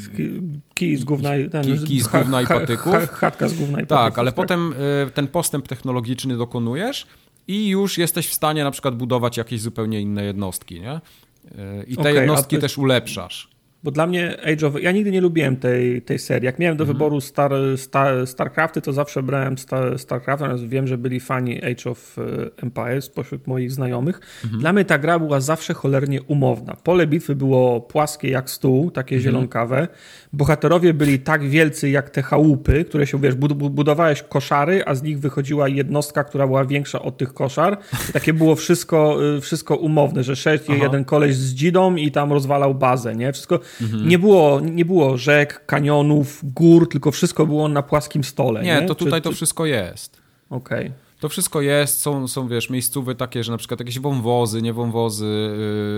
kij 0.75 0.97
z 0.97 1.05
gówna 1.05 1.37
i, 1.37 1.51
ten, 1.51 1.65
kij, 1.65 1.79
kij 1.79 2.01
z 2.01 2.09
gówna 2.09 2.43
i 2.43 2.47
patyków. 2.47 3.11
chatka 3.11 3.49
z 3.49 3.55
gówna 3.55 3.81
i 3.81 3.87
tak, 3.87 3.89
patyków. 3.89 3.99
Ale 3.99 4.11
tak, 4.11 4.19
ale 4.19 4.33
potem 4.33 4.75
y, 5.09 5.11
ten 5.11 5.29
postęp 5.29 5.69
technologiczny 5.69 6.37
dokonujesz 6.37 7.07
i 7.49 7.69
już 7.69 7.99
jesteś 7.99 8.29
w 8.29 8.35
stanie 8.35 8.65
na 8.65 8.71
przykład 8.71 8.97
budować 8.97 9.37
jakieś 9.37 9.61
zupełnie 9.61 10.01
inne 10.01 10.25
jednostki, 10.25 10.81
nie? 10.81 11.01
I 11.87 11.95
te 11.95 12.01
okay, 12.01 12.15
jednostki 12.15 12.59
też 12.59 12.79
ulepszasz. 12.79 13.49
Bo 13.83 13.91
dla 13.91 14.07
mnie 14.07 14.37
Age 14.53 14.67
of... 14.67 14.83
Ja 14.83 14.93
nigdy 14.93 15.11
nie 15.11 15.21
lubiłem 15.21 15.57
tej, 15.57 16.03
tej 16.03 16.19
serii. 16.19 16.47
Jak 16.47 16.59
miałem 16.59 16.77
do 16.77 16.85
mhm. 16.85 16.97
wyboru 16.97 17.21
Star, 17.21 17.53
Star, 17.77 18.27
StarCrafty, 18.27 18.81
to 18.81 18.93
zawsze 18.93 19.23
brałem 19.23 19.59
Star, 19.59 19.99
StarCraft, 19.99 20.41
natomiast 20.41 20.69
wiem, 20.69 20.87
że 20.87 20.99
byli 20.99 21.21
fani 21.21 21.65
Age 21.65 21.91
of 21.91 22.17
e, 22.19 22.23
Empires 22.63 23.09
pośród 23.09 23.47
moich 23.47 23.73
znajomych. 23.73 24.21
Mhm. 24.45 24.61
Dla 24.61 24.73
mnie 24.73 24.85
ta 24.85 24.99
gra 24.99 25.19
była 25.19 25.41
zawsze 25.41 25.75
cholernie 25.75 26.23
umowna. 26.23 26.77
Pole 26.77 27.07
bitwy 27.07 27.35
było 27.35 27.81
płaskie 27.81 28.31
jak 28.31 28.51
stół, 28.51 28.91
takie 28.91 29.17
mhm. 29.17 29.23
zielonkawe. 29.23 29.89
Bohaterowie 30.33 30.95
byli 30.95 31.19
tak 31.19 31.49
wielcy 31.49 31.91
jak 31.91 32.11
te 32.11 32.23
chałupy, 32.23 32.85
które 32.85 33.07
się, 33.07 33.21
wiesz, 33.21 33.35
budowałeś 33.35 34.23
koszary, 34.23 34.85
a 34.87 34.95
z 34.95 35.03
nich 35.03 35.21
wychodziła 35.21 35.69
jednostka, 35.69 36.25
która 36.25 36.47
była 36.47 36.65
większa 36.65 37.03
od 37.03 37.17
tych 37.17 37.35
koszar. 37.35 37.79
I 38.11 38.13
takie 38.19 38.33
było 38.33 38.57
wszystko, 38.57 39.19
e, 39.37 39.41
wszystko 39.41 39.77
umowne, 39.77 40.23
że 40.23 40.37
szedł 40.37 40.73
jeden 40.73 41.05
koleś 41.05 41.35
z 41.35 41.55
dzidą 41.55 41.97
i 41.97 42.11
tam 42.11 42.33
rozwalał 42.33 42.75
bazę, 42.75 43.17
nie? 43.17 43.33
Wszystko 43.33 43.61
Mhm. 43.81 44.09
Nie, 44.09 44.19
było, 44.19 44.61
nie 44.61 44.85
było 44.85 45.17
rzek, 45.17 45.67
kanionów, 45.67 46.41
gór, 46.43 46.89
tylko 46.89 47.11
wszystko 47.11 47.47
było 47.47 47.69
na 47.69 47.83
płaskim 47.83 48.25
stole. 48.25 48.63
Nie, 48.63 48.81
nie? 48.81 48.87
to 48.87 48.95
tutaj 48.95 49.21
Czy, 49.21 49.25
to 49.25 49.33
wszystko 49.33 49.67
jest. 49.67 50.21
Okej. 50.51 50.87
Okay. 50.87 51.09
To 51.21 51.29
wszystko 51.29 51.61
jest, 51.61 52.01
są, 52.01 52.29
są 52.29 52.49
wiesz, 52.49 52.71
miejscówy 52.71 53.15
takie, 53.15 53.45
że 53.45 53.53
na 53.53 53.59
przykład 53.59 53.81
jakieś 53.81 53.99
wąwozy, 53.99 54.63
nie 54.63 54.73
wąwozy, 54.73 55.51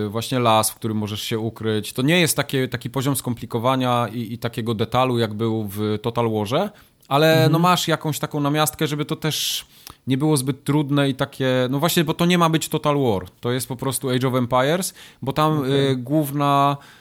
yy, 0.02 0.08
właśnie 0.08 0.38
las, 0.38 0.70
w 0.70 0.74
którym 0.74 0.96
możesz 0.96 1.22
się 1.22 1.38
ukryć. 1.38 1.92
To 1.92 2.02
nie 2.02 2.20
jest 2.20 2.36
takie, 2.36 2.68
taki 2.68 2.90
poziom 2.90 3.16
skomplikowania 3.16 4.08
i, 4.12 4.32
i 4.32 4.38
takiego 4.38 4.74
detalu, 4.74 5.18
jak 5.18 5.34
był 5.34 5.68
w 5.68 5.98
Total 6.02 6.30
Warze, 6.30 6.70
ale 7.08 7.32
mhm. 7.32 7.52
no 7.52 7.58
masz 7.58 7.88
jakąś 7.88 8.18
taką 8.18 8.40
namiastkę, 8.40 8.86
żeby 8.86 9.04
to 9.04 9.16
też 9.16 9.66
nie 10.06 10.18
było 10.18 10.36
zbyt 10.36 10.64
trudne 10.64 11.08
i 11.08 11.14
takie, 11.14 11.68
no 11.70 11.78
właśnie, 11.78 12.04
bo 12.04 12.14
to 12.14 12.26
nie 12.26 12.38
ma 12.38 12.48
być 12.48 12.68
Total 12.68 12.98
War, 12.98 13.30
to 13.40 13.52
jest 13.52 13.68
po 13.68 13.76
prostu 13.76 14.08
Age 14.08 14.28
of 14.28 14.34
Empires, 14.34 14.94
bo 15.22 15.32
tam 15.32 15.58
okay. 15.58 15.70
yy, 15.70 15.96
główna 15.96 16.76
Y, 16.76 16.99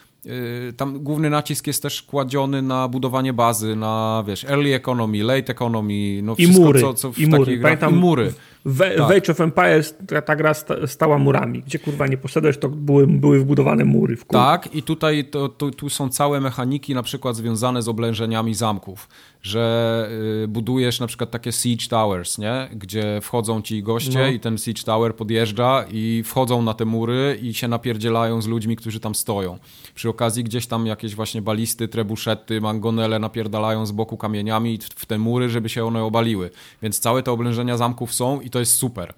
tam 0.76 0.98
główny 0.98 1.30
nacisk 1.30 1.66
jest 1.66 1.82
też 1.82 2.02
kładziony 2.02 2.62
na 2.62 2.88
budowanie 2.88 3.32
bazy, 3.32 3.76
na 3.76 4.24
wiesz, 4.26 4.44
early 4.44 4.74
economy, 4.74 5.22
late 5.22 5.52
economy, 5.52 6.20
no 6.22 6.34
wszystko, 6.34 6.60
I 6.60 6.64
mury, 6.64 6.80
co, 6.80 6.94
co 6.94 7.12
w 7.12 7.18
i 7.18 7.26
mury. 7.26 7.58
Pamiętam, 7.58 7.94
i 7.94 7.98
mury. 7.98 8.32
W, 8.64 8.78
tak. 8.78 9.16
Age 9.16 9.32
of 9.32 9.40
Empires 9.40 9.94
ta, 10.08 10.22
ta 10.22 10.36
gra 10.36 10.54
stała 10.86 11.18
murami. 11.18 11.62
Gdzie 11.62 11.78
kurwa 11.78 12.06
nie 12.06 12.16
poszedłeś, 12.16 12.58
to 12.58 12.68
były, 12.68 13.06
były 13.06 13.40
wbudowane 13.40 13.84
mury. 13.84 14.16
W 14.16 14.24
tak, 14.24 14.74
i 14.74 14.82
tutaj 14.82 15.24
to, 15.24 15.48
to, 15.48 15.70
tu 15.70 15.88
są 15.88 16.08
całe 16.08 16.40
mechaniki 16.40 16.94
na 16.94 17.02
przykład 17.02 17.36
związane 17.36 17.82
z 17.82 17.88
oblężeniami 17.88 18.54
zamków, 18.54 19.08
że 19.42 20.08
y, 20.44 20.48
budujesz 20.48 21.00
na 21.00 21.06
przykład 21.06 21.30
takie 21.30 21.52
siege 21.52 21.86
towers, 21.88 22.38
nie? 22.38 22.68
gdzie 22.72 23.20
wchodzą 23.22 23.62
ci 23.62 23.82
goście 23.82 24.18
no. 24.18 24.26
i 24.26 24.40
ten 24.40 24.58
siege 24.58 24.82
tower 24.82 25.16
podjeżdża 25.16 25.84
i 25.92 26.22
wchodzą 26.26 26.62
na 26.62 26.74
te 26.74 26.84
mury 26.84 27.38
i 27.42 27.54
się 27.54 27.68
napierdzielają 27.68 28.42
z 28.42 28.46
ludźmi, 28.46 28.76
którzy 28.76 29.00
tam 29.00 29.14
stoją. 29.14 29.58
Przy 29.94 30.08
okazji 30.08 30.44
gdzieś 30.44 30.66
tam 30.66 30.86
jakieś 30.86 31.14
właśnie 31.14 31.42
balisty, 31.42 31.88
trebuszety, 31.88 32.60
mangonele 32.60 33.18
napierdalają 33.18 33.86
z 33.86 33.92
boku 33.92 34.16
kamieniami 34.16 34.78
w 34.96 35.06
te 35.06 35.18
mury, 35.18 35.48
żeby 35.48 35.68
się 35.68 35.84
one 35.84 36.04
obaliły. 36.04 36.50
Więc 36.82 37.00
całe 37.00 37.22
te 37.22 37.32
oblężenia 37.32 37.76
zamków 37.76 38.14
są 38.14 38.40
i 38.40 38.50
to 38.50 38.58
jest 38.58 38.72
super. 38.72 39.14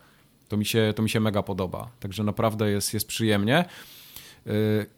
To 0.49 0.57
mi 0.57 0.67
się, 0.67 0.93
to 0.97 1.03
mi 1.03 1.11
się 1.11 1.21
mega 1.21 1.43
podoba. 1.43 1.91
Także 2.01 2.25
naprawdę 2.25 2.71
jest, 2.71 2.95
jest 2.95 3.09
przyjemnie. 3.09 3.65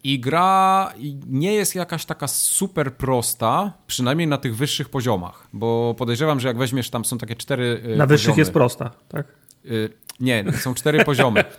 I 0.05 0.21
gra 0.21 0.93
nie 1.27 1.55
jest 1.55 1.75
jakaś 1.75 2.05
taka 2.05 2.29
super 2.29 2.95
prosta, 2.95 3.73
przynajmniej 3.87 4.29
na 4.29 4.39
tych 4.39 4.57
wyższych 4.57 4.89
poziomach, 4.89 5.49
bo 5.53 5.95
podejrzewam, 5.99 6.41
że 6.41 6.49
jak 6.49 6.59
weźmiesz, 6.59 6.91
tam 6.91 7.05
są 7.05 7.19
takie 7.19 7.37
cztery. 7.37 7.65
Yy, 7.65 7.75
na 7.75 7.81
poziomy. 7.89 8.07
wyższych 8.07 8.37
jest 8.37 8.53
prosta, 8.53 8.91
tak? 9.09 9.27
Yy, 9.65 9.91
nie, 10.21 10.45
są 10.53 10.75
cztery 10.75 11.05
poziomy. 11.05 11.45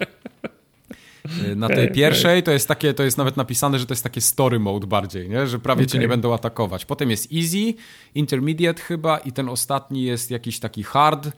Na 1.55 1.67
tej 1.67 1.91
pierwszej 1.91 2.43
to 2.43 2.51
jest 2.51 2.67
takie, 2.67 2.93
to 2.93 3.03
jest 3.03 3.17
nawet 3.17 3.37
napisane, 3.37 3.79
że 3.79 3.85
to 3.85 3.93
jest 3.93 4.03
takie 4.03 4.21
story 4.21 4.59
mode 4.59 4.87
bardziej, 4.87 5.29
nie? 5.29 5.47
że 5.47 5.59
prawie 5.59 5.81
okay. 5.81 5.91
cię 5.91 5.99
nie 5.99 6.07
będą 6.07 6.33
atakować. 6.33 6.85
Potem 6.85 7.09
jest 7.09 7.33
easy, 7.33 7.73
intermediate 8.15 8.81
chyba 8.81 9.17
i 9.17 9.31
ten 9.31 9.49
ostatni 9.49 10.03
jest 10.03 10.31
jakiś 10.31 10.59
taki 10.59 10.83
hard, 10.83 11.31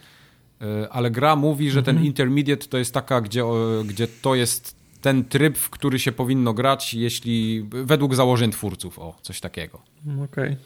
E, 0.61 0.89
ale 0.89 1.11
gra 1.11 1.35
mówi, 1.35 1.71
że 1.71 1.83
ten 1.83 1.95
mhm. 1.95 2.07
intermediate 2.07 2.67
to 2.67 2.77
jest 2.77 2.93
taka, 2.93 3.21
gdzie, 3.21 3.43
gdzie 3.85 4.07
to 4.07 4.35
jest 4.35 4.76
ten 5.01 5.25
tryb, 5.25 5.57
w 5.57 5.69
który 5.69 5.99
się 5.99 6.11
powinno 6.11 6.53
grać, 6.53 6.93
jeśli 6.93 7.65
według 7.69 8.15
założeń 8.15 8.51
twórców, 8.51 8.99
o, 8.99 9.15
coś 9.21 9.39
takiego. 9.39 9.81
Okej. 10.05 10.23
Okay. 10.25 10.57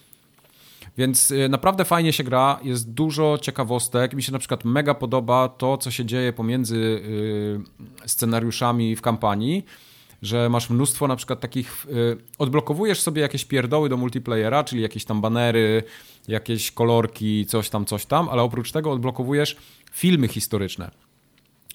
Więc 0.97 1.31
e, 1.31 1.49
naprawdę 1.49 1.85
fajnie 1.85 2.13
się 2.13 2.23
gra, 2.23 2.59
jest 2.63 2.91
dużo 2.91 3.37
ciekawostek. 3.41 4.13
Mi 4.13 4.23
się 4.23 4.31
na 4.31 4.39
przykład 4.39 4.65
mega 4.65 4.93
podoba 4.93 5.49
to, 5.49 5.77
co 5.77 5.91
się 5.91 6.05
dzieje 6.05 6.33
pomiędzy 6.33 7.01
e, 8.03 8.07
scenariuszami 8.07 8.95
w 8.95 9.01
kampanii 9.01 9.65
że 10.21 10.49
masz 10.49 10.69
mnóstwo 10.69 11.07
na 11.07 11.15
przykład 11.15 11.39
takich, 11.39 11.85
y, 11.85 12.17
odblokowujesz 12.37 13.01
sobie 13.01 13.21
jakieś 13.21 13.45
pierdoły 13.45 13.89
do 13.89 13.97
multiplayera, 13.97 14.63
czyli 14.63 14.81
jakieś 14.81 15.05
tam 15.05 15.21
banery, 15.21 15.83
jakieś 16.27 16.71
kolorki, 16.71 17.45
coś 17.45 17.69
tam, 17.69 17.85
coś 17.85 18.05
tam, 18.05 18.29
ale 18.29 18.41
oprócz 18.41 18.71
tego 18.71 18.91
odblokowujesz 18.91 19.57
filmy 19.91 20.27
historyczne, 20.27 20.91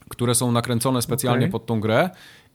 które 0.08 0.34
są 0.34 0.52
nakręcone 0.52 1.02
specjalnie 1.02 1.46
okay. 1.46 1.52
pod 1.52 1.66
tą 1.66 1.80
grę 1.80 2.10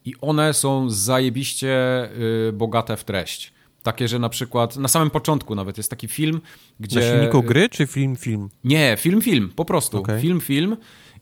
i 0.06 0.14
one 0.22 0.53
są 0.53 0.90
zajebiście 0.90 2.03
y, 2.49 2.53
bogate 2.53 2.98
w 2.98 3.03
treść. 3.03 3.53
Takie, 3.84 4.07
że 4.07 4.19
na 4.19 4.30
przykład 4.30 4.78
na 4.78 4.88
samym 4.88 5.10
początku 5.10 5.56
nawet 5.56 5.78
jest 5.78 5.90
taki 5.90 6.07
film, 6.07 6.41
gdzie... 6.80 6.99
Na 6.99 7.06
silniku 7.06 7.44
gry 7.44 7.69
czy 7.69 7.88
film, 7.88 8.15
film? 8.15 8.49
Nie, 8.64 8.95
film, 8.99 9.22
film, 9.22 9.52
po 9.56 9.65
prostu. 9.65 9.98
Okay. 9.98 10.22
Film, 10.22 10.41
film 10.41 10.78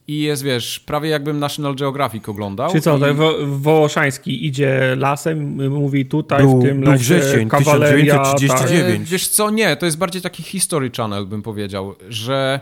i 0.09 0.19
jest, 0.19 0.43
wiesz, 0.43 0.79
prawie 0.79 1.09
jakbym 1.09 1.39
National 1.39 1.75
Geographic 1.75 2.29
oglądał. 2.29 2.71
Czy 2.71 2.81
co, 2.81 3.09
i... 3.09 3.13
Wo 3.13 3.33
Wołoszański 3.45 4.45
idzie 4.45 4.95
lasem, 4.97 5.69
mówi 5.69 6.05
tutaj 6.05 6.41
był, 6.41 6.59
w 6.59 6.63
tym 6.63 6.81
lesie, 6.81 6.97
wrzesień, 6.97 7.49
kawaleria, 7.49 8.17
1939. 8.33 8.99
Tak. 8.99 9.07
Wiesz 9.07 9.27
co, 9.27 9.49
nie, 9.49 9.75
to 9.75 9.85
jest 9.85 9.97
bardziej 9.97 10.21
taki 10.21 10.43
History 10.43 10.91
Channel, 10.97 11.25
bym 11.25 11.41
powiedział, 11.41 11.95
że 12.09 12.59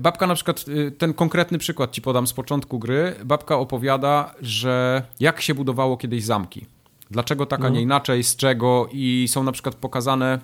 babka 0.00 0.26
na 0.26 0.34
przykład, 0.34 0.64
y, 0.68 0.90
ten 0.90 1.14
konkretny 1.14 1.58
przykład 1.58 1.90
ci 1.90 2.02
podam 2.02 2.26
z 2.26 2.32
początku 2.32 2.78
gry, 2.78 3.14
babka 3.24 3.56
opowiada, 3.56 4.34
że 4.40 5.02
jak 5.20 5.40
się 5.40 5.54
budowało 5.54 5.96
kiedyś 5.96 6.24
zamki. 6.24 6.66
Dlaczego 7.10 7.46
tak, 7.46 7.64
a 7.64 7.68
nie 7.68 7.74
no. 7.74 7.80
inaczej, 7.80 8.24
z 8.24 8.36
czego 8.36 8.88
i 8.92 9.26
są 9.28 9.44
na 9.44 9.52
przykład 9.52 9.74
pokazane 9.74 10.38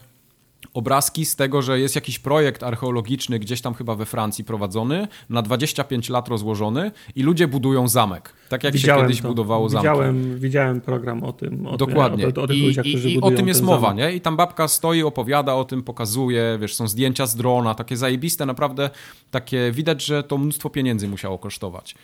obrazki 0.75 1.27
z 1.27 1.37
tego, 1.37 1.63
że 1.63 1.81
jest 1.81 1.95
jakiś 1.95 2.19
projekt 2.19 2.63
archeologiczny 2.63 3.39
gdzieś 3.39 3.61
tam 3.61 3.75
chyba 3.75 3.95
we 3.95 4.07
Francji 4.07 4.45
prowadzony, 4.45 5.09
na 5.31 5.43
25 5.43 6.09
lat 6.09 6.29
rozłożony 6.29 6.93
i 7.17 7.23
ludzie 7.23 7.49
budują 7.49 7.89
zamek. 7.89 8.33
Tak 8.49 8.65
jak 8.65 8.73
widziałem 8.73 9.01
się 9.01 9.07
kiedyś 9.07 9.23
to. 9.23 9.29
budowało 9.29 9.69
zamek. 9.69 9.83
Widziałem, 9.83 10.39
widziałem 10.39 10.81
program 10.81 11.25
o 11.25 11.33
tym. 11.33 11.67
O 11.67 11.77
Dokładnie. 11.77 12.33
Tym, 12.33 12.43
o, 12.43 12.47
o, 12.47 12.49
o 12.49 12.53
I, 12.53 12.63
ludziach, 12.63 12.87
i, 12.87 13.15
i 13.15 13.21
o 13.21 13.31
tym 13.31 13.49
jest 13.49 13.63
mowa, 13.63 13.93
nie? 13.93 14.13
I 14.13 14.21
tam 14.21 14.37
babka 14.37 14.69
stoi, 14.69 15.03
opowiada 15.03 15.55
o 15.55 15.65
tym, 15.65 15.83
pokazuje, 15.83 16.59
wiesz, 16.61 16.75
są 16.75 16.89
zdjęcia 16.89 17.27
z 17.27 17.37
drona, 17.37 17.75
takie 17.75 17.97
zajebiste, 17.97 18.47
naprawdę 18.47 18.91
takie, 19.31 19.73
widać, 19.73 20.05
że 20.05 20.23
to 20.23 20.39
mnóstwo 20.39 20.71
pieniędzy 20.71 21.09
musiało 21.09 21.39
kosztować. 21.39 21.95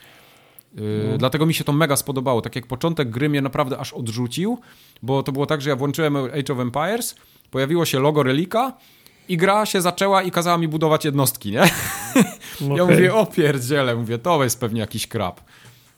Yy, 0.75 0.83
no. 1.11 1.19
Dlatego 1.19 1.47
mi 1.47 1.55
się 1.55 1.65
to 1.65 1.73
mega 1.73 1.97
spodobało. 1.97 2.41
Tak 2.41 2.57
jak 2.57 2.67
początek 2.67 3.11
gry 3.11 3.29
mnie 3.29 3.43
naprawdę 3.43 3.79
aż 3.79 3.93
odrzucił, 3.93 4.59
bo 5.03 5.23
to 5.23 5.33
było 5.33 5.47
tak, 5.47 5.61
że 5.61 5.71
ja 5.71 5.77
włączyłem 5.77 6.17
Age 6.17 6.53
of 6.53 6.59
Empires 6.59 7.15
pojawiło 7.51 7.85
się 7.85 8.01
logo 8.01 8.23
relika 8.23 8.73
i 9.29 9.37
gra 9.37 9.67
się 9.67 9.81
zaczęła 9.81 10.23
i 10.23 10.31
kazała 10.31 10.59
mi 10.59 10.69
budować 10.69 11.05
jednostki, 11.05 11.51
nie? 11.51 11.63
Okay. 11.63 12.25
Ja 12.77 12.85
mówię, 12.85 13.15
o 13.15 13.27
pierdziele, 13.27 13.97
mówię, 13.97 14.19
to 14.19 14.45
jest 14.45 14.61
pewnie 14.61 14.81
jakiś 14.81 15.07
krab. 15.07 15.41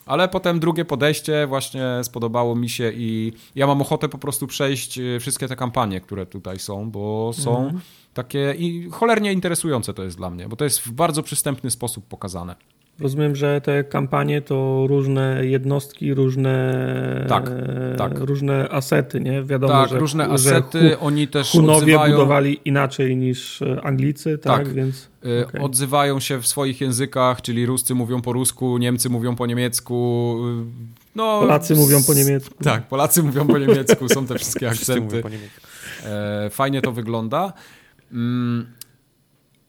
Ale 0.07 0.29
potem 0.29 0.61
drugie 0.61 0.85
podejście 0.85 1.47
właśnie 1.47 1.85
spodobało 2.03 2.57
mi 2.57 2.69
się 2.69 2.93
i 2.95 3.33
ja 3.55 3.67
mam 3.67 3.81
ochotę 3.81 4.09
po 4.09 4.19
prostu 4.19 4.47
przejść 4.47 4.99
y, 4.99 5.21
wszystkie 5.21 5.49
te 5.49 5.57
kampanie, 5.57 6.01
które 6.01 6.27
tutaj 6.27 6.59
są, 6.59 6.91
bo 6.91 7.33
są 7.33 7.59
mm. 7.59 7.81
takie 8.15 8.55
i 8.59 8.89
cholernie 8.91 9.33
interesujące 9.33 9.95
to 9.95 10.03
jest 10.03 10.17
dla 10.17 10.31
mnie, 10.31 10.49
bo 10.49 10.57
to 10.57 10.65
jest 10.65 10.81
w 10.81 10.91
bardzo 10.91 11.23
przystępny 11.23 11.71
sposób 11.71 12.07
pokazane. 12.09 12.57
Rozumiem, 13.01 13.37
że 13.37 13.61
te 13.61 13.85
kampanie 13.85 14.43
to 14.43 14.87
różne 14.87 15.47
jednostki, 15.47 16.15
różne, 16.15 17.27
tak, 17.29 17.51
tak. 17.97 18.19
różne 18.19 18.69
asety, 18.69 19.21
nie? 19.21 19.43
Wiadomo, 19.43 19.73
tak, 19.73 19.89
że, 19.91 19.99
różne 19.99 20.29
asety, 20.29 20.91
hu, 20.91 21.07
oni 21.07 21.29
też 21.29 21.51
Hunowie 21.51 21.77
odzywają... 21.77 22.13
budowali 22.13 22.61
inaczej 22.65 23.17
niż 23.17 23.63
Anglicy, 23.83 24.39
tak? 24.39 24.65
tak. 24.65 24.73
Więc, 24.73 25.09
y, 25.27 25.47
okay. 25.49 25.63
Odzywają 25.63 26.21
się 26.21 26.39
w 26.39 26.47
swoich 26.47 26.81
językach, 26.81 27.43
czyli 27.43 27.67
Ruscy 27.67 27.95
mówią 27.95 28.23
po 28.23 28.33
rusku, 28.33 28.79
Niemcy 28.79 29.11
mówią 29.11 29.37
po 29.37 29.47
niemiecku, 29.47 30.37
no, 31.15 31.41
Polacy 31.41 31.75
mówią 31.75 32.03
po 32.03 32.15
niemiecku. 32.15 32.65
Tak, 32.65 32.89
Polacy 32.89 33.23
mówią 33.23 33.47
po 33.47 33.59
niemiecku, 33.59 34.09
są 34.09 34.27
te 34.27 34.35
wszystkie 34.39 34.69
akcenty. 34.69 35.23
E, 36.05 36.51
fajnie 36.51 36.83
to 36.83 36.93
wygląda. 36.93 37.53
Mm, 38.13 38.67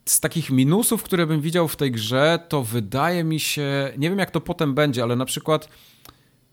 z 0.09 0.19
takich 0.19 0.49
minusów, 0.49 1.03
które 1.03 1.27
bym 1.27 1.41
widział 1.41 1.67
w 1.67 1.75
tej 1.75 1.91
grze, 1.91 2.39
to 2.49 2.63
wydaje 2.63 3.23
mi 3.23 3.39
się, 3.39 3.93
nie 3.97 4.09
wiem 4.09 4.19
jak 4.19 4.31
to 4.31 4.41
potem 4.41 4.73
będzie, 4.73 5.03
ale 5.03 5.15
na 5.15 5.25
przykład 5.25 5.69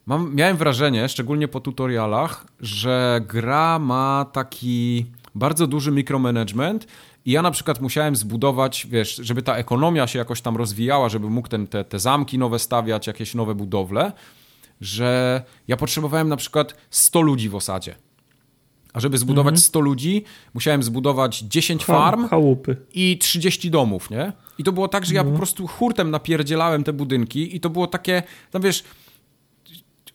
mam, 0.06 0.34
miałem 0.34 0.56
wrażenie, 0.56 1.08
szczególnie 1.08 1.48
po 1.48 1.60
tutorialach, 1.60 2.46
że 2.60 3.20
gra 3.28 3.78
ma 3.78 4.26
taki 4.32 5.06
bardzo 5.34 5.66
duży 5.66 5.92
mikromanagement 5.92 6.86
i 7.24 7.30
ja 7.30 7.42
na 7.42 7.50
przykład 7.50 7.80
musiałem 7.80 8.16
zbudować, 8.16 8.86
wiesz, 8.90 9.16
żeby 9.16 9.42
ta 9.42 9.56
ekonomia 9.56 10.06
się 10.06 10.18
jakoś 10.18 10.40
tam 10.40 10.56
rozwijała, 10.56 11.08
żeby 11.08 11.30
mógł 11.30 11.48
ten, 11.48 11.66
te, 11.66 11.84
te 11.84 11.98
zamki 11.98 12.38
nowe 12.38 12.58
stawiać, 12.58 13.06
jakieś 13.06 13.34
nowe 13.34 13.54
budowle, 13.54 14.12
że 14.80 15.42
ja 15.68 15.76
potrzebowałem 15.76 16.28
na 16.28 16.36
przykład 16.36 16.76
100 16.90 17.20
ludzi 17.20 17.48
w 17.48 17.54
osadzie 17.54 17.94
A 18.94 19.00
żeby 19.00 19.18
zbudować 19.18 19.52
mhm. 19.52 19.60
100 19.60 19.80
ludzi, 19.80 20.24
musiałem 20.54 20.82
zbudować 20.82 21.38
10 21.38 21.84
farm 21.84 22.28
chałupy. 22.28 22.76
i 22.94 23.18
30 23.18 23.70
domów, 23.70 24.10
nie? 24.10 24.32
I 24.58 24.64
to 24.64 24.72
było 24.72 24.88
tak, 24.88 25.06
że 25.06 25.14
ja 25.14 25.20
po 25.20 25.28
mhm. 25.28 25.38
prostu 25.38 25.66
hurtem 25.66 26.10
napierdzielałem 26.10 26.84
te 26.84 26.92
budynki 26.92 27.56
i 27.56 27.60
to 27.60 27.70
było 27.70 27.86
takie, 27.86 28.22
tam 28.50 28.62
wiesz, 28.62 28.84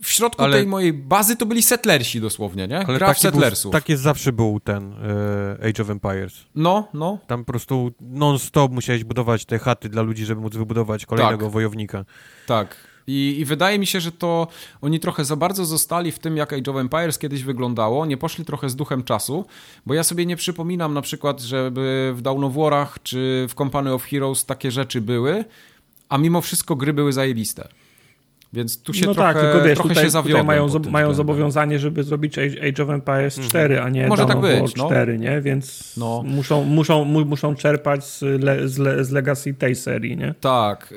w 0.01 0.09
środku 0.11 0.43
ale... 0.43 0.57
tej 0.57 0.67
mojej 0.67 0.93
bazy 0.93 1.35
to 1.35 1.45
byli 1.45 1.61
settlersi 1.61 2.21
dosłownie, 2.21 2.67
nie? 2.67 2.85
Ale 2.87 2.97
Gra 2.97 3.13
settlersów. 3.13 3.71
tak 3.71 3.89
jest 3.89 4.03
zawsze 4.03 4.33
był 4.33 4.59
ten 4.59 4.93
e, 4.93 5.67
Age 5.69 5.83
of 5.83 5.89
Empires. 5.89 6.45
No, 6.55 6.87
no. 6.93 7.17
Tam 7.27 7.45
po 7.45 7.51
prostu 7.51 7.91
non-stop 8.01 8.71
musiałeś 8.71 9.03
budować 9.03 9.45
te 9.45 9.59
chaty 9.59 9.89
dla 9.89 10.01
ludzi, 10.01 10.25
żeby 10.25 10.41
móc 10.41 10.55
wybudować 10.55 11.05
kolejnego 11.05 11.45
tak. 11.45 11.53
wojownika. 11.53 12.05
Tak. 12.47 12.88
I, 13.09 13.39
I, 13.39 13.45
wydaje 13.45 13.79
mi 13.79 13.87
się, 13.87 13.99
że 13.99 14.11
to 14.11 14.47
oni 14.81 14.99
trochę 14.99 15.25
za 15.25 15.35
bardzo 15.35 15.65
zostali 15.65 16.11
w 16.11 16.19
tym, 16.19 16.37
jak 16.37 16.53
Age 16.53 16.71
of 16.71 16.77
Empires 16.77 17.19
kiedyś 17.19 17.43
wyglądało, 17.43 18.05
nie 18.05 18.17
poszli 18.17 18.45
trochę 18.45 18.69
z 18.69 18.75
duchem 18.75 19.03
czasu, 19.03 19.45
bo 19.85 19.93
ja 19.93 20.03
sobie 20.03 20.25
nie 20.25 20.35
przypominam 20.35 20.93
na 20.93 21.01
przykład, 21.01 21.41
żeby 21.41 22.13
w 22.15 22.21
Dawn 22.21 22.43
of 22.43 22.53
Warach 22.53 22.99
czy 23.03 23.47
w 23.49 23.53
Company 23.53 23.93
of 23.93 24.03
Heroes 24.03 24.45
takie 24.45 24.71
rzeczy 24.71 25.01
były, 25.01 25.45
a 26.09 26.17
mimo 26.17 26.41
wszystko 26.41 26.75
gry 26.75 26.93
były 26.93 27.13
zajebiste. 27.13 27.67
Więc 28.53 28.81
tu 28.81 28.93
się 28.93 29.05
no 29.05 29.13
trochę, 29.13 29.33
tak, 29.33 29.41
tylko 29.41 29.61
wiesz, 29.61 29.75
trochę 29.75 29.89
tutaj, 29.89 30.03
się 30.03 30.09
zawiodłem. 30.09 30.45
mają, 30.45 30.67
mają 30.89 31.13
zobowiązanie, 31.13 31.79
żeby 31.79 32.03
zrobić 32.03 32.37
Age 32.37 32.83
of 32.83 32.89
Empires 32.89 33.39
4, 33.39 33.75
mhm. 33.75 33.87
a 33.87 33.89
nie 33.89 34.07
Może 34.07 34.25
tak 34.25 34.41
być, 34.41 34.75
no. 34.75 34.85
4, 34.85 35.19
nie? 35.19 35.41
Więc 35.41 35.93
no. 35.97 36.23
muszą, 36.25 36.63
muszą, 36.63 37.05
muszą 37.05 37.55
czerpać 37.55 38.05
z, 38.05 38.21
le, 38.21 38.67
z, 38.67 38.77
le, 38.77 39.05
z 39.05 39.11
legacy 39.11 39.53
tej 39.53 39.75
serii, 39.75 40.17
nie? 40.17 40.33
Tak. 40.41 40.93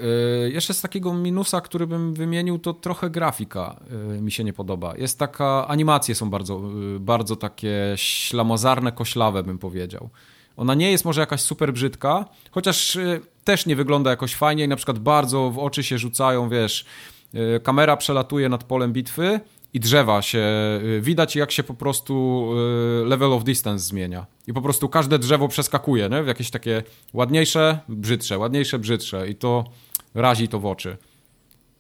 Y 0.47 0.51
jeszcze 0.53 0.75
z 0.75 0.81
takiego 0.81 1.15
minusa, 1.15 1.61
który 1.61 1.87
bym 1.87 2.15
wymienił, 2.15 2.59
to 2.59 2.75
trochę 2.75 3.11
grafika 3.11 3.77
y 4.17 4.23
mi 4.23 4.33
się 4.33 4.45
nie 4.45 4.53
podoba. 4.53 4.95
Jest 4.99 5.19
taka, 5.19 5.69
animacje 5.69 6.15
są 6.15 6.31
bardzo, 6.31 6.61
y 6.97 7.01
bardzo 7.01 7.37
takie 7.37 7.93
ślamazarne, 7.97 8.93
koślawe, 8.93 9.43
bym 9.43 9.59
powiedział. 9.59 10.09
Ona 10.57 10.75
nie 10.75 10.91
jest 10.91 11.05
może 11.05 11.21
jakaś 11.21 11.41
super 11.41 11.73
brzydka, 11.73 12.25
chociaż 12.51 12.99
też 13.45 13.67
nie 13.67 13.77
wygląda 13.77 14.11
jakoś 14.11 14.35
fajnie 14.35 14.65
i 14.65 14.69
na 14.69 14.77
przykład 14.77 14.99
bardzo 14.99 15.51
w 15.51 15.59
oczy 15.59 15.83
się 15.83 15.99
rzucają, 15.99 16.49
wiesz, 16.49 16.85
kamera 17.62 17.97
przelatuje 17.97 18.49
nad 18.49 18.65
polem 18.65 18.93
bitwy 18.93 19.41
i 19.75 19.81
drzewa 19.81 20.23
się, 20.23 20.39
e, 20.39 21.01
widać 21.01 21.36
jak 21.36 21.51
się 21.51 21.62
po 21.62 21.75
prostu 21.75 22.47
e, 23.02 23.05
level 23.05 23.33
of 23.33 23.44
distance 23.44 23.85
zmienia. 23.85 24.27
I 24.47 24.52
po 24.52 24.62
prostu 24.62 24.89
każde 24.89 25.19
drzewo 25.19 25.49
przeskakuje, 25.49 26.09
nie? 26.09 26.23
w 26.23 26.27
jakieś 26.27 26.51
takie 26.51 26.83
ładniejsze, 27.12 27.78
brzydsze, 27.89 28.39
ładniejsze, 28.39 28.78
brzydsze 28.78 29.28
i 29.28 29.35
to 29.35 29.65
razi 30.15 30.49
to 30.49 30.61
w 30.61 30.67
oczy. 30.67 30.97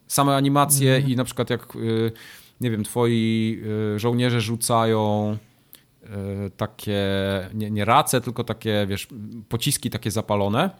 Same 0.06 0.36
animacje 0.36 0.96
mm. 0.96 1.10
i 1.10 1.16
na 1.16 1.24
przykład 1.24 1.50
jak, 1.50 1.78
nie 2.60 2.70
wiem, 2.70 2.84
twoi 2.84 3.62
żołnierze 3.96 4.40
rzucają 4.40 5.36
takie, 6.56 7.00
nie, 7.54 7.70
nie 7.70 7.84
race, 7.84 8.20
tylko 8.20 8.44
takie, 8.44 8.86
wiesz, 8.88 9.08
pociski 9.48 9.90
takie 9.90 10.10
zapalone, 10.10 10.70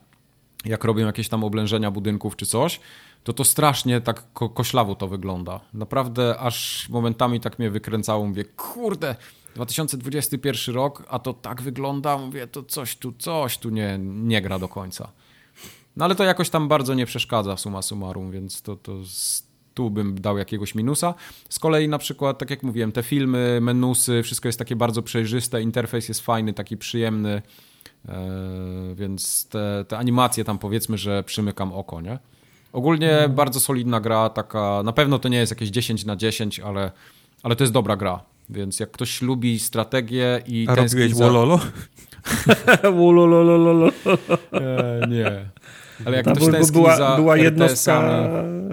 jak 0.65 0.85
robią 0.85 1.07
jakieś 1.07 1.29
tam 1.29 1.45
oblężenia 1.45 1.91
budynków 1.91 2.37
czy 2.37 2.47
coś, 2.47 2.81
to 3.25 3.33
to 3.33 3.45
strasznie 3.45 4.01
tak 4.01 4.33
ko 4.33 4.49
koślawo 4.49 4.95
to 4.95 5.09
wygląda. 5.09 5.61
Naprawdę 5.75 6.39
aż 6.39 6.89
momentami 6.89 7.41
tak 7.41 7.59
mnie 7.59 7.71
wykręcało. 7.71 8.27
Mówię, 8.27 8.45
kurde, 8.45 9.17
2021 9.55 10.75
rok, 10.75 11.03
a 11.09 11.19
to 11.19 11.33
tak 11.33 11.63
wygląda. 11.63 12.19
Mówię, 12.19 12.47
to 12.47 12.63
coś 12.63 12.97
tu, 12.97 13.13
coś 13.13 13.59
tu 13.59 13.71
nie, 13.71 13.99
nie 14.03 14.43
gra 14.43 14.59
do 14.59 14.69
końca. 14.69 15.13
No 15.97 16.05
ale 16.05 16.15
to 16.15 16.25
jakoś 16.25 16.51
tam 16.51 16.69
bardzo 16.69 16.95
nie 16.95 17.07
przeszkadza 17.07 17.57
suma 17.57 17.83
summarum, 17.83 18.31
więc 18.31 18.63
to, 18.63 18.77
to 18.77 18.93
tu 19.75 19.91
bym 19.91 20.21
dał 20.21 20.39
jakiegoś 20.39 20.75
minusa. 20.75 21.15
Z 21.49 21.59
kolei 21.59 21.89
na 21.89 21.99
przykład, 21.99 22.39
tak 22.39 22.51
jak 22.51 22.63
mówiłem, 22.63 22.93
te 22.93 23.03
filmy, 23.03 23.59
menusy, 23.63 24.23
wszystko 24.23 24.49
jest 24.49 24.59
takie 24.59 24.77
bardzo 24.77 25.03
przejrzyste, 25.03 25.63
interfejs 25.63 26.09
jest 26.09 26.21
fajny, 26.21 26.53
taki 26.53 26.77
przyjemny, 26.77 27.43
e, 28.09 28.23
więc 28.95 29.49
te, 29.49 29.85
te 29.89 29.99
animacje 29.99 30.45
tam 30.45 30.59
powiedzmy, 30.59 30.99
że 30.99 31.23
przymykam 31.25 31.73
oko, 31.73 32.01
nie? 32.01 32.19
Ogólnie 32.73 33.09
hmm. 33.09 33.35
bardzo 33.35 33.61
solidna 33.61 34.01
gra, 34.01 34.29
taka, 34.29 34.83
na 34.85 34.93
pewno 34.93 35.19
to 35.19 35.29
nie 35.29 35.39
jest 35.39 35.53
jakieś 35.53 35.69
10 35.69 36.05
na 36.05 36.17
10, 36.17 36.61
ale, 36.61 36.91
ale 37.43 37.57
to 37.57 37.65
jest 37.65 37.73
dobra 37.73 37.97
gra. 37.97 38.21
Więc 38.51 38.81
jak 38.81 38.91
ktoś 38.91 39.23
lubi 39.23 39.59
strategię 39.59 40.43
i 40.47 40.67
A 40.69 40.75
robiłeś 40.75 41.15
za... 41.15 41.25
Wololo? 41.25 41.61
Wolololololo. 42.99 43.89
e, 44.53 45.07
nie. 45.09 45.45
Ale 46.05 46.17
jak 46.17 46.25
Ta, 46.25 46.33
ktoś 46.33 46.51
tęskni 46.51 46.81
była, 46.81 46.97
za 46.97 47.17
była 47.17 47.37
jednostka, 47.37 48.25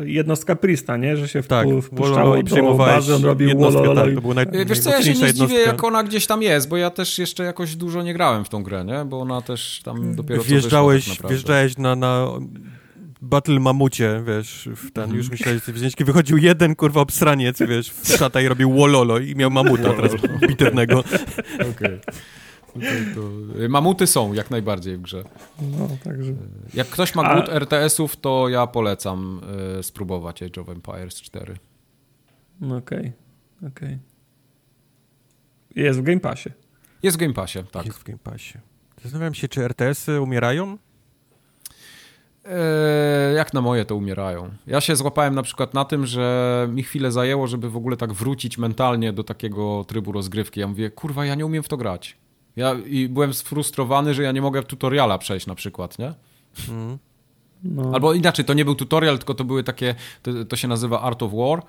jednostka 0.03 0.55
Prista, 0.55 0.97
nie? 0.97 1.17
Że 1.17 1.27
się 1.27 1.43
tak, 1.43 1.67
wpuszczało 1.83 2.35
i 2.37 2.43
przejmowałeś 2.43 3.09
on 3.09 3.23
robił. 3.23 3.49
Tak, 3.49 4.15
to 4.15 4.21
było 4.21 4.33
naj, 4.33 4.45
Wiesz 4.65 4.79
co, 4.79 4.89
ja 4.89 5.01
się 5.01 5.03
nie 5.03 5.09
jednostka. 5.09 5.45
zdziwię, 5.45 5.61
jak 5.61 5.83
ona 5.83 6.03
gdzieś 6.03 6.27
tam 6.27 6.41
jest, 6.41 6.69
bo 6.69 6.77
ja 6.77 6.89
też 6.89 7.19
jeszcze 7.19 7.43
jakoś 7.43 7.75
dużo 7.75 8.03
nie 8.03 8.13
grałem 8.13 8.45
w 8.45 8.49
tą 8.49 8.63
grę, 8.63 8.85
nie? 8.85 9.05
Bo 9.05 9.19
ona 9.19 9.41
też 9.41 9.81
tam 9.83 10.15
dopiero 10.15 10.43
wjeżdżałeś, 10.43 11.03
co 11.03 11.09
wyszła 11.09 11.21
tak 11.21 11.31
Wjeżdżałeś 11.31 11.77
na, 11.77 11.95
na 11.95 12.27
Battle 13.21 13.59
Mamucie, 13.59 14.23
wiesz, 14.27 14.69
w 14.75 14.91
ten, 14.91 15.15
już 15.15 15.29
myślałeś, 15.29 15.63
że 15.63 15.73
wzięćki 15.73 16.03
wychodził 16.03 16.37
jeden, 16.37 16.75
kurwa, 16.75 17.01
obsraniec, 17.01 17.59
wiesz, 17.59 17.91
w 17.91 18.07
szata 18.17 18.41
i 18.41 18.47
robił 18.47 18.73
wololo 18.73 19.19
i 19.19 19.35
miał 19.35 19.51
mamuta 19.51 19.93
teraz 19.93 20.11
bitewnego. 20.47 20.99
Okej. 21.55 21.71
Okay. 21.71 22.01
Y, 23.59 23.69
mamuty 23.69 24.07
są 24.07 24.33
jak 24.33 24.51
najbardziej 24.51 24.97
w 24.97 25.01
grze. 25.01 25.23
No, 25.61 25.87
także. 26.03 26.33
Jak 26.73 26.87
ktoś 26.87 27.15
ma 27.15 27.33
głód 27.33 27.49
A... 27.49 27.51
RTS-ów, 27.51 28.15
to 28.15 28.49
ja 28.49 28.67
polecam 28.67 29.41
y, 29.79 29.83
spróbować 29.83 30.43
Age 30.43 30.61
of 30.61 30.69
Empires 30.69 31.15
4. 31.15 31.57
Okej, 32.61 32.77
okay. 32.77 33.11
okej. 33.59 33.69
Okay. 33.69 33.99
Jest 35.75 35.99
w 35.99 36.03
Game 36.03 36.19
Passie. 36.19 36.49
Jest 37.03 37.17
w 37.17 37.19
Game 37.19 37.33
Passie, 37.33 37.59
tak. 37.71 37.85
Jest 37.85 37.99
w 37.99 38.03
Game 38.03 38.19
Passie. 38.23 38.57
Zastanawiam 39.03 39.33
się, 39.33 39.47
czy 39.47 39.63
RTS-y 39.63 40.21
umierają? 40.21 40.77
Eee, 42.49 43.35
jak 43.35 43.53
na 43.53 43.61
moje 43.61 43.85
to 43.85 43.95
umierają. 43.95 44.49
Ja 44.67 44.81
się 44.81 44.95
złapałem 44.95 45.35
na 45.35 45.43
przykład 45.43 45.73
na 45.73 45.85
tym, 45.85 46.05
że 46.05 46.67
mi 46.71 46.83
chwilę 46.83 47.11
zajęło, 47.11 47.47
żeby 47.47 47.69
w 47.69 47.77
ogóle 47.77 47.97
tak 47.97 48.13
wrócić 48.13 48.57
mentalnie 48.57 49.13
do 49.13 49.23
takiego 49.23 49.85
trybu 49.87 50.11
rozgrywki. 50.11 50.59
Ja 50.59 50.67
mówię, 50.67 50.89
kurwa, 50.89 51.25
ja 51.25 51.35
nie 51.35 51.45
umiem 51.45 51.63
w 51.63 51.67
to 51.67 51.77
grać. 51.77 52.17
Ja 52.55 52.75
i 52.85 53.09
byłem 53.09 53.33
sfrustrowany, 53.33 54.13
że 54.13 54.23
ja 54.23 54.31
nie 54.31 54.41
mogę 54.41 54.63
tutoriala 54.63 55.17
przejść 55.17 55.47
na 55.47 55.55
przykład, 55.55 55.99
nie? 55.99 56.13
Mm. 56.69 56.97
No. 57.63 57.91
Albo 57.93 58.13
inaczej, 58.13 58.45
to 58.45 58.53
nie 58.53 58.65
był 58.65 58.75
tutorial, 58.75 59.17
tylko 59.17 59.33
to 59.33 59.43
były 59.43 59.63
takie, 59.63 59.95
to, 60.23 60.45
to 60.45 60.55
się 60.55 60.67
nazywa 60.67 61.01
Art 61.01 61.23
of 61.23 61.31
War 61.33 61.61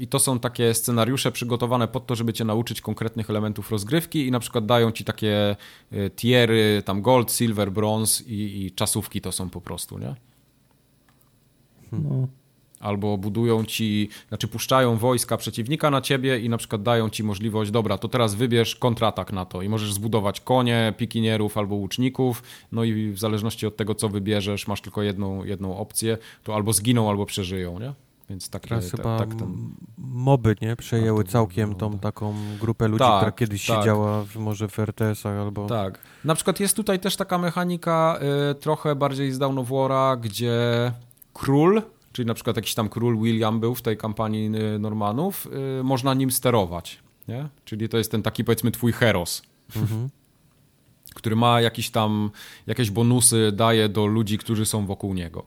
i 0.00 0.06
to 0.06 0.18
są 0.18 0.38
takie 0.38 0.74
scenariusze 0.74 1.32
przygotowane 1.32 1.88
pod 1.88 2.06
to, 2.06 2.14
żeby 2.14 2.32
cię 2.32 2.44
nauczyć 2.44 2.80
konkretnych 2.80 3.30
elementów 3.30 3.70
rozgrywki 3.70 4.26
i 4.26 4.30
na 4.30 4.40
przykład 4.40 4.66
dają 4.66 4.92
ci 4.92 5.04
takie 5.04 5.56
e, 5.92 6.10
tiery, 6.10 6.82
tam 6.84 7.02
gold, 7.02 7.32
silver, 7.32 7.72
bronze 7.72 8.24
i, 8.24 8.66
i 8.66 8.72
czasówki 8.72 9.20
to 9.20 9.32
są 9.32 9.50
po 9.50 9.60
prostu, 9.60 9.98
nie? 9.98 10.14
No. 11.92 12.28
Albo 12.80 13.18
budują 13.18 13.64
ci, 13.64 14.08
znaczy 14.28 14.48
puszczają 14.48 14.96
wojska 14.96 15.36
przeciwnika 15.36 15.90
na 15.90 16.00
ciebie 16.00 16.38
i 16.40 16.48
na 16.48 16.56
przykład 16.56 16.82
dają 16.82 17.10
ci 17.10 17.24
możliwość, 17.24 17.70
dobra, 17.70 17.98
to 17.98 18.08
teraz 18.08 18.34
wybierz 18.34 18.76
kontratak 18.76 19.32
na 19.32 19.44
to 19.44 19.62
i 19.62 19.68
możesz 19.68 19.92
zbudować 19.92 20.40
konie, 20.40 20.94
pikinierów 20.96 21.58
albo 21.58 21.74
łuczników, 21.74 22.42
no 22.72 22.84
i 22.84 23.10
w 23.10 23.18
zależności 23.18 23.66
od 23.66 23.76
tego, 23.76 23.94
co 23.94 24.08
wybierzesz, 24.08 24.66
masz 24.66 24.80
tylko 24.80 25.02
jedną, 25.02 25.44
jedną 25.44 25.76
opcję, 25.76 26.18
to 26.44 26.54
albo 26.54 26.72
zginą, 26.72 27.08
albo 27.10 27.26
przeżyją, 27.26 27.78
nie? 27.78 28.07
Więc 28.30 28.50
takie, 28.50 28.68
Teraz 28.68 28.90
chyba 28.90 29.18
tak 29.18 29.34
ten... 29.34 29.74
moby 29.98 30.56
nie 30.62 30.76
przejęły 30.76 31.24
całkiem 31.24 31.74
tą 31.74 31.98
taką 31.98 32.34
grupę 32.60 32.88
ludzi, 32.88 33.04
tak, 33.04 33.16
która 33.16 33.32
kiedyś 33.32 33.66
tak. 33.66 33.76
siedziała 33.76 34.24
w, 34.24 34.36
może 34.36 34.68
w 34.68 34.78
RTS-ach 34.78 35.38
albo... 35.38 35.66
Tak. 35.66 35.98
Na 36.24 36.34
przykład 36.34 36.60
jest 36.60 36.76
tutaj 36.76 37.00
też 37.00 37.16
taka 37.16 37.38
mechanika 37.38 38.20
y, 38.50 38.54
trochę 38.54 38.96
bardziej 38.96 39.32
z 39.32 39.38
Dawn 39.38 39.58
of 39.58 39.68
War'a, 39.68 40.20
gdzie 40.20 40.56
król, 41.32 41.82
czyli 42.12 42.26
na 42.26 42.34
przykład 42.34 42.56
jakiś 42.56 42.74
tam 42.74 42.88
król 42.88 43.18
William 43.18 43.60
był 43.60 43.74
w 43.74 43.82
tej 43.82 43.96
kampanii 43.96 44.56
y, 44.56 44.78
Normanów, 44.78 45.48
y, 45.80 45.84
można 45.84 46.14
nim 46.14 46.30
sterować, 46.30 46.98
nie? 47.28 47.48
Czyli 47.64 47.88
to 47.88 47.98
jest 47.98 48.10
ten 48.10 48.22
taki 48.22 48.44
powiedzmy 48.44 48.70
twój 48.70 48.92
heros. 48.92 49.42
Mhm. 49.76 50.08
który 51.14 51.36
ma 51.36 51.60
jakiś 51.60 51.90
tam, 51.90 52.30
jakieś 52.66 52.90
bonusy 52.90 53.52
daje 53.52 53.88
do 53.88 54.06
ludzi, 54.06 54.38
którzy 54.38 54.66
są 54.66 54.86
wokół 54.86 55.14
niego. 55.14 55.46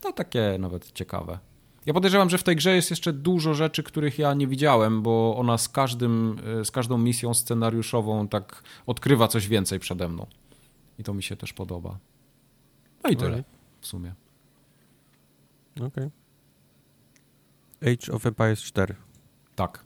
To 0.00 0.12
takie 0.12 0.56
nawet 0.58 0.92
ciekawe. 0.92 1.38
Ja 1.86 1.94
podejrzewam, 1.94 2.30
że 2.30 2.38
w 2.38 2.42
tej 2.42 2.56
grze 2.56 2.74
jest 2.74 2.90
jeszcze 2.90 3.12
dużo 3.12 3.54
rzeczy, 3.54 3.82
których 3.82 4.18
ja 4.18 4.34
nie 4.34 4.46
widziałem, 4.46 5.02
bo 5.02 5.36
ona 5.36 5.58
z, 5.58 5.68
każdym, 5.68 6.36
z 6.64 6.70
każdą 6.70 6.98
misją 6.98 7.34
scenariuszową 7.34 8.28
tak 8.28 8.62
odkrywa 8.86 9.28
coś 9.28 9.48
więcej 9.48 9.78
przede 9.78 10.08
mną. 10.08 10.26
I 10.98 11.04
to 11.04 11.14
mi 11.14 11.22
się 11.22 11.36
też 11.36 11.52
podoba. 11.52 11.98
No 13.04 13.10
i 13.10 13.16
tyle 13.16 13.44
w 13.80 13.86
sumie. 13.86 14.14
Okej. 15.76 15.86
Okay. 15.88 16.10
Age 17.92 18.12
of 18.12 18.26
Empires 18.26 18.62
4. 18.62 18.94
Tak. 19.56 19.84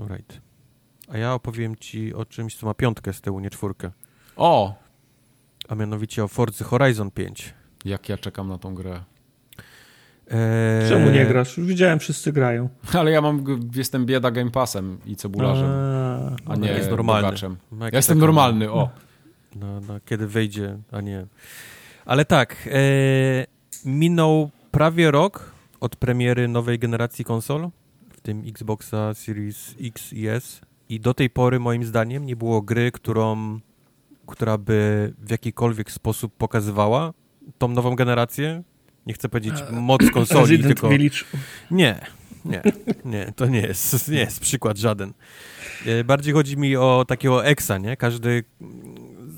Alright. 0.00 0.40
A 1.08 1.18
ja 1.18 1.34
opowiem 1.34 1.76
ci 1.76 2.14
o 2.14 2.24
czymś, 2.24 2.56
co 2.56 2.66
ma 2.66 2.74
piątkę 2.74 3.12
z 3.12 3.20
tyłu, 3.20 3.40
nie 3.40 3.50
czwórkę. 3.50 3.90
O! 4.36 4.74
A 5.68 5.74
mianowicie 5.74 6.24
o 6.24 6.28
Forza 6.28 6.64
Horizon 6.64 7.10
5. 7.10 7.54
Jak 7.84 8.08
ja 8.08 8.18
czekam 8.18 8.48
na 8.48 8.58
tą 8.58 8.74
grę. 8.74 9.04
Czemu 10.88 11.10
nie 11.10 11.26
grasz? 11.26 11.56
Już 11.56 11.66
widziałem, 11.66 11.98
wszyscy 11.98 12.32
grają. 12.32 12.68
Ale 12.94 13.10
ja 13.10 13.20
mam, 13.20 13.44
jestem 13.74 14.06
bieda 14.06 14.30
Game 14.30 14.50
Passem 14.50 14.98
i 15.06 15.16
cebularzem. 15.16 15.70
a 16.46 16.56
nie 16.56 16.68
jest 16.68 16.90
normalny. 16.90 17.38
Ja 17.80 17.88
jestem 17.92 18.18
normalny, 18.18 18.70
o. 18.72 18.88
No, 19.56 19.80
no, 19.80 20.00
kiedy 20.04 20.26
wejdzie, 20.26 20.78
a 20.92 21.00
nie. 21.00 21.26
Ale 22.06 22.24
tak, 22.24 22.68
e, 22.72 22.80
minął 23.84 24.50
prawie 24.70 25.10
rok 25.10 25.52
od 25.80 25.96
premiery 25.96 26.48
nowej 26.48 26.78
generacji 26.78 27.24
konsol, 27.24 27.70
w 28.10 28.20
tym 28.20 28.42
Xboxa 28.46 29.14
Series 29.14 29.74
X 29.80 30.12
i 30.12 30.28
S. 30.28 30.60
I 30.88 31.00
do 31.00 31.14
tej 31.14 31.30
pory, 31.30 31.60
moim 31.60 31.84
zdaniem, 31.84 32.26
nie 32.26 32.36
było 32.36 32.62
gry, 32.62 32.92
którą, 32.92 33.58
która 34.26 34.58
by 34.58 35.12
w 35.18 35.30
jakikolwiek 35.30 35.90
sposób 35.90 36.32
pokazywała 36.38 37.12
tą 37.58 37.68
nową 37.68 37.94
generację. 37.94 38.62
Nie 39.08 39.14
chcę 39.14 39.28
powiedzieć 39.28 39.54
moc 39.70 40.10
konsoli, 40.10 40.40
Resident 40.56 40.66
tylko... 40.66 40.88
Village. 40.88 41.18
Nie, 41.70 42.00
nie, 42.44 42.62
nie, 43.04 43.32
to 43.36 43.46
nie 43.46 43.60
jest, 43.60 44.08
nie 44.12 44.18
jest 44.18 44.40
przykład 44.40 44.78
żaden. 44.78 45.12
E, 45.86 46.04
bardziej 46.04 46.34
chodzi 46.34 46.56
mi 46.56 46.76
o 46.76 47.04
takiego 47.08 47.46
exa, 47.46 47.78
nie? 47.78 47.96
Każdy, 47.96 48.44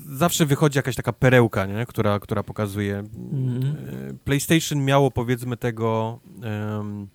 zawsze 0.09 0.45
wychodzi 0.45 0.79
jakaś 0.79 0.95
taka 0.95 1.13
perełka, 1.13 1.65
nie? 1.65 1.85
Która, 1.85 2.19
która 2.19 2.43
pokazuje. 2.43 2.97
E, 2.97 3.03
PlayStation 4.23 4.85
miało 4.85 5.11
powiedzmy 5.11 5.57
tego 5.57 6.19
um, 6.43 7.07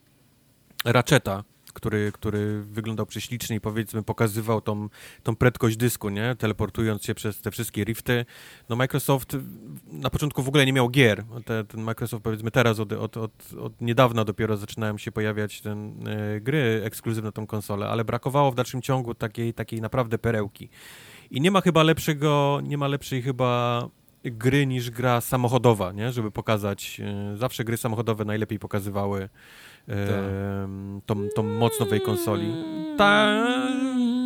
Ratcheta, 0.85 1.45
który, 1.77 2.13
który 2.13 2.63
wyglądał 2.63 3.07
prześlicznie 3.07 3.57
i 3.57 3.61
powiedzmy 3.61 4.03
pokazywał 4.03 4.61
tą, 4.61 4.89
tą 5.23 5.37
prędkość 5.37 5.77
dysku, 5.77 6.09
nie? 6.09 6.35
Teleportując 6.39 7.05
się 7.05 7.15
przez 7.15 7.41
te 7.41 7.51
wszystkie 7.51 7.85
rifty. 7.85 8.25
No 8.69 8.77
Microsoft 8.77 9.37
na 9.93 10.11
początku 10.11 10.43
w 10.43 10.49
ogóle 10.49 10.67
nie 10.67 10.73
miał 10.73 10.89
gier. 10.89 11.25
Te, 11.45 11.65
ten 11.65 11.81
Microsoft 11.81 12.25
powiedzmy 12.25 12.51
teraz 12.51 12.81
od, 12.81 12.93
od, 12.93 13.17
od, 13.17 13.33
od 13.61 13.81
niedawna 13.81 14.25
dopiero 14.25 14.57
zaczynają 14.57 14.99
się 14.99 15.13
pojawiać 15.13 15.61
ten, 15.61 16.09
e, 16.09 16.41
gry 16.41 16.83
ekskluzywne 16.85 17.29
na 17.29 17.33
tą 17.33 17.47
konsolę, 17.47 17.89
ale 17.89 18.05
brakowało 18.05 18.51
w 18.53 18.55
dalszym 18.55 18.83
ciągu 18.83 19.15
takiej, 19.15 19.55
takiej 19.55 19.81
naprawdę 19.81 20.19
perełki. 20.19 20.69
I 21.31 21.41
nie 21.41 21.51
ma 21.51 21.61
chyba 21.61 21.83
lepszego, 21.83 22.61
nie 22.65 22.79
ma 22.79 22.89
lepszej 22.89 23.23
chyba 23.23 23.83
gry 24.25 24.67
niż 24.67 24.91
gra 24.91 25.21
samochodowa, 25.21 25.93
nie? 25.93 26.13
Żeby 26.13 26.31
pokazać, 26.31 27.01
e, 27.01 27.37
zawsze 27.37 27.65
gry 27.65 27.77
samochodowe 27.77 28.25
najlepiej 28.25 28.59
pokazywały 28.59 29.29
tą, 31.07 31.15
tą 31.35 31.43
moc 31.43 31.81
nowej 31.81 32.01
konsoli. 32.01 32.53
Ta, 32.99 33.37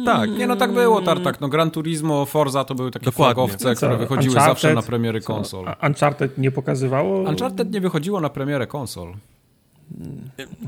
tak. 0.05 0.31
Nie, 0.31 0.47
no 0.47 0.57
tak 0.57 0.73
było, 0.73 1.03
Tartak. 1.03 1.41
No 1.41 1.49
Gran 1.49 1.71
Turismo, 1.71 2.27
Forza 2.27 2.65
to 2.65 2.75
były 2.75 2.91
takie 2.91 3.05
Dokładnie. 3.05 3.35
flagowce, 3.35 3.69
no 3.69 3.75
które 3.75 3.97
wychodziły 3.97 4.35
Uncharted, 4.35 4.51
zawsze 4.53 4.75
na 4.75 4.83
premiery 4.83 5.21
konsol. 5.21 5.65
Uncharted 5.87 6.39
nie 6.39 6.51
pokazywało? 6.51 7.19
Uncharted 7.29 7.73
nie 7.73 7.81
wychodziło 7.81 8.21
na 8.21 8.29
premierę 8.31 8.67
konsol. 8.67 9.13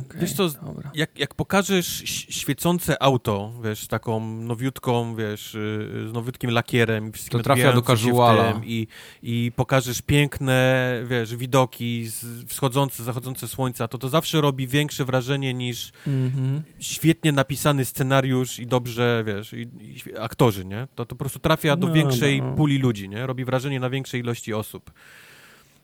Okay, 0.07 0.21
wiesz 0.21 0.33
co, 0.33 0.49
jak, 0.95 1.19
jak 1.19 1.35
pokażesz 1.35 2.03
świecące 2.07 3.03
auto, 3.03 3.53
wiesz, 3.65 3.87
taką 3.87 4.21
nowiutką, 4.27 5.17
wiesz, 5.17 5.55
y, 5.55 6.09
z 6.09 6.13
nowiutkim 6.13 6.51
lakierem, 6.51 7.13
to 7.31 7.39
trafia 7.39 7.73
do 7.73 7.83
casuala. 7.83 8.61
I, 8.65 8.87
I 9.23 9.53
pokażesz 9.57 10.03
piękne, 10.03 10.93
wiesz, 11.07 11.37
widoki, 11.37 12.09
wschodzące, 12.47 13.03
zachodzące 13.03 13.49
słońca, 13.49 13.89
to 13.89 13.99
to 13.99 14.09
zawsze 14.09 14.41
robi 14.41 14.67
większe 14.67 15.05
wrażenie 15.05 15.55
niż 15.55 15.93
mm 16.07 16.31
-hmm. 16.31 16.61
świetnie 16.79 17.33
napisany 17.33 17.85
scenariusz 17.85 18.59
i 18.59 18.67
dobrze, 18.67 19.25
wiesz, 19.27 19.53
i, 19.53 19.69
i 19.81 20.19
aktorzy, 20.19 20.65
nie? 20.65 20.89
To, 20.95 21.07
to 21.07 21.15
po 21.15 21.19
prostu 21.19 21.39
trafia 21.39 21.77
do 21.77 21.87
no, 21.87 21.93
większej 21.93 22.43
no. 22.43 22.55
puli 22.55 22.79
ludzi, 22.79 23.09
nie? 23.09 23.27
Robi 23.27 23.45
wrażenie 23.45 23.81
na 23.81 23.91
większej 23.91 24.21
ilości 24.21 24.55
osób. 24.55 24.91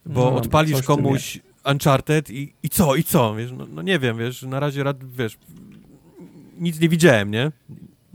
Bo 0.06 0.20
no, 0.20 0.36
odpalisz 0.36 0.82
komuś 0.82 1.40
Uncharted 1.64 2.30
i, 2.30 2.54
i 2.62 2.68
co, 2.68 2.94
i 2.94 3.04
co, 3.04 3.34
wiesz, 3.34 3.52
no, 3.52 3.66
no, 3.74 3.82
nie 3.82 3.98
wiem, 3.98 4.18
wiesz, 4.18 4.42
na 4.42 4.60
razie, 4.60 4.82
rad, 4.84 5.12
wiesz, 5.14 5.38
nic 6.58 6.80
nie 6.80 6.88
widziałem, 6.88 7.30
nie? 7.30 7.52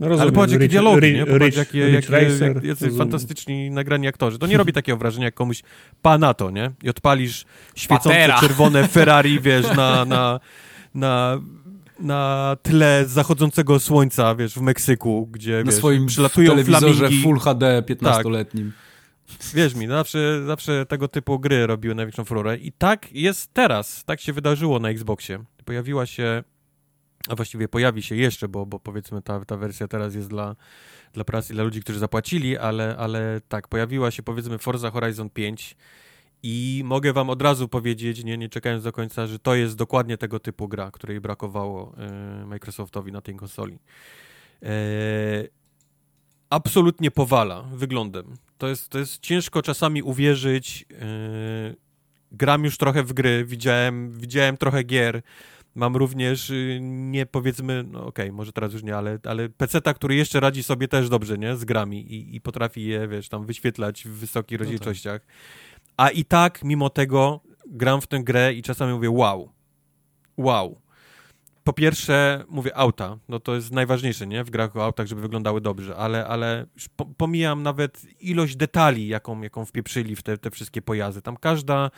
No 0.00 0.08
rozumiem, 0.08 0.22
Ale 0.22 0.32
popatrz, 0.32 0.52
jakie 0.52 0.68
dialogi, 0.68 1.12
nie? 1.12 1.26
Popatrz, 1.26 1.44
rich, 1.44 1.56
jakie, 1.56 1.86
rich 1.86 1.94
jakie, 1.94 2.10
racer, 2.10 2.64
jacy 2.64 2.90
fantastyczni 2.90 3.70
nagrani 3.70 4.08
aktorzy. 4.08 4.38
To 4.38 4.46
nie 4.46 4.56
robi 4.56 4.72
takiego 4.72 4.98
wrażenia, 4.98 5.24
jak 5.24 5.34
komuś 5.34 5.62
pa 6.02 6.18
na 6.18 6.34
to, 6.34 6.50
nie? 6.50 6.70
I 6.82 6.88
odpalisz 6.88 7.44
świecące 7.74 8.08
Patera. 8.08 8.40
czerwone 8.40 8.88
Ferrari, 8.88 9.40
wiesz, 9.40 9.66
na, 9.76 10.04
na, 10.04 10.40
na, 10.94 11.40
na 12.00 12.56
tle 12.62 13.04
zachodzącego 13.06 13.80
słońca, 13.80 14.34
wiesz, 14.34 14.54
w 14.54 14.60
Meksyku, 14.60 15.28
gdzie, 15.32 15.58
na 15.58 15.64
wiesz, 15.64 15.74
swoim 15.74 16.06
przylatują 16.06 16.50
telewizorze 16.50 16.94
flamingi. 16.94 17.22
Full 17.22 17.38
HD 17.38 17.82
15-letnim. 17.82 18.70
Tak. 18.72 18.83
Wierz 19.54 19.74
mi, 19.74 19.86
zawsze, 19.86 20.44
zawsze 20.46 20.86
tego 20.86 21.08
typu 21.08 21.38
gry 21.38 21.66
robiły 21.66 21.94
największą 21.94 22.24
furorę 22.24 22.56
i 22.56 22.72
tak 22.72 23.12
jest 23.12 23.54
teraz, 23.54 24.04
tak 24.04 24.20
się 24.20 24.32
wydarzyło 24.32 24.78
na 24.78 24.90
Xboxie. 24.90 25.44
Pojawiła 25.64 26.06
się, 26.06 26.42
a 27.28 27.34
właściwie 27.34 27.68
pojawi 27.68 28.02
się 28.02 28.16
jeszcze, 28.16 28.48
bo, 28.48 28.66
bo 28.66 28.80
powiedzmy 28.80 29.22
ta, 29.22 29.44
ta 29.44 29.56
wersja 29.56 29.88
teraz 29.88 30.14
jest 30.14 30.28
dla, 30.28 30.56
dla 31.12 31.24
pracy, 31.24 31.54
dla 31.54 31.64
ludzi, 31.64 31.80
którzy 31.80 31.98
zapłacili, 31.98 32.58
ale, 32.58 32.96
ale 32.96 33.40
tak, 33.48 33.68
pojawiła 33.68 34.10
się 34.10 34.22
powiedzmy 34.22 34.58
Forza 34.58 34.90
Horizon 34.90 35.30
5 35.30 35.76
i 36.46 36.82
mogę 36.84 37.12
wam 37.12 37.30
od 37.30 37.42
razu 37.42 37.68
powiedzieć, 37.68 38.24
nie, 38.24 38.38
nie 38.38 38.48
czekając 38.48 38.84
do 38.84 38.92
końca, 38.92 39.26
że 39.26 39.38
to 39.38 39.54
jest 39.54 39.76
dokładnie 39.76 40.18
tego 40.18 40.40
typu 40.40 40.68
gra, 40.68 40.90
której 40.90 41.20
brakowało 41.20 41.94
y, 42.42 42.46
Microsoftowi 42.46 43.12
na 43.12 43.20
tej 43.20 43.34
konsoli. 43.34 43.78
Y, 44.62 45.48
absolutnie 46.50 47.10
powala 47.10 47.62
wyglądem. 47.62 48.34
To 48.64 48.68
jest, 48.68 48.88
to 48.88 48.98
jest 48.98 49.20
ciężko 49.20 49.62
czasami 49.62 50.02
uwierzyć. 50.02 50.86
Yy, 50.90 51.76
gram 52.32 52.64
już 52.64 52.76
trochę 52.76 53.02
w 53.02 53.12
gry, 53.12 53.44
widziałem, 53.44 54.12
widziałem 54.12 54.56
trochę 54.56 54.82
gier. 54.82 55.22
Mam 55.74 55.96
również, 55.96 56.50
yy, 56.50 56.78
nie 56.80 57.26
powiedzmy, 57.26 57.84
no 57.90 58.06
okej, 58.06 58.26
okay, 58.26 58.36
może 58.36 58.52
teraz 58.52 58.72
już 58.72 58.82
nie, 58.82 58.96
ale, 58.96 59.18
ale 59.24 59.48
PC-ta, 59.48 59.94
który 59.94 60.14
jeszcze 60.14 60.40
radzi 60.40 60.62
sobie 60.62 60.88
też 60.88 61.08
dobrze, 61.08 61.38
nie, 61.38 61.56
z 61.56 61.64
grami 61.64 62.12
i, 62.12 62.36
i 62.36 62.40
potrafi 62.40 62.84
je, 62.84 63.08
wiesz, 63.08 63.28
tam 63.28 63.46
wyświetlać 63.46 64.04
w 64.04 64.10
wysokich 64.10 64.58
no 64.58 64.62
rozdzielczościach. 64.62 65.20
Tak. 65.20 65.34
A 65.96 66.10
i 66.10 66.24
tak, 66.24 66.64
mimo 66.64 66.90
tego, 66.90 67.40
gram 67.66 68.00
w 68.00 68.06
tę 68.06 68.20
grę 68.22 68.54
i 68.54 68.62
czasami 68.62 68.92
mówię, 68.92 69.10
wow, 69.10 69.52
wow, 70.36 70.80
po 71.64 71.72
pierwsze, 71.72 72.44
mówię 72.48 72.76
auta, 72.76 73.18
no 73.28 73.40
to 73.40 73.54
jest 73.54 73.72
najważniejsze, 73.72 74.26
nie? 74.26 74.44
W 74.44 74.50
grach 74.50 74.76
o 74.76 74.84
autach, 74.84 75.06
żeby 75.06 75.20
wyglądały 75.20 75.60
dobrze, 75.60 75.96
ale, 75.96 76.26
ale 76.26 76.66
po, 76.96 77.04
pomijam 77.04 77.62
nawet 77.62 78.02
ilość 78.20 78.56
detali, 78.56 79.08
jaką, 79.08 79.42
jaką 79.42 79.64
wpieprzyli 79.64 80.16
w 80.16 80.22
te, 80.22 80.38
te 80.38 80.50
wszystkie 80.50 80.82
pojazdy. 80.82 81.22
Tam 81.22 81.36
każda, 81.36 81.90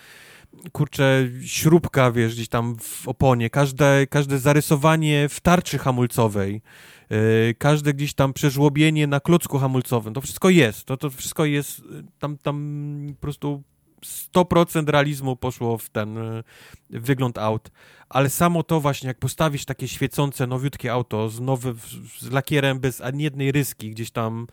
kurczę, 0.73 1.29
śrubka, 1.45 2.13
wiesz, 2.13 2.35
gdzieś 2.35 2.49
tam 2.49 2.77
w 2.81 3.09
oponie, 3.09 3.51
każde, 3.51 4.07
każde 4.07 4.39
zarysowanie 4.39 5.29
w 5.29 5.41
tarczy 5.41 5.79
hamulcowej, 5.79 6.63
yy, 7.11 7.55
każde 7.59 7.95
gdzieś 7.95 8.15
tam 8.15 8.33
przeżłobienie 8.33 9.07
na 9.07 9.21
klocku 9.21 9.59
hamulcowym, 9.59 10.15
to 10.15 10.21
wszystko 10.21 10.51
jest, 10.51 10.85
to, 10.85 10.97
to 10.97 11.11
wszystko 11.11 11.45
jest, 11.45 11.83
tam, 12.19 12.39
tam 12.39 13.07
po 13.15 13.21
prostu 13.21 13.63
100% 14.05 14.89
realizmu 14.89 15.37
poszło 15.37 15.79
w 15.79 15.91
ten 15.91 16.19
y, 16.19 16.43
wygląd 16.91 17.39
aut, 17.39 17.71
ale 18.09 18.31
samo 18.31 18.63
to 18.63 18.81
właśnie, 18.81 19.07
jak 19.07 19.19
postawisz 19.19 19.65
takie 19.65 19.89
świecące, 19.89 20.47
nowiutkie 20.47 20.93
auto 20.93 21.29
z, 21.29 21.41
nowy, 21.41 21.75
z 22.19 22.31
lakierem 22.31 22.81
bez 22.81 23.01
ani 23.01 23.25
jednej 23.25 23.53
ryski 23.53 23.91
gdzieś 23.91 24.11
tam 24.11 24.47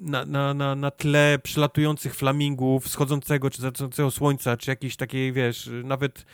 na, 0.00 0.24
na, 0.24 0.54
na, 0.54 0.74
na 0.74 0.90
tle 0.90 1.38
przylatujących 1.42 2.14
flamingów, 2.14 2.84
wschodzącego 2.84 3.50
czy 3.50 3.62
zachodzącego 3.62 4.10
słońca, 4.10 4.56
czy 4.56 4.70
jakiejś 4.70 4.96
takiej, 4.96 5.32
wiesz, 5.32 5.70
nawet 5.84 6.26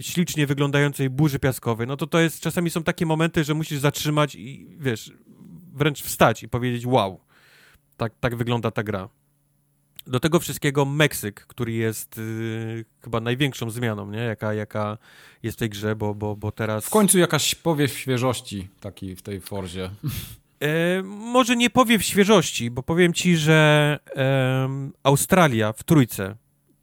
ślicznie 0.00 0.46
wyglądającej 0.46 1.10
burzy 1.10 1.38
piaskowej, 1.38 1.86
no 1.86 1.96
to 1.96 2.06
to 2.06 2.20
jest, 2.20 2.40
czasami 2.40 2.70
są 2.70 2.82
takie 2.82 3.06
momenty, 3.06 3.44
że 3.44 3.54
musisz 3.54 3.78
zatrzymać 3.78 4.34
i, 4.34 4.76
wiesz, 4.78 5.12
wręcz 5.72 6.02
wstać 6.02 6.42
i 6.42 6.48
powiedzieć 6.48 6.86
wow, 6.86 7.20
tak, 7.96 8.12
tak 8.20 8.36
wygląda 8.36 8.70
ta 8.70 8.82
gra. 8.82 9.08
Do 10.06 10.20
tego 10.20 10.40
wszystkiego 10.40 10.84
Meksyk, 10.84 11.46
który 11.46 11.72
jest 11.72 12.18
y, 12.18 12.84
chyba 13.04 13.20
największą 13.20 13.70
zmianą, 13.70 14.10
nie? 14.10 14.18
Jaka, 14.18 14.54
jaka 14.54 14.98
jest 15.42 15.56
w 15.56 15.60
tej 15.60 15.70
grze, 15.70 15.96
bo, 15.96 16.14
bo, 16.14 16.36
bo 16.36 16.52
teraz... 16.52 16.86
W 16.86 16.90
końcu 16.90 17.18
jakaś 17.18 17.54
powiew 17.54 17.98
świeżości 17.98 18.68
taki 18.80 19.16
w 19.16 19.22
tej 19.22 19.40
Forzie. 19.40 19.90
E, 20.60 21.02
może 21.02 21.56
nie 21.56 21.70
powiew 21.70 22.04
świeżości, 22.04 22.70
bo 22.70 22.82
powiem 22.82 23.12
ci, 23.12 23.36
że 23.36 23.98
e, 24.16 24.68
Australia 25.02 25.72
w 25.72 25.84
Trójce 25.84 26.36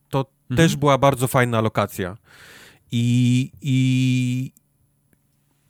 to 0.09 0.19
mhm. 0.19 0.57
też 0.57 0.75
była 0.75 0.97
bardzo 0.97 1.27
fajna 1.27 1.61
lokacja. 1.61 2.17
I, 2.91 3.51
i, 3.61 4.51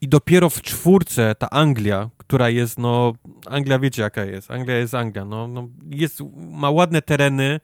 I 0.01 0.07
dopiero 0.07 0.49
w 0.49 0.61
czwórce 0.61 1.35
ta 1.35 1.49
Anglia, 1.49 2.09
która 2.17 2.49
jest, 2.49 2.77
no, 2.77 3.13
Anglia 3.45 3.79
wiecie 3.79 4.01
jaka 4.01 4.25
jest, 4.25 4.51
Anglia 4.51 4.77
jest 4.77 4.93
Anglia, 4.93 5.25
no, 5.25 5.47
no 5.47 5.67
jest, 5.89 6.21
ma 6.51 6.69
ładne 6.69 7.01
tereny, 7.01 7.59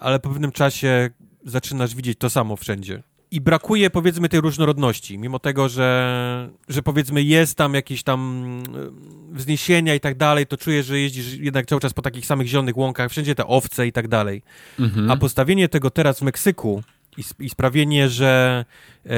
ale 0.00 0.20
po 0.20 0.28
pewnym 0.28 0.52
czasie 0.52 1.10
zaczynasz 1.44 1.94
widzieć 1.94 2.18
to 2.18 2.30
samo 2.30 2.56
wszędzie. 2.56 3.02
I 3.30 3.40
brakuje, 3.40 3.90
powiedzmy, 3.90 4.28
tej 4.28 4.40
różnorodności, 4.40 5.18
mimo 5.18 5.38
tego, 5.38 5.68
że, 5.68 6.50
że 6.68 6.82
powiedzmy 6.82 7.22
jest 7.22 7.54
tam 7.54 7.74
jakieś 7.74 8.02
tam 8.02 8.44
e, 9.32 9.36
wzniesienia 9.36 9.94
i 9.94 10.00
tak 10.00 10.16
dalej, 10.16 10.46
to 10.46 10.56
czujesz, 10.56 10.86
że 10.86 11.00
jeździsz 11.00 11.34
jednak 11.34 11.66
cały 11.66 11.80
czas 11.80 11.92
po 11.92 12.02
takich 12.02 12.26
samych 12.26 12.46
zielonych 12.46 12.76
łąkach, 12.76 13.10
wszędzie 13.10 13.34
te 13.34 13.46
owce 13.46 13.86
i 13.86 13.92
tak 13.92 14.08
dalej. 14.08 14.42
Mhm. 14.78 15.10
A 15.10 15.16
postawienie 15.16 15.68
tego 15.68 15.90
teraz 15.90 16.18
w 16.18 16.22
Meksyku 16.22 16.82
i, 17.38 17.50
sprawienie, 17.50 18.08
że 18.08 18.64
e, 19.06 19.10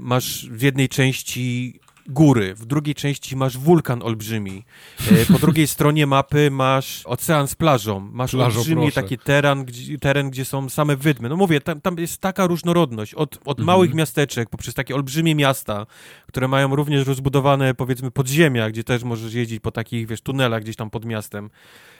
masz 0.00 0.48
w 0.50 0.62
jednej 0.62 0.88
części 0.88 1.80
góry, 2.08 2.54
w 2.54 2.66
drugiej 2.66 2.94
części 2.94 3.36
masz 3.36 3.58
wulkan 3.58 4.02
olbrzymi, 4.02 4.64
e, 5.10 5.26
po 5.32 5.38
drugiej 5.38 5.66
stronie 5.66 6.06
mapy 6.06 6.50
masz 6.50 7.02
ocean 7.04 7.48
z 7.48 7.54
plażą, 7.54 8.00
masz 8.00 8.30
Plażo, 8.30 8.58
olbrzymi 8.58 8.82
proszę. 8.82 9.02
taki 9.02 9.18
teren 9.18 9.64
gdzie, 9.64 9.98
teren, 9.98 10.30
gdzie 10.30 10.44
są 10.44 10.68
same 10.68 10.96
wydmy. 10.96 11.28
No 11.28 11.36
mówię, 11.36 11.60
tam, 11.60 11.80
tam 11.80 11.98
jest 11.98 12.20
taka 12.20 12.46
różnorodność, 12.46 13.14
od, 13.14 13.36
od 13.44 13.58
mhm. 13.58 13.66
małych 13.66 13.94
miasteczek 13.94 14.50
poprzez 14.50 14.74
takie 14.74 14.94
olbrzymie 14.94 15.34
miasta, 15.34 15.86
które 16.26 16.48
mają 16.48 16.76
również 16.76 17.06
rozbudowane, 17.06 17.74
powiedzmy, 17.74 18.10
podziemia, 18.10 18.70
gdzie 18.70 18.84
też 18.84 19.02
możesz 19.02 19.34
jeździć 19.34 19.60
po 19.60 19.70
takich, 19.70 20.06
wiesz, 20.06 20.20
tunelach 20.20 20.62
gdzieś 20.62 20.76
tam 20.76 20.90
pod 20.90 21.04
miastem. 21.04 21.44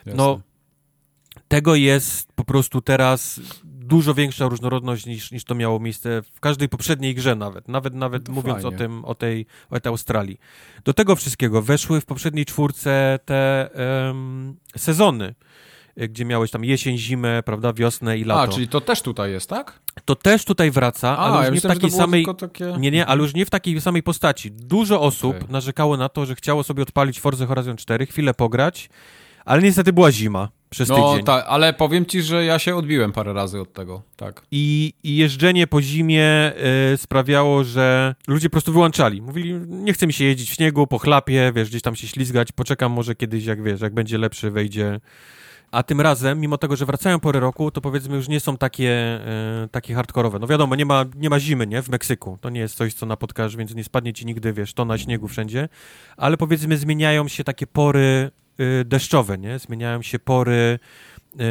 No, 0.06 0.10
Jasne. 0.10 0.16
No, 0.16 0.40
tego 1.48 1.74
jest 1.74 2.32
po 2.32 2.44
prostu 2.44 2.80
teraz 2.80 3.40
dużo 3.86 4.14
większa 4.14 4.48
różnorodność 4.48 5.06
niż, 5.06 5.30
niż 5.30 5.44
to 5.44 5.54
miało 5.54 5.80
miejsce 5.80 6.22
w 6.32 6.40
każdej 6.40 6.68
poprzedniej 6.68 7.14
grze 7.14 7.36
nawet, 7.36 7.68
nawet, 7.68 7.94
nawet 7.94 8.28
no 8.28 8.34
mówiąc 8.34 8.64
o 8.64 8.70
tym, 8.70 9.04
o 9.04 9.14
tej, 9.14 9.46
o 9.70 9.80
tej 9.80 9.90
Australii. 9.90 10.38
Do 10.84 10.94
tego 10.94 11.16
wszystkiego 11.16 11.62
weszły 11.62 12.00
w 12.00 12.06
poprzedniej 12.06 12.44
czwórce 12.44 13.18
te 13.24 13.70
um, 14.06 14.56
sezony, 14.76 15.34
gdzie 15.96 16.24
miałeś 16.24 16.50
tam 16.50 16.64
jesień, 16.64 16.98
zimę, 16.98 17.42
prawda, 17.42 17.72
wiosnę 17.72 18.18
i 18.18 18.24
lato. 18.24 18.42
A, 18.42 18.48
czyli 18.48 18.68
to 18.68 18.80
też 18.80 19.02
tutaj 19.02 19.30
jest, 19.30 19.50
tak? 19.50 19.80
To 20.04 20.14
też 20.14 20.44
tutaj 20.44 20.70
wraca, 20.70 21.18
A, 21.18 21.18
ale 21.18 21.34
już 21.36 21.44
ja 21.44 21.50
nie 21.50 21.54
myślałem, 21.54 21.78
w 21.78 21.80
takiej 21.80 21.98
samej. 21.98 22.26
Takie... 22.38 22.76
Nie, 22.78 22.90
nie, 22.90 23.06
ale 23.06 23.22
już 23.22 23.34
nie 23.34 23.46
w 23.46 23.50
takiej 23.50 23.80
samej 23.80 24.02
postaci. 24.02 24.50
Dużo 24.50 25.00
osób 25.00 25.36
okay. 25.36 25.48
narzekało 25.48 25.96
na 25.96 26.08
to, 26.08 26.26
że 26.26 26.34
chciało 26.34 26.62
sobie 26.62 26.82
odpalić 26.82 27.20
Forza 27.20 27.46
Horizon 27.46 27.76
4, 27.76 28.06
chwilę 28.06 28.34
pograć, 28.34 28.88
ale 29.44 29.62
niestety 29.62 29.92
była 29.92 30.12
zima 30.12 30.48
przez 30.74 30.88
no, 30.88 31.10
tydzień. 31.10 31.24
Tak, 31.24 31.44
ale 31.48 31.72
powiem 31.72 32.06
ci, 32.06 32.22
że 32.22 32.44
ja 32.44 32.58
się 32.58 32.76
odbiłem 32.76 33.12
parę 33.12 33.32
razy 33.32 33.60
od 33.60 33.72
tego, 33.72 34.02
tak. 34.16 34.42
I, 34.50 34.92
i 35.02 35.16
jeżdżenie 35.16 35.66
po 35.66 35.82
zimie 35.82 36.52
y, 36.92 36.96
sprawiało, 36.96 37.64
że 37.64 38.14
ludzie 38.28 38.48
po 38.48 38.52
prostu 38.52 38.72
wyłączali. 38.72 39.22
Mówili, 39.22 39.54
nie 39.68 39.92
chce 39.92 40.06
mi 40.06 40.12
się 40.12 40.24
jeździć 40.24 40.50
w 40.50 40.54
śniegu, 40.54 40.86
po 40.86 40.98
chlapie, 40.98 41.52
wiesz, 41.54 41.68
gdzieś 41.68 41.82
tam 41.82 41.96
się 41.96 42.06
ślizgać, 42.06 42.52
poczekam 42.52 42.92
może 42.92 43.14
kiedyś, 43.14 43.44
jak 43.44 43.62
wiesz, 43.62 43.80
jak 43.80 43.94
będzie 43.94 44.18
lepszy, 44.18 44.50
wejdzie... 44.50 45.00
A 45.70 45.82
tym 45.82 46.00
razem, 46.00 46.40
mimo 46.40 46.58
tego, 46.58 46.76
że 46.76 46.86
wracają 46.86 47.20
pory 47.20 47.40
roku, 47.40 47.70
to 47.70 47.80
powiedzmy 47.80 48.16
już 48.16 48.28
nie 48.28 48.40
są 48.40 48.56
takie, 48.56 49.20
y, 49.64 49.68
takie 49.68 49.94
hardkorowe. 49.94 50.38
No 50.38 50.46
wiadomo, 50.46 50.76
nie 50.76 50.86
ma, 50.86 51.04
nie 51.16 51.30
ma 51.30 51.40
zimy, 51.40 51.66
nie? 51.66 51.82
W 51.82 51.88
Meksyku. 51.88 52.38
To 52.40 52.50
nie 52.50 52.60
jest 52.60 52.76
coś, 52.76 52.94
co 52.94 53.06
napotkasz, 53.06 53.56
więc 53.56 53.74
nie 53.74 53.84
spadnie 53.84 54.12
ci 54.12 54.26
nigdy, 54.26 54.52
wiesz, 54.52 54.74
to 54.74 54.84
na 54.84 54.98
śniegu 54.98 55.28
wszędzie. 55.28 55.68
Ale 56.16 56.36
powiedzmy 56.36 56.76
zmieniają 56.76 57.28
się 57.28 57.44
takie 57.44 57.66
pory 57.66 58.30
deszczowe, 58.84 59.38
nie? 59.38 59.58
Zmieniają 59.58 60.02
się 60.02 60.18
pory, 60.18 60.78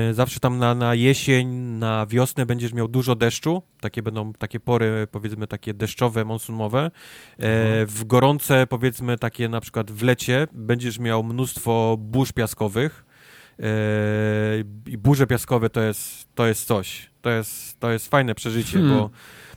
y, 0.09 0.13
zawsze 0.13 0.39
tam 0.39 0.57
na, 0.57 0.75
na 0.75 0.95
jesień, 0.95 1.47
na 1.57 2.05
wiosnę 2.05 2.45
będziesz 2.45 2.73
miał 2.73 2.87
dużo 2.87 3.15
deszczu, 3.15 3.61
takie 3.81 4.03
będą 4.03 4.33
takie 4.33 4.59
pory, 4.59 5.07
powiedzmy, 5.11 5.47
takie 5.47 5.73
deszczowe, 5.73 6.25
monsunowe. 6.25 6.79
E, 6.79 6.91
mhm. 7.39 7.87
W 7.87 8.05
gorące, 8.05 8.67
powiedzmy, 8.67 9.17
takie 9.17 9.49
na 9.49 9.61
przykład 9.61 9.91
w 9.91 10.03
lecie 10.03 10.47
będziesz 10.53 10.99
miał 10.99 11.23
mnóstwo 11.23 11.97
burz 11.99 12.31
piaskowych 12.31 13.05
e, 13.59 13.63
i 14.85 14.97
burze 14.97 15.27
piaskowe 15.27 15.69
to 15.69 15.81
jest, 15.81 16.35
to 16.35 16.47
jest 16.47 16.67
coś. 16.67 17.09
To 17.21 17.29
jest, 17.29 17.79
to 17.79 17.91
jest 17.91 18.07
fajne 18.07 18.35
przeżycie, 18.35 18.77
hmm. 18.77 18.97
bo 18.97 19.09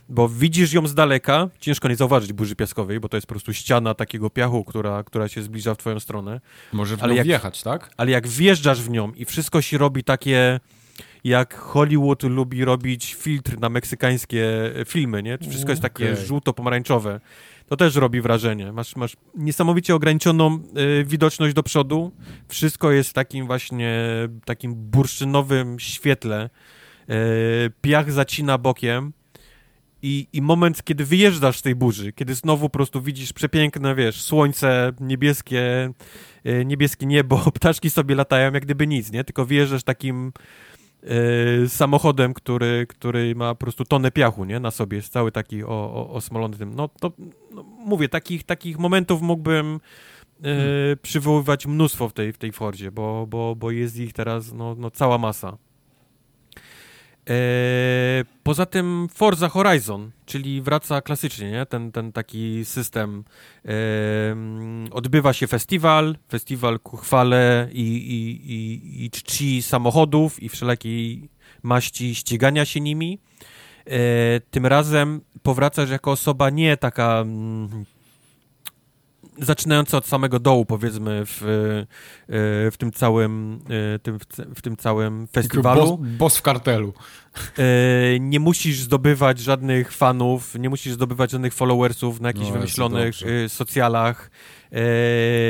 bo 0.09 0.29
widzisz 0.29 0.73
ją 0.73 0.87
z 0.87 0.93
daleka, 0.93 1.49
ciężko 1.59 1.87
nie 1.87 1.95
zauważyć 1.95 2.33
burzy 2.33 2.55
piaskowej, 2.55 2.99
bo 2.99 3.09
to 3.09 3.17
jest 3.17 3.27
po 3.27 3.33
prostu 3.33 3.53
ściana 3.53 3.93
takiego 3.93 4.29
piachu, 4.29 4.63
która, 4.63 5.03
która 5.03 5.27
się 5.27 5.41
zbliża 5.41 5.73
w 5.73 5.77
twoją 5.77 5.99
stronę. 5.99 6.41
Może 6.73 6.97
w 6.97 7.03
ale 7.03 7.13
nią 7.13 7.17
jak, 7.17 7.25
wjechać, 7.25 7.63
tak? 7.63 7.93
Ale 7.97 8.11
jak 8.11 8.27
wjeżdżasz 8.27 8.81
w 8.81 8.89
nią 8.89 9.11
i 9.11 9.25
wszystko 9.25 9.61
się 9.61 9.77
robi 9.77 10.03
takie 10.03 10.59
jak 11.23 11.55
Hollywood 11.55 12.23
lubi 12.23 12.65
robić 12.65 13.13
filtr 13.13 13.59
na 13.59 13.69
meksykańskie 13.69 14.45
filmy, 14.85 15.23
nie? 15.23 15.37
Wszystko 15.49 15.71
jest 15.71 15.81
takie 15.81 16.11
okay. 16.13 16.25
żółto-pomarańczowe. 16.25 17.19
To 17.67 17.77
też 17.77 17.95
robi 17.95 18.21
wrażenie. 18.21 18.71
Masz, 18.71 18.95
masz 18.95 19.17
niesamowicie 19.35 19.95
ograniczoną 19.95 20.59
y, 20.99 21.03
widoczność 21.05 21.53
do 21.53 21.63
przodu. 21.63 22.11
Wszystko 22.47 22.91
jest 22.91 23.09
w 23.09 23.13
takim 23.13 23.47
właśnie 23.47 24.03
takim 24.45 24.75
bursztynowym 24.75 25.79
świetle. 25.79 26.49
Y, 27.09 27.71
piach 27.81 28.11
zacina 28.11 28.57
bokiem 28.57 29.13
i, 30.01 30.27
I 30.33 30.41
moment, 30.41 30.83
kiedy 30.83 31.05
wyjeżdżasz 31.05 31.59
z 31.59 31.61
tej 31.61 31.75
burzy, 31.75 32.13
kiedy 32.13 32.35
znowu 32.35 32.65
po 32.65 32.69
prostu 32.69 33.01
widzisz 33.01 33.33
przepiękne, 33.33 33.95
wiesz, 33.95 34.21
słońce, 34.21 34.91
niebieskie, 34.99 35.89
e, 36.43 36.65
niebieskie 36.65 37.05
niebo, 37.05 37.37
ptaszki 37.55 37.89
sobie 37.89 38.15
latają 38.15 38.53
jak 38.53 38.63
gdyby 38.65 38.87
nic, 38.87 39.11
nie? 39.11 39.23
Tylko 39.23 39.45
wyjeżdżasz 39.45 39.83
takim 39.83 40.31
e, 41.03 41.69
samochodem, 41.69 42.33
który, 42.33 42.85
który 42.89 43.35
ma 43.35 43.55
po 43.55 43.59
prostu 43.59 43.85
tonę 43.85 44.11
piachu, 44.11 44.45
nie? 44.45 44.59
Na 44.59 44.71
sobie, 44.71 44.97
jest 44.97 45.13
cały 45.13 45.31
taki 45.31 45.63
o, 45.63 45.67
o, 45.69 46.09
osmolony 46.09 46.57
tym. 46.57 46.75
No 46.75 46.87
to, 46.87 47.11
no, 47.51 47.63
mówię, 47.63 48.09
takich, 48.09 48.43
takich 48.43 48.79
momentów 48.79 49.21
mógłbym 49.21 49.79
hmm. 50.43 50.97
przywoływać 51.01 51.67
mnóstwo 51.67 52.09
w 52.09 52.13
tej, 52.13 52.33
w 52.33 52.37
tej 52.37 52.51
Fordzie, 52.51 52.91
bo, 52.91 53.27
bo, 53.27 53.55
bo 53.55 53.71
jest 53.71 53.97
ich 53.97 54.13
teraz 54.13 54.53
no, 54.53 54.75
no 54.77 54.91
cała 54.91 55.17
masa. 55.17 55.57
E, 57.29 58.25
poza 58.43 58.65
tym 58.65 59.07
Forza 59.13 59.49
Horizon, 59.49 60.11
czyli 60.25 60.61
wraca 60.61 61.01
klasycznie, 61.01 61.51
nie? 61.51 61.65
Ten, 61.65 61.91
ten 61.91 62.11
taki 62.11 62.65
system. 62.65 63.23
E, 63.65 63.71
odbywa 64.91 65.33
się 65.33 65.47
festiwal, 65.47 66.15
festiwal 66.29 66.79
ku 66.79 66.97
chwale 66.97 67.69
i, 67.71 67.81
i, 67.81 68.51
i, 68.53 69.05
i 69.05 69.11
czci 69.11 69.61
samochodów 69.61 70.43
i 70.43 70.49
wszelakiej 70.49 71.29
maści 71.63 72.15
ścigania 72.15 72.65
się 72.65 72.79
nimi. 72.81 73.19
E, 73.85 74.39
tym 74.51 74.65
razem 74.65 75.21
powracasz 75.43 75.89
jako 75.89 76.11
osoba 76.11 76.49
nie 76.49 76.77
taka 76.77 77.19
mm, 77.21 77.85
zaczynając 79.41 79.93
od 79.93 80.05
samego 80.05 80.39
dołu, 80.39 80.65
powiedzmy, 80.65 81.25
w, 81.25 81.41
e, 81.41 82.71
w 82.71 82.75
tym 82.77 82.91
całym, 82.91 83.59
e, 83.95 83.99
tym, 83.99 84.19
w 84.55 84.61
tym 84.61 84.77
całym 84.77 85.27
festiwalu. 85.27 85.97
Boss, 85.97 86.09
boss 86.17 86.37
w 86.37 86.41
kartelu. 86.41 86.93
E, 87.57 88.19
nie 88.19 88.39
musisz 88.39 88.79
zdobywać 88.79 89.39
żadnych 89.39 89.93
fanów, 89.93 90.55
nie 90.55 90.69
musisz 90.69 90.93
zdobywać 90.93 91.31
żadnych 91.31 91.53
followersów 91.53 92.21
na 92.21 92.29
jakichś 92.29 92.47
no, 92.47 92.53
wymyślonych 92.53 93.15
socjalach. 93.47 94.31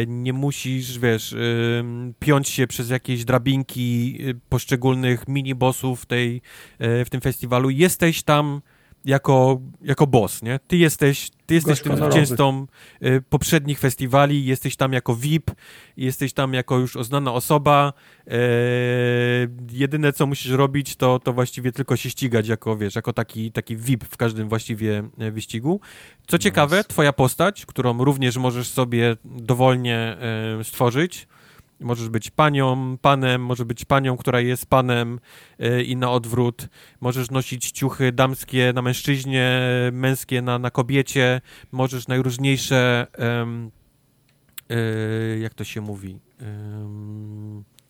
Nie 0.07 0.33
musisz, 0.33 0.99
wiesz, 0.99 1.35
piąć 2.19 2.49
się 2.49 2.67
przez 2.67 2.89
jakieś 2.89 3.25
drabinki 3.25 4.19
poszczególnych 4.49 5.27
mini-bossów 5.27 6.05
tej, 6.05 6.41
w 6.79 7.05
tym 7.09 7.21
festiwalu. 7.21 7.69
Jesteś 7.69 8.23
tam 8.23 8.61
jako, 9.07 9.61
jako 9.81 10.07
boss, 10.07 10.41
nie? 10.41 10.59
Ty 10.67 10.77
jesteś, 10.77 11.29
ty 11.45 11.53
jesteś 11.53 11.81
tym 11.81 11.97
zwycięzcą 11.97 12.67
y, 13.03 13.21
poprzednich 13.29 13.79
festiwali, 13.79 14.45
jesteś 14.45 14.75
tam 14.75 14.93
jako 14.93 15.15
VIP, 15.15 15.51
jesteś 15.97 16.33
tam 16.33 16.53
jako 16.53 16.77
już 16.77 16.95
oznana 16.95 17.33
osoba. 17.33 17.93
E, 18.27 18.37
jedyne, 19.71 20.13
co 20.13 20.25
musisz 20.25 20.51
robić, 20.51 20.95
to, 20.95 21.19
to 21.19 21.33
właściwie 21.33 21.71
tylko 21.71 21.95
się 21.95 22.09
ścigać 22.09 22.47
jako, 22.47 22.77
wiesz, 22.77 22.95
jako 22.95 23.13
taki, 23.13 23.51
taki 23.51 23.77
VIP 23.77 24.03
w 24.03 24.17
każdym 24.17 24.49
właściwie 24.49 25.03
e, 25.17 25.31
wyścigu. 25.31 25.79
Co 26.27 26.37
ciekawe, 26.37 26.83
twoja 26.83 27.13
postać, 27.13 27.65
którą 27.65 28.03
również 28.05 28.37
możesz 28.37 28.69
sobie 28.69 29.15
dowolnie 29.25 30.17
e, 30.59 30.63
stworzyć, 30.63 31.27
Możesz 31.79 32.09
być 32.09 32.31
panią, 32.31 32.97
panem, 33.01 33.41
może 33.41 33.65
być 33.65 33.85
panią, 33.85 34.17
która 34.17 34.41
jest 34.41 34.65
panem 34.65 35.19
yy, 35.59 35.83
i 35.83 35.95
na 35.95 36.11
odwrót. 36.11 36.67
Możesz 37.01 37.31
nosić 37.31 37.71
ciuchy 37.71 38.11
damskie 38.11 38.73
na 38.75 38.81
mężczyźnie, 38.81 39.61
męskie 39.91 40.41
na, 40.41 40.59
na 40.59 40.71
kobiecie. 40.71 41.41
Możesz 41.71 42.07
najróżniejsze, 42.07 43.07
yy, 44.69 44.75
yy, 44.75 45.39
jak 45.39 45.53
to 45.53 45.63
się 45.63 45.81
mówi, 45.81 46.19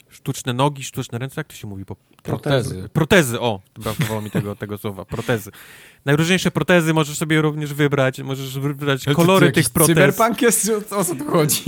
sztuczne 0.09 0.53
nogi, 0.53 0.83
sztuczne 0.83 1.17
ręce, 1.17 1.33
jak 1.39 1.47
to 1.47 1.55
się 1.55 1.67
mówi? 1.67 1.85
Po, 1.85 1.95
protezy. 2.23 2.89
Protezy, 2.93 3.39
o, 3.39 3.61
brakowało 3.79 4.21
mi 4.21 4.31
tego, 4.31 4.55
tego 4.55 4.77
słowa, 4.77 5.05
protezy. 5.05 5.51
Najróżniejsze 6.05 6.51
protezy 6.51 6.93
możesz 6.93 7.17
sobie 7.17 7.41
również 7.41 7.73
wybrać, 7.73 8.19
możesz 8.19 8.59
wybrać 8.59 9.05
kolory 9.05 9.51
tych 9.51 9.69
protez. 9.69 9.95
Cyberpunk 9.95 10.41
jest, 10.41 10.71
o 10.91 11.05
co 11.05 11.15
tu 11.15 11.25
chodzi? 11.25 11.63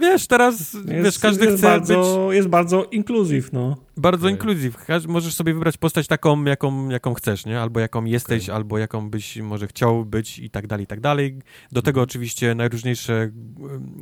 Wiesz, 0.00 0.26
teraz, 0.26 0.72
jest, 0.74 0.88
wiesz, 0.88 1.18
każdy 1.18 1.44
jest 1.44 1.58
chce 1.58 1.66
bardzo, 1.66 2.26
być... 2.28 2.36
Jest 2.36 2.48
bardzo 2.48 2.84
inkluzyw, 2.84 3.52
no. 3.52 3.76
Bardzo 3.96 4.26
okay. 4.26 4.30
inkluzyw. 4.30 4.76
Możesz 5.08 5.34
sobie 5.34 5.54
wybrać 5.54 5.76
postać 5.76 6.06
taką, 6.06 6.44
jaką, 6.44 6.88
jaką 6.88 7.14
chcesz, 7.14 7.46
nie? 7.46 7.60
Albo 7.60 7.80
jaką 7.80 8.04
jesteś, 8.04 8.44
okay. 8.44 8.56
albo 8.56 8.78
jaką 8.78 9.10
byś 9.10 9.36
może 9.36 9.66
chciał 9.66 10.04
być 10.04 10.38
i 10.38 10.50
tak 10.50 10.66
dalej, 10.66 10.84
i 10.84 10.86
tak 10.86 11.00
dalej. 11.00 11.38
Do 11.72 11.82
tego 11.82 12.00
mhm. 12.00 12.04
oczywiście 12.04 12.54
najróżniejsze 12.54 13.30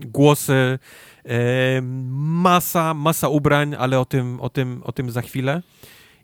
głosy, 0.06 0.78
e, 1.24 1.80
masa, 1.82 2.94
masa 2.94 3.28
ubrań, 3.28 3.74
ale 3.78 4.00
o 4.00 4.04
tym, 4.04 4.40
o 4.40 4.48
tym, 4.48 4.82
o 4.84 4.92
tym 4.92 5.10
za 5.10 5.22
chwilę. 5.22 5.62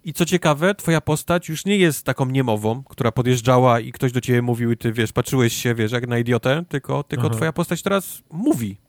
I 0.04 0.12
co 0.12 0.24
ciekawe, 0.24 0.74
twoja 0.74 1.00
postać 1.00 1.48
już 1.48 1.64
nie 1.64 1.76
jest 1.76 2.06
taką 2.06 2.26
niemową, 2.26 2.82
która 2.84 3.12
podjeżdżała 3.12 3.80
i 3.80 3.92
ktoś 3.92 4.12
do 4.12 4.20
ciebie 4.20 4.42
mówił 4.42 4.72
i 4.72 4.76
ty, 4.76 4.92
wiesz, 4.92 5.12
patrzyłeś 5.12 5.52
się, 5.52 5.74
wiesz, 5.74 5.92
jak 5.92 6.08
na 6.08 6.18
idiotę, 6.18 6.64
tylko, 6.68 7.02
tylko 7.02 7.30
twoja 7.30 7.52
postać 7.52 7.82
teraz 7.82 8.22
mówi. 8.30 8.85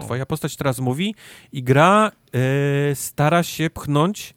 Twoja 0.00 0.26
postać 0.26 0.56
teraz 0.56 0.78
mówi 0.78 1.14
i 1.52 1.62
gra 1.62 2.12
e, 2.90 2.94
stara 2.94 3.42
się 3.42 3.70
pchnąć 3.70 4.34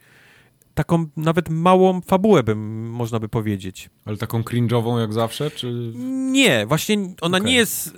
taką 0.73 1.05
nawet 1.17 1.49
małą 1.49 2.01
fabułę, 2.01 2.43
bym 2.43 2.89
można 2.89 3.19
by 3.19 3.29
powiedzieć. 3.29 3.89
Ale 4.05 4.17
taką 4.17 4.41
cringe'ową 4.41 4.99
jak 4.99 5.13
zawsze, 5.13 5.51
czy... 5.51 5.91
Nie, 6.31 6.65
właśnie 6.65 6.97
ona 7.21 7.37
okay. 7.37 7.49
nie 7.49 7.55
jest 7.55 7.97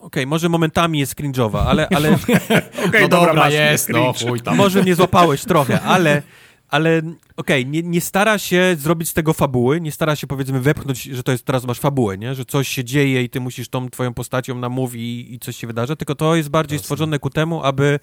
okay, 0.00 0.26
może 0.26 0.48
momentami 0.48 0.98
jest 0.98 1.14
cringe'owa, 1.14 1.64
ale... 1.66 1.88
ale... 1.88 2.14
okay, 2.86 3.00
no 3.00 3.08
dobra, 3.08 3.26
dobra 3.26 3.50
jest, 3.50 3.88
no 3.88 4.12
chuj 4.12 4.40
tam. 4.40 4.56
Może 4.56 4.82
mnie 4.82 4.94
złapałeś 4.94 5.44
trochę, 5.44 5.80
ale... 5.80 6.22
Ale 6.68 6.98
okej, 6.98 7.62
okay, 7.62 7.64
nie, 7.64 7.82
nie 7.82 8.00
stara 8.00 8.38
się 8.38 8.76
zrobić 8.78 9.08
z 9.08 9.14
tego 9.14 9.32
fabuły, 9.32 9.80
nie 9.80 9.92
stara 9.92 10.16
się 10.16 10.26
powiedzmy 10.26 10.60
wepchnąć, 10.60 11.02
że 11.02 11.22
to 11.22 11.32
jest 11.32 11.44
teraz 11.44 11.64
masz 11.64 11.80
fabułę, 11.80 12.18
nie? 12.18 12.34
Że 12.34 12.44
coś 12.44 12.68
się 12.68 12.84
dzieje 12.84 13.22
i 13.22 13.30
ty 13.30 13.40
musisz 13.40 13.68
tą 13.68 13.90
twoją 13.90 14.14
postacią 14.14 14.54
namówić 14.54 15.02
i, 15.02 15.34
i 15.34 15.38
coś 15.38 15.56
się 15.56 15.66
wydarza, 15.66 15.96
tylko 15.96 16.14
to 16.14 16.36
jest 16.36 16.48
bardziej 16.48 16.78
stworzone 16.78 17.18
ku 17.18 17.30
temu, 17.30 17.64
aby 17.64 18.00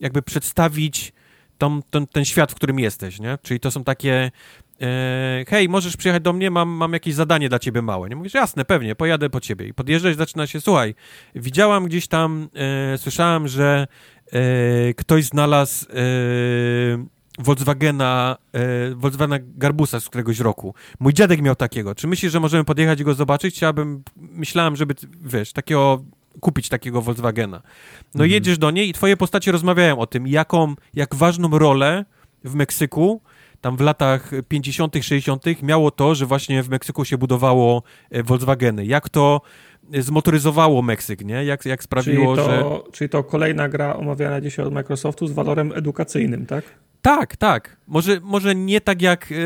jakby 0.00 0.22
przedstawić 0.22 1.12
tą, 1.58 1.82
ten, 1.82 2.06
ten 2.06 2.24
świat, 2.24 2.52
w 2.52 2.54
którym 2.54 2.78
jesteś, 2.78 3.20
nie? 3.20 3.38
Czyli 3.42 3.60
to 3.60 3.70
są 3.70 3.84
takie 3.84 4.30
e, 4.80 5.44
hej, 5.48 5.68
możesz 5.68 5.96
przyjechać 5.96 6.22
do 6.22 6.32
mnie, 6.32 6.50
mam, 6.50 6.68
mam 6.68 6.92
jakieś 6.92 7.14
zadanie 7.14 7.48
dla 7.48 7.58
ciebie 7.58 7.82
małe. 7.82 8.08
Nie 8.08 8.16
mówisz, 8.16 8.34
jasne, 8.34 8.64
pewnie, 8.64 8.94
pojadę 8.94 9.30
po 9.30 9.40
ciebie. 9.40 9.66
I 9.66 9.74
podjeżdżasz, 9.74 10.16
zaczyna 10.16 10.46
się, 10.46 10.60
słuchaj, 10.60 10.94
widziałam 11.34 11.86
gdzieś 11.86 12.06
tam, 12.06 12.48
e, 12.94 12.98
słyszałam, 12.98 13.48
że 13.48 13.86
e, 14.32 14.94
ktoś 14.94 15.24
znalazł 15.24 15.86
e, 15.90 17.19
Volkswagena, 17.40 18.36
e, 18.52 18.94
Volkswagena 18.94 19.38
Garbusa 19.56 20.00
z 20.00 20.08
któregoś 20.08 20.40
roku. 20.40 20.74
Mój 21.00 21.14
dziadek 21.14 21.42
miał 21.42 21.56
takiego. 21.56 21.94
Czy 21.94 22.06
myślisz, 22.06 22.32
że 22.32 22.40
możemy 22.40 22.64
podjechać 22.64 23.00
i 23.00 23.04
go 23.04 23.14
zobaczyć? 23.14 23.54
Chciałbym, 23.54 24.02
myślałem, 24.16 24.76
żeby, 24.76 24.94
wiesz, 25.22 25.52
takiego 25.52 26.04
kupić 26.40 26.68
takiego 26.68 27.02
Volkswagena. 27.02 27.62
No 28.14 28.24
mhm. 28.24 28.30
jedziesz 28.30 28.58
do 28.58 28.70
niej 28.70 28.88
i 28.88 28.92
twoje 28.92 29.16
postacie 29.16 29.52
rozmawiają 29.52 29.98
o 29.98 30.06
tym, 30.06 30.26
jaką, 30.26 30.74
jak 30.94 31.14
ważną 31.14 31.58
rolę 31.58 32.04
w 32.44 32.54
Meksyku 32.54 33.20
tam 33.60 33.76
w 33.76 33.80
latach 33.80 34.30
50., 34.48 34.94
60. 34.94 35.44
miało 35.62 35.90
to, 35.90 36.14
że 36.14 36.26
właśnie 36.26 36.62
w 36.62 36.68
Meksyku 36.68 37.04
się 37.04 37.18
budowało 37.18 37.82
e, 38.10 38.22
Volkswageny. 38.22 38.86
Jak 38.86 39.08
to 39.08 39.40
zmotoryzowało 39.98 40.82
Meksyk, 40.82 41.24
nie? 41.24 41.44
Jak, 41.44 41.64
jak 41.64 41.82
sprawiło, 41.82 42.36
czyli 42.36 42.48
to, 42.48 42.52
że... 42.52 42.92
Czyli 42.92 43.10
to 43.10 43.24
kolejna 43.24 43.68
gra 43.68 43.96
omawiana 43.96 44.40
dzisiaj 44.40 44.66
od 44.66 44.72
Microsoftu 44.72 45.26
z 45.26 45.32
walorem 45.32 45.72
edukacyjnym, 45.72 46.46
tak? 46.46 46.64
Tak, 47.02 47.36
tak. 47.36 47.76
Może, 47.86 48.20
może 48.22 48.54
nie 48.54 48.80
tak 48.80 49.02
jak 49.02 49.32
e, 49.32 49.36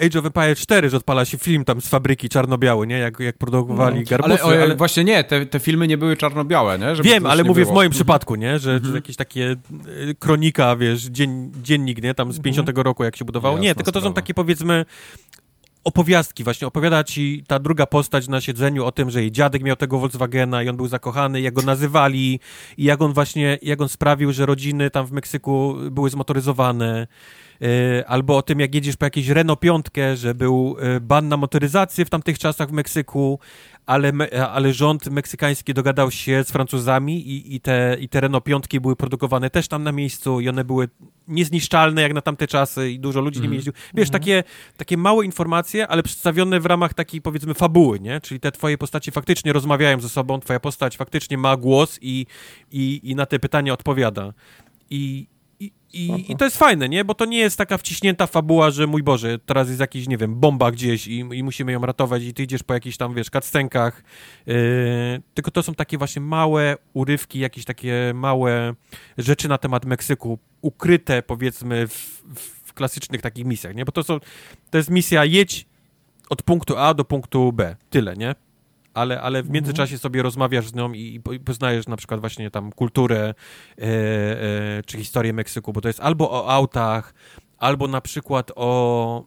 e, 0.00 0.06
Age 0.06 0.18
of 0.18 0.26
Empires 0.26 0.58
4, 0.58 0.90
że 0.90 0.96
odpala 0.96 1.24
się 1.24 1.38
film 1.38 1.64
tam 1.64 1.80
z 1.80 1.88
fabryki 1.88 2.28
czarno-biały, 2.28 2.86
nie? 2.86 2.98
Jak, 2.98 3.20
jak 3.20 3.38
produkowali 3.38 4.00
no. 4.00 4.06
garbusy. 4.10 4.42
Ale, 4.42 4.62
ale, 4.62 4.76
właśnie 4.76 5.04
nie, 5.04 5.24
te, 5.24 5.46
te 5.46 5.60
filmy 5.60 5.88
nie 5.88 5.98
były 5.98 6.16
czarno-białe, 6.16 6.78
nie? 6.78 6.96
Żeby 6.96 7.08
Wiem, 7.08 7.26
ale 7.26 7.44
mówię 7.44 7.62
było. 7.62 7.72
w 7.72 7.74
moim 7.74 7.90
przypadku, 7.90 8.34
nie? 8.34 8.58
Że, 8.58 8.72
mhm. 8.72 8.90
że 8.90 8.98
jakieś 8.98 9.16
takie 9.16 9.50
e, 9.50 10.14
kronika, 10.14 10.76
wiesz, 10.76 11.02
dzien, 11.02 11.52
dziennik, 11.62 12.02
nie? 12.02 12.14
Tam 12.14 12.32
z 12.32 12.40
50 12.40 12.68
mhm. 12.68 12.84
roku, 12.84 13.04
jak 13.04 13.16
się 13.16 13.24
budowało. 13.24 13.56
Jasna 13.56 13.68
nie, 13.68 13.74
tylko 13.74 13.92
to 13.92 14.00
sprawa. 14.00 14.10
są 14.10 14.14
takie 14.14 14.34
powiedzmy 14.34 14.84
opowiastki, 15.84 16.44
właśnie 16.44 16.66
opowiada 16.66 17.04
ci 17.04 17.44
ta 17.46 17.58
druga 17.58 17.86
postać 17.86 18.28
na 18.28 18.40
siedzeniu 18.40 18.84
o 18.84 18.92
tym, 18.92 19.10
że 19.10 19.20
jej 19.20 19.32
dziadek 19.32 19.62
miał 19.62 19.76
tego 19.76 19.98
Volkswagena 19.98 20.62
i 20.62 20.68
on 20.68 20.76
był 20.76 20.86
zakochany, 20.86 21.40
jak 21.40 21.54
go 21.54 21.62
nazywali 21.62 22.40
i 22.78 22.84
jak 22.84 23.02
on 23.02 23.12
właśnie, 23.12 23.58
jak 23.62 23.80
on 23.80 23.88
sprawił, 23.88 24.32
że 24.32 24.46
rodziny 24.46 24.90
tam 24.90 25.06
w 25.06 25.12
Meksyku 25.12 25.76
były 25.90 26.10
zmotoryzowane. 26.10 27.06
E, 27.62 28.08
albo 28.08 28.36
o 28.36 28.42
tym, 28.42 28.60
jak 28.60 28.74
jedziesz 28.74 28.96
po 28.96 29.06
jakieś 29.06 29.28
Renault 29.28 29.60
5, 29.60 29.86
że 30.14 30.34
był 30.34 30.76
e, 30.80 31.00
ban 31.00 31.28
na 31.28 31.36
motoryzację 31.36 32.04
w 32.04 32.10
tamtych 32.10 32.38
czasach 32.38 32.68
w 32.68 32.72
Meksyku, 32.72 33.38
ale, 33.86 34.12
ale 34.52 34.72
rząd 34.72 35.10
meksykański 35.10 35.74
dogadał 35.74 36.10
się 36.10 36.44
z 36.44 36.50
Francuzami 36.50 37.28
i, 37.28 37.54
i, 37.54 37.60
te, 37.60 37.96
i 38.00 38.08
te 38.08 38.20
Renault 38.20 38.44
5 38.44 38.64
były 38.80 38.96
produkowane 38.96 39.50
też 39.50 39.68
tam 39.68 39.82
na 39.82 39.92
miejscu 39.92 40.40
i 40.40 40.48
one 40.48 40.64
były 40.64 40.88
niezniszczalne 41.28 42.02
jak 42.02 42.14
na 42.14 42.20
tamte 42.20 42.46
czasy 42.46 42.90
i 42.90 42.98
dużo 42.98 43.20
ludzi 43.20 43.38
mm. 43.38 43.44
nimi 43.44 43.56
jeździł. 43.56 43.72
Wiesz, 43.94 44.08
mm. 44.08 44.12
takie, 44.12 44.44
takie 44.76 44.96
małe 44.96 45.24
informacje, 45.24 45.88
ale 45.88 46.02
przedstawione 46.02 46.60
w 46.60 46.66
ramach 46.66 46.94
takiej 46.94 47.22
powiedzmy 47.22 47.54
fabuły, 47.54 48.00
nie? 48.00 48.20
Czyli 48.20 48.40
te 48.40 48.52
twoje 48.52 48.78
postaci 48.78 49.10
faktycznie 49.10 49.52
rozmawiają 49.52 50.00
ze 50.00 50.08
sobą, 50.08 50.40
twoja 50.40 50.60
postać 50.60 50.96
faktycznie 50.96 51.38
ma 51.38 51.56
głos 51.56 51.98
i, 52.02 52.26
i, 52.72 53.00
i 53.02 53.14
na 53.14 53.26
te 53.26 53.38
pytania 53.38 53.72
odpowiada. 53.72 54.32
I, 54.90 55.26
i, 55.94 56.32
I, 56.32 56.36
to 56.36 56.44
jest 56.44 56.58
fajne, 56.58 56.88
nie? 56.88 57.04
Bo 57.04 57.14
to 57.14 57.24
nie 57.24 57.38
jest 57.38 57.58
taka 57.58 57.78
wciśnięta 57.78 58.26
fabuła, 58.26 58.70
że 58.70 58.86
mój 58.86 59.02
Boże, 59.02 59.38
teraz 59.38 59.68
jest 59.68 59.80
jakiś, 59.80 60.08
nie 60.08 60.16
wiem, 60.16 60.34
bomba 60.34 60.70
gdzieś 60.70 61.06
i, 61.06 61.18
i 61.18 61.42
musimy 61.42 61.72
ją 61.72 61.80
ratować 61.80 62.22
i 62.22 62.34
ty 62.34 62.42
idziesz 62.42 62.62
po 62.62 62.74
jakichś 62.74 62.96
tam, 62.96 63.14
wiesz, 63.14 63.30
cutscenkach. 63.30 64.02
Yy, 64.46 64.54
tylko 65.34 65.50
to 65.50 65.62
są 65.62 65.74
takie 65.74 65.98
właśnie 65.98 66.22
małe 66.22 66.76
urywki, 66.92 67.38
jakieś 67.38 67.64
takie 67.64 68.12
małe 68.14 68.74
rzeczy 69.18 69.48
na 69.48 69.58
temat 69.58 69.84
Meksyku, 69.84 70.38
ukryte 70.60 71.22
powiedzmy 71.22 71.88
w, 71.88 72.22
w 72.64 72.72
klasycznych 72.74 73.22
takich 73.22 73.44
misjach, 73.44 73.74
nie? 73.74 73.84
Bo 73.84 73.92
to 73.92 74.02
są, 74.02 74.20
to 74.70 74.78
jest 74.78 74.90
misja 74.90 75.24
jedź 75.24 75.66
od 76.30 76.42
punktu 76.42 76.76
A 76.76 76.94
do 76.94 77.04
punktu 77.04 77.52
B. 77.52 77.76
Tyle, 77.90 78.16
nie? 78.16 78.34
Ale, 78.94 79.20
ale 79.20 79.42
w 79.42 79.50
międzyczasie 79.50 79.98
sobie 79.98 80.22
rozmawiasz 80.22 80.68
z 80.68 80.74
nią 80.74 80.92
i, 80.92 81.20
i 81.32 81.40
poznajesz 81.40 81.86
na 81.86 81.96
przykład 81.96 82.20
właśnie 82.20 82.50
tam 82.50 82.72
kulturę 82.72 83.34
e, 83.78 83.82
e, 83.82 84.82
czy 84.86 84.98
historię 84.98 85.32
Meksyku, 85.32 85.72
bo 85.72 85.80
to 85.80 85.88
jest 85.88 86.00
albo 86.00 86.30
o 86.30 86.50
autach, 86.50 87.14
albo 87.58 87.88
na 87.88 88.00
przykład 88.00 88.52
o, 88.56 89.24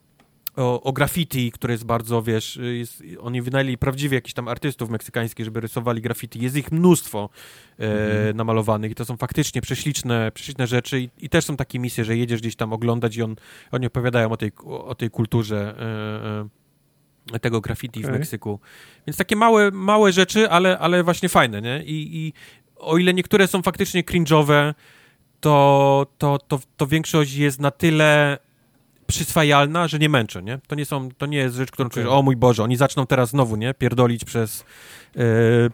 o, 0.56 0.82
o 0.82 0.92
graffiti, 0.92 1.52
które 1.52 1.74
jest 1.74 1.84
bardzo, 1.84 2.22
wiesz, 2.22 2.58
jest, 2.62 3.02
oni 3.20 3.42
wynajęli 3.42 3.78
prawdziwie 3.78 4.14
jakichś 4.14 4.34
tam 4.34 4.48
artystów 4.48 4.90
meksykańskich, 4.90 5.44
żeby 5.44 5.60
rysowali 5.60 6.02
graffiti. 6.02 6.40
Jest 6.40 6.56
ich 6.56 6.72
mnóstwo 6.72 7.30
e, 7.78 7.82
mhm. 7.82 8.36
namalowanych 8.36 8.90
i 8.90 8.94
to 8.94 9.04
są 9.04 9.16
faktycznie 9.16 9.60
prześliczne, 9.60 10.32
prześliczne 10.34 10.66
rzeczy 10.66 11.00
I, 11.00 11.10
i, 11.18 11.28
też 11.28 11.44
są 11.44 11.56
takie 11.56 11.78
misje, 11.78 12.04
że 12.04 12.16
jedziesz 12.16 12.40
gdzieś 12.40 12.56
tam 12.56 12.72
oglądać 12.72 13.16
i 13.16 13.22
on, 13.22 13.36
oni 13.72 13.86
opowiadają 13.86 14.32
o 14.32 14.36
tej, 14.36 14.52
o 14.64 14.94
tej 14.94 15.10
kulturze 15.10 15.74
e, 15.78 16.40
e 16.40 16.57
tego 17.40 17.60
graffiti 17.60 18.00
okay. 18.00 18.12
w 18.12 18.18
Meksyku. 18.18 18.60
Więc 19.06 19.16
takie 19.16 19.36
małe, 19.36 19.70
małe 19.70 20.12
rzeczy, 20.12 20.50
ale, 20.50 20.78
ale 20.78 21.02
właśnie 21.02 21.28
fajne, 21.28 21.62
nie? 21.62 21.82
I, 21.84 22.16
I 22.16 22.32
o 22.76 22.98
ile 22.98 23.14
niektóre 23.14 23.46
są 23.46 23.62
faktycznie 23.62 24.02
cringe'owe, 24.02 24.74
to, 25.40 26.06
to, 26.18 26.38
to, 26.38 26.60
to 26.76 26.86
większość 26.86 27.34
jest 27.34 27.60
na 27.60 27.70
tyle 27.70 28.38
przyswajalna, 29.06 29.88
że 29.88 29.98
nie 29.98 30.08
męczę, 30.08 30.42
nie? 30.42 30.58
To 30.66 30.74
nie, 30.74 30.84
są, 30.84 31.08
to 31.18 31.26
nie 31.26 31.38
jest 31.38 31.56
rzecz, 31.56 31.70
którą 31.70 31.86
okay. 31.86 31.94
czujesz, 31.94 32.08
o 32.08 32.22
mój 32.22 32.36
Boże, 32.36 32.62
oni 32.62 32.76
zaczną 32.76 33.06
teraz 33.06 33.30
znowu, 33.30 33.56
nie? 33.56 33.74
Pierdolić 33.74 34.24
przez, 34.24 34.64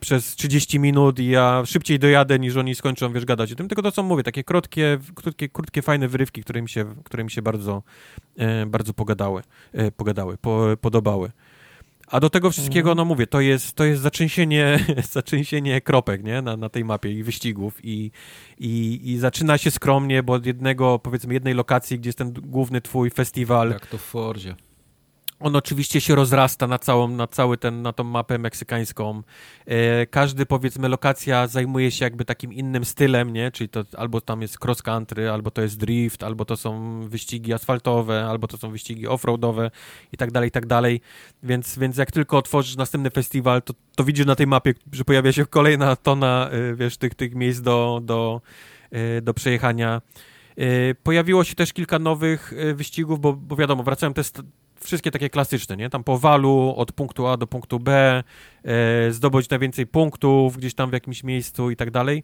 przez 0.01 0.35
30 0.37 0.79
minut 0.79 1.19
i 1.19 1.27
ja 1.27 1.63
szybciej 1.67 1.99
dojadę, 1.99 2.39
niż 2.39 2.57
oni 2.57 2.75
skończą, 2.75 3.13
wiesz, 3.13 3.25
gadać 3.25 3.53
o 3.53 3.55
tym, 3.55 3.69
tylko 3.69 3.83
to, 3.83 3.93
co 3.93 4.03
mówię, 4.03 4.23
takie 4.23 4.45
krótkie, 4.45 4.99
krótkie, 5.15 5.49
krótkie 5.49 5.83
fajne 5.83 6.09
wyrywki, 6.09 6.43
które 6.43 6.63
mi 6.63 6.69
się, 6.69 6.85
które 7.05 7.25
mi 7.25 7.31
się 7.31 7.43
bardzo, 7.43 7.83
yy, 8.37 8.67
bardzo 8.67 8.95
pogadały, 8.95 9.43
yy, 9.75 9.93
pogadały, 9.93 10.37
po, 10.37 10.67
podobały. 10.81 11.31
A 12.09 12.21
do 12.21 12.31
tego 12.31 12.51
wszystkiego, 12.51 12.91
mhm. 12.91 12.97
no 12.97 13.05
mówię, 13.05 13.27
to 13.27 13.41
jest, 13.41 13.75
to 13.75 13.85
jest 13.85 14.03
zaczęsienie, 14.03 14.79
zaczęsienie 15.11 15.81
kropek, 15.81 16.25
nie? 16.25 16.43
Na, 16.43 16.57
na 16.57 16.69
tej 16.69 16.85
mapie 16.85 17.13
i 17.13 17.23
wyścigów 17.23 17.85
i, 17.85 18.11
i, 18.59 19.01
i 19.05 19.19
zaczyna 19.19 19.59
się 19.59 19.71
skromnie, 19.71 20.23
bo 20.23 20.33
od 20.33 20.47
jednego, 20.47 20.99
powiedzmy, 20.99 21.35
jednej 21.35 21.55
lokacji, 21.55 21.99
gdzie 21.99 22.09
jest 22.09 22.19
ten 22.19 22.33
główny 22.33 22.81
twój 22.81 23.11
festiwal. 23.11 23.71
Jak 23.71 23.87
to 23.87 23.99
w 23.99 24.03
Fordzie. 24.03 24.55
On 25.45 25.57
oczywiście 25.57 26.01
się 26.01 26.15
rozrasta 26.15 26.67
na 26.67 26.79
całą, 26.79 27.09
na 27.09 27.27
cały 27.27 27.59
ten, 27.59 27.83
na 27.83 27.93
tą 27.93 28.05
mapę 28.05 28.39
meksykańską. 28.39 29.23
E, 29.67 30.07
każdy, 30.07 30.47
powiedzmy, 30.47 30.89
lokacja 30.89 31.47
zajmuje 31.47 31.91
się 31.91 32.05
jakby 32.05 32.25
takim 32.25 32.53
innym 32.53 32.85
stylem, 32.85 33.33
nie? 33.33 33.51
Czyli 33.51 33.69
to 33.69 33.85
albo 33.97 34.21
tam 34.21 34.43
jest 34.43 34.65
cross 34.65 34.83
country, 34.83 35.31
albo 35.31 35.51
to 35.51 35.63
jest 35.63 35.79
drift, 35.79 36.23
albo 36.23 36.45
to 36.45 36.57
są 36.57 37.01
wyścigi 37.09 37.53
asfaltowe, 37.53 38.25
albo 38.25 38.49
to 38.49 38.57
są 38.57 38.71
wyścigi 38.71 39.07
offroadowe 39.07 39.71
i 40.13 40.17
tak 40.17 40.33
dalej, 40.33 40.49
i 40.49 40.51
tak 40.51 40.67
dalej. 40.67 41.01
Więc, 41.43 41.79
więc 41.79 41.97
jak 41.97 42.13
tylko 42.13 42.39
otworzysz 42.39 42.77
następny 42.77 43.11
festiwal, 43.11 43.63
to, 43.63 43.75
to 43.97 44.05
widzisz 44.05 44.27
na 44.27 44.37
tej 44.37 44.47
mapie, 44.47 44.75
że 44.93 45.05
pojawia 45.05 45.33
się 45.33 45.47
kolejna 45.47 45.97
tona, 45.97 46.51
e, 46.51 46.75
wiesz, 46.75 46.97
tych, 46.97 47.15
tych 47.15 47.35
miejsc 47.35 47.61
do, 47.61 48.01
do, 48.03 48.41
e, 48.91 49.21
do 49.23 49.35
przejechania. 49.35 50.03
Pojawiło 51.03 51.45
się 51.45 51.55
też 51.55 51.73
kilka 51.73 51.99
nowych 51.99 52.53
wyścigów, 52.75 53.21
bo, 53.21 53.33
bo 53.33 53.57
wiadomo, 53.57 53.83
wracają 53.83 54.15
te 54.15 54.23
wszystkie 54.85 55.11
takie 55.11 55.31
klasyczne, 55.31 55.77
nie? 55.77 55.91
Tam 55.91 56.05
po 56.05 56.19
walu 56.19 56.75
od 56.77 56.93
punktu 56.93 57.27
A 57.27 57.37
do 57.37 57.47
punktu 57.47 57.81
B, 57.81 58.23
e, 58.65 59.13
zdobyć 59.13 59.51
najwięcej 59.51 59.87
punktów 59.87 60.57
gdzieś 60.57 60.75
tam 60.75 60.91
w 60.91 60.93
jakimś 60.93 61.25
miejscu 61.25 61.71
i 61.71 61.77
tak 61.77 61.91
dalej. 61.91 62.23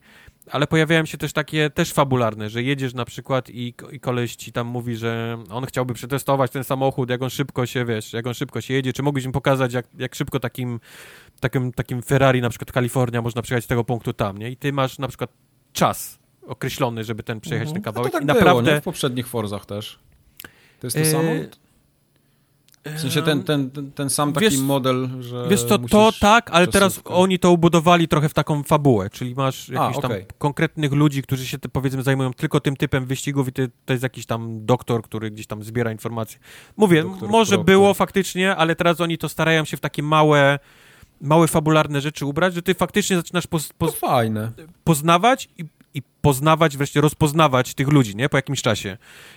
Ale 0.51 0.67
pojawiają 0.67 1.05
się 1.05 1.19
też 1.19 1.33
takie 1.33 1.71
też 1.71 1.93
fabularne, 1.93 2.51
że 2.51 2.63
jedziesz 2.63 2.95
na 2.95 3.05
przykład 3.05 3.51
i, 3.51 3.75
i 3.93 4.01
koleś 4.01 4.37
ci 4.37 4.53
tam 4.53 4.67
mówi, 4.67 4.97
że 4.97 5.39
on 5.51 5.67
chciałby 5.67 5.95
przetestować 5.95 6.51
ten 6.51 6.65
samochód, 6.65 7.11
jak 7.11 7.23
on 7.23 7.31
szybko 7.31 7.67
się, 7.67 7.85
wiesz, 7.85 8.13
jak 8.13 8.27
on 8.27 8.35
szybko 8.35 8.61
się 8.61 8.75
jedzie, 8.75 8.93
czy 8.93 9.03
mógłbyś 9.03 9.27
mi 9.27 9.33
pokazać, 9.33 9.73
jak, 9.73 9.87
jak 9.99 10.15
szybko 10.15 10.41
takim, 10.41 10.81
takim, 11.41 11.73
takim 11.73 12.03
Ferrari, 12.03 12.41
na 12.41 12.51
przykład 12.51 12.73
Kalifornia, 12.73 13.23
można 13.23 13.43
przejechać 13.43 13.65
z 13.65 13.69
tego 13.69 13.85
punktu 13.85 14.13
tam, 14.13 14.39
nie? 14.39 14.51
I 14.51 14.57
ty 14.57 14.73
masz 14.73 14.99
na 14.99 15.09
przykład 15.09 15.31
czas 15.73 16.19
określony, 16.47 17.05
żeby 17.05 17.23
ten 17.23 17.41
przejechać 17.41 17.69
mhm. 17.69 17.75
ten 17.75 17.93
kawałek. 17.93 18.09
A 18.09 18.11
to 18.11 18.19
tak 18.19 18.23
I 18.23 18.27
było, 18.27 18.39
naprawdę... 18.39 18.75
Nie? 18.75 18.81
W 18.81 18.85
poprzednich 18.85 19.29
Forzach 19.29 19.67
też. 19.67 19.99
To 20.81 20.87
jest 20.87 20.97
to 20.97 21.03
e... 21.03 21.05
samo? 21.05 21.31
W 22.85 23.01
sensie 23.01 23.23
ten, 23.23 23.43
ten, 23.43 23.71
ten, 23.71 23.93
ten 23.93 24.11
sam 24.11 24.33
taki 24.33 24.45
wiesz, 24.45 24.59
model, 24.59 25.09
że. 25.21 25.47
Wiesz 25.51 25.65
to, 25.65 25.79
to 25.79 26.11
tak, 26.21 26.51
ale 26.51 26.67
teraz 26.67 27.01
oni 27.05 27.39
to 27.39 27.53
ubudowali 27.53 28.09
trochę 28.09 28.29
w 28.29 28.35
taką 28.35 28.63
fabułę, 28.63 29.11
czyli 29.11 29.35
masz 29.35 29.69
jakichś 29.69 29.99
okay. 29.99 30.11
tam 30.11 30.37
konkretnych 30.39 30.93
ludzi, 30.93 31.23
którzy 31.23 31.47
się 31.47 31.59
powiedzmy 31.59 32.03
zajmują 32.03 32.33
tylko 32.33 32.61
tym 32.61 32.77
typem 32.77 33.07
wyścigów 33.07 33.49
i 33.49 33.53
ty, 33.53 33.71
to 33.85 33.93
jest 33.93 34.03
jakiś 34.03 34.27
tam 34.27 34.67
doktor, 34.67 35.03
który 35.03 35.31
gdzieś 35.31 35.47
tam 35.47 35.63
zbiera 35.63 35.93
informacje. 35.93 36.39
Mówię, 36.77 37.03
doktor 37.03 37.29
może 37.29 37.59
było 37.59 37.95
faktycznie, 37.95 38.57
ale 38.57 38.77
teraz 38.77 39.01
oni 39.01 39.19
to 39.19 39.29
starają 39.29 39.65
się 39.65 39.77
w 39.77 39.81
takie 39.81 40.03
małe 40.03 40.59
małe 41.21 41.49
fabularne 41.49 42.01
rzeczy 42.01 42.27
ubrać, 42.27 42.55
że 42.55 42.63
ty 42.63 42.75
faktycznie 42.75 43.17
zaczynasz 43.17 43.47
poz, 43.47 43.73
poz, 43.79 44.01
poznawać 44.85 45.49
i 45.59 45.65
i 45.95 46.03
poznawać, 46.21 46.77
wreszcie 46.77 47.01
rozpoznawać 47.01 47.75
tych 47.75 47.89
ludzi, 47.89 48.17
nie? 48.17 48.29
Po 48.29 48.39
jakimś 48.39 48.63
czasie, 48.63 48.97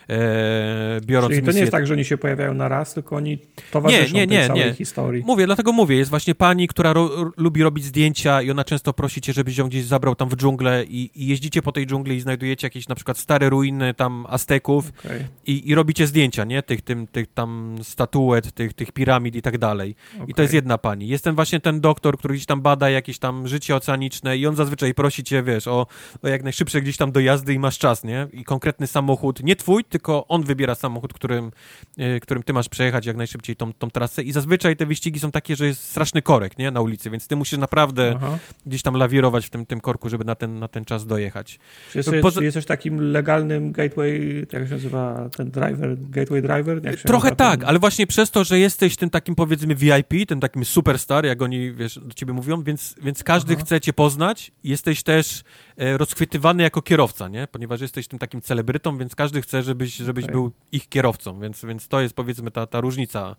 e, 0.10 1.02
biorąc 1.06 1.30
Czyli 1.30 1.42
to 1.42 1.48
misję. 1.48 1.54
nie 1.54 1.62
jest 1.62 1.72
tak, 1.72 1.88
że 1.88 1.94
oni 1.94 2.06
się 2.06 2.18
pojawiają 2.18 2.54
na 2.54 2.68
raz, 2.68 2.94
tylko 2.94 3.16
oni 3.16 3.38
towarzyszą 3.72 4.14
nie, 4.14 4.28
nie, 4.28 4.38
nie, 4.38 4.48
całej 4.48 4.66
nie. 4.66 4.74
historii. 4.74 5.24
Mówię, 5.26 5.46
dlatego 5.46 5.72
mówię, 5.72 5.96
jest 5.96 6.10
właśnie 6.10 6.36
pani, 6.36 6.68
która 6.68 6.94
ro, 6.94 7.32
lubi 7.38 7.64
robić 7.64 7.86
zdjęcia 7.86 8.42
i 8.42 8.52
ona 8.52 8.64
często 8.64 8.94
prosi 8.94 9.22
cię, 9.22 9.34
żebyś 9.34 9.58
ją 9.58 9.68
gdzieś 9.68 9.86
zabrał 9.86 10.16
tam 10.16 10.30
w 10.30 10.36
dżunglę 10.36 10.84
i, 10.88 11.12
i 11.16 11.28
jeździcie 11.28 11.62
po 11.62 11.72
tej 11.72 11.88
dżungli 11.88 12.16
i 12.16 12.22
znajdujecie 12.22 12.68
jakieś 12.68 12.88
na 12.88 12.96
przykład 12.96 13.18
stare 13.18 13.50
ruiny 13.50 13.94
tam 13.94 14.26
Azteków 14.30 14.92
okay. 15.06 15.28
i, 15.48 15.70
i 15.70 15.76
robicie 15.76 16.08
zdjęcia, 16.08 16.44
nie? 16.44 16.64
Tych, 16.64 16.82
tym, 16.82 17.08
tych 17.08 17.28
tam 17.34 17.76
statuet, 17.84 18.52
tych, 18.52 18.74
tych 18.74 18.92
piramid 18.92 19.36
i 19.36 19.42
tak 19.42 19.58
dalej. 19.58 19.96
Okay. 20.16 20.28
I 20.30 20.34
to 20.34 20.42
jest 20.42 20.54
jedna 20.54 20.78
pani. 20.78 21.08
Jest 21.08 21.24
ten 21.24 21.36
właśnie 21.36 21.60
ten 21.60 21.82
doktor, 21.82 22.18
który 22.18 22.34
gdzieś 22.34 22.46
tam 22.46 22.62
bada 22.62 22.90
jakieś 22.90 23.20
tam 23.20 23.48
życie 23.48 23.76
oceaniczne 23.76 24.38
i 24.38 24.48
on 24.48 24.56
zazwyczaj 24.56 24.94
prosi 24.94 25.24
cię, 25.24 25.44
wiesz, 25.44 25.68
o, 25.68 25.88
o 26.24 26.28
jak 26.28 26.44
najszybsze 26.44 26.73
gdzieś 26.82 26.98
tam 26.98 27.12
do 27.12 27.20
jazdy 27.20 27.54
i 27.54 27.60
masz 27.60 27.78
czas, 27.78 28.04
nie? 28.04 28.28
I 28.34 28.44
konkretny 28.44 28.88
samochód, 28.88 29.44
nie 29.44 29.56
twój, 29.56 29.84
tylko 29.84 30.28
on 30.28 30.44
wybiera 30.44 30.76
samochód, 30.76 31.14
którym, 31.14 31.52
e, 31.98 32.20
którym 32.20 32.44
ty 32.44 32.54
masz 32.54 32.70
przejechać 32.70 33.06
jak 33.06 33.18
najszybciej 33.18 33.56
tą, 33.56 33.74
tą 33.74 33.92
trasę 33.92 34.24
i 34.24 34.32
zazwyczaj 34.32 34.76
te 34.76 34.86
wyścigi 34.86 35.20
są 35.20 35.32
takie, 35.32 35.56
że 35.56 35.66
jest 35.66 35.84
straszny 35.90 36.22
korek, 36.22 36.58
nie? 36.58 36.72
Na 36.72 36.82
ulicy, 36.82 37.10
więc 37.10 37.28
ty 37.28 37.36
musisz 37.36 37.60
naprawdę 37.60 38.14
Aha. 38.16 38.38
gdzieś 38.66 38.82
tam 38.82 38.96
lawirować 38.96 39.46
w 39.46 39.50
tym, 39.50 39.66
tym 39.66 39.82
korku, 39.82 40.10
żeby 40.10 40.26
na 40.26 40.36
ten, 40.36 40.60
na 40.60 40.68
ten 40.68 40.86
czas 40.86 41.06
dojechać. 41.06 41.60
Czy 41.92 41.98
jesteś, 42.00 42.22
Poza... 42.22 42.40
czy 42.40 42.46
jesteś 42.46 42.66
takim 42.66 43.12
legalnym 43.12 43.72
gateway, 43.72 44.46
jak 44.54 44.68
się 44.68 44.74
nazywa 44.74 45.30
ten 45.38 45.52
driver, 45.52 45.98
gateway 46.10 46.42
driver? 46.42 46.82
Trochę 47.06 47.36
tak, 47.36 47.60
ten... 47.60 47.70
ale 47.70 47.80
właśnie 47.80 48.08
przez 48.08 48.32
to, 48.32 48.44
że 48.44 48.60
jesteś 48.60 48.96
tym 48.96 49.10
takim 49.10 49.36
powiedzmy 49.36 49.76
VIP, 49.76 50.28
tym 50.28 50.40
takim 50.40 50.66
superstar, 50.66 51.26
jak 51.26 51.42
oni, 51.42 51.72
wiesz, 51.72 52.00
do 52.00 52.14
ciebie 52.14 52.34
mówią, 52.34 52.64
więc, 52.64 52.96
więc 53.02 53.24
każdy 53.24 53.54
Aha. 53.54 53.64
chce 53.66 53.82
cię 53.82 53.94
poznać, 53.94 54.52
jesteś 54.64 55.04
też 55.04 55.44
rozchwytywany 55.78 56.64
jako 56.64 56.82
kierowca, 56.82 57.28
nie? 57.28 57.48
Ponieważ 57.48 57.82
jesteś 57.82 58.08
tym 58.08 58.20
takim 58.20 58.42
celebrytą, 58.42 58.98
więc 58.98 59.16
każdy 59.16 59.42
chce, 59.42 59.64
żebyś, 59.64 59.96
żebyś 59.96 60.24
okay. 60.24 60.34
był 60.34 60.52
ich 60.72 60.90
kierowcą, 60.90 61.40
więc, 61.40 61.66
więc 61.66 61.88
to 61.88 62.02
jest 62.02 62.16
powiedzmy 62.16 62.52
ta, 62.52 62.68
ta 62.68 62.82
różnica. 62.82 63.36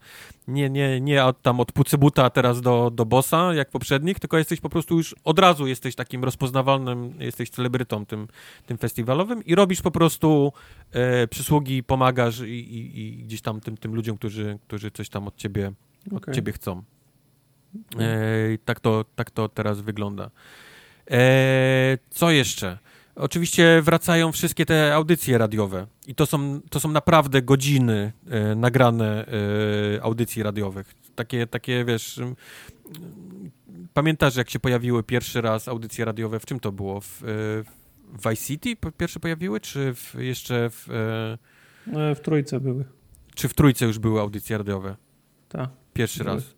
Nie, 0.49 0.71
nie, 0.71 1.01
nie 1.01 1.25
od, 1.25 1.43
tam 1.43 1.61
od 1.61 1.73
pucybuta 1.73 2.31
teraz 2.31 2.61
do, 2.61 2.91
do 2.91 3.05
bossa, 3.07 3.55
jak 3.55 3.71
poprzednich, 3.71 4.21
tylko 4.21 4.39
jesteś 4.39 4.61
po 4.61 4.69
prostu 4.69 4.97
już 4.97 5.15
od 5.25 5.39
razu 5.39 5.67
jesteś 5.67 5.95
takim 5.95 6.25
rozpoznawalnym, 6.25 7.15
jesteś 7.21 7.51
celebrytą 7.51 8.07
tym, 8.07 8.29
tym 8.67 8.79
festiwalowym 8.79 9.45
i 9.45 9.55
robisz 9.55 9.83
po 9.83 9.91
prostu 9.91 10.53
e, 10.93 11.27
przysługi, 11.29 11.83
pomagasz 11.83 12.41
i, 12.41 12.45
i, 12.45 13.01
i, 13.01 13.25
gdzieś 13.25 13.41
tam 13.41 13.61
tym, 13.61 13.77
tym 13.77 13.95
ludziom, 13.95 14.17
którzy, 14.17 14.59
którzy 14.67 14.91
coś 14.91 15.09
tam 15.09 15.29
od 15.29 15.37
ciebie, 15.37 15.73
okay. 16.07 16.19
od 16.19 16.35
ciebie 16.35 16.53
chcą. 16.53 16.83
E, 17.99 18.59
tak, 18.65 18.81
to, 18.81 19.05
tak 19.15 19.31
to 19.31 19.49
teraz 19.49 19.81
wygląda. 19.81 20.31
E, 21.11 21.99
co 22.11 22.31
jeszcze? 22.31 22.79
Oczywiście 23.17 23.83
wracają 23.83 24.33
wszystkie 24.33 24.67
te 24.67 24.95
audycje 24.95 25.39
radiowe 25.39 25.87
i 26.07 26.15
to 26.15 26.27
są, 26.27 26.61
to 26.71 26.81
są 26.81 26.91
naprawdę 26.91 27.43
godziny 27.43 28.13
e, 28.31 28.55
nagrane 28.55 29.27
e, 29.27 30.03
audycji 30.03 30.43
radiowych. 30.43 30.95
Takie, 31.15 31.47
takie, 31.47 31.85
wiesz, 31.85 32.21
pamiętasz 33.95 34.37
jak 34.37 34.51
się 34.51 34.59
pojawiły 34.59 35.03
pierwszy 35.03 35.41
raz 35.41 35.69
audycje 35.69 36.05
radiowe? 36.05 36.41
W 36.41 36.47
czym 36.47 36.61
to 36.61 36.73
było? 36.73 37.01
W, 37.01 37.23
e, 37.23 37.27
w 38.19 38.29
Vice 38.29 38.45
City 38.45 38.77
pierwsze 38.99 39.21
pojawiły, 39.21 39.61
czy 39.61 39.95
w, 39.95 40.15
jeszcze 40.19 40.71
w... 40.71 40.91
E, 41.93 42.15
w 42.15 42.21
Trójce 42.21 42.61
były. 42.61 42.85
Czy 43.35 43.49
w 43.49 43.55
Trójce 43.55 43.87
już 43.87 43.99
były 43.99 44.21
audycje 44.21 44.59
radiowe? 44.59 44.97
Tak. 45.49 45.71
Pierwszy 45.93 46.25
były. 46.25 46.37
raz. 46.37 46.55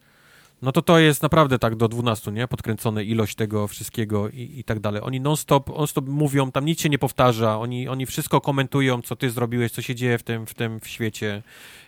No 0.62 0.72
to 0.72 0.82
to 0.82 0.98
jest 0.98 1.22
naprawdę 1.22 1.58
tak 1.58 1.76
do 1.76 1.88
12, 1.88 2.32
nie? 2.32 2.48
Podkręcone 2.48 3.04
ilość 3.04 3.34
tego 3.34 3.68
wszystkiego 3.68 4.28
i, 4.28 4.52
i 4.56 4.64
tak 4.64 4.80
dalej. 4.80 5.02
Oni 5.04 5.20
non-stop, 5.20 5.68
non-stop 5.68 6.08
mówią, 6.08 6.52
tam 6.52 6.64
nic 6.64 6.80
się 6.80 6.88
nie 6.88 6.98
powtarza, 6.98 7.58
oni, 7.58 7.88
oni 7.88 8.06
wszystko 8.06 8.40
komentują, 8.40 9.02
co 9.02 9.16
ty 9.16 9.30
zrobiłeś, 9.30 9.72
co 9.72 9.82
się 9.82 9.94
dzieje 9.94 10.18
w 10.18 10.22
tym, 10.22 10.46
w 10.46 10.54
tym 10.54 10.80
w 10.80 10.88
świecie. 10.88 11.42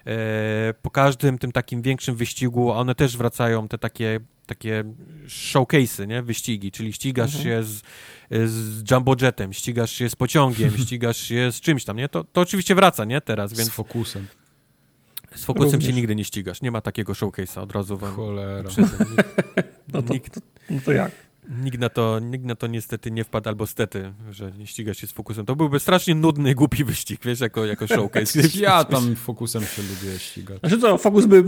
E, 0.06 0.74
po 0.82 0.90
każdym 0.90 1.38
tym 1.38 1.52
takim 1.52 1.82
większym 1.82 2.16
wyścigu, 2.16 2.70
one 2.70 2.94
też 2.94 3.16
wracają, 3.16 3.68
te 3.68 3.78
takie 3.78 4.20
takie 4.48 4.84
showcase'y, 5.26 6.06
nie? 6.06 6.22
Wyścigi, 6.22 6.72
czyli 6.72 6.92
ścigasz 6.92 7.36
mhm. 7.36 7.44
się 7.44 7.62
z, 7.62 7.82
z 8.50 8.90
jumbojetem, 8.90 9.52
ścigasz 9.52 9.92
się 9.92 10.08
z 10.10 10.16
pociągiem, 10.16 10.78
ścigasz 10.86 11.16
się 11.16 11.52
z 11.52 11.60
czymś 11.60 11.84
tam, 11.84 11.96
nie? 11.96 12.08
To, 12.08 12.24
to 12.24 12.40
oczywiście 12.40 12.74
wraca, 12.74 13.04
nie? 13.04 13.20
Teraz, 13.20 13.52
więc... 13.52 13.68
Z 13.68 13.72
fokusem. 13.72 14.26
Z 15.38 15.44
fokusem 15.44 15.72
Również. 15.72 15.86
się 15.90 15.92
nigdy 15.96 16.14
nie 16.14 16.24
ścigasz. 16.24 16.62
Nie 16.62 16.70
ma 16.70 16.80
takiego 16.80 17.12
showcase'a, 17.12 17.60
od 17.60 17.72
razu 17.72 17.96
wam 17.96 18.14
Cholera. 18.14 18.70
no, 19.92 20.02
to, 20.02 20.12
nikt, 20.12 20.40
no 20.70 20.80
to 20.84 20.92
jak? 20.92 21.27
Nikt 21.48 21.78
na, 21.78 21.88
to, 21.88 22.18
nikt 22.18 22.44
na 22.44 22.54
to 22.54 22.66
niestety 22.66 23.10
nie 23.10 23.24
wpadł, 23.24 23.48
albo 23.48 23.66
stety, 23.66 24.12
że 24.30 24.52
nie 24.52 24.66
ściga 24.66 24.94
się 24.94 25.06
z 25.06 25.12
fokusem. 25.12 25.46
To 25.46 25.56
byłby 25.56 25.80
strasznie 25.80 26.14
nudny, 26.14 26.54
głupi 26.54 26.84
wyścig, 26.84 27.20
wiesz, 27.24 27.40
jako, 27.40 27.66
jako 27.66 27.86
showcase. 27.86 28.40
ja 28.60 28.84
tam 28.84 29.16
fokusem 29.16 29.62
się 29.62 29.82
lubię 29.82 30.18
ścigać. 30.18 30.60
Znaczy 30.60 30.78
co, 30.78 30.98
fokus 30.98 31.26
by 31.26 31.44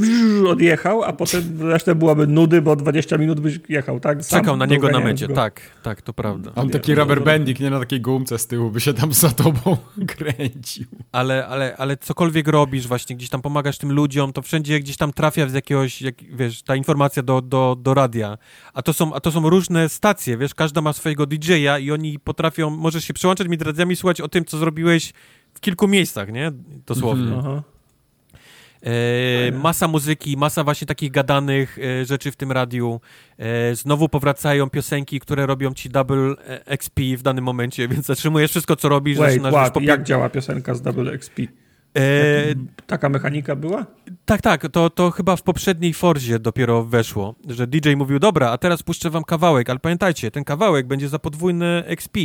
odjechał, 0.49 1.03
a 1.03 1.12
potem 1.12 1.43
resztę 1.62 1.95
byłaby 1.95 2.27
nudy, 2.27 2.62
bo 2.62 2.77
20 2.77 3.19
minut 3.19 3.41
byś 3.41 3.61
jechał, 3.69 4.01
tak? 4.01 4.25
Sam 4.25 4.41
Czekał 4.41 4.57
na 4.57 4.67
niego 4.67 4.89
na 4.89 5.01
mecie, 5.01 5.29
go. 5.29 5.35
tak, 5.35 5.61
tak, 5.83 6.03
to 6.03 6.12
prawda. 6.12 6.53
On 6.55 6.70
taki 6.70 6.95
rubber 6.95 7.25
banding, 7.25 7.61
nie 7.61 7.70
na 7.70 7.79
takiej 7.79 8.01
gumce 8.01 8.39
z 8.39 8.47
tyłu, 8.47 8.70
by 8.70 8.81
się 8.81 8.95
tam 8.95 9.12
za 9.12 9.31
tobą 9.31 9.77
kręcił. 10.17 10.87
Ale, 11.12 11.47
ale, 11.47 11.77
ale 11.77 11.97
cokolwiek 11.97 12.49
robisz 12.49 12.87
właśnie, 12.87 13.17
gdzieś 13.17 13.29
tam 13.29 13.43
pomagasz 13.43 13.79
tym 13.79 13.93
ludziom, 13.93 14.33
to 14.33 14.43
wszędzie 14.43 14.81
gdzieś 14.81 14.97
tam 14.97 15.12
trafia 15.12 15.49
z 15.49 15.53
jakiegoś, 15.55 16.03
jak, 16.03 16.15
wiesz, 16.37 16.62
ta 16.62 16.77
informacja 16.77 17.23
do, 17.23 17.43
do, 17.43 17.77
do 17.81 17.95
radia. 17.95 18.39
A 18.75 18.83
to 18.83 18.93
są, 18.93 19.15
a 19.15 19.20
to 19.20 19.33
są 19.33 19.51
różne 19.51 19.90
stacje, 19.91 20.36
wiesz, 20.36 20.55
każda 20.55 20.81
ma 20.81 20.93
swojego 20.93 21.27
DJ-a 21.27 21.78
i 21.78 21.91
oni 21.91 22.19
potrafią, 22.19 22.70
możesz 22.70 23.05
się 23.05 23.15
przełączać 23.15 23.49
między 23.49 23.65
radiami, 23.65 23.97
słuchać 23.97 24.20
o 24.20 24.28
tym, 24.28 24.44
co 24.44 24.59
zrobiłeś 24.59 25.12
w 25.55 25.60
kilku 25.60 25.89
miejscach, 25.89 26.33
nie? 26.33 26.52
Dosłownie. 26.86 27.35
Mm 27.35 27.62
E, 28.83 29.52
masa 29.52 29.89
muzyki, 29.89 30.36
masa 30.36 30.65
właśnie 30.65 30.86
takich 30.86 31.10
gadanych 31.10 31.78
e, 31.78 32.05
rzeczy 32.05 32.31
w 32.31 32.36
tym 32.36 32.52
radiu. 32.52 33.01
E, 33.39 33.75
znowu 33.75 34.09
powracają 34.09 34.70
piosenki, 34.70 35.20
które 35.20 35.47
robią 35.47 35.75
ci 35.75 35.91
double 35.91 36.35
e, 36.49 36.67
XP 36.67 37.01
w 37.17 37.23
danym 37.23 37.44
momencie, 37.44 37.89
więc 37.93 38.07
zatrzymujesz 38.07 38.51
wszystko, 38.51 38.77
co 38.77 38.89
robisz. 38.89 39.19
Wait, 39.19 39.43
what? 39.43 39.83
Jak 39.83 40.02
działa 40.02 40.28
piosenka 40.28 40.75
z 40.75 40.83
double 40.83 41.12
XP? 41.12 41.41
E... 41.97 42.55
Taka 42.86 43.09
mechanika 43.09 43.57
była? 43.57 43.86
Tak, 44.25 44.43
tak. 44.43 44.69
To, 44.69 44.91
to 44.91 45.10
chyba 45.10 45.36
w 45.36 45.43
poprzedniej 45.43 45.94
Forzie 45.94 46.39
dopiero 46.39 46.85
weszło, 46.85 47.35
że 47.49 47.67
DJ 47.67 47.94
mówił, 47.94 48.19
dobra, 48.19 48.51
a 48.51 48.59
teraz 48.59 48.83
puszczę 48.83 49.10
wam 49.10 49.25
kawałek, 49.25 49.70
ale 49.70 49.78
pamiętajcie, 49.78 50.31
ten 50.31 50.44
kawałek 50.44 50.86
będzie 50.86 51.09
za 51.09 51.19
podwójny 51.19 51.85
XP. 51.86 52.17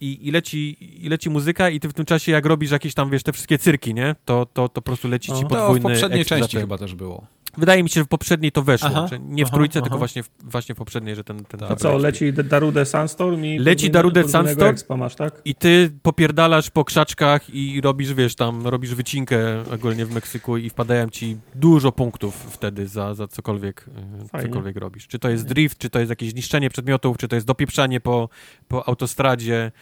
I, 0.00 0.28
i, 0.28 0.30
leci, 0.30 0.76
I 1.04 1.08
leci 1.08 1.30
muzyka 1.30 1.70
i 1.70 1.80
ty 1.80 1.88
w 1.88 1.92
tym 1.92 2.04
czasie, 2.04 2.32
jak 2.32 2.46
robisz 2.46 2.70
jakieś 2.70 2.94
tam, 2.94 3.10
wiesz, 3.10 3.22
te 3.22 3.32
wszystkie 3.32 3.58
cyrki, 3.58 3.94
nie? 3.94 4.14
To, 4.24 4.46
to, 4.46 4.68
to 4.68 4.74
po 4.74 4.82
prostu 4.82 5.08
leci 5.08 5.32
ci 5.32 5.46
podwójny 5.46 5.80
To 5.80 5.88
w 5.88 5.92
poprzedniej 5.92 6.24
części 6.24 6.56
chyba 6.56 6.78
też 6.78 6.94
było. 6.94 7.26
Wydaje 7.58 7.82
mi 7.82 7.88
się, 7.88 8.00
że 8.00 8.04
w 8.04 8.08
poprzedniej 8.08 8.52
to 8.52 8.62
weszło. 8.62 8.88
Aha, 8.92 9.08
nie 9.20 9.44
w 9.44 9.48
aha, 9.48 9.56
trójce, 9.56 9.78
aha. 9.78 9.84
tylko 9.84 9.98
właśnie 9.98 10.22
w, 10.22 10.30
właśnie 10.42 10.74
w 10.74 10.78
poprzedniej, 10.78 11.16
że 11.16 11.24
ten... 11.24 11.44
ten 11.44 11.64
A 11.64 11.76
co, 11.76 11.98
leci 11.98 12.32
Darude 12.32 12.86
Sandstorm 12.86 13.44
i... 13.44 13.58
Leci 13.58 13.90
Darude 13.90 14.28
Sandstorm 14.28 14.76
masz, 14.98 15.14
tak? 15.14 15.40
i 15.44 15.54
ty 15.54 15.90
popierdalasz 16.02 16.70
po 16.70 16.84
krzaczkach 16.84 17.50
i 17.50 17.80
robisz, 17.80 18.14
wiesz, 18.14 18.34
tam 18.34 18.66
robisz 18.66 18.94
wycinkę 18.94 19.38
ogólnie 19.74 20.06
w 20.06 20.14
Meksyku 20.14 20.56
i 20.56 20.70
wpadają 20.70 21.08
ci 21.08 21.36
dużo 21.54 21.92
punktów 21.92 22.34
wtedy 22.50 22.88
za, 22.88 23.14
za 23.14 23.28
cokolwiek, 23.28 23.86
e, 24.34 24.42
cokolwiek 24.42 24.76
robisz. 24.76 25.08
Czy 25.08 25.18
to 25.18 25.30
jest 25.30 25.46
drift, 25.46 25.78
czy 25.78 25.90
to 25.90 25.98
jest 25.98 26.10
jakieś 26.10 26.34
niszczenie 26.34 26.70
przedmiotów, 26.70 27.16
czy 27.16 27.28
to 27.28 27.34
jest 27.34 27.46
dopieprzanie 27.46 28.00
po, 28.00 28.28
po 28.68 28.88
autostradzie. 28.88 29.72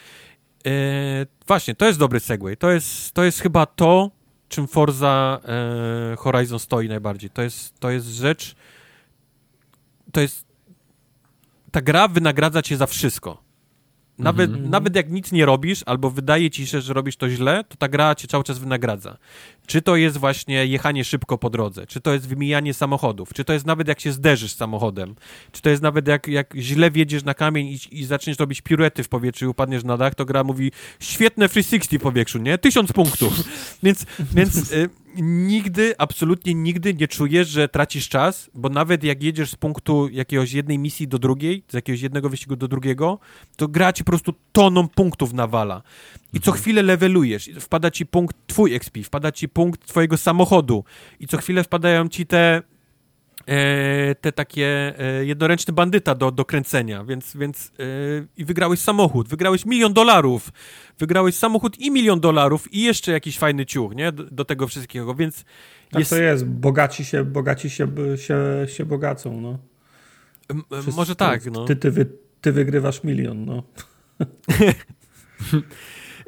Yy, 0.65 0.73
właśnie, 1.47 1.75
to 1.75 1.86
jest 1.86 1.99
dobry 1.99 2.20
segway. 2.20 2.57
To 2.57 2.70
jest, 2.70 3.12
to 3.12 3.25
jest 3.25 3.41
chyba 3.41 3.67
to, 3.67 4.10
czym 4.52 4.66
Forza 4.66 5.40
e, 5.44 6.16
Horizon 6.16 6.58
stoi 6.58 6.89
najbardziej. 6.89 7.31
To 7.31 7.42
jest, 7.42 7.81
to 7.81 7.90
jest 7.90 8.06
rzecz, 8.06 8.55
to 10.12 10.20
jest, 10.20 10.47
ta 11.70 11.81
gra 11.81 12.08
wynagradza 12.08 12.62
cię 12.62 12.76
za 12.76 12.86
wszystko. 12.86 13.42
Nawet, 14.18 14.50
mm 14.50 14.62
-hmm. 14.62 14.68
nawet 14.68 14.97
jak 14.97 15.10
nic 15.10 15.32
nie 15.32 15.47
robisz, 15.47 15.82
albo 15.86 16.10
wydaje 16.10 16.50
ci 16.50 16.66
się, 16.66 16.81
że 16.81 16.94
robisz 16.94 17.16
to 17.16 17.28
źle, 17.31 17.64
to 17.68 17.76
ta 17.76 17.89
gra 17.89 18.14
cię 18.14 18.28
cały 18.28 18.44
czas 18.44 18.58
wynagradza. 18.58 19.16
Czy 19.66 19.82
to 19.82 19.97
jest 19.97 20.16
właśnie 20.16 20.66
jechanie 20.66 21.05
szybko 21.05 21.39
po 21.39 21.50
drodze, 21.50 21.86
czy 21.86 22.00
to 22.00 22.12
jest 22.12 22.28
wymijanie 22.28 22.74
samochodów, 22.74 23.34
czy 23.34 23.44
to 23.44 23.52
jest 23.52 23.66
nawet 23.66 23.89
jak 23.89 24.00
się 24.00 24.12
zderzysz 24.12 24.52
samochodem, 24.52 25.15
czy 25.52 25.62
to 25.62 25.70
jest 25.70 25.82
nawet 25.82 26.08
jak, 26.08 26.28
jak 26.28 26.55
źle 26.57 26.91
wjedziesz 26.91 27.24
na 27.24 27.34
kamień 27.34 27.66
i, 27.66 28.00
i 28.00 28.05
zaczniesz 28.05 28.39
robić 28.39 28.60
piruety 28.60 29.02
w 29.02 29.08
powietrzu 29.08 29.44
i 29.44 29.49
upadniesz 29.49 29.84
na 29.84 29.97
dach, 29.97 30.15
to 30.15 30.24
gra 30.24 30.44
mówi 30.44 30.73
świetne 31.00 31.49
360 31.49 32.00
w 32.00 32.02
powietrzu, 32.02 32.39
nie? 32.39 32.58
Tysiąc 32.58 32.92
punktów. 32.92 33.32
więc 33.82 34.07
więc 34.34 34.73
y, 34.73 34.89
nigdy, 35.20 35.94
absolutnie 35.99 36.55
nigdy 36.55 36.94
nie 36.94 37.08
czujesz, 37.08 37.49
że 37.49 37.68
tracisz 37.68 38.08
czas, 38.08 38.50
bo 38.55 38.68
nawet 38.68 39.05
jak 39.05 39.23
jedziesz 39.23 39.50
z 39.50 39.57
punktu 39.57 40.08
jakiegoś 40.08 40.52
jednej 40.52 40.78
misji 40.78 41.08
do 41.08 41.18
drugiej, 41.18 41.65
z 41.68 41.74
jakiegoś 41.74 42.02
jednego 42.02 42.28
wyścigu 42.28 42.57
do 42.57 42.68
drugiego, 42.68 43.18
to 43.57 43.68
gra 43.68 43.92
ci 43.92 44.05
po 44.05 44.10
prostu 44.12 44.34
toną 44.52 44.89
punktów 44.89 45.32
nawala. 45.32 45.82
I 46.33 46.41
co 46.41 46.52
chwilę 46.52 46.83
levelujesz, 46.83 47.51
wpada 47.61 47.91
ci 47.91 48.07
punkt 48.07 48.36
twój 48.47 48.75
XP, 48.75 48.99
wpada 49.05 49.33
ci 49.33 49.49
punkt 49.49 49.86
twojego 49.86 50.17
samochodu. 50.17 50.85
I 51.20 51.27
co 51.27 51.36
chwilę 51.36 51.65
wpadają 51.65 52.09
ci 52.09 52.27
te 52.27 52.62
e, 53.47 54.15
te 54.15 54.33
takie 54.33 54.94
e, 54.99 55.25
jednoręczny 55.25 55.73
bandyta 55.73 56.15
do, 56.15 56.31
do 56.31 56.44
kręcenia, 56.44 57.05
więc, 57.05 57.36
więc 57.36 57.73
e, 57.78 57.83
i 58.36 58.44
wygrałeś 58.44 58.81
samochód, 58.81 59.28
wygrałeś 59.28 59.67
milion 59.67 59.93
dolarów, 59.93 60.52
wygrałeś 60.99 61.35
samochód 61.35 61.78
i 61.78 61.91
milion 61.91 62.20
dolarów 62.20 62.75
i 62.75 62.83
jeszcze 62.83 63.12
jakiś 63.12 63.39
fajny 63.39 63.67
ciuch, 63.67 63.94
nie, 63.94 64.12
do, 64.12 64.25
do 64.25 64.44
tego 64.44 64.69
wszystkiego, 64.69 65.15
więc 65.15 65.44
tak 65.91 65.99
jest... 65.99 66.11
to 66.11 66.17
jest, 66.17 66.47
bogaci 66.47 67.05
się, 67.05 67.25
bogaci 67.25 67.70
się, 67.70 67.89
się, 68.17 68.36
się 68.67 68.85
bogacą, 68.85 69.41
no. 69.41 69.59
Wszyscy, 70.73 70.97
może 70.97 71.17
tak, 71.17 71.47
no. 71.47 71.65
Ty, 71.65 71.77
ty, 71.77 71.91
wy, 71.91 72.07
ty 72.41 72.52
wygrywasz 72.52 73.05
milion, 73.05 73.44
no. 73.44 73.62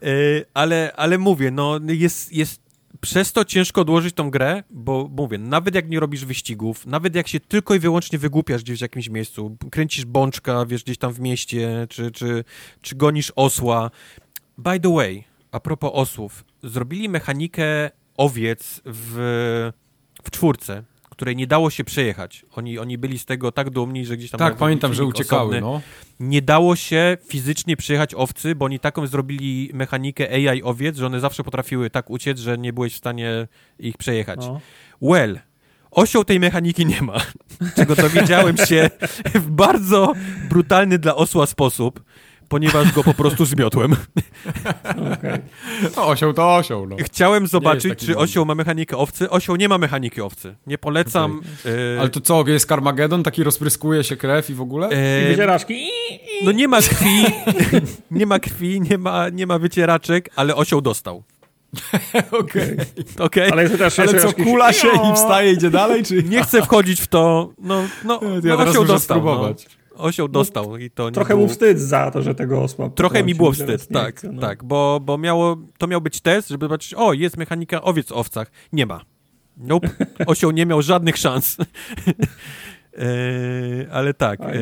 E, 0.02 0.06
ale, 0.54 0.92
ale 0.96 1.18
mówię, 1.18 1.50
no 1.50 1.80
jest, 1.88 2.32
jest 2.32 2.64
przez 3.00 3.32
to 3.32 3.44
ciężko 3.44 3.80
odłożyć 3.80 4.14
tą 4.14 4.30
grę, 4.30 4.62
bo 4.70 5.10
mówię, 5.16 5.38
nawet 5.38 5.74
jak 5.74 5.88
nie 5.88 6.00
robisz 6.00 6.24
wyścigów, 6.24 6.86
nawet 6.86 7.14
jak 7.14 7.28
się 7.28 7.40
tylko 7.40 7.74
i 7.74 7.78
wyłącznie 7.78 8.18
wygłupiasz 8.18 8.62
gdzieś 8.62 8.78
w 8.78 8.82
jakimś 8.82 9.08
miejscu, 9.08 9.56
kręcisz 9.70 10.04
bączka, 10.04 10.66
wiesz, 10.66 10.84
gdzieś 10.84 10.98
tam 10.98 11.12
w 11.12 11.20
mieście, 11.20 11.86
czy, 11.90 12.10
czy, 12.10 12.44
czy 12.80 12.96
gonisz 12.96 13.32
osła. 13.36 13.90
By 14.58 14.80
the 14.80 14.94
way, 14.94 15.24
a 15.52 15.60
propos 15.60 15.90
osłów, 15.94 16.44
zrobili 16.62 17.08
mechanikę 17.08 17.90
owiec 18.16 18.80
w, 18.84 19.70
w 20.22 20.30
czwórce, 20.30 20.82
której 21.16 21.36
nie 21.36 21.46
dało 21.46 21.70
się 21.70 21.84
przejechać. 21.84 22.46
Oni, 22.56 22.78
oni 22.78 22.98
byli 22.98 23.18
z 23.18 23.24
tego 23.24 23.52
tak 23.52 23.70
dumni, 23.70 24.06
że 24.06 24.16
gdzieś 24.16 24.30
tam... 24.30 24.38
Tak, 24.38 24.56
pamiętam, 24.56 24.94
że 24.94 25.04
uciekały, 25.04 25.42
osobny. 25.42 25.60
no. 25.60 25.80
Nie 26.20 26.42
dało 26.42 26.76
się 26.76 27.16
fizycznie 27.28 27.76
przejechać 27.76 28.14
owcy, 28.14 28.54
bo 28.54 28.64
oni 28.64 28.80
taką 28.80 29.06
zrobili 29.06 29.70
mechanikę 29.74 30.30
AI 30.30 30.62
owiec, 30.62 30.96
że 30.96 31.06
one 31.06 31.20
zawsze 31.20 31.44
potrafiły 31.44 31.90
tak 31.90 32.10
uciec, 32.10 32.38
że 32.38 32.58
nie 32.58 32.72
byłeś 32.72 32.94
w 32.94 32.96
stanie 32.96 33.48
ich 33.78 33.96
przejechać. 33.96 34.38
No. 34.40 34.60
Well, 35.02 35.40
osioł 35.90 36.24
tej 36.24 36.40
mechaniki 36.40 36.86
nie 36.86 37.02
ma, 37.02 37.16
czego 37.76 37.96
dowiedziałem 37.96 38.56
się 38.56 38.90
w 39.34 39.50
bardzo 39.50 40.12
brutalny 40.48 40.98
dla 40.98 41.14
osła 41.14 41.46
sposób 41.46 42.04
ponieważ 42.48 42.92
go 42.92 43.04
po 43.04 43.14
prostu 43.14 43.44
zmiotłem. 43.44 43.96
Okay. 45.14 45.42
No, 45.96 46.06
osioł 46.06 46.32
to 46.32 46.56
osioł. 46.56 46.86
No. 46.86 46.96
Chciałem 47.04 47.46
zobaczyć, 47.46 47.98
czy 47.98 48.16
osioł 48.16 48.44
ma 48.44 48.54
mechanikę 48.54 48.96
owcy. 48.96 49.30
Osioł 49.30 49.56
nie 49.56 49.68
ma 49.68 49.78
mechaniki 49.78 50.20
owcy. 50.20 50.54
Nie 50.66 50.78
polecam. 50.78 51.40
Okay. 51.60 51.72
E... 51.96 52.00
Ale 52.00 52.08
to 52.08 52.20
co, 52.20 52.44
jest 52.46 52.68
Carmageddon? 52.68 53.22
Taki 53.22 53.44
rozpryskuje 53.44 54.04
się 54.04 54.16
krew 54.16 54.50
i 54.50 54.54
w 54.54 54.60
ogóle? 54.60 54.88
E... 54.88 55.24
I 55.24 55.28
wycieraczki. 55.28 55.88
No 56.44 56.52
nie 56.52 56.68
ma 56.68 56.80
krwi, 56.80 57.24
nie 58.10 58.26
ma 58.26 58.38
krwi, 58.38 58.80
nie 58.80 58.98
ma, 58.98 59.28
nie 59.28 59.46
ma 59.46 59.58
wycieraczek, 59.58 60.30
ale 60.36 60.56
osioł 60.56 60.80
dostał. 60.80 61.22
Okej. 62.40 62.72
Okay. 62.72 63.24
okay. 63.26 63.52
Ale, 63.52 63.70
też 63.70 63.98
ale 63.98 64.20
co, 64.20 64.32
kula 64.32 64.72
się 64.72 64.88
i 64.88 65.14
wstaje, 65.14 65.52
idzie 65.52 65.70
dalej? 65.70 66.02
Czy... 66.02 66.22
Nie 66.22 66.42
chcę 66.42 66.62
wchodzić 66.62 67.00
w 67.00 67.06
to. 67.06 67.52
No, 67.58 67.82
no, 68.04 68.20
ja 68.44 68.56
no 68.56 68.62
osioł 68.62 68.84
dostał. 68.84 69.16
No. 69.16 69.22
Spróbować. 69.22 69.64
No 69.64 69.83
osioł 69.96 70.28
no, 70.28 70.32
dostał 70.32 70.70
no, 70.70 70.76
i 70.76 70.90
to 70.90 71.10
Trochę 71.10 71.34
było... 71.34 71.46
mu 71.46 71.52
wstyd 71.52 71.80
za 71.80 72.10
to, 72.10 72.22
że 72.22 72.34
tego 72.34 72.62
osła 72.62 72.90
Trochę 72.90 73.24
mi 73.24 73.34
było 73.34 73.52
wstyd, 73.52 73.88
tak, 73.88 74.16
chce, 74.16 74.32
no. 74.32 74.40
tak, 74.40 74.64
bo, 74.64 75.00
bo 75.02 75.18
miało, 75.18 75.56
to 75.78 75.86
miał 75.86 76.00
być 76.00 76.20
test, 76.20 76.48
żeby 76.48 76.64
zobaczyć, 76.64 76.94
o, 76.94 77.12
jest 77.12 77.36
mechanika 77.36 77.82
owiec 77.82 78.08
w 78.08 78.12
owcach. 78.12 78.50
Nie 78.72 78.86
ma. 78.86 79.00
Nope. 79.56 79.88
Osioł 80.26 80.50
nie 80.50 80.66
miał 80.66 80.82
żadnych 80.82 81.16
szans. 81.16 81.56
e, 82.98 83.06
ale 83.90 84.14
tak. 84.14 84.40
E, 84.40 84.54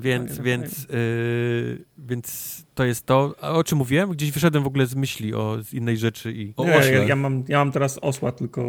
więc, 0.00 0.38
więc, 0.38 0.82
yy, 0.82 1.84
więc 1.98 2.62
to 2.74 2.84
jest 2.84 3.06
to. 3.06 3.34
A 3.40 3.50
o 3.50 3.64
czym 3.64 3.78
mówiłem? 3.78 4.10
Gdzieś 4.10 4.32
wyszedłem 4.32 4.64
w 4.64 4.66
ogóle 4.66 4.86
z 4.86 4.94
myśli 4.94 5.34
o 5.34 5.62
z 5.62 5.74
innej 5.74 5.96
rzeczy 5.96 6.32
i 6.32 6.54
o 6.56 6.64
nie, 6.64 6.70
ja, 6.70 7.04
ja, 7.04 7.16
mam, 7.16 7.44
ja 7.48 7.58
mam 7.58 7.72
teraz 7.72 7.98
osła 8.02 8.32
tylko. 8.32 8.62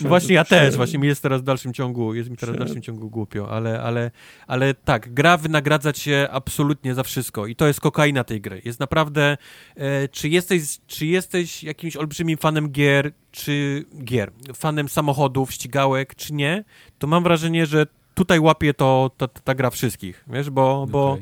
no 0.00 0.08
właśnie 0.08 0.34
ja 0.34 0.44
też, 0.44 0.76
właśnie 0.76 0.98
mi 0.98 1.08
jest 1.08 1.22
teraz 1.22 1.40
w 1.40 1.44
dalszym 1.44 1.72
ciągu, 1.72 2.14
jest 2.14 2.30
mi 2.30 2.36
teraz 2.36 2.56
w 2.56 2.58
dalszym 2.58 2.82
ciągu 2.82 3.10
głupio, 3.10 3.50
ale, 3.50 3.82
ale, 3.82 4.10
ale 4.46 4.74
tak, 4.74 5.14
gra 5.14 5.36
wynagradza 5.36 5.92
cię 5.92 6.28
absolutnie 6.30 6.94
za 6.94 7.02
wszystko 7.02 7.46
i 7.46 7.56
to 7.56 7.66
jest 7.66 7.80
kokaina 7.80 8.24
tej 8.24 8.40
gry. 8.40 8.62
Jest 8.64 8.80
naprawdę, 8.80 9.36
e, 9.76 10.08
czy, 10.08 10.28
jesteś, 10.28 10.62
czy 10.86 11.06
jesteś 11.06 11.64
jakimś 11.64 11.96
olbrzymim 11.96 12.38
fanem 12.38 12.68
gier, 12.68 13.12
czy 13.30 13.84
gier, 14.04 14.32
fanem 14.54 14.88
samochodów, 14.88 15.52
ścigałek, 15.52 16.14
czy 16.14 16.34
nie, 16.34 16.64
to 16.98 17.06
mam 17.06 17.22
wrażenie, 17.22 17.66
że 17.66 17.86
tutaj 18.18 18.40
łapie 18.40 18.74
to, 18.74 19.10
to, 19.16 19.28
ta 19.28 19.54
gra 19.54 19.70
wszystkich, 19.70 20.24
wiesz, 20.26 20.50
bo, 20.50 20.82
okay. 20.82 20.92
bo 20.92 21.18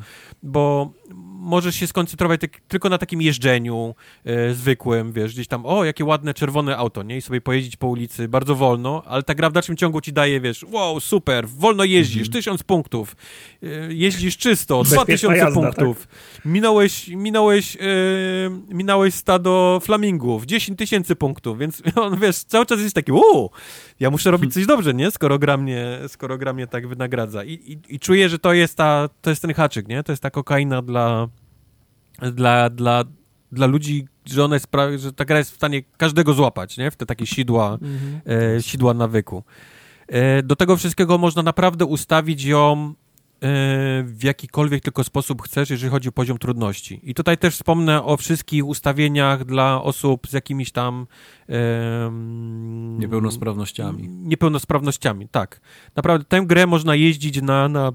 możesz 1.47 1.75
się 1.75 1.87
skoncentrować 1.87 2.41
tak, 2.41 2.61
tylko 2.69 2.89
na 2.89 2.99
takim 2.99 3.23
jeżdżeniu 3.23 3.95
e, 4.25 4.55
zwykłym, 4.55 5.13
wiesz, 5.13 5.33
gdzieś 5.33 5.49
tam, 5.49 5.67
o, 5.67 5.85
jakie 5.85 6.05
ładne 6.05 6.35
czerwone 6.35 6.77
auto, 6.77 7.03
nie? 7.03 7.17
I 7.17 7.23
sobie 7.23 7.41
pojeździć 7.41 7.77
po 7.77 7.87
ulicy 7.87 8.29
bardzo 8.29 8.55
wolno, 8.55 9.03
ale 9.07 9.23
ta 9.23 9.35
gra 9.35 9.51
w 9.51 9.53
dalszym 9.53 9.77
ciągu 9.77 10.01
ci 10.01 10.13
daje, 10.13 10.41
wiesz, 10.41 10.65
wow, 10.71 11.01
super, 11.01 11.49
wolno 11.49 11.85
jeździsz, 11.85 12.17
mm 12.23 12.31
-hmm. 12.31 12.33
tysiąc 12.33 12.63
punktów, 12.63 13.17
e, 13.63 13.67
jeździsz 13.93 14.37
czysto, 14.37 14.83
dwa 14.83 15.05
tysiące 15.05 15.53
punktów, 15.53 16.07
tak? 16.07 16.45
minąłeś, 16.45 17.09
minąłeś, 17.09 17.77
e, 17.77 17.79
minąłeś 18.69 19.15
stado 19.15 19.81
flamingów, 19.83 20.47
dziesięć 20.47 20.79
tysięcy 20.79 21.17
punktów, 21.17 21.59
więc 21.59 21.83
on, 21.97 22.21
wiesz, 22.21 22.37
cały 22.37 22.67
czas 22.67 22.81
jest 22.81 22.95
taki, 22.95 23.13
uuu, 23.13 23.51
ja 24.01 24.11
muszę 24.11 24.31
robić 24.31 24.55
coś 24.55 24.67
dobrze, 24.67 24.95
nie? 24.95 25.11
Skoro 25.11 25.39
gra 25.39 25.57
mnie, 25.57 25.99
skoro 26.09 26.39
gra 26.39 26.53
mnie 26.53 26.67
tak 26.67 26.89
wynagradza. 26.89 27.45
I, 27.45 27.53
i, 27.53 27.95
i 27.95 28.01
czuję, 28.01 28.29
że 28.29 28.39
to 28.39 28.53
jest 28.53 28.77
ta, 28.77 29.09
to 29.23 29.31
jest 29.31 29.43
ten 29.43 29.55
haczyk, 29.55 29.89
nie? 29.89 30.03
To 30.03 30.13
jest 30.13 30.23
ta 30.23 30.31
kokaina 30.37 30.83
dla, 30.83 31.29
dla, 32.33 32.71
dla, 32.71 33.05
dla 33.53 33.67
ludzi, 33.67 34.07
że 34.25 34.45
ona 34.45 34.57
jest 34.57 34.67
prawie, 34.67 34.99
że 34.99 35.13
ta 35.13 35.25
gra 35.25 35.39
jest 35.39 35.51
w 35.51 35.55
stanie 35.55 35.83
każdego 35.97 36.35
złapać, 36.35 36.77
nie? 36.77 36.91
W 36.91 36.97
te 36.97 37.07
takie 37.07 37.27
sidła, 37.27 37.73
mhm. 37.73 38.21
e, 38.57 38.63
sidła 38.63 38.95
nawyku. 38.95 39.43
E, 40.09 40.43
do 40.43 40.57
tego 40.57 40.77
wszystkiego 40.77 41.19
można 41.19 41.43
naprawdę 41.43 41.85
ustawić 41.85 42.45
ją 42.45 42.95
w 44.05 44.19
jakikolwiek 44.23 44.83
tylko 44.83 45.05
sposób 45.05 45.43
chcesz, 45.43 45.71
jeżeli 45.71 45.91
chodzi 45.91 46.09
o 46.09 46.13
poziom 46.13 46.39
trudności. 46.39 47.01
I 47.03 47.15
tutaj 47.15 47.39
też 47.39 47.55
wspomnę 47.55 48.05
o 48.05 48.17
wszystkich 48.17 48.67
ustawieniach 48.67 49.45
dla 49.45 49.83
osób 49.83 50.29
z 50.29 50.33
jakimiś 50.33 50.73
tam 50.73 51.07
um, 51.49 52.99
niepełnosprawnościami. 52.99 54.09
Niepełnosprawnościami, 54.09 55.29
tak. 55.29 55.61
Naprawdę 55.97 56.25
tę 56.25 56.43
grę 56.47 56.67
można 56.67 56.95
jeździć 56.95 57.43
na, 57.43 57.69
na, 57.69 57.93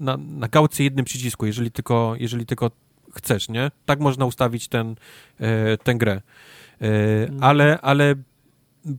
na, 0.00 0.16
na 0.16 0.48
gałce 0.48 0.84
jednym 0.84 1.04
przycisku, 1.04 1.46
jeżeli 1.46 1.70
tylko, 1.70 2.14
jeżeli 2.18 2.46
tylko 2.46 2.70
chcesz, 3.14 3.48
nie? 3.48 3.70
Tak 3.86 4.00
można 4.00 4.26
ustawić 4.26 4.68
ten, 4.68 4.94
e, 5.40 5.76
tę 5.76 5.94
grę. 5.94 6.12
E, 6.80 7.22
mhm. 7.22 7.44
ale, 7.44 7.78
ale 7.80 8.14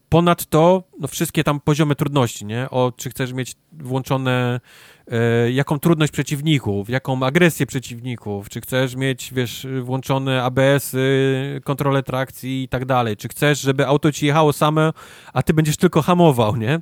ponadto 0.10 0.84
no, 1.00 1.08
wszystkie 1.08 1.44
tam 1.44 1.60
poziomy 1.60 1.96
trudności, 1.96 2.46
nie? 2.46 2.70
O, 2.70 2.94
czy 2.98 3.10
chcesz 3.10 3.34
mieć 3.34 3.56
włączone 3.72 4.60
e, 5.08 5.52
jaką 5.52 5.80
trudność 5.80 6.12
przeciwników, 6.12 6.90
jaką 6.90 7.24
agresję 7.24 7.66
przeciwników, 7.66 8.50
czy 8.50 8.62
chcesz 8.62 8.96
mieć, 8.96 9.34
wiesz, 9.34 9.68
włączone 9.82 10.44
ABS-y, 10.44 11.62
kontrolę 11.64 12.04
trakcji 12.04 12.64
i 12.64 12.68
tak 12.68 12.86
dalej, 12.86 13.18
czy 13.18 13.28
chcesz, 13.28 13.62
żeby 13.62 13.88
auto 13.88 14.12
ci 14.12 14.26
jechało 14.26 14.54
same, 14.54 14.94
a 15.34 15.44
ty 15.44 15.54
będziesz 15.54 15.78
tylko 15.78 16.02
hamował, 16.02 16.56
nie? 16.56 16.80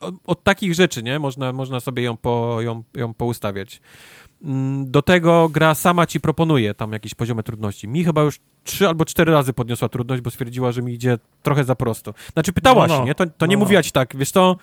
Od, 0.00 0.14
od 0.26 0.44
takich 0.44 0.74
rzeczy, 0.74 1.02
nie? 1.02 1.18
Można, 1.18 1.52
można 1.52 1.80
sobie 1.80 2.02
ją, 2.02 2.16
po, 2.16 2.58
ją, 2.60 2.82
ją 2.94 3.14
poustawiać. 3.14 3.80
Mm, 4.42 4.90
do 4.90 5.02
tego 5.02 5.48
gra 5.48 5.74
sama 5.74 6.06
ci 6.06 6.20
proponuje 6.20 6.74
tam 6.74 6.92
jakieś 6.92 7.14
poziomy 7.14 7.42
trudności. 7.42 7.88
Mi 7.88 8.04
chyba 8.04 8.22
już 8.22 8.40
trzy 8.64 8.88
albo 8.88 9.04
cztery 9.04 9.32
razy 9.32 9.52
podniosła 9.52 9.88
trudność, 9.88 10.22
bo 10.22 10.30
stwierdziła, 10.30 10.72
że 10.72 10.82
mi 10.82 10.92
idzie 10.92 11.18
trochę 11.42 11.64
za 11.64 11.74
prosto. 11.74 12.14
Znaczy 12.32 12.52
pytałaś, 12.52 12.90
no, 12.90 12.98
no. 12.98 13.04
nie? 13.04 13.14
To, 13.14 13.26
to 13.26 13.46
nie 13.46 13.56
no, 13.56 13.60
mówiła 13.60 13.82
ci 13.82 13.92
tak, 13.92 14.16
wiesz 14.16 14.32
to 14.32 14.56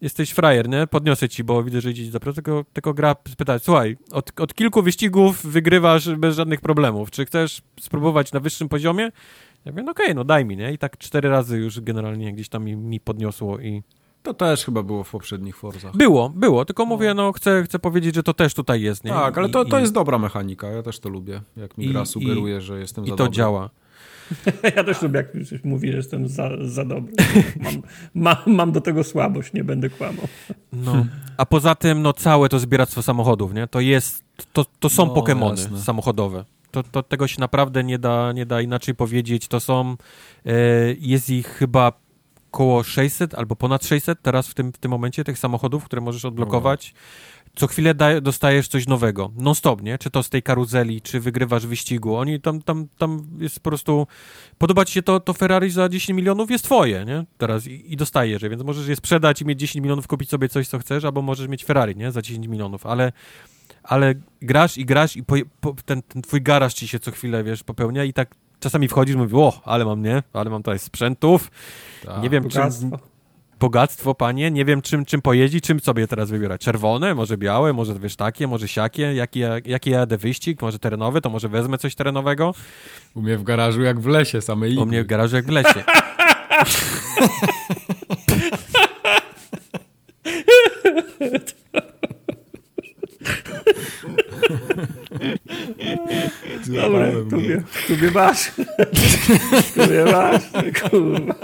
jesteś 0.00 0.30
frajer, 0.30 0.68
nie? 0.68 0.86
Podniosę 0.86 1.28
ci, 1.28 1.44
bo 1.44 1.62
widzę, 1.62 1.80
że 1.80 1.90
idzie 1.90 2.10
za 2.10 2.20
prosto, 2.20 2.42
tylko, 2.42 2.64
tylko 2.72 2.94
gra 2.94 3.16
spytać, 3.28 3.64
słuchaj, 3.64 3.96
od, 4.10 4.40
od 4.40 4.54
kilku 4.54 4.82
wyścigów 4.82 5.46
wygrywasz 5.46 6.14
bez 6.14 6.36
żadnych 6.36 6.60
problemów. 6.60 7.10
Czy 7.10 7.24
chcesz 7.24 7.62
spróbować 7.80 8.32
na 8.32 8.40
wyższym 8.40 8.68
poziomie? 8.68 9.10
Ja 9.64 9.72
wiem, 9.72 9.84
no 9.84 9.92
okej, 9.92 10.06
okay, 10.06 10.14
no 10.14 10.24
daj 10.24 10.44
mi, 10.44 10.56
nie? 10.56 10.72
I 10.72 10.78
tak 10.78 10.98
cztery 10.98 11.28
razy 11.28 11.58
już 11.58 11.80
generalnie 11.80 12.32
gdzieś 12.32 12.48
tam 12.48 12.64
mi, 12.64 12.76
mi 12.76 13.00
podniosło 13.00 13.60
i 13.60 13.82
to 14.28 14.34
też 14.34 14.64
chyba 14.64 14.82
było 14.82 15.04
w 15.04 15.10
poprzednich 15.10 15.56
Forzach. 15.56 15.96
Było, 15.96 16.30
było, 16.30 16.64
tylko 16.64 16.82
no. 16.82 16.88
mówię, 16.88 17.14
no 17.14 17.32
chcę, 17.32 17.62
chcę 17.62 17.78
powiedzieć, 17.78 18.14
że 18.14 18.22
to 18.22 18.34
też 18.34 18.54
tutaj 18.54 18.82
jest, 18.82 19.04
nie? 19.04 19.10
Tak, 19.10 19.38
ale 19.38 19.48
to, 19.48 19.64
to 19.64 19.78
jest 19.78 19.92
dobra 19.92 20.18
mechanika, 20.18 20.68
ja 20.68 20.82
też 20.82 20.98
to 20.98 21.08
lubię, 21.08 21.40
jak 21.56 21.78
mi 21.78 21.84
I, 21.84 21.88
gra 21.88 22.04
sugeruje, 22.04 22.58
i, 22.58 22.60
że 22.60 22.78
jestem 22.80 23.04
i 23.04 23.08
za 23.08 23.14
I 23.14 23.16
to 23.16 23.24
dobry. 23.24 23.36
działa. 23.36 23.70
Ja 24.76 24.84
też 24.84 25.02
lubię, 25.02 25.16
jak 25.16 25.46
ktoś 25.46 25.64
mówi, 25.64 25.90
że 25.90 25.96
jestem 25.96 26.28
za, 26.28 26.50
za 26.60 26.84
dobry. 26.84 27.12
Mam, 27.60 27.82
mam, 28.14 28.36
mam, 28.46 28.72
do 28.72 28.80
tego 28.80 29.04
słabość, 29.04 29.52
nie 29.52 29.64
będę 29.64 29.90
kłamał. 29.90 30.28
No. 30.72 31.06
A 31.36 31.46
poza 31.46 31.74
tym, 31.74 32.02
no 32.02 32.12
całe 32.12 32.48
to 32.48 32.58
zbieractwo 32.58 33.02
samochodów, 33.02 33.54
nie? 33.54 33.66
To 33.66 33.80
jest, 33.80 34.24
to, 34.52 34.64
to 34.78 34.88
są 34.88 35.06
no, 35.06 35.14
Pokemony 35.14 35.60
jasne. 35.60 35.78
samochodowe. 35.78 36.44
To, 36.70 36.82
to, 36.82 37.02
tego 37.02 37.28
się 37.28 37.40
naprawdę 37.40 37.84
nie 37.84 37.98
da, 37.98 38.32
nie 38.32 38.46
da 38.46 38.60
inaczej 38.60 38.94
powiedzieć. 38.94 39.48
To 39.48 39.60
są, 39.60 39.96
e, 40.46 40.52
jest 40.98 41.30
ich 41.30 41.46
chyba 41.46 41.92
około 42.58 42.82
600 42.82 43.34
albo 43.34 43.56
ponad 43.56 43.84
600 43.84 44.22
teraz 44.22 44.48
w 44.48 44.54
tym, 44.54 44.72
w 44.72 44.78
tym 44.78 44.90
momencie 44.90 45.24
tych 45.24 45.38
samochodów, 45.38 45.84
które 45.84 46.02
możesz 46.02 46.24
odblokować. 46.24 46.94
co 47.56 47.66
chwilę 47.66 47.94
dostajesz 48.22 48.68
coś 48.68 48.86
nowego, 48.86 49.30
non 49.36 49.54
stop, 49.54 49.82
nie? 49.82 49.98
Czy 49.98 50.10
to 50.10 50.22
z 50.22 50.28
tej 50.28 50.42
karuzeli, 50.42 51.02
czy 51.02 51.20
wygrywasz 51.20 51.66
wyścigu, 51.66 52.16
oni 52.16 52.40
tam, 52.40 52.62
tam, 52.62 52.88
tam 52.98 53.26
jest 53.38 53.60
po 53.60 53.70
prostu, 53.70 54.06
podoba 54.58 54.84
ci 54.84 54.92
się 54.92 55.02
to, 55.02 55.20
to 55.20 55.32
Ferrari 55.32 55.70
za 55.70 55.88
10 55.88 56.16
milionów, 56.16 56.50
jest 56.50 56.64
twoje, 56.64 57.04
nie? 57.04 57.24
Teraz 57.38 57.66
i, 57.66 57.92
i 57.92 57.96
dostajesz 57.96 58.42
je, 58.42 58.50
więc 58.50 58.62
możesz 58.62 58.88
je 58.88 58.96
sprzedać 58.96 59.42
i 59.42 59.44
mieć 59.44 59.60
10 59.60 59.82
milionów, 59.82 60.06
kupić 60.06 60.30
sobie 60.30 60.48
coś, 60.48 60.68
co 60.68 60.78
chcesz, 60.78 61.04
albo 61.04 61.22
możesz 61.22 61.48
mieć 61.48 61.64
Ferrari, 61.64 61.96
nie? 61.96 62.12
Za 62.12 62.22
10 62.22 62.46
milionów, 62.46 62.86
ale 62.86 63.12
ale 63.82 64.14
grasz 64.42 64.78
i 64.78 64.84
grasz 64.84 65.16
i 65.16 65.24
po, 65.24 65.34
po, 65.60 65.74
ten, 65.84 66.02
ten 66.02 66.22
twój 66.22 66.42
garaż 66.42 66.74
ci 66.74 66.88
się 66.88 66.98
co 66.98 67.10
chwilę, 67.10 67.44
wiesz, 67.44 67.64
popełnia 67.64 68.04
i 68.04 68.12
tak 68.12 68.34
czasami 68.60 68.88
wchodzisz 68.88 69.14
i 69.14 69.18
mówisz, 69.18 69.34
o, 69.34 69.60
ale 69.64 69.84
mam, 69.84 70.02
nie? 70.02 70.22
Ale 70.32 70.50
mam 70.50 70.62
tutaj 70.62 70.78
sprzętów, 70.78 71.50
tak, 72.04 72.22
nie 72.22 72.30
wiem, 72.30 72.42
bogactwo. 72.42 72.90
czym... 72.90 72.98
Bogactwo, 73.60 74.14
panie, 74.14 74.50
nie 74.50 74.64
wiem 74.64 74.82
czym, 74.82 75.04
czym 75.04 75.22
pojeździ, 75.22 75.60
czym 75.60 75.80
sobie 75.80 76.06
teraz 76.06 76.30
wybierać. 76.30 76.60
Czerwone, 76.60 77.14
może 77.14 77.36
białe, 77.36 77.72
może 77.72 77.94
wiesz 77.94 78.16
takie, 78.16 78.46
może 78.46 78.68
siakie, 78.68 79.14
jaki, 79.14 79.40
jaki 79.64 79.90
jadę 79.90 80.16
wyścig, 80.18 80.62
może 80.62 80.78
terenowy, 80.78 81.20
to 81.20 81.30
może 81.30 81.48
wezmę 81.48 81.78
coś 81.78 81.94
terenowego. 81.94 82.54
U 83.14 83.22
mnie 83.22 83.38
w 83.38 83.42
garażu 83.42 83.82
jak 83.82 84.00
w 84.00 84.06
lesie, 84.06 84.40
same 84.40 84.68
igły. 84.68 84.82
U 84.82 84.86
mnie 84.86 85.04
w 85.04 85.06
garażu 85.06 85.36
jak 85.36 85.46
w 85.46 85.50
lesie. 85.50 85.84
Dobra, 96.66 97.06
tu 97.30 97.36
mnie, 97.36 97.62
tu 97.86 97.96
mnie 97.96 98.10
masz. 98.10 98.52
tu 99.74 99.86
mnie 99.86 100.04
masz, 100.12 100.42
kurwa. 100.90 101.34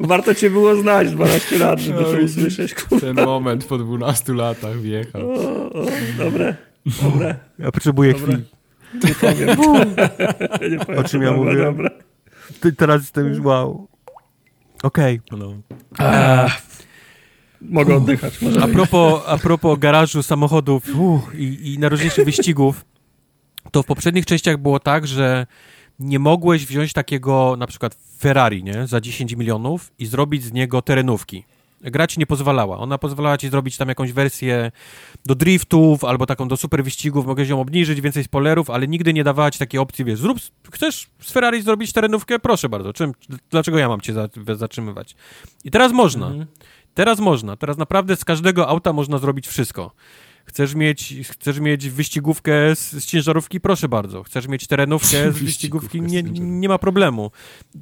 Warto 0.00 0.34
cię 0.34 0.50
było 0.50 0.76
znać 0.76 1.10
12 1.10 1.58
lat, 1.58 1.80
żeby 1.80 2.00
no, 2.00 2.12
to 2.12 2.18
usłyszeć, 2.18 2.74
kurwa. 2.74 3.06
Ten 3.06 3.26
moment 3.26 3.64
po 3.64 3.78
12 3.78 4.32
latach 4.32 4.76
wjechał. 4.76 5.30
O, 5.30 5.72
o, 5.72 5.86
dobre, 6.18 6.56
dobre. 7.02 7.34
Ja 7.58 7.72
potrzebuję 7.72 8.12
dobre. 8.12 8.26
chwili. 8.26 8.44
Nie 9.04 9.14
powiem. 9.14 9.48
nie 10.70 10.78
powiem. 10.78 11.00
O 11.00 11.04
czym 11.04 11.22
ja 11.22 11.32
mówię? 11.32 11.56
Dobra. 11.64 11.90
Ty 12.60 12.72
teraz 12.72 13.00
jestem 13.00 13.28
już 13.28 13.40
wow. 13.40 13.88
Okej. 14.82 15.20
Okay. 15.26 15.38
No. 15.38 15.54
Mogę 17.62 17.96
oddychać. 17.96 18.38
A 18.62 18.68
propos, 18.68 19.22
a 19.26 19.38
propos 19.38 19.78
garażu, 19.78 20.22
samochodów 20.22 20.84
uh, 20.98 21.34
i, 21.34 21.72
i 21.72 21.78
najróżniejszych 21.78 22.24
wyścigów, 22.24 22.84
to 23.70 23.82
w 23.82 23.86
poprzednich 23.86 24.26
częściach 24.26 24.56
było 24.56 24.80
tak, 24.80 25.06
że 25.06 25.46
nie 25.98 26.18
mogłeś 26.18 26.66
wziąć 26.66 26.92
takiego 26.92 27.56
na 27.58 27.66
przykład 27.66 27.96
Ferrari, 28.18 28.64
nie, 28.64 28.86
za 28.86 29.00
10 29.00 29.32
milionów 29.32 29.92
i 29.98 30.06
zrobić 30.06 30.44
z 30.44 30.52
niego 30.52 30.82
terenówki. 30.82 31.44
Gra 31.80 32.06
ci 32.06 32.18
nie 32.18 32.26
pozwalała. 32.26 32.78
Ona 32.78 32.98
pozwalała 32.98 33.38
ci 33.38 33.48
zrobić 33.48 33.76
tam 33.76 33.88
jakąś 33.88 34.12
wersję 34.12 34.72
do 35.26 35.34
driftów 35.34 36.04
albo 36.04 36.26
taką 36.26 36.48
do 36.48 36.56
super 36.56 36.84
wyścigów, 36.84 37.26
mogłeś 37.26 37.48
ją 37.48 37.60
obniżyć, 37.60 38.00
więcej 38.00 38.24
spoilerów, 38.24 38.70
ale 38.70 38.88
nigdy 38.88 39.12
nie 39.12 39.24
dawała 39.24 39.50
ci 39.50 39.58
takiej 39.58 39.80
opcji, 39.80 40.04
wiesz, 40.04 40.18
zrób, 40.18 40.38
chcesz 40.72 41.10
z 41.20 41.32
Ferrari 41.32 41.62
zrobić 41.62 41.92
terenówkę? 41.92 42.38
Proszę 42.38 42.68
bardzo, 42.68 42.92
czym, 42.92 43.12
dlaczego 43.50 43.78
ja 43.78 43.88
mam 43.88 44.00
cię 44.00 44.14
zatrzymywać? 44.54 45.16
I 45.64 45.70
teraz 45.70 45.92
można. 45.92 46.26
Mhm. 46.26 46.46
Teraz 47.00 47.20
można. 47.20 47.56
Teraz 47.56 47.78
naprawdę 47.78 48.16
z 48.16 48.24
każdego 48.24 48.68
auta 48.68 48.92
można 48.92 49.18
zrobić 49.18 49.48
wszystko. 49.48 49.92
Chcesz 50.44 50.74
mieć, 50.74 51.14
chcesz 51.22 51.60
mieć 51.60 51.90
wyścigówkę 51.90 52.76
z, 52.76 52.92
z 52.92 53.06
ciężarówki? 53.06 53.60
Proszę 53.60 53.88
bardzo. 53.88 54.22
Chcesz 54.22 54.48
mieć 54.48 54.66
terenówkę 54.66 55.32
z 55.32 55.38
wyścigówki? 55.38 56.02
Nie, 56.02 56.22
nie 56.22 56.68
ma 56.68 56.78
problemu. 56.78 57.30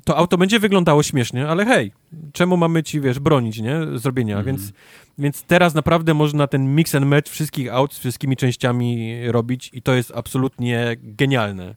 To 0.04 0.16
auto 0.16 0.38
będzie 0.38 0.58
wyglądało 0.58 1.02
śmiesznie, 1.02 1.48
ale 1.48 1.66
hej, 1.66 1.92
czemu 2.32 2.56
mamy 2.56 2.82
ci, 2.82 3.00
wiesz, 3.00 3.18
bronić, 3.18 3.58
nie? 3.58 3.80
Zrobienia, 3.94 4.34
mm. 4.34 4.46
więc, 4.46 4.72
więc 5.18 5.42
teraz 5.42 5.74
naprawdę 5.74 6.14
można 6.14 6.46
ten 6.46 6.74
mix 6.74 6.94
and 6.94 7.06
match 7.06 7.30
wszystkich 7.30 7.72
aut 7.72 7.94
z 7.94 7.98
wszystkimi 7.98 8.36
częściami 8.36 9.18
robić 9.26 9.70
i 9.72 9.82
to 9.82 9.94
jest 9.94 10.12
absolutnie 10.14 10.96
genialne. 11.02 11.74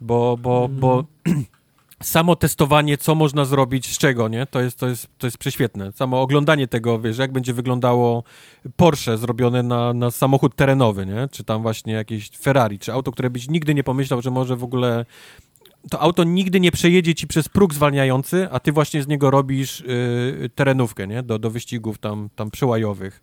Bo, 0.00 0.36
bo, 0.42 0.64
mm. 0.64 0.80
bo 0.80 1.04
samo 2.02 2.36
testowanie, 2.36 2.98
co 2.98 3.14
można 3.14 3.44
zrobić, 3.44 3.94
z 3.94 3.98
czego, 3.98 4.28
nie? 4.28 4.46
To 4.46 4.60
jest, 4.60 4.78
to 4.78 4.88
jest, 4.88 5.08
to 5.18 5.26
jest 5.26 5.38
prześwietne. 5.38 5.92
Samo 5.92 6.20
oglądanie 6.20 6.68
tego, 6.68 7.00
wiesz, 7.00 7.18
jak 7.18 7.32
będzie 7.32 7.52
wyglądało 7.52 8.24
Porsche 8.76 9.18
zrobione 9.18 9.62
na, 9.62 9.94
na 9.94 10.10
samochód 10.10 10.54
terenowy, 10.54 11.06
nie? 11.06 11.28
Czy 11.30 11.44
tam 11.44 11.62
właśnie 11.62 11.92
jakieś 11.92 12.30
Ferrari, 12.30 12.78
czy 12.78 12.92
auto, 12.92 13.12
które 13.12 13.30
byś 13.30 13.48
nigdy 13.48 13.74
nie 13.74 13.84
pomyślał, 13.84 14.22
że 14.22 14.30
może 14.30 14.56
w 14.56 14.64
ogóle 14.64 15.04
to 15.90 16.00
auto 16.00 16.24
nigdy 16.24 16.60
nie 16.60 16.72
przejedzie 16.72 17.14
ci 17.14 17.26
przez 17.26 17.48
próg 17.48 17.74
zwalniający, 17.74 18.48
a 18.50 18.60
ty 18.60 18.72
właśnie 18.72 19.02
z 19.02 19.08
niego 19.08 19.30
robisz 19.30 19.80
yy, 19.80 20.50
terenówkę, 20.54 21.06
nie? 21.06 21.22
Do, 21.22 21.38
do 21.38 21.50
wyścigów 21.50 21.98
tam, 21.98 22.28
tam 22.36 22.50
przełajowych. 22.50 23.22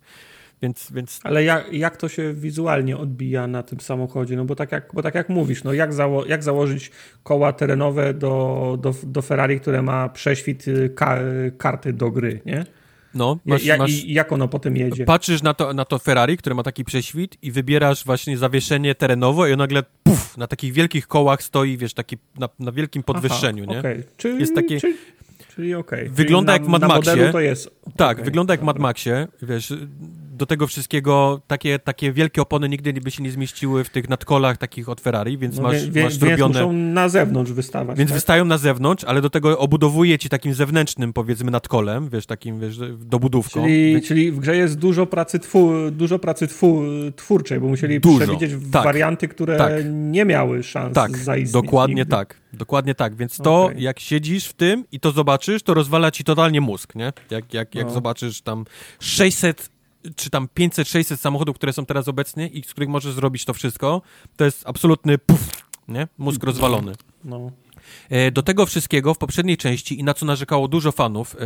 Więc, 0.62 0.92
więc... 0.92 1.20
Ale 1.24 1.44
jak, 1.44 1.72
jak 1.72 1.96
to 1.96 2.08
się 2.08 2.34
wizualnie 2.34 2.96
odbija 2.96 3.46
na 3.46 3.62
tym 3.62 3.80
samochodzie? 3.80 4.36
No 4.36 4.44
bo 4.44 4.54
tak 4.54 4.72
jak, 4.72 4.90
bo 4.94 5.02
tak 5.02 5.14
jak 5.14 5.28
mówisz, 5.28 5.64
no 5.64 5.72
jak, 5.72 5.92
zało 5.92 6.26
jak 6.26 6.44
założyć 6.44 6.90
koła 7.22 7.52
terenowe 7.52 8.14
do, 8.14 8.78
do, 8.80 8.94
do 9.02 9.22
Ferrari, 9.22 9.60
które 9.60 9.82
ma 9.82 10.08
prześwit 10.08 10.68
y, 10.68 10.90
ka 10.90 11.18
karty 11.58 11.92
do 11.92 12.10
gry, 12.10 12.40
nie? 12.46 12.64
No, 13.14 13.38
masz, 13.44 13.64
ja, 13.64 13.76
masz, 13.76 13.90
I 13.90 14.12
jak 14.12 14.32
ono 14.32 14.48
potem 14.48 14.76
jedzie? 14.76 15.04
Patrzysz 15.04 15.42
na 15.42 15.54
to, 15.54 15.74
na 15.74 15.84
to 15.84 15.98
Ferrari, 15.98 16.36
które 16.36 16.54
ma 16.54 16.62
taki 16.62 16.84
prześwit 16.84 17.36
i 17.42 17.52
wybierasz 17.52 18.04
właśnie 18.04 18.38
zawieszenie 18.38 18.94
terenowe 18.94 19.50
i 19.50 19.52
on 19.52 19.58
nagle 19.58 19.82
puf, 20.02 20.36
na 20.36 20.46
takich 20.46 20.72
wielkich 20.72 21.06
kołach 21.06 21.42
stoi, 21.42 21.76
wiesz, 21.76 21.94
taki 21.94 22.16
na, 22.38 22.48
na 22.58 22.72
wielkim 22.72 23.02
podwyższeniu, 23.02 23.64
Aha, 23.64 23.72
nie? 23.72 23.78
Okay. 23.78 24.04
Czyli, 24.16 24.40
jest 24.40 24.54
takie... 24.54 24.80
Czyli, 24.80 24.94
czyli. 25.54 25.74
Okay. 25.74 26.08
Wygląda 26.10 26.52
czyli 26.52 26.64
jak 26.64 26.72
na, 26.72 26.78
w 26.78 26.80
Mad 26.80 27.04
Maxie. 27.04 27.32
to 27.32 27.40
jest... 27.40 27.70
Tak, 27.96 28.16
okay, 28.16 28.24
wygląda 28.24 28.54
jak 28.54 28.62
Mad 28.62 28.78
Maxie, 28.78 29.26
wiesz, 29.42 29.72
do 30.38 30.46
tego 30.46 30.66
wszystkiego 30.66 31.40
takie, 31.46 31.78
takie 31.78 32.12
wielkie 32.12 32.42
opony 32.42 32.68
nigdy 32.68 32.92
by 32.92 33.10
się 33.10 33.22
nie 33.22 33.30
zmieściły 33.30 33.84
w 33.84 33.90
tych 33.90 34.08
nadkolach 34.08 34.56
takich 34.56 34.88
od 34.88 35.00
Ferrari, 35.00 35.38
więc 35.38 35.56
no, 35.56 35.62
masz, 35.62 35.90
wie, 35.90 36.02
masz 36.02 36.14
zrobione... 36.14 36.60
muszą 36.60 36.72
na 36.72 37.08
zewnątrz 37.08 37.52
wystawać. 37.52 37.98
Więc 37.98 38.10
tak? 38.10 38.14
wystają 38.14 38.44
na 38.44 38.58
zewnątrz, 38.58 39.04
ale 39.04 39.20
do 39.20 39.30
tego 39.30 39.58
obudowuje 39.58 40.18
ci 40.18 40.28
takim 40.28 40.54
zewnętrznym, 40.54 41.12
powiedzmy, 41.12 41.50
nadkolem, 41.50 42.08
wiesz, 42.08 42.26
takim, 42.26 42.60
wiesz, 42.60 42.78
dobudówką. 42.98 43.62
Czyli, 43.62 43.92
więc... 43.92 44.06
czyli 44.06 44.32
w 44.32 44.38
grze 44.38 44.56
jest 44.56 44.78
dużo 44.78 45.06
pracy, 45.06 45.38
twu, 45.38 45.72
dużo 45.90 46.18
pracy 46.18 46.46
twu, 46.46 46.82
twórczej, 47.16 47.60
bo 47.60 47.68
musieli 47.68 48.00
dużo. 48.00 48.18
przewidzieć 48.24 48.52
tak. 48.72 48.84
warianty, 48.84 49.28
które 49.28 49.56
tak. 49.56 49.72
nie 49.92 50.24
miały 50.24 50.62
szans 50.62 50.94
tak. 50.94 51.16
zaistnieć. 51.16 51.52
Dokładnie 51.52 51.94
nigdy. 51.94 52.10
tak. 52.10 52.36
Dokładnie 52.52 52.94
tak, 52.94 53.14
więc 53.14 53.36
to 53.36 53.64
okay. 53.64 53.80
jak 53.80 54.00
siedzisz 54.00 54.46
w 54.46 54.52
tym 54.52 54.84
i 54.92 55.00
to 55.00 55.10
zobaczysz, 55.10 55.62
to 55.62 55.74
rozwala 55.74 56.10
ci 56.10 56.24
totalnie 56.24 56.60
mózg, 56.60 56.94
nie? 56.94 57.12
Jak, 57.30 57.54
jak, 57.54 57.74
jak 57.74 57.86
no. 57.86 57.92
zobaczysz 57.92 58.40
tam 58.40 58.64
600 59.00 59.70
czy 60.16 60.30
tam 60.30 60.48
500-600 60.58 61.16
samochodów, 61.16 61.56
które 61.56 61.72
są 61.72 61.86
teraz 61.86 62.08
obecnie 62.08 62.46
i 62.46 62.62
z 62.62 62.70
których 62.70 62.88
możesz 62.88 63.14
zrobić 63.14 63.44
to 63.44 63.54
wszystko, 63.54 64.02
to 64.36 64.44
jest 64.44 64.62
absolutny 64.66 65.18
puf, 65.18 65.48
nie? 65.88 66.08
Mózg 66.18 66.44
rozwalony. 66.44 66.92
No. 67.24 67.50
E, 68.10 68.30
do 68.30 68.42
tego 68.42 68.66
wszystkiego 68.66 69.14
w 69.14 69.18
poprzedniej 69.18 69.56
części 69.56 70.00
i 70.00 70.04
na 70.04 70.14
co 70.14 70.26
narzekało 70.26 70.68
dużo 70.68 70.92
fanów 70.92 71.36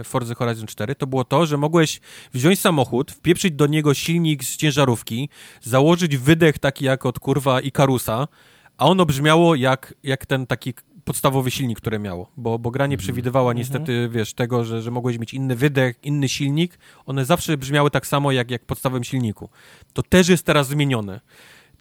e, 0.00 0.04
Forza 0.04 0.34
Horizon 0.34 0.66
4, 0.66 0.94
to 0.94 1.06
było 1.06 1.24
to, 1.24 1.46
że 1.46 1.56
mogłeś 1.56 2.00
wziąć 2.34 2.60
samochód, 2.60 3.12
wpieprzyć 3.12 3.54
do 3.54 3.66
niego 3.66 3.94
silnik 3.94 4.44
z 4.44 4.56
ciężarówki, 4.56 5.28
założyć 5.62 6.16
wydech 6.16 6.58
taki 6.58 6.84
jak 6.84 7.06
od 7.06 7.18
kurwa 7.18 7.60
Ikarusa, 7.60 8.28
a 8.78 8.86
ono 8.86 9.06
brzmiało 9.06 9.54
jak, 9.54 9.94
jak 10.02 10.26
ten 10.26 10.46
taki 10.46 10.74
podstawowy 11.08 11.50
silnik, 11.50 11.78
który 11.80 11.98
miało, 11.98 12.30
bo, 12.36 12.58
bo 12.58 12.70
gra 12.70 12.86
nie 12.86 12.94
mhm. 12.94 13.04
przewidywała 13.04 13.50
mhm. 13.50 13.58
niestety, 13.58 14.08
wiesz, 14.12 14.34
tego, 14.34 14.64
że, 14.64 14.82
że 14.82 14.90
mogłeś 14.90 15.18
mieć 15.18 15.34
inny 15.34 15.56
wydech, 15.56 15.96
inny 16.02 16.28
silnik. 16.28 16.78
One 17.06 17.24
zawsze 17.24 17.56
brzmiały 17.56 17.90
tak 17.90 18.06
samo, 18.06 18.32
jak, 18.32 18.50
jak 18.50 18.62
w 18.62 18.66
podstawowym 18.66 19.04
silniku. 19.04 19.48
To 19.92 20.02
też 20.02 20.28
jest 20.28 20.46
teraz 20.46 20.68
zmienione. 20.68 21.20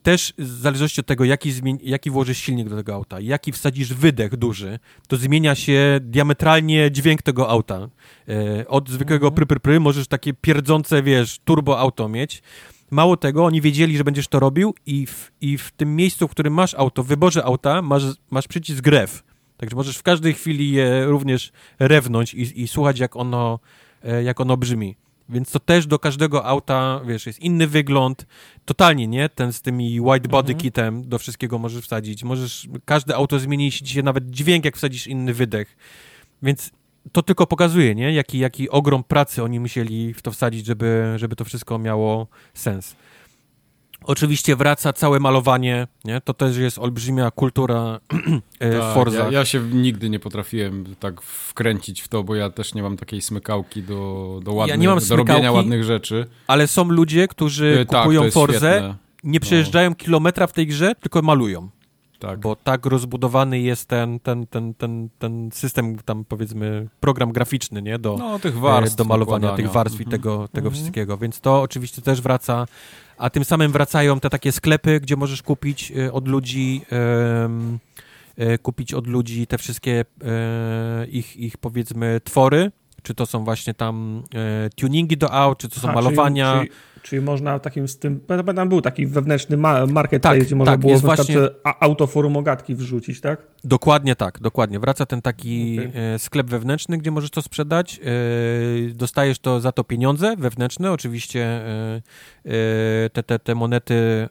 Też 0.03 0.33
w 0.37 0.61
zależności 0.61 1.01
od 1.01 1.07
tego, 1.07 1.25
jaki, 1.25 1.51
jaki 1.83 2.09
włożysz 2.09 2.37
silnik 2.37 2.69
do 2.69 2.75
tego 2.75 2.93
auta, 2.93 3.19
jaki 3.19 3.51
wsadzisz 3.51 3.93
wydech 3.93 4.35
duży, 4.35 4.79
to 5.07 5.17
zmienia 5.17 5.55
się 5.55 5.99
diametralnie 6.01 6.91
dźwięk 6.91 7.21
tego 7.21 7.49
auta. 7.49 7.89
E, 8.27 8.67
od 8.67 8.89
zwykłego 8.89 9.27
mhm. 9.27 9.35
pry, 9.35 9.45
pry, 9.45 9.59
pry 9.59 9.79
możesz 9.79 10.07
takie 10.07 10.33
pierdzące, 10.33 11.03
wiesz, 11.03 11.39
turbo 11.45 11.79
auto 11.79 12.09
mieć, 12.09 12.41
Mało 12.91 13.17
tego, 13.17 13.45
oni 13.45 13.61
wiedzieli, 13.61 13.97
że 13.97 14.03
będziesz 14.03 14.27
to 14.27 14.39
robił 14.39 14.73
i 14.85 15.05
w, 15.05 15.31
i 15.41 15.57
w 15.57 15.71
tym 15.71 15.95
miejscu, 15.95 16.27
w 16.27 16.31
którym 16.31 16.53
masz 16.53 16.73
auto, 16.73 17.03
w 17.03 17.07
wyborze 17.07 17.43
auta, 17.43 17.81
masz, 17.81 18.03
masz 18.31 18.47
przycisk 18.47 18.87
rew. 18.87 19.23
Także 19.57 19.75
możesz 19.75 19.97
w 19.97 20.03
każdej 20.03 20.33
chwili 20.33 20.71
je 20.71 21.05
również 21.05 21.51
rewnąć 21.79 22.33
i, 22.33 22.61
i 22.61 22.67
słuchać, 22.67 22.99
jak 22.99 23.15
ono, 23.15 23.59
e, 24.03 24.23
jak 24.23 24.41
ono 24.41 24.57
brzmi. 24.57 24.95
Więc 25.29 25.51
to 25.51 25.59
też 25.59 25.87
do 25.87 25.99
każdego 25.99 26.45
auta, 26.45 27.01
wiesz, 27.05 27.25
jest 27.25 27.39
inny 27.39 27.67
wygląd. 27.67 28.25
Totalnie, 28.65 29.07
nie? 29.07 29.29
Ten 29.29 29.53
z 29.53 29.61
tymi 29.61 30.01
white 30.01 30.29
body 30.29 30.53
mhm. 30.53 30.61
kitem 30.61 31.09
do 31.09 31.19
wszystkiego 31.19 31.59
możesz 31.59 31.83
wsadzić. 31.83 32.23
Możesz, 32.23 32.67
każde 32.85 33.15
auto 33.15 33.39
zmieni 33.39 33.71
się 33.71 34.03
nawet 34.03 34.29
dźwięk, 34.29 34.65
jak 34.65 34.77
wsadzisz 34.77 35.07
inny 35.07 35.33
wydech. 35.33 35.77
Więc 36.43 36.71
to 37.11 37.21
tylko 37.21 37.47
pokazuje, 37.47 37.95
nie? 37.95 38.13
Jaki, 38.13 38.39
jaki 38.39 38.69
ogrom 38.69 39.03
pracy 39.03 39.43
oni 39.43 39.59
musieli 39.59 40.13
w 40.13 40.21
to 40.21 40.31
wsadzić, 40.31 40.65
żeby, 40.65 41.13
żeby 41.15 41.35
to 41.35 41.45
wszystko 41.45 41.79
miało 41.79 42.27
sens. 42.53 42.95
Oczywiście 44.03 44.55
wraca 44.55 44.93
całe 44.93 45.19
malowanie, 45.19 45.87
nie? 46.05 46.21
To 46.21 46.33
też 46.33 46.57
jest 46.57 46.79
olbrzymia 46.79 47.31
kultura 47.31 47.99
e, 48.59 48.79
tak, 48.79 48.93
Forza. 48.93 49.17
Ja, 49.17 49.31
ja, 49.31 49.45
się 49.45 49.59
nigdy 49.59 50.09
nie 50.09 50.19
potrafiłem 50.19 50.95
tak 50.99 51.21
wkręcić 51.21 52.01
w 52.01 52.07
to, 52.07 52.23
bo 52.23 52.35
ja 52.35 52.49
też 52.49 52.73
nie 52.73 52.83
mam 52.83 52.97
takiej 52.97 53.21
smykałki 53.21 53.83
do, 53.83 54.39
do, 54.43 54.53
ładnych, 54.53 54.83
ja 54.83 54.95
do 55.09 55.15
robienia 55.15 55.51
ładnych 55.51 55.83
rzeczy. 55.83 56.25
Ale 56.47 56.67
są 56.67 56.83
ludzie, 56.89 57.27
którzy 57.27 57.85
tak, 57.89 58.01
kupują 58.01 58.31
Forzę, 58.31 58.95
nie 59.23 59.39
przejeżdżają 59.39 59.89
no. 59.89 59.95
kilometra 59.95 60.47
w 60.47 60.53
tej 60.53 60.67
grze, 60.67 60.95
tylko 60.95 61.21
malują. 61.21 61.69
Tak. 62.19 62.39
Bo 62.39 62.55
tak 62.55 62.85
rozbudowany 62.85 63.59
jest 63.59 63.87
ten, 63.87 64.19
ten, 64.19 64.47
ten, 64.47 64.73
ten, 64.73 65.09
ten 65.19 65.49
system, 65.53 65.97
tam 66.05 66.25
powiedzmy, 66.25 66.87
program 66.99 67.31
graficzny, 67.31 67.81
nie? 67.81 67.99
Do, 67.99 68.17
no, 68.17 68.39
tych 68.39 68.59
warstw 68.59 68.95
do 68.95 69.03
malowania 69.03 69.55
tych 69.55 69.71
warstw 69.71 69.99
mhm. 69.99 70.09
i 70.09 70.11
tego, 70.11 70.47
tego 70.47 70.67
mhm. 70.67 70.73
wszystkiego. 70.73 71.17
Więc 71.17 71.41
to 71.41 71.61
oczywiście 71.61 72.01
też 72.01 72.21
wraca 72.21 72.65
a 73.17 73.29
tym 73.29 73.45
samym 73.45 73.71
wracają 73.71 74.19
te 74.19 74.29
takie 74.29 74.51
sklepy, 74.51 74.99
gdzie 74.99 75.15
możesz 75.15 75.43
kupić 75.43 75.91
e, 75.91 76.13
od 76.13 76.27
ludzi 76.27 76.81
e, 78.37 78.57
kupić 78.57 78.93
od 78.93 79.07
ludzi 79.07 79.47
te 79.47 79.57
wszystkie 79.57 80.05
e, 80.23 81.07
ich, 81.07 81.37
ich 81.37 81.57
powiedzmy 81.57 82.21
twory, 82.23 82.71
czy 83.03 83.15
to 83.15 83.25
są 83.25 83.43
właśnie 83.43 83.73
tam 83.73 84.23
tuningi 84.75 85.17
do 85.17 85.31
aut, 85.31 85.57
czy 85.57 85.69
to 85.69 85.79
są 85.79 85.93
malowania. 85.93 86.57
Czyli, 86.57 86.69
czyli 86.69 86.81
Czyli 87.03 87.21
można 87.21 87.59
takim 87.59 87.87
z 87.87 87.99
tym. 87.99 88.19
Tam 88.55 88.69
był 88.69 88.81
taki 88.81 89.07
wewnętrzny 89.07 89.57
marketplace, 89.57 90.37
tak, 90.37 90.47
gdzie 90.47 90.55
można 90.55 90.73
tak, 90.73 90.81
było 90.81 90.97
właśnie... 90.97 91.37
autoforum 91.79 92.37
ogatki 92.37 92.75
wrzucić, 92.75 93.21
tak? 93.21 93.41
Dokładnie 93.63 94.15
tak, 94.15 94.39
dokładnie. 94.39 94.79
Wraca 94.79 95.05
ten 95.05 95.21
taki 95.21 95.79
okay. 95.79 96.01
E, 96.01 96.19
sklep 96.19 96.47
wewnętrzny, 96.47 96.97
gdzie 96.97 97.11
możesz 97.11 97.29
to 97.29 97.41
sprzedać. 97.41 97.99
E, 97.99 98.93
dostajesz 98.93 99.39
to 99.39 99.59
za 99.59 99.71
to 99.71 99.83
pieniądze 99.83 100.35
wewnętrzne, 100.37 100.91
oczywiście 100.91 101.45
e, 101.45 102.01
te, 103.13 103.23
te, 103.23 103.39
te 103.39 103.55
monety 103.55 104.29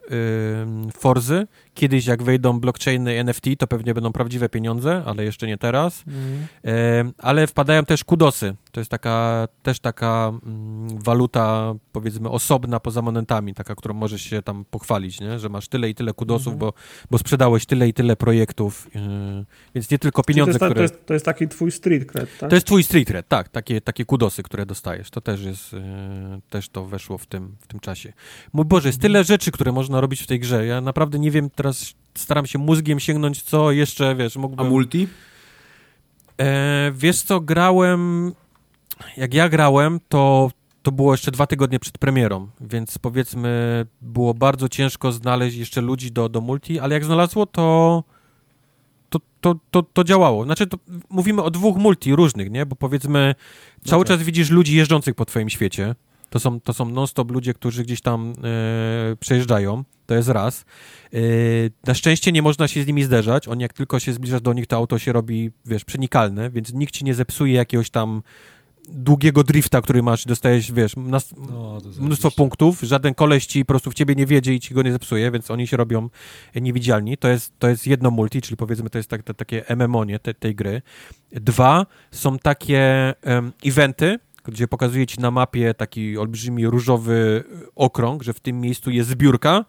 Forzy. 0.93 1.47
Kiedyś, 1.75 2.07
jak 2.07 2.23
wejdą 2.23 2.61
blockchainy 2.61 3.19
NFT, 3.25 3.45
to 3.59 3.67
pewnie 3.67 3.95
będą 3.95 4.13
prawdziwe 4.13 4.49
pieniądze, 4.49 5.03
ale 5.07 5.25
jeszcze 5.25 5.47
nie 5.47 5.59
teraz. 5.59 6.05
Mm. 6.07 7.13
Ale 7.19 7.47
wpadają 7.47 7.85
też 7.85 8.05
kudosy. 8.05 8.55
To 8.73 8.81
jest 8.81 8.91
taka, 8.91 9.49
też 9.63 9.81
taka 9.81 10.33
mm, 10.47 11.03
waluta, 11.03 11.75
powiedzmy, 11.93 12.31
osobna 12.57 12.81
poza 12.81 13.03
monetami, 13.03 13.55
taka, 13.55 13.75
którą 13.75 13.95
możesz 13.95 14.23
się 14.23 14.43
tam 14.43 14.65
pochwalić, 14.65 15.21
nie? 15.21 15.39
że 15.39 15.49
masz 15.49 15.69
tyle 15.69 15.91
i 15.91 15.95
tyle 15.95 16.13
kudosów, 16.13 16.47
mm. 16.47 16.59
bo, 16.59 16.73
bo 17.11 17.19
sprzedałeś 17.19 17.67
tyle 17.67 17.89
i 17.89 17.93
tyle 17.93 18.17
projektów. 18.17 18.89
Więc 19.75 19.91
nie 19.91 19.99
tylko 19.99 20.23
pieniądze, 20.23 20.59
to 20.59 20.65
jest, 20.65 20.73
które... 20.73 20.89
To 20.89 20.95
jest, 20.95 21.07
to 21.07 21.15
jest, 21.15 21.27
taki 21.27 21.49
twój 21.49 21.73
street 21.73 22.13
cred, 22.13 22.39
tak? 22.39 22.51
To 22.51 22.57
jest 22.57 22.67
twój 22.67 22.83
street 22.83 23.09
cred, 23.09 23.29
tak. 23.29 23.49
Takie, 23.49 23.81
takie 23.81 24.05
kudosy, 24.05 24.43
które 24.43 24.67
dostajesz. 24.67 25.11
To 25.11 25.21
też 25.21 25.43
jest, 25.43 25.73
yy, 25.73 25.81
też 26.51 26.69
to 26.69 26.85
weszło 26.87 27.19
w 27.19 27.27
tym, 27.27 27.57
w 27.61 27.67
tym 27.67 27.81
czasie. 27.81 28.13
Mój 28.53 28.65
Boże, 28.65 28.89
jest 28.89 29.01
tyle 29.01 29.25
rzeczy, 29.25 29.51
które 29.51 29.73
można 29.73 30.01
robić 30.01 30.23
w 30.23 30.27
tej 30.27 30.41
grze. 30.41 30.67
Ja 30.67 30.81
naprawdę 30.81 31.19
nie 31.19 31.31
wiem, 31.31 31.51
teraz 31.51 31.95
staram 32.15 32.47
się 32.47 32.59
mózgiem 32.59 33.01
sięgnąć, 33.01 33.43
co 33.43 33.73
jeszcze, 33.73 34.17
wiesz, 34.17 34.37
mógłbym... 34.37 34.67
A 34.67 34.71
multi? 34.71 35.09
E, 36.41 36.93
wiesz 36.95 37.23
co, 37.23 37.41
grałem... 37.41 38.33
Jak 39.17 39.35
ja 39.35 39.49
grałem, 39.49 40.01
to 40.09 40.51
to 40.87 40.93
było 40.93 41.13
jeszcze 41.15 41.31
dwa 41.31 41.47
tygodnie 41.47 41.79
przed 41.79 41.99
premierą, 41.99 42.49
więc 42.61 42.99
powiedzmy 42.99 43.87
było 44.03 44.35
bardzo 44.35 44.69
ciężko 44.69 45.13
znaleźć 45.13 45.57
jeszcze 45.57 45.81
ludzi 45.81 46.13
do, 46.13 46.29
do 46.29 46.41
multi, 46.41 46.81
ale 46.81 46.95
jak 46.95 47.05
znalazło, 47.05 47.47
to 47.47 48.05
to, 49.11 49.21
to, 49.41 49.55
to, 49.71 49.83
to 49.83 50.05
działało. 50.05 50.45
Znaczy, 50.45 50.67
to 50.67 50.79
mówimy 51.11 51.43
o 51.43 51.51
dwóch 51.51 51.77
multi 51.77 52.15
różnych, 52.15 52.51
nie? 52.51 52.67
Bo 52.67 52.77
powiedzmy, 52.77 53.35
no 53.85 53.91
cały 53.91 54.05
tak. 54.05 54.17
czas 54.17 54.27
widzisz 54.27 54.51
ludzi 54.51 54.77
jeżdżących 54.77 55.15
po 55.15 55.25
twoim 55.25 55.51
świecie. 55.51 55.95
To 56.31 56.39
są, 56.39 56.61
to 56.61 56.73
są 56.73 56.89
non-stop 56.89 57.31
ludzie, 57.31 57.55
którzy 57.55 57.83
gdzieś 57.83 58.01
tam 58.01 58.33
e, 59.13 59.17
przejeżdżają. 59.17 59.85
To 60.07 60.15
jest 60.15 60.29
raz. 60.29 60.65
E, 61.13 61.19
na 61.87 61.95
szczęście 61.95 62.33
nie 62.33 62.43
można 62.43 62.69
się 62.69 62.83
z 62.83 62.87
nimi 62.87 63.03
zderzać. 63.05 63.49
Oni 63.49 63.63
jak 63.63 63.73
tylko 63.73 64.01
się 64.01 64.13
zbliżasz 64.13 64.41
do 64.41 64.53
nich, 64.53 64.67
to 64.67 64.77
auto 64.77 64.99
się 64.99 65.13
robi, 65.13 65.51
wiesz, 65.65 65.85
przenikalne, 65.85 66.51
więc 66.51 66.73
nikt 66.73 66.95
ci 66.95 67.05
nie 67.05 67.15
zepsuje 67.15 67.55
jakiegoś 67.55 67.91
tam 67.91 68.23
długiego 68.89 69.45
drifta, 69.45 69.81
który 69.83 70.03
masz, 70.03 70.25
dostajesz, 70.25 70.73
wiesz, 70.73 70.97
nas, 70.97 71.35
no, 71.51 71.79
mnóstwo 72.01 72.31
punktów, 72.31 72.81
żaden 72.81 73.15
koleś 73.15 73.47
ci 73.47 73.65
po 73.65 73.67
prostu 73.67 73.91
w 73.91 73.95
ciebie 73.95 74.15
nie 74.15 74.27
wiedzie 74.27 74.55
i 74.55 74.61
ci 74.61 74.75
go 74.75 74.83
nie 74.83 74.93
zepsuje, 74.93 75.31
więc 75.31 75.51
oni 75.51 75.67
się 75.67 75.77
robią 75.77 76.09
niewidzialni. 76.55 77.17
To 77.17 77.29
jest, 77.29 77.59
to 77.59 77.69
jest 77.69 77.87
jedno 77.87 78.11
multi, 78.11 78.43
czyli 78.43 78.57
powiedzmy 78.57 78.91
to 78.91 78.99
jest 78.99 79.11
tak, 79.11 79.23
to, 79.23 79.35
takie 79.35 79.65
MMO, 79.77 80.05
nie, 80.05 80.19
te, 80.19 80.35
tej 80.35 80.55
gry. 80.55 80.83
Dwa, 81.33 81.87
są 82.11 82.39
takie 82.39 83.15
um, 83.25 83.53
eventy, 83.65 84.19
gdzie 84.45 84.69
pokazuje 84.69 85.07
ci 85.07 85.21
na 85.21 85.31
mapie 85.31 85.75
taki 85.75 86.19
olbrzymi 86.19 86.67
różowy 86.67 87.45
okrąg, 87.75 88.23
że 88.23 88.33
w 88.33 88.41
tym 88.41 88.61
miejscu 88.61 88.91
jest 88.91 89.11
zbiórka 89.11 89.65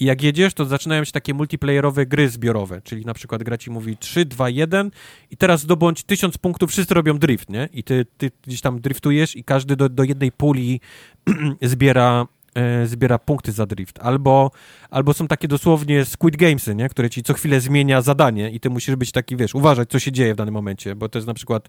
i 0.00 0.04
jak 0.04 0.22
jedziesz, 0.22 0.54
to 0.54 0.64
zaczynają 0.64 1.04
się 1.04 1.12
takie 1.12 1.34
multiplayerowe 1.34 2.06
gry 2.06 2.28
zbiorowe, 2.28 2.82
czyli 2.82 3.04
na 3.04 3.14
przykład 3.14 3.42
gra 3.42 3.58
ci 3.58 3.70
mówi 3.70 3.96
3, 3.96 4.24
2, 4.24 4.50
1 4.50 4.90
i 5.30 5.36
teraz 5.36 5.60
zdobądź 5.60 6.02
1000 6.04 6.38
punktów, 6.38 6.70
wszyscy 6.70 6.94
robią 6.94 7.18
drift, 7.18 7.50
nie? 7.50 7.68
I 7.72 7.84
ty, 7.84 8.06
ty 8.16 8.30
gdzieś 8.42 8.60
tam 8.60 8.80
driftujesz 8.80 9.36
i 9.36 9.44
każdy 9.44 9.76
do, 9.76 9.88
do 9.88 10.02
jednej 10.02 10.32
puli 10.32 10.80
zbiera 11.62 12.26
e, 12.54 12.86
zbiera 12.86 13.18
punkty 13.18 13.52
za 13.52 13.66
drift. 13.66 13.98
Albo, 14.02 14.50
albo 14.90 15.14
są 15.14 15.28
takie 15.28 15.48
dosłownie 15.48 16.04
Squid 16.04 16.36
Gamesy, 16.36 16.74
nie? 16.74 16.88
które 16.88 17.10
ci 17.10 17.22
co 17.22 17.34
chwilę 17.34 17.60
zmienia 17.60 18.02
zadanie 18.02 18.50
i 18.50 18.60
ty 18.60 18.70
musisz 18.70 18.96
być 18.96 19.12
taki, 19.12 19.36
wiesz, 19.36 19.54
uważać, 19.54 19.90
co 19.90 19.98
się 19.98 20.12
dzieje 20.12 20.34
w 20.34 20.36
danym 20.36 20.54
momencie, 20.54 20.96
bo 20.96 21.08
to 21.08 21.18
jest 21.18 21.28
na 21.28 21.34
przykład 21.34 21.68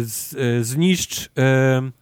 z, 0.00 0.34
e, 0.34 0.64
zniszcz 0.64 1.30
e, 1.38 2.01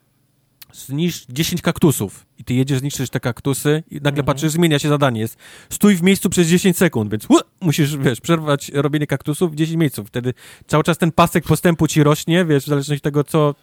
zniszcz 0.73 1.27
10 1.29 1.63
kaktusów 1.63 2.27
i 2.39 2.45
ty 2.45 2.55
jedziesz, 2.55 2.79
zniszczysz 2.79 3.11
te 3.11 3.21
kaktusy 3.21 3.83
i 3.91 3.95
nagle 3.95 4.11
mhm. 4.11 4.27
patrzysz, 4.27 4.53
zmienia 4.53 4.79
się 4.79 4.89
zadanie, 4.89 5.21
jest 5.21 5.37
stój 5.71 5.97
w 5.97 6.03
miejscu 6.03 6.31
przez 6.31 6.49
10 6.49 6.77
sekund, 6.77 7.11
więc 7.11 7.27
musisz, 7.61 7.97
wiesz, 7.97 8.21
przerwać 8.21 8.71
robienie 8.75 9.07
kaktusów 9.07 9.53
w 9.53 9.55
10 9.55 9.77
miejsców, 9.77 10.09
wtedy 10.09 10.35
cały 10.67 10.85
czas 10.85 10.99
ten 10.99 11.13
pasek 11.13 11.45
postępu 11.45 11.87
ci 11.87 12.03
rośnie, 12.03 12.45
wiesz, 12.45 12.65
w 12.65 12.67
zależności 12.67 13.01
od 13.01 13.03
tego, 13.03 13.25
co, 13.25 13.55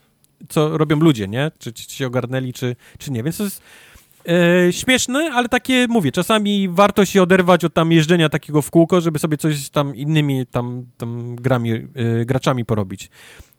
co 0.50 0.78
robią 0.78 1.00
ludzie, 1.00 1.28
nie? 1.28 1.52
Czy, 1.60 1.74
czy 1.74 1.96
się 1.96 2.08
ogarnęli, 2.08 2.54
czy, 2.54 2.76
czy 2.98 3.12
nie, 3.12 3.24
więc 3.24 3.38
to 3.38 3.44
jest 3.44 3.62
e, 4.28 4.74
śmieszne, 4.74 5.32
ale 5.34 5.50
takie, 5.50 5.88
mówię, 5.90 6.12
czasami 6.12 6.70
warto 6.70 7.06
się 7.06 7.24
oderwać 7.24 7.66
od 7.66 7.74
tam 7.74 7.92
jeżdżenia 7.92 8.30
takiego 8.30 8.62
w 8.62 8.72
kółko, 8.72 9.02
żeby 9.02 9.20
sobie 9.20 9.38
coś 9.38 9.70
tam 9.70 9.96
innymi 9.96 10.46
tam, 10.46 10.86
tam 10.98 11.36
grami, 11.36 11.72
e, 11.74 12.26
graczami 12.26 12.66
porobić 12.66 13.10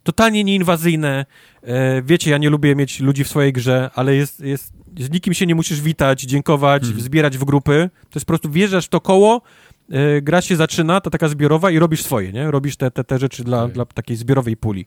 totalnie 0.09 0.45
nieinwazyjne. 0.45 1.27
E, 1.63 2.03
wiecie, 2.03 2.31
ja 2.31 2.39
nie 2.39 2.51
lubię 2.51 2.77
mieć 2.77 3.01
ludzi 3.01 3.25
w 3.25 3.29
swojej 3.29 3.53
grze, 3.53 3.91
ale 3.95 4.15
jest, 4.15 4.41
jest, 4.41 4.73
z 4.99 5.11
nikim 5.11 5.35
się 5.35 5.47
nie 5.47 5.55
musisz 5.55 5.81
witać, 5.81 6.21
dziękować, 6.23 6.83
hmm. 6.83 7.01
zbierać 7.01 7.39
w 7.39 7.45
grupy. 7.45 7.91
To 8.03 8.19
jest 8.19 8.27
po 8.27 8.31
prostu 8.31 8.51
wjeżdżasz 8.51 8.87
w 8.87 8.89
to 8.89 9.01
koło, 9.01 9.43
e, 9.91 10.23
gra 10.23 10.41
się 10.41 10.57
zaczyna, 10.57 11.01
ta 11.01 11.11
taka 11.11 11.29
zbiorowa 11.29 11.71
i 11.71 11.79
robisz 11.79 12.03
swoje, 12.03 12.33
nie? 12.33 12.51
Robisz 12.51 12.77
te, 12.77 12.91
te, 12.91 13.05
te 13.05 13.19
rzeczy 13.19 13.45
dla, 13.45 13.69
dla 13.69 13.85
takiej 13.85 14.17
zbiorowej 14.17 14.57
puli. 14.57 14.87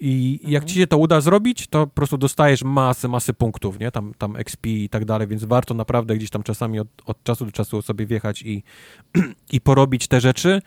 I 0.00 0.40
jak 0.42 0.64
ci 0.64 0.74
się 0.74 0.86
to 0.86 0.98
uda 0.98 1.20
zrobić, 1.20 1.66
to 1.66 1.86
po 1.86 1.94
prostu 1.94 2.18
dostajesz 2.18 2.62
masę, 2.62 3.08
masę 3.08 3.34
punktów, 3.34 3.78
nie? 3.78 3.90
Tam, 3.90 4.14
tam 4.18 4.36
XP 4.36 4.66
i 4.66 4.88
tak 4.88 5.04
dalej, 5.04 5.28
więc 5.28 5.44
warto 5.44 5.74
naprawdę 5.74 6.16
gdzieś 6.16 6.30
tam 6.30 6.42
czasami 6.42 6.80
od, 6.80 6.88
od 7.06 7.22
czasu 7.22 7.44
do 7.44 7.52
czasu 7.52 7.82
sobie 7.82 8.06
wjechać 8.06 8.42
i, 8.42 8.62
i 9.56 9.60
porobić 9.60 10.08
te 10.08 10.20
rzeczy. 10.20 10.62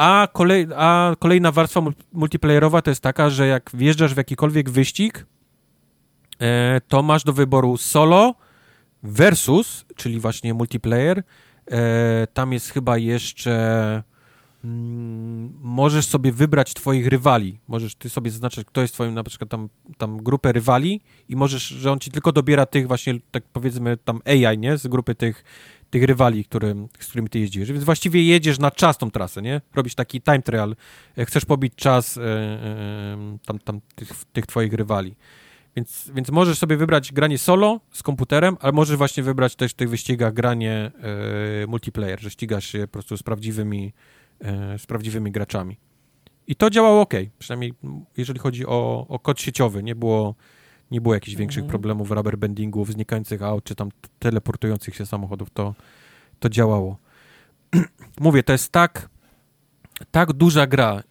A, 0.00 0.28
kolej, 0.32 0.66
a 0.76 1.14
kolejna 1.18 1.52
warstwa 1.52 1.80
multiplayerowa 2.12 2.82
to 2.82 2.90
jest 2.90 3.02
taka, 3.02 3.30
że 3.30 3.46
jak 3.46 3.70
wjeżdżasz 3.74 4.14
w 4.14 4.16
jakikolwiek 4.16 4.70
wyścig, 4.70 5.26
e, 6.38 6.80
to 6.88 7.02
masz 7.02 7.24
do 7.24 7.32
wyboru 7.32 7.76
solo 7.76 8.34
versus, 9.02 9.84
czyli 9.96 10.20
właśnie 10.20 10.54
multiplayer. 10.54 11.22
E, 11.70 12.26
tam 12.26 12.52
jest 12.52 12.70
chyba 12.70 12.98
jeszcze 12.98 14.02
mm, 14.64 15.52
możesz 15.60 16.06
sobie 16.06 16.32
wybrać 16.32 16.74
twoich 16.74 17.06
rywali. 17.06 17.58
Możesz 17.68 17.94
ty 17.94 18.10
sobie 18.10 18.30
zaznaczyć, 18.30 18.64
kto 18.64 18.80
jest 18.80 18.94
twoim, 18.94 19.14
na 19.14 19.22
przykład 19.22 19.50
tam, 19.50 19.68
tam 19.98 20.16
grupę 20.16 20.52
rywali 20.52 21.00
i 21.28 21.36
możesz, 21.36 21.62
że 21.62 21.92
on 21.92 21.98
ci 21.98 22.10
tylko 22.10 22.32
dobiera 22.32 22.66
tych 22.66 22.88
właśnie, 22.88 23.14
tak 23.30 23.44
powiedzmy 23.52 23.96
tam 23.96 24.20
AI, 24.24 24.58
nie? 24.58 24.78
Z 24.78 24.86
grupy 24.86 25.14
tych 25.14 25.44
tych 25.90 26.04
rywali, 26.04 26.44
który, 26.44 26.74
z 27.00 27.06
którymi 27.06 27.28
ty 27.28 27.38
jeździsz. 27.38 27.72
Więc 27.72 27.84
właściwie 27.84 28.22
jedziesz 28.24 28.58
na 28.58 28.70
czas 28.70 28.98
tą 28.98 29.10
trasę, 29.10 29.42
nie? 29.42 29.60
Robisz 29.74 29.94
taki 29.94 30.20
time 30.22 30.42
trial. 30.42 30.76
Chcesz 31.18 31.44
pobić 31.44 31.74
czas 31.74 32.16
e, 32.16 32.22
e, 32.22 33.38
tam, 33.46 33.58
tam 33.58 33.80
tych, 33.94 34.24
tych 34.32 34.46
twoich 34.46 34.72
rywali. 34.72 35.14
Więc, 35.76 36.10
więc 36.14 36.30
możesz 36.30 36.58
sobie 36.58 36.76
wybrać 36.76 37.12
granie 37.12 37.38
solo 37.38 37.80
z 37.92 38.02
komputerem, 38.02 38.56
ale 38.60 38.72
możesz 38.72 38.96
właśnie 38.96 39.22
wybrać 39.22 39.56
też 39.56 39.72
w 39.72 39.74
tych 39.74 39.90
wyścigach 39.90 40.34
granie 40.34 40.90
e, 41.62 41.66
multiplayer, 41.66 42.20
że 42.20 42.30
ścigasz 42.30 42.66
się 42.66 42.78
po 42.78 42.88
prostu 42.88 43.16
z 43.16 43.22
prawdziwymi, 43.22 43.92
e, 44.40 44.78
z 44.78 44.86
prawdziwymi 44.86 45.32
graczami. 45.32 45.76
I 46.46 46.56
to 46.56 46.70
działało 46.70 47.00
ok, 47.00 47.14
przynajmniej 47.38 47.74
jeżeli 48.16 48.38
chodzi 48.38 48.66
o, 48.66 49.06
o 49.08 49.18
kod 49.18 49.40
sieciowy. 49.40 49.82
Nie 49.82 49.94
było 49.94 50.34
nie 50.90 51.00
było 51.00 51.14
jakichś 51.14 51.36
większych 51.36 51.62
mhm. 51.62 51.70
problemów 51.70 52.10
rubberbandingów, 52.10 52.92
znikających 52.92 53.42
aut, 53.42 53.64
czy 53.64 53.74
tam 53.74 53.88
teleportujących 54.18 54.96
się 54.96 55.06
samochodów, 55.06 55.50
to, 55.50 55.74
to 56.38 56.48
działało. 56.48 56.96
Mówię, 58.20 58.42
to 58.42 58.52
jest 58.52 58.72
tak, 58.72 59.08
tak 60.10 60.32
duża 60.32 60.66
gra 60.66 61.02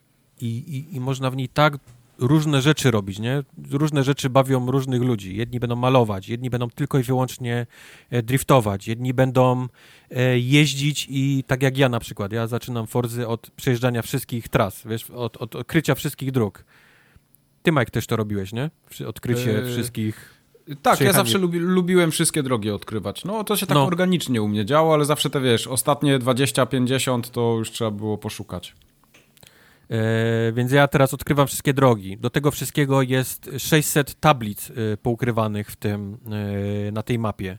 i, 0.41 0.47
i, 0.47 0.95
i 0.95 0.99
można 0.99 1.31
w 1.31 1.35
niej 1.35 1.49
tak 1.49 1.77
różne 2.19 2.61
rzeczy 2.61 2.91
robić, 2.91 3.19
nie? 3.19 3.43
Różne 3.71 4.03
rzeczy 4.03 4.29
bawią 4.29 4.71
różnych 4.71 5.01
ludzi. 5.01 5.35
Jedni 5.35 5.59
będą 5.59 5.75
malować, 5.75 6.29
jedni 6.29 6.49
będą 6.49 6.69
tylko 6.69 6.99
i 6.99 7.03
wyłącznie 7.03 7.67
e, 8.09 8.23
driftować, 8.23 8.87
jedni 8.87 9.13
będą 9.13 9.67
e, 10.11 10.39
jeździć 10.39 11.07
i 11.09 11.43
tak 11.47 11.63
jak 11.63 11.77
ja 11.77 11.89
na 11.89 11.99
przykład, 11.99 12.31
ja 12.31 12.47
zaczynam 12.47 12.87
Forzy 12.87 13.27
od 13.27 13.51
przejeżdżania 13.51 14.01
wszystkich 14.01 14.49
tras, 14.49 14.83
wiesz, 14.85 15.09
od, 15.09 15.37
od 15.37 15.55
odkrycia 15.55 15.95
wszystkich 15.95 16.31
dróg. 16.31 16.65
Ty, 17.63 17.71
Mike, 17.71 17.85
też 17.85 18.07
to 18.07 18.15
robić, 18.15 18.53
nie? 18.53 18.69
Odkrycie 19.07 19.51
yy... 19.51 19.65
wszystkich... 19.65 20.39
Tak, 20.81 21.01
ja 21.01 21.13
zawsze 21.13 21.37
lubi, 21.37 21.59
lubiłem 21.59 22.11
wszystkie 22.11 22.43
drogi 22.43 22.71
odkrywać. 22.71 23.25
No 23.25 23.43
to 23.43 23.57
się 23.57 23.65
tak 23.65 23.75
no. 23.75 23.85
organicznie 23.85 24.41
u 24.41 24.47
mnie 24.47 24.65
działo, 24.65 24.93
ale 24.93 25.05
zawsze 25.05 25.29
te 25.29 25.41
wiesz, 25.41 25.67
ostatnie 25.67 26.19
20-50 26.19 27.21
to 27.21 27.55
już 27.57 27.71
trzeba 27.71 27.91
było 27.91 28.17
poszukać. 28.17 28.75
E, 29.89 30.51
więc 30.51 30.71
ja 30.71 30.87
teraz 30.87 31.13
odkrywam 31.13 31.47
wszystkie 31.47 31.73
drogi. 31.73 32.17
Do 32.17 32.29
tego 32.29 32.51
wszystkiego 32.51 33.01
jest 33.01 33.49
600 33.57 34.19
tablic 34.19 34.71
e, 34.71 34.97
poukrywanych 34.97 35.71
w 35.71 35.75
tym, 35.75 36.17
e, 36.87 36.91
na 36.91 37.03
tej 37.03 37.19
mapie. 37.19 37.57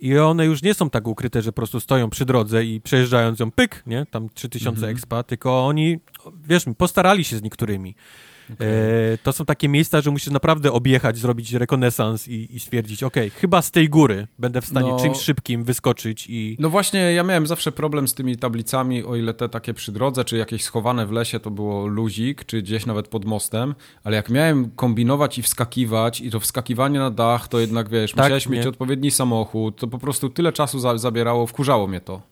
I 0.00 0.18
one 0.18 0.46
już 0.46 0.62
nie 0.62 0.74
są 0.74 0.90
tak 0.90 1.08
ukryte, 1.08 1.42
że 1.42 1.52
po 1.52 1.56
prostu 1.56 1.80
stoją 1.80 2.10
przy 2.10 2.24
drodze 2.24 2.64
i 2.64 2.80
przejeżdżając 2.80 3.40
ją 3.40 3.50
pyk, 3.50 3.82
nie? 3.86 4.06
Tam 4.06 4.28
3000 4.34 4.68
mhm. 4.68 4.92
expa, 4.92 5.22
tylko 5.22 5.66
oni, 5.66 5.98
wiesz 6.44 6.66
mi, 6.66 6.74
postarali 6.74 7.24
się 7.24 7.36
z 7.36 7.42
niektórymi. 7.42 7.94
Okay. 8.54 8.66
E, 9.12 9.18
to 9.18 9.32
są 9.32 9.44
takie 9.44 9.68
miejsca, 9.68 10.00
że 10.00 10.10
musisz 10.10 10.32
naprawdę 10.32 10.72
objechać, 10.72 11.18
zrobić 11.18 11.52
rekonesans 11.52 12.28
i, 12.28 12.56
i 12.56 12.60
stwierdzić, 12.60 13.02
ok, 13.02 13.14
chyba 13.34 13.62
z 13.62 13.70
tej 13.70 13.88
góry 13.88 14.26
będę 14.38 14.60
w 14.60 14.66
stanie 14.66 14.88
no, 14.88 15.00
czymś 15.00 15.18
szybkim 15.18 15.64
wyskoczyć 15.64 16.26
i... 16.28 16.56
No 16.60 16.70
właśnie, 16.70 17.00
ja 17.00 17.22
miałem 17.22 17.46
zawsze 17.46 17.72
problem 17.72 18.08
z 18.08 18.14
tymi 18.14 18.36
tablicami, 18.36 19.04
o 19.04 19.16
ile 19.16 19.34
te 19.34 19.48
takie 19.48 19.74
przy 19.74 19.92
drodze, 19.92 20.24
czy 20.24 20.36
jakieś 20.36 20.64
schowane 20.64 21.06
w 21.06 21.12
lesie, 21.12 21.40
to 21.40 21.50
było 21.50 21.86
luzik, 21.86 22.44
czy 22.44 22.62
gdzieś 22.62 22.86
nawet 22.86 23.08
pod 23.08 23.24
mostem, 23.24 23.74
ale 24.04 24.16
jak 24.16 24.30
miałem 24.30 24.70
kombinować 24.70 25.38
i 25.38 25.42
wskakiwać, 25.42 26.20
i 26.20 26.30
to 26.30 26.40
wskakiwanie 26.40 26.98
na 26.98 27.10
dach, 27.10 27.48
to 27.48 27.58
jednak, 27.58 27.88
wiesz, 27.88 28.12
tak, 28.12 28.24
musiałeś 28.24 28.48
nie. 28.48 28.56
mieć 28.56 28.66
odpowiedni 28.66 29.10
samochód, 29.10 29.76
to 29.80 29.86
po 29.86 29.98
prostu 29.98 30.28
tyle 30.30 30.52
czasu 30.52 30.78
za 30.78 30.98
zabierało, 30.98 31.46
wkurzało 31.46 31.86
mnie 31.86 32.00
to. 32.00 32.22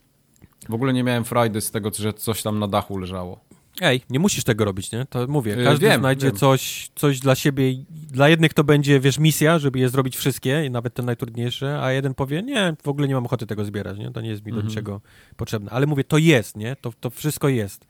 W 0.68 0.74
ogóle 0.74 0.92
nie 0.92 1.04
miałem 1.04 1.24
frajdy 1.24 1.60
z 1.60 1.70
tego, 1.70 1.90
że 1.98 2.12
coś 2.12 2.42
tam 2.42 2.58
na 2.58 2.68
dachu 2.68 2.98
leżało. 2.98 3.40
Ej, 3.80 4.00
nie 4.10 4.18
musisz 4.18 4.44
tego 4.44 4.64
robić, 4.64 4.92
nie? 4.92 5.06
To 5.10 5.26
mówię, 5.26 5.58
y, 5.60 5.64
każdy 5.64 5.86
wiem, 5.86 6.00
znajdzie 6.00 6.26
wiem. 6.26 6.36
Coś, 6.36 6.90
coś 6.94 7.20
dla 7.20 7.34
siebie. 7.34 7.74
Dla 7.90 8.28
jednych 8.28 8.54
to 8.54 8.64
będzie, 8.64 9.00
wiesz, 9.00 9.18
misja, 9.18 9.58
żeby 9.58 9.78
je 9.78 9.88
zrobić 9.88 10.16
wszystkie, 10.16 10.70
nawet 10.70 10.94
te 10.94 11.02
najtrudniejsze, 11.02 11.82
a 11.82 11.92
jeden 11.92 12.14
powie, 12.14 12.42
nie, 12.42 12.76
w 12.82 12.88
ogóle 12.88 13.08
nie 13.08 13.14
mam 13.14 13.26
ochoty 13.26 13.46
tego 13.46 13.64
zbierać, 13.64 13.98
nie? 13.98 14.10
To 14.10 14.20
nie 14.20 14.28
jest 14.28 14.46
mi 14.46 14.52
do 14.52 14.56
mhm. 14.56 14.68
niczego 14.68 15.00
potrzebne. 15.36 15.70
Ale 15.70 15.86
mówię, 15.86 16.04
to 16.04 16.18
jest, 16.18 16.56
nie? 16.56 16.76
To, 16.76 16.92
to 17.00 17.10
wszystko 17.10 17.48
jest. 17.48 17.86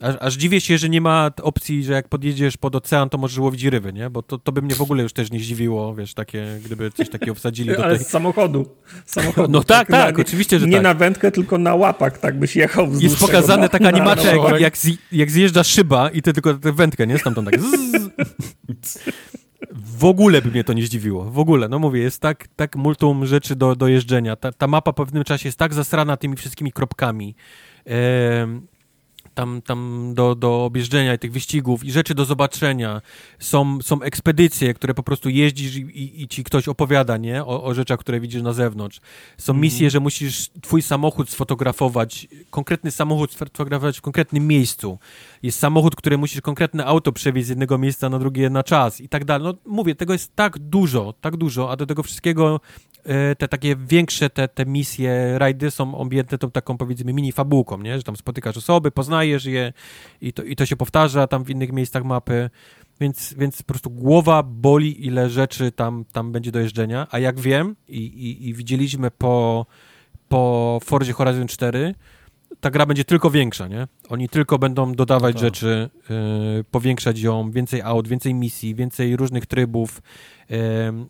Aż, 0.00 0.14
aż, 0.20 0.34
dziwię 0.34 0.60
się, 0.60 0.78
że 0.78 0.88
nie 0.88 1.00
ma 1.00 1.30
opcji, 1.42 1.84
że 1.84 1.92
jak 1.92 2.08
podjedziesz 2.08 2.56
pod 2.56 2.76
ocean, 2.76 3.08
to 3.08 3.18
możesz 3.18 3.38
łowić 3.38 3.64
ryby, 3.64 3.92
nie? 3.92 4.10
Bo 4.10 4.22
to, 4.22 4.38
to 4.38 4.52
by 4.52 4.62
mnie 4.62 4.74
w 4.74 4.80
ogóle 4.80 5.02
już 5.02 5.12
też 5.12 5.30
nie 5.30 5.38
zdziwiło, 5.38 5.94
wiesz, 5.94 6.14
takie, 6.14 6.46
gdyby 6.64 6.90
coś 6.90 7.08
takiego 7.08 7.34
wsadzili 7.34 7.70
do 7.76 7.84
Ale 7.84 7.96
tej... 7.96 8.04
z 8.04 8.08
samochodu. 8.08 8.66
samochodu. 9.06 9.48
No 9.52 9.64
tak, 9.64 9.88
tak, 9.88 10.16
na, 10.16 10.22
oczywiście, 10.22 10.58
że 10.58 10.66
nie 10.66 10.72
tak. 10.72 10.80
Nie 10.80 10.82
na 10.82 10.94
wędkę, 10.94 11.30
tylko 11.30 11.58
na 11.58 11.74
łapak, 11.74 12.18
tak 12.18 12.38
byś 12.38 12.56
jechał 12.56 12.86
wzdłuż 12.86 13.02
Jest 13.02 13.18
pokazane 13.18 13.68
taka 13.68 13.88
animacja, 13.88 14.36
jak, 14.36 14.60
jak, 14.60 14.74
jak 15.12 15.30
zjeżdża 15.30 15.64
szyba 15.64 16.10
i 16.10 16.22
ty 16.22 16.32
tylko 16.32 16.54
tę 16.54 16.72
wędkę, 16.72 17.06
nie? 17.06 17.18
Stamtąd 17.18 17.50
tak 17.50 17.60
W 19.72 20.04
ogóle 20.04 20.42
by 20.42 20.50
mnie 20.50 20.64
to 20.64 20.72
nie 20.72 20.82
zdziwiło. 20.82 21.24
W 21.24 21.38
ogóle, 21.38 21.68
no 21.68 21.78
mówię, 21.78 22.00
jest 22.00 22.20
tak, 22.20 22.48
tak 22.56 22.76
multum 22.76 23.26
rzeczy 23.26 23.56
do, 23.56 23.76
do 23.76 23.88
jeżdżenia. 23.88 24.36
Ta, 24.36 24.52
ta 24.52 24.66
mapa 24.66 24.92
po 24.92 25.04
pewnym 25.04 25.24
czasie 25.24 25.48
jest 25.48 25.58
tak 25.58 25.74
zasrana 25.74 26.16
tymi 26.16 26.36
wszystkimi 26.36 26.72
kropkami 26.72 27.34
tam, 29.34 29.62
tam 29.62 30.10
do, 30.14 30.34
do 30.34 30.64
objeżdżenia 30.64 31.14
i 31.14 31.18
tych 31.18 31.32
wyścigów 31.32 31.84
i 31.84 31.92
rzeczy 31.92 32.14
do 32.14 32.24
zobaczenia. 32.24 33.02
Są, 33.38 33.82
są 33.82 34.02
ekspedycje, 34.02 34.74
które 34.74 34.94
po 34.94 35.02
prostu 35.02 35.28
jeździsz 35.28 35.76
i, 35.76 35.80
i, 35.80 36.22
i 36.22 36.28
ci 36.28 36.44
ktoś 36.44 36.68
opowiada, 36.68 37.16
nie? 37.16 37.44
O, 37.44 37.64
o, 37.64 37.74
rzeczach, 37.74 38.00
które 38.00 38.20
widzisz 38.20 38.42
na 38.42 38.52
zewnątrz. 38.52 39.00
Są 39.38 39.52
mm. 39.52 39.62
misje, 39.62 39.90
że 39.90 40.00
musisz 40.00 40.50
twój 40.62 40.82
samochód 40.82 41.30
sfotografować, 41.30 42.28
konkretny 42.50 42.90
samochód 42.90 43.32
sfotografować 43.32 43.98
w 43.98 44.02
konkretnym 44.02 44.46
miejscu. 44.46 44.98
Jest 45.42 45.58
samochód, 45.58 45.96
który 45.96 46.18
musisz 46.18 46.40
konkretne 46.40 46.86
auto 46.86 47.12
przewieźć 47.12 47.46
z 47.46 47.50
jednego 47.50 47.78
miejsca 47.78 48.08
na 48.08 48.18
drugie 48.18 48.50
na 48.50 48.62
czas 48.62 49.00
i 49.00 49.08
tak 49.08 49.24
dalej. 49.24 49.44
No 49.44 49.54
mówię, 49.72 49.94
tego 49.94 50.12
jest 50.12 50.36
tak 50.36 50.58
dużo, 50.58 51.14
tak 51.20 51.36
dużo, 51.36 51.70
a 51.70 51.76
do 51.76 51.86
tego 51.86 52.02
wszystkiego 52.02 52.60
E, 53.04 53.36
te 53.36 53.48
takie 53.48 53.76
większe 53.76 54.30
te, 54.30 54.48
te 54.48 54.66
misje, 54.66 55.38
rajdy 55.38 55.70
są 55.70 55.94
objęte 55.94 56.38
tą 56.38 56.50
taką 56.50 56.76
powiedzmy 56.76 57.12
mini 57.12 57.32
fabułką, 57.32 57.78
nie? 57.78 57.96
że 57.96 58.02
tam 58.02 58.16
spotykasz 58.16 58.56
osoby, 58.56 58.90
poznajesz 58.90 59.19
je 59.24 59.72
i 60.20 60.32
to, 60.32 60.42
i 60.42 60.56
to 60.56 60.66
się 60.66 60.76
powtarza 60.76 61.26
tam 61.26 61.44
w 61.44 61.50
innych 61.50 61.72
miejscach 61.72 62.04
mapy, 62.04 62.50
więc, 63.00 63.34
więc 63.38 63.62
po 63.62 63.72
prostu 63.72 63.90
głowa 63.90 64.42
boli, 64.42 65.06
ile 65.06 65.30
rzeczy 65.30 65.72
tam, 65.72 66.04
tam 66.12 66.32
będzie 66.32 66.52
do 66.52 66.60
jeżdżenia, 66.60 67.06
a 67.10 67.18
jak 67.18 67.40
wiem 67.40 67.76
i, 67.88 67.98
i, 67.98 68.48
i 68.48 68.54
widzieliśmy 68.54 69.10
po, 69.10 69.66
po 70.28 70.78
Forzie 70.84 71.12
Horizon 71.12 71.48
4, 71.48 71.94
ta 72.60 72.70
gra 72.70 72.86
będzie 72.86 73.04
tylko 73.04 73.30
większa, 73.30 73.68
nie? 73.68 73.88
Oni 74.08 74.28
tylko 74.28 74.58
będą 74.58 74.92
dodawać 74.92 75.34
no 75.34 75.40
rzeczy, 75.40 75.90
y, 76.60 76.64
powiększać 76.64 77.20
ją, 77.20 77.50
więcej 77.50 77.82
aut, 77.82 78.08
więcej 78.08 78.34
misji, 78.34 78.74
więcej 78.74 79.16
różnych 79.16 79.46
trybów. 79.46 79.98
Y, 79.98 80.02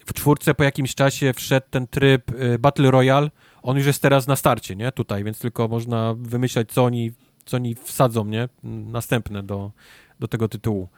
w 0.07 0.13
czwórce 0.15 0.55
po 0.55 0.65
jakimś 0.65 0.95
czasie 0.95 1.33
wszedł 1.33 1.67
ten 1.71 1.87
tryb 1.87 2.31
y, 2.31 2.59
Battle 2.59 2.91
Royale. 2.91 3.31
On 3.63 3.77
już 3.77 3.87
jest 3.87 4.03
teraz 4.03 4.27
na 4.27 4.37
starcie, 4.37 4.77
nie? 4.77 4.93
Tutaj, 4.93 5.25
więc 5.25 5.39
tylko 5.39 5.69
można 5.69 6.15
wymyślać, 6.19 6.69
co 6.73 6.85
oni, 6.85 7.13
co 7.45 7.57
oni 7.57 7.75
wsadzą, 7.75 8.25
nie? 8.25 8.49
Następne 8.63 9.43
do, 9.43 9.73
do 10.21 10.29
tego 10.29 10.49
tytułu. 10.49 10.89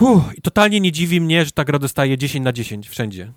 Uff, 0.00 0.38
I 0.38 0.42
totalnie 0.42 0.80
nie 0.80 0.92
dziwi 0.92 1.20
mnie, 1.20 1.44
że 1.44 1.50
ta 1.50 1.64
gra 1.64 1.78
dostaje 1.78 2.18
10 2.18 2.44
na 2.44 2.52
10 2.52 2.88
wszędzie. 2.88 3.32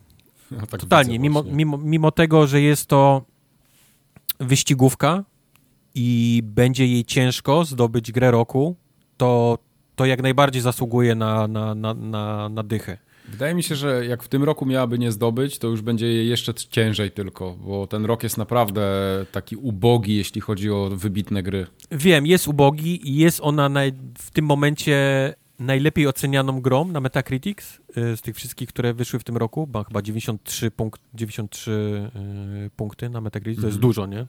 Ja 0.52 0.66
tak 0.68 0.80
totalnie, 0.80 1.20
mimo, 1.20 1.44
mimo, 1.44 1.78
mimo 1.78 2.12
tego, 2.12 2.48
że 2.48 2.62
jest 2.62 2.86
to 2.86 3.26
wyścigówka, 4.40 5.24
i 5.96 6.42
będzie 6.44 6.88
jej 6.88 7.06
ciężko 7.06 7.66
zdobyć 7.66 8.12
grę 8.12 8.32
roku, 8.32 8.76
to, 9.18 9.58
to 9.96 10.06
jak 10.06 10.22
najbardziej 10.22 10.62
zasługuje 10.62 11.16
na, 11.16 11.48
na, 11.48 11.76
na, 11.76 11.94
na, 11.94 12.50
na 12.50 12.64
dychę. 12.64 12.98
Wydaje 13.32 13.56
mi 13.56 13.64
się, 13.64 13.76
że 13.76 14.06
jak 14.06 14.24
w 14.24 14.28
tym 14.28 14.44
roku 14.44 14.66
miałaby 14.66 15.00
nie 15.00 15.12
zdobyć, 15.12 15.60
to 15.60 15.68
już 15.68 15.82
będzie 15.82 16.08
jej 16.08 16.30
jeszcze 16.30 16.54
ciężej 16.54 17.12
tylko, 17.12 17.56
bo 17.56 17.88
ten 17.88 18.06
rok 18.06 18.24
jest 18.24 18.38
naprawdę 18.38 18.82
taki 19.32 19.56
ubogi, 19.56 20.16
jeśli 20.16 20.42
chodzi 20.42 20.72
o 20.72 20.90
wybitne 20.94 21.44
gry. 21.44 21.68
Wiem, 21.92 22.26
jest 22.26 22.48
ubogi 22.48 23.10
i 23.10 23.16
jest 23.16 23.40
ona 23.44 23.70
naj, 23.70 23.94
w 24.18 24.32
tym 24.32 24.46
momencie 24.46 24.96
najlepiej 25.60 26.08
ocenianą 26.08 26.62
grą 26.62 26.86
na 26.86 27.00
Metacritics 27.00 27.80
y, 27.98 28.18
z 28.18 28.22
tych 28.22 28.36
wszystkich, 28.36 28.70
które 28.70 28.94
wyszły 28.94 29.20
w 29.20 29.24
tym 29.24 29.38
roku. 29.38 29.70
Ma 29.74 29.84
chyba 29.84 30.02
93, 30.02 30.72
punkt, 30.72 31.02
93 31.14 31.72
y, 32.66 32.70
punkty 32.70 33.10
na 33.10 33.22
Metacritics, 33.22 33.62
to 33.62 33.68
jest 33.68 33.78
mhm. 33.78 33.90
dużo, 33.90 34.06
nie? 34.06 34.28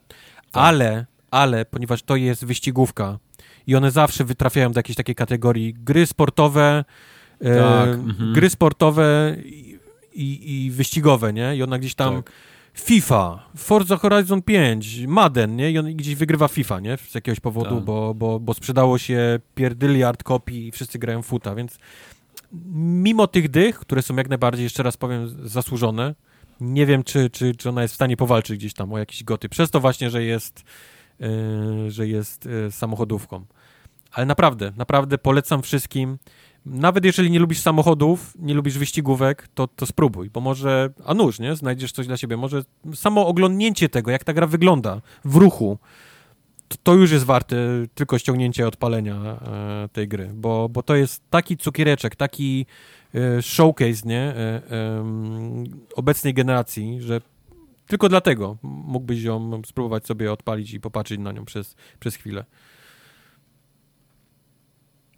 Tak. 0.51 0.63
Ale 0.63 1.05
ale 1.31 1.65
ponieważ 1.65 2.03
to 2.03 2.15
jest 2.15 2.45
wyścigówka 2.45 3.19
i 3.67 3.75
one 3.75 3.91
zawsze 3.91 4.23
wytrafiają 4.23 4.71
do 4.71 4.79
jakiejś 4.79 4.97
takiej 4.97 5.15
kategorii 5.15 5.73
gry 5.73 6.05
sportowe, 6.05 6.85
tak, 7.43 7.89
e, 7.89 8.33
gry 8.33 8.49
sportowe 8.49 9.35
i, 9.45 9.79
i, 10.13 10.65
i, 10.65 10.71
wyścigowe, 10.71 11.33
nie? 11.33 11.55
I 11.55 11.63
ona 11.63 11.79
gdzieś 11.79 11.95
tam 11.95 12.15
tak. 12.15 12.31
FIFA, 12.73 13.45
Forza 13.57 13.97
Horizon 13.97 14.41
5, 14.41 15.05
Madden, 15.07 15.55
nie? 15.55 15.71
I 15.71 15.77
on 15.77 15.93
gdzieś 15.95 16.15
wygrywa 16.15 16.47
FIFA, 16.47 16.79
nie? 16.79 16.97
Z 16.97 17.15
jakiegoś 17.15 17.39
powodu, 17.39 17.75
tak. 17.75 17.83
bo, 17.83 18.13
bo, 18.13 18.39
bo 18.39 18.53
sprzedało 18.53 18.97
się 18.97 19.39
pierdyliard 19.55 20.23
kopii 20.23 20.67
i 20.67 20.71
wszyscy 20.71 20.99
grają 20.99 21.21
futa, 21.21 21.55
więc 21.55 21.77
mimo 22.73 23.27
tych 23.27 23.49
dych, 23.49 23.79
które 23.79 24.01
są 24.01 24.15
jak 24.15 24.29
najbardziej, 24.29 24.63
jeszcze 24.63 24.83
raz 24.83 24.97
powiem, 24.97 25.47
zasłużone, 25.47 26.15
nie 26.61 26.85
wiem, 26.85 27.03
czy, 27.03 27.29
czy, 27.29 27.55
czy 27.55 27.69
ona 27.69 27.81
jest 27.81 27.93
w 27.93 27.95
stanie 27.95 28.17
powalczyć 28.17 28.57
gdzieś 28.57 28.73
tam 28.73 28.93
o 28.93 28.97
jakieś 28.97 29.23
goty. 29.23 29.49
Przez 29.49 29.71
to 29.71 29.79
właśnie, 29.79 30.09
że 30.09 30.23
jest 30.23 30.63
E, 31.21 31.91
że 31.91 32.07
jest 32.07 32.47
e, 32.47 32.71
samochodówką. 32.71 33.45
Ale 34.11 34.25
naprawdę, 34.25 34.71
naprawdę 34.77 35.17
polecam 35.17 35.61
wszystkim. 35.61 36.17
Nawet 36.65 37.05
jeżeli 37.05 37.31
nie 37.31 37.39
lubisz 37.39 37.59
samochodów, 37.59 38.33
nie 38.39 38.53
lubisz 38.53 38.77
wyścigówek, 38.77 39.47
to, 39.55 39.67
to 39.67 39.85
spróbuj, 39.85 40.29
bo 40.29 40.41
może, 40.41 40.89
a 41.05 41.13
nóż, 41.13 41.39
nie? 41.39 41.55
Znajdziesz 41.55 41.91
coś 41.91 42.07
dla 42.07 42.17
siebie. 42.17 42.37
Może 42.37 42.63
samo 42.93 43.27
oglądnięcie 43.27 43.89
tego, 43.89 44.11
jak 44.11 44.23
ta 44.23 44.33
gra 44.33 44.47
wygląda 44.47 45.01
w 45.25 45.35
ruchu, 45.35 45.77
to, 46.67 46.77
to 46.83 46.93
już 46.93 47.11
jest 47.11 47.25
warte 47.25 47.55
tylko 47.95 48.19
ściągnięcia 48.19 48.67
odpalenia 48.67 49.15
e, 49.15 49.89
tej 49.93 50.07
gry, 50.07 50.31
bo, 50.33 50.69
bo 50.69 50.83
to 50.83 50.95
jest 50.95 51.21
taki 51.29 51.57
cukiereczek, 51.57 52.15
taki 52.15 52.65
e, 53.15 53.41
showcase, 53.41 54.01
nie? 54.05 54.21
E, 54.21 54.61
obecnej 55.95 56.33
generacji, 56.33 57.01
że 57.01 57.21
tylko 57.87 58.09
dlatego 58.09 58.57
mógłbyś 58.63 59.23
ją 59.23 59.61
spróbować 59.65 60.05
sobie 60.05 60.31
odpalić 60.31 60.73
i 60.73 60.79
popatrzeć 60.79 61.19
na 61.19 61.31
nią 61.31 61.45
przez, 61.45 61.75
przez 61.99 62.15
chwilę. 62.15 62.45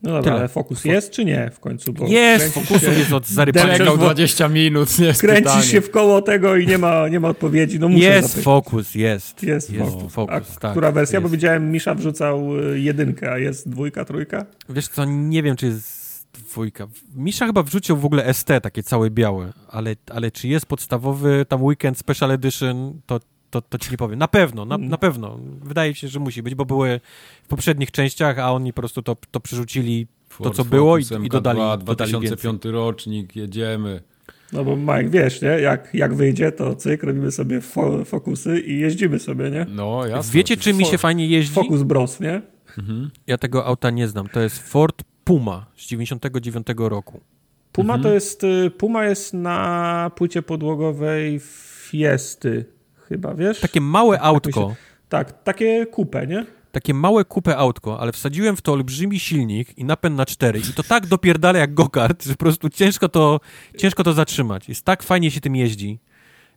No 0.03 0.11
dobra, 0.13 0.33
ale 0.33 0.47
fokus 0.47 0.85
jest 0.85 1.11
czy 1.11 1.25
nie 1.25 1.51
w 1.53 1.59
końcu? 1.59 1.93
Bo 1.93 2.07
jest, 2.07 2.53
fokus 2.53 2.81
jest 2.81 3.13
od 3.13 3.27
zarypania. 3.27 3.95
20 3.95 4.47
minut, 4.47 4.99
nie 4.99 5.13
Kręcisz 5.13 5.65
się 5.65 5.81
w 5.81 5.91
koło 5.91 6.21
tego 6.21 6.55
i 6.55 6.67
nie 6.67 6.77
ma, 6.77 7.07
nie 7.07 7.19
ma 7.19 7.27
odpowiedzi. 7.29 7.79
No 7.79 7.89
jest 7.89 8.27
zapytać. 8.27 8.43
fokus, 8.43 8.95
jest. 8.95 9.43
Jest, 9.43 9.69
jest 9.69 9.91
fokus. 9.91 10.13
fokus. 10.13 10.57
A 10.57 10.59
tak, 10.59 10.71
która 10.71 10.91
wersja? 10.91 11.19
Jest. 11.19 11.23
Bo 11.23 11.29
widziałem, 11.29 11.71
Misza 11.71 11.95
wrzucał 11.95 12.59
y, 12.59 12.79
jedynkę, 12.79 13.31
a 13.31 13.37
jest 13.37 13.69
dwójka, 13.69 14.05
trójka? 14.05 14.45
Wiesz 14.69 14.87
co, 14.87 15.05
nie 15.05 15.43
wiem, 15.43 15.55
czy 15.55 15.65
jest 15.65 16.27
dwójka. 16.33 16.87
Misza 17.15 17.45
chyba 17.45 17.63
wrzucił 17.63 17.97
w 17.97 18.05
ogóle 18.05 18.33
ST, 18.33 18.47
takie 18.63 18.83
całe 18.83 19.09
białe, 19.09 19.53
ale, 19.67 19.95
ale 20.11 20.31
czy 20.31 20.47
jest 20.47 20.65
podstawowy 20.65 21.45
tam 21.49 21.63
Weekend 21.63 21.97
Special 21.97 22.31
Edition, 22.31 23.01
to, 23.05 23.19
to, 23.53 23.61
to 23.61 23.77
ci 23.77 23.91
nie 23.91 23.97
powiem. 23.97 24.19
Na 24.19 24.27
pewno, 24.27 24.65
na, 24.65 24.77
na 24.77 24.97
pewno. 24.97 25.39
Wydaje 25.61 25.89
mi 25.89 25.95
się, 25.95 26.07
że 26.07 26.19
musi 26.19 26.43
być, 26.43 26.55
bo 26.55 26.65
były 26.65 26.99
w 27.43 27.47
poprzednich 27.47 27.91
częściach, 27.91 28.39
a 28.39 28.53
oni 28.53 28.73
po 28.73 28.81
prostu 28.81 29.01
to, 29.01 29.17
to 29.31 29.39
przerzucili 29.39 30.07
to, 30.43 30.49
co 30.49 30.65
było 30.65 30.97
i, 30.97 31.01
i 31.23 31.29
dodali, 31.29 31.59
2, 31.59 31.77
dodali 31.77 32.11
2005 32.11 32.65
rocznik, 32.65 33.35
jedziemy. 33.35 34.01
No 34.53 34.63
bo 34.63 34.75
Mike, 34.75 35.09
wiesz, 35.09 35.41
nie? 35.41 35.47
Jak, 35.47 35.89
jak 35.93 36.13
wyjdzie, 36.13 36.51
to 36.51 36.75
cyk, 36.75 37.03
robimy 37.03 37.31
sobie 37.31 37.61
fo 37.61 38.05
fokusy 38.05 38.59
i 38.59 38.79
jeździmy 38.79 39.19
sobie, 39.19 39.51
nie? 39.51 39.65
No, 39.69 40.05
jasne. 40.05 40.33
Wiecie, 40.33 40.57
czym 40.57 40.77
mi 40.77 40.85
się 40.85 40.97
fajnie 40.97 41.27
jeździ? 41.27 41.53
Focus 41.53 41.83
Bros, 41.83 42.19
nie? 42.19 42.41
Mhm. 42.77 43.11
Ja 43.27 43.37
tego 43.37 43.65
auta 43.65 43.89
nie 43.89 44.07
znam. 44.07 44.27
To 44.27 44.39
jest 44.39 44.59
Ford 44.69 45.03
Puma 45.23 45.65
z 45.77 45.87
99 45.87 46.67
roku. 46.77 47.21
Puma 47.71 47.93
mhm. 47.93 48.03
to 48.03 48.13
jest, 48.13 48.43
y, 48.43 48.71
Puma 48.77 49.05
jest 49.05 49.33
na 49.33 50.11
płycie 50.15 50.41
podłogowej 50.41 51.39
Fiesty 51.89 52.65
chyba, 53.09 53.33
wiesz? 53.33 53.59
Takie 53.59 53.81
małe 53.81 54.17
tak, 54.17 54.25
autko. 54.25 54.69
Się, 54.69 54.75
tak, 55.09 55.43
takie 55.43 55.85
kupę, 55.85 56.27
nie? 56.27 56.45
Takie 56.71 56.93
małe 56.93 57.25
kupę 57.25 57.57
autko, 57.57 57.99
ale 57.99 58.11
wsadziłem 58.11 58.55
w 58.55 58.61
to 58.61 58.73
olbrzymi 58.73 59.19
silnik 59.19 59.77
i 59.77 59.85
napęd 59.85 60.17
na 60.17 60.25
cztery 60.25 60.59
i 60.59 60.73
to 60.73 60.83
tak 60.83 61.07
dopierdala 61.07 61.59
jak 61.59 61.73
go-kart, 61.73 62.25
że 62.25 62.33
po 62.33 62.39
prostu 62.39 62.69
ciężko 62.69 63.09
to, 63.09 63.39
ciężko 63.77 64.03
to 64.03 64.13
zatrzymać. 64.13 64.69
Jest 64.69 64.85
tak 64.85 65.03
fajnie 65.03 65.31
się 65.31 65.41
tym 65.41 65.55
jeździ. 65.55 65.99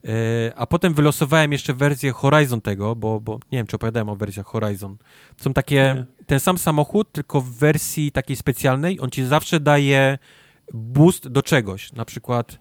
E, 0.04 0.52
a 0.56 0.66
potem 0.66 0.94
wylosowałem 0.94 1.52
jeszcze 1.52 1.74
wersję 1.74 2.12
Horizon 2.12 2.60
tego, 2.60 2.96
bo, 2.96 3.20
bo 3.20 3.34
nie 3.52 3.58
wiem, 3.58 3.66
czy 3.66 3.76
opowiadałem 3.76 4.08
o 4.08 4.16
wersjach 4.16 4.46
Horizon. 4.46 4.96
Są 5.36 5.52
takie, 5.52 6.04
ten 6.26 6.40
sam 6.40 6.58
samochód, 6.58 7.12
tylko 7.12 7.40
w 7.40 7.50
wersji 7.50 8.12
takiej 8.12 8.36
specjalnej, 8.36 9.00
on 9.00 9.10
ci 9.10 9.24
zawsze 9.24 9.60
daje 9.60 10.18
boost 10.72 11.28
do 11.28 11.42
czegoś. 11.42 11.92
Na 11.92 12.04
przykład 12.04 12.58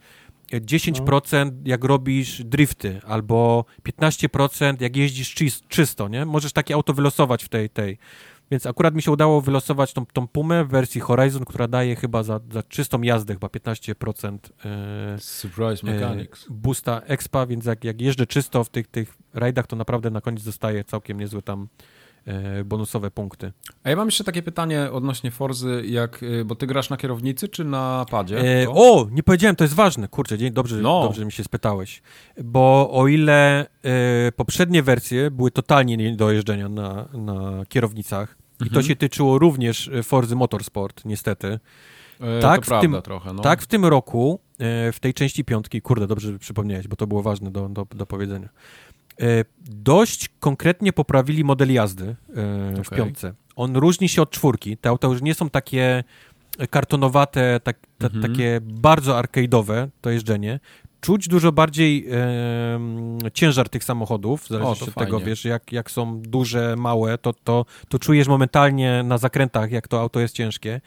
10% 0.52 1.52
jak 1.66 1.84
robisz 1.84 2.44
drifty, 2.44 3.02
albo 3.08 3.66
15% 3.84 4.82
jak 4.82 4.96
jeździsz 4.96 5.36
czysto, 5.68 6.08
nie? 6.08 6.26
Możesz 6.26 6.54
takie 6.54 6.74
auto 6.74 6.94
wylosować 6.94 7.44
w 7.44 7.50
tej, 7.50 7.70
tej. 7.70 7.98
Więc 8.52 8.66
akurat 8.66 8.96
mi 8.96 9.02
się 9.02 9.12
udało 9.12 9.42
wylosować 9.42 9.94
tą, 9.94 10.06
tą 10.06 10.28
Pumę 10.28 10.66
w 10.66 10.68
wersji 10.68 11.02
Horizon, 11.02 11.46
która 11.46 11.68
daje 11.68 11.96
chyba 11.96 12.24
za, 12.24 12.40
za 12.52 12.64
czystą 12.64 13.02
jazdę 13.02 13.34
chyba 13.34 13.48
15% 13.48 14.38
e, 14.66 15.20
Surprise 15.20 15.88
Mechanics. 15.88 16.44
E, 16.44 16.48
boosta 16.50 17.02
expa, 17.06 17.46
więc 17.46 17.66
jak, 17.66 17.84
jak 17.84 18.02
jeżdżę 18.02 18.28
czysto 18.28 18.64
w 18.64 18.70
tych, 18.70 18.88
tych 18.88 19.18
rajdach, 19.34 19.68
to 19.68 19.76
naprawdę 19.76 20.10
na 20.10 20.22
koniec 20.22 20.44
dostaję 20.44 20.84
całkiem 20.84 21.20
niezłe 21.20 21.42
tam 21.42 21.68
e, 21.80 21.95
bonusowe 22.66 23.12
punkty. 23.12 23.52
A 23.84 23.90
ja 23.90 23.96
mam 23.96 24.08
jeszcze 24.08 24.24
takie 24.24 24.42
pytanie 24.42 24.92
odnośnie 24.92 25.32
Forzy, 25.32 25.84
jak, 25.86 26.24
e, 26.24 26.46
bo 26.46 26.56
ty 26.56 26.68
grasz 26.68 26.90
na 26.90 26.98
kierownicy 26.98 27.48
czy 27.48 27.66
na 27.66 28.06
padzie? 28.12 28.62
E, 28.64 28.70
o, 28.70 29.08
nie 29.12 29.24
powiedziałem, 29.24 29.56
to 29.56 29.64
jest 29.64 29.74
ważne. 29.74 30.08
Kurczę, 30.08 30.38
dobrze, 30.52 30.76
no. 30.76 31.02
dobrze 31.04 31.20
że 31.20 31.26
mi 31.26 31.32
się 31.32 31.44
spytałeś. 31.44 32.02
Bo 32.44 32.90
o 32.92 33.08
ile 33.08 33.66
e, 33.84 34.32
poprzednie 34.32 34.84
wersje 34.84 35.32
były 35.32 35.52
totalnie 35.52 35.98
nie 35.98 36.16
do 36.16 36.32
jeżdżenia 36.32 36.70
na, 36.70 37.08
na 37.14 37.66
kierownicach, 37.66 38.30
mhm. 38.30 38.68
i 38.68 38.70
to 38.70 38.80
mhm. 38.80 38.86
się 38.86 38.96
tyczyło 38.96 39.40
również 39.40 39.92
Forzy 40.04 40.36
Motorsport, 40.36 41.06
niestety. 41.06 41.60
E, 42.20 42.40
tak, 42.40 42.66
w 42.66 42.82
tym, 42.82 43.02
trochę, 43.04 43.34
no. 43.34 43.42
tak 43.42 43.62
w 43.62 43.68
tym 43.68 43.86
roku, 43.86 44.40
e, 44.60 44.92
w 44.92 45.00
tej 45.00 45.14
części 45.14 45.46
piątki, 45.46 45.82
kurde, 45.82 46.08
dobrze 46.08 46.32
że 46.32 46.40
przypomniałeś, 46.40 46.88
bo 46.88 46.96
to 46.96 47.08
było 47.08 47.22
ważne 47.22 47.52
do, 47.52 47.70
do, 47.70 47.88
do 47.96 48.06
powiedzenia. 48.06 48.50
E, 49.22 49.46
dość 49.70 50.30
konkretnie 50.40 50.94
poprawili 50.94 51.44
model 51.44 51.74
jazdy 51.74 52.06
e, 52.06 52.16
w 52.84 52.88
okay. 52.88 52.98
piątce. 52.98 53.34
On 53.56 53.76
różni 53.76 54.10
się 54.10 54.22
od 54.22 54.32
czwórki. 54.32 54.78
Te 54.78 54.90
auta 54.90 55.08
już 55.08 55.22
nie 55.22 55.34
są 55.34 55.50
takie 55.50 56.04
kartonowate, 56.70 57.60
tak, 57.64 57.78
ta, 57.98 58.08
mhm. 58.08 58.24
takie 58.24 58.60
bardzo 58.62 59.14
arcade'owe 59.14 59.88
to 60.02 60.10
jeżdżenie. 60.10 60.60
Czuć 61.02 61.28
dużo 61.28 61.52
bardziej 61.52 62.08
e, 62.12 62.80
ciężar 63.34 63.70
tych 63.70 63.84
samochodów, 63.84 64.48
zależy 64.48 64.86
od 64.86 64.94
tego, 64.94 65.20
wiesz, 65.20 65.46
jak, 65.46 65.72
jak 65.72 65.92
są 65.92 66.22
duże, 66.22 66.76
małe, 66.76 67.18
to, 67.18 67.34
to, 67.34 67.66
to 67.90 68.00
czujesz 68.00 68.28
momentalnie 68.28 69.04
na 69.04 69.18
zakrętach, 69.18 69.72
jak 69.72 69.88
to 69.88 70.02
auto 70.02 70.20
jest 70.20 70.36
ciężkie 70.36 70.82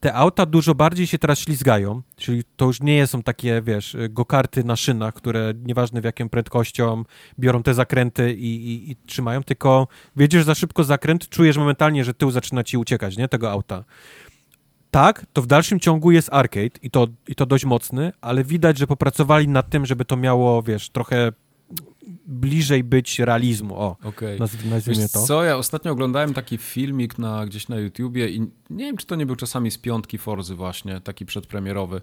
te 0.00 0.14
auta 0.14 0.46
dużo 0.46 0.74
bardziej 0.74 1.06
się 1.06 1.18
teraz 1.18 1.38
ślizgają, 1.38 2.02
czyli 2.16 2.42
to 2.56 2.64
już 2.64 2.80
nie 2.80 3.06
są 3.06 3.22
takie, 3.22 3.62
wiesz, 3.62 3.96
gokarty 4.10 4.64
na 4.64 4.76
szynach, 4.76 5.14
które 5.14 5.52
nieważne 5.64 6.00
w 6.00 6.04
jaką 6.04 6.28
prędkością 6.28 7.04
biorą 7.38 7.62
te 7.62 7.74
zakręty 7.74 8.34
i, 8.34 8.72
i, 8.72 8.90
i 8.90 8.96
trzymają, 8.96 9.42
tylko 9.42 9.88
wiedziesz 10.16 10.44
za 10.44 10.54
szybko 10.54 10.84
zakręt, 10.84 11.28
czujesz 11.28 11.56
momentalnie, 11.56 12.04
że 12.04 12.14
tył 12.14 12.30
zaczyna 12.30 12.64
ci 12.64 12.76
uciekać, 12.76 13.16
nie, 13.16 13.28
tego 13.28 13.50
auta. 13.50 13.84
Tak, 14.90 15.26
to 15.32 15.42
w 15.42 15.46
dalszym 15.46 15.80
ciągu 15.80 16.10
jest 16.10 16.28
arcade 16.32 16.78
i 16.82 16.90
to, 16.90 17.06
i 17.28 17.34
to 17.34 17.46
dość 17.46 17.64
mocny, 17.64 18.12
ale 18.20 18.44
widać, 18.44 18.78
że 18.78 18.86
popracowali 18.86 19.48
nad 19.48 19.70
tym, 19.70 19.86
żeby 19.86 20.04
to 20.04 20.16
miało, 20.16 20.62
wiesz, 20.62 20.90
trochę 20.90 21.32
bliżej 22.26 22.84
być 22.84 23.18
realizmu. 23.18 23.74
O, 23.76 23.96
okay. 24.04 24.38
nazwijmy 24.70 25.08
to. 25.08 25.22
co, 25.22 25.44
ja 25.44 25.56
ostatnio 25.56 25.92
oglądałem 25.92 26.34
taki 26.34 26.58
filmik 26.58 27.18
na, 27.18 27.46
gdzieś 27.46 27.68
na 27.68 27.76
YouTubie 27.76 28.28
i 28.28 28.40
nie 28.70 28.84
wiem, 28.84 28.96
czy 28.96 29.06
to 29.06 29.16
nie 29.16 29.26
był 29.26 29.36
czasami 29.36 29.70
z 29.70 29.78
piątki 29.78 30.18
Forzy 30.18 30.54
właśnie, 30.54 31.00
taki 31.00 31.26
przedpremierowy. 31.26 32.00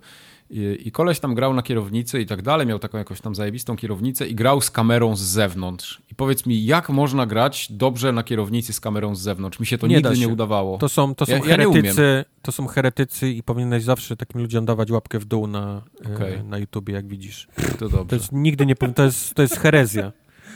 I, 0.49 0.77
I 0.85 0.91
koleś 0.91 1.19
tam 1.19 1.35
grał 1.35 1.53
na 1.53 1.61
kierownicy 1.61 2.21
i 2.21 2.25
tak 2.25 2.41
dalej, 2.41 2.67
miał 2.67 2.79
taką 2.79 2.97
jakąś 2.97 3.21
tam 3.21 3.35
zajebistą 3.35 3.75
kierownicę 3.75 4.27
i 4.27 4.35
grał 4.35 4.61
z 4.61 4.71
kamerą 4.71 5.15
z 5.15 5.21
zewnątrz. 5.21 6.01
I 6.11 6.15
powiedz 6.15 6.45
mi, 6.45 6.65
jak 6.65 6.89
można 6.89 7.25
grać 7.25 7.71
dobrze 7.71 8.11
na 8.11 8.23
kierownicy 8.23 8.73
z 8.73 8.79
kamerą 8.79 9.15
z 9.15 9.21
zewnątrz? 9.21 9.59
Mi 9.59 9.65
się 9.65 9.77
to 9.77 9.87
nie 9.87 9.95
nigdy 9.95 10.17
nie 10.17 10.27
udawało. 10.27 10.77
To 10.77 10.89
są, 10.89 11.15
to 11.15 11.25
są 11.25 11.31
ja, 11.31 11.41
heretycy, 11.41 12.25
ja 12.27 12.41
to 12.41 12.51
są 12.51 12.67
heretycy 12.67 13.31
i 13.31 13.43
powinieneś 13.43 13.83
zawsze 13.83 14.17
takim 14.17 14.41
ludziom 14.41 14.65
dawać 14.65 14.91
łapkę 14.91 15.19
w 15.19 15.25
dół 15.25 15.47
na, 15.47 15.81
okay. 16.15 16.37
e, 16.37 16.43
na 16.43 16.57
YouTubie, 16.57 16.93
jak 16.93 17.07
widzisz. 17.07 17.47
To 17.79 17.89
dobrze. 17.89 18.05
To 18.05 18.15
jest 18.15 18.31
nigdy 18.31 18.65
nie, 18.65 18.75
to 18.75 19.03
jest, 19.03 19.33
to 19.33 19.41
jest 19.41 19.57
herezja. 19.57 20.11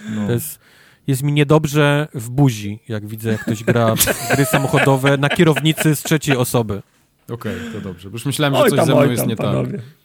No. 0.10 0.28
To 0.28 0.34
jest, 0.34 0.60
jest 1.08 1.24
mi 1.24 1.34
niedobrze 1.34 2.08
w 2.14 2.30
buzi, 2.30 2.80
jak 2.88 3.08
widzę, 3.08 3.32
jak 3.32 3.42
ktoś 3.42 3.64
gra 3.64 3.96
gry 4.36 4.46
samochodowe 4.46 5.18
na 5.18 5.30
kierownicy 5.30 5.96
z 5.96 6.04
trzeciej 6.04 6.38
osoby. 6.38 6.82
Okej, 7.30 7.60
okay, 7.60 7.72
to 7.72 7.82
dobrze. 7.82 8.10
Bo 8.10 8.16
już 8.16 8.26
myślałem, 8.26 8.56
że 8.56 8.62
coś 8.62 8.78
tam, 8.78 8.86
ze 8.86 8.96
mną 8.96 9.12
jest 9.12 9.28
nie 9.28 9.36
tak. 9.36 9.46
panowie. 9.46 9.78
tak. 9.78 10.02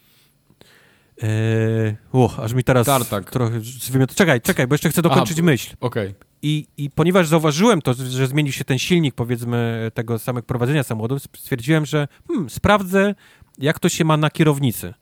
Eee, 1.23 1.97
uch, 2.13 2.41
aż 2.41 2.53
mi 2.53 2.65
teraz 2.65 2.87
Tartak. 2.87 3.31
trochę 3.31 3.61
zwymiot... 3.61 4.15
Czekaj, 4.15 4.41
czekaj, 4.41 4.67
bo 4.67 4.75
jeszcze 4.75 4.89
chcę 4.89 5.03
dokończyć 5.03 5.39
Aha, 5.39 5.45
myśl. 5.45 5.77
Okej. 5.81 6.09
Okay. 6.09 6.27
I, 6.43 6.67
I 6.77 6.91
ponieważ 6.91 7.29
zauważyłem 7.29 7.83
to, 7.83 7.95
że 7.95 8.27
zmienił 8.27 8.53
się 8.53 8.65
ten 8.65 8.79
silnik, 8.79 9.15
powiedzmy, 9.15 9.91
tego 9.95 10.19
samego 10.19 10.47
prowadzenia 10.47 10.83
samochodu, 10.83 11.19
stwierdziłem, 11.19 11.87
że 11.87 12.09
hmm, 12.29 12.51
sprawdzę, 12.51 13.15
jak 13.59 13.79
to 13.79 13.89
się 13.89 14.05
ma 14.05 14.17
na 14.17 14.31
kierownicy. 14.31 14.95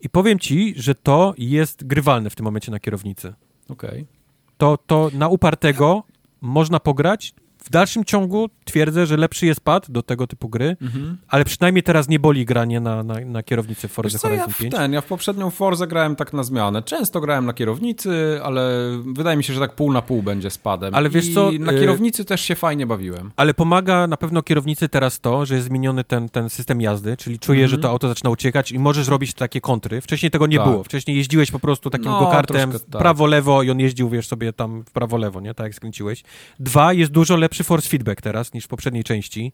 I 0.00 0.08
powiem 0.08 0.38
ci, 0.38 0.74
że 0.76 0.94
to 0.94 1.34
jest 1.38 1.86
grywalne 1.86 2.30
w 2.30 2.36
tym 2.36 2.44
momencie 2.44 2.70
na 2.70 2.80
kierownicy. 2.80 3.34
Okej. 3.68 3.90
Okay. 3.90 4.15
To, 4.58 4.78
to 4.86 5.10
na 5.12 5.28
upartego 5.28 6.02
można 6.40 6.80
pograć, 6.80 7.34
w 7.66 7.70
dalszym 7.70 8.04
ciągu 8.04 8.48
twierdzę, 8.64 9.06
że 9.06 9.16
lepszy 9.16 9.46
jest 9.46 9.60
pad 9.60 9.90
do 9.90 10.02
tego 10.02 10.26
typu 10.26 10.48
gry, 10.48 10.76
mhm. 10.82 11.16
ale 11.28 11.44
przynajmniej 11.44 11.82
teraz 11.82 12.08
nie 12.08 12.18
boli 12.18 12.44
granie 12.44 12.80
na, 12.80 13.02
na, 13.02 13.14
na 13.20 13.42
kierownicy 13.42 13.88
Forza 13.88 14.18
Horizon 14.18 14.48
ja 14.48 14.54
5. 14.54 14.74
Ten, 14.74 14.92
ja 14.92 15.00
w 15.00 15.06
poprzednią 15.06 15.50
Forza 15.50 15.86
grałem 15.86 16.16
tak 16.16 16.32
na 16.32 16.42
zmianę. 16.42 16.82
Często 16.82 17.20
grałem 17.20 17.46
na 17.46 17.52
kierownicy, 17.52 18.40
ale 18.42 18.70
wydaje 19.06 19.36
mi 19.36 19.44
się, 19.44 19.54
że 19.54 19.60
tak 19.60 19.74
pół 19.74 19.92
na 19.92 20.02
pół 20.02 20.22
będzie 20.22 20.50
z 20.50 20.58
padem. 20.58 20.94
Ale 20.94 21.10
wiesz 21.10 21.28
I 21.28 21.34
co? 21.34 21.50
na 21.58 21.72
y, 21.72 21.80
kierownicy 21.80 22.24
też 22.24 22.40
się 22.40 22.54
fajnie 22.54 22.86
bawiłem. 22.86 23.30
Ale 23.36 23.54
pomaga 23.54 24.06
na 24.06 24.16
pewno 24.16 24.42
kierownicy 24.42 24.88
teraz 24.88 25.20
to, 25.20 25.46
że 25.46 25.54
jest 25.54 25.66
zmieniony 25.66 26.04
ten, 26.04 26.28
ten 26.28 26.50
system 26.50 26.80
jazdy, 26.80 27.16
czyli 27.16 27.38
mhm. 27.48 27.68
że 27.68 27.78
to 27.78 27.90
auto 27.90 28.08
zaczyna 28.08 28.30
uciekać 28.30 28.72
i 28.72 28.78
możesz 28.78 29.08
robić 29.08 29.34
takie 29.34 29.60
kontry. 29.60 30.00
Wcześniej 30.00 30.30
tego 30.30 30.46
nie 30.46 30.58
tak. 30.58 30.68
było. 30.68 30.84
Wcześniej 30.84 31.16
jeździłeś 31.16 31.50
po 31.50 31.58
prostu 31.58 31.90
takim 31.90 32.10
no, 32.10 32.20
go-kartem 32.20 32.72
tak. 32.72 33.02
prawo-lewo 33.02 33.62
i 33.62 33.70
on 33.70 33.80
jeździł, 33.80 34.08
wiesz, 34.08 34.26
sobie 34.28 34.52
tam 34.52 34.84
w 34.84 34.90
prawo-lewo, 34.90 35.40
nie? 35.40 35.54
Tak 35.54 35.64
jak 35.64 35.74
skręciłeś. 35.74 36.24
Dwa, 36.60 36.92
jest 36.92 37.12
dużo 37.12 37.36
lepszy 37.36 37.55
force 37.64 37.88
feedback 37.88 38.20
teraz 38.22 38.52
niż 38.52 38.64
w 38.64 38.68
poprzedniej 38.68 39.04
części. 39.04 39.52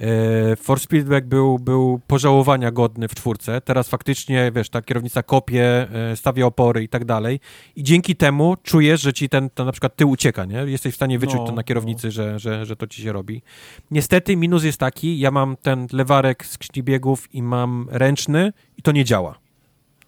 E, 0.00 0.56
Force 0.56 0.86
Feedback 0.90 1.26
był, 1.26 1.58
był 1.58 2.00
pożałowania 2.06 2.70
godny 2.70 3.08
w 3.08 3.14
czwórce. 3.14 3.60
Teraz 3.60 3.88
faktycznie, 3.88 4.52
wiesz, 4.54 4.68
ta 4.68 4.82
kierownica 4.82 5.22
kopie, 5.22 5.88
e, 6.12 6.16
stawia 6.16 6.46
opory 6.46 6.82
i 6.82 6.88
tak 6.88 7.04
dalej. 7.04 7.40
I 7.76 7.82
dzięki 7.82 8.16
temu 8.16 8.56
czujesz, 8.62 9.00
że 9.00 9.12
ci 9.12 9.28
ten, 9.28 9.50
ten 9.50 9.66
na 9.66 9.72
przykład 9.72 9.96
tył 9.96 10.10
ucieka, 10.10 10.44
nie? 10.44 10.56
Jesteś 10.56 10.92
w 10.92 10.96
stanie 10.96 11.18
wyczuć 11.18 11.36
no, 11.36 11.46
to 11.46 11.52
na 11.52 11.62
kierownicy, 11.62 12.06
no. 12.06 12.10
że, 12.10 12.38
że, 12.38 12.66
że 12.66 12.76
to 12.76 12.86
ci 12.86 13.02
się 13.02 13.12
robi. 13.12 13.42
Niestety 13.90 14.36
minus 14.36 14.64
jest 14.64 14.78
taki, 14.78 15.18
ja 15.18 15.30
mam 15.30 15.56
ten 15.62 15.86
lewarek 15.92 16.46
z 16.46 16.58
biegów 16.82 17.34
i 17.34 17.42
mam 17.42 17.88
ręczny 17.90 18.52
i 18.78 18.82
to 18.82 18.92
nie 18.92 19.04
działa. 19.04 19.38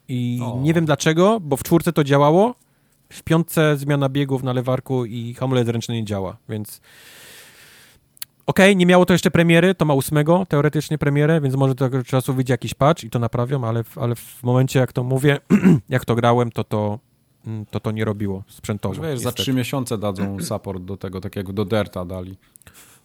I 0.08 0.40
o. 0.42 0.58
nie 0.62 0.74
wiem 0.74 0.84
dlaczego, 0.84 1.40
bo 1.40 1.56
w 1.56 1.62
czwórce 1.62 1.92
to 1.92 2.04
działało, 2.04 2.54
w 3.12 3.22
piątce 3.22 3.76
zmiana 3.76 4.08
biegów 4.08 4.42
na 4.42 4.52
lewarku 4.52 5.04
i 5.04 5.34
hamulec 5.34 5.68
ręczny 5.68 5.94
nie 5.94 6.04
działa, 6.04 6.36
więc 6.48 6.80
Okej, 8.48 8.66
okay, 8.66 8.76
nie 8.76 8.86
miało 8.86 9.06
to 9.06 9.14
jeszcze 9.14 9.30
premiery, 9.30 9.74
to 9.74 9.84
ma 9.84 9.94
ósmego 9.94 10.46
teoretycznie 10.48 10.98
premierę, 10.98 11.40
więc 11.40 11.54
może 11.54 11.74
do 11.74 11.84
tego 11.90 12.04
czasu 12.04 12.34
wyjdzie 12.34 12.54
jakiś 12.54 12.74
patch 12.74 13.04
i 13.04 13.10
to 13.10 13.18
naprawią, 13.18 13.64
ale, 13.64 13.84
ale 13.96 14.14
w 14.14 14.42
momencie, 14.42 14.78
jak 14.78 14.92
to 14.92 15.04
mówię, 15.04 15.40
jak 15.88 16.04
to 16.04 16.14
grałem, 16.14 16.50
to 16.50 16.64
to, 16.64 16.98
mm, 17.46 17.66
to, 17.66 17.80
to 17.80 17.90
nie 17.90 18.04
robiło 18.04 18.44
sprzętowo. 18.48 19.02
Wiesz, 19.02 19.20
za 19.20 19.32
trzy 19.32 19.52
miesiące 19.52 19.98
dadzą 19.98 20.40
support 20.40 20.82
do 20.82 20.96
tego, 20.96 21.20
tak 21.20 21.36
jak 21.36 21.52
do 21.52 21.64
Derta 21.64 22.04
dali. 22.04 22.36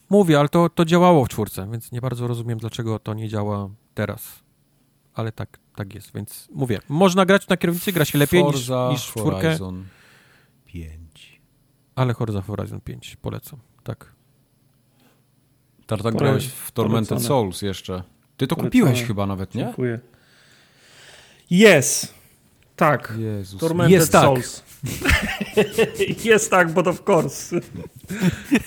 Mówię, 0.10 0.40
ale 0.40 0.50
to, 0.50 0.70
to 0.70 0.86
działało 0.86 1.26
w 1.26 1.30
czwórce, 1.30 1.68
więc 1.72 1.92
nie 1.92 2.02
bardzo 2.02 2.28
rozumiem, 2.28 2.60
dlaczego 2.60 3.00
to 3.00 3.14
nie 3.14 3.30
działa 3.30 3.70
teraz. 3.94 4.44
Ale 5.14 5.32
tak, 5.32 5.60
tak 5.76 5.96
jest, 5.96 6.14
więc 6.14 6.50
mówię, 6.52 6.80
można 6.90 7.26
grać 7.26 7.48
na 7.48 7.58
kierownicy, 7.58 7.92
gra 7.92 8.06
się 8.06 8.18
lepiej 8.18 8.42
Forza 8.42 8.90
niż, 8.92 9.02
niż 9.02 9.10
w 9.10 9.12
czwórkę. 9.12 9.42
Horizon 9.42 9.86
5. 10.66 11.42
Ale 11.96 12.14
Forza 12.14 12.42
Horizon 12.42 12.82
5 12.82 13.16
polecam, 13.22 13.60
tak. 13.84 14.13
Tartak 15.88 16.16
grałeś 16.16 16.48
w 16.48 16.72
Tormented 16.72 17.10
Polecone. 17.10 17.28
Souls 17.28 17.62
jeszcze. 17.62 18.04
Ty 18.38 18.48
to 18.48 18.56
Polecone. 18.56 18.70
kupiłeś 18.70 19.04
chyba 19.08 19.26
nawet, 19.26 19.56
nie? 19.56 19.64
Dziękuję. 19.64 20.00
Jest. 21.50 22.14
Tak. 22.76 23.14
Jezus. 23.20 23.60
Tormented 23.60 23.92
jest 23.92 24.12
tak. 24.12 24.24
Souls. 24.24 24.64
jest 26.24 26.52
tak, 26.52 26.72
but 26.72 26.88
of 26.88 27.10
course. 27.10 27.56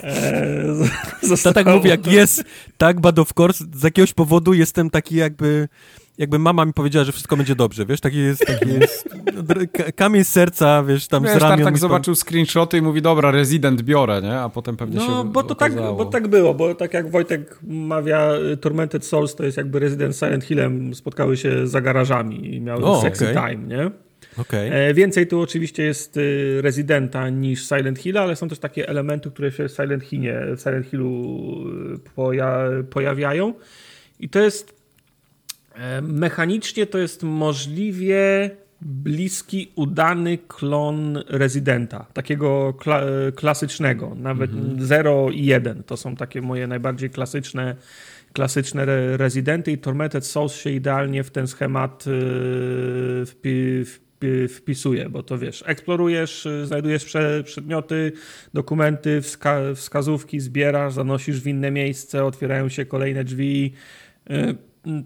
eee, 0.02 1.52
tak 1.54 1.66
mówię, 1.66 1.90
jak 1.90 2.06
jest 2.06 2.44
tak, 2.78 3.00
but 3.00 3.18
of 3.18 3.30
course, 3.38 3.64
z 3.74 3.82
jakiegoś 3.82 4.12
powodu 4.12 4.54
jestem 4.54 4.90
taki 4.90 5.16
jakby 5.16 5.68
jakby 6.18 6.38
mama 6.38 6.64
mi 6.64 6.72
powiedziała, 6.72 7.04
że 7.04 7.12
wszystko 7.12 7.36
będzie 7.36 7.54
dobrze, 7.54 7.86
wiesz, 7.86 8.00
taki 8.00 8.18
jest, 8.18 8.46
taki 8.46 8.68
jest 8.80 9.08
kamień 9.96 10.24
z 10.24 10.28
serca, 10.28 10.82
wiesz, 10.82 11.08
tam 11.08 11.24
wiesz, 11.24 11.32
z 11.32 11.36
ramion. 11.36 11.64
tak 11.64 11.78
zobaczył 11.78 12.14
screenshoty 12.14 12.78
i 12.78 12.82
mówi, 12.82 13.02
dobra, 13.02 13.30
Resident 13.30 13.82
biorę, 13.82 14.22
nie? 14.22 14.38
A 14.38 14.48
potem 14.48 14.76
pewnie 14.76 14.96
no, 14.96 15.02
się 15.02 15.10
No, 15.10 15.24
bo 15.24 15.42
to 15.42 15.54
tak, 15.54 15.74
bo 15.74 16.04
tak 16.04 16.28
było, 16.28 16.54
bo 16.54 16.74
tak 16.74 16.94
jak 16.94 17.10
Wojtek 17.10 17.58
mawia, 17.62 18.30
Tormented 18.60 19.04
Souls 19.04 19.34
to 19.34 19.44
jest 19.44 19.56
jakby 19.56 19.78
Resident 19.78 20.16
Silent 20.16 20.44
Hillem, 20.44 20.94
spotkały 20.94 21.36
się 21.36 21.66
za 21.66 21.80
garażami 21.80 22.54
i 22.54 22.60
miały 22.60 22.84
o, 22.84 23.00
sexy 23.00 23.30
okay. 23.30 23.50
time, 23.50 23.76
nie? 23.76 23.90
Okay. 24.38 24.72
E, 24.72 24.94
więcej 24.94 25.26
tu 25.26 25.40
oczywiście 25.40 25.82
jest 25.82 26.16
y, 26.16 26.58
Residenta 26.62 27.28
niż 27.28 27.68
Silent 27.68 27.98
Hill, 27.98 28.18
ale 28.18 28.36
są 28.36 28.48
też 28.48 28.58
takie 28.58 28.88
elementy, 28.88 29.30
które 29.30 29.52
się 29.52 29.68
w 29.68 29.72
Silent, 29.72 30.04
Hillie, 30.04 30.40
w 30.56 30.60
Silent 30.60 30.86
Hillu 30.86 31.64
y, 31.94 31.98
poja 32.14 32.68
pojawiają. 32.90 33.54
I 34.20 34.28
to 34.28 34.40
jest 34.40 34.75
mechanicznie 36.02 36.86
to 36.86 36.98
jest 36.98 37.22
możliwie 37.22 38.50
bliski, 38.80 39.72
udany 39.74 40.38
klon 40.38 41.22
Residenta, 41.28 42.06
takiego 42.12 42.74
kla 42.74 43.02
klasycznego, 43.34 44.14
nawet 44.16 44.50
mhm. 44.50 44.86
0 44.86 45.30
i 45.30 45.44
1. 45.44 45.82
To 45.82 45.96
są 45.96 46.16
takie 46.16 46.42
moje 46.42 46.66
najbardziej 46.66 47.10
klasyczne 47.10 47.76
klasyczne 48.36 48.86
Residenty 49.16 49.72
i 49.72 49.78
Tormented 49.78 50.26
Souls 50.26 50.54
się 50.54 50.70
idealnie 50.70 51.24
w 51.24 51.30
ten 51.30 51.46
schemat 51.46 52.04
y, 52.06 53.24
wpisuje, 54.48 55.08
bo 55.08 55.22
to 55.22 55.38
wiesz, 55.38 55.64
eksplorujesz, 55.66 56.48
znajdujesz 56.64 57.16
przedmioty, 57.44 58.12
dokumenty, 58.54 59.22
wska 59.22 59.60
wskazówki, 59.74 60.40
zbierasz, 60.40 60.92
zanosisz 60.92 61.40
w 61.40 61.46
inne 61.46 61.70
miejsce, 61.70 62.24
otwierają 62.24 62.68
się 62.68 62.86
kolejne 62.86 63.24
drzwi, 63.24 63.72
y, 64.30 64.56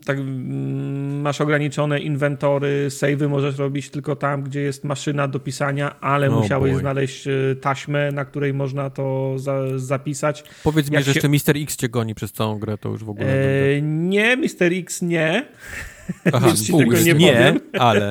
tak, 0.04 0.18
mm, 0.18 1.20
masz 1.20 1.40
ograniczone 1.40 2.00
inwentory, 2.00 2.90
savey 2.90 3.28
możesz 3.28 3.58
robić 3.58 3.90
tylko 3.90 4.16
tam, 4.16 4.42
gdzie 4.42 4.60
jest 4.60 4.84
maszyna 4.84 5.28
do 5.28 5.40
pisania, 5.40 6.00
ale 6.00 6.28
oh 6.28 6.40
musiałeś 6.40 6.72
boy. 6.72 6.80
znaleźć 6.80 7.26
y, 7.26 7.56
taśmę, 7.60 8.12
na 8.12 8.24
której 8.24 8.54
można 8.54 8.90
to 8.90 9.34
za, 9.38 9.78
zapisać. 9.78 10.44
Powiedz 10.64 10.86
Jak 10.86 10.92
mi, 10.92 10.98
że 10.98 11.04
się... 11.04 11.18
jeszcze 11.18 11.28
Mister 11.28 11.56
X 11.56 11.76
cię 11.76 11.88
goni 11.88 12.14
przez 12.14 12.32
całą 12.32 12.58
grę, 12.58 12.78
to 12.78 12.88
już 12.88 13.04
w 13.04 13.10
ogóle. 13.10 13.28
E, 13.28 13.82
nie, 13.82 14.36
Mister 14.36 14.72
X 14.72 15.02
nie. 15.02 15.46
Aha, 16.32 16.52
ci 16.52 16.72
tego 16.78 16.92
nie, 16.92 17.14
nie 17.14 17.54
ale 17.78 18.10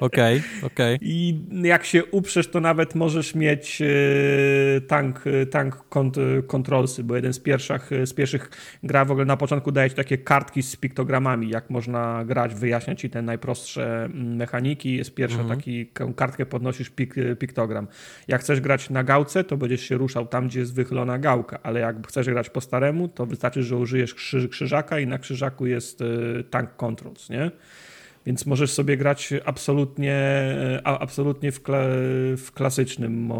okej, 0.00 0.38
okay, 0.38 0.42
okej. 0.62 0.96
Okay. 0.96 0.98
I 1.00 1.44
jak 1.62 1.84
się 1.84 2.04
uprzesz, 2.04 2.48
to 2.48 2.60
nawet 2.60 2.94
możesz 2.94 3.34
mieć 3.34 3.82
e, 3.82 4.80
tank, 4.80 5.24
e, 5.26 5.46
tank 5.46 5.84
kont 5.88 6.16
kontrolsy, 6.46 7.04
bo 7.04 7.16
jeden 7.16 7.32
z 7.32 7.40
pierwszych, 7.40 7.92
e, 7.92 8.06
z 8.06 8.14
pierwszych 8.14 8.50
gra 8.82 9.04
w 9.04 9.10
ogóle 9.10 9.26
na 9.26 9.36
początku 9.36 9.72
daje 9.72 9.90
ci 9.90 9.96
takie 9.96 10.18
kartki 10.18 10.62
z 10.62 10.76
piktogramami, 10.76 11.50
jak 11.50 11.70
można 11.70 12.24
grać, 12.24 12.54
wyjaśnia 12.54 12.94
ci 12.94 13.10
te 13.10 13.22
najprostsze 13.22 14.04
mm, 14.04 14.36
mechaniki. 14.36 14.96
Jest 14.96 15.14
pierwsza 15.14 15.40
mhm. 15.40 15.58
taki 15.58 15.86
kartkę 16.16 16.46
podnosisz 16.46 16.90
pik, 16.90 17.14
piktogram. 17.38 17.86
Jak 18.28 18.40
chcesz 18.40 18.60
grać 18.60 18.90
na 18.90 19.04
gałce, 19.04 19.44
to 19.44 19.56
będziesz 19.56 19.82
się 19.82 19.96
ruszał 19.96 20.26
tam, 20.26 20.48
gdzie 20.48 20.60
jest 20.60 20.74
wychylona 20.74 21.18
gałka, 21.18 21.58
ale 21.62 21.80
jak 21.80 22.06
chcesz 22.06 22.26
grać 22.26 22.50
po 22.50 22.60
staremu, 22.60 23.08
to 23.08 23.26
wystarczy, 23.26 23.62
że 23.62 23.76
użyjesz 23.76 24.14
krzyż, 24.14 24.48
krzyżaka 24.48 24.98
i 24.98 25.06
na 25.06 25.18
krzyżaku 25.18 25.66
jest 25.66 26.00
tank 26.50 26.76
controls 26.76 27.21
nie? 27.28 27.50
Więc 28.26 28.46
możesz 28.46 28.72
sobie 28.72 28.96
grać 28.96 29.34
absolutnie, 29.44 30.16
absolutnie 30.84 31.52
w, 31.52 31.60
w 32.36 32.52
klasycznym 32.54 33.32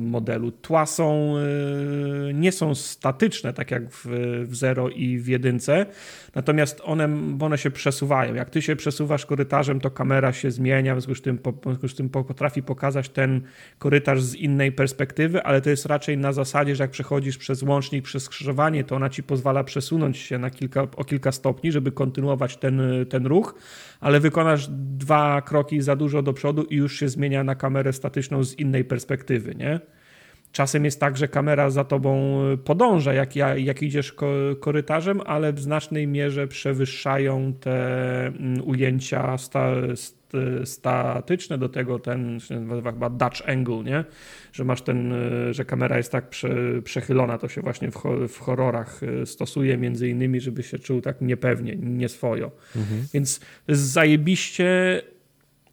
modelu. 0.00 0.50
Tła 0.50 0.86
są, 0.86 1.34
e, 1.36 2.34
nie 2.34 2.52
są 2.52 2.74
statyczne, 2.74 3.52
tak 3.52 3.70
jak 3.70 3.90
w, 3.90 4.06
w 4.48 4.56
Zero 4.56 4.88
i 4.88 5.18
w 5.18 5.26
jedynce, 5.28 5.86
natomiast 6.34 6.80
one, 6.84 7.08
one 7.40 7.58
się 7.58 7.70
przesuwają. 7.70 8.34
Jak 8.34 8.50
ty 8.50 8.62
się 8.62 8.76
przesuwasz 8.76 9.26
korytarzem, 9.26 9.80
to 9.80 9.90
kamera 9.90 10.32
się 10.32 10.50
zmienia, 10.50 10.94
w 10.94 11.00
związku 11.00 11.14
z 11.14 11.22
tym, 11.22 11.38
w 11.38 11.64
związku 11.64 11.88
z 11.88 11.94
tym 11.94 12.08
potrafi 12.08 12.62
pokazać 12.62 13.08
ten 13.08 13.40
korytarz 13.78 14.22
z 14.22 14.34
innej 14.34 14.72
perspektywy, 14.72 15.42
ale 15.42 15.60
to 15.60 15.70
jest 15.70 15.86
raczej 15.86 16.18
na 16.18 16.32
zasadzie, 16.32 16.76
że 16.76 16.84
jak 16.84 16.90
przechodzisz 16.90 17.38
przez 17.38 17.62
łącznik, 17.62 18.04
przez 18.04 18.22
skrzyżowanie, 18.22 18.84
to 18.84 18.96
ona 18.96 19.10
ci 19.10 19.22
pozwala 19.22 19.64
przesunąć 19.64 20.18
się 20.18 20.38
na 20.38 20.50
kilka, 20.50 20.82
o 20.96 21.04
kilka 21.04 21.32
stopni, 21.32 21.72
żeby 21.72 21.92
kontynuować 21.92 22.56
ten, 22.56 22.82
ten 23.08 23.26
ruch, 23.26 23.54
ale 24.00 24.20
wykonasz 24.20 24.68
dwa 24.70 25.42
kroki 25.42 25.80
za 25.80 25.96
dużo 25.96 26.22
do 26.22 26.32
przodu 26.32 26.62
i 26.62 26.76
już 26.76 26.98
się 26.98 27.08
zmienia 27.08 27.44
na 27.44 27.54
kamerę 27.54 27.92
statyczną 27.92 28.44
z 28.44 28.58
innej 28.58 28.84
perspektywy, 28.84 29.54
nie? 29.54 29.80
Czasem 30.52 30.84
jest 30.84 31.00
tak, 31.00 31.16
że 31.16 31.28
kamera 31.28 31.70
za 31.70 31.84
tobą 31.84 32.40
podąża, 32.64 33.14
jak, 33.14 33.36
jak 33.56 33.82
idziesz 33.82 34.14
korytarzem, 34.60 35.20
ale 35.26 35.52
w 35.52 35.60
znacznej 35.60 36.06
mierze 36.06 36.48
przewyższają 36.48 37.52
te 37.60 38.26
mm, 38.26 38.68
ujęcia 38.68 39.38
sta, 39.38 39.72
statyczne, 40.64 41.58
do 41.58 41.68
tego 41.68 41.98
ten 41.98 42.38
chyba 42.84 43.10
Dutch 43.10 43.48
angle, 43.48 43.84
nie? 43.84 44.04
że 44.52 44.64
masz 44.64 44.82
ten, 44.82 45.14
że 45.50 45.64
kamera 45.64 45.96
jest 45.96 46.12
tak 46.12 46.28
prze, 46.28 46.82
przechylona, 46.84 47.38
to 47.38 47.48
się 47.48 47.60
właśnie 47.60 47.90
w, 47.90 48.02
w 48.28 48.38
horrorach 48.38 49.00
e, 49.02 49.26
stosuje 49.26 49.76
między 49.76 50.08
innymi, 50.08 50.40
żeby 50.40 50.62
się 50.62 50.78
czuł 50.78 51.00
tak 51.00 51.20
niepewnie, 51.20 51.76
nieswojo. 51.76 52.50
Mhm. 52.76 53.04
Więc 53.14 53.40
zajebiście 53.68 55.00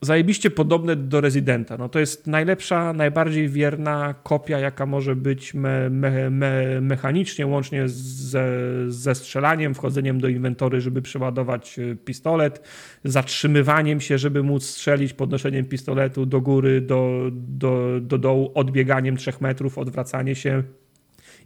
zajebiście 0.02 0.52
podobne 0.52 0.96
do 0.96 1.22
Residenta. 1.22 1.78
No 1.78 1.90
to 1.90 2.00
jest 2.00 2.28
najlepsza, 2.28 2.94
najbardziej 2.94 3.50
wierna 3.50 4.16
kopia, 4.24 4.60
jaka 4.60 4.86
może 4.86 5.16
być 5.16 5.54
me, 5.54 5.90
me, 5.90 6.30
me, 6.30 6.82
mechanicznie, 6.82 7.48
łącznie 7.48 7.84
ze, 7.88 8.46
ze 8.88 9.16
strzelaniem, 9.16 9.76
wchodzeniem 9.76 10.22
do 10.22 10.28
inwentory, 10.28 10.82
żeby 10.82 11.02
przeładować 11.02 11.80
e, 11.80 11.96
pistolet, 11.96 12.62
zatrzymywaniem 13.04 14.02
się, 14.02 14.18
żeby 14.18 14.44
móc 14.44 14.66
strzelić, 14.66 15.14
podnoszeniem 15.14 15.66
pistoletu 15.66 16.26
do 16.26 16.42
góry, 16.42 16.82
do, 16.82 17.22
do, 17.32 18.00
do 18.02 18.18
dołu, 18.18 18.52
odbieganiem 18.54 19.18
trzech 19.18 19.42
metrów, 19.42 19.78
odwracanie 19.78 20.36
się 20.36 20.64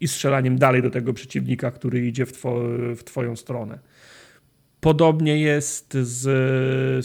i 0.02 0.08
strzelaniem 0.08 0.58
dalej 0.58 0.82
do 0.82 0.90
tego 0.90 1.14
przeciwnika, 1.14 1.72
który 1.72 2.08
idzie 2.08 2.26
w, 2.26 2.42
two, 2.42 2.62
w 2.96 3.04
twoją 3.04 3.36
stronę. 3.36 3.80
Podobnie 4.82 5.38
jest 5.38 5.94
z, 5.94 6.22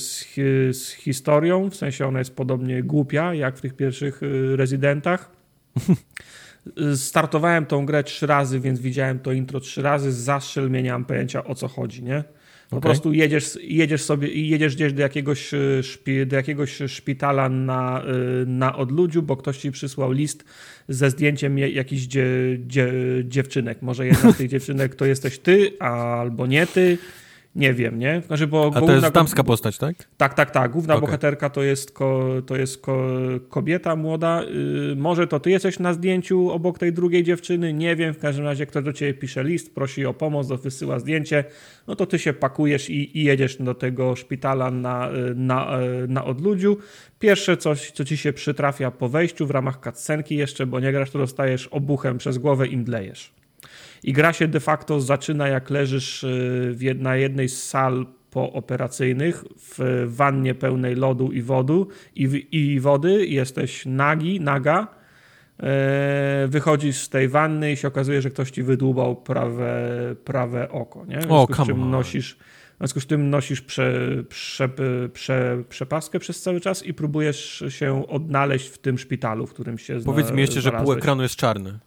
z, 0.00 0.76
z, 0.76 0.90
historią, 0.90 1.70
w 1.70 1.76
sensie 1.76 2.06
ona 2.06 2.18
jest 2.18 2.36
podobnie 2.36 2.82
głupia, 2.82 3.34
jak 3.34 3.56
w 3.56 3.60
tych 3.60 3.76
pierwszych 3.76 4.22
y, 4.22 4.56
rezydentach. 4.56 5.30
Startowałem 6.96 7.66
tą 7.66 7.86
grę 7.86 8.05
trzy 8.05 8.26
razy, 8.26 8.60
więc 8.60 8.80
widziałem 8.80 9.18
to 9.18 9.32
intro 9.32 9.60
trzy 9.60 9.82
razy. 9.82 10.12
Zastrzel 10.12 10.70
mnie 10.70 10.82
nie 10.82 10.92
mam 10.92 11.05
pojęcia 11.05 11.44
o 11.44 11.55
co 11.55 11.68
chodzi, 11.68 12.02
nie? 12.02 12.24
Po 12.70 12.76
okay. 12.76 12.90
prostu 12.90 13.12
jedziesz, 13.12 13.58
jedziesz 13.62 14.02
sobie 14.02 14.28
i 14.28 14.48
jedziesz 14.48 14.74
gdzieś 14.74 14.92
do 14.92 15.02
jakiegoś, 15.02 15.55
y, 15.55 15.82
szpi, 15.82 16.26
do 16.26 16.36
jakiegoś 16.36 16.78
szpitala 16.86 17.48
na, 17.48 18.02
y, 18.42 18.46
na 18.46 18.76
odludziu, 18.76 19.22
bo 19.22 19.36
ktoś 19.36 19.58
ci 19.58 19.72
przysłał 19.72 20.12
list 20.12 20.44
ze 20.88 21.10
zdjęciem 21.10 21.58
jakichś 21.58 22.02
dzie, 22.02 22.26
dzie, 22.58 22.92
dziewczynek. 23.24 23.82
Może 23.82 24.06
jedna 24.06 24.32
z 24.32 24.36
tych 24.36 24.48
dziewczynek 24.55 24.94
to 24.94 25.05
jesteś 25.05 25.38
ty, 25.38 25.78
albo 25.78 26.46
nie 26.46 26.66
ty 26.66 26.98
nie 27.57 27.75
wiem, 27.75 27.99
nie? 27.99 28.23
Znaczy, 28.26 28.47
bo 28.47 28.73
A 28.75 28.81
to 28.81 28.93
jest 28.93 29.09
damska 29.09 29.44
postać, 29.44 29.78
tak? 29.78 29.97
Tak, 30.17 30.35
tak, 30.35 30.51
tak. 30.51 30.73
Główna 30.73 30.94
okay. 30.94 31.07
bohaterka 31.07 31.51
to 31.51 31.62
jest, 31.62 31.93
ko, 31.93 32.31
to 32.47 32.57
jest 32.57 32.83
ko, 32.83 33.09
kobieta 33.49 33.97
młoda. 33.97 34.43
Yy, 34.43 34.97
może 34.97 35.26
to 35.26 35.41
ty 35.41 35.51
jesteś 35.51 35.78
na 35.78 35.93
zdjęciu 35.93 36.51
obok 36.51 36.78
tej 36.78 36.93
drugiej 36.93 37.23
dziewczyny, 37.23 37.73
nie 37.73 37.97
wiem. 37.97 38.15
W 38.15 38.18
każdym 38.18 38.44
razie 38.44 38.67
ktoś 38.67 38.85
do 38.85 38.93
ciebie 38.93 39.15
pisze 39.15 39.44
list, 39.44 39.75
prosi 39.75 40.07
o 40.07 40.15
pomoc, 40.15 40.49
wysyła 40.62 40.99
zdjęcie. 40.99 41.44
No 41.86 41.97
to 41.97 42.07
ty 42.07 42.18
się 42.18 42.33
pakujesz 42.33 42.91
i, 42.91 43.18
i 43.18 43.25
jedziesz 43.25 43.57
do 43.57 43.75
tego 43.75 44.17
szpitala 44.17 44.70
na, 44.70 45.10
na, 45.35 45.78
na 46.09 46.25
odludziu. 46.25 46.78
Pierwsze 47.18 47.57
coś, 47.57 47.91
co 47.91 48.05
ci 48.05 48.17
się 48.17 48.33
przytrafia 48.33 48.91
po 48.91 49.09
wejściu 49.09 49.47
w 49.47 49.51
ramach 49.51 49.81
cutscenki 49.85 50.36
jeszcze, 50.36 50.67
bo 50.67 50.81
nie 50.81 50.93
grasz, 50.93 51.10
to 51.10 51.18
dostajesz 51.18 51.67
obuchem 51.67 52.18
przez 52.18 52.39
głowę 52.39 52.67
i 52.67 52.76
mdlejesz. 52.76 53.35
I 54.02 54.12
gra 54.12 54.33
się 54.33 54.49
de 54.49 54.60
facto 54.60 55.00
zaczyna 55.00 55.49
jak 55.49 55.70
leżysz 55.70 56.25
y, 56.25 56.94
na 56.99 57.16
jednej 57.16 57.49
z 57.49 57.62
sal 57.62 58.07
pooperacyjnych 58.31 59.44
w 59.57 60.05
wannie 60.07 60.55
pełnej 60.55 60.94
lodu 60.94 61.33
i, 61.33 61.42
wodu, 61.42 61.89
i, 62.15 62.47
i 62.52 62.81
wody. 62.81 63.26
Jesteś 63.26 63.86
nagi, 63.86 64.41
naga. 64.41 64.89
E, 65.62 66.47
wychodzisz 66.49 66.97
z 66.97 67.08
tej 67.08 67.28
wanny 67.28 67.73
i 67.73 67.76
się 67.76 67.89
okazuje, 67.89 68.23
że 68.23 68.31
ktoś 68.31 68.50
ci 68.50 68.62
wydłubał 68.62 69.16
prawe, 69.16 69.91
prawe 70.25 70.70
oko. 70.70 71.05
Nie? 71.07 71.20
W 71.20 71.33
o, 71.33 71.49
czym 71.66 71.91
nosisz, 71.91 72.36
W 72.75 72.78
związku 72.78 73.00
z 73.00 73.07
tym 73.07 73.31
nosisz 73.31 73.60
prze, 73.62 73.92
prze, 74.28 74.68
prze, 75.12 75.65
przepaskę 75.68 76.18
przez 76.18 76.42
cały 76.42 76.60
czas 76.60 76.86
i 76.86 76.94
próbujesz 76.94 77.65
się 77.68 78.08
odnaleźć 78.08 78.68
w 78.68 78.78
tym 78.78 78.99
szpitalu, 78.99 79.47
w 79.47 79.55
którym 79.55 79.78
się 79.78 80.00
Powiedz 80.05 80.31
mi 80.31 80.41
jeszcze, 80.41 80.60
że 80.60 80.73
pół 80.73 80.92
ekranu 80.92 81.23
jest 81.23 81.36
czarny 81.36 81.78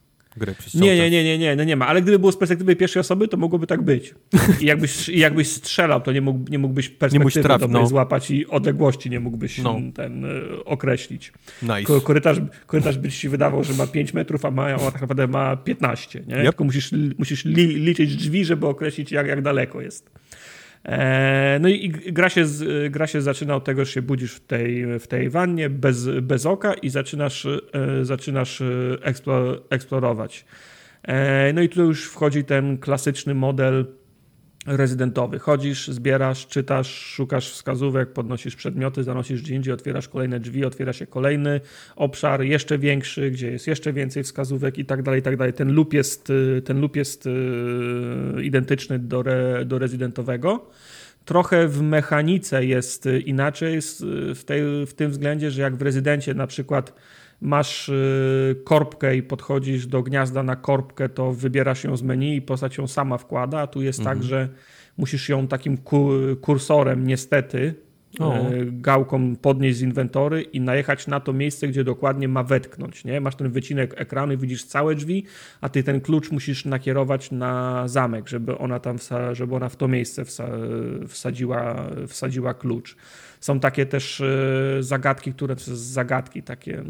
przez 0.58 0.74
nie, 0.74 0.96
nie, 0.96 1.10
nie, 1.10 1.24
nie, 1.24 1.38
nie, 1.38 1.56
no 1.56 1.64
nie 1.64 1.76
ma, 1.76 1.88
ale 1.88 2.02
gdyby 2.02 2.20
było 2.20 2.32
z 2.32 2.38
perspektywy 2.38 2.76
pierwszej 2.76 3.00
osoby, 3.00 3.28
to 3.28 3.38
mogłoby 3.38 3.68
tak 3.68 3.82
być. 3.82 4.16
I 4.62 4.66
jakbyś, 4.66 5.10
jakbyś 5.10 5.48
strzelał, 5.48 6.02
to 6.02 6.12
nie, 6.12 6.22
mógł, 6.22 6.52
nie 6.52 6.60
mógłbyś 6.60 6.90
perspektywy 6.90 7.50
nie 7.50 7.68
no. 7.68 7.88
złapać 7.88 8.32
i 8.32 8.48
odległości 8.48 9.10
nie 9.10 9.20
mógłbyś 9.20 9.58
no. 9.58 9.80
ten 9.96 10.26
e, 10.26 10.30
określić. 10.66 11.34
Nice. 11.62 12.02
Korytarz, 12.04 12.38
korytarz 12.68 12.98
by 12.98 13.10
ci 13.10 13.18
się 13.18 13.30
wydawał, 13.30 13.64
że 13.64 13.74
ma 13.74 13.88
5 13.88 14.14
metrów, 14.14 14.46
a, 14.46 14.52
ma, 14.52 14.66
a 14.66 14.92
tak 14.92 15.02
naprawdę 15.02 15.28
ma 15.28 15.56
15, 15.56 16.24
nie? 16.28 16.36
Yep. 16.36 16.44
Tylko 16.44 16.64
musisz, 16.64 16.92
musisz 17.18 17.46
li, 17.46 17.68
liczyć 17.68 18.16
drzwi, 18.16 18.46
żeby 18.46 18.68
określić 18.68 19.12
jak, 19.12 19.28
jak 19.28 19.42
daleko 19.42 19.82
jest. 19.82 20.19
E, 20.90 21.58
no 21.62 21.70
i 21.70 21.90
gra 21.90 22.30
się, 22.30 22.46
gra 22.90 23.08
się 23.08 23.22
zaczyna 23.22 23.56
od 23.56 23.64
tego, 23.64 23.86
że 23.86 23.92
się 23.92 24.02
budzisz 24.02 24.34
w 24.34 24.40
tej, 24.40 25.00
w 25.00 25.08
tej 25.08 25.30
wannie 25.30 25.70
bez, 25.70 26.08
bez 26.22 26.46
oka 26.46 26.74
i 26.74 26.90
zaczynasz, 26.90 27.46
e, 27.46 27.60
zaczynasz 28.02 28.62
e, 28.62 28.66
eksplorować. 29.70 30.46
No 31.54 31.62
i 31.62 31.70
tu 31.70 31.84
już 31.84 32.06
wchodzi 32.06 32.44
ten 32.44 32.78
klasyczny 32.78 33.34
model 33.34 33.86
rezydentowy. 34.68 35.40
Chodzisz, 35.40 35.88
zbierasz, 35.88 36.48
czytasz, 36.48 36.88
szukasz 36.88 37.52
wskazówek, 37.52 38.14
podnosisz 38.14 38.56
przedmioty, 38.56 39.04
zanosisz 39.04 39.42
gdzie 39.42 39.56
indziej, 39.56 39.74
otwierasz 39.74 40.08
kolejne 40.08 40.40
drzwi, 40.40 40.66
otwiera 40.66 40.94
się 40.94 41.08
kolejny 41.08 41.62
obszar, 41.96 42.42
jeszcze 42.42 42.78
większy, 42.78 43.32
gdzie 43.32 43.52
jest 43.52 43.68
jeszcze 43.68 43.94
więcej 43.94 44.24
wskazówek 44.24 44.78
i 44.78 44.86
tak 44.86 45.04
dalej, 45.04 45.20
i 45.20 45.24
tak 45.24 45.38
dalej. 45.38 45.54
Ten 45.54 45.74
loop 45.76 45.94
jest, 45.94 46.32
ten 46.66 46.82
loop 46.82 46.96
jest 46.96 47.28
e, 47.28 48.44
identyczny 48.44 49.00
do, 49.00 49.20
re, 49.20 49.66
do 49.66 49.80
rezydentowego. 49.80 50.70
Trochę 51.26 51.68
w 51.68 51.82
mechanice 51.82 52.66
jest 52.66 53.06
inaczej 53.26 53.80
w, 54.36 54.44
tej, 54.46 54.62
w 54.86 54.94
tym 54.94 55.12
względzie, 55.12 55.52
że 55.52 55.62
jak 55.62 55.76
w 55.76 55.82
rezydencie 55.82 56.34
na 56.34 56.48
przykład 56.48 56.94
masz 57.42 57.90
y, 57.90 58.62
korbkę 58.64 59.16
i 59.16 59.24
podchodzisz 59.24 59.88
do 59.88 60.04
gniazda 60.04 60.44
na 60.44 60.56
korbkę, 60.56 61.10
to 61.10 61.34
wybierasz 61.34 61.84
ją 61.84 61.98
z 61.98 62.04
menu 62.04 62.36
i 62.36 62.42
postać 62.42 62.78
ją 62.78 62.88
sama 62.88 63.18
wkłada, 63.18 63.60
a 63.60 63.68
tu 63.68 63.82
jest 63.82 64.00
tak, 64.04 64.18
mhm. 64.18 64.20
tak, 64.20 64.30
że 64.30 64.50
musisz 64.98 65.30
ją 65.30 65.48
takim 65.48 65.78
kursorem 66.42 67.08
niestety 67.08 67.76
o. 68.20 68.36
E, 68.36 68.66
gałką 68.66 69.36
podnieść 69.36 69.78
z 69.78 69.82
inwentory 69.82 70.42
i 70.42 70.62
najechać 70.62 71.08
na 71.08 71.20
to 71.20 71.34
miejsce, 71.34 71.68
gdzie 71.68 71.84
dokładnie 71.84 72.28
ma 72.28 72.44
wetknąć. 72.44 73.06
Nie? 73.06 73.22
Masz 73.22 73.36
ten 73.36 73.50
wycinek 73.50 74.02
ekranu 74.02 74.34
i 74.34 74.38
widzisz 74.38 74.64
całe 74.64 74.96
drzwi, 74.96 75.26
a 75.62 75.70
ty 75.70 75.84
ten 75.84 76.02
klucz 76.02 76.32
musisz 76.32 76.66
nakierować 76.66 77.32
na 77.32 77.84
zamek, 77.88 78.28
żeby 78.28 78.58
ona 78.58 78.80
tam, 78.80 78.98
żeby 79.32 79.56
ona 79.56 79.70
w 79.70 79.76
to 79.76 79.88
miejsce 79.88 80.24
wsadziła, 81.08 81.90
wsadziła 82.08 82.54
klucz. 82.54 82.96
Są 83.40 83.60
takie 83.60 83.86
też 83.86 84.22
e, 84.22 84.28
zagadki, 84.80 85.34
które 85.34 85.56
zagadki, 85.74 86.44
takie 86.44 86.84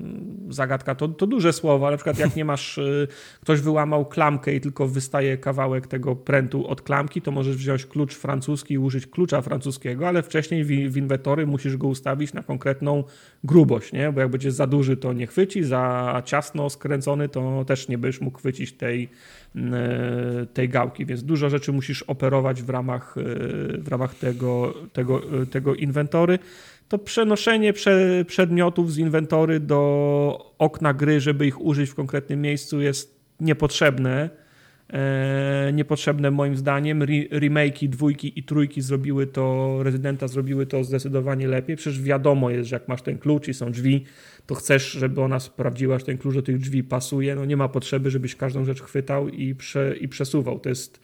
zagadka 0.49 0.95
to, 0.95 1.07
to 1.07 1.27
duże 1.27 1.53
słowo, 1.53 1.87
ale 1.87 1.93
na 1.93 1.97
przykład 1.97 2.19
jak 2.19 2.35
nie 2.35 2.45
masz, 2.45 2.77
e, 2.77 3.07
ktoś 3.41 3.61
wyłamał 3.61 4.05
klamkę 4.05 4.55
i 4.55 4.61
tylko 4.61 4.87
wystaje 4.87 5.37
kawałek 5.37 5.87
tego 5.87 6.15
prętu 6.15 6.67
od 6.67 6.81
klamki, 6.81 7.21
to 7.21 7.31
możesz 7.31 7.55
wziąć 7.55 7.85
klucz 7.85 8.15
francuski 8.15 8.73
i 8.73 8.77
użyć 8.77 9.07
klucza 9.07 9.41
francuskiego, 9.41 10.07
ale 10.07 10.23
wcześniej 10.23 10.63
w, 10.63 10.67
w 10.67 10.97
inwentory 10.97 11.47
musisz 11.47 11.77
go 11.77 11.87
ustawić 11.87 12.33
na 12.33 12.43
konkretną 12.43 13.03
grubość, 13.43 13.93
nie? 13.93 14.11
bo 14.11 14.21
jak 14.21 14.29
będzie 14.29 14.51
za 14.51 14.67
duży, 14.67 14.97
to 14.97 15.13
nie 15.13 15.27
chwyci, 15.27 15.63
za 15.63 16.21
ciasno 16.25 16.69
skręcony, 16.69 17.29
to 17.29 17.65
też 17.67 17.87
nie 17.87 17.97
będziesz 17.97 18.21
mógł 18.21 18.37
chwycić 18.37 18.73
tej, 18.73 19.09
e, 19.55 20.45
tej 20.53 20.69
gałki, 20.69 21.05
więc 21.05 21.23
dużo 21.23 21.49
rzeczy 21.49 21.71
musisz 21.71 22.03
operować 22.03 22.63
w 22.63 22.69
ramach, 22.69 23.15
w 23.77 23.87
ramach 23.87 24.15
tego, 24.15 24.73
tego, 24.93 25.21
tego 25.51 25.75
inwentory 25.75 26.38
to 26.87 26.97
przenoszenie 26.97 27.73
prze, 27.73 28.25
przedmiotów 28.27 28.93
z 28.93 28.97
inwentory 28.97 29.59
do 29.59 30.53
okna 30.57 30.93
gry, 30.93 31.19
żeby 31.19 31.47
ich 31.47 31.61
użyć 31.61 31.89
w 31.89 31.95
konkretnym 31.95 32.41
miejscu 32.41 32.81
jest 32.81 33.19
niepotrzebne. 33.39 34.29
E, 34.93 35.71
niepotrzebne 35.73 36.31
moim 36.31 36.55
zdaniem. 36.55 37.01
Re 37.01 37.13
remake'i 37.31 37.89
dwójki 37.89 38.39
i 38.39 38.43
trójki 38.43 38.81
zrobiły 38.81 39.27
to, 39.27 39.77
Rezydenta 39.83 40.27
zrobiły 40.27 40.65
to 40.65 40.83
zdecydowanie 40.83 41.47
lepiej. 41.47 41.75
Przecież 41.75 42.01
wiadomo 42.01 42.49
jest, 42.49 42.69
że 42.69 42.75
jak 42.75 42.87
masz 42.87 43.01
ten 43.01 43.17
klucz 43.17 43.47
i 43.47 43.53
są 43.53 43.71
drzwi, 43.71 44.03
to 44.45 44.55
chcesz, 44.55 44.91
żeby 44.91 45.21
ona 45.21 45.39
sprawdziła, 45.39 45.99
że 45.99 46.05
ten 46.05 46.17
klucz 46.17 46.35
do 46.35 46.41
tych 46.41 46.57
drzwi 46.57 46.83
pasuje. 46.83 47.35
No 47.35 47.45
nie 47.45 47.57
ma 47.57 47.67
potrzeby, 47.67 48.11
żebyś 48.11 48.35
każdą 48.35 48.65
rzecz 48.65 48.81
chwytał 48.81 49.29
i, 49.29 49.55
prze, 49.55 49.95
i 50.01 50.07
przesuwał. 50.07 50.59
To 50.59 50.69
jest 50.69 50.99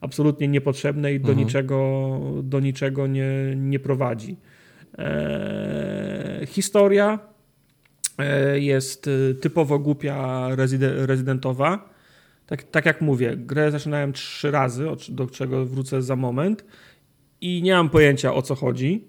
absolutnie 0.00 0.48
niepotrzebne 0.48 1.14
i 1.14 1.20
do 1.20 1.28
mhm. 1.28 1.38
niczego, 1.38 2.20
do 2.42 2.60
niczego 2.60 3.06
nie, 3.06 3.54
nie 3.56 3.78
prowadzi. 3.78 4.36
E, 4.98 6.46
historia 6.46 7.18
e, 8.18 8.58
jest 8.58 9.08
e, 9.08 9.34
typowo 9.34 9.78
głupia 9.78 10.48
rezydentowa. 11.06 11.92
Tak, 12.46 12.62
tak 12.62 12.86
jak 12.86 13.00
mówię, 13.00 13.36
grę 13.36 13.70
zaczynałem 13.70 14.12
trzy 14.12 14.50
razy, 14.50 14.86
do 15.08 15.26
czego 15.26 15.66
wrócę 15.66 16.02
za 16.02 16.16
moment 16.16 16.64
i 17.40 17.62
nie 17.62 17.74
mam 17.74 17.90
pojęcia 17.90 18.34
o 18.34 18.42
co 18.42 18.54
chodzi. 18.54 19.06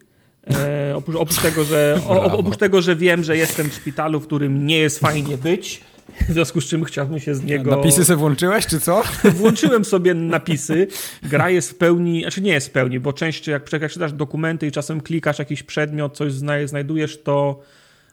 E, 0.48 0.94
oprócz, 0.96 1.16
oprócz, 1.16 1.42
tego, 1.42 1.64
że, 1.64 2.00
o, 2.08 2.38
oprócz 2.38 2.58
tego, 2.58 2.82
że 2.82 2.96
wiem, 2.96 3.24
że 3.24 3.38
jestem 3.38 3.70
w 3.70 3.74
szpitalu, 3.74 4.20
w 4.20 4.26
którym 4.26 4.68
nie 4.68 4.78
jest 4.78 5.00
fajnie 5.00 5.38
być, 5.38 5.82
w 6.30 6.34
związku 6.34 6.62
z 6.62 6.66
czym 6.66 6.84
chciałbym 6.84 7.20
się 7.20 7.36
z 7.36 7.44
niego... 7.44 7.72
Napisy 7.76 8.06
sobie 8.06 8.18
włączyłeś, 8.18 8.68
czy 8.68 8.80
co? 8.80 9.04
Włączyłem 9.36 9.86
sobie 9.86 10.14
napisy. 10.14 10.88
Gra 11.24 11.50
jest 11.50 11.70
w 11.70 11.76
pełni, 11.76 12.22
znaczy 12.22 12.42
nie 12.42 12.52
jest 12.52 12.68
w 12.68 12.72
pełni, 12.72 13.00
bo 13.00 13.14
część, 13.14 13.48
jak, 13.48 13.74
jak 13.74 13.92
czytasz 13.92 14.14
dokumenty 14.14 14.68
i 14.68 14.72
czasem 14.72 15.02
klikasz 15.02 15.40
jakiś 15.40 15.64
przedmiot, 15.64 16.18
coś 16.18 16.34
znajdujesz, 16.66 17.24
to 17.24 17.60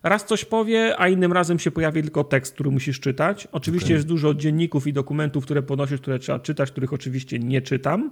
raz 0.02 0.25
coś 0.25 0.44
powie, 0.44 1.01
a 1.01 1.09
innym 1.09 1.33
razem 1.33 1.59
się 1.59 1.70
pojawi 1.70 2.02
tylko 2.02 2.25
tekst, 2.25 2.55
który 2.55 2.70
musisz 2.70 3.01
czytać. 3.01 3.49
Oczywiście 3.52 3.86
okay. 3.86 3.97
jest 3.97 4.07
dużo 4.07 4.35
dzienników 4.35 4.86
i 4.86 4.93
dokumentów, 4.93 5.44
które 5.44 5.62
ponosisz, 5.62 6.01
które 6.01 6.19
trzeba 6.19 6.39
czytać, 6.39 6.70
których 6.70 6.93
oczywiście 6.93 7.39
nie 7.39 7.62
czytam. 7.62 8.10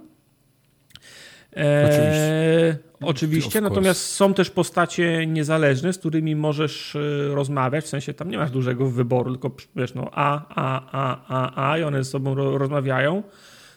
Oczywiście. 1.51 2.77
oczywiście, 3.01 3.61
natomiast 3.61 4.01
są 4.01 4.33
też 4.33 4.49
postacie 4.49 5.27
niezależne, 5.27 5.93
z 5.93 5.97
którymi 5.97 6.35
możesz 6.35 6.95
e, 6.95 6.99
rozmawiać, 7.35 7.85
w 7.85 7.87
sensie 7.87 8.13
tam 8.13 8.29
nie 8.29 8.37
masz 8.37 8.51
dużego 8.51 8.89
wyboru, 8.89 9.31
tylko 9.31 9.51
wiesz, 9.75 9.93
no 9.93 10.09
a, 10.11 10.45
a, 10.49 10.81
a, 10.91 11.25
a, 11.27 11.71
a 11.71 11.77
i 11.77 11.83
one 11.83 12.03
ze 12.03 12.09
sobą 12.09 12.35
rozmawiają, 12.35 13.23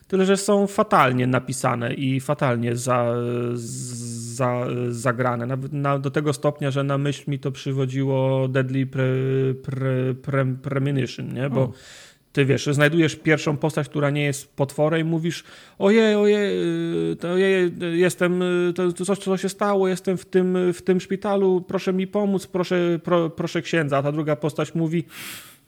tyle 0.08 0.26
że 0.26 0.36
są 0.36 0.66
fatalnie 0.66 1.26
napisane 1.26 1.94
i 1.94 2.20
fatalnie 2.20 2.76
za, 2.76 3.14
za, 3.54 4.66
zagrane. 4.88 5.46
Nawet 5.46 5.72
na, 5.72 5.98
do 5.98 6.10
tego 6.10 6.32
stopnia, 6.32 6.70
że 6.70 6.84
na 6.84 6.98
myśl 6.98 7.30
mi 7.30 7.38
to 7.38 7.52
przywodziło 7.52 8.48
Deadly 8.48 8.86
pre, 8.86 9.04
pre, 9.62 10.14
pre, 10.14 10.44
Premonition, 10.62 11.34
nie? 11.34 11.50
bo 11.50 11.72
ty 12.32 12.44
wiesz, 12.44 12.66
znajdujesz 12.66 13.16
pierwszą 13.16 13.56
postać, 13.56 13.88
która 13.88 14.10
nie 14.10 14.24
jest 14.24 14.56
potworem 14.56 15.06
mówisz 15.06 15.44
ojej, 15.78 16.14
ojej, 16.14 16.56
to 17.20 17.32
ojej 17.32 17.72
jestem, 17.92 18.44
to, 18.74 18.92
to 18.92 19.04
coś, 19.04 19.18
co 19.18 19.36
się 19.36 19.48
stało, 19.48 19.88
jestem 19.88 20.16
w 20.16 20.24
tym, 20.24 20.72
w 20.72 20.82
tym 20.82 21.00
szpitalu, 21.00 21.64
proszę 21.68 21.92
mi 21.92 22.06
pomóc, 22.06 22.46
proszę, 22.46 22.98
pro, 23.04 23.30
proszę 23.30 23.62
księdza. 23.62 23.98
A 23.98 24.02
ta 24.02 24.12
druga 24.12 24.36
postać 24.36 24.74
mówi 24.74 25.04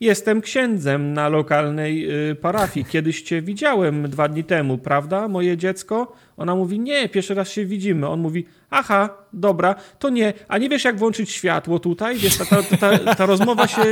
jestem 0.01 0.41
księdzem 0.41 1.13
na 1.13 1.29
lokalnej 1.29 2.11
y, 2.31 2.35
parafii. 2.35 2.87
Kiedyś 2.87 3.23
cię 3.23 3.43
widziałem 3.43 4.11
dwa 4.11 4.29
dni 4.29 4.45
temu, 4.45 4.79
prawda, 4.79 5.29
moje 5.29 5.57
dziecko? 5.57 6.13
Ona 6.37 6.55
mówi, 6.55 6.81
nie, 6.81 7.09
pierwszy 7.09 7.35
raz 7.35 7.51
się 7.51 7.67
widzimy. 7.67 8.09
On 8.09 8.21
mówi, 8.21 8.47
aha, 8.71 9.09
dobra, 9.33 9.75
to 9.99 10.11
nie. 10.11 10.33
A 10.49 10.59
nie 10.59 10.69
wiesz, 10.69 10.85
jak 10.85 10.99
włączyć 10.99 11.31
światło 11.31 11.79
tutaj? 11.79 12.17
Wiesz, 12.17 12.37
ta, 12.37 12.45
ta, 12.45 12.63
ta, 12.77 13.15
ta 13.15 13.27
rozmowa 13.27 13.69
się... 13.69 13.83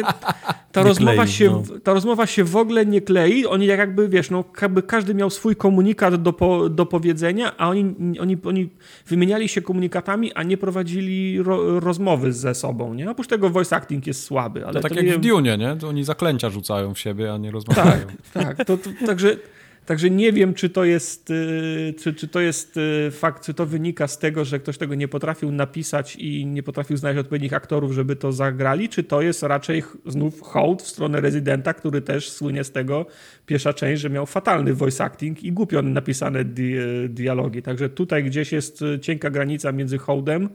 Ta 0.73 0.83
rozmowa, 0.91 1.23
klei, 1.23 1.29
się, 1.29 1.51
no. 1.51 1.63
ta 1.83 1.93
rozmowa 1.93 2.27
się 2.27 2.45
w 2.45 2.57
ogóle 2.57 2.87
nie 2.87 3.01
klei. 3.01 3.47
Oni 3.47 3.67
jakby, 3.67 4.09
wiesz, 4.09 4.31
no, 4.31 4.45
jakby 4.63 4.83
każdy 4.83 5.15
miał 5.15 5.31
swój 5.31 5.57
komunikat 5.57 6.23
do, 6.23 6.33
po, 6.33 6.69
do 6.69 6.87
powiedzenia, 6.87 7.57
a 7.57 7.69
oni, 7.69 7.95
oni, 8.21 8.37
oni 8.45 8.69
wymieniali 9.07 9.49
się 9.49 9.63
komunikatami, 9.63 10.33
a 10.33 10.43
nie 10.43 10.57
prowadzili 10.57 11.43
ro, 11.43 11.81
rozmowy 11.81 12.33
ze 12.33 12.55
sobą, 12.55 12.95
nie? 12.95 13.11
Oprócz 13.11 13.29
tego 13.29 13.51
voice 13.51 13.77
acting 13.77 14.07
jest 14.07 14.25
słaby. 14.25 14.65
Ale 14.65 14.75
to 14.75 14.81
tak 14.81 14.93
to 14.93 14.99
jak 14.99 15.07
nie... 15.07 15.19
w 15.19 15.21
Dune, 15.21 15.59
nie? 15.59 15.77
To 15.77 15.89
oni 15.89 16.05
zaklęcia 16.05 16.51
rzucają 16.51 16.95
w 16.95 16.99
siebie, 16.99 17.33
a 17.33 17.39
nie 17.39 17.51
rozmawiają. 17.51 18.07
Tak, 18.33 18.57
tak. 18.57 18.67
To, 18.67 18.77
to, 18.77 18.91
także 19.07 19.37
Także 19.87 20.11
nie 20.11 20.33
wiem, 20.33 20.55
czy 20.55 20.71
to 20.71 20.85
jest, 20.85 21.31
y, 21.31 21.95
czy, 21.99 22.15
czy 22.15 22.29
to 22.29 22.41
jest 22.41 22.77
y, 22.77 23.11
fakt, 23.11 23.45
czy 23.45 23.55
to 23.55 23.67
wynika 23.67 24.09
z 24.09 24.19
tego, 24.19 24.45
że 24.45 24.59
ktoś 24.59 24.79
tego 24.79 24.95
nie 24.95 25.09
potrafił 25.09 25.53
napisać 25.53 26.17
i 26.17 26.47
nie 26.47 26.63
potrafił 26.63 26.97
znaleźć 26.97 27.21
odpowiednich 27.21 27.53
aktorów, 27.53 27.93
żeby 27.93 28.17
to 28.17 28.33
zagrali, 28.33 28.89
czy 28.89 29.05
to 29.05 29.23
jest 29.23 29.43
raczej 29.43 29.83
znów 30.07 30.41
hołd 30.41 30.83
w 30.83 30.89
stronę 30.89 31.21
rezydenta, 31.21 31.75
który 31.75 32.01
też 32.01 32.31
słynie 32.31 32.65
z 32.65 32.71
tego 32.71 33.07
pierwsza 33.47 33.73
część, 33.73 34.03
że 34.03 34.11
miał 34.11 34.27
fatalny 34.27 34.75
voice 34.75 35.05
acting 35.05 35.45
i 35.45 35.53
głupio 35.53 35.83
napisane 35.83 36.45
di 36.45 36.75
dialogi. 37.09 37.63
Także 37.63 37.89
tutaj 37.89 38.25
gdzieś 38.25 38.53
jest 38.53 38.85
cienka 39.01 39.31
granica 39.31 39.73
między 39.73 39.99
hołdem 39.99 40.49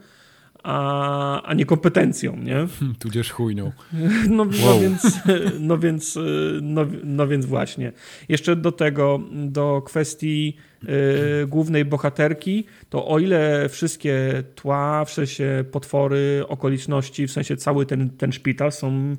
a, 0.67 1.41
a 1.43 1.53
nie 1.53 1.65
kompetencją, 1.65 2.37
nie? 2.37 2.67
Tudzież 2.99 3.31
chujnią. 3.31 3.71
No, 4.29 4.45
no, 4.45 4.65
wow. 4.65 4.79
więc, 4.81 5.19
no, 5.59 5.77
więc, 5.77 6.19
no, 6.61 6.85
no 7.03 7.27
więc 7.27 7.45
właśnie. 7.45 7.91
Jeszcze 8.29 8.55
do 8.55 8.71
tego, 8.71 9.19
do 9.31 9.81
kwestii 9.85 10.57
y, 10.83 11.47
głównej 11.47 11.85
bohaterki, 11.85 12.65
to 12.89 13.07
o 13.07 13.19
ile 13.19 13.69
wszystkie 13.69 14.43
tła, 14.55 15.05
w 15.05 15.11
sensie 15.11 15.65
potwory, 15.71 16.43
okoliczności, 16.47 17.27
w 17.27 17.31
sensie 17.31 17.57
cały 17.57 17.85
ten, 17.85 18.09
ten 18.09 18.31
szpital 18.31 18.71
są 18.71 19.15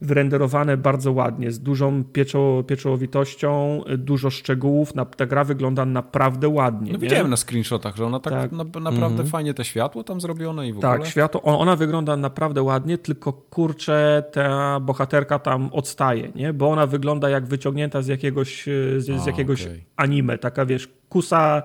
wyrenderowane 0.00 0.76
bardzo 0.76 1.12
ładnie, 1.12 1.50
z 1.50 1.60
dużą 1.60 2.04
pieczo, 2.04 2.64
pieczołowitością, 2.66 3.82
dużo 3.98 4.30
szczegółów. 4.30 4.92
ta 5.16 5.26
gra 5.26 5.44
wygląda 5.44 5.84
naprawdę 5.84 6.48
ładnie. 6.48 6.92
No 6.92 6.98
nie? 6.98 7.02
widziałem 7.02 7.30
na 7.30 7.36
screenshotach, 7.36 7.96
że 7.96 8.06
ona 8.06 8.20
tak, 8.20 8.32
tak. 8.32 8.52
Na, 8.52 8.80
naprawdę 8.80 9.22
-hmm. 9.22 9.28
fajnie 9.28 9.54
te 9.54 9.64
światło 9.64 10.04
tam 10.04 10.20
zrobione 10.20 10.68
i 10.68 10.72
w 10.72 10.80
tak, 10.80 10.84
ogóle. 10.84 10.98
Tak, 10.98 11.10
światło, 11.10 11.42
ona 11.42 11.76
wygląda 11.76 12.16
naprawdę 12.16 12.62
ładnie, 12.62 12.98
tylko 12.98 13.32
kurczę, 13.32 14.24
ta 14.32 14.80
bohaterka 14.80 15.38
tam 15.38 15.70
odstaje, 15.72 16.32
nie? 16.34 16.52
Bo 16.52 16.70
ona 16.70 16.86
wygląda 16.86 17.30
jak 17.30 17.46
wyciągnięta 17.46 18.02
z 18.02 18.06
jakiegoś, 18.06 18.64
z, 18.98 19.22
z 19.22 19.26
jakiegoś 19.26 19.62
okay. 19.62 19.84
anime, 19.96 20.38
taka 20.38 20.66
wiesz, 20.66 20.88
kusa 21.08 21.62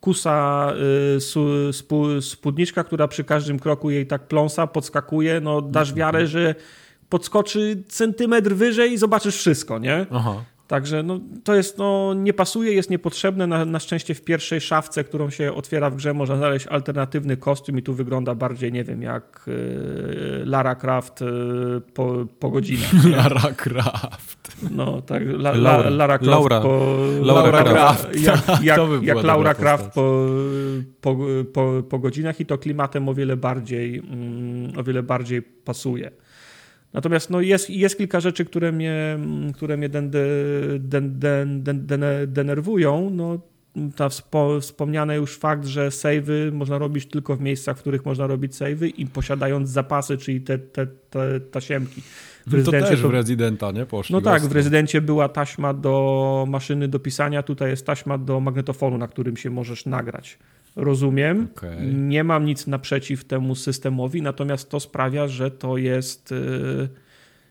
kusa 0.00 0.72
spu, 1.72 2.22
spódniczka, 2.22 2.84
która 2.84 3.08
przy 3.08 3.24
każdym 3.24 3.58
kroku 3.58 3.90
jej 3.90 4.06
tak 4.06 4.28
pląsa, 4.28 4.66
podskakuje, 4.66 5.40
no 5.40 5.62
dasz 5.62 5.90
mhm. 5.90 5.98
wiarę, 5.98 6.26
że 6.26 6.54
podskoczy 7.08 7.82
centymetr 7.88 8.54
wyżej 8.54 8.92
i 8.92 8.98
zobaczysz 8.98 9.36
wszystko, 9.36 9.78
nie? 9.78 10.06
Aha. 10.10 10.44
Także 10.68 11.02
no, 11.02 11.20
to 11.44 11.54
jest, 11.54 11.78
no, 11.78 12.14
nie 12.14 12.32
pasuje, 12.32 12.72
jest 12.72 12.90
niepotrzebne. 12.90 13.46
Na, 13.46 13.64
na 13.64 13.78
szczęście 13.78 14.14
w 14.14 14.24
pierwszej 14.24 14.60
szafce, 14.60 15.04
którą 15.04 15.30
się 15.30 15.52
otwiera 15.52 15.90
w 15.90 15.96
grze, 15.96 16.14
można 16.14 16.36
znaleźć 16.36 16.66
alternatywny 16.66 17.36
kostium 17.36 17.78
i 17.78 17.82
tu 17.82 17.94
wygląda 17.94 18.34
bardziej, 18.34 18.72
nie 18.72 18.84
wiem, 18.84 19.02
jak 19.02 19.44
y, 19.48 20.42
Lara 20.44 20.74
Croft 20.74 21.22
y, 21.22 21.26
po, 21.94 22.26
po 22.38 22.50
godzinach. 22.50 23.04
Lara 23.16 23.54
Croft. 23.56 24.56
No, 24.70 25.02
tak, 25.02 25.22
la, 25.26 25.50
la, 25.50 25.90
Lara 25.90 26.18
Croft 26.18 26.30
Laura. 26.30 26.60
po... 26.60 26.96
Laura, 27.22 27.42
Laura 27.42 27.64
Croft. 27.64 28.16
Jak, 28.26 28.62
jak, 28.62 28.80
jak 29.02 29.22
Laura 29.22 29.54
Croft 29.54 29.90
po, 29.94 30.26
po, 31.00 31.16
po, 31.52 31.82
po 31.88 31.98
godzinach 31.98 32.40
i 32.40 32.46
to 32.46 32.58
klimatem 32.58 33.08
o 33.08 33.14
wiele 33.14 33.36
bardziej, 33.36 33.98
mm, 33.98 34.78
o 34.78 34.84
wiele 34.84 35.02
bardziej 35.02 35.42
pasuje. 35.42 36.10
Natomiast 36.92 37.30
no, 37.30 37.40
jest, 37.40 37.70
jest 37.70 37.98
kilka 37.98 38.20
rzeczy, 38.20 38.44
które 38.44 38.72
mnie, 38.72 39.18
które 39.54 39.76
mnie 39.76 39.88
den, 39.88 40.10
den, 40.78 41.18
den, 41.18 41.86
den, 41.86 42.04
denerwują. 42.26 43.10
No, 43.10 43.38
ta 43.96 44.08
wspo, 44.08 44.60
wspomniany 44.60 45.16
już 45.16 45.36
fakt, 45.36 45.66
że 45.66 45.90
savey 45.90 46.52
można 46.52 46.78
robić 46.78 47.06
tylko 47.06 47.36
w 47.36 47.40
miejscach, 47.40 47.76
w 47.76 47.80
których 47.80 48.04
można 48.04 48.26
robić 48.26 48.56
savey 48.56 48.92
i 48.96 49.06
posiadając 49.06 49.70
zapasy, 49.70 50.16
czyli 50.16 50.40
te, 50.40 50.58
te, 50.58 50.86
te 50.86 51.40
tasiemki. 51.40 52.02
W 52.46 52.58
no 52.58 52.64
to 52.64 52.70
też 52.70 53.00
to, 53.00 53.08
w 53.08 53.10
Rezydenta, 53.10 53.72
nie? 53.72 53.86
Poszli 53.86 54.12
no 54.12 54.20
tak, 54.20 54.42
w 54.42 54.52
Rezydencie 54.52 55.00
była 55.00 55.28
taśma 55.28 55.74
do 55.74 56.44
maszyny 56.48 56.88
do 56.88 56.98
pisania, 56.98 57.42
tutaj 57.42 57.70
jest 57.70 57.86
taśma 57.86 58.18
do 58.18 58.40
magnetofonu, 58.40 58.98
na 58.98 59.08
którym 59.08 59.36
się 59.36 59.50
możesz 59.50 59.86
nagrać 59.86 60.38
rozumiem. 60.76 61.48
Okay. 61.56 61.92
Nie 61.92 62.24
mam 62.24 62.44
nic 62.44 62.66
naprzeciw 62.66 63.24
temu 63.24 63.54
systemowi, 63.54 64.22
natomiast 64.22 64.70
to 64.70 64.80
sprawia, 64.80 65.28
że 65.28 65.50
to 65.50 65.76
jest, 65.76 66.32
y, 66.32 66.88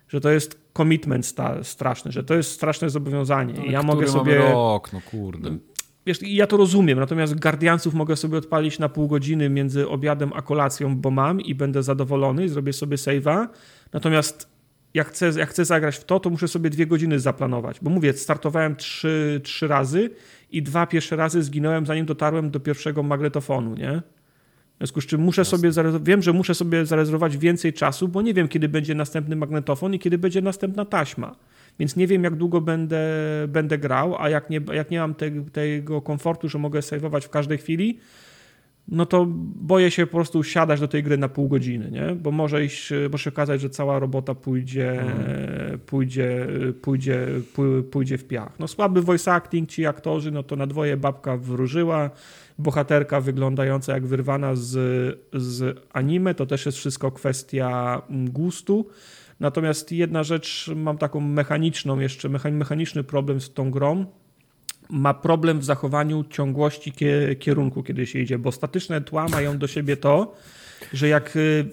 że 0.08 0.22
to 0.22 0.30
jest 0.30 0.60
commitment 0.78 1.34
straszny, 1.64 2.12
że 2.12 2.24
to 2.24 2.34
jest 2.34 2.52
straszne 2.52 2.90
zobowiązanie. 2.90 3.54
Ale 3.62 3.72
ja 3.72 3.84
mogę 3.84 4.08
sobie. 4.08 4.38
Rok, 4.38 4.94
no 4.94 5.02
kurde. 5.12 5.58
Wiesz, 6.06 6.18
ja 6.22 6.48
to 6.48 6.58
rozumiem, 6.58 7.00
natomiast 7.00 7.40
Guardiansów 7.40 7.94
mogę 7.94 8.16
sobie 8.16 8.38
odpalić 8.38 8.80
na 8.80 8.90
pół 8.90 9.08
godziny 9.08 9.50
między 9.50 9.90
obiadem 9.90 10.32
a 10.36 10.42
kolacją, 10.42 10.98
bo 10.98 11.12
mam 11.12 11.42
i 11.42 11.56
będę 11.56 11.84
zadowolony 11.84 12.46
i 12.46 12.50
zrobię 12.50 12.74
sobie 12.74 12.98
save'a. 12.98 13.48
Natomiast 13.94 14.57
jak 14.93 15.07
chcę, 15.07 15.32
jak 15.38 15.49
chcę 15.49 15.66
zagrać 15.66 15.98
w 15.98 16.03
to, 16.03 16.19
to 16.19 16.30
muszę 16.30 16.48
sobie 16.48 16.69
dwie 16.69 16.88
godziny 16.88 17.19
zaplanować. 17.19 17.80
Bo 17.82 17.90
mówię, 17.90 18.14
startowałem 18.14 18.75
trzy, 18.75 19.41
trzy 19.43 19.67
razy 19.67 20.09
i 20.51 20.64
dwa 20.64 20.88
pierwsze 20.88 21.16
razy 21.16 21.43
zginąłem, 21.43 21.85
zanim 21.85 22.06
dotarłem 22.06 22.51
do 22.51 22.59
pierwszego 22.59 23.03
magnetofonu, 23.03 23.75
nie? 23.75 24.01
W 24.75 24.80
związku 24.80 25.01
z 25.01 25.06
czym 25.06 25.22
muszę 25.22 25.45
sobie 25.45 25.72
wiem, 26.01 26.22
że 26.22 26.33
muszę 26.33 26.56
sobie 26.56 26.85
zarezerwować 26.85 27.38
więcej 27.38 27.74
czasu, 27.74 28.07
bo 28.07 28.22
nie 28.22 28.33
wiem, 28.33 28.48
kiedy 28.48 28.69
będzie 28.69 28.95
następny 28.95 29.35
magnetofon 29.35 29.93
i 29.93 29.99
kiedy 29.99 30.17
będzie 30.17 30.41
następna 30.41 30.85
taśma. 30.85 31.35
Więc 31.80 31.95
nie 31.95 32.07
wiem, 32.07 32.24
jak 32.24 32.35
długo 32.35 32.61
będę, 32.61 32.99
będę 33.48 33.77
grał, 33.77 34.16
a 34.19 34.30
jak 34.30 34.49
nie, 34.49 34.61
jak 34.74 34.91
nie 34.91 34.99
mam 34.99 35.16
te, 35.16 35.32
tego 35.45 36.01
komfortu, 36.01 36.49
że 36.49 36.57
mogę 36.57 36.82
saveować 36.82 37.25
w 37.25 37.30
każdej 37.30 37.57
chwili, 37.57 37.99
no 38.88 39.06
to 39.06 39.25
boję 39.56 39.91
się 39.91 40.07
po 40.07 40.17
prostu 40.17 40.43
siadać 40.43 40.80
do 40.80 40.88
tej 40.88 41.03
gry 41.03 41.17
na 41.17 41.30
pół 41.30 41.48
godziny, 41.48 41.91
nie? 41.91 42.16
Bo 42.16 42.32
może, 42.32 42.66
iść, 42.66 42.93
może 43.11 43.24
się 43.24 43.30
okazać, 43.30 43.61
że 43.61 43.69
cała 43.69 43.99
robota 43.99 44.35
pójdzie, 44.35 44.91
mm. 44.91 45.80
pójdzie, 45.80 46.48
pójdzie, 46.82 47.27
pójdzie 47.91 48.17
w 48.17 48.27
piach. 48.27 48.59
No 48.59 48.67
słaby 48.67 49.01
voice 49.01 49.33
acting, 49.33 49.69
ci 49.69 49.85
aktorzy, 49.85 50.32
no 50.32 50.43
to 50.43 50.56
na 50.56 50.67
dwoje 50.67 50.98
babka 50.98 51.38
wróżyła, 51.38 52.09
bohaterka 52.59 53.22
wyglądająca 53.22 53.93
jak 53.93 54.06
wyrwana 54.06 54.56
z, 54.56 54.69
z 55.33 55.80
anime, 55.93 56.35
to 56.35 56.45
też 56.45 56.66
jest 56.66 56.77
wszystko 56.77 57.11
kwestia 57.11 58.01
gustu. 58.09 58.88
Natomiast 59.40 59.91
jedna 59.91 60.24
rzecz, 60.24 60.72
mam 60.75 60.98
taką 60.98 61.19
mechaniczną 61.19 61.99
jeszcze, 61.99 62.30
mechaniczny 62.51 63.03
problem 63.03 63.41
z 63.41 63.53
tą 63.53 63.72
grą, 63.72 64.06
ma 64.90 65.14
problem 65.14 65.59
w 65.59 65.64
zachowaniu 65.64 66.24
ciągłości 66.24 66.93
kierunku, 67.40 67.83
kiedy 67.83 68.06
się 68.06 68.19
idzie, 68.19 68.38
bo 68.38 68.51
statyczne 68.51 69.01
tła 69.01 69.27
mają 69.27 69.57
do 69.57 69.67
siebie 69.67 69.98
to, 69.98 70.33
że 70.93 71.07
jak 71.07 71.35
y, 71.35 71.66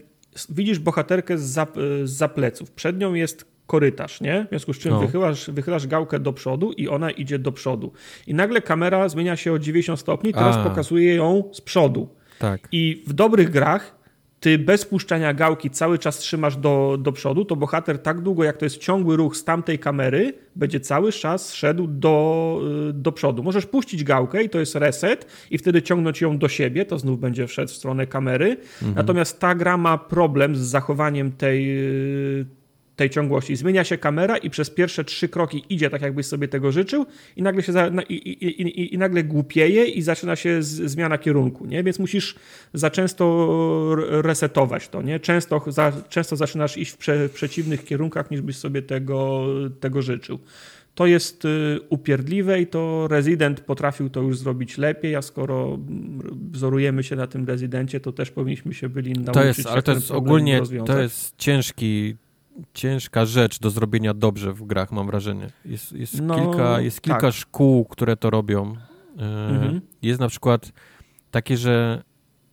widzisz 0.48 0.78
bohaterkę 0.78 1.38
z 1.38 1.58
y, 1.58 2.06
za 2.06 2.28
pleców, 2.28 2.70
przed 2.70 2.98
nią 2.98 3.14
jest 3.14 3.54
korytarz, 3.66 4.20
nie? 4.20 4.44
W 4.44 4.48
związku 4.48 4.72
z 4.72 4.78
czym 4.78 4.92
no. 4.92 5.00
wychylasz, 5.00 5.50
wychylasz 5.50 5.86
gałkę 5.86 6.18
do 6.18 6.32
przodu 6.32 6.72
i 6.72 6.88
ona 6.88 7.10
idzie 7.10 7.38
do 7.38 7.52
przodu. 7.52 7.92
I 8.26 8.34
nagle 8.34 8.60
kamera 8.60 9.08
zmienia 9.08 9.36
się 9.36 9.52
o 9.52 9.58
90 9.58 10.00
stopni, 10.00 10.32
teraz 10.32 10.56
A. 10.56 10.64
pokazuje 10.64 11.14
ją 11.14 11.44
z 11.52 11.60
przodu. 11.60 12.08
Tak. 12.38 12.68
I 12.72 13.04
w 13.06 13.12
dobrych 13.12 13.50
grach 13.50 14.03
ty 14.44 14.58
bez 14.58 14.84
puszczania 14.84 15.34
gałki 15.34 15.70
cały 15.70 15.98
czas 15.98 16.18
trzymasz 16.18 16.56
do, 16.56 16.98
do 17.00 17.12
przodu, 17.12 17.44
to 17.44 17.56
bohater 17.56 17.98
tak 17.98 18.20
długo, 18.20 18.44
jak 18.44 18.56
to 18.56 18.64
jest 18.64 18.78
ciągły 18.78 19.16
ruch 19.16 19.36
z 19.36 19.44
tamtej 19.44 19.78
kamery, 19.78 20.32
będzie 20.56 20.80
cały 20.80 21.12
czas 21.12 21.54
szedł 21.54 21.86
do, 21.86 22.60
y, 22.90 22.92
do 22.92 23.12
przodu. 23.12 23.42
Możesz 23.42 23.66
puścić 23.66 24.04
gałkę 24.04 24.42
i 24.42 24.48
to 24.48 24.60
jest 24.60 24.74
reset 24.74 25.26
i 25.50 25.58
wtedy 25.58 25.82
ciągnąć 25.82 26.20
ją 26.20 26.38
do 26.38 26.48
siebie, 26.48 26.84
to 26.84 26.98
znów 26.98 27.20
będzie 27.20 27.46
wszedł 27.46 27.72
w 27.72 27.74
stronę 27.74 28.06
kamery. 28.06 28.50
Mhm. 28.50 28.94
Natomiast 28.94 29.40
ta 29.40 29.54
gra 29.54 29.76
ma 29.76 29.98
problem 29.98 30.56
z 30.56 30.60
zachowaniem 30.60 31.32
tej 31.32 31.78
y, 32.40 32.46
tej 32.96 33.10
ciągłości. 33.10 33.56
Zmienia 33.56 33.84
się 33.84 33.98
kamera 33.98 34.36
i 34.36 34.50
przez 34.50 34.70
pierwsze 34.70 35.04
trzy 35.04 35.28
kroki 35.28 35.64
idzie 35.68 35.90
tak, 35.90 36.02
jakbyś 36.02 36.26
sobie 36.26 36.48
tego 36.48 36.72
życzył 36.72 37.06
i 37.36 37.42
nagle 37.42 37.62
się 37.62 37.72
za, 37.72 37.90
i, 38.08 38.14
i, 38.14 38.62
i, 38.62 38.94
i, 38.94 38.98
nagle 38.98 39.24
głupieje 39.24 39.84
i 39.84 40.02
zaczyna 40.02 40.36
się 40.36 40.62
z, 40.62 40.90
zmiana 40.90 41.18
kierunku, 41.18 41.66
nie? 41.66 41.82
Więc 41.82 41.98
musisz 41.98 42.34
za 42.74 42.90
często 42.90 43.96
resetować 44.08 44.88
to, 44.88 45.02
nie? 45.02 45.20
Często, 45.20 45.62
za, 45.66 45.92
często 46.08 46.36
zaczynasz 46.36 46.76
iść 46.76 46.90
w, 46.90 46.96
prze, 46.96 47.28
w 47.28 47.32
przeciwnych 47.32 47.84
kierunkach, 47.84 48.30
niż 48.30 48.40
byś 48.40 48.56
sobie 48.56 48.82
tego, 48.82 49.46
tego 49.80 50.02
życzył. 50.02 50.38
To 50.94 51.06
jest 51.06 51.44
y, 51.44 51.80
upierdliwe 51.88 52.60
i 52.60 52.66
to 52.66 53.08
Resident 53.08 53.60
potrafił 53.60 54.10
to 54.10 54.22
już 54.22 54.38
zrobić 54.38 54.78
lepiej, 54.78 55.16
a 55.16 55.22
skoro 55.22 55.78
wzorujemy 56.50 57.02
się 57.02 57.16
na 57.16 57.26
tym 57.26 57.46
Rezydencie, 57.46 58.00
to 58.00 58.12
też 58.12 58.30
powinniśmy 58.30 58.74
się 58.74 58.88
byli 58.88 59.12
nauczyć. 59.12 59.34
To 59.34 59.44
jest, 59.44 59.66
ale 59.66 59.82
to 59.82 59.92
jest 59.92 60.10
ogólnie, 60.10 60.60
to 60.86 61.02
jest 61.02 61.34
ciężki 61.36 62.16
ciężka 62.74 63.26
rzecz 63.26 63.58
do 63.58 63.70
zrobienia 63.70 64.14
dobrze 64.14 64.52
w 64.52 64.62
grach, 64.62 64.92
mam 64.92 65.06
wrażenie. 65.06 65.46
Jest, 65.64 65.92
jest 65.92 66.20
no, 66.22 66.34
kilka, 66.34 66.80
jest 66.80 67.00
kilka 67.00 67.20
tak. 67.20 67.34
szkół, 67.34 67.84
które 67.84 68.16
to 68.16 68.30
robią. 68.30 68.76
E, 69.18 69.48
mhm. 69.48 69.80
Jest 70.02 70.20
na 70.20 70.28
przykład 70.28 70.72
takie, 71.30 71.56
że 71.56 72.02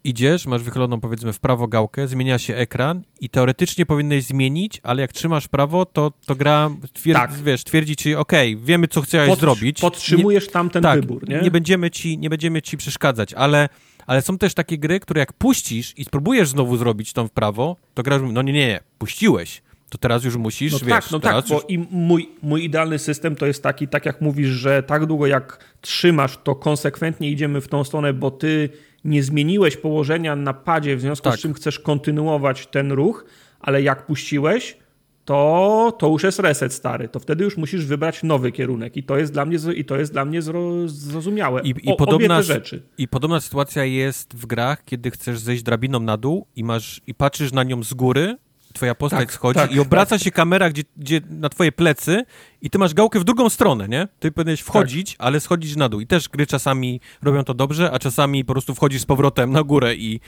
idziesz, 0.03 0.45
masz 0.45 0.63
wychyloną 0.63 0.99
powiedzmy 0.99 1.33
w 1.33 1.39
prawo 1.39 1.67
gałkę, 1.67 2.07
zmienia 2.07 2.37
się 2.37 2.55
ekran 2.55 3.01
i 3.19 3.29
teoretycznie 3.29 3.85
powinieneś 3.85 4.23
zmienić, 4.23 4.79
ale 4.83 5.01
jak 5.01 5.13
trzymasz 5.13 5.47
prawo, 5.47 5.85
to, 5.85 6.11
to 6.25 6.35
gra 6.35 6.69
twierdzi, 6.93 7.21
tak. 7.21 7.33
wiesz, 7.33 7.63
twierdzi 7.63 7.95
ci, 7.95 8.15
ok, 8.15 8.31
wiemy 8.57 8.87
co 8.87 9.01
chciałeś 9.01 9.39
zrobić. 9.39 9.81
Podtrzymujesz 9.81 10.45
nie, 10.45 10.51
tamten 10.51 10.83
tak, 10.83 11.01
wybór, 11.01 11.29
nie? 11.29 11.41
Nie 11.41 11.51
będziemy, 11.51 11.91
ci, 11.91 12.17
nie 12.17 12.29
będziemy 12.29 12.61
ci 12.61 12.77
przeszkadzać, 12.77 13.33
ale, 13.33 13.69
ale 14.07 14.21
są 14.21 14.37
też 14.37 14.53
takie 14.53 14.77
gry, 14.77 14.99
które 14.99 15.19
jak 15.19 15.33
puścisz 15.33 15.93
i 15.97 16.05
spróbujesz 16.05 16.49
znowu 16.49 16.77
zrobić 16.77 17.13
tą 17.13 17.27
w 17.27 17.31
prawo, 17.31 17.75
to 17.93 18.03
grasz, 18.03 18.21
no 18.31 18.41
nie, 18.41 18.53
nie, 18.53 18.67
nie, 18.67 18.79
puściłeś 18.97 19.61
to 19.91 19.97
teraz 19.97 20.23
już 20.23 20.35
musisz, 20.35 20.71
no 20.71 20.79
wiesz... 20.79 20.89
Tak, 20.89 21.11
no 21.11 21.19
tak, 21.19 21.35
już... 21.35 21.49
bo 21.49 21.61
i 21.67 21.77
mój, 21.91 22.29
mój 22.41 22.63
idealny 22.63 22.99
system 22.99 23.35
to 23.35 23.45
jest 23.45 23.63
taki, 23.63 23.87
tak 23.87 24.05
jak 24.05 24.21
mówisz, 24.21 24.49
że 24.49 24.83
tak 24.83 25.05
długo 25.05 25.27
jak 25.27 25.65
trzymasz, 25.81 26.39
to 26.43 26.55
konsekwentnie 26.55 27.31
idziemy 27.31 27.61
w 27.61 27.67
tą 27.67 27.83
stronę, 27.83 28.13
bo 28.13 28.31
ty 28.31 28.69
nie 29.05 29.23
zmieniłeś 29.23 29.77
położenia 29.77 30.35
na 30.35 30.53
padzie, 30.53 30.95
w 30.95 31.01
związku 31.01 31.29
tak. 31.29 31.39
z 31.39 31.41
czym 31.41 31.53
chcesz 31.53 31.79
kontynuować 31.79 32.67
ten 32.67 32.91
ruch, 32.91 33.25
ale 33.59 33.81
jak 33.81 34.05
puściłeś, 34.05 34.77
to, 35.25 35.93
to 35.99 36.07
już 36.07 36.23
jest 36.23 36.39
reset 36.39 36.73
stary. 36.73 37.09
To 37.09 37.19
wtedy 37.19 37.43
już 37.43 37.57
musisz 37.57 37.85
wybrać 37.85 38.23
nowy 38.23 38.51
kierunek 38.51 38.97
i 38.97 39.03
to 39.03 39.17
jest 39.17 39.33
dla 39.33 39.45
mnie, 39.45 39.57
i 39.75 39.85
to 39.85 39.97
jest 39.97 40.11
dla 40.11 40.25
mnie 40.25 40.41
zro, 40.41 40.87
zrozumiałe. 40.87 41.61
I, 41.61 41.69
i, 41.69 41.93
o, 41.93 41.95
podobna, 41.95 42.41
rzeczy. 42.41 42.81
I 42.97 43.07
podobna 43.07 43.39
sytuacja 43.39 43.85
jest 43.85 44.35
w 44.35 44.45
grach, 44.45 44.85
kiedy 44.85 45.11
chcesz 45.11 45.39
zejść 45.39 45.63
drabiną 45.63 45.99
na 45.99 46.17
dół 46.17 46.47
i 46.55 46.63
masz 46.63 47.01
i 47.07 47.13
patrzysz 47.13 47.51
na 47.51 47.63
nią 47.63 47.83
z 47.83 47.93
góry, 47.93 48.37
twoja 48.73 48.95
postać 48.95 49.19
tak, 49.19 49.33
schodzi 49.33 49.59
tak, 49.59 49.71
i 49.71 49.79
obraca 49.79 50.15
tak. 50.15 50.21
się 50.21 50.31
kamera 50.31 50.69
gdzie, 50.69 50.83
gdzie 50.97 51.21
na 51.29 51.49
twoje 51.49 51.71
plecy 51.71 52.25
i 52.61 52.69
ty 52.69 52.77
masz 52.77 52.93
gałkę 52.93 53.19
w 53.19 53.23
drugą 53.23 53.49
stronę, 53.49 53.87
nie? 53.87 54.07
Ty 54.19 54.31
powinieneś 54.31 54.61
wchodzić, 54.61 55.11
tak. 55.11 55.27
ale 55.27 55.39
schodzić 55.39 55.75
na 55.75 55.89
dół. 55.89 55.99
I 55.99 56.07
też 56.07 56.29
gry 56.29 56.47
czasami 56.47 57.01
robią 57.21 57.43
to 57.43 57.53
dobrze, 57.53 57.91
a 57.91 57.99
czasami 57.99 58.45
po 58.45 58.53
prostu 58.53 58.75
wchodzisz 58.75 59.01
z 59.01 59.05
powrotem 59.05 59.51
na 59.51 59.63
górę 59.63 59.95
i, 59.95 60.19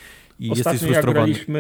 i 0.44 0.52
Ostatnio 0.52 0.72
jesteś 0.72 0.90
frustrowany. 0.90 1.20
jak 1.20 1.28
graliśmy 1.28 1.60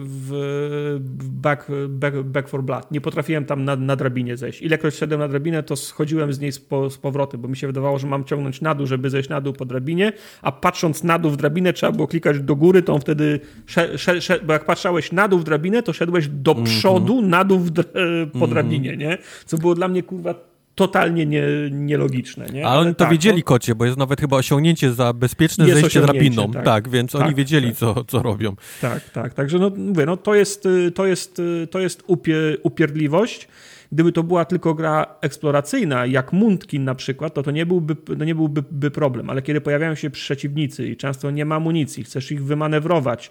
w 0.00 1.00
Back, 1.20 1.66
Back, 1.88 2.16
Back 2.16 2.48
for 2.48 2.62
Blood, 2.62 2.90
nie 2.90 3.00
potrafiłem 3.00 3.44
tam 3.44 3.64
na, 3.64 3.76
na 3.76 3.96
drabinie 3.96 4.36
zejść. 4.36 4.62
Ilekroć 4.62 4.94
szedłem 4.94 5.20
na 5.20 5.28
drabinę, 5.28 5.62
to 5.62 5.76
schodziłem 5.76 6.32
z 6.32 6.40
niej 6.40 6.52
z, 6.52 6.60
po, 6.60 6.90
z 6.90 6.98
powrotem, 6.98 7.40
bo 7.40 7.48
mi 7.48 7.56
się 7.56 7.66
wydawało, 7.66 7.98
że 7.98 8.06
mam 8.06 8.24
ciągnąć 8.24 8.60
na 8.60 8.74
dół, 8.74 8.86
żeby 8.86 9.10
zejść 9.10 9.28
na 9.28 9.40
dół 9.40 9.52
po 9.52 9.64
drabinie, 9.64 10.12
a 10.42 10.52
patrząc 10.52 11.04
na 11.04 11.18
dół 11.18 11.30
w 11.30 11.36
drabinę 11.36 11.72
trzeba 11.72 11.92
było 11.92 12.08
klikać 12.08 12.40
do 12.40 12.56
góry, 12.56 12.82
to 12.82 12.94
on 12.94 13.00
wtedy, 13.00 13.40
sze, 13.66 13.98
sze, 13.98 14.20
sze, 14.20 14.40
bo 14.40 14.52
jak 14.52 14.64
patrzałeś 14.64 15.12
na 15.12 15.28
dół 15.28 15.38
w 15.38 15.44
drabinę, 15.44 15.82
to 15.82 15.92
szedłeś 15.92 16.28
do 16.28 16.52
mm 16.52 16.64
-hmm. 16.64 16.66
przodu, 16.66 17.22
na 17.22 17.44
dół 17.44 17.60
po 17.74 17.98
mm 18.00 18.30
-hmm. 18.30 18.48
drabinie, 18.48 18.96
nie? 18.96 19.18
Co 19.46 19.58
było 19.58 19.74
dla 19.74 19.88
mnie, 19.88 20.02
kurwa, 20.02 20.34
totalnie 20.74 21.26
nie, 21.26 21.42
nielogiczne. 21.70 22.46
Nie? 22.46 22.66
Ale, 22.66 22.80
oni 22.80 22.94
to 22.94 22.98
tak, 22.98 23.10
wiedzieli, 23.10 23.42
kocie, 23.42 23.74
bo 23.74 23.84
jest 23.84 23.98
nawet 23.98 24.20
chyba 24.20 24.36
osiągnięcie 24.36 24.92
za 24.92 25.12
bezpieczne 25.12 25.66
zejście 25.74 26.00
drabiną. 26.00 26.50
Tak, 26.50 26.64
tak 26.64 26.88
więc 26.88 27.12
tak, 27.12 27.22
oni 27.22 27.34
wiedzieli, 27.34 27.68
tak. 27.68 27.76
co, 27.76 28.04
co 28.04 28.22
robią. 28.22 28.56
Tak, 28.80 29.10
tak. 29.10 29.34
Także 29.34 29.58
no, 29.58 29.70
mówię, 29.76 30.06
no, 30.06 30.16
to 30.16 30.34
jest, 30.34 30.68
to 30.94 31.06
jest, 31.06 31.42
to 31.70 31.78
jest 31.78 32.02
upie, 32.06 32.36
upierdliwość. 32.62 33.48
Gdyby 33.92 34.12
to 34.12 34.22
była 34.22 34.44
tylko 34.44 34.74
gra 34.74 35.06
eksploracyjna, 35.20 36.06
jak 36.06 36.32
Mundkin 36.32 36.84
na 36.84 36.94
przykład, 36.94 37.34
to 37.34 37.42
to 37.42 37.50
nie 37.50 37.66
byłby, 37.66 37.94
to 37.94 38.24
nie 38.24 38.34
byłby 38.34 38.62
by 38.70 38.90
problem. 38.90 39.30
Ale 39.30 39.42
kiedy 39.42 39.60
pojawiają 39.60 39.94
się 39.94 40.10
przeciwnicy 40.10 40.86
i 40.86 40.96
często 40.96 41.30
nie 41.30 41.44
ma 41.44 41.54
amunicji, 41.54 42.04
chcesz 42.04 42.32
ich 42.32 42.44
wymanewrować, 42.44 43.30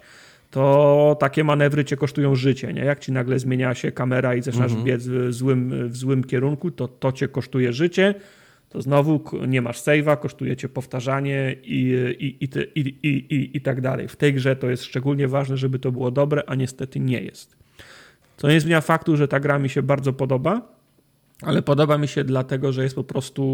to 0.54 1.16
takie 1.20 1.44
manewry 1.44 1.84
cię 1.84 1.96
kosztują 1.96 2.34
życie. 2.34 2.72
Nie? 2.72 2.84
Jak 2.84 3.00
ci 3.00 3.12
nagle 3.12 3.38
zmienia 3.38 3.74
się 3.74 3.92
kamera 3.92 4.34
i 4.34 4.42
zaczynasz 4.42 4.70
mhm. 4.70 4.84
biec 4.84 5.06
w 5.06 5.32
złym, 5.32 5.88
w 5.88 5.96
złym 5.96 6.24
kierunku, 6.24 6.70
to 6.70 6.88
to 6.88 7.12
cię 7.12 7.28
kosztuje 7.28 7.72
życie. 7.72 8.14
To 8.68 8.82
znowu 8.82 9.20
nie 9.48 9.62
masz 9.62 9.80
save'a, 9.80 10.20
kosztuje 10.20 10.56
cię 10.56 10.68
powtarzanie 10.68 11.56
i, 11.62 11.94
i, 12.18 12.44
i, 12.44 12.48
i, 12.80 13.08
i, 13.08 13.56
i 13.56 13.60
tak 13.60 13.80
dalej. 13.80 14.08
W 14.08 14.16
tej 14.16 14.34
grze 14.34 14.56
to 14.56 14.70
jest 14.70 14.84
szczególnie 14.84 15.28
ważne, 15.28 15.56
żeby 15.56 15.78
to 15.78 15.92
było 15.92 16.10
dobre, 16.10 16.42
a 16.46 16.54
niestety 16.54 17.00
nie 17.00 17.20
jest. 17.20 17.56
Co 18.36 18.48
nie 18.48 18.60
zmienia 18.60 18.80
faktu, 18.80 19.16
że 19.16 19.28
ta 19.28 19.40
gra 19.40 19.58
mi 19.58 19.68
się 19.68 19.82
bardzo 19.82 20.12
podoba 20.12 20.74
ale 21.42 21.62
podoba 21.62 21.98
mi 21.98 22.08
się 22.08 22.24
dlatego, 22.24 22.72
że 22.72 22.82
jest 22.82 22.94
po 22.94 23.04
prostu 23.04 23.44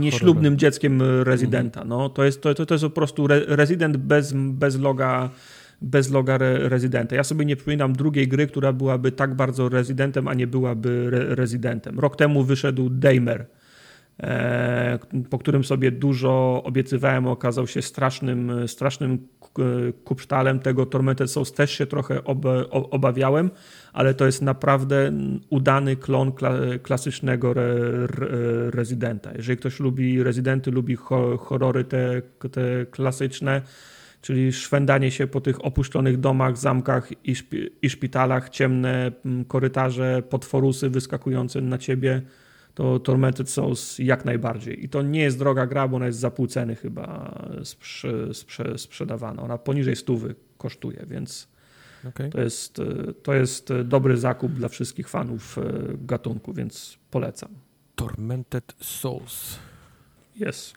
nieślubnym 0.00 0.58
dzieckiem 0.58 1.02
rezydenta. 1.22 1.84
No, 1.84 2.08
to, 2.08 2.24
jest, 2.24 2.42
to, 2.42 2.54
to 2.54 2.74
jest 2.74 2.84
po 2.84 2.90
prostu 2.90 3.26
rezydent 3.26 3.96
bez, 3.96 4.32
bez 4.32 4.78
loga 4.78 5.30
bez 5.82 6.10
loga 6.10 6.34
re 6.34 6.68
rezydenta. 6.68 7.16
Ja 7.16 7.24
sobie 7.24 7.44
nie 7.44 7.56
przypominam 7.56 7.92
drugiej 7.92 8.28
gry, 8.28 8.46
która 8.46 8.72
byłaby 8.72 9.12
tak 9.12 9.34
bardzo 9.34 9.68
rezydentem, 9.68 10.28
a 10.28 10.34
nie 10.34 10.46
byłaby 10.46 11.10
re 11.12 11.34
rezydentem. 11.34 12.00
Rok 12.00 12.16
temu 12.16 12.44
wyszedł 12.44 12.90
Damer, 12.90 13.46
e, 14.20 14.98
po 15.30 15.38
którym 15.38 15.64
sobie 15.64 15.90
dużo 15.90 16.62
obiecywałem, 16.64 17.26
okazał 17.26 17.66
się 17.66 17.82
strasznym, 17.82 18.68
strasznym 18.68 19.28
kupsztalem. 20.04 20.60
Tego 20.60 20.86
Tormented 20.86 21.30
Souls 21.30 21.52
też 21.52 21.70
się 21.70 21.86
trochę 21.86 22.24
ob 22.24 22.46
obawiałem, 22.70 23.50
ale 23.92 24.14
to 24.14 24.26
jest 24.26 24.42
naprawdę 24.42 25.12
udany 25.50 25.96
klon 25.96 26.32
klasycznego 26.82 27.50
re, 27.50 27.74
re, 28.06 28.70
rezydenta. 28.70 29.30
Jeżeli 29.36 29.58
ktoś 29.58 29.80
lubi 29.80 30.22
rezydenty, 30.22 30.70
lubi 30.70 30.96
horrory 31.38 31.84
te, 31.84 32.22
te 32.52 32.86
klasyczne, 32.90 33.62
czyli 34.22 34.52
szwendanie 34.52 35.10
się 35.10 35.26
po 35.26 35.40
tych 35.40 35.64
opuszczonych 35.64 36.20
domach, 36.20 36.58
zamkach 36.58 37.08
i 37.82 37.90
szpitalach, 37.90 38.48
ciemne 38.48 39.12
korytarze, 39.48 40.22
potworusy 40.30 40.90
wyskakujące 40.90 41.60
na 41.60 41.78
ciebie, 41.78 42.22
to 42.80 42.98
Tormented 42.98 43.50
Souls 43.50 43.98
jak 43.98 44.24
najbardziej. 44.24 44.84
I 44.84 44.88
to 44.88 45.02
nie 45.02 45.20
jest 45.20 45.38
droga 45.38 45.66
gra, 45.66 45.88
bo 45.88 45.96
ona 45.96 46.06
jest 46.06 46.18
za 46.18 46.30
pół 46.30 46.46
ceny 46.46 46.76
chyba 46.76 47.34
sprze 47.64 48.34
sprze 48.34 48.78
sprzedawana. 48.78 49.42
Ona 49.42 49.58
poniżej 49.58 49.96
stówy 49.96 50.34
kosztuje, 50.58 51.06
więc 51.08 51.48
Okay. 52.08 52.30
To, 52.30 52.40
jest, 52.40 52.82
to 53.22 53.34
jest 53.34 53.72
dobry 53.84 54.16
zakup 54.16 54.52
dla 54.52 54.68
wszystkich 54.68 55.08
fanów 55.08 55.58
e, 55.58 55.62
gatunku, 55.98 56.52
więc 56.52 56.98
polecam. 57.10 57.48
Tormented 57.94 58.74
Souls. 58.80 59.58
Jest. 60.36 60.74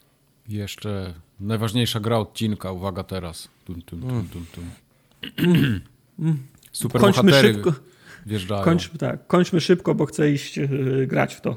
Jeszcze 0.50 1.14
najważniejsza 1.40 2.00
gra 2.00 2.18
odcinka, 2.18 2.72
uwaga 2.72 3.04
teraz. 3.04 3.50
Tum, 3.66 3.82
tum, 3.82 4.02
tum, 4.02 4.10
mm. 4.10 4.28
tum, 4.28 4.46
tum. 4.56 4.66
Super 6.72 7.02
Kończmy 7.02 7.24
bohatery 7.24 7.54
szybko. 7.54 7.74
Wjeżdżają. 8.26 8.64
Kończ, 8.64 8.90
tak, 9.00 9.28
kończmy 9.28 9.62
szybko, 9.62 9.96
bo 9.96 10.06
chcę 10.06 10.32
iść 10.32 10.58
yy, 10.58 11.08
grać 11.08 11.36
w 11.36 11.42
to. 11.42 11.56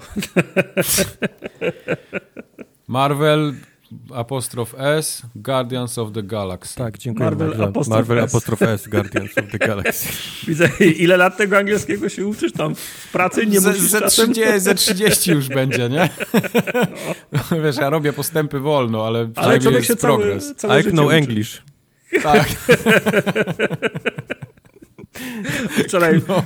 Marvel 2.89 3.55
apostrof 4.15 4.75
S, 4.79 5.23
Guardians 5.35 5.99
of 5.99 6.13
the 6.13 6.23
Galaxy. 6.23 6.77
Tak, 6.77 6.99
dziękuję 6.99 7.25
Marvel, 7.25 7.49
bardzo. 7.49 7.65
Apostrof 7.65 7.99
Marvel 7.99 8.19
S. 8.19 8.31
apostrof 8.31 8.63
S, 8.63 8.89
Guardians 8.89 9.39
of 9.39 9.45
the 9.53 9.59
Galaxy. 9.59 10.09
Widzę, 10.47 10.69
ile 10.99 11.17
lat 11.17 11.37
tego 11.37 11.59
angielskiego 11.59 12.09
się 12.09 12.27
uczysz 12.27 12.53
tam 12.53 12.75
w 12.75 13.13
pracy, 13.13 13.47
nie 13.47 13.61
musisz 13.61 13.81
ze, 13.81 14.01
czasem... 14.01 14.33
30, 14.33 14.61
ze 14.61 14.75
30 14.75 15.31
już 15.31 15.49
będzie, 15.49 15.89
nie? 15.89 16.09
No. 17.33 17.63
Wiesz, 17.63 17.77
ja 17.77 17.91
robię 17.91 18.13
postępy 18.13 18.61
wolno, 18.61 19.07
ale, 19.07 19.31
ale 19.35 19.59
człowiek 19.61 19.79
jest 19.79 19.89
się 19.89 19.97
progres. 19.97 20.55
Cały, 20.57 20.83
cały 20.83 20.93
I 20.93 20.95
know 20.95 21.13
English. 21.13 21.63
Tak. 22.23 22.49
Wczoraj... 25.87 26.21
No. 26.29 26.43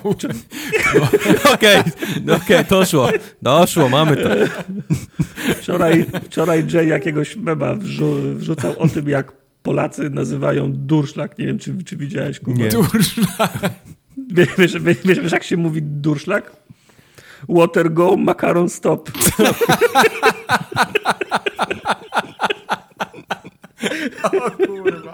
No. 0.94 1.08
Okej, 1.54 1.80
okay, 1.80 1.92
no 2.24 2.36
okay, 2.36 2.64
doszło. 2.64 3.08
Doszło, 3.42 3.88
mamy 3.88 4.16
to. 4.16 4.28
Wczoraj, 5.60 6.06
wczoraj 6.24 6.64
Jay 6.72 6.86
jakiegoś 6.86 7.36
mema 7.36 7.74
wrzu 7.74 8.16
wrzucał 8.34 8.74
o 8.78 8.88
tym, 8.88 9.08
jak 9.08 9.32
Polacy 9.62 10.10
nazywają 10.10 10.72
durszlak. 10.72 11.38
Nie 11.38 11.46
wiem, 11.46 11.58
czy, 11.58 11.84
czy 11.84 11.96
widziałeś, 11.96 12.40
Kuba. 12.40 12.62
Nie. 12.62 12.68
Durszlak. 12.68 13.58
Wiesz, 14.28 14.48
wiesz, 14.58 14.78
wiesz, 14.78 15.20
wiesz, 15.20 15.32
jak 15.32 15.44
się 15.44 15.56
mówi 15.56 15.82
durszlak? 15.82 16.52
Water 17.48 17.92
go, 17.92 18.16
makaron 18.16 18.68
stop. 18.68 19.10
o 24.32 24.50
kurwa. 24.50 25.12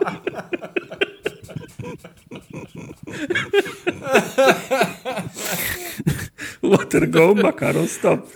Water 6.63 7.09
go, 7.09 7.35
makaron 7.35 7.89
stop. 7.89 8.33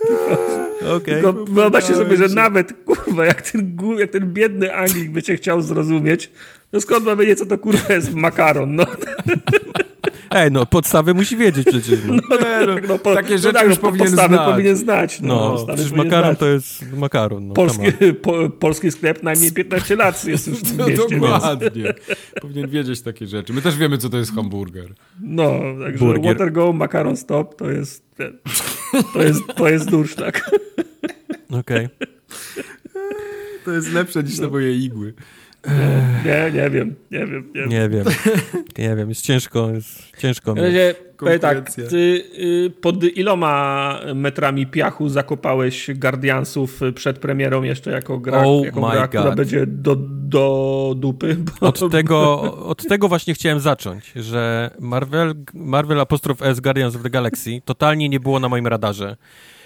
Okay. 0.97 1.21
wyobraźcie 1.47 1.95
sobie, 1.95 2.17
że 2.17 2.27
nawet 2.27 2.73
kurwa, 2.85 3.25
jak 3.25 3.41
ten, 3.41 3.77
jak 3.97 4.11
ten 4.11 4.33
biedny 4.33 4.75
Anglik 4.75 5.09
by 5.09 5.23
cię 5.23 5.35
chciał 5.35 5.61
zrozumieć, 5.61 6.31
to 6.71 6.81
skąd 6.81 7.05
ma 7.05 7.15
wiedzieć, 7.15 7.39
co 7.39 7.45
to 7.45 7.57
kurwa 7.57 7.93
jest 7.93 8.13
makaron, 8.13 8.75
no. 8.75 8.85
Ej, 10.31 10.51
no 10.51 10.65
podstawy 10.65 11.13
musi 11.13 11.37
wiedzieć 11.37 11.67
przecież. 11.67 11.99
No, 12.07 12.13
no, 12.29 12.37
no, 12.65 12.75
no 12.87 12.99
po, 12.99 13.15
takie 13.15 13.37
rzeczy 13.37 13.53
tak, 13.53 13.67
już 13.67 13.75
no, 13.75 13.81
powinien 13.81 14.07
znać. 14.07 14.31
powinien 14.51 14.75
znać. 14.75 15.21
No, 15.21 15.55
no 15.67 15.75
przecież 15.75 15.91
makaron 15.91 16.23
znać. 16.23 16.39
to 16.39 16.47
jest 16.47 16.93
makaron. 16.93 17.47
No, 17.47 17.53
polski, 17.53 17.85
po, 18.23 18.49
polski 18.49 18.91
sklep 18.91 19.23
najmniej 19.23 19.51
15 19.51 19.95
lat 20.01 20.25
jest 20.25 20.47
już 20.47 20.59
w 20.59 20.77
tym 20.77 20.87
mieście. 20.87 21.19
Dokładnie. 21.19 21.93
powinien 22.41 22.69
wiedzieć 22.69 23.01
takie 23.01 23.27
rzeczy. 23.27 23.53
My 23.53 23.61
też 23.61 23.77
wiemy, 23.77 23.97
co 23.97 24.09
to 24.09 24.17
jest 24.17 24.35
hamburger. 24.35 24.93
No, 25.21 25.51
także 25.83 26.05
Burger. 26.05 26.33
water 26.33 26.51
go, 26.51 26.73
makaron 26.73 27.17
stop, 27.17 27.55
to 27.55 27.71
jest 27.71 28.03
to 29.13 29.23
jest, 29.23 29.41
to 29.55 29.69
jest 29.69 29.89
durszlak. 29.89 30.51
Okej. 31.49 31.85
Okay. 31.85 31.89
To 33.65 33.71
jest 33.71 33.93
lepsze 33.93 34.23
niż 34.23 34.37
no. 34.39 34.45
te 34.45 34.51
moje 34.51 34.75
igły. 34.75 35.13
Nie, 36.25 36.61
nie 36.61 36.69
wiem, 36.69 36.95
nie 37.11 37.27
wiem. 37.27 37.51
Nie, 37.55 37.67
nie 37.67 37.89
wiem, 37.89 38.05
nie 38.77 38.95
wiem, 38.95 39.09
jest 39.09 39.21
ciężko, 39.21 39.71
jest 39.71 40.17
ciężko. 40.17 40.53
Razie, 40.53 40.95
tak, 41.41 41.71
ty 41.73 42.23
y, 42.39 42.71
pod 42.81 43.03
iloma 43.03 43.99
metrami 44.15 44.67
piachu 44.67 45.09
zakopałeś 45.09 45.89
Guardiansów 45.95 46.79
przed 46.95 47.19
premierą 47.19 47.63
jeszcze 47.63 47.91
jako 47.91 48.19
gra, 48.19 48.43
oh 48.45 48.65
jako 48.65 48.81
gra 48.81 49.07
która 49.07 49.31
będzie 49.31 49.65
do, 49.67 49.95
do 50.09 50.93
dupy? 50.97 51.37
Bo... 51.61 51.67
Od, 51.67 51.91
tego, 51.91 52.41
od 52.67 52.87
tego 52.87 53.07
właśnie 53.07 53.33
chciałem 53.33 53.59
zacząć, 53.59 54.11
że 54.15 54.71
Marvel, 54.79 55.33
Marvel 55.53 55.99
apostrof 55.99 56.41
S 56.41 56.59
Guardians 56.59 56.95
of 56.95 57.03
the 57.03 57.09
Galaxy 57.09 57.61
totalnie 57.65 58.09
nie 58.09 58.19
było 58.19 58.39
na 58.39 58.49
moim 58.49 58.67
radarze. 58.67 59.17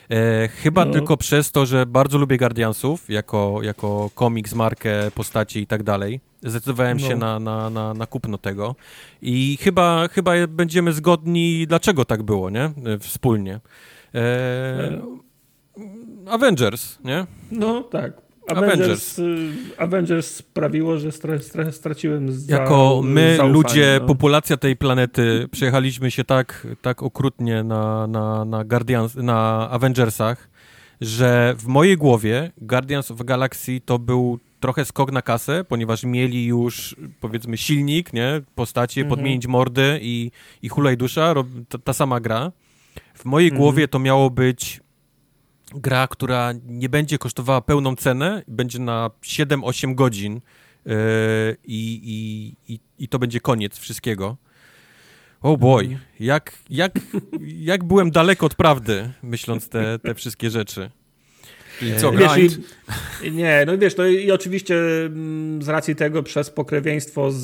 E, 0.09 0.47
chyba 0.47 0.85
no. 0.85 0.93
tylko 0.93 1.17
przez 1.17 1.51
to, 1.51 1.65
że 1.65 1.85
bardzo 1.85 2.17
lubię 2.17 2.37
Guardiansów 2.37 3.09
jako, 3.09 3.59
jako 3.61 4.09
komiks, 4.15 4.53
markę, 4.53 5.11
postaci 5.11 5.59
i 5.59 5.67
tak 5.67 5.83
dalej. 5.83 6.19
Zdecydowałem 6.43 6.97
no. 6.97 7.07
się 7.07 7.15
na, 7.15 7.39
na, 7.39 7.69
na, 7.69 7.93
na 7.93 8.05
kupno 8.05 8.37
tego 8.37 8.75
i 9.21 9.57
chyba, 9.61 10.07
chyba 10.07 10.31
będziemy 10.47 10.93
zgodni, 10.93 11.67
dlaczego 11.67 12.05
tak 12.05 12.23
było, 12.23 12.49
nie? 12.49 12.63
E, 12.63 12.99
wspólnie. 12.99 13.59
E, 14.15 14.19
e, 14.19 15.01
Avengers, 16.29 16.99
nie? 17.03 17.25
No 17.51 17.83
tak. 17.83 18.24
Avengers, 18.47 18.79
Avengers. 18.79 19.19
Y, 19.19 19.77
Avengers 19.77 20.35
sprawiło, 20.35 20.97
że 20.99 21.11
stra, 21.11 21.39
stra, 21.39 21.71
straciłem 21.71 22.31
za, 22.31 22.55
Jako 22.55 23.01
my, 23.03 23.35
zaufanie, 23.35 23.53
ludzie, 23.53 23.97
no. 24.01 24.07
populacja 24.07 24.57
tej 24.57 24.75
planety, 24.75 25.47
przejechaliśmy 25.51 26.11
się 26.11 26.23
tak, 26.23 26.67
tak 26.81 27.03
okrutnie 27.03 27.63
na, 27.63 28.07
na, 28.07 28.45
na, 28.45 28.63
Guardians, 28.63 29.15
na 29.15 29.69
Avengersach, 29.69 30.49
że 31.01 31.55
w 31.57 31.67
mojej 31.67 31.97
głowie 31.97 32.51
Guardians 32.57 33.11
of 33.11 33.23
Galaxy 33.23 33.81
to 33.85 33.99
był 33.99 34.39
trochę 34.59 34.85
skok 34.85 35.11
na 35.11 35.21
kasę, 35.21 35.63
ponieważ 35.63 36.03
mieli 36.03 36.45
już, 36.45 36.95
powiedzmy, 37.19 37.57
silnik, 37.57 38.13
nie? 38.13 38.41
Postacie, 38.55 39.01
mhm. 39.01 39.09
podmienić 39.09 39.47
mordy 39.47 39.99
i, 40.01 40.31
i 40.61 40.69
hulaj 40.69 40.97
dusza, 40.97 41.33
ta, 41.69 41.77
ta 41.77 41.93
sama 41.93 42.19
gra. 42.19 42.51
W 43.13 43.25
mojej 43.25 43.49
mhm. 43.49 43.61
głowie 43.61 43.87
to 43.87 43.99
miało 43.99 44.29
być 44.29 44.84
gra, 45.73 46.07
która 46.07 46.53
nie 46.65 46.89
będzie 46.89 47.17
kosztowała 47.17 47.61
pełną 47.61 47.95
cenę, 47.95 48.43
będzie 48.47 48.79
na 48.79 49.09
7-8 49.21 49.95
godzin 49.95 50.41
yy, 50.85 50.93
i, 51.63 52.55
i, 52.67 52.79
i 52.99 53.07
to 53.07 53.19
będzie 53.19 53.39
koniec 53.39 53.77
wszystkiego. 53.77 54.37
Oh 55.41 55.57
boy, 55.57 55.99
jak, 56.19 56.57
jak, 56.69 56.99
jak 57.41 57.83
byłem 57.83 58.11
daleko 58.11 58.45
od 58.45 58.55
prawdy, 58.55 59.11
myśląc 59.23 59.69
te, 59.69 59.99
te 59.99 60.15
wszystkie 60.15 60.49
rzeczy. 60.49 60.91
Czyli 61.79 61.95
co, 61.95 62.11
wiesz, 62.11 62.37
i, 62.37 63.31
Nie, 63.31 63.63
no 63.67 63.77
wiesz, 63.77 63.97
no 63.97 64.05
i 64.05 64.31
oczywiście 64.31 64.75
mm, 65.05 65.61
z 65.61 65.69
racji 65.69 65.95
tego 65.95 66.23
przez 66.23 66.49
pokrewieństwo 66.49 67.31
z, 67.31 67.43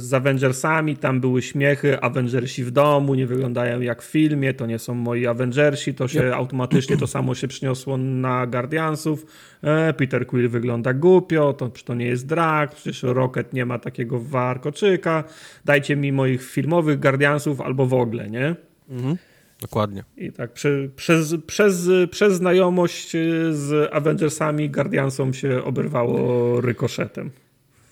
z 0.00 0.14
Avengersami, 0.14 0.96
tam 0.96 1.20
były 1.20 1.42
śmiechy, 1.42 2.00
Avengersi 2.00 2.64
w 2.64 2.70
domu 2.70 3.14
nie 3.14 3.26
wyglądają 3.26 3.80
jak 3.80 4.02
w 4.02 4.06
filmie, 4.06 4.54
to 4.54 4.66
nie 4.66 4.78
są 4.78 4.94
moi 4.94 5.26
Avengersi, 5.26 5.94
to 5.94 6.08
się 6.08 6.34
automatycznie 6.34 6.96
to 6.96 7.06
samo 7.06 7.34
się 7.34 7.48
przyniosło 7.48 7.96
na 7.96 8.46
Guardiansów. 8.46 9.26
E, 9.62 9.92
Peter 9.92 10.26
Quill 10.26 10.48
wygląda 10.48 10.94
głupio, 10.94 11.52
to, 11.52 11.70
to 11.84 11.94
nie 11.94 12.06
jest 12.06 12.26
drag, 12.26 12.74
przecież 12.74 13.02
Rocket 13.02 13.52
nie 13.52 13.66
ma 13.66 13.78
takiego 13.78 14.20
warkoczyka, 14.20 15.24
dajcie 15.64 15.96
mi 15.96 16.12
moich 16.12 16.42
filmowych 16.50 17.00
Guardiansów 17.00 17.60
albo 17.60 17.86
w 17.86 17.94
ogóle, 17.94 18.30
nie? 18.30 18.54
Mhm. 18.90 19.16
Dokładnie. 19.62 20.04
I 20.16 20.32
tak 20.32 20.52
przy, 20.52 20.90
przez, 20.96 21.34
przez, 21.46 21.88
przez 22.10 22.34
znajomość 22.34 23.14
y, 23.14 23.54
z 23.54 23.94
Avengersami 23.94 24.70
Guardiansom 24.70 25.34
się 25.34 25.64
oberwało 25.64 26.60
rykoszetem. 26.60 27.30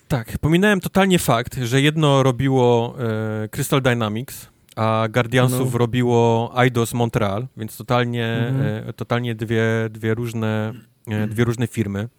Tak, 0.07 0.37
pominąłem 0.37 0.79
totalnie 0.79 1.19
fakt, 1.19 1.57
że 1.57 1.81
jedno 1.81 2.23
robiło 2.23 2.95
e, 2.99 3.49
Crystal 3.49 3.81
Dynamics, 3.81 4.49
a 4.75 5.07
Guardiansów 5.09 5.71
no. 5.71 5.77
robiło 5.77 6.51
Eidos 6.63 6.93
Montreal, 6.93 7.47
więc 7.57 7.77
totalnie, 7.77 8.25
mhm. 8.25 8.89
e, 8.89 8.93
totalnie 8.93 9.35
dwie, 9.35 9.63
dwie, 9.89 10.13
różne, 10.13 10.73
e, 11.07 11.27
dwie 11.27 11.43
różne 11.43 11.67
firmy. 11.67 12.09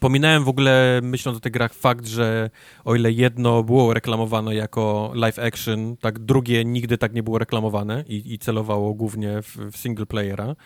Pominąłem 0.00 0.44
w 0.44 0.48
ogóle, 0.48 1.00
myśląc 1.02 1.38
o 1.38 1.40
tych 1.40 1.52
grach, 1.52 1.74
fakt, 1.74 2.06
że 2.06 2.50
o 2.84 2.94
ile 2.94 3.12
jedno 3.12 3.62
było 3.62 3.94
reklamowane 3.94 4.54
jako 4.54 5.12
live 5.14 5.38
action, 5.38 5.96
tak 5.96 6.18
drugie 6.18 6.64
nigdy 6.64 6.98
tak 6.98 7.14
nie 7.14 7.22
było 7.22 7.38
reklamowane 7.38 8.04
i, 8.08 8.32
i 8.34 8.38
celowało 8.38 8.94
głównie 8.94 9.42
w, 9.42 9.56
w 9.56 9.76
single 9.76 10.06
playera. 10.06 10.56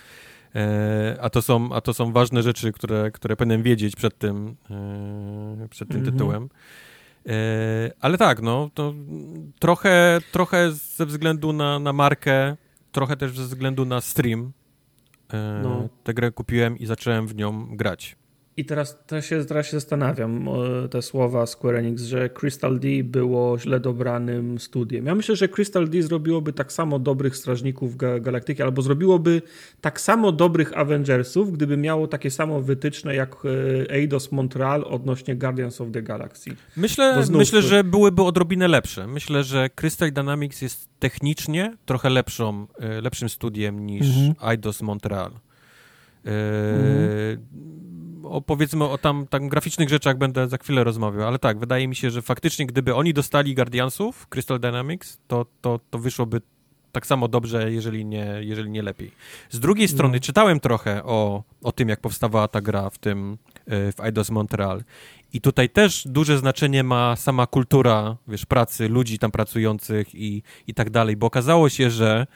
E, 0.55 1.16
a, 1.20 1.30
to 1.30 1.42
są, 1.42 1.72
a 1.72 1.80
to 1.80 1.94
są 1.94 2.12
ważne 2.12 2.42
rzeczy, 2.42 2.72
które, 2.72 3.10
które 3.10 3.36
powinienem 3.36 3.62
wiedzieć 3.62 3.97
przed 3.97 4.18
tym, 4.18 4.56
e, 4.70 5.68
przed 5.68 5.89
tym 5.89 5.98
mhm. 5.98 6.16
tytułem. 6.16 6.48
E, 7.26 7.32
ale 8.00 8.18
tak, 8.18 8.42
no, 8.42 8.70
to 8.74 8.94
trochę, 9.58 10.18
trochę 10.32 10.72
ze 10.72 11.06
względu 11.06 11.52
na, 11.52 11.78
na 11.78 11.92
markę, 11.92 12.56
trochę 12.92 13.16
też 13.16 13.39
ze 13.39 13.44
względu 13.44 13.84
na 13.84 14.00
stream. 14.00 14.52
E, 15.32 15.60
no. 15.62 15.89
Tę 16.05 16.14
grę 16.14 16.30
kupiłem 16.30 16.78
i 16.78 16.86
zacząłem 16.86 17.26
w 17.26 17.34
nią 17.34 17.76
grać. 17.76 18.19
I 18.60 18.64
teraz, 18.64 18.98
teraz, 19.06 19.26
się, 19.26 19.44
teraz 19.44 19.66
się 19.66 19.72
zastanawiam, 19.72 20.48
te 20.90 21.02
słowa 21.02 21.47
Square 21.47 21.76
Enix, 21.76 22.02
że 22.02 22.28
Crystal 22.28 22.80
D 22.80 22.89
było 23.05 23.58
źle 23.58 23.80
dobranym 23.80 24.58
studiem. 24.58 25.06
Ja 25.06 25.14
myślę, 25.14 25.36
że 25.36 25.48
Crystal 25.48 25.89
D 25.89 26.02
zrobiłoby 26.02 26.52
tak 26.52 26.72
samo 26.72 26.98
dobrych 26.98 27.36
Strażników 27.36 27.97
Galaktyki, 27.97 28.62
albo 28.62 28.82
zrobiłoby 28.82 29.42
tak 29.80 30.00
samo 30.00 30.32
dobrych 30.32 30.78
Avengersów, 30.78 31.52
gdyby 31.52 31.76
miało 31.76 32.08
takie 32.08 32.30
samo 32.30 32.60
wytyczne 32.62 33.14
jak 33.14 33.36
e, 33.44 33.90
Eidos 33.90 34.32
Montreal 34.32 34.84
odnośnie 34.84 35.36
Guardians 35.36 35.80
of 35.80 35.89
the 35.92 36.02
Galaxy. 36.02 36.50
Myślę, 36.76 37.24
znów... 37.24 37.39
myślę, 37.39 37.62
że 37.62 37.84
byłyby 37.84 38.22
odrobinę 38.22 38.68
lepsze. 38.68 39.06
Myślę, 39.06 39.44
że 39.44 39.70
Crystal 39.70 40.12
Dynamics 40.12 40.62
jest 40.62 40.89
technicznie 40.98 41.76
trochę 41.86 42.10
lepszą, 42.10 42.66
e, 42.78 43.00
lepszym 43.00 43.28
studiem 43.28 43.86
niż 43.86 44.06
mhm. 44.06 44.50
Eidos 44.50 44.82
Montreal. 44.82 45.30
Yy, 46.24 46.30
o, 48.24 48.40
powiedzmy 48.40 48.84
o 48.84 48.99
tam, 48.99 49.26
tam 49.26 49.49
graficznych 49.49 49.89
rzeczach 49.89 50.18
będę 50.18 50.49
za 50.49 50.58
chwilę 50.58 50.84
rozmawiał, 50.84 51.28
ale 51.28 51.39
tak, 51.39 51.58
wydaje 51.58 51.89
mi 51.89 51.97
się, 51.97 52.10
że 52.10 52.23
faktycznie 52.23 52.66
gdyby 52.66 52.94
oni 52.94 53.15
dostali 53.15 53.55
Guardiansów, 53.55 54.26
Crystal 54.28 54.60
Dynamics, 54.60 55.18
to, 55.28 55.47
to, 55.60 55.81
to 55.90 55.99
wyszłoby 55.99 56.40
tak 56.92 57.07
samo 57.07 57.28
dobrze, 57.28 57.73
jeżeli 57.73 58.05
nie, 58.05 58.26
jeżeli 58.40 58.70
nie 58.70 58.82
lepiej. 58.82 59.12
Z 59.50 59.60
drugiej 59.60 59.86
no. 59.86 59.92
strony 59.92 60.20
czytałem 60.20 60.60
trochę 60.60 61.05
o, 61.05 61.42
o 61.62 61.73
tym, 61.73 61.89
jak 61.89 62.00
powstawała 62.00 62.49
ta 62.49 62.60
gra 62.60 62.90
w 62.90 62.99
tym, 62.99 63.39
e, 63.66 63.92
w 63.92 64.00
Eidos 64.00 64.31
Montreal 64.31 64.84
i 65.32 65.40
tutaj 65.40 65.70
też 65.70 66.02
duże 66.07 66.39
znaczenie 66.39 66.84
ma 66.84 67.16
sama 67.16 67.47
kultura, 67.47 68.16
wiesz, 68.28 68.47
pracy, 68.47 68.89
ludzi 68.89 69.18
tam 69.18 69.31
pracujących 69.31 70.15
i, 70.15 70.42
i 70.66 70.74
tak 70.74 70.90
dalej, 70.90 71.16
bo 71.16 71.26
okazało 71.26 71.68
się, 71.68 71.90
że 71.90 72.26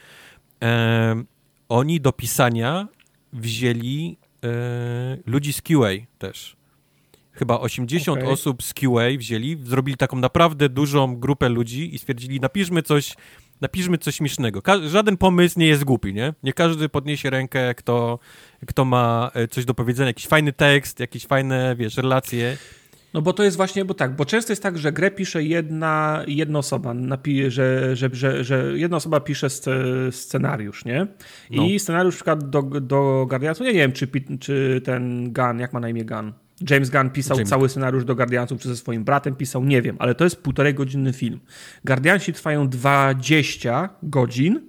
e, 0.61 1.23
oni 1.69 2.01
do 2.01 2.11
pisania 2.11 2.87
wzięli 3.33 4.17
ludzi 5.25 5.53
z 5.53 5.61
QA 5.61 5.89
też. 6.17 6.55
Chyba 7.31 7.59
80 7.59 8.17
okay. 8.17 8.29
osób 8.29 8.63
z 8.63 8.73
QA 8.73 9.17
wzięli, 9.17 9.57
zrobili 9.63 9.97
taką 9.97 10.17
naprawdę 10.17 10.69
dużą 10.69 11.15
grupę 11.15 11.49
ludzi 11.49 11.95
i 11.95 11.99
stwierdzili, 11.99 12.39
napiszmy 12.39 12.81
coś, 12.81 13.15
napiszmy 13.61 13.97
coś 13.97 14.15
śmiesznego. 14.15 14.61
Ka 14.61 14.87
żaden 14.87 15.17
pomysł 15.17 15.59
nie 15.59 15.67
jest 15.67 15.83
głupi, 15.83 16.13
nie? 16.13 16.33
Nie 16.43 16.53
każdy 16.53 16.89
podniesie 16.89 17.29
rękę, 17.29 17.75
kto, 17.75 18.19
kto 18.67 18.85
ma 18.85 19.31
e, 19.33 19.47
coś 19.47 19.65
do 19.65 19.73
powiedzenia, 19.73 20.07
jakiś 20.07 20.27
fajny 20.27 20.53
tekst, 20.53 20.99
jakieś 20.99 21.25
fajne, 21.25 21.75
wiesz, 21.75 21.97
relacje. 21.97 22.57
No 23.15 23.21
bo 23.21 23.33
to 23.33 23.43
jest 23.43 23.57
właśnie, 23.57 23.85
bo 23.85 23.93
tak, 23.93 24.15
bo 24.15 24.25
często 24.25 24.51
jest 24.51 24.63
tak, 24.63 24.77
że 24.77 24.91
grę 24.91 25.11
pisze 25.11 25.43
jedna, 25.43 26.23
jedna 26.27 26.59
osoba, 26.59 26.93
napi, 26.93 27.51
że, 27.51 27.95
że, 27.95 28.09
że, 28.13 28.43
że 28.43 28.71
jedna 28.75 28.97
osoba 28.97 29.19
pisze 29.19 29.47
scenariusz, 30.11 30.85
nie? 30.85 31.07
I 31.49 31.73
no. 31.73 31.79
scenariusz 31.79 32.13
na 32.13 32.17
przykład 32.17 32.49
do, 32.49 32.61
do 32.61 33.25
Guardiansu, 33.29 33.63
ja 33.63 33.71
nie 33.71 33.77
wiem, 33.77 33.91
czy, 33.91 34.07
czy 34.39 34.81
ten 34.83 35.33
Gun, 35.33 35.59
jak 35.59 35.73
ma 35.73 35.79
na 35.79 35.89
imię 35.89 36.05
Gun? 36.05 36.33
James 36.69 36.89
Gunn 36.89 37.09
pisał 37.09 37.37
James. 37.37 37.49
cały 37.49 37.69
scenariusz 37.69 38.05
do 38.05 38.15
Guardiansów, 38.15 38.61
czy 38.61 38.67
ze 38.67 38.77
swoim 38.77 39.03
bratem 39.03 39.35
pisał, 39.35 39.63
nie 39.63 39.81
wiem, 39.81 39.95
ale 39.99 40.15
to 40.15 40.23
jest 40.23 40.43
półtorej 40.43 40.73
godzinny 40.73 41.13
film. 41.13 41.39
Guardiansi 41.85 42.33
trwają 42.33 42.69
20 42.69 43.89
godzin, 44.03 44.61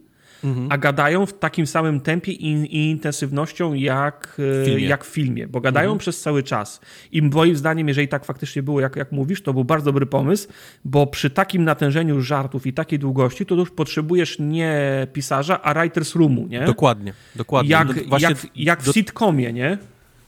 mhm. 0.45 0.67
a 0.71 0.79
gadają 0.79 1.27
w 1.27 1.39
takim 1.39 1.67
samym 1.67 2.01
tempie 2.01 2.33
i, 2.33 2.53
i 2.53 2.91
intensywnością 2.91 3.75
jak 3.75 4.35
w, 4.39 4.79
jak 4.79 5.05
w 5.05 5.09
filmie, 5.09 5.49
bo 5.49 5.61
gadają 5.61 5.87
mhm. 5.87 5.99
przez 5.99 6.21
cały 6.21 6.43
czas. 6.43 6.81
I 7.13 7.23
moim 7.23 7.57
zdaniem, 7.57 7.89
jeżeli 7.89 8.09
tak 8.09 8.25
faktycznie 8.25 8.63
było, 8.63 8.81
jak, 8.81 8.97
jak 8.97 9.13
mówisz, 9.13 9.43
to 9.43 9.53
był 9.53 9.65
bardzo 9.65 9.85
dobry 9.85 10.07
pomysł, 10.07 10.49
bo 10.85 11.07
przy 11.07 11.31
takim 11.31 11.65
natężeniu 11.65 12.21
żartów 12.21 12.67
i 12.67 12.73
takiej 12.73 12.99
długości, 12.99 13.47
to 13.47 13.55
już 13.55 13.71
potrzebujesz 13.71 14.37
nie 14.39 15.07
pisarza, 15.13 15.63
a 15.63 15.75
writers 15.75 16.15
roomu, 16.15 16.47
nie? 16.47 16.65
Dokładnie, 16.65 17.13
dokładnie. 17.37 17.71
Jak, 17.71 17.89
no, 18.09 18.19
jak, 18.19 18.47
jak 18.57 18.83
w 18.83 18.93
sitcomie, 18.93 19.53
nie? 19.53 19.79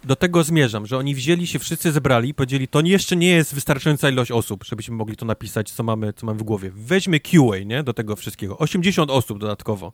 Do 0.04 0.16
tego 0.16 0.44
zmierzam, 0.44 0.86
że 0.86 0.98
oni 0.98 1.14
wzięli 1.14 1.46
się, 1.46 1.58
wszyscy 1.58 1.92
zebrali, 1.92 2.34
powiedzieli, 2.34 2.68
to 2.68 2.80
jeszcze 2.80 3.16
nie 3.16 3.28
jest 3.28 3.54
wystarczająca 3.54 4.10
ilość 4.10 4.30
osób, 4.30 4.64
żebyśmy 4.64 4.96
mogli 4.96 5.16
to 5.16 5.26
napisać, 5.26 5.70
co 5.70 5.82
mamy, 5.82 6.12
co 6.12 6.26
mamy 6.26 6.38
w 6.38 6.42
głowie. 6.42 6.70
Weźmy 6.74 7.20
QA, 7.20 7.58
nie, 7.66 7.82
do 7.82 7.94
tego 7.94 8.16
wszystkiego. 8.16 8.58
80 8.58 9.10
osób 9.10 9.38
dodatkowo. 9.38 9.92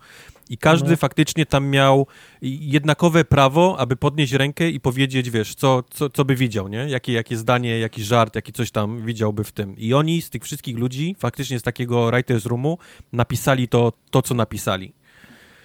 I 0.51 0.59
każdy 0.59 0.91
no. 0.91 0.97
faktycznie 0.97 1.47
tam 1.47 1.67
miał 1.67 2.07
jednakowe 2.43 3.25
prawo, 3.25 3.77
aby 3.79 3.97
podnieść 3.97 4.33
rękę 4.33 4.71
i 4.71 4.81
powiedzieć, 4.81 5.31
wiesz, 5.31 5.55
co, 5.55 5.83
co, 5.91 6.11
co 6.11 6.25
by 6.25 6.37
widział, 6.37 6.69
nie? 6.69 6.87
Jakie, 6.89 7.13
jakie 7.13 7.37
zdanie, 7.37 7.79
jaki 7.79 8.05
żart, 8.05 8.35
jaki 8.35 8.53
coś 8.53 8.71
tam 8.71 9.07
widziałby 9.07 9.45
w 9.45 9.53
tym. 9.53 9.77
I 9.79 9.95
oni 9.95 10.23
z 10.23 10.31
tych 10.31 10.45
wszystkich 10.45 10.79
ludzi, 10.79 11.17
faktycznie 11.19 11.59
z 11.59 11.63
takiego 11.63 12.07
writers 12.07 12.47
roomu, 12.47 12.79
napisali 13.13 13.69
to, 13.69 13.93
to 14.11 14.23
co 14.23 14.35
napisali. 14.35 14.93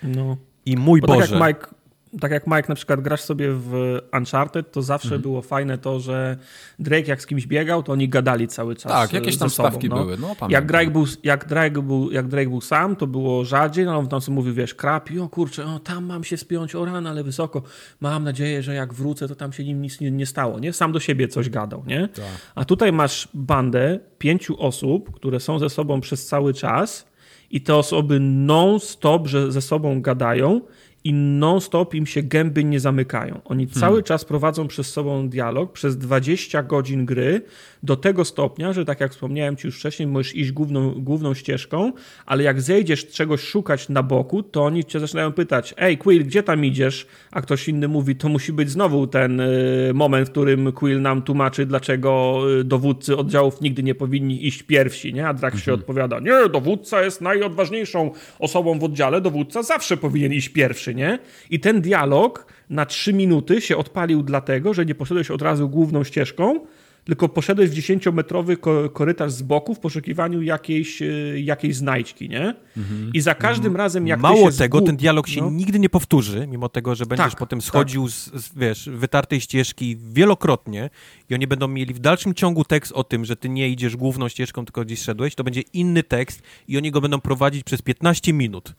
No. 0.04 0.38
I 0.66 0.78
mój 0.78 1.02
Bo 1.02 1.08
Boże. 1.08 1.22
Tak 1.22 1.32
jak 1.32 1.48
Mike 1.48 1.79
tak 2.22 2.32
jak 2.32 2.48
Mike 2.48 2.66
na 2.70 2.76
przykład 2.76 3.02
grasz 3.02 3.22
sobie 3.22 3.48
w 3.52 4.00
Uncharted, 4.18 4.72
to 4.72 4.82
zawsze 4.82 5.08
mhm. 5.08 5.22
było 5.22 5.42
fajne 5.42 5.78
to, 5.78 6.00
że 6.00 6.38
Drake 6.80 7.08
jak 7.08 7.22
z 7.22 7.26
kimś 7.26 7.48
biegał, 7.48 7.84
to 7.84 7.92
oni 7.92 8.10
gadali 8.10 8.48
cały 8.48 8.76
czas. 8.76 8.92
Tak, 8.92 9.14
jakieś 9.14 9.38
tam 9.38 9.50
sobą, 9.50 9.70
stawki 9.70 9.90
no. 9.90 9.96
były. 9.96 10.18
No, 10.18 10.36
jak, 10.50 10.66
Drake 10.66 10.92
był, 10.92 11.06
jak, 11.24 11.48
Drake 11.48 11.82
był, 11.82 12.12
jak 12.12 12.28
Drake 12.28 12.50
był 12.50 12.62
sam, 12.62 12.96
to 12.96 13.08
było 13.08 13.46
rzadziej, 13.46 13.86
no 13.86 13.98
on 13.98 14.08
tam 14.08 14.22
sobie 14.22 14.36
mówił, 14.36 14.54
wiesz, 14.54 14.76
krapi, 14.76 15.20
o 15.20 15.30
kurczę, 15.30 15.66
o, 15.66 15.80
tam 15.80 16.06
mam 16.06 16.24
się 16.24 16.38
spiąć, 16.38 16.76
o 16.76 16.86
rana, 16.86 17.10
ale 17.10 17.24
wysoko. 17.24 17.62
Mam 18.02 18.24
nadzieję, 18.24 18.64
że 18.64 18.74
jak 18.74 18.94
wrócę, 18.94 19.28
to 19.28 19.36
tam 19.36 19.54
się 19.54 19.64
nim 19.64 19.82
nic 19.82 20.00
nie, 20.00 20.12
nie 20.12 20.26
stało, 20.26 20.60
nie? 20.60 20.74
Sam 20.74 20.92
do 20.92 21.00
siebie 21.00 21.28
coś 21.28 21.50
gadał, 21.50 21.84
nie? 21.88 22.08
Tak. 22.08 22.26
A 22.56 22.66
tutaj 22.66 22.92
masz 22.92 23.28
bandę 23.34 24.00
pięciu 24.18 24.62
osób, 24.62 25.12
które 25.12 25.40
są 25.40 25.60
ze 25.60 25.70
sobą 25.70 26.02
przez 26.02 26.26
cały 26.26 26.54
czas 26.54 27.10
i 27.52 27.62
te 27.62 27.76
osoby 27.76 28.20
non-stop 28.20 29.28
ze 29.50 29.62
sobą 29.62 30.02
gadają 30.02 30.62
i 31.04 31.14
non-stop 31.14 31.94
im 31.94 32.06
się 32.06 32.24
gęby 32.24 32.64
nie 32.64 32.80
zamykają. 32.80 33.42
Oni 33.46 33.66
hmm. 33.66 33.82
cały 33.82 34.04
czas 34.04 34.26
prowadzą 34.26 34.68
przez 34.68 34.92
sobą 34.92 35.30
dialog 35.30 35.72
przez 35.72 35.98
20 35.98 36.64
godzin 36.64 37.06
gry 37.06 37.42
do 37.84 37.96
tego 37.96 38.26
stopnia, 38.26 38.74
że 38.74 38.86
tak 38.86 39.00
jak 39.00 39.12
wspomniałem 39.12 39.56
ci 39.56 39.68
już 39.68 39.80
wcześniej, 39.80 40.08
możesz 40.08 40.36
iść 40.36 40.52
główną, 40.52 40.92
główną 40.92 41.34
ścieżką, 41.34 41.94
ale 42.26 42.44
jak 42.44 42.62
zejdziesz 42.62 43.08
czegoś 43.08 43.42
szukać 43.42 43.90
na 43.90 44.04
boku, 44.04 44.44
to 44.44 44.66
oni 44.66 44.86
cię 44.86 45.00
zaczynają 45.00 45.32
pytać, 45.32 45.74
ej 45.78 45.98
Quill, 45.98 46.26
gdzie 46.26 46.44
tam 46.44 46.66
idziesz? 46.66 47.08
A 47.32 47.42
ktoś 47.42 47.68
inny 47.68 47.88
mówi, 47.88 48.16
to 48.16 48.30
musi 48.30 48.54
być 48.54 48.70
znowu 48.70 49.08
ten 49.08 49.40
y, 49.40 49.92
moment, 49.94 50.28
w 50.28 50.32
którym 50.32 50.72
Quill 50.72 51.02
nam 51.02 51.22
tłumaczy, 51.22 51.66
dlaczego 51.66 52.42
y, 52.60 52.64
dowódcy 52.64 53.18
oddziałów 53.18 53.62
nigdy 53.62 53.84
nie 53.84 53.96
powinni 53.96 54.48
iść 54.48 54.64
pierwsi, 54.64 55.14
nie? 55.14 55.28
A 55.28 55.34
Drax 55.34 55.56
mhm. 55.56 55.66
się 55.66 55.74
odpowiada, 55.74 56.20
nie, 56.20 56.50
dowódca 56.50 57.04
jest 57.04 57.22
najodważniejszą 57.22 58.12
osobą 58.40 58.80
w 58.80 58.84
oddziale, 58.84 59.22
dowódca 59.22 59.64
zawsze 59.64 59.98
powinien 59.98 60.34
iść 60.34 60.50
pierwszy, 60.50 60.96
nie? 60.96 61.20
I 61.50 61.60
ten 61.60 61.82
dialog 61.82 62.46
na 62.70 62.86
trzy 62.86 63.14
minuty 63.14 63.62
się 63.62 63.78
odpalił 63.78 64.24
dlatego, 64.24 64.74
że 64.74 64.86
nie 64.86 64.96
poszedłeś 64.96 65.32
od 65.32 65.42
razu 65.42 65.70
główną 65.70 66.04
ścieżką, 66.04 66.60
tylko 67.04 67.30
poszedłeś 67.30 67.70
w 67.70 67.74
10-metrowy 67.74 68.58
korytarz 68.94 69.32
z 69.32 69.42
boku 69.42 69.76
w 69.76 69.80
poszukiwaniu 69.80 70.42
jakiejś, 70.42 71.02
e, 71.02 71.06
jakiejś 71.40 71.76
znajdźki, 71.76 72.30
nie? 72.30 72.56
Mhm. 72.78 73.12
I 73.14 73.22
za 73.22 73.36
każdym 73.36 73.66
mhm. 73.66 73.78
razem, 73.78 74.08
jak 74.08 74.20
Mało 74.20 74.52
tego, 74.52 74.82
ten 74.82 74.98
dialog 74.98 75.28
się 75.28 75.42
no. 75.42 75.50
nigdy 75.50 75.80
nie 75.80 75.90
powtórzy, 75.90 76.48
mimo 76.48 76.70
tego, 76.70 76.96
że 76.96 77.06
będziesz 77.06 77.30
tak, 77.30 77.40
potem 77.40 77.60
tak. 77.60 77.68
schodził 77.68 78.04
tak. 78.04 78.12
z, 78.12 78.32
z, 78.34 78.58
wiesz, 78.58 78.90
wytartej 78.94 79.42
ścieżki 79.42 79.98
wielokrotnie 80.12 80.90
i 81.30 81.34
oni 81.34 81.48
będą 81.48 81.68
mieli 81.68 81.94
w 81.94 82.00
dalszym 82.00 82.34
ciągu 82.34 82.64
tekst 82.64 82.92
o 82.92 83.04
tym, 83.04 83.26
że 83.26 83.36
ty 83.36 83.50
nie 83.50 83.70
idziesz 83.70 83.96
główną 83.96 84.30
ścieżką, 84.30 84.66
tylko 84.66 84.86
gdzieś 84.86 85.02
szedłeś, 85.02 85.36
to 85.36 85.44
będzie 85.44 85.62
inny 85.74 86.04
tekst 86.04 86.42
i 86.68 86.78
oni 86.78 86.92
go 86.92 87.02
będą 87.02 87.22
prowadzić 87.22 87.64
przez 87.64 87.82
15 87.82 88.34
minut. 88.34 88.74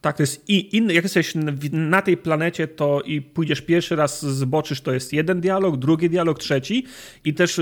Tak, 0.00 0.16
to 0.16 0.22
jest 0.22 0.48
i 0.48 0.76
inny. 0.76 0.94
Jak 0.94 1.04
jesteś 1.04 1.34
na 1.72 2.02
tej 2.02 2.16
planecie, 2.16 2.68
to 2.68 3.00
i 3.00 3.22
pójdziesz 3.22 3.60
pierwszy 3.60 3.96
raz, 3.96 4.26
zboczysz, 4.26 4.80
to 4.80 4.92
jest 4.92 5.12
jeden 5.12 5.40
dialog, 5.40 5.76
drugi 5.76 6.10
dialog, 6.10 6.38
trzeci 6.38 6.84
i 7.24 7.34
też 7.34 7.60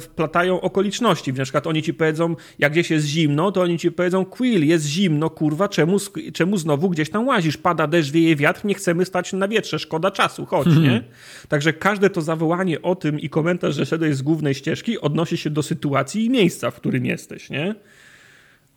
wplatają 0.00 0.60
okoliczności. 0.60 1.32
Na 1.32 1.44
przykład 1.44 1.66
oni 1.66 1.82
ci 1.82 1.94
powiedzą, 1.94 2.36
jak 2.58 2.72
gdzieś 2.72 2.90
jest 2.90 3.06
zimno, 3.06 3.52
to 3.52 3.62
oni 3.62 3.78
ci 3.78 3.92
powiedzą, 3.92 4.24
Quill, 4.24 4.66
jest 4.66 4.86
zimno, 4.86 5.30
kurwa, 5.30 5.68
czemu, 5.68 5.96
czemu 6.32 6.56
znowu 6.56 6.90
gdzieś 6.90 7.10
tam 7.10 7.26
łazisz? 7.26 7.56
Pada 7.56 7.86
deszcz, 7.86 8.10
wieje 8.10 8.36
wiatr, 8.36 8.64
nie 8.64 8.74
chcemy 8.74 9.04
stać 9.04 9.32
na 9.32 9.48
wietrze, 9.48 9.78
szkoda 9.78 10.10
czasu, 10.10 10.46
chodź, 10.46 10.64
hmm. 10.64 10.84
nie? 10.84 11.04
Także 11.48 11.72
każde 11.72 12.10
to 12.10 12.22
zawołanie 12.22 12.82
o 12.82 12.94
tym 12.94 13.20
i 13.20 13.28
komentarz, 13.28 13.74
że 13.74 13.86
szedłeś 13.86 14.16
z 14.16 14.22
głównej 14.22 14.54
ścieżki 14.54 15.00
odnosi 15.00 15.36
się 15.36 15.50
do 15.50 15.62
sytuacji 15.62 16.24
i 16.24 16.30
miejsca, 16.30 16.70
w 16.70 16.76
którym 16.76 17.06
jesteś, 17.06 17.50
nie? 17.50 17.74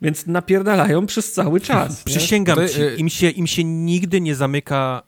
Więc 0.02 0.28
napierdalają 0.28 1.06
przez 1.06 1.32
cały 1.32 1.62
czas. 1.62 2.04
Przysięgam 2.04 2.68
ci, 2.68 2.82
y- 2.82 2.96
im 2.96 3.10
się, 3.10 3.30
im 3.30 3.48
się 3.48 3.64
nigdy 3.64 4.22
nie 4.22 4.36
zamyka 4.36 5.04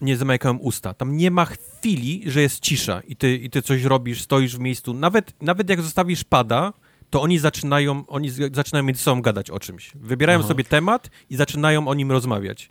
nie 0.00 0.16
zamykają 0.16 0.56
usta. 0.56 0.94
Tam 0.94 1.16
nie 1.16 1.30
ma 1.30 1.44
chwili, 1.44 2.22
że 2.26 2.42
jest 2.42 2.60
cisza 2.60 3.02
i 3.08 3.16
ty, 3.16 3.34
i 3.34 3.50
ty 3.50 3.62
coś 3.62 3.82
robisz, 3.82 4.22
stoisz 4.22 4.56
w 4.56 4.60
miejscu. 4.60 4.94
Nawet, 4.94 5.42
nawet 5.42 5.70
jak 5.70 5.82
zostawisz 5.82 6.24
pada, 6.24 6.72
to 7.10 7.22
oni 7.22 7.38
zaczynają, 7.38 8.06
oni 8.06 8.30
zaczynają 8.52 8.84
między 8.84 9.02
sobą 9.02 9.22
gadać 9.22 9.50
o 9.50 9.60
czymś. 9.60 9.90
Wybierają 9.94 10.38
Aha. 10.38 10.48
sobie 10.48 10.64
temat 10.64 11.10
i 11.30 11.36
zaczynają 11.36 11.88
o 11.88 11.94
nim 11.94 12.12
rozmawiać. 12.12 12.68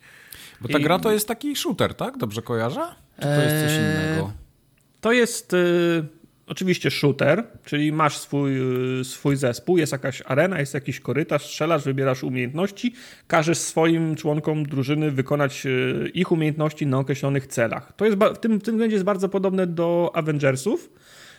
Bo 0.61 0.68
ta 0.68 0.80
I... 0.80 0.84
gra 0.84 1.00
to 1.00 1.11
jest 1.11 1.27
taki 1.27 1.56
shooter, 1.56 1.95
tak? 1.95 2.18
Dobrze 2.18 2.42
kojarzę? 2.42 2.95
Czy 3.16 3.22
to 3.22 3.42
jest 3.42 3.56
coś 3.66 3.72
eee, 3.72 3.80
innego? 3.80 4.32
To 5.02 5.11
jest... 5.11 5.53
Y, 5.53 6.08
oczywiście 6.48 6.91
shooter, 6.91 7.43
czyli 7.65 7.91
masz 7.91 8.17
swój, 8.17 8.51
y, 8.99 9.03
swój 9.03 9.35
zespół, 9.35 9.77
jest 9.77 9.91
jakaś 9.91 10.24
arena, 10.25 10.59
jest 10.59 10.74
jakiś 10.74 10.99
korytarz, 10.99 11.45
strzelasz, 11.45 11.83
wybierasz 11.83 12.24
umiejętności, 12.24 12.93
każesz 13.27 13.57
swoim 13.57 14.15
członkom 14.15 14.65
drużyny 14.65 15.11
wykonać 15.11 15.65
y, 15.65 16.11
ich 16.14 16.32
umiejętności 16.32 16.88
na 16.88 16.99
określonych 16.99 17.48
celach. 17.48 17.93
To 17.95 18.06
jest 18.06 18.17
w 18.17 18.38
tym, 18.38 18.59
w 18.59 18.64
tym 18.64 18.75
względzie 18.75 18.95
jest 18.95 19.06
bardzo 19.06 19.30
podobne 19.30 19.67
do 19.67 20.11
Avengersów, 20.14 20.90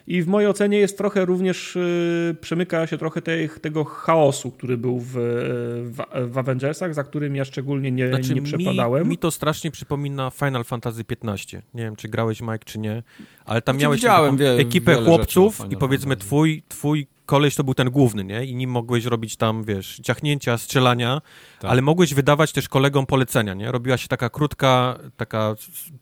i 0.06 0.22
w 0.22 0.26
mojej 0.26 0.50
ocenie 0.50 0.78
jest 0.78 0.98
trochę 0.98 1.24
również, 1.24 1.76
y, 1.76 2.36
przemyka 2.40 2.86
się 2.86 2.98
trochę 2.98 3.22
tego 3.60 3.84
chaosu, 3.84 4.50
który 4.50 4.76
był 4.76 5.00
w, 5.00 5.12
w, 5.12 6.02
w, 6.32 6.38
Avengersach, 6.38 6.94
za 6.94 7.04
którym 7.04 7.36
ja 7.36 7.44
szczególnie 7.44 7.92
nie, 7.92 8.08
znaczy, 8.08 8.34
nie 8.34 8.42
przepadałem. 8.42 9.02
Mi, 9.02 9.08
mi 9.08 9.18
to 9.18 9.30
strasznie 9.30 9.70
przypomina 9.70 10.30
Final 10.30 10.64
Fantasy 10.64 11.04
XV. 11.10 11.62
Nie 11.74 11.82
wiem, 11.82 11.96
czy 11.96 12.08
grałeś, 12.08 12.40
Mike, 12.40 12.64
czy 12.64 12.78
nie, 12.78 13.02
ale 13.44 13.62
tam 13.62 13.80
znaczy, 13.80 14.06
miałeś 14.06 14.40
ekipę 14.58 14.94
chłopców 14.94 15.60
i 15.70 15.76
powiedzmy 15.76 16.16
twój, 16.16 16.62
twój 16.68 17.06
koleś 17.26 17.54
to 17.54 17.64
był 17.64 17.74
ten 17.74 17.90
główny, 17.90 18.24
nie? 18.24 18.44
I 18.44 18.54
nim 18.54 18.70
mogłeś 18.70 19.04
robić 19.04 19.36
tam, 19.36 19.64
wiesz, 19.64 20.00
ciachnięcia, 20.02 20.58
strzelania, 20.58 21.22
tak. 21.60 21.70
ale 21.70 21.82
mogłeś 21.82 22.14
wydawać 22.14 22.52
też 22.52 22.68
kolegom 22.68 23.06
polecenia, 23.06 23.54
nie? 23.54 23.72
Robiła 23.72 23.96
się 23.96 24.08
taka 24.08 24.30
krótka, 24.30 24.98
taka 25.16 25.54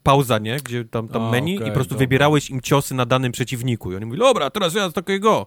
pauza, 0.02 0.38
nie? 0.38 0.56
Gdzie 0.56 0.84
tam, 0.84 1.08
tam 1.08 1.30
menu 1.30 1.56
okay, 1.56 1.68
i 1.68 1.70
po 1.70 1.74
prostu 1.74 1.94
dobra. 1.94 2.04
wybierałeś 2.04 2.50
im 2.50 2.60
ciosy 2.60 2.94
na 2.94 3.06
danym 3.06 3.32
przeciwniku. 3.32 3.92
I 3.92 3.96
oni 3.96 4.04
mówili, 4.04 4.22
dobra, 4.22 4.50
teraz 4.50 4.74
ja 4.74 4.90
takiego. 4.90 5.46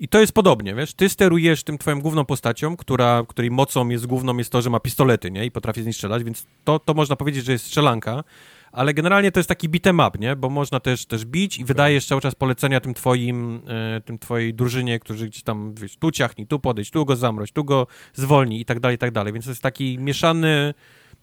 I 0.00 0.08
to 0.08 0.20
jest 0.20 0.32
podobnie, 0.32 0.74
wiesz, 0.74 0.94
ty 0.94 1.08
sterujesz 1.08 1.64
tym 1.64 1.78
twoją 1.78 2.00
główną 2.00 2.24
postacią, 2.24 2.76
która, 2.76 3.24
której 3.28 3.50
mocą 3.50 3.88
jest 3.88 4.06
główną 4.06 4.36
jest 4.36 4.50
to, 4.50 4.62
że 4.62 4.70
ma 4.70 4.80
pistolety, 4.80 5.30
nie? 5.30 5.46
I 5.46 5.50
potrafi 5.50 5.82
z 5.82 5.86
nich 5.86 5.94
strzelać, 5.94 6.24
więc 6.24 6.46
to, 6.64 6.78
to 6.78 6.94
można 6.94 7.16
powiedzieć, 7.16 7.44
że 7.44 7.52
jest 7.52 7.66
strzelanka, 7.66 8.24
ale 8.72 8.94
generalnie 8.94 9.32
to 9.32 9.40
jest 9.40 9.48
taki 9.48 9.68
beat'em 9.68 10.08
up, 10.08 10.18
nie? 10.18 10.36
Bo 10.36 10.50
można 10.50 10.80
też, 10.80 11.06
też 11.06 11.24
bić 11.24 11.58
i 11.58 11.64
wydajesz 11.64 12.06
cały 12.06 12.20
czas 12.20 12.34
polecenia 12.34 12.80
tym 12.80 12.94
twoim, 12.94 13.62
e, 13.68 14.00
tym 14.00 14.18
twojej 14.18 14.54
drużynie, 14.54 14.98
którzy 14.98 15.26
gdzieś 15.26 15.42
tam, 15.42 15.74
wiesz, 15.74 15.96
tu 15.96 16.10
ciachnij, 16.10 16.46
tu 16.46 16.58
podejść, 16.58 16.90
tu 16.90 17.04
go 17.04 17.16
zamroź, 17.16 17.52
tu 17.52 17.64
go 17.64 17.86
zwolnij 18.14 18.60
i 18.60 18.64
tak 18.64 18.80
dalej, 18.80 18.94
i 18.94 18.98
tak 18.98 19.10
dalej. 19.10 19.32
Więc 19.32 19.44
to 19.44 19.50
jest 19.50 19.62
taki 19.62 19.98
mieszany, 19.98 20.74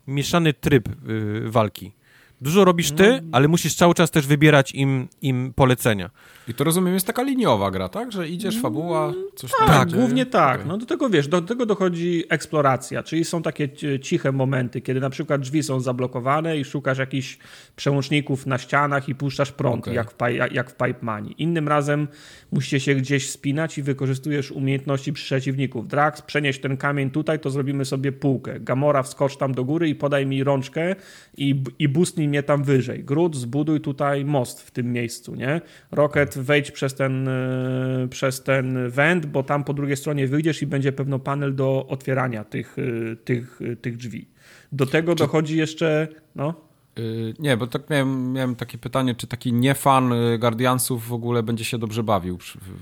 mieszany 0.07 0.53
tryb 0.53 0.89
y, 1.09 1.49
walki. 1.49 1.98
Dużo 2.41 2.65
robisz 2.65 2.91
ty, 2.91 3.21
no. 3.23 3.29
ale 3.31 3.47
musisz 3.47 3.75
cały 3.75 3.93
czas 3.93 4.11
też 4.11 4.27
wybierać 4.27 4.71
im, 4.75 5.07
im 5.21 5.53
polecenia. 5.55 6.09
I 6.47 6.53
to 6.53 6.63
rozumiem, 6.63 6.93
jest 6.93 7.07
taka 7.07 7.23
liniowa 7.23 7.71
gra, 7.71 7.89
tak? 7.89 8.11
Że 8.11 8.29
idziesz, 8.29 8.53
mm, 8.53 8.61
fabuła, 8.61 9.13
coś 9.35 9.51
tam. 9.59 9.67
Tak, 9.67 9.91
głównie 9.91 10.25
tak. 10.25 10.55
Okay. 10.55 10.67
No 10.67 10.77
do 10.77 10.85
tego 10.85 11.09
wiesz, 11.09 11.27
do 11.27 11.41
tego 11.41 11.65
dochodzi 11.65 12.23
eksploracja, 12.29 13.03
czyli 13.03 13.25
są 13.25 13.41
takie 13.41 13.69
ciche 14.01 14.31
momenty, 14.31 14.81
kiedy 14.81 14.99
na 14.99 15.09
przykład 15.09 15.41
drzwi 15.41 15.63
są 15.63 15.79
zablokowane 15.79 16.57
i 16.57 16.65
szukasz 16.65 16.97
jakichś 16.97 17.37
przełączników 17.75 18.45
na 18.45 18.57
ścianach 18.57 19.09
i 19.09 19.15
puszczasz 19.15 19.51
prąd, 19.51 19.83
okay. 19.83 19.93
jak, 19.93 20.11
w, 20.11 20.15
jak 20.51 20.71
w 20.71 20.73
Pipe 20.73 20.99
Money. 21.01 21.35
Innym 21.37 21.67
razem 21.67 22.07
musicie 22.51 22.79
się 22.79 22.95
gdzieś 22.95 23.29
spinać 23.29 23.77
i 23.77 23.83
wykorzystujesz 23.83 24.51
umiejętności 24.51 25.13
przeciwników. 25.13 25.87
Drax, 25.87 26.21
przenieś 26.21 26.59
ten 26.59 26.77
kamień 26.77 27.11
tutaj, 27.11 27.39
to 27.39 27.49
zrobimy 27.49 27.85
sobie 27.85 28.11
półkę. 28.11 28.59
Gamora, 28.59 29.03
wskocz 29.03 29.37
tam 29.37 29.53
do 29.53 29.63
góry 29.63 29.89
i 29.89 29.95
podaj 29.95 30.25
mi 30.25 30.43
rączkę 30.43 30.95
i, 31.37 31.63
i 31.79 31.89
boostnij 31.89 32.28
mnie 32.29 32.43
tam 32.43 32.63
wyżej. 32.63 33.03
Groot, 33.03 33.35
zbuduj 33.35 33.81
tutaj 33.81 34.25
most 34.25 34.61
w 34.61 34.71
tym 34.71 34.91
miejscu, 34.91 35.35
nie? 35.35 35.61
Rocket, 35.91 36.37
wejdź 36.37 36.71
przez 36.71 36.95
ten, 36.95 37.27
e, 37.27 38.07
przez 38.09 38.43
ten 38.43 38.89
węd, 38.89 39.25
bo 39.25 39.43
tam 39.43 39.63
po 39.63 39.73
drugiej 39.73 39.97
stronie 39.97 40.27
wyjdziesz 40.27 40.61
i 40.61 40.67
będzie 40.67 40.91
pewno 40.91 41.19
panel 41.19 41.55
do 41.55 41.87
otwierania 41.87 42.43
tych, 42.43 42.75
e, 42.79 43.15
tych, 43.15 43.59
e, 43.61 43.75
tych 43.75 43.97
drzwi. 43.97 44.29
Do 44.71 44.85
tego 44.85 45.15
Czy... 45.15 45.23
dochodzi 45.23 45.57
jeszcze, 45.57 46.07
no... 46.35 46.68
Y, 46.99 47.33
nie, 47.39 47.57
bo 47.57 47.67
tak 47.67 47.89
miałem, 47.89 48.33
miałem 48.33 48.55
takie 48.55 48.77
pytanie, 48.77 49.15
czy 49.15 49.27
taki 49.27 49.53
niefan 49.53 50.13
y, 50.13 50.37
Guardiansów 50.39 51.07
w 51.07 51.13
ogóle 51.13 51.43
będzie 51.43 51.65
się 51.65 51.77
dobrze 51.77 52.03
bawił 52.03 52.37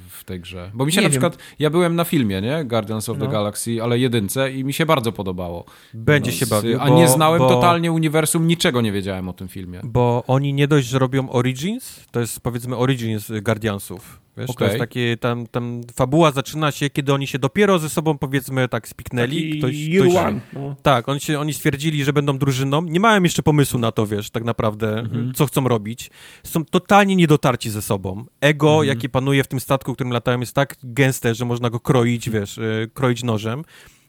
w 0.10 0.24
tej 0.24 0.40
grze. 0.40 0.72
Bo 0.74 0.86
mi 0.86 0.92
się 0.92 1.02
nie 1.02 1.08
na 1.08 1.10
wiem. 1.10 1.22
przykład, 1.22 1.38
ja 1.60 1.70
byłem 1.70 1.96
na 1.96 2.04
filmie, 2.04 2.42
nie? 2.42 2.66
Guardians 2.66 3.10
of 3.10 3.18
no. 3.18 3.26
the 3.26 3.32
Galaxy, 3.32 3.84
ale 3.84 4.00
jedynce 4.00 4.52
i 4.52 4.64
mi 4.64 4.74
się 4.74 4.86
bardzo 4.86 5.12
podobało. 5.12 5.66
Będzie 5.94 6.32
no, 6.32 6.38
się 6.38 6.48
bawił. 6.48 6.82
A 6.82 6.88
bo, 6.88 6.98
nie 6.98 7.08
znałem 7.08 7.40
bo, 7.40 7.50
totalnie 7.50 7.92
uniwersum, 7.92 8.48
niczego 8.48 8.82
nie 8.82 8.92
wiedziałem 8.92 9.30
o 9.30 9.34
tym 9.34 9.48
filmie. 9.48 9.82
Bo 9.84 10.24
oni 10.28 10.54
nie 10.54 10.68
dość, 10.68 10.88
że 10.88 11.00
robią 11.00 11.30
Origins, 11.30 12.06
to 12.12 12.20
jest 12.20 12.40
powiedzmy 12.40 12.78
Origins 12.78 13.32
Guardiansów 13.42 14.27
Wiesz, 14.38 14.50
okay. 14.50 14.68
to 14.68 14.74
jest 14.74 14.80
takie, 14.80 15.18
tam, 15.18 15.48
tam 15.48 15.82
fabuła 15.96 16.32
zaczyna 16.32 16.72
się, 16.72 16.90
kiedy 16.90 17.14
oni 17.14 17.28
się 17.28 17.40
dopiero 17.40 17.80
ze 17.80 17.90
sobą, 17.90 18.18
powiedzmy, 18.18 18.68
tak 18.68 18.88
spiknęli. 18.88 19.60
ktoś, 19.60 19.76
ktoś, 20.00 20.16
one, 20.16 20.40
no. 20.54 20.76
Tak, 20.84 21.10
oni, 21.10 21.20
się, 21.20 21.40
oni 21.40 21.54
stwierdzili, 21.54 22.04
że 22.04 22.14
będą 22.14 22.38
drużyną. 22.38 22.82
Nie 22.82 23.00
mają 23.00 23.24
jeszcze 23.24 23.44
pomysłu 23.44 23.80
na 23.80 23.92
to, 23.92 24.08
wiesz, 24.08 24.30
tak 24.30 24.44
naprawdę, 24.44 25.00
mhm. 25.00 25.34
co 25.34 25.46
chcą 25.46 25.68
robić. 25.68 26.12
Są 26.44 26.66
totalnie 26.66 27.16
niedotarci 27.16 27.70
ze 27.70 27.82
sobą. 27.82 28.26
Ego, 28.42 28.70
mhm. 28.70 28.88
jakie 28.88 29.10
panuje 29.10 29.44
w 29.44 29.48
tym 29.48 29.60
statku, 29.60 29.94
którym 29.94 30.14
latają, 30.14 30.40
jest 30.40 30.54
tak 30.54 30.76
gęste, 30.84 31.36
że 31.36 31.46
można 31.46 31.70
go 31.70 31.80
kroić, 31.80 32.30
wiesz, 32.30 32.58
y, 32.58 32.90
kroić 32.94 33.24
nożem. 33.24 33.64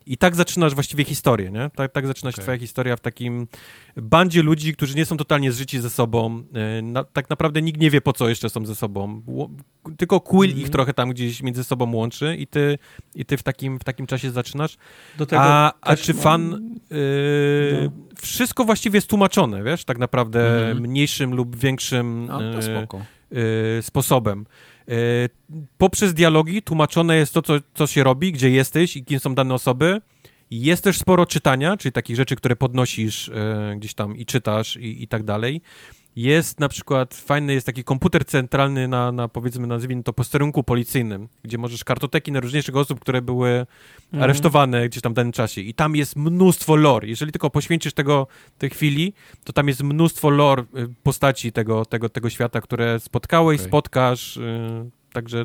I 0.09 0.17
tak 0.17 0.37
zaczynasz 0.37 0.75
właściwie 0.75 1.05
historię, 1.05 1.51
nie? 1.51 1.70
Tak, 1.77 1.93
tak 1.93 2.07
zaczyna 2.07 2.31
się 2.31 2.35
okay. 2.35 2.43
twoja 2.43 2.59
historia 2.59 2.97
w 2.97 3.01
takim 3.01 3.47
bandzie 3.97 4.43
ludzi, 4.43 4.73
którzy 4.73 4.95
nie 4.95 5.05
są 5.05 5.17
totalnie 5.17 5.53
zżyci 5.53 5.81
ze 5.81 5.91
sobą. 5.91 6.43
E, 6.55 6.83
na, 6.83 7.05
tak 7.05 7.31
naprawdę 7.31 7.62
nikt 7.62 7.81
nie 7.81 7.91
wie, 7.91 8.01
po 8.01 8.12
co 8.12 8.28
jeszcze 8.28 8.51
są 8.51 8.67
ze 8.67 8.75
sobą. 8.75 9.23
Tylko 9.97 10.20
Quill 10.20 10.45
mm 10.45 10.57
-hmm. 10.57 10.61
ich 10.61 10.67
mhm. 10.67 10.73
trochę 10.73 10.95
tam 10.95 11.11
gdzieś 11.11 11.43
między 11.43 11.65
sobą 11.65 11.95
łączy 11.95 12.37
i 12.37 12.47
ty, 12.47 12.78
i 13.15 13.25
ty 13.25 13.37
w, 13.37 13.43
takim, 13.43 13.78
w 13.78 13.85
takim 13.85 14.07
czasie 14.07 14.31
zaczynasz. 14.31 14.77
A, 15.37 15.73
a 15.81 15.97
czy 15.97 16.15
fan... 16.15 16.51
Mam... 16.51 16.75
Yy, 16.91 17.81
no. 17.85 17.91
Wszystko 18.20 18.65
właściwie 18.65 18.97
jest 18.97 19.09
tłumaczone, 19.09 19.62
wiesz? 19.62 19.85
Tak 19.85 19.99
naprawdę 19.99 20.65
mm 20.65 20.78
-hmm. 20.78 20.81
mniejszym 20.81 21.35
lub 21.35 21.57
większym 21.57 22.28
yy, 23.31 23.83
sposobem. 23.83 24.47
E, 24.89 24.92
poprzez 25.78 26.15
dialogi 26.15 26.62
tłumaczone 26.62 27.17
jest 27.17 27.34
to, 27.34 27.42
co, 27.42 27.55
co 27.75 27.86
się 27.86 28.05
robi, 28.05 28.33
gdzie 28.33 28.50
jesteś 28.50 28.97
i 28.97 29.05
kim 29.05 29.20
są 29.20 29.34
dane 29.34 29.55
osoby. 29.55 30.00
Jest 30.50 30.84
też 30.84 30.99
sporo 30.99 31.26
czytania, 31.26 31.76
czyli 31.76 31.92
takich 31.92 32.17
rzeczy, 32.17 32.36
które 32.36 32.57
podnosisz 32.57 33.28
e, 33.28 33.75
gdzieś 33.76 33.94
tam 33.94 34.17
i 34.17 34.26
czytasz 34.26 34.76
i, 34.76 35.02
i 35.02 35.08
tak 35.08 35.23
dalej. 35.23 35.60
Jest 36.19 36.61
na 36.61 36.69
przykład, 36.69 37.15
fajny 37.15 37.55
jest 37.55 37.67
taki 37.67 37.85
komputer 37.85 38.25
centralny 38.25 38.89
na, 38.89 39.13
na 39.13 39.29
powiedzmy, 39.29 39.67
nazwijmy 39.67 40.03
to 40.03 40.13
posterunku 40.13 40.65
policyjnym, 40.65 41.29
gdzie 41.43 41.59
możesz 41.59 41.85
kartoteki 41.85 42.33
najróżniejszych 42.33 42.77
osób, 42.77 43.01
które 43.01 43.23
były 43.23 43.49
mhm. 43.49 44.23
aresztowane 44.23 44.89
gdzieś 44.89 45.03
tam 45.03 45.13
w 45.13 45.17
danym 45.17 45.33
czasie. 45.33 45.61
I 45.61 45.75
tam 45.75 45.97
jest 45.97 46.17
mnóstwo 46.17 46.77
lore. 46.77 47.09
Jeżeli 47.09 47.33
tylko 47.33 47.51
poświęcisz 47.51 47.93
tego 47.93 48.27
tej 48.59 48.71
chwili, 48.71 49.13
to 49.45 49.53
tam 49.53 49.69
jest 49.69 49.83
mnóstwo 49.83 50.31
lore 50.31 50.63
y, 50.63 50.89
postaci 51.03 51.53
tego, 51.53 51.85
tego, 51.85 52.09
tego 52.09 52.31
świata, 52.31 52.61
które 52.61 53.01
spotkałeś, 53.01 53.61
okay. 53.61 53.69
spotkasz. 53.69 54.37
Yy, 54.37 54.91
także 55.13 55.45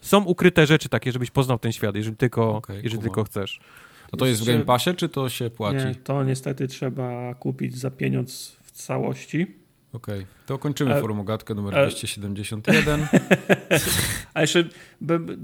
są 0.00 0.24
ukryte 0.24 0.66
rzeczy 0.66 0.88
takie, 0.88 1.12
żebyś 1.12 1.30
poznał 1.30 1.58
ten 1.58 1.72
świat, 1.72 1.96
jeżeli 1.96 2.16
tylko, 2.16 2.56
okay, 2.56 2.80
jeżeli 2.82 3.02
tylko 3.02 3.24
chcesz. 3.24 3.60
To 4.10 4.16
to 4.16 4.26
jest 4.26 4.42
w 4.42 4.46
Game 4.46 4.64
Passie, 4.64 4.94
czy 4.94 5.08
to 5.08 5.28
się 5.28 5.50
płaci? 5.50 5.86
Nie, 5.86 5.94
to 5.94 6.24
niestety 6.24 6.68
trzeba 6.68 7.34
kupić 7.34 7.78
za 7.78 7.90
pieniądz 7.90 8.56
w 8.62 8.70
całości. 8.70 9.65
Okej, 9.96 10.14
okay. 10.14 10.26
to 10.46 10.58
kończymy 10.58 11.00
forum 11.00 11.20
ogatkę 11.20 11.54
numer 11.54 11.78
e, 11.78 11.86
271. 11.86 13.06
A 14.34 14.40
jeszcze 14.40 14.64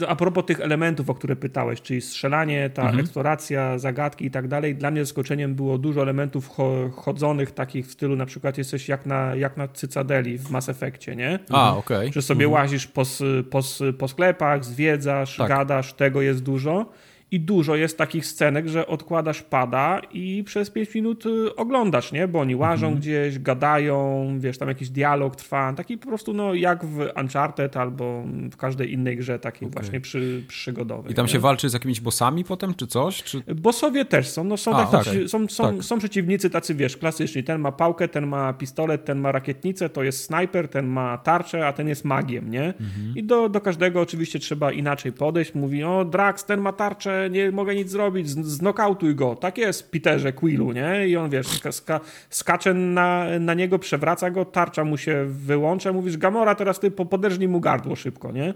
a 0.08 0.16
propos 0.16 0.44
tych 0.46 0.60
elementów, 0.60 1.10
o 1.10 1.14
które 1.14 1.36
pytałeś, 1.36 1.82
czyli 1.82 2.00
strzelanie, 2.00 2.70
ta 2.70 2.82
mhm. 2.82 3.00
eksploracja, 3.00 3.78
zagadki 3.78 4.24
i 4.24 4.30
tak 4.30 4.48
dalej, 4.48 4.74
dla 4.74 4.90
mnie 4.90 5.04
zaskoczeniem 5.04 5.54
było 5.54 5.78
dużo 5.78 6.02
elementów 6.02 6.50
chodzonych 6.96 7.50
takich 7.50 7.86
w 7.86 7.92
stylu 7.92 8.16
na 8.16 8.26
przykład 8.26 8.58
jesteś 8.58 8.88
jak 8.88 9.06
na, 9.06 9.34
jak 9.34 9.56
na 9.56 9.68
Cycadeli 9.68 10.38
w 10.38 10.50
Mass 10.50 10.68
Effectie, 10.68 11.16
nie? 11.16 11.38
A, 11.50 11.76
okej. 11.76 11.96
Okay. 11.96 12.12
Że 12.12 12.22
sobie 12.22 12.44
mhm. 12.44 12.62
łazisz 12.62 12.86
po, 12.86 13.02
po, 13.50 13.60
po 13.98 14.08
sklepach, 14.08 14.64
zwiedzasz, 14.64 15.36
tak. 15.36 15.48
gadasz, 15.48 15.92
tego 15.92 16.22
jest 16.22 16.42
dużo 16.42 16.86
i 17.32 17.40
dużo 17.40 17.76
jest 17.76 17.98
takich 17.98 18.26
scenek, 18.26 18.68
że 18.68 18.86
odkładasz 18.86 19.42
pada 19.42 20.00
i 20.12 20.44
przez 20.44 20.70
5 20.70 20.94
minut 20.94 21.26
y, 21.26 21.56
oglądasz, 21.56 22.12
nie? 22.12 22.28
Bo 22.28 22.40
oni 22.40 22.56
łażą 22.56 22.86
mhm. 22.86 23.00
gdzieś, 23.00 23.38
gadają, 23.38 24.26
wiesz, 24.40 24.58
tam 24.58 24.68
jakiś 24.68 24.90
dialog 24.90 25.36
trwa, 25.36 25.72
taki 25.72 25.98
po 25.98 26.08
prostu 26.08 26.32
no 26.32 26.54
jak 26.54 26.84
w 26.84 27.08
Uncharted 27.20 27.76
albo 27.76 28.24
w 28.52 28.56
każdej 28.56 28.92
innej 28.92 29.16
grze 29.16 29.38
takiej 29.38 29.68
okay. 29.68 29.80
właśnie 29.80 30.00
przy, 30.00 30.44
przygodowej. 30.48 31.12
I 31.12 31.14
tam 31.14 31.26
nie? 31.26 31.32
się 31.32 31.38
walczy 31.38 31.68
z 31.68 31.72
jakimiś 31.72 32.00
bossami 32.00 32.44
potem, 32.44 32.74
czy 32.74 32.86
coś? 32.86 33.22
Czy... 33.22 33.42
Bossowie 33.54 34.04
też 34.04 34.28
są, 34.28 34.44
no 34.44 34.56
są, 34.56 34.76
A, 34.76 34.86
tak, 34.86 35.00
okay. 35.00 35.28
są, 35.28 35.48
są, 35.48 35.76
tak. 35.76 35.84
są 35.84 35.98
przeciwnicy 35.98 36.50
tacy, 36.50 36.74
wiesz, 36.74 36.96
klasyczni, 36.96 37.44
ten 37.44 37.60
ma 37.60 37.72
pałkę, 37.72 38.08
ten 38.08 38.26
ma 38.26 38.52
pistolet, 38.52 39.04
ten 39.04 39.18
ma 39.18 39.32
rakietnicę, 39.32 39.88
to 39.88 40.02
jest 40.02 40.24
snajper, 40.24 40.68
ten 40.68 40.86
ma 40.86 41.18
tarczę, 41.18 41.66
a 41.66 41.72
ten 41.72 41.88
jest 41.88 42.04
magiem, 42.04 42.50
nie? 42.50 42.64
Mhm. 42.64 43.12
I 43.16 43.24
do, 43.24 43.48
do 43.48 43.60
każdego 43.60 44.00
oczywiście 44.00 44.38
trzeba 44.38 44.72
inaczej 44.72 45.12
podejść, 45.12 45.54
mówi, 45.54 45.84
o 45.84 46.04
Drax, 46.04 46.44
ten 46.44 46.60
ma 46.60 46.72
tarczę, 46.72 47.21
nie 47.30 47.50
mogę 47.50 47.74
nic 47.74 47.90
zrobić, 47.90 48.28
znokautuj 48.28 49.14
go. 49.14 49.36
Tak 49.36 49.58
jest 49.58 49.90
Peterze 49.90 50.32
Quillu, 50.32 50.72
nie? 50.72 51.08
I 51.08 51.16
on, 51.16 51.30
wiesz, 51.30 51.46
ska 51.70 52.00
skacze 52.30 52.74
na, 52.74 53.26
na 53.40 53.54
niego, 53.54 53.78
przewraca 53.78 54.30
go, 54.30 54.44
tarcza 54.44 54.84
mu 54.84 54.96
się 54.96 55.24
wyłącza, 55.28 55.92
mówisz, 55.92 56.16
Gamora, 56.16 56.54
teraz 56.54 56.80
ty 56.80 56.90
poderżnij 56.90 57.48
mu 57.48 57.60
gardło 57.60 57.96
szybko, 57.96 58.32
nie? 58.32 58.54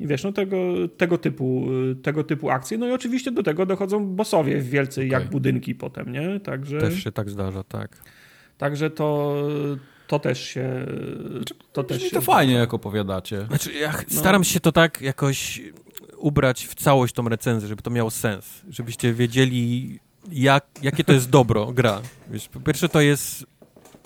I 0.00 0.06
wiesz, 0.06 0.24
no 0.24 0.32
tego, 0.32 0.56
tego, 0.96 1.18
typu, 1.18 1.66
tego 2.02 2.24
typu 2.24 2.50
akcje. 2.50 2.78
No 2.78 2.88
i 2.88 2.92
oczywiście 2.92 3.30
do 3.30 3.42
tego 3.42 3.66
dochodzą 3.66 4.06
bossowie 4.06 4.60
wielcy 4.60 5.00
okay. 5.00 5.08
jak 5.08 5.30
budynki 5.30 5.74
potem, 5.74 6.12
nie? 6.12 6.40
Także... 6.40 6.78
Też 6.78 7.04
się 7.04 7.12
tak 7.12 7.30
zdarza, 7.30 7.64
tak. 7.64 8.02
Także 8.58 8.90
to, 8.90 9.36
to 10.06 10.18
też 10.18 10.40
się. 10.40 10.86
To 11.72 11.84
też 11.84 12.02
się 12.02 12.10
to 12.10 12.20
fajnie, 12.20 12.54
jak 12.54 12.74
opowiadacie. 12.74 13.46
Znaczy, 13.46 13.72
ja 13.72 13.92
no. 13.92 14.18
staram 14.18 14.44
się 14.44 14.60
to 14.60 14.72
tak 14.72 15.00
jakoś 15.00 15.62
ubrać 16.22 16.66
w 16.66 16.74
całość 16.74 17.14
tą 17.14 17.28
recenzję, 17.28 17.68
żeby 17.68 17.82
to 17.82 17.90
miało 17.90 18.10
sens, 18.10 18.62
żebyście 18.70 19.14
wiedzieli, 19.14 19.98
jak, 20.32 20.64
jakie 20.82 21.04
to 21.04 21.12
jest 21.12 21.30
dobro 21.30 21.66
gra. 21.66 22.00
Wiesz, 22.30 22.48
po 22.48 22.60
pierwsze 22.60 22.88
to 22.88 23.00
jest 23.00 23.46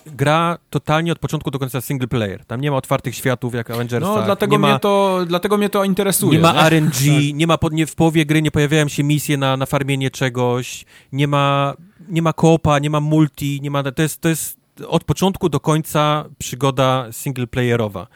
gra 0.06 0.58
totalnie 0.70 1.12
od 1.12 1.18
początku 1.18 1.50
do 1.50 1.58
końca 1.58 1.80
single 1.80 2.08
player. 2.08 2.44
Tam 2.44 2.60
nie 2.60 2.70
ma 2.70 2.76
otwartych 2.76 3.14
światów 3.14 3.54
jak 3.54 3.70
Avengers. 3.70 4.06
No, 4.06 4.22
dlatego, 4.22 4.58
mnie, 4.58 4.78
to, 4.78 5.20
dlatego 5.26 5.58
mnie 5.58 5.68
to 5.68 5.84
interesuje. 5.84 6.32
Nie 6.32 6.38
ma 6.38 6.52
nie? 6.52 6.70
RNG, 6.70 6.92
tak. 6.94 7.34
nie 7.34 7.46
ma 7.46 7.58
pod, 7.58 7.72
nie, 7.72 7.86
w 7.86 7.94
połowie 7.94 8.26
gry 8.26 8.42
nie 8.42 8.50
pojawiają 8.50 8.88
się 8.88 9.04
misje 9.04 9.36
na, 9.36 9.56
na 9.56 9.66
farmienie 9.66 10.10
czegoś, 10.10 10.84
nie 11.12 11.28
ma, 11.28 11.74
nie 12.08 12.22
ma 12.22 12.32
koopa, 12.32 12.78
nie 12.78 12.90
ma 12.90 13.00
multi, 13.00 13.60
nie 13.62 13.70
ma, 13.70 13.82
to 13.82 14.02
jest, 14.02 14.20
to 14.20 14.28
jest 14.28 14.58
od 14.88 15.04
początku 15.04 15.48
do 15.48 15.60
końca 15.60 16.24
przygoda 16.38 17.06
single 17.12 17.46
playerowa. 17.46 18.06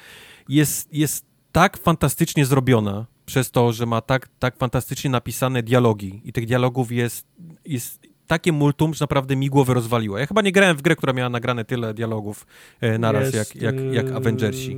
Jest, 0.48 0.94
jest 0.94 1.24
tak 1.52 1.78
fantastycznie 1.78 2.46
zrobiona, 2.46 3.06
przez 3.30 3.50
to, 3.50 3.72
że 3.72 3.86
ma 3.86 4.00
tak, 4.00 4.28
tak 4.38 4.56
fantastycznie 4.56 5.10
napisane 5.10 5.62
dialogi 5.62 6.20
i 6.24 6.32
tych 6.32 6.46
dialogów 6.46 6.92
jest, 6.92 7.26
jest 7.64 8.00
takie 8.26 8.52
multum, 8.52 8.94
że 8.94 9.02
naprawdę 9.02 9.36
mi 9.36 9.48
głowę 9.48 9.74
rozwaliło. 9.74 10.18
Ja 10.18 10.26
chyba 10.26 10.42
nie 10.42 10.52
grałem 10.52 10.76
w 10.76 10.82
grę, 10.82 10.96
która 10.96 11.12
miała 11.12 11.28
nagrane 11.28 11.64
tyle 11.64 11.94
dialogów 11.94 12.46
e, 12.80 12.98
naraz 12.98 13.34
jest, 13.34 13.54
jak, 13.54 13.62
jak, 13.62 13.94
jak 13.94 14.06
y, 14.06 14.14
Avengersi. 14.14 14.76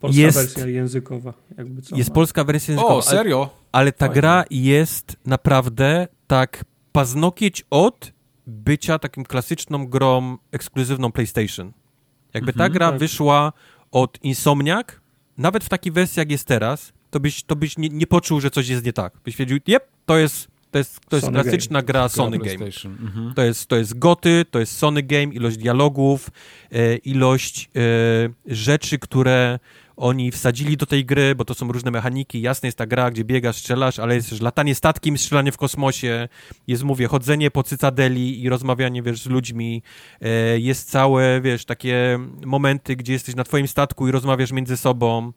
Polska 0.00 0.20
jest, 0.20 0.38
wersja 0.38 0.66
językowa. 0.66 1.34
Jakby 1.58 1.82
co, 1.82 1.96
jest 1.96 2.10
polska 2.10 2.44
wersja 2.44 2.72
językowa. 2.72 2.94
O, 2.94 3.02
serio? 3.02 3.40
Ale, 3.40 3.50
ale 3.72 3.92
ta 3.92 4.06
Fajne. 4.06 4.14
gra 4.14 4.44
jest 4.50 5.16
naprawdę 5.26 6.08
tak 6.26 6.64
paznokieć 6.92 7.64
od 7.70 8.12
bycia 8.46 8.98
takim 8.98 9.24
klasyczną 9.24 9.86
grą 9.86 10.38
ekskluzywną 10.52 11.12
PlayStation. 11.12 11.72
Jakby 12.34 12.52
mhm, 12.52 12.68
ta 12.68 12.74
gra 12.74 12.90
tak. 12.90 13.00
wyszła 13.00 13.52
od 13.90 14.18
Insomniac, 14.22 14.86
nawet 15.38 15.64
w 15.64 15.68
takiej 15.68 15.92
wersji 15.92 16.20
jak 16.20 16.30
jest 16.30 16.46
teraz, 16.48 16.92
to 17.14 17.20
byś, 17.20 17.42
to 17.42 17.56
byś 17.56 17.78
nie, 17.78 17.88
nie 17.88 18.06
poczuł, 18.06 18.40
że 18.40 18.50
coś 18.50 18.68
jest 18.68 18.84
nie 18.84 18.92
tak. 18.92 19.12
Byś 19.24 19.36
wiedział, 19.36 19.58
jep, 19.66 19.84
to 20.06 20.18
jest, 20.18 20.48
to 20.70 20.78
jest, 20.78 21.00
to 21.08 21.16
jest 21.16 21.28
klasyczna 21.28 21.78
game. 21.78 21.86
gra 21.86 22.08
Sony 22.08 22.38
Game. 22.38 22.66
Mhm. 22.84 23.34
To, 23.34 23.42
jest, 23.42 23.66
to 23.66 23.76
jest 23.76 23.98
goty, 23.98 24.44
to 24.50 24.60
jest 24.60 24.78
Sony 24.78 25.02
Game, 25.02 25.34
ilość 25.34 25.56
dialogów, 25.56 26.30
e, 26.72 26.96
ilość 26.96 27.70
e, 27.76 28.54
rzeczy, 28.54 28.98
które 28.98 29.58
oni 29.96 30.30
wsadzili 30.30 30.76
do 30.76 30.86
tej 30.86 31.04
gry, 31.04 31.34
bo 31.34 31.44
to 31.44 31.54
są 31.54 31.72
różne 31.72 31.90
mechaniki. 31.90 32.40
Jasne 32.40 32.66
jest 32.66 32.78
ta 32.78 32.86
gra, 32.86 33.10
gdzie 33.10 33.24
biegasz, 33.24 33.56
strzelasz, 33.56 33.98
ale 33.98 34.14
jest 34.14 34.30
też 34.30 34.40
latanie 34.40 34.74
statkiem, 34.74 35.18
strzelanie 35.18 35.52
w 35.52 35.56
kosmosie, 35.56 36.28
jest, 36.66 36.82
mówię, 36.82 37.06
chodzenie 37.06 37.50
po 37.50 37.62
cycadeli 37.62 38.42
i 38.42 38.48
rozmawianie, 38.48 39.02
wiesz, 39.02 39.22
z 39.22 39.26
ludźmi. 39.26 39.82
E, 40.20 40.58
jest 40.58 40.90
całe, 40.90 41.40
wiesz, 41.40 41.64
takie 41.64 42.18
momenty, 42.46 42.96
gdzie 42.96 43.12
jesteś 43.12 43.34
na 43.34 43.44
twoim 43.44 43.68
statku 43.68 44.08
i 44.08 44.10
rozmawiasz 44.10 44.52
między 44.52 44.76
sobą 44.76 45.32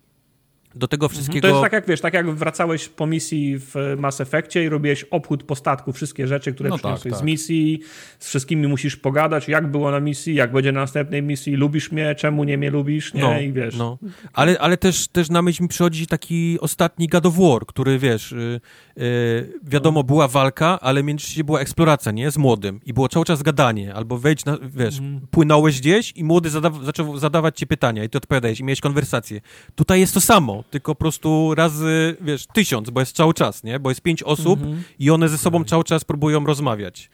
do 0.77 0.87
tego 0.87 1.09
wszystkiego... 1.09 1.41
To 1.41 1.47
jest 1.47 1.61
tak 1.61 1.73
jak, 1.73 1.87
wiesz, 1.87 2.01
tak 2.01 2.13
jak 2.13 2.31
wracałeś 2.31 2.89
po 2.89 3.07
misji 3.07 3.59
w 3.59 3.95
Mass 3.97 4.21
Effectie 4.21 4.63
i 4.63 4.69
robiłeś 4.69 5.03
obchód 5.03 5.43
po 5.43 5.55
statku, 5.55 5.93
wszystkie 5.93 6.27
rzeczy, 6.27 6.53
które 6.53 6.69
no 6.69 6.77
tak, 6.77 7.01
tak. 7.01 7.15
z 7.15 7.21
misji, 7.21 7.79
z 8.19 8.27
wszystkimi 8.27 8.67
musisz 8.67 8.95
pogadać, 8.95 9.49
jak 9.49 9.71
było 9.71 9.91
na 9.91 9.99
misji, 9.99 10.35
jak 10.35 10.51
będzie 10.51 10.71
na 10.71 10.79
następnej 10.79 11.23
misji, 11.23 11.55
lubisz 11.55 11.91
mnie, 11.91 12.15
czemu 12.15 12.43
nie 12.43 12.57
mnie 12.57 12.69
lubisz, 12.69 13.13
nie? 13.13 13.21
No, 13.21 13.39
I 13.39 13.51
wiesz... 13.51 13.75
No. 13.75 13.97
Ale, 14.33 14.59
ale 14.59 14.77
też, 14.77 15.07
też 15.07 15.29
na 15.29 15.41
myśl 15.41 15.63
mi 15.63 15.69
przychodzi 15.69 16.07
taki 16.07 16.59
ostatni 16.59 17.07
God 17.07 17.25
of 17.25 17.35
War, 17.37 17.65
który, 17.65 17.99
wiesz, 17.99 18.31
yy, 18.31 18.59
yy, 18.95 19.59
wiadomo, 19.63 20.03
była 20.03 20.27
walka, 20.27 20.79
ale 20.79 21.03
między 21.03 21.43
była 21.43 21.59
eksploracja, 21.59 22.11
nie? 22.11 22.31
Z 22.31 22.37
młodym 22.37 22.79
i 22.85 22.93
było 22.93 23.09
cały 23.09 23.25
czas 23.25 23.43
gadanie, 23.43 23.93
albo 23.93 24.17
wejdź 24.17 24.45
na, 24.45 24.57
wiesz, 24.75 24.99
mm. 24.99 25.21
płynąłeś 25.31 25.79
gdzieś 25.79 26.13
i 26.15 26.23
młody 26.23 26.49
zada 26.49 26.71
zaczął 26.83 27.17
zadawać 27.17 27.57
ci 27.57 27.67
pytania 27.67 28.03
i 28.03 28.09
ty 28.09 28.17
odpowiadałeś 28.17 28.59
i 28.59 28.63
miałeś 28.63 28.81
konwersację. 28.81 29.41
Tutaj 29.75 29.99
jest 29.99 30.13
to 30.13 30.21
samo, 30.21 30.63
tylko 30.69 30.95
po 30.95 30.99
prostu 30.99 31.55
razy, 31.55 32.17
wiesz, 32.21 32.47
tysiąc, 32.53 32.89
bo 32.89 32.99
jest 32.99 33.15
cały 33.15 33.33
czas, 33.33 33.63
nie? 33.63 33.79
Bo 33.79 33.89
jest 33.89 34.01
pięć 34.01 34.23
osób 34.23 34.59
-hmm. 34.59 34.75
i 34.99 35.11
one 35.11 35.29
ze 35.29 35.37
sobą 35.37 35.63
cały 35.63 35.83
czas 35.83 36.03
próbują 36.05 36.45
rozmawiać. 36.45 37.09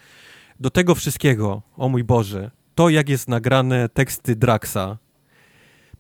Do 0.60 0.70
tego 0.70 0.96
wszystkiego, 0.96 1.62
o 1.78 1.90
mój 1.90 2.04
Boże, 2.04 2.52
to 2.76 2.90
jak 2.90 3.10
jest 3.10 3.28
nagrane 3.28 3.90
teksty 3.90 4.36
Draxa, 4.36 4.98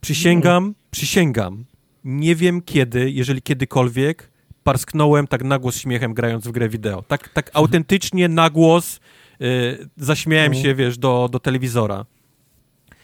przysięgam, 0.02 0.64
mm. 0.64 0.76
przysięgam, 0.92 1.66
nie 2.04 2.36
wiem 2.36 2.62
kiedy, 2.62 3.12
jeżeli 3.12 3.42
kiedykolwiek, 3.42 4.32
parsknąłem 4.64 5.28
tak 5.28 5.44
nagłos 5.44 5.78
śmiechem 5.78 6.14
grając 6.14 6.48
w 6.48 6.52
grę 6.52 6.70
wideo. 6.70 7.04
Tak, 7.08 7.30
tak 7.30 7.52
autentycznie 7.54 8.28
nagłos 8.28 9.00
y, 9.42 9.90
zaśmiałem 9.98 10.52
mm. 10.52 10.64
się, 10.64 10.76
wiesz, 10.76 10.98
do, 10.98 11.30
do 11.32 11.40
telewizora. 11.40 12.06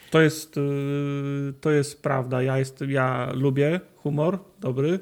To 0.10 0.22
jest, 0.22 0.58
y, 0.58 1.54
to 1.62 1.72
jest 1.72 2.04
prawda. 2.04 2.42
Ja, 2.42 2.58
jest, 2.58 2.84
ja 2.88 3.32
lubię 3.34 3.80
humor 3.96 4.40
dobry. 4.60 5.00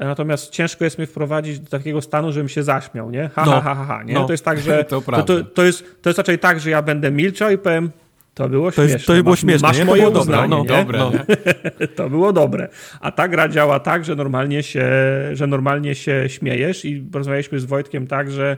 Natomiast 0.00 0.50
ciężko 0.50 0.84
jest 0.84 0.98
mnie 0.98 1.06
wprowadzić 1.06 1.60
do 1.60 1.70
takiego 1.70 2.02
stanu, 2.02 2.32
żebym 2.32 2.48
się 2.48 2.62
zaśmiał, 2.62 3.10
nie? 3.10 3.30
Ha, 3.34 3.44
no, 3.46 3.52
ha, 3.52 3.74
ha, 3.74 3.84
ha, 3.84 4.02
nie? 4.02 4.14
No. 4.14 4.26
To 4.26 4.32
jest 4.32 4.44
tak, 4.44 4.60
że... 4.60 4.84
to, 4.90 5.00
to, 5.00 5.22
to, 5.22 5.44
to, 5.44 5.64
jest, 5.64 6.02
to 6.02 6.10
jest 6.10 6.18
raczej 6.18 6.38
tak, 6.38 6.60
że 6.60 6.70
ja 6.70 6.82
będę 6.82 7.10
milczał 7.10 7.50
i 7.50 7.58
powiem, 7.58 7.90
to 8.34 8.48
było 8.48 8.70
śmieszne. 8.70 8.92
Jest, 8.92 9.06
to 9.06 9.12
było 9.12 9.30
masz, 9.30 9.40
śmieszne. 9.40 9.68
Masz 9.68 9.78
nie? 9.78 9.84
moje 9.84 10.02
to 10.02 10.20
uznanie, 10.20 10.48
no, 10.48 10.64
dobre. 10.64 10.98
No. 10.98 11.12
to 11.96 12.10
było 12.10 12.32
dobre. 12.32 12.68
A 13.00 13.12
ta 13.12 13.28
gra 13.28 13.48
działa 13.48 13.80
tak, 13.80 14.04
że 14.04 14.14
normalnie 14.14 14.62
się, 14.62 14.90
że 15.32 15.46
normalnie 15.46 15.94
się 15.94 16.24
śmiejesz 16.28 16.84
i 16.84 17.06
rozmawialiśmy 17.14 17.60
z 17.60 17.64
Wojtkiem 17.64 18.06
tak, 18.06 18.30
że 18.30 18.56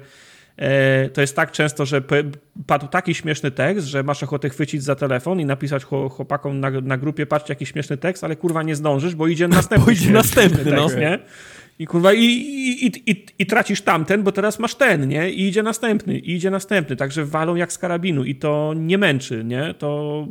to 1.12 1.20
jest 1.20 1.36
tak 1.36 1.52
często, 1.52 1.86
że 1.86 2.02
padł 2.66 2.86
taki 2.86 3.14
śmieszny 3.14 3.50
tekst, 3.50 3.86
że 3.86 4.02
masz 4.02 4.22
ochotę 4.22 4.48
chwycić 4.48 4.82
za 4.82 4.94
telefon 4.94 5.40
i 5.40 5.44
napisać 5.44 5.84
chłopakom 5.84 6.60
na, 6.60 6.70
na 6.70 6.96
grupie, 6.96 7.26
patrzcie 7.26 7.52
jaki 7.52 7.66
śmieszny 7.66 7.96
tekst, 7.96 8.24
ale 8.24 8.36
kurwa 8.36 8.62
nie 8.62 8.76
zdążysz, 8.76 9.14
bo 9.14 9.26
idzie 9.26 9.48
następny, 9.58 9.86
bo 9.86 9.90
idzie 9.92 10.10
następny 10.10 10.64
tekst, 10.64 10.94
no. 10.94 11.00
nie? 11.00 11.18
I 11.78 11.86
kurwa, 11.86 12.12
i, 12.12 12.24
i, 12.24 13.10
i, 13.10 13.26
i, 13.38 13.46
tracisz 13.46 13.82
tamten, 13.82 14.22
bo 14.22 14.32
teraz 14.32 14.58
masz 14.58 14.74
ten, 14.74 15.08
nie? 15.08 15.30
I 15.30 15.48
idzie 15.48 15.62
następny, 15.62 16.18
i 16.18 16.34
idzie 16.34 16.50
następny. 16.50 16.96
Także 16.96 17.24
walą 17.24 17.54
jak 17.54 17.72
z 17.72 17.78
karabinu 17.78 18.24
i 18.24 18.34
to 18.34 18.72
nie 18.76 18.98
męczy, 18.98 19.44
nie? 19.44 19.74
To 19.74 20.26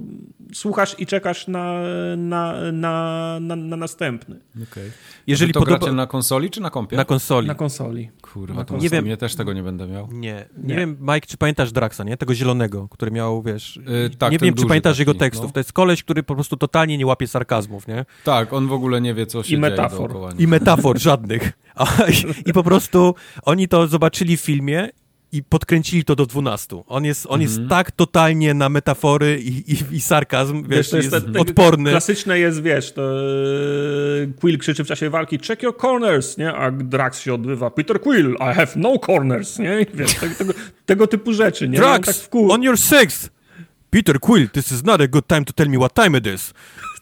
słuchasz 0.53 0.95
i 1.00 1.06
czekasz 1.06 1.48
na, 1.48 1.82
na, 2.17 2.72
na, 2.72 3.38
na, 3.42 3.56
na 3.56 3.77
następny. 3.77 4.40
Okay. 4.72 4.92
Jeżeli 5.27 5.53
to 5.53 5.59
podoba... 5.59 5.92
na 5.92 6.08
konsoli 6.08 6.50
czy 6.50 6.61
na 6.61 6.69
kompie? 6.69 6.98
Na 6.98 7.06
konsoli. 7.06 7.48
Na 7.48 7.56
konsoli. 7.56 8.09
Kurwa, 8.22 8.53
na 8.56 8.66
konsoli. 8.66 8.84
nie 8.84 8.90
wiem, 8.90 9.08
ja 9.08 9.17
też 9.17 9.35
tego 9.35 9.53
nie 9.53 9.64
będę 9.64 9.88
miał. 9.88 10.08
Nie, 10.11 10.17
nie, 10.17 10.45
nie, 10.64 10.76
wiem, 10.76 10.98
Mike, 11.01 11.27
czy 11.27 11.38
pamiętasz 11.38 11.72
Draxa, 11.72 12.01
nie? 12.06 12.17
Tego 12.17 12.35
zielonego, 12.35 12.88
który 12.88 13.11
miał, 13.11 13.42
wiesz... 13.42 13.80
Yy, 13.88 14.09
tak, 14.09 14.32
nie 14.32 14.38
wiem, 14.38 14.53
czy 14.53 14.66
pamiętasz 14.66 14.98
taki, 14.98 15.01
jego 15.01 15.14
tekstów. 15.14 15.45
No. 15.45 15.51
To 15.51 15.59
jest 15.59 15.74
koleś, 15.74 16.03
który 16.03 16.24
po 16.24 16.35
prostu 16.35 16.58
totalnie 16.58 16.98
nie 16.98 17.06
łapie 17.06 17.27
sarkazmów, 17.27 17.88
nie? 17.88 18.06
Tak, 18.24 18.53
on 18.53 18.67
w 18.67 18.74
ogóle 18.74 19.01
nie 19.01 19.14
wie, 19.14 19.26
co 19.26 19.43
się 19.43 19.48
I 19.48 19.50
dzieje 19.50 19.61
metafor. 19.61 20.09
dookoła. 20.09 20.32
I 20.40 20.48
metafor 20.48 21.00
żadnych. 21.00 21.36
I 22.45 22.53
po 22.53 22.64
prostu 22.64 23.16
oni 23.43 23.67
to 23.67 23.88
zobaczyli 23.88 24.38
w 24.38 24.41
filmie 24.41 24.90
i 25.32 25.43
podkręcili 25.43 26.03
to 26.03 26.16
do 26.16 26.25
12. 26.25 26.83
On 26.88 27.06
jest, 27.06 27.25
on 27.30 27.41
jest 27.41 27.53
mhm. 27.53 27.69
tak 27.69 27.91
totalnie 27.91 28.53
na 28.53 28.69
metafory 28.69 29.40
i, 29.41 29.72
i, 29.74 29.77
i 29.91 30.01
sarkazm, 30.01 30.64
wiesz, 30.64 30.69
wiesz 30.69 31.03
jest, 31.03 31.14
jest 31.14 31.38
odporny. 31.38 31.90
Klasyczne 31.90 32.40
jest, 32.40 32.61
wiesz, 32.61 32.91
to 32.93 33.01
e, 33.01 34.27
Quill 34.40 34.57
krzyczy 34.57 34.83
w 34.83 34.88
czasie 34.88 35.09
walki 35.09 35.40
check 35.48 35.64
your 35.64 35.77
corners, 35.77 36.38
nie? 36.38 36.53
A 36.53 36.72
Drax 36.72 37.19
się 37.19 37.33
odbywa 37.33 37.69
Peter 37.69 38.01
Quill, 38.01 38.35
I 38.40 38.56
have 38.56 38.67
no 38.75 38.99
corners, 38.99 39.59
nie? 39.59 39.85
Wiesz, 39.93 40.14
tego, 40.38 40.53
tego, 40.85 41.07
typu 41.07 41.33
rzeczy, 41.33 41.69
nie? 41.69 41.77
Drax, 41.77 42.22
tak 42.22 42.35
on 42.49 42.64
your 42.64 42.77
sixth! 42.77 43.36
Peter 43.98 44.19
Quill, 44.19 44.48
this 44.50 44.72
is 44.72 44.84
not 44.84 45.01
a 45.01 45.08
good 45.08 45.27
time 45.27 45.43
to 45.43 45.53
tell 45.53 45.69
me 45.69 45.77
what 45.77 45.93
time 45.93 46.17
it 46.17 46.27
is. 46.27 46.53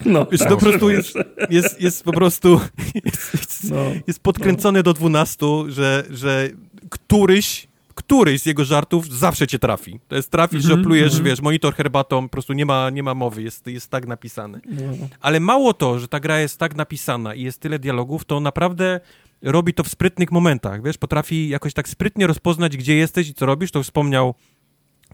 No, 0.04 0.26
jest, 0.32 0.44
tak, 0.44 0.52
po 0.52 0.56
prostu 0.56 0.90
jest, 0.90 1.14
jest, 1.50 1.80
jest 1.80 2.04
po 2.04 2.12
prostu 2.12 2.60
jest, 3.04 3.34
jest, 3.34 3.70
no, 3.70 3.84
jest 4.06 4.20
podkręcony 4.20 4.78
no. 4.78 4.82
do 4.82 4.92
12, 4.92 5.46
że, 5.68 6.04
że 6.10 6.50
któryś 6.90 7.68
któryś 7.94 8.40
z 8.40 8.46
jego 8.46 8.64
żartów 8.64 9.08
zawsze 9.08 9.46
cię 9.46 9.58
trafi. 9.58 10.00
To 10.08 10.16
jest 10.16 10.30
trafisz, 10.30 10.64
mm 10.64 10.76
-hmm, 10.76 10.80
że 10.80 10.84
plujesz, 10.84 11.12
mm 11.12 11.24
-hmm. 11.24 11.26
wiesz, 11.26 11.40
monitor 11.40 11.74
herbatą, 11.74 12.22
po 12.22 12.28
prostu 12.28 12.52
nie 12.52 12.66
ma, 12.66 12.90
nie 12.90 13.02
ma 13.02 13.14
mowy, 13.14 13.42
jest, 13.42 13.66
jest 13.66 13.90
tak 13.90 14.06
napisany. 14.06 14.60
No. 14.66 15.08
Ale 15.20 15.40
mało 15.40 15.74
to, 15.74 15.98
że 15.98 16.08
ta 16.08 16.20
gra 16.20 16.40
jest 16.40 16.58
tak 16.58 16.76
napisana 16.76 17.34
i 17.34 17.42
jest 17.42 17.60
tyle 17.60 17.78
dialogów, 17.78 18.24
to 18.24 18.40
naprawdę 18.40 19.00
robi 19.42 19.74
to 19.74 19.84
w 19.84 19.88
sprytnych 19.88 20.32
momentach, 20.32 20.82
wiesz, 20.82 20.98
potrafi 20.98 21.48
jakoś 21.48 21.74
tak 21.74 21.88
sprytnie 21.88 22.26
rozpoznać, 22.26 22.76
gdzie 22.76 22.96
jesteś 22.96 23.28
i 23.28 23.34
co 23.34 23.46
robisz, 23.46 23.70
to 23.70 23.82
wspomniał 23.82 24.34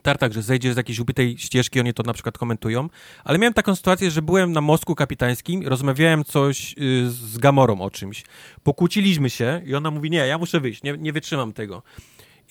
Tartak, 0.02 0.32
że 0.32 0.42
zejdziesz 0.42 0.74
z 0.74 0.76
jakiejś 0.76 0.98
ubytej 0.98 1.38
ścieżki, 1.38 1.80
oni 1.80 1.94
to 1.94 2.02
na 2.02 2.12
przykład 2.12 2.38
komentują, 2.38 2.88
ale 3.24 3.38
miałem 3.38 3.54
taką 3.54 3.76
sytuację, 3.76 4.10
że 4.10 4.22
byłem 4.22 4.52
na 4.52 4.60
mostku 4.60 4.94
kapitańskim, 4.94 5.68
rozmawiałem 5.68 6.24
coś 6.24 6.74
y, 6.78 7.10
z 7.10 7.38
Gamorą 7.38 7.80
o 7.80 7.90
czymś, 7.90 8.24
pokłóciliśmy 8.62 9.30
się 9.30 9.62
i 9.66 9.74
ona 9.74 9.90
mówi, 9.90 10.10
nie, 10.10 10.18
ja 10.18 10.38
muszę 10.38 10.60
wyjść, 10.60 10.82
nie, 10.82 10.96
nie 10.98 11.12
wytrzymam 11.12 11.52
tego. 11.52 11.82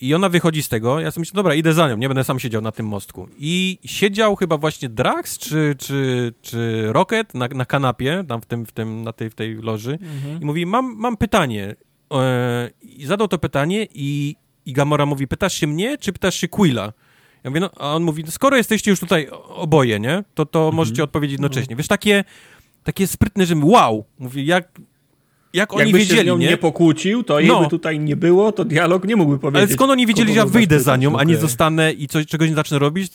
I 0.00 0.14
ona 0.14 0.28
wychodzi 0.28 0.62
z 0.62 0.68
tego, 0.68 1.00
ja 1.00 1.10
sobie 1.10 1.20
myślę, 1.20 1.36
dobra, 1.36 1.54
idę 1.54 1.72
za 1.72 1.88
nią, 1.88 1.96
nie 1.96 2.08
będę 2.08 2.24
sam 2.24 2.40
siedział 2.40 2.62
na 2.62 2.72
tym 2.72 2.86
mostku. 2.86 3.28
I 3.38 3.78
siedział 3.84 4.36
chyba 4.36 4.58
właśnie 4.58 4.88
Drax 4.88 5.38
czy, 5.38 5.74
czy, 5.78 6.32
czy 6.42 6.86
Rocket 6.92 7.34
na, 7.34 7.48
na 7.48 7.64
kanapie, 7.64 8.24
tam 8.28 8.40
w, 8.40 8.46
tym, 8.46 8.66
w, 8.66 8.72
tym, 8.72 9.02
na 9.02 9.12
tej, 9.12 9.30
w 9.30 9.34
tej 9.34 9.54
loży 9.54 9.92
mhm. 9.92 10.42
i 10.42 10.44
mówi, 10.44 10.66
mam, 10.66 10.96
mam 10.96 11.16
pytanie. 11.16 11.76
E, 12.12 12.70
I 12.82 13.06
zadał 13.06 13.28
to 13.28 13.38
pytanie 13.38 13.86
i, 13.94 14.36
i 14.66 14.72
Gamora 14.72 15.06
mówi, 15.06 15.26
pytasz 15.26 15.54
się 15.54 15.66
mnie, 15.66 15.98
czy 15.98 16.12
pytasz 16.12 16.34
się 16.34 16.48
Quilla? 16.48 16.92
Ja 17.44 17.50
mówię, 17.50 17.60
no, 17.60 17.70
a 17.76 17.94
on 17.94 18.02
mówi, 18.02 18.24
skoro 18.28 18.56
jesteście 18.56 18.90
już 18.90 19.00
tutaj 19.00 19.28
oboje, 19.48 20.00
nie, 20.00 20.24
to, 20.34 20.46
to 20.46 20.58
mhm. 20.58 20.74
możecie 20.74 21.04
odpowiedzieć 21.04 21.32
jednocześnie. 21.32 21.76
Wiesz, 21.76 21.88
takie, 21.88 22.24
takie 22.84 23.06
sprytne, 23.06 23.46
że 23.46 23.54
wow, 23.62 24.04
mówi, 24.18 24.46
jak, 24.46 24.80
jak 25.52 25.72
oni 25.72 25.82
Jakby 25.82 25.98
wiedzieli, 25.98 26.28
się 26.28 26.38
nie? 26.38 26.48
nie 26.48 26.56
pokłócił, 26.56 27.22
to 27.22 27.40
no. 27.40 27.68
tutaj 27.68 27.98
nie 27.98 28.16
było, 28.16 28.52
to 28.52 28.64
dialog 28.64 29.04
nie 29.04 29.16
mógłby 29.16 29.38
powiedzieć. 29.38 29.68
Ale 29.68 29.74
skąd 29.74 29.92
oni 29.92 30.06
wiedzieli, 30.06 30.32
że 30.32 30.38
ja 30.38 30.46
wyjdę 30.46 30.80
za 30.80 30.96
nią, 30.96 31.18
a 31.18 31.24
nie 31.24 31.36
zostanę 31.36 31.92
i 31.92 32.08
coś, 32.08 32.26
czegoś 32.26 32.48
nie 32.48 32.54
zacznę 32.54 32.78
robić? 32.78 33.12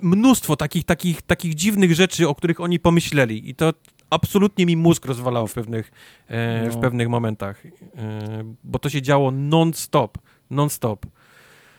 Mnóstwo 0.00 0.56
takich, 0.56 0.84
takich, 0.84 1.22
takich 1.22 1.54
dziwnych 1.54 1.94
rzeczy, 1.94 2.28
o 2.28 2.34
których 2.34 2.60
oni 2.60 2.78
pomyśleli 2.78 3.50
i 3.50 3.54
to 3.54 3.72
absolutnie 4.10 4.66
mi 4.66 4.76
mózg 4.76 5.06
rozwalało 5.06 5.46
w 5.46 5.54
pewnych, 5.54 5.92
e, 6.28 6.62
no. 6.66 6.72
w 6.72 6.80
pewnych 6.80 7.08
momentach, 7.08 7.66
e, 7.66 8.54
bo 8.64 8.78
to 8.78 8.88
się 8.88 9.02
działo 9.02 9.30
non-stop, 9.30 10.18
non-stop. 10.50 11.06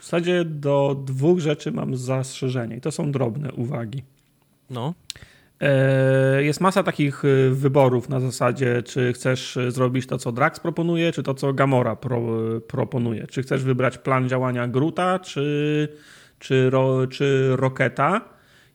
W 0.01 0.03
zasadzie 0.03 0.45
do 0.45 1.03
dwóch 1.05 1.39
rzeczy 1.39 1.71
mam 1.71 1.95
zastrzeżenie 1.95 2.75
i 2.75 2.81
to 2.81 2.91
są 2.91 3.11
drobne 3.11 3.51
uwagi. 3.51 4.03
No. 4.69 4.93
E, 5.59 6.43
jest 6.43 6.61
masa 6.61 6.83
takich 6.83 7.25
e, 7.25 7.49
wyborów 7.49 8.09
na 8.09 8.19
zasadzie, 8.19 8.83
czy 8.83 9.13
chcesz 9.13 9.59
zrobić 9.67 10.07
to, 10.07 10.17
co 10.17 10.31
Drax 10.31 10.59
proponuje, 10.59 11.11
czy 11.11 11.23
to, 11.23 11.33
co 11.33 11.53
Gamora 11.53 11.95
pro, 11.95 12.21
proponuje. 12.67 13.27
Czy 13.27 13.41
chcesz 13.41 13.63
wybrać 13.63 13.97
plan 13.97 14.29
działania 14.29 14.67
Gruta, 14.67 15.19
czy, 15.19 15.87
czy, 16.39 16.69
ro, 16.69 17.07
czy 17.07 17.55
Roketa. 17.55 18.21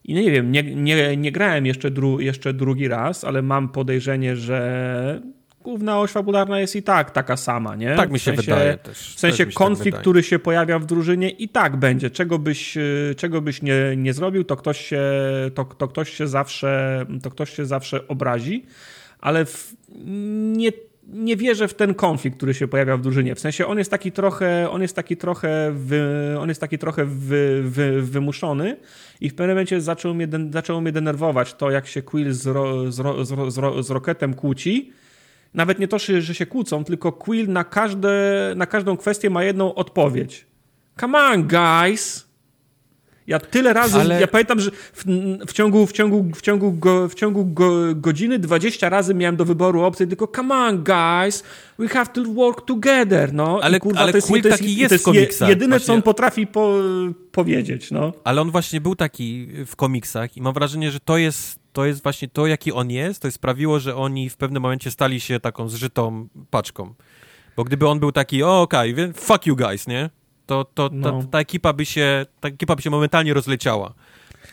I 0.04 0.14
no 0.14 0.20
nie 0.20 0.30
wiem, 0.30 0.52
nie, 0.52 0.62
nie, 0.62 1.16
nie 1.16 1.32
grałem 1.32 1.66
jeszcze, 1.66 1.90
dru, 1.90 2.20
jeszcze 2.20 2.54
drugi 2.54 2.88
raz, 2.88 3.24
ale 3.24 3.42
mam 3.42 3.68
podejrzenie, 3.68 4.36
że 4.36 5.20
główna 5.66 6.00
oś 6.00 6.10
fabularna 6.10 6.60
jest 6.60 6.76
i 6.76 6.82
tak 6.82 7.10
taka 7.10 7.36
sama, 7.36 7.76
nie? 7.76 7.96
Tak 7.96 8.10
mi 8.10 8.18
się 8.18 8.32
w 8.32 8.36
sensie, 8.36 8.50
wydaje 8.52 8.76
też. 8.76 9.14
W 9.16 9.20
sensie 9.20 9.46
też 9.46 9.54
tak 9.54 9.64
konflikt, 9.64 9.96
tak 9.96 10.00
który 10.00 10.22
się 10.22 10.38
pojawia 10.38 10.78
w 10.78 10.86
drużynie 10.86 11.30
i 11.30 11.48
tak 11.48 11.76
będzie. 11.76 12.10
Czego 12.10 12.38
byś, 12.38 12.76
y, 12.76 13.14
czego 13.16 13.40
byś 13.40 13.62
nie, 13.62 13.94
nie 13.96 14.12
zrobił, 14.12 14.44
to 14.44 14.56
ktoś, 14.56 14.80
się, 14.86 15.02
to, 15.54 15.64
to, 15.64 15.88
ktoś 15.88 16.10
się 16.10 16.28
zawsze, 16.28 17.06
to 17.22 17.30
ktoś 17.30 17.56
się 17.56 17.66
zawsze 17.66 18.08
obrazi, 18.08 18.64
ale 19.20 19.44
w, 19.44 19.74
nie 20.56 20.72
nie 21.08 21.36
wierzę 21.36 21.68
w 21.68 21.74
ten 21.74 21.94
konflikt, 21.94 22.36
który 22.36 22.54
się 22.54 22.68
pojawia 22.68 22.96
w 22.96 23.00
drużynie. 23.00 23.34
W 23.34 23.40
sensie 23.40 23.66
on 23.66 23.78
jest 23.78 23.90
taki 23.90 24.12
trochę, 24.12 24.70
on 24.70 24.82
jest 24.82 24.96
taki 24.96 25.16
trochę, 25.16 25.72
wy, 25.74 26.04
on 26.40 26.48
jest 26.48 26.60
taki 26.60 26.78
trochę 26.78 27.04
wy, 27.04 27.62
wy, 27.64 28.02
wymuszony 28.02 28.76
i 29.20 29.30
w 29.30 29.34
pewnym 29.34 29.56
momencie 29.56 29.80
zaczął 29.80 30.14
mnie, 30.14 30.28
zaczęło 30.50 30.80
mnie 30.80 30.92
denerwować 30.92 31.54
to, 31.54 31.70
jak 31.70 31.86
się 31.86 32.02
Quill 32.02 32.32
z, 32.32 32.46
ro, 32.46 32.92
z, 32.92 32.98
ro, 32.98 33.24
z, 33.50 33.58
ro, 33.58 33.82
z 33.82 33.90
Rocketem 33.90 34.34
kłóci 34.34 34.92
nawet 35.56 35.78
nie 35.78 35.88
to, 35.88 35.98
że 35.98 36.34
się 36.34 36.46
kłócą, 36.46 36.84
tylko 36.84 37.12
Quill 37.12 37.48
na, 37.48 37.64
każde, 37.64 38.12
na 38.56 38.66
każdą 38.66 38.96
kwestię 38.96 39.30
ma 39.30 39.44
jedną 39.44 39.74
odpowiedź. 39.74 40.46
Come 41.00 41.18
on, 41.18 41.48
guys! 41.48 42.26
Ja 43.26 43.40
tyle 43.40 43.72
razy, 43.72 43.98
Ale... 43.98 44.20
ja 44.20 44.26
pamiętam, 44.26 44.60
że 44.60 44.70
w, 44.70 45.04
w, 45.46 45.52
ciągu, 45.52 45.86
w, 45.86 45.92
ciągu, 45.92 46.26
w, 46.34 46.40
ciągu, 46.42 46.72
go, 46.72 47.08
w 47.08 47.14
ciągu 47.14 47.44
go, 47.44 47.94
godziny 47.94 48.38
20 48.38 48.88
razy 48.88 49.14
miałem 49.14 49.36
do 49.36 49.44
wyboru 49.44 49.82
opcję, 49.82 50.06
tylko 50.06 50.28
come 50.36 50.54
on 50.54 50.84
guys, 50.84 51.44
we 51.78 51.88
have 51.88 52.06
to 52.06 52.24
work 52.24 52.64
together, 52.66 53.32
no. 53.32 53.60
Ale, 53.62 53.80
kurwa, 53.80 54.00
ale 54.00 54.12
to 54.12 54.18
jest, 54.18 54.28
Quill 54.28 54.42
to 54.42 54.48
jest, 54.48 54.60
taki 54.60 54.76
jest, 54.76 54.92
jest 54.92 55.04
w 55.04 55.04
komiksach. 55.04 55.48
Jedyne, 55.48 55.68
właśnie. 55.68 55.86
co 55.86 55.94
on 55.94 56.02
potrafi 56.02 56.46
po, 56.46 56.74
powiedzieć, 57.32 57.90
no. 57.90 58.12
Ale 58.24 58.40
on 58.40 58.50
właśnie 58.50 58.80
był 58.80 58.96
taki 58.96 59.48
w 59.66 59.76
komiksach 59.76 60.36
i 60.36 60.42
mam 60.42 60.54
wrażenie, 60.54 60.90
że 60.90 61.00
to 61.00 61.18
jest 61.18 61.65
to 61.76 61.86
jest 61.86 62.02
właśnie 62.02 62.28
to, 62.28 62.46
jaki 62.46 62.72
on 62.72 62.90
jest, 62.90 63.22
to 63.22 63.30
sprawiło, 63.30 63.80
że 63.80 63.96
oni 63.96 64.30
w 64.30 64.36
pewnym 64.36 64.62
momencie 64.62 64.90
stali 64.90 65.20
się 65.20 65.40
taką 65.40 65.68
zżytą 65.68 66.28
paczką. 66.50 66.94
Bo 67.56 67.64
gdyby 67.64 67.88
on 67.88 68.00
był 68.00 68.12
taki, 68.12 68.42
o 68.42 68.62
okej, 68.62 68.92
okay, 68.92 69.12
fuck 69.12 69.46
you 69.46 69.56
guys, 69.56 69.86
nie? 69.86 70.10
To, 70.46 70.64
to 70.64 70.90
no. 70.92 71.22
ta, 71.22 71.28
ta, 71.28 71.40
ekipa 71.40 71.72
by 71.72 71.84
się, 71.84 72.26
ta 72.40 72.48
ekipa 72.48 72.76
by 72.76 72.82
się 72.82 72.90
momentalnie 72.90 73.34
rozleciała. 73.34 73.94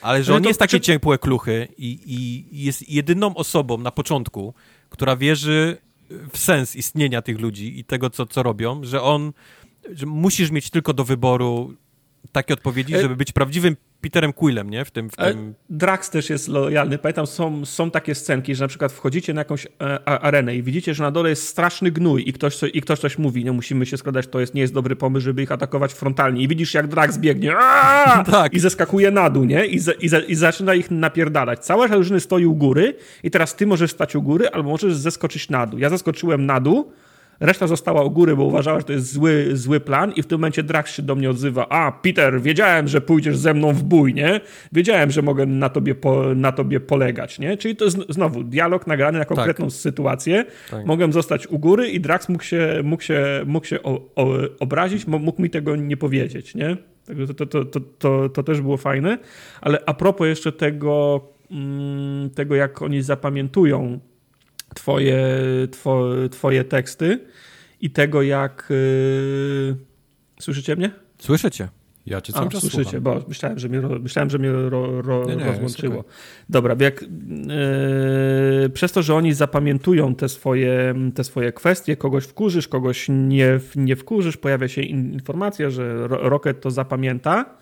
Ale 0.02 0.24
że 0.24 0.32
Ale 0.32 0.38
on 0.38 0.48
jest 0.48 0.60
taki 0.60 0.82
ciepłe 0.82 1.18
kluchy 1.18 1.68
i, 1.78 2.00
i 2.06 2.64
jest 2.64 2.90
jedyną 2.90 3.36
osobą 3.36 3.78
na 3.78 3.92
początku, 3.92 4.54
która 4.90 5.16
wierzy 5.16 5.78
w 6.34 6.38
sens 6.38 6.76
istnienia 6.76 7.22
tych 7.22 7.40
ludzi 7.40 7.80
i 7.80 7.84
tego, 7.84 8.10
co, 8.10 8.26
co 8.26 8.44
robią, 8.44 8.84
że 8.84 9.02
on, 9.02 9.34
że 9.94 10.06
musisz 10.06 10.52
mieć 10.52 10.70
tylko 10.70 10.94
do 10.94 11.04
wyboru 11.04 11.74
takie 12.32 12.54
odpowiedzi, 12.54 12.96
e- 12.96 13.02
żeby 13.02 13.16
być 13.16 13.32
prawdziwym 13.32 13.78
Peterem 14.04 14.34
Quillem, 14.34 14.70
nie? 14.70 14.86
W 14.86 14.92
tym, 14.92 15.10
w 15.10 15.14
e, 15.18 15.32
tym... 15.32 15.54
Drax 15.70 16.10
też 16.10 16.30
jest 16.30 16.48
lojalny. 16.48 16.98
Pamiętam, 16.98 17.28
są, 17.28 17.66
są 17.66 17.92
takie 17.92 18.16
scenki, 18.16 18.56
że 18.56 18.64
na 18.64 18.68
przykład 18.68 18.92
wchodzicie 18.92 19.34
na 19.34 19.42
jakąś 19.42 19.66
e, 19.66 20.10
arenę 20.10 20.56
i 20.56 20.64
widzicie, 20.64 20.94
że 20.94 21.04
na 21.04 21.12
dole 21.12 21.30
jest 21.30 21.48
straszny 21.48 21.92
gnój 21.92 22.30
i 22.30 22.34
ktoś, 22.34 22.60
i 22.74 22.82
ktoś 22.82 23.00
coś 23.00 23.18
mówi, 23.18 23.46
no 23.46 23.54
musimy 23.54 23.86
się 23.86 23.98
składać, 23.98 24.28
to 24.28 24.40
jest, 24.40 24.54
nie 24.54 24.62
jest 24.62 24.74
dobry 24.74 24.96
pomysł, 24.96 25.24
żeby 25.24 25.44
ich 25.44 25.52
atakować 25.52 25.94
frontalnie. 25.94 26.44
I 26.44 26.48
widzisz, 26.48 26.74
jak 26.74 26.88
Drax 26.88 27.18
biegnie 27.18 27.54
tak. 28.32 28.54
i 28.54 28.60
zeskakuje 28.60 29.12
na 29.12 29.30
dół, 29.30 29.44
nie? 29.44 29.66
I, 29.66 29.76
i, 30.00 30.10
I 30.28 30.36
zaczyna 30.36 30.76
ich 30.76 30.92
napierdalać. 30.92 31.66
Cała 31.66 31.88
drużyny 31.88 32.20
stoi 32.20 32.46
u 32.46 32.56
góry 32.56 32.96
i 33.24 33.32
teraz 33.32 33.56
ty 33.56 33.68
możesz 33.68 33.92
stać 33.92 34.16
u 34.16 34.22
góry 34.22 34.50
albo 34.50 34.70
możesz 34.70 34.96
zeskoczyć 34.96 35.50
na 35.50 35.68
dół. 35.68 35.80
Ja 35.80 35.90
zeskoczyłem 35.90 36.46
na 36.46 36.60
dół, 36.60 36.92
Reszta 37.40 37.68
została 37.68 38.04
u 38.04 38.12
góry, 38.12 38.36
bo 38.36 38.44
uważała, 38.44 38.80
że 38.80 38.86
to 38.86 38.94
jest 38.94 39.14
zły, 39.14 39.50
zły 39.54 39.80
plan 39.80 40.12
i 40.16 40.22
w 40.22 40.26
tym 40.26 40.40
momencie 40.40 40.64
Drax 40.64 40.92
się 40.92 41.04
do 41.04 41.16
mnie 41.16 41.30
odzywa. 41.30 41.70
A, 41.70 41.92
Peter, 41.92 42.42
wiedziałem, 42.42 42.88
że 42.88 43.02
pójdziesz 43.02 43.38
ze 43.38 43.54
mną 43.54 43.74
w 43.74 43.84
bój, 43.84 44.14
nie? 44.14 44.42
Wiedziałem, 44.72 45.12
że 45.12 45.22
mogę 45.22 45.46
na 45.46 45.70
tobie, 45.70 45.96
po, 45.96 46.36
na 46.36 46.52
tobie 46.52 46.80
polegać, 46.80 47.40
nie? 47.40 47.58
Czyli 47.58 47.76
to 47.76 47.86
jest 47.86 47.98
znowu 48.10 48.44
dialog 48.44 48.88
nagrany 48.88 49.20
na 49.20 49.26
konkretną 49.26 49.66
tak. 49.66 49.74
sytuację. 49.74 50.46
Tak. 50.72 50.86
Mogłem 50.86 51.14
zostać 51.14 51.48
u 51.48 51.60
góry 51.60 51.90
i 51.90 52.00
Drax 52.00 52.30
mógł 52.30 52.44
się, 52.44 52.82
mógł 52.84 53.04
się, 53.04 53.26
mógł 53.46 53.66
się 53.66 53.84
o, 53.84 54.02
o, 54.16 54.34
obrazić, 54.60 55.08
mógł 55.08 55.42
mi 55.42 55.50
tego 55.50 55.76
nie 55.76 55.98
powiedzieć, 55.98 56.56
nie? 56.56 56.78
Także 57.06 57.34
to, 57.34 57.46
to, 57.46 57.66
to, 57.66 57.80
to, 57.80 58.30
to 58.30 58.44
też 58.44 58.62
było 58.62 58.78
fajne. 58.78 59.18
Ale 59.62 59.80
a 59.86 59.94
propos 59.94 60.28
jeszcze 60.28 60.52
tego, 60.52 61.22
mm, 61.52 62.30
tego 62.30 62.56
jak 62.56 62.82
oni 62.82 63.02
zapamiętują 63.02 64.00
twoje, 64.74 65.28
two, 65.84 66.14
twoje 66.32 66.64
teksty 66.64 67.20
i 67.82 67.90
tego, 67.90 68.22
jak. 68.22 68.68
Yy... 68.70 69.76
Słyszycie 70.40 70.76
mnie? 70.76 70.92
Słyszycie. 71.20 71.70
Ja 72.06 72.22
cię 72.22 72.34
cały 72.34 72.48
A, 72.48 72.50
czas 72.50 72.62
słyszycie, 72.62 72.84
słucham. 72.84 73.04
bo 73.04 73.22
myślałem, 73.28 73.60
że 73.60 73.70
mnie, 73.70 73.80
myślałem, 73.80 74.30
że 74.30 74.40
mnie 74.40 74.52
ro, 74.52 75.02
ro, 75.02 75.26
nie, 75.26 75.36
nie, 75.36 75.46
rozłączyło. 75.46 76.00
Okay. 76.00 76.12
Dobra, 76.50 76.76
jak, 76.80 77.02
yy, 77.02 78.70
przez 78.70 78.92
to, 78.92 79.02
że 79.02 79.16
oni 79.16 79.34
zapamiętują 79.34 80.16
te 80.16 80.30
swoje, 80.30 80.96
te 81.16 81.24
swoje 81.24 81.52
kwestie, 81.52 81.98
kogoś 81.98 82.24
wkurzysz, 82.24 82.68
kogoś 82.68 83.06
nie, 83.10 83.60
nie 83.76 83.96
wkurzysz, 83.96 84.38
pojawia 84.38 84.68
się 84.68 84.82
informacja, 84.82 85.70
że 85.70 86.08
Rocket 86.08 86.62
to 86.62 86.72
zapamięta, 86.72 87.58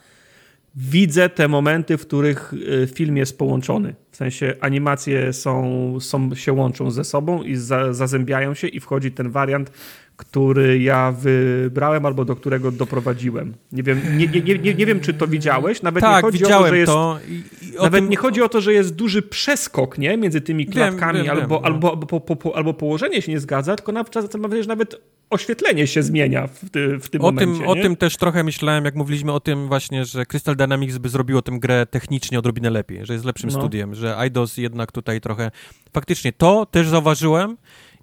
widzę 0.76 1.30
te 1.30 1.48
momenty, 1.48 1.98
w 1.98 2.02
których 2.08 2.54
y, 2.54 2.88
film 2.96 3.18
jest 3.18 3.38
połączony. 3.38 3.96
W 4.12 4.16
sensie 4.16 4.56
animacje 4.62 5.34
są, 5.34 5.98
są, 6.00 6.36
się 6.36 6.54
łączą 6.54 6.92
ze 6.92 7.04
sobą 7.04 7.44
i 7.44 7.56
za, 7.56 7.94
zazębiają 7.94 8.54
się 8.54 8.68
i 8.68 8.80
wchodzi 8.80 9.12
ten 9.12 9.30
wariant, 9.30 9.72
który 10.16 10.80
ja 10.80 11.12
wybrałem 11.12 12.06
albo 12.06 12.26
do 12.26 12.36
którego 12.36 12.72
doprowadziłem. 12.72 13.54
Nie 13.72 13.84
wiem, 13.84 14.02
nie, 14.18 14.28
nie, 14.28 14.58
nie, 14.58 14.74
nie 14.74 14.86
wiem 14.86 15.00
czy 15.00 15.14
to 15.14 15.28
widziałeś. 15.28 15.82
Nawet 15.82 16.02
tak, 16.02 16.16
nie 16.16 16.22
chodzi 16.22 16.38
widziałem 16.38 16.64
o 16.64 16.66
to, 16.66 16.70
że 16.70 16.78
jest, 16.78 16.92
to. 16.92 17.20
I, 17.30 17.34
i 17.66 17.76
nawet 17.76 18.02
tym... 18.02 18.10
nie 18.10 18.18
chodzi 18.18 18.42
o 18.42 18.50
to, 18.50 18.62
że 18.62 18.74
jest 18.74 18.96
duży 18.96 19.22
przeskok 19.22 19.98
nie? 19.98 20.18
między 20.18 20.42
tymi 20.42 20.66
klatkami 20.66 21.18
wiem, 21.18 21.26
wiem, 21.26 21.38
albo, 21.38 21.56
wiem, 21.56 21.66
albo, 21.66 21.92
albo, 21.92 22.08
po, 22.20 22.36
po, 22.36 22.56
albo 22.56 22.74
położenie 22.74 23.22
się 23.22 23.32
nie 23.32 23.40
zgadza, 23.40 23.76
tylko 23.76 23.92
na 23.92 24.04
przykład 24.04 24.34
mam 24.34 24.42
wrażenie, 24.42 24.64
że 24.64 24.70
nawet 24.70 24.96
oświetlenie 25.32 25.88
się 25.88 26.04
zmienia 26.04 26.48
w, 26.48 26.70
ty, 26.70 27.00
w 27.00 27.10
tym 27.10 27.22
o 27.22 27.24
momencie. 27.24 27.60
Tym, 27.60 27.68
o 27.68 27.76
tym 27.76 27.96
też 27.96 28.18
trochę 28.18 28.44
myślałem, 28.44 28.86
jak 28.86 28.96
mówiliśmy 28.96 29.32
o 29.32 29.40
tym 29.40 29.68
właśnie, 29.68 30.06
że 30.06 30.26
Crystal 30.26 30.56
Dynamics 30.56 30.98
by 30.98 31.10
zrobiło 31.10 31.42
tę 31.42 31.52
grę 31.52 31.86
technicznie 31.86 32.40
odrobinę 32.40 32.70
lepiej, 32.70 33.06
że 33.06 33.14
jest 33.14 33.26
lepszym 33.26 33.50
no. 33.50 33.60
studiem, 33.60 33.96
że 33.96 34.18
IDOS 34.28 34.58
jednak 34.58 34.92
tutaj 34.92 35.22
trochę... 35.22 35.52
Faktycznie 35.94 36.34
to 36.34 36.66
też 36.66 36.88
zauważyłem 36.88 37.58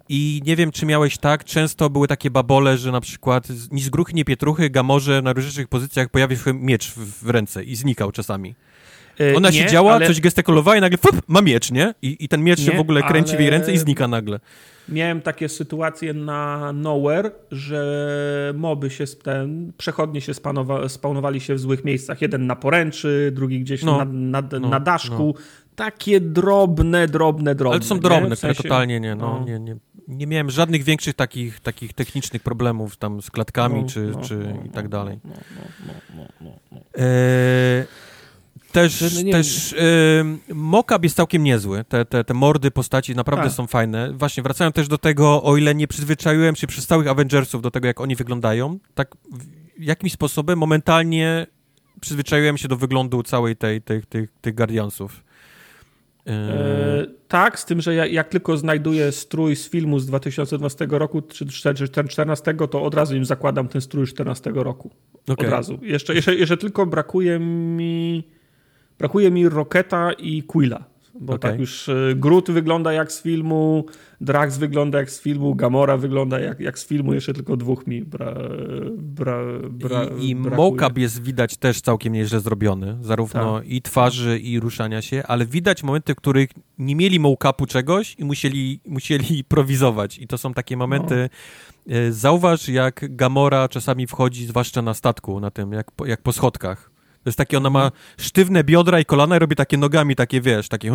i 0.09 0.41
nie 0.45 0.55
wiem, 0.55 0.71
czy 0.71 0.85
miałeś 0.85 1.17
tak, 1.17 1.43
często 1.43 1.89
były 1.89 2.07
takie 2.07 2.31
babole, 2.31 2.77
że 2.77 2.91
na 2.91 3.01
przykład 3.01 3.47
ni 3.71 3.81
z 3.81 3.89
gruchy, 3.89 4.13
nie 4.13 4.25
pietruchy, 4.25 4.69
Gamorze 4.69 5.21
na 5.21 5.33
różnych 5.33 5.67
pozycjach 5.67 6.09
pojawił 6.09 6.37
się 6.37 6.53
miecz 6.53 6.91
w, 6.91 7.25
w 7.25 7.29
ręce 7.29 7.63
i 7.63 7.75
znikał 7.75 8.11
czasami. 8.11 8.55
E, 9.19 9.35
Ona 9.35 9.49
nie, 9.49 9.57
siedziała, 9.57 9.93
ale... 9.93 10.07
coś 10.07 10.21
gestykulowała 10.21 10.77
i 10.77 10.81
nagle 10.81 10.97
fup, 10.97 11.21
ma 11.27 11.41
miecz, 11.41 11.71
nie? 11.71 11.93
I, 12.01 12.17
I 12.19 12.27
ten 12.27 12.43
miecz 12.43 12.59
nie, 12.59 12.65
się 12.65 12.71
w 12.71 12.79
ogóle 12.79 13.03
kręci 13.03 13.29
ale... 13.29 13.37
w 13.37 13.41
jej 13.41 13.49
ręce 13.49 13.73
i 13.73 13.77
znika 13.77 14.07
nagle. 14.07 14.39
Miałem 14.91 15.21
takie 15.21 15.49
sytuacje 15.49 16.13
na 16.13 16.73
Nowhere, 16.73 17.31
że 17.51 18.53
moby 18.57 18.89
się, 18.89 19.05
ten, 19.23 19.73
przechodnie 19.77 20.21
się 20.21 20.33
spanowa, 20.33 20.89
spawnowali 20.89 21.41
się 21.41 21.55
w 21.55 21.59
złych 21.59 21.85
miejscach. 21.85 22.21
Jeden 22.21 22.47
na 22.47 22.55
poręczy, 22.55 23.31
drugi 23.35 23.59
gdzieś 23.59 23.83
no, 23.83 23.97
na, 23.97 24.05
na, 24.05 24.47
no, 24.59 24.69
na 24.69 24.79
daszku. 24.79 25.33
No. 25.37 25.43
Takie 25.75 26.21
drobne, 26.21 27.07
drobne, 27.07 27.55
drobne. 27.55 27.71
Ale 27.71 27.79
to 27.79 27.85
są 27.85 27.99
drobne, 27.99 28.35
w 28.35 28.39
sensie... 28.39 28.53
które 28.53 28.69
totalnie 28.69 28.99
nie, 28.99 29.15
no, 29.15 29.39
no, 29.39 29.45
nie, 29.45 29.59
nie, 29.59 29.75
nie 30.07 30.27
miałem 30.27 30.49
żadnych 30.49 30.83
większych 30.83 31.13
takich, 31.13 31.59
takich 31.59 31.93
technicznych 31.93 32.43
problemów 32.43 32.97
tam 32.97 33.21
z 33.21 33.31
klatkami, 33.31 33.81
no, 33.81 33.87
czy, 33.87 34.11
no, 34.15 34.21
czy 34.21 34.37
no, 34.37 34.63
i 34.65 34.69
tak 34.69 34.83
no, 34.85 34.89
dalej. 34.89 35.19
E, 36.97 37.85
też, 38.71 39.23
nie, 39.23 39.31
też 39.31 39.73
y, 39.73 40.53
mockup 40.53 41.03
jest 41.03 41.15
całkiem 41.15 41.43
niezły. 41.43 41.83
Te, 41.83 42.05
te, 42.05 42.23
te 42.23 42.33
mordy 42.33 42.71
postaci 42.71 43.15
naprawdę 43.15 43.45
tak. 43.45 43.53
są 43.53 43.67
fajne. 43.67 44.13
Właśnie 44.13 44.43
wracają 44.43 44.71
też 44.71 44.87
do 44.87 44.97
tego, 44.97 45.43
o 45.43 45.57
ile 45.57 45.75
nie 45.75 45.87
przyzwyczaiłem 45.87 46.55
się 46.55 46.67
przez 46.67 46.87
całych 46.87 47.07
Avengersów 47.07 47.61
do 47.61 47.71
tego, 47.71 47.87
jak 47.87 48.01
oni 48.01 48.15
wyglądają, 48.15 48.79
tak 48.95 49.15
jakimś 49.79 50.11
sposobem 50.11 50.59
momentalnie 50.59 51.47
przyzwyczaiłem 52.01 52.57
się 52.57 52.67
do 52.67 52.77
wyglądu 52.77 53.23
całej 53.23 53.55
tej, 53.55 53.81
tej, 53.81 54.03
tych, 54.03 54.29
tych 54.41 54.55
Guardiansów. 54.55 55.23
E, 56.27 57.05
tak, 57.27 57.59
z 57.59 57.65
tym, 57.65 57.81
że 57.81 57.95
ja, 57.95 58.05
jak 58.05 58.29
tylko 58.29 58.57
znajduję 58.57 59.11
strój 59.11 59.55
z 59.55 59.69
filmu 59.69 59.99
z 59.99 60.05
2012 60.05 60.87
roku 60.89 61.21
czy 61.21 61.45
2014, 61.45 62.53
to 62.71 62.83
od 62.83 62.93
razu 62.93 63.15
im 63.15 63.25
zakładam 63.25 63.67
ten 63.67 63.81
strój 63.81 64.07
z 64.07 64.09
14 64.09 64.51
roku. 64.53 64.91
Okay. 65.27 65.47
Od 65.47 65.53
razu. 65.53 65.79
Jeszcze, 65.81 66.15
jeszcze, 66.15 66.35
jeszcze 66.35 66.57
tylko 66.57 66.85
brakuje 66.85 67.39
mi 67.39 68.23
brakuje 68.99 69.31
mi 69.31 69.49
Roketa 69.49 70.11
i 70.13 70.43
Quilla. 70.43 70.83
Bo 71.19 71.33
okay. 71.33 71.51
tak 71.51 71.59
już 71.59 71.89
e, 71.89 72.15
Groot 72.15 72.51
wygląda 72.51 72.93
jak 72.93 73.11
z 73.11 73.21
filmu, 73.21 73.85
Drax 74.21 74.57
wygląda 74.57 74.97
jak 74.97 75.11
z 75.11 75.21
filmu, 75.21 75.55
Gamora 75.55 75.97
wygląda 75.97 76.39
jak, 76.39 76.59
jak 76.59 76.79
z 76.79 76.87
filmu, 76.87 77.13
jeszcze 77.13 77.33
tylko 77.33 77.57
dwóch 77.57 77.87
mi 77.87 78.01
bra, 78.01 78.35
bra, 78.97 79.37
bra, 79.69 80.03
I, 80.19 80.29
i 80.29 81.01
jest 81.01 81.23
widać 81.23 81.57
też 81.57 81.81
całkiem 81.81 82.13
nieźle 82.13 82.39
zrobiony, 82.39 82.97
zarówno 83.01 83.59
tak. 83.59 83.69
i 83.69 83.81
twarzy, 83.81 84.39
i 84.39 84.59
ruszania 84.59 85.01
się, 85.01 85.23
ale 85.27 85.45
widać 85.45 85.83
momenty, 85.83 86.13
w 86.13 86.17
których 86.17 86.49
nie 86.77 86.95
mieli 86.95 87.19
mocapu 87.19 87.65
czegoś 87.65 88.15
i 88.19 88.25
musieli, 88.25 88.79
musieli 88.85 89.43
prowizować. 89.53 90.19
I 90.19 90.27
to 90.27 90.37
są 90.37 90.53
takie 90.53 90.77
momenty... 90.77 91.15
No. 91.15 91.95
Zauważ, 92.09 92.69
jak 92.69 93.15
Gamora 93.15 93.67
czasami 93.67 94.07
wchodzi, 94.07 94.45
zwłaszcza 94.45 94.81
na 94.81 94.93
statku, 94.93 95.39
na 95.39 95.51
tym, 95.51 95.71
jak, 95.71 95.87
jak 96.05 96.21
po 96.21 96.33
schodkach 96.33 96.91
to 97.23 97.29
jest 97.29 97.37
takie, 97.37 97.57
ona 97.57 97.69
ma 97.69 97.91
sztywne 98.17 98.63
biodra 98.63 98.99
i 98.99 99.05
kolana 99.05 99.35
i 99.35 99.39
robi 99.39 99.55
takie 99.55 99.77
nogami, 99.77 100.15
takie 100.15 100.41
wiesz, 100.41 100.69
takie 100.69 100.93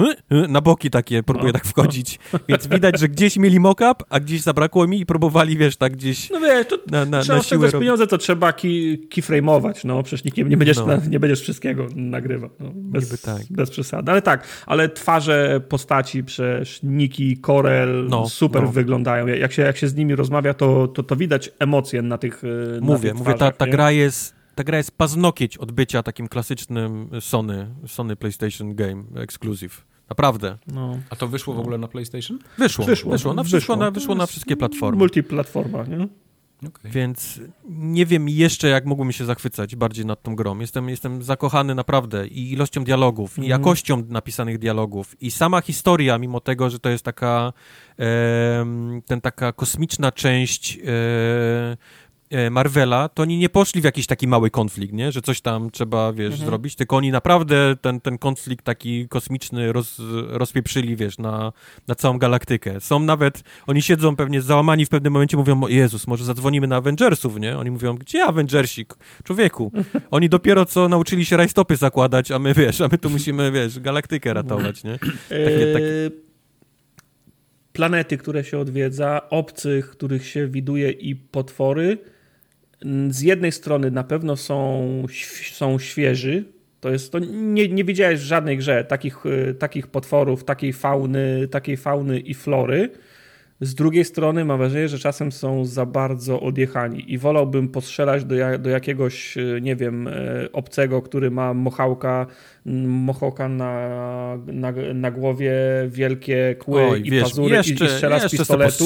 na 0.49 0.61
boki 0.61 0.91
takie, 0.91 1.23
próbuje 1.23 1.47
no. 1.47 1.53
tak 1.53 1.67
wchodzić. 1.67 2.19
Więc 2.49 2.67
widać, 2.67 3.01
że 3.01 3.09
gdzieś 3.09 3.37
mieli 3.37 3.61
mock-up, 3.61 4.05
a 4.09 4.21
gdzieś 4.21 4.41
zabrakło 4.41 4.87
mi 4.87 5.01
i 5.01 5.07
próbowali, 5.07 5.57
wiesz, 5.57 5.77
tak 5.77 5.93
gdzieś 5.93 6.31
No 6.31 6.41
wiesz, 6.41 6.67
to 6.67 6.79
na, 6.91 7.05
na, 7.05 7.21
trzeba 7.21 7.39
na 7.39 7.45
siłę 7.45 7.73
pieniądze, 7.73 8.07
to 8.07 8.19
trzeba 8.19 8.53
ki, 8.53 9.09
keyframe'ować, 9.15 9.85
no, 9.85 10.03
przecież 10.03 10.25
nikt 10.25 10.37
nie, 10.37 10.57
będziesz, 10.57 10.77
no. 10.77 10.87
na, 10.87 10.97
nie 10.97 11.21
będziesz 11.21 11.41
wszystkiego 11.41 11.87
nagrywał. 11.95 12.51
No, 12.61 12.71
bez, 12.75 13.21
tak. 13.21 13.43
bez 13.51 13.71
przesady. 13.71 14.13
Ale 14.13 14.23
tak, 14.23 14.47
ale 14.67 14.89
twarze 14.89 15.61
postaci 15.69 16.25
przecież 16.25 16.83
Niki, 16.83 17.39
Corel 17.39 18.07
no, 18.11 18.29
super 18.29 18.63
no. 18.63 18.73
wyglądają. 18.73 19.27
Jak 19.27 19.53
się, 19.53 19.63
jak 19.63 19.77
się 19.77 19.89
z 19.89 19.95
nimi 19.95 20.15
rozmawia, 20.15 20.55
to, 20.55 20.89
to, 20.89 21.03
to 21.03 21.17
widać 21.17 21.51
emocje 21.59 22.03
na 22.03 22.19
tych 22.19 22.43
Mówię, 22.81 23.09
na 23.09 23.15
tych 23.15 23.27
mówię, 23.27 23.39
ta, 23.39 23.53
ta 23.53 23.67
gra 23.67 23.91
jest 23.91 24.44
ta 24.55 24.65
gra 24.65 24.79
jest 24.79 24.91
paznokieć 24.99 25.59
od 25.59 25.73
bycia 25.73 26.03
takim 26.03 26.29
klasycznym 26.29 27.11
Sony, 27.21 27.75
Sony 27.87 28.17
PlayStation 28.17 28.75
Game 28.75 29.05
Exclusive. 29.15 29.85
Naprawdę. 30.09 30.59
No. 30.67 30.99
A 31.11 31.17
to 31.17 31.29
wyszło 31.29 31.55
w 31.55 31.59
ogóle 31.59 31.79
na 31.79 31.89
PlayStation? 31.89 32.39
Wyszło, 32.59 32.85
wyszło, 32.85 33.13
wyszło, 33.13 33.35
na, 33.35 33.43
wyszło. 33.43 33.59
wyszło 33.59 33.77
na, 33.77 33.91
wyszło 33.91 34.15
na 34.15 34.27
wszystkie 34.27 34.57
platformy. 34.57 34.99
Multiplatforma, 34.99 35.85
nie? 35.85 36.09
Okay. 36.69 36.91
Więc 36.91 37.41
nie 37.69 38.07
wiem 38.07 38.29
jeszcze, 38.29 38.69
jak 38.69 38.87
mógłbym 38.87 39.13
się 39.13 39.25
zachwycać 39.25 39.77
bardziej 39.77 40.07
nad 40.07 40.23
tą 40.23 40.37
grą. 40.37 40.59
Jestem, 40.59 40.89
jestem 40.89 41.23
zakochany 41.23 41.75
naprawdę 41.75 42.27
i 42.27 42.53
ilością 42.53 42.85
dialogów, 42.85 43.39
mm. 43.39 43.45
i 43.45 43.47
mhm. 43.47 43.61
jakością 43.61 44.03
napisanych 44.09 44.59
dialogów, 44.59 45.23
i 45.23 45.31
sama 45.31 45.61
historia, 45.61 46.19
mimo 46.19 46.41
tego, 46.41 46.71
że 46.71 46.79
to 46.79 46.89
jest 46.89 47.05
taka, 47.05 47.53
e, 47.99 48.67
ten 49.07 49.21
taka 49.21 49.53
kosmiczna 49.53 50.13
część 50.13 50.79
E, 50.79 51.77
Marvela, 52.51 53.09
to 53.09 53.23
oni 53.23 53.39
nie 53.39 53.49
poszli 53.49 53.81
w 53.81 53.85
jakiś 53.85 54.07
taki 54.07 54.29
mały 54.29 54.51
konflikt, 54.51 54.95
nie? 54.95 55.13
Że 55.13 55.23
coś 55.23 55.41
tam 55.41 55.71
trzeba, 55.71 56.13
wiesz, 56.13 56.33
mhm. 56.33 56.47
zrobić, 56.47 56.75
tylko 56.75 56.97
oni 56.97 57.11
naprawdę 57.11 57.77
ten, 57.81 58.01
ten 58.01 58.19
konflikt 58.19 58.65
taki 58.65 59.09
kosmiczny 59.09 59.73
roz, 59.73 60.01
rozpieprzyli, 60.29 60.97
wiesz, 60.97 61.19
na, 61.19 61.53
na 61.89 61.95
całą 61.95 62.19
galaktykę. 62.19 62.81
Są 62.81 63.01
nawet, 63.01 63.43
oni 63.67 63.83
siedzą 63.83 64.17
pewnie 64.17 64.43
załamani 64.43 64.87
w 64.87 64.89
pewnym 64.89 65.13
momencie, 65.13 65.37
mówią, 65.37 65.69
Jezus, 65.69 66.07
może 66.07 66.25
zadzwonimy 66.25 66.67
na 66.67 66.77
Avengersów, 66.77 67.41
nie? 67.41 67.59
Oni 67.59 67.71
mówią, 67.71 67.95
gdzie 67.95 68.25
Avengersik? 68.25 68.95
Człowieku. 69.25 69.73
Oni 70.11 70.29
dopiero 70.29 70.67
co 70.67 70.89
nauczyli 70.89 71.25
się 71.25 71.37
rajstopy 71.37 71.77
zakładać, 71.77 72.31
a 72.31 72.39
my, 72.39 72.55
wiesz, 72.55 72.81
a 72.81 72.89
my 72.93 72.99
tu 72.99 73.11
musimy, 73.11 73.53
wiesz, 73.53 73.81
galaktykę 73.81 74.35
ratować, 74.35 74.85
nie? 74.85 74.99
Takie, 75.29 75.73
takie... 75.73 76.11
Planety, 77.73 78.19
które 78.19 78.45
się 78.45 78.59
odwiedza, 78.59 79.21
obcych, 79.31 79.91
których 79.91 80.27
się 80.27 80.49
widuje 80.49 80.91
i 80.91 81.17
potwory, 81.17 81.99
z 83.09 83.21
jednej 83.21 83.53
strony 83.53 83.91
na 83.91 84.05
pewno 84.05 84.37
są, 84.37 84.87
są 85.53 85.79
świeży, 85.79 86.45
to 86.81 86.91
jest 86.91 87.13
to 87.13 87.19
nie, 87.19 87.69
nie 87.69 87.85
widziałeś 87.85 88.21
w 88.21 88.23
żadnej 88.23 88.59
grze 88.59 88.85
takich, 88.85 89.27
y, 89.27 89.55
takich 89.59 89.87
potworów, 89.87 90.45
takiej 90.45 90.73
fauny, 90.73 91.49
takiej 91.51 91.77
fauny 91.77 92.21
i 92.21 92.35
flory. 92.35 92.91
Z 93.61 93.75
drugiej 93.75 94.05
strony 94.05 94.45
mam 94.45 94.59
wrażenie, 94.59 94.89
że 94.89 94.99
czasem 94.99 95.33
są 95.33 95.65
za 95.65 95.87
bardzo 95.87 96.41
odjechani 96.41 97.13
i 97.13 97.19
wolałbym 97.19 97.69
postrzelać 97.69 98.25
do, 98.25 98.35
do 98.59 98.71
jakiegoś, 98.71 99.37
y, 99.37 99.59
nie 99.63 99.77
wiem, 99.77 100.09
y, 100.09 100.49
obcego, 100.53 101.03
który 101.03 101.31
ma 101.31 101.55
mochałka, 101.55 102.27
mochołka 102.87 103.49
na, 103.49 104.39
na, 104.47 104.73
na 104.95 105.11
głowie, 105.11 105.53
wielkie 105.89 106.57
kły 106.59 106.83
Oj, 106.83 107.03
i 107.05 107.11
wiesz, 107.11 107.23
pazury 107.23 107.57
jeszcze, 107.57 107.85
i, 107.85 107.89
i 107.89 107.91
strzela 107.91 108.29
z 108.29 108.31
pistoletu. 108.31 108.85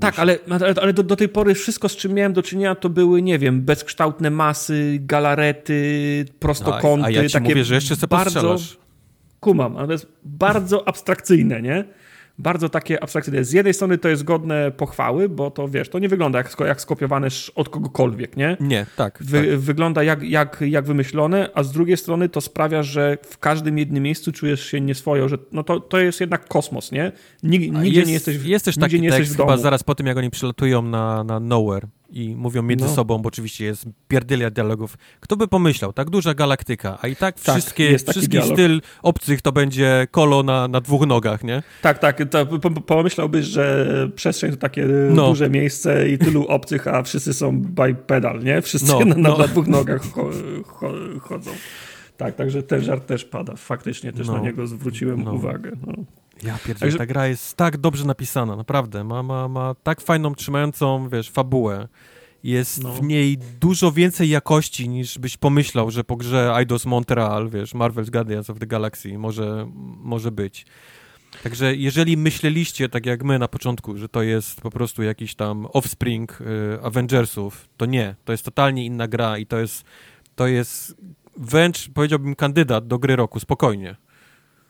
Tak, 0.00 0.18
ale, 0.18 0.38
ale 0.82 0.92
do, 0.92 1.02
do, 1.02 1.16
tej 1.16 1.28
pory 1.28 1.54
wszystko, 1.54 1.88
z 1.88 1.96
czym 1.96 2.14
miałem 2.14 2.32
do 2.32 2.42
czynienia, 2.42 2.74
to 2.74 2.88
były, 2.88 3.22
nie 3.22 3.38
wiem, 3.38 3.62
bezkształtne 3.62 4.30
masy, 4.30 4.98
galarety, 5.00 6.24
prostokąty. 6.38 7.04
A, 7.04 7.06
a 7.06 7.10
ja 7.10 7.26
ci 7.26 7.32
takie 7.32 7.48
mówię, 7.48 7.64
że 7.64 7.74
jeszcze 7.74 7.96
sobie 7.96 8.16
bardzo, 8.16 8.56
Kumam, 9.40 9.76
ale 9.76 9.86
to 9.86 9.92
jest 9.92 10.06
bardzo 10.22 10.88
abstrakcyjne, 10.88 11.62
nie? 11.62 11.84
Bardzo 12.40 12.68
takie 12.68 13.02
abstrakcyjne. 13.02 13.44
Z 13.44 13.52
jednej 13.52 13.74
strony 13.74 13.98
to 13.98 14.08
jest 14.08 14.24
godne 14.24 14.70
pochwały, 14.70 15.28
bo 15.28 15.50
to 15.50 15.68
wiesz, 15.68 15.88
to 15.88 15.98
nie 15.98 16.08
wygląda 16.08 16.38
jak, 16.38 16.56
jak 16.60 16.80
skopiowane 16.80 17.28
od 17.54 17.68
kogokolwiek, 17.68 18.36
nie? 18.36 18.56
Nie, 18.60 18.86
tak. 18.96 19.18
Wy, 19.20 19.46
tak. 19.46 19.58
Wygląda 19.58 20.02
jak, 20.02 20.22
jak, 20.22 20.60
jak 20.66 20.84
wymyślone, 20.84 21.50
a 21.54 21.62
z 21.62 21.72
drugiej 21.72 21.96
strony 21.96 22.28
to 22.28 22.40
sprawia, 22.40 22.82
że 22.82 23.18
w 23.26 23.38
każdym 23.38 23.78
jednym 23.78 24.02
miejscu 24.02 24.32
czujesz 24.32 24.66
się 24.66 24.80
nieswojo, 24.80 25.28
że 25.28 25.38
no 25.52 25.62
to, 25.62 25.80
to 25.80 25.98
jest 26.00 26.20
jednak 26.20 26.48
kosmos, 26.48 26.92
nie? 26.92 27.12
Nig, 27.42 27.72
nigdzie 27.72 27.98
jest, 27.98 28.06
nie 28.06 28.12
jesteś 28.12 28.38
w, 28.38 28.46
Jest 28.46 28.64
też 28.64 28.76
taki 28.76 29.00
nie 29.00 29.10
tekst, 29.10 29.34
w 29.34 29.36
domu. 29.36 29.50
chyba 29.50 29.62
zaraz 29.62 29.82
po 29.82 29.94
tym, 29.94 30.06
jak 30.06 30.16
oni 30.16 30.30
przylatują 30.30 30.82
na, 30.82 31.24
na 31.24 31.40
Nowhere 31.40 31.88
i 32.10 32.36
mówią 32.36 32.62
między 32.62 32.84
no. 32.84 32.94
sobą, 32.94 33.18
bo 33.18 33.28
oczywiście 33.28 33.64
jest 33.64 33.86
pierdylia 34.08 34.50
dialogów. 34.50 34.96
Kto 35.20 35.36
by 35.36 35.48
pomyślał, 35.48 35.92
tak 35.92 36.10
duża 36.10 36.34
galaktyka, 36.34 36.98
a 37.02 37.08
i 37.08 37.16
tak, 37.16 37.40
tak 37.40 37.54
wszystkie, 37.54 37.98
wszystki 37.98 38.42
styl 38.42 38.80
obcych 39.02 39.42
to 39.42 39.52
będzie 39.52 40.06
kolo 40.10 40.42
na, 40.42 40.68
na 40.68 40.80
dwóch 40.80 41.06
nogach, 41.06 41.44
nie? 41.44 41.62
Tak, 41.82 41.98
tak. 41.98 42.20
To 42.30 42.46
pomyślałbyś, 42.86 43.46
że 43.46 43.86
przestrzeń 44.14 44.50
to 44.50 44.56
takie 44.56 44.86
no. 45.10 45.28
duże 45.28 45.50
miejsce 45.50 46.08
i 46.08 46.18
tylu 46.18 46.46
obcych, 46.46 46.88
a 46.88 47.02
wszyscy 47.02 47.34
są 47.34 47.62
bipedal, 47.62 48.42
nie? 48.44 48.62
Wszyscy 48.62 48.92
no, 48.92 49.00
na, 49.00 49.14
na, 49.14 49.28
no. 49.28 49.48
dwóch 49.48 49.66
nogach 49.66 50.02
cho, 50.02 50.30
cho, 50.66 50.92
chodzą. 51.20 51.50
Tak, 52.16 52.36
także 52.36 52.62
ten 52.62 52.82
żart 52.82 53.06
też 53.06 53.24
pada. 53.24 53.56
Faktycznie 53.56 54.12
też 54.12 54.26
na 54.26 54.32
no. 54.32 54.44
niego 54.44 54.66
zwróciłem 54.66 55.24
no. 55.24 55.32
uwagę. 55.32 55.70
Ja 56.42 56.58
pierdzielę, 56.58 56.78
Także... 56.78 56.98
ta 56.98 57.06
gra 57.06 57.26
jest 57.26 57.56
tak 57.56 57.76
dobrze 57.76 58.04
napisana, 58.04 58.56
naprawdę. 58.56 59.04
Ma, 59.04 59.22
ma, 59.22 59.48
ma 59.48 59.74
tak 59.82 60.00
fajną, 60.00 60.34
trzymającą, 60.34 61.08
wiesz, 61.08 61.30
fabułę. 61.30 61.88
Jest 62.44 62.82
no. 62.82 62.92
w 62.92 63.02
niej 63.02 63.38
dużo 63.60 63.92
więcej 63.92 64.28
jakości 64.28 64.88
niż 64.88 65.18
byś 65.18 65.36
pomyślał, 65.36 65.90
że 65.90 66.04
po 66.04 66.16
grze 66.16 66.54
Eidos 66.56 66.86
Montreal, 66.86 67.48
wiesz, 67.48 67.74
Marvel's 67.74 68.10
Guardians 68.10 68.50
of 68.50 68.58
the 68.58 68.66
Galaxy 68.66 69.18
może, 69.18 69.68
może 70.02 70.30
być. 70.32 70.66
Także 71.42 71.76
jeżeli 71.76 72.16
myśleliście, 72.16 72.88
tak 72.88 73.06
jak 73.06 73.24
my 73.24 73.38
na 73.38 73.48
początku, 73.48 73.96
że 73.96 74.08
to 74.08 74.22
jest 74.22 74.60
po 74.60 74.70
prostu 74.70 75.02
jakiś 75.02 75.34
tam 75.34 75.66
offspring 75.72 76.40
y, 76.40 76.44
Avengersów, 76.82 77.68
to 77.76 77.86
nie. 77.86 78.16
To 78.24 78.32
jest 78.32 78.44
totalnie 78.44 78.84
inna 78.84 79.08
gra 79.08 79.38
i 79.38 79.46
to 79.46 79.58
jest, 79.58 79.84
to 80.36 80.46
jest 80.46 80.96
wręcz, 81.36 81.88
powiedziałbym, 81.94 82.34
kandydat 82.34 82.86
do 82.86 82.98
gry 82.98 83.16
roku, 83.16 83.40
spokojnie. 83.40 83.96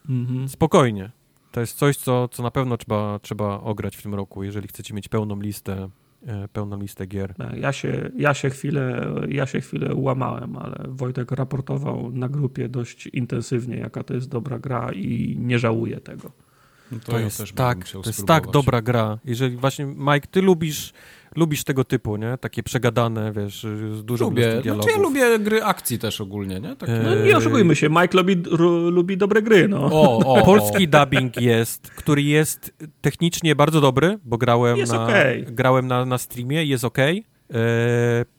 Mhm. 0.08 0.49
Spokojnie. 0.49 1.10
To 1.52 1.60
jest 1.60 1.78
coś, 1.78 1.96
co, 1.96 2.28
co 2.28 2.42
na 2.42 2.50
pewno 2.50 2.76
trzeba, 2.76 3.18
trzeba 3.18 3.60
ograć 3.60 3.96
w 3.96 4.02
tym 4.02 4.14
roku, 4.14 4.42
jeżeli 4.44 4.68
chcecie 4.68 4.94
mieć 4.94 5.08
pełną 5.08 5.40
listę, 5.40 5.88
e, 6.26 6.48
pełną 6.48 6.80
listę 6.80 7.06
gier. 7.06 7.34
Tak, 7.34 7.56
ja 7.56 7.72
się, 7.72 8.10
ja, 8.16 8.34
się 8.34 8.50
chwilę, 8.50 9.12
ja 9.28 9.46
się 9.46 9.60
chwilę 9.60 9.94
łamałem, 9.94 10.56
ale 10.56 10.84
Wojtek 10.88 11.32
raportował 11.32 12.10
na 12.12 12.28
grupie 12.28 12.68
dość 12.68 13.06
intensywnie, 13.06 13.76
jaka 13.76 14.04
to 14.04 14.14
jest 14.14 14.28
dobra 14.28 14.58
gra 14.58 14.92
i 14.92 15.36
nie 15.38 15.58
żałuję 15.58 16.00
tego. 16.00 16.32
No 16.92 16.98
to, 16.98 17.12
to, 17.12 17.18
ja 17.18 17.24
jest 17.24 17.54
tak, 17.54 17.88
to 17.88 18.02
jest 18.06 18.26
tak 18.26 18.50
dobra 18.50 18.82
gra. 18.82 19.18
Jeżeli 19.24 19.56
właśnie, 19.56 19.86
Mike, 19.86 20.26
ty 20.30 20.42
lubisz 20.42 20.92
lubisz 21.36 21.65
tego 21.65 21.84
typu, 21.84 22.17
nie? 22.17 22.39
Takie 22.41 22.62
przegadane, 22.62 23.33
wiesz, 23.33 23.67
z 23.92 24.05
dużą 24.05 24.25
lubię. 24.25 24.60
Dialogów. 24.62 24.84
Znaczy 24.84 24.99
ja 24.99 25.02
lubię 25.02 25.39
gry 25.39 25.65
akcji 25.65 25.99
też 25.99 26.20
ogólnie, 26.20 26.60
nie? 26.60 26.76
Takie... 26.76 26.92
No 26.92 27.15
nie 27.15 27.36
oszukujmy 27.36 27.76
się, 27.76 27.89
Mike 27.91 28.18
lubi, 28.18 28.42
lubi 28.91 29.17
dobre 29.17 29.42
gry, 29.42 29.68
no. 29.68 29.78
O, 29.92 30.18
o, 30.18 30.44
Polski 30.44 30.84
o. 30.84 30.99
dubbing 30.99 31.41
jest, 31.41 31.91
który 31.91 32.23
jest 32.23 32.75
technicznie 33.00 33.57
bardzo 33.57 33.81
dobry, 33.81 34.18
bo 34.25 34.39
grałem, 34.39 34.76
jest 34.76 34.92
na, 34.92 35.05
okay. 35.05 35.47
grałem 35.49 35.86
na, 35.86 36.05
na 36.05 36.18
streamie, 36.18 36.65
jest 36.65 36.84
ok. 36.84 36.99
E, 36.99 37.25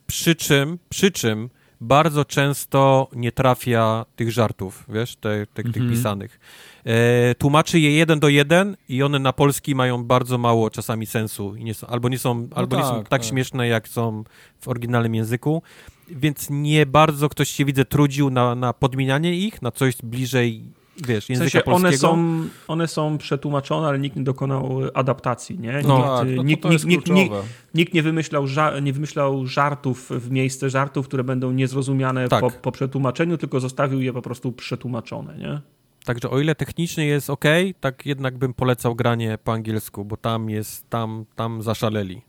przy 0.08 0.36
czym, 0.36 0.80
przy 0.90 1.12
czym 1.12 1.50
bardzo 1.82 2.26
często 2.26 3.08
nie 3.14 3.32
trafia 3.32 4.06
tych 4.16 4.32
żartów, 4.32 4.86
wiesz, 4.90 5.16
te, 5.16 5.48
te, 5.54 5.64
tych 5.64 5.66
mhm. 5.66 5.90
pisanych. 5.90 6.40
E, 6.86 7.36
tłumaczy 7.36 7.80
je 7.80 7.92
jeden 7.92 8.20
do 8.20 8.30
jeden 8.30 8.78
i 8.90 9.04
one 9.04 9.20
na 9.20 9.34
polski 9.34 9.76
mają 9.76 10.04
bardzo 10.04 10.38
mało 10.38 10.70
czasami 10.70 11.06
sensu 11.06 11.56
nie 11.56 11.74
są, 11.74 11.88
albo 11.88 12.10
nie 12.10 12.20
są, 12.20 12.36
no 12.36 12.56
albo 12.56 12.76
tak, 12.76 12.86
nie 12.86 12.92
są 12.92 12.98
tak, 12.98 13.10
tak, 13.10 13.24
śmieszne, 13.24 13.68
jak 13.68 13.88
są 13.88 14.24
w 14.60 14.68
oryginalnym 14.68 15.16
języku, 15.16 15.62
więc 16.10 16.48
nie 16.50 16.86
bardzo 16.86 17.30
ktoś 17.30 17.50
się, 17.50 17.66
widzę, 17.66 17.86
trudził 17.86 18.30
na, 18.30 18.56
na 18.56 18.74
podmienianie 18.74 19.34
ich, 19.34 19.62
na 19.62 19.72
coś 19.72 19.96
bliżej 20.04 20.64
wiesz, 20.98 21.30
języka 21.30 21.50
w 21.50 21.52
sensie 21.52 21.66
polskiego. 21.66 21.88
One 21.88 21.98
są, 21.98 22.50
one 22.68 22.88
są 22.88 23.18
przetłumaczone, 23.18 23.88
ale 23.88 24.00
nikt 24.00 24.16
nie 24.16 24.24
dokonał 24.24 24.80
adaptacji, 24.94 25.60
nie? 25.60 25.74
Nikt, 25.74 25.88
no, 25.88 26.18
tak, 26.18 26.28
no 26.36 26.44
nikt, 26.44 26.66
nikt, 26.66 26.86
nikt, 26.86 27.08
nikt, 27.10 27.36
nikt, 27.74 27.94
nie, 27.94 28.04
wymyślał 28.04 28.46
nie 28.82 28.94
wymyślał 28.94 29.48
żartów 29.48 30.10
w 30.10 30.32
miejsce 30.32 30.70
żartów, 30.70 31.08
które 31.08 31.24
będą 31.24 31.52
niezrozumiane 31.52 32.28
tak. 32.28 32.42
po, 32.42 32.52
po 32.52 32.72
przetłumaczeniu, 32.72 33.38
tylko 33.38 33.60
zostawił 33.60 34.02
je 34.02 34.14
po 34.14 34.22
prostu 34.22 34.52
przetłumaczone, 34.52 35.38
nie? 35.38 35.62
Także 36.06 36.30
o 36.30 36.40
ile 36.40 36.56
technicznie 36.56 37.06
jest 37.06 37.30
ok, 37.30 37.46
tak 37.80 38.06
jednak 38.06 38.38
bym 38.38 38.54
polecał 38.54 38.96
granie 38.96 39.38
po 39.44 39.54
angielsku, 39.54 40.06
bo 40.06 40.18
tam 40.18 40.50
jest, 40.50 40.90
tam, 40.90 41.26
tam 41.36 41.62
zaszaleli. 41.62 42.22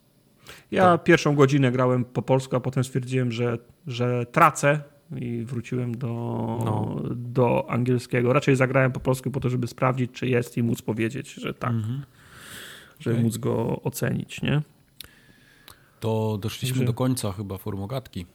Ja 0.71 0.99
to... 0.99 1.05
pierwszą 1.05 1.35
godzinę 1.35 1.73
grałem 1.73 2.05
po 2.05 2.23
polsku, 2.23 2.57
a 2.57 2.61
potem 2.61 2.85
stwierdziłem, 2.85 3.33
że, 3.33 3.59
że 3.87 4.27
tracę 4.27 4.81
i 5.19 5.45
wróciłem 5.45 5.97
do, 5.97 6.09
no. 6.65 6.97
do 7.15 7.71
angielskiego. 7.71 8.33
Raczej 8.33 8.57
zagrałem 8.57 8.93
po 8.93 9.01
polsku 9.01 9.31
po 9.31 9.41
to, 9.41 9.49
żeby 9.49 9.67
sprawdzić, 9.67 10.11
czy 10.13 10.27
jest 10.27 10.57
i 10.57 10.63
móc 10.63 10.83
powiedzieć, 10.83 11.35
że 11.35 11.55
tak. 11.55 11.71
Mhm. 11.71 12.03
Żeby 12.99 13.17
okay. 13.17 13.25
móc 13.25 13.37
go 13.37 13.83
ocenić, 13.83 14.43
nie? 14.43 14.63
To 16.01 16.39
doszliśmy 16.39 16.75
Także... 16.75 16.87
do 16.87 16.95
końca 16.95 17.33
chyba 17.33 17.59
formogatki. 17.59 18.27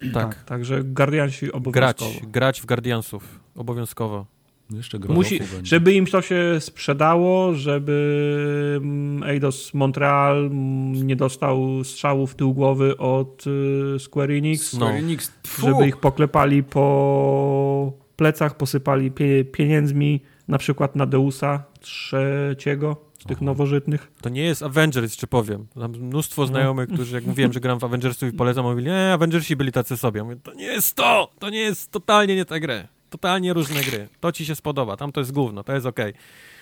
Tak. 0.00 0.12
tak. 0.12 0.44
Także 0.44 0.84
Guardiansi 0.84 1.52
obowiązkowo. 1.52 2.10
Grać, 2.10 2.26
grać 2.26 2.60
w 2.60 2.66
Guardiansów 2.66 3.40
obowiązkowo. 3.56 4.26
Jeszcze 4.70 4.98
Musi, 4.98 5.40
żeby 5.62 5.92
im 5.92 6.06
to 6.06 6.22
się 6.22 6.56
sprzedało, 6.60 7.54
żeby 7.54 8.80
mm, 8.82 9.22
Eidos 9.22 9.74
Montreal 9.74 10.46
mm, 10.46 11.06
nie 11.06 11.16
dostał 11.16 11.84
strzału 11.84 12.26
w 12.26 12.34
tył 12.34 12.54
głowy 12.54 12.96
od 12.96 13.44
y, 13.46 13.98
Square 13.98 14.30
Enix, 14.30 14.72
no. 14.74 14.90
Enix 14.90 15.32
żeby 15.62 15.88
ich 15.88 15.96
poklepali 15.96 16.62
po 16.62 17.92
plecach, 18.16 18.56
posypali 18.56 19.10
pie, 19.10 19.44
pieniędzmi, 19.44 20.20
na 20.48 20.58
przykład 20.58 20.96
na 20.96 21.06
Deusa 21.06 21.64
trzeciego 21.80 22.96
z 23.18 23.24
tych 23.24 23.36
Aha. 23.36 23.44
nowożytnych. 23.44 24.12
To 24.20 24.28
nie 24.28 24.42
jest 24.42 24.62
Avengers, 24.62 25.16
czy 25.16 25.26
powiem. 25.26 25.66
Mam 25.76 25.90
mnóstwo 25.90 26.42
no. 26.42 26.48
znajomych, 26.48 26.88
no. 26.88 26.94
którzy 26.94 27.14
jak 27.14 27.26
mówiłem, 27.26 27.52
że 27.52 27.60
gram 27.60 27.80
w 27.80 27.84
Avengersów 27.84 28.28
i 28.28 28.32
polecam, 28.32 28.64
mówili, 28.64 28.86
nie, 28.86 29.12
Avengersi 29.12 29.56
byli 29.56 29.72
tacy 29.72 29.96
sobie. 29.96 30.24
Mówię, 30.24 30.36
to 30.36 30.54
nie 30.54 30.64
jest 30.64 30.96
to! 30.96 31.30
To 31.38 31.50
nie 31.50 31.60
jest 31.60 31.90
totalnie 31.90 32.36
nie 32.36 32.44
ta 32.44 32.60
gra 32.60 32.99
totalnie 33.10 33.52
różne 33.52 33.80
gry. 33.80 34.08
To 34.20 34.32
ci 34.32 34.46
się 34.46 34.54
spodoba, 34.54 34.96
tam 34.96 35.12
to 35.12 35.20
jest 35.20 35.32
gówno, 35.32 35.64
to 35.64 35.72
jest 35.72 35.86
ok. 35.86 36.00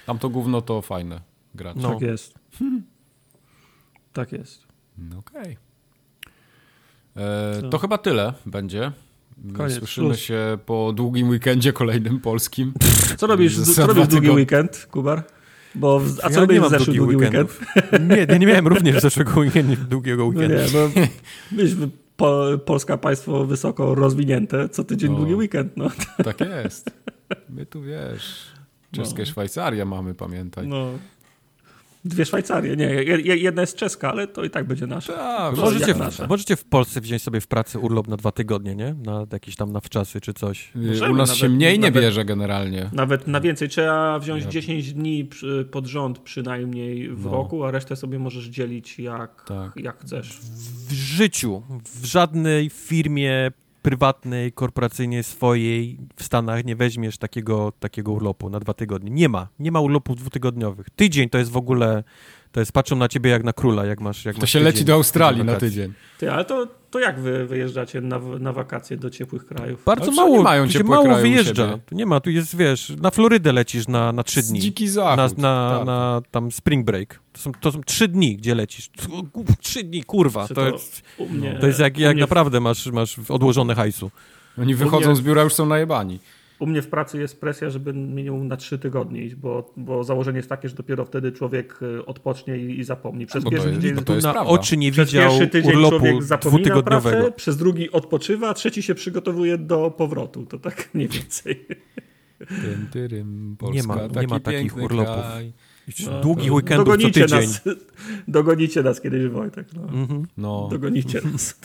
Tam 0.07 0.19
to 0.19 0.29
gówno 0.29 0.63
to 0.63 0.83
fajne 0.83 1.21
grać. 1.55 1.77
No. 1.81 1.91
Tak 1.91 2.01
jest. 2.01 2.35
tak 4.13 4.33
jest. 4.33 4.67
Okej. 5.19 5.57
Okay. 7.15 7.25
E, 7.25 7.71
to 7.71 7.79
chyba 7.79 7.99
tyle 7.99 8.33
będzie. 8.47 8.93
Koniec, 9.53 9.79
Słyszymy 9.79 10.07
plus. 10.07 10.19
się 10.19 10.59
po 10.67 10.93
długim 10.93 11.29
weekendzie 11.29 11.73
kolejnym 11.73 12.21
polskim. 12.21 12.73
Co 13.17 13.27
robisz, 13.27 13.61
co 13.61 13.87
robisz 13.87 14.05
w 14.05 14.09
długi 14.09 14.31
weekend, 14.31 14.89
Kubar? 14.91 15.23
Bo 15.75 16.01
w, 16.01 16.19
a 16.23 16.31
co 16.31 16.35
ja 16.35 16.41
robisz 16.41 16.61
w 16.61 16.69
zeszły 16.69 16.95
długi 16.95 17.17
weekend? 17.17 17.61
Nie, 18.11 18.27
ja 18.29 18.37
nie 18.37 18.47
miałem 18.47 18.67
również 18.67 19.03
zeszłego 19.03 19.41
weekendu, 19.41 19.77
długiego 19.77 20.27
weekendu. 20.27 20.55
No 20.75 20.89
nie, 21.63 21.75
bo 21.75 21.87
po, 22.19 22.47
polska 22.65 22.99
państwo 22.99 23.45
wysoko 23.45 23.95
rozwinięte, 23.95 24.69
co 24.69 24.85
tydzień 24.85 25.11
no, 25.11 25.17
długi 25.17 25.35
weekend. 25.35 25.77
No. 25.77 25.91
Tak 26.25 26.41
jest. 26.41 26.91
My 27.49 27.67
tu 27.67 27.83
wiesz, 27.83 28.47
czeskie 28.93 29.23
no. 29.23 29.27
Szwajcaria 29.27 29.85
mamy, 29.85 30.15
pamiętaj. 30.15 30.69
No. 30.69 30.87
Dwie 32.05 32.25
Szwajcarie, 32.25 32.77
nie, 32.77 32.87
jedna 33.37 33.61
jest 33.61 33.77
czeska, 33.77 34.11
ale 34.11 34.27
to 34.27 34.45
i 34.45 34.51
tak 34.51 34.67
będzie 34.67 34.87
nasza. 34.87 35.13
Tak, 35.13 35.57
możecie, 35.57 35.95
w, 35.95 36.29
możecie 36.29 36.57
w 36.57 36.65
Polsce 36.65 37.01
wziąć 37.01 37.23
sobie 37.23 37.41
w 37.41 37.47
pracy 37.47 37.79
urlop 37.79 38.09
na 38.09 38.17
dwa 38.17 38.33
tygodnie, 38.33 38.75
nie? 38.75 38.95
Na 38.95 39.27
jakieś 39.33 39.57
tam 39.57 39.73
na 39.73 39.81
wczasy 39.81 40.21
czy 40.21 40.35
coś. 40.35 40.73
Możemy, 40.75 41.13
U 41.13 41.17
nas 41.17 41.29
nawet, 41.29 41.41
się 41.41 41.49
mniej 41.49 41.79
nie 41.79 41.89
nawet, 41.89 42.03
bierze 42.03 42.25
generalnie. 42.25 42.91
Nawet 42.93 43.27
na 43.27 43.41
więcej. 43.41 43.69
Trzeba 43.69 44.19
wziąć 44.19 44.45
ja. 44.45 44.51
10 44.51 44.93
dni 44.93 45.29
pod 45.71 45.87
rząd 45.87 46.19
przynajmniej 46.19 47.09
w 47.09 47.25
no. 47.25 47.31
roku, 47.31 47.65
a 47.65 47.71
resztę 47.71 47.97
sobie 47.97 48.19
możesz 48.19 48.45
dzielić 48.45 48.99
jak, 48.99 49.45
tak. 49.45 49.73
jak 49.77 50.01
chcesz. 50.01 50.39
W 50.89 50.93
życiu, 50.93 51.63
w 51.85 52.05
żadnej 52.05 52.71
firmie 52.71 53.51
prywatnej, 53.83 54.53
korporacyjnej, 54.53 55.25
swojej 55.25 55.99
w 56.17 56.25
Stanach 56.25 56.65
nie 56.65 56.77
weźmiesz 56.77 57.19
takiego, 57.19 57.73
takiego 57.81 58.13
urlopu 58.13 58.51
na 58.51 58.61
dwa 58.61 58.75
tygodnie. 58.75 59.11
Nie 59.11 59.29
ma. 59.29 59.49
Nie 59.59 59.73
ma 59.73 59.81
urlopów 59.81 60.17
dwutygodniowych. 60.17 60.91
Tydzień 60.91 61.29
to 61.29 61.39
jest 61.39 61.51
w 61.51 61.57
ogóle 61.57 62.05
To 62.53 62.61
jest, 62.61 62.73
patrzą 62.73 62.97
na 62.97 63.09
ciebie 63.09 63.31
jak 63.31 63.45
na 63.45 63.53
króla, 63.53 63.85
jak 63.87 64.01
masz 64.01 64.25
jak 64.25 64.35
To 64.35 64.41
masz 64.41 64.51
się 64.51 64.59
tydzień, 64.59 64.73
leci 64.73 64.85
do 64.85 64.95
Australii 64.95 65.45
na 65.45 65.57
tydzień. 65.57 65.93
Ty, 66.19 66.33
ale 66.33 66.45
to, 66.45 66.67
to 66.91 66.99
jak 67.01 67.21
wy 67.21 67.47
wyjeżdżacie 67.47 68.01
na, 68.01 68.19
na 68.19 68.53
wakacje 68.53 68.97
do 68.97 69.11
ciepłych 69.11 69.47
krajów? 69.47 69.83
Bardzo 69.85 70.07
Ale 70.07 70.17
mało, 70.17 70.37
nie 70.37 70.43
mają 70.43 70.67
tu 70.67 70.73
się 70.73 70.85
mało 70.85 71.15
wyjeżdża. 71.17 71.79
Tu 71.87 71.95
nie 71.95 72.07
ma, 72.07 72.21
tu 72.21 72.31
jest, 72.31 72.57
wiesz, 72.57 72.93
na 73.03 73.11
Florydę 73.11 73.53
lecisz 73.53 73.89
na, 73.89 74.13
na 74.13 74.23
trzy 74.23 74.43
dni. 74.43 74.61
Dziki 74.61 74.85
Na, 74.85 74.91
zachód. 74.91 75.39
na, 75.39 75.75
tak. 75.79 75.87
na 75.87 76.23
tam 76.31 76.53
spring 76.53 76.85
break. 76.87 77.21
To 77.33 77.41
są, 77.41 77.53
to 77.61 77.73
są 77.73 77.83
trzy 77.83 78.09
dni, 78.09 78.37
gdzie 78.37 78.55
lecisz. 78.55 78.91
Trzy 79.61 79.85
dni, 79.85 80.05
kurwa. 80.05 80.49
Czy 80.49 80.55
To, 80.55 80.69
jest, 80.69 81.03
u 81.19 81.29
mnie, 81.29 81.57
to 81.61 81.67
jest 81.67 81.79
jak, 81.81 81.97
u 81.97 82.01
jak 82.01 82.15
mnie 82.15 82.21
naprawdę 82.21 82.61
masz, 82.61 82.87
masz 82.87 83.17
odłożone 83.29 83.75
hajsu. 83.75 84.11
Oni 84.59 84.75
wychodzą 84.75 85.07
mnie- 85.07 85.17
z 85.17 85.21
biura, 85.21 85.43
już 85.43 85.55
są 85.55 85.67
najebani. 85.67 86.19
U 86.59 86.67
mnie 86.67 86.83
w 86.83 86.89
pracy 86.89 87.19
jest 87.19 87.41
presja, 87.41 87.71
żeby 87.71 87.93
minimum 87.93 88.49
na 88.49 88.57
trzy 88.57 88.79
tygodnie 88.79 89.23
iść, 89.23 89.35
bo, 89.35 89.73
bo 89.77 90.05
założenie 90.05 90.37
jest 90.37 90.49
takie, 90.49 90.69
że 90.69 90.75
dopiero 90.75 91.05
wtedy 91.05 91.33
człowiek 91.33 91.83
y, 91.83 92.07
odpocznie 92.07 92.57
i, 92.59 92.79
i 92.81 92.85
zapomni. 92.85 93.27
Przez 93.27 93.45
to 93.45 93.51
pierwszy 93.51 93.69
jest- 93.69 93.81
tydzień, 93.81 93.97
jest 93.97 94.25
na 94.27 94.33
prawda. 94.33 94.51
oczy 94.51 94.77
nie 94.77 94.93
przez 94.93 95.09
widział 95.11 95.31
pierwszy 95.31 95.49
tydzień 95.49 95.73
urlopu 95.73 95.99
człowiek 95.99 96.23
zapomina 96.23 96.59
dwutygodniowego. 96.59 97.17
pracę, 97.17 97.33
przez 97.33 97.57
drugi 97.57 97.91
odpoczywa, 97.91 98.49
a 98.49 98.55
trzeci 98.55 98.83
się 98.83 98.95
przygotowuje 98.95 99.59
do 99.59 99.91
powrotu. 99.91 100.47
To 100.47 100.59
tak 100.59 100.89
mniej 100.95 101.09
więcej. 101.09 101.67
Tym, 102.49 102.89
tyrym, 102.93 103.57
Nie 103.73 103.83
ma- 103.83 103.95
Polska, 103.97 104.21
nie 104.21 104.27
ma 104.27 104.41
taki 104.41 104.57
takich 104.57 104.77
urlopów. 104.77 105.15
kraj. 105.25 105.53
No, 106.07 106.21
Długich 106.21 106.53
weekendów 106.53 106.87
co 106.87 106.91
dogonicie 106.93 107.21
tydzień. 107.21 107.41
Nas, 107.41 107.63
dogonicie 108.29 108.83
nas 108.83 109.01
kiedyś, 109.01 109.27
Wojtek. 109.29 109.67
No. 109.77 109.83
Mhm. 109.83 110.27
No, 110.37 110.69
Dogonicie 110.71 111.21
nas. 111.33 111.61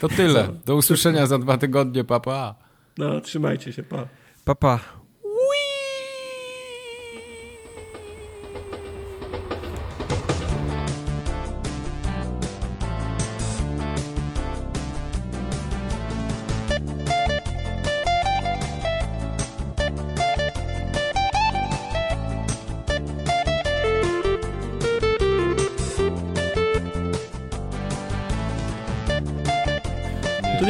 To 0.00 0.08
tyle. 0.08 0.48
Do 0.66 0.76
usłyszenia 0.76 1.26
za 1.26 1.38
dwa 1.38 1.58
tygodnie, 1.58 2.04
papa. 2.04 2.54
No, 2.98 3.20
trzymajcie 3.20 3.72
się, 3.72 3.82
pa. 3.82 4.06
Papa. 4.44 4.78
To 4.78 5.01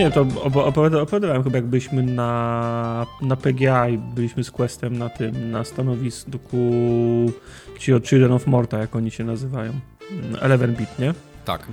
nie, 0.03 0.11
to 0.11 0.25
opo- 0.25 0.65
opowiada- 0.73 1.01
opowiadałem 1.01 1.43
chyba 1.43 1.57
jak 1.59 1.67
byliśmy 1.67 2.03
na, 2.03 3.07
na 3.23 3.37
PGA 3.37 3.89
i 3.89 3.99
byliśmy 3.99 4.45
z 4.45 4.51
Questem 4.51 4.99
na 4.99 5.09
tym, 5.09 5.51
na 5.51 5.65
stanowisku 5.65 6.59
ci 7.79 7.93
od 7.93 8.09
Children 8.09 8.33
of 8.33 8.47
Morta, 8.47 8.79
jak 8.79 8.97
oni 8.97 9.11
się 9.11 9.25
nazywają. 9.25 9.73
Mm, 10.11 10.37
Eleven 10.41 10.75
Beat, 10.75 10.99
nie? 10.99 11.15
Tak. 11.45 11.67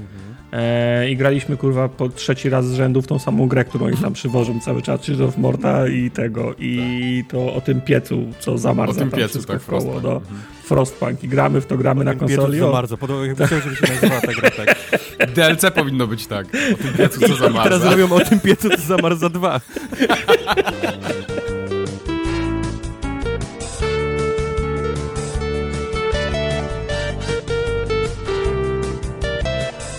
E, 0.54 1.10
I 1.10 1.18
graliśmy 1.18 1.58
kurwa 1.58 1.90
po 1.90 2.10
trzeci 2.10 2.50
raz 2.50 2.68
z 2.68 2.74
rzędu 2.74 3.02
w 3.02 3.08
tą 3.08 3.20
samą 3.20 3.48
grę, 3.48 3.66
którą 3.66 3.86
oni 3.86 3.98
tam 3.98 4.14
przywożą 4.14 4.60
cały 4.60 4.82
czas, 4.82 5.02
Children 5.02 5.30
of 5.30 5.38
Morta 5.38 5.88
i 5.88 6.12
tego, 6.12 6.56
i 6.60 7.24
to 7.30 7.54
o 7.54 7.62
tym 7.62 7.82
piecu, 7.82 8.24
co 8.40 8.58
zamarza 8.58 8.92
O 8.92 8.96
tym 8.96 9.10
tam 9.10 9.20
piecu, 9.20 9.30
wszystko 9.30 9.54
tak, 9.54 9.62
Frostpunk. 9.62 10.04
no. 10.04 10.12
Mhm. 10.16 10.40
Frostpunk 10.70 11.24
i 11.24 11.28
gramy 11.28 11.62
w 11.62 11.66
to, 11.66 11.78
gramy 11.78 12.04
na 12.06 12.16
konsoli. 12.16 12.60
za 12.60 12.68
O, 12.68 12.72
bardzo. 12.72 12.98
Podoba, 12.98 13.26
jak 13.26 13.40
myślałem, 13.40 13.64
żeby 13.64 13.76
się 13.76 13.94
nazywała 13.94 14.22
ta 14.22 14.34
gra 14.34 14.52
tak. 14.52 14.76
DLC 15.36 15.72
powinno 15.76 16.08
być 16.08 16.28
tak. 16.28 16.46
O 16.74 16.78
tym 16.84 16.94
piecu, 16.98 17.20
co 17.20 17.26
I 17.26 17.30
teraz 17.30 17.40
zamarza. 17.40 17.92
robią 17.92 18.12
o 18.16 18.20
tym 18.20 18.40
piecu, 18.40 18.70
co 18.70 18.82
zamarł 18.82 19.16
za 19.16 19.30
dwa. 19.30 19.60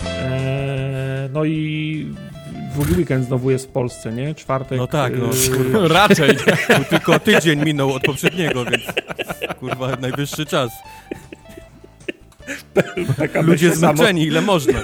e, 0.04 1.28
no 1.32 1.44
i 1.44 2.14
długi 2.80 2.94
weekend 2.94 3.26
znowu 3.26 3.50
jest 3.50 3.66
w 3.66 3.68
Polsce, 3.68 4.12
nie? 4.12 4.34
Czwartek. 4.34 4.78
No 4.78 4.86
tak, 4.86 5.12
no. 5.18 5.30
e, 5.84 5.88
Raczej. 5.88 6.36
Tu 6.36 6.84
tylko 6.90 7.18
tydzień 7.18 7.64
minął 7.64 7.92
od 7.92 8.02
poprzedniego, 8.02 8.64
więc 8.64 8.82
kurwa, 9.60 9.96
najwyższy 10.00 10.46
czas. 10.46 10.70
PKB 13.16 13.42
Ludzie 13.46 13.70
się 13.70 13.76
samo, 13.76 14.08
ile 14.08 14.40
można. 14.40 14.80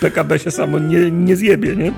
PKB 0.00 0.38
się 0.38 0.50
samo 0.50 0.78
nie, 0.78 1.10
nie 1.10 1.36
zjebie, 1.36 1.76
nie? 1.76 1.92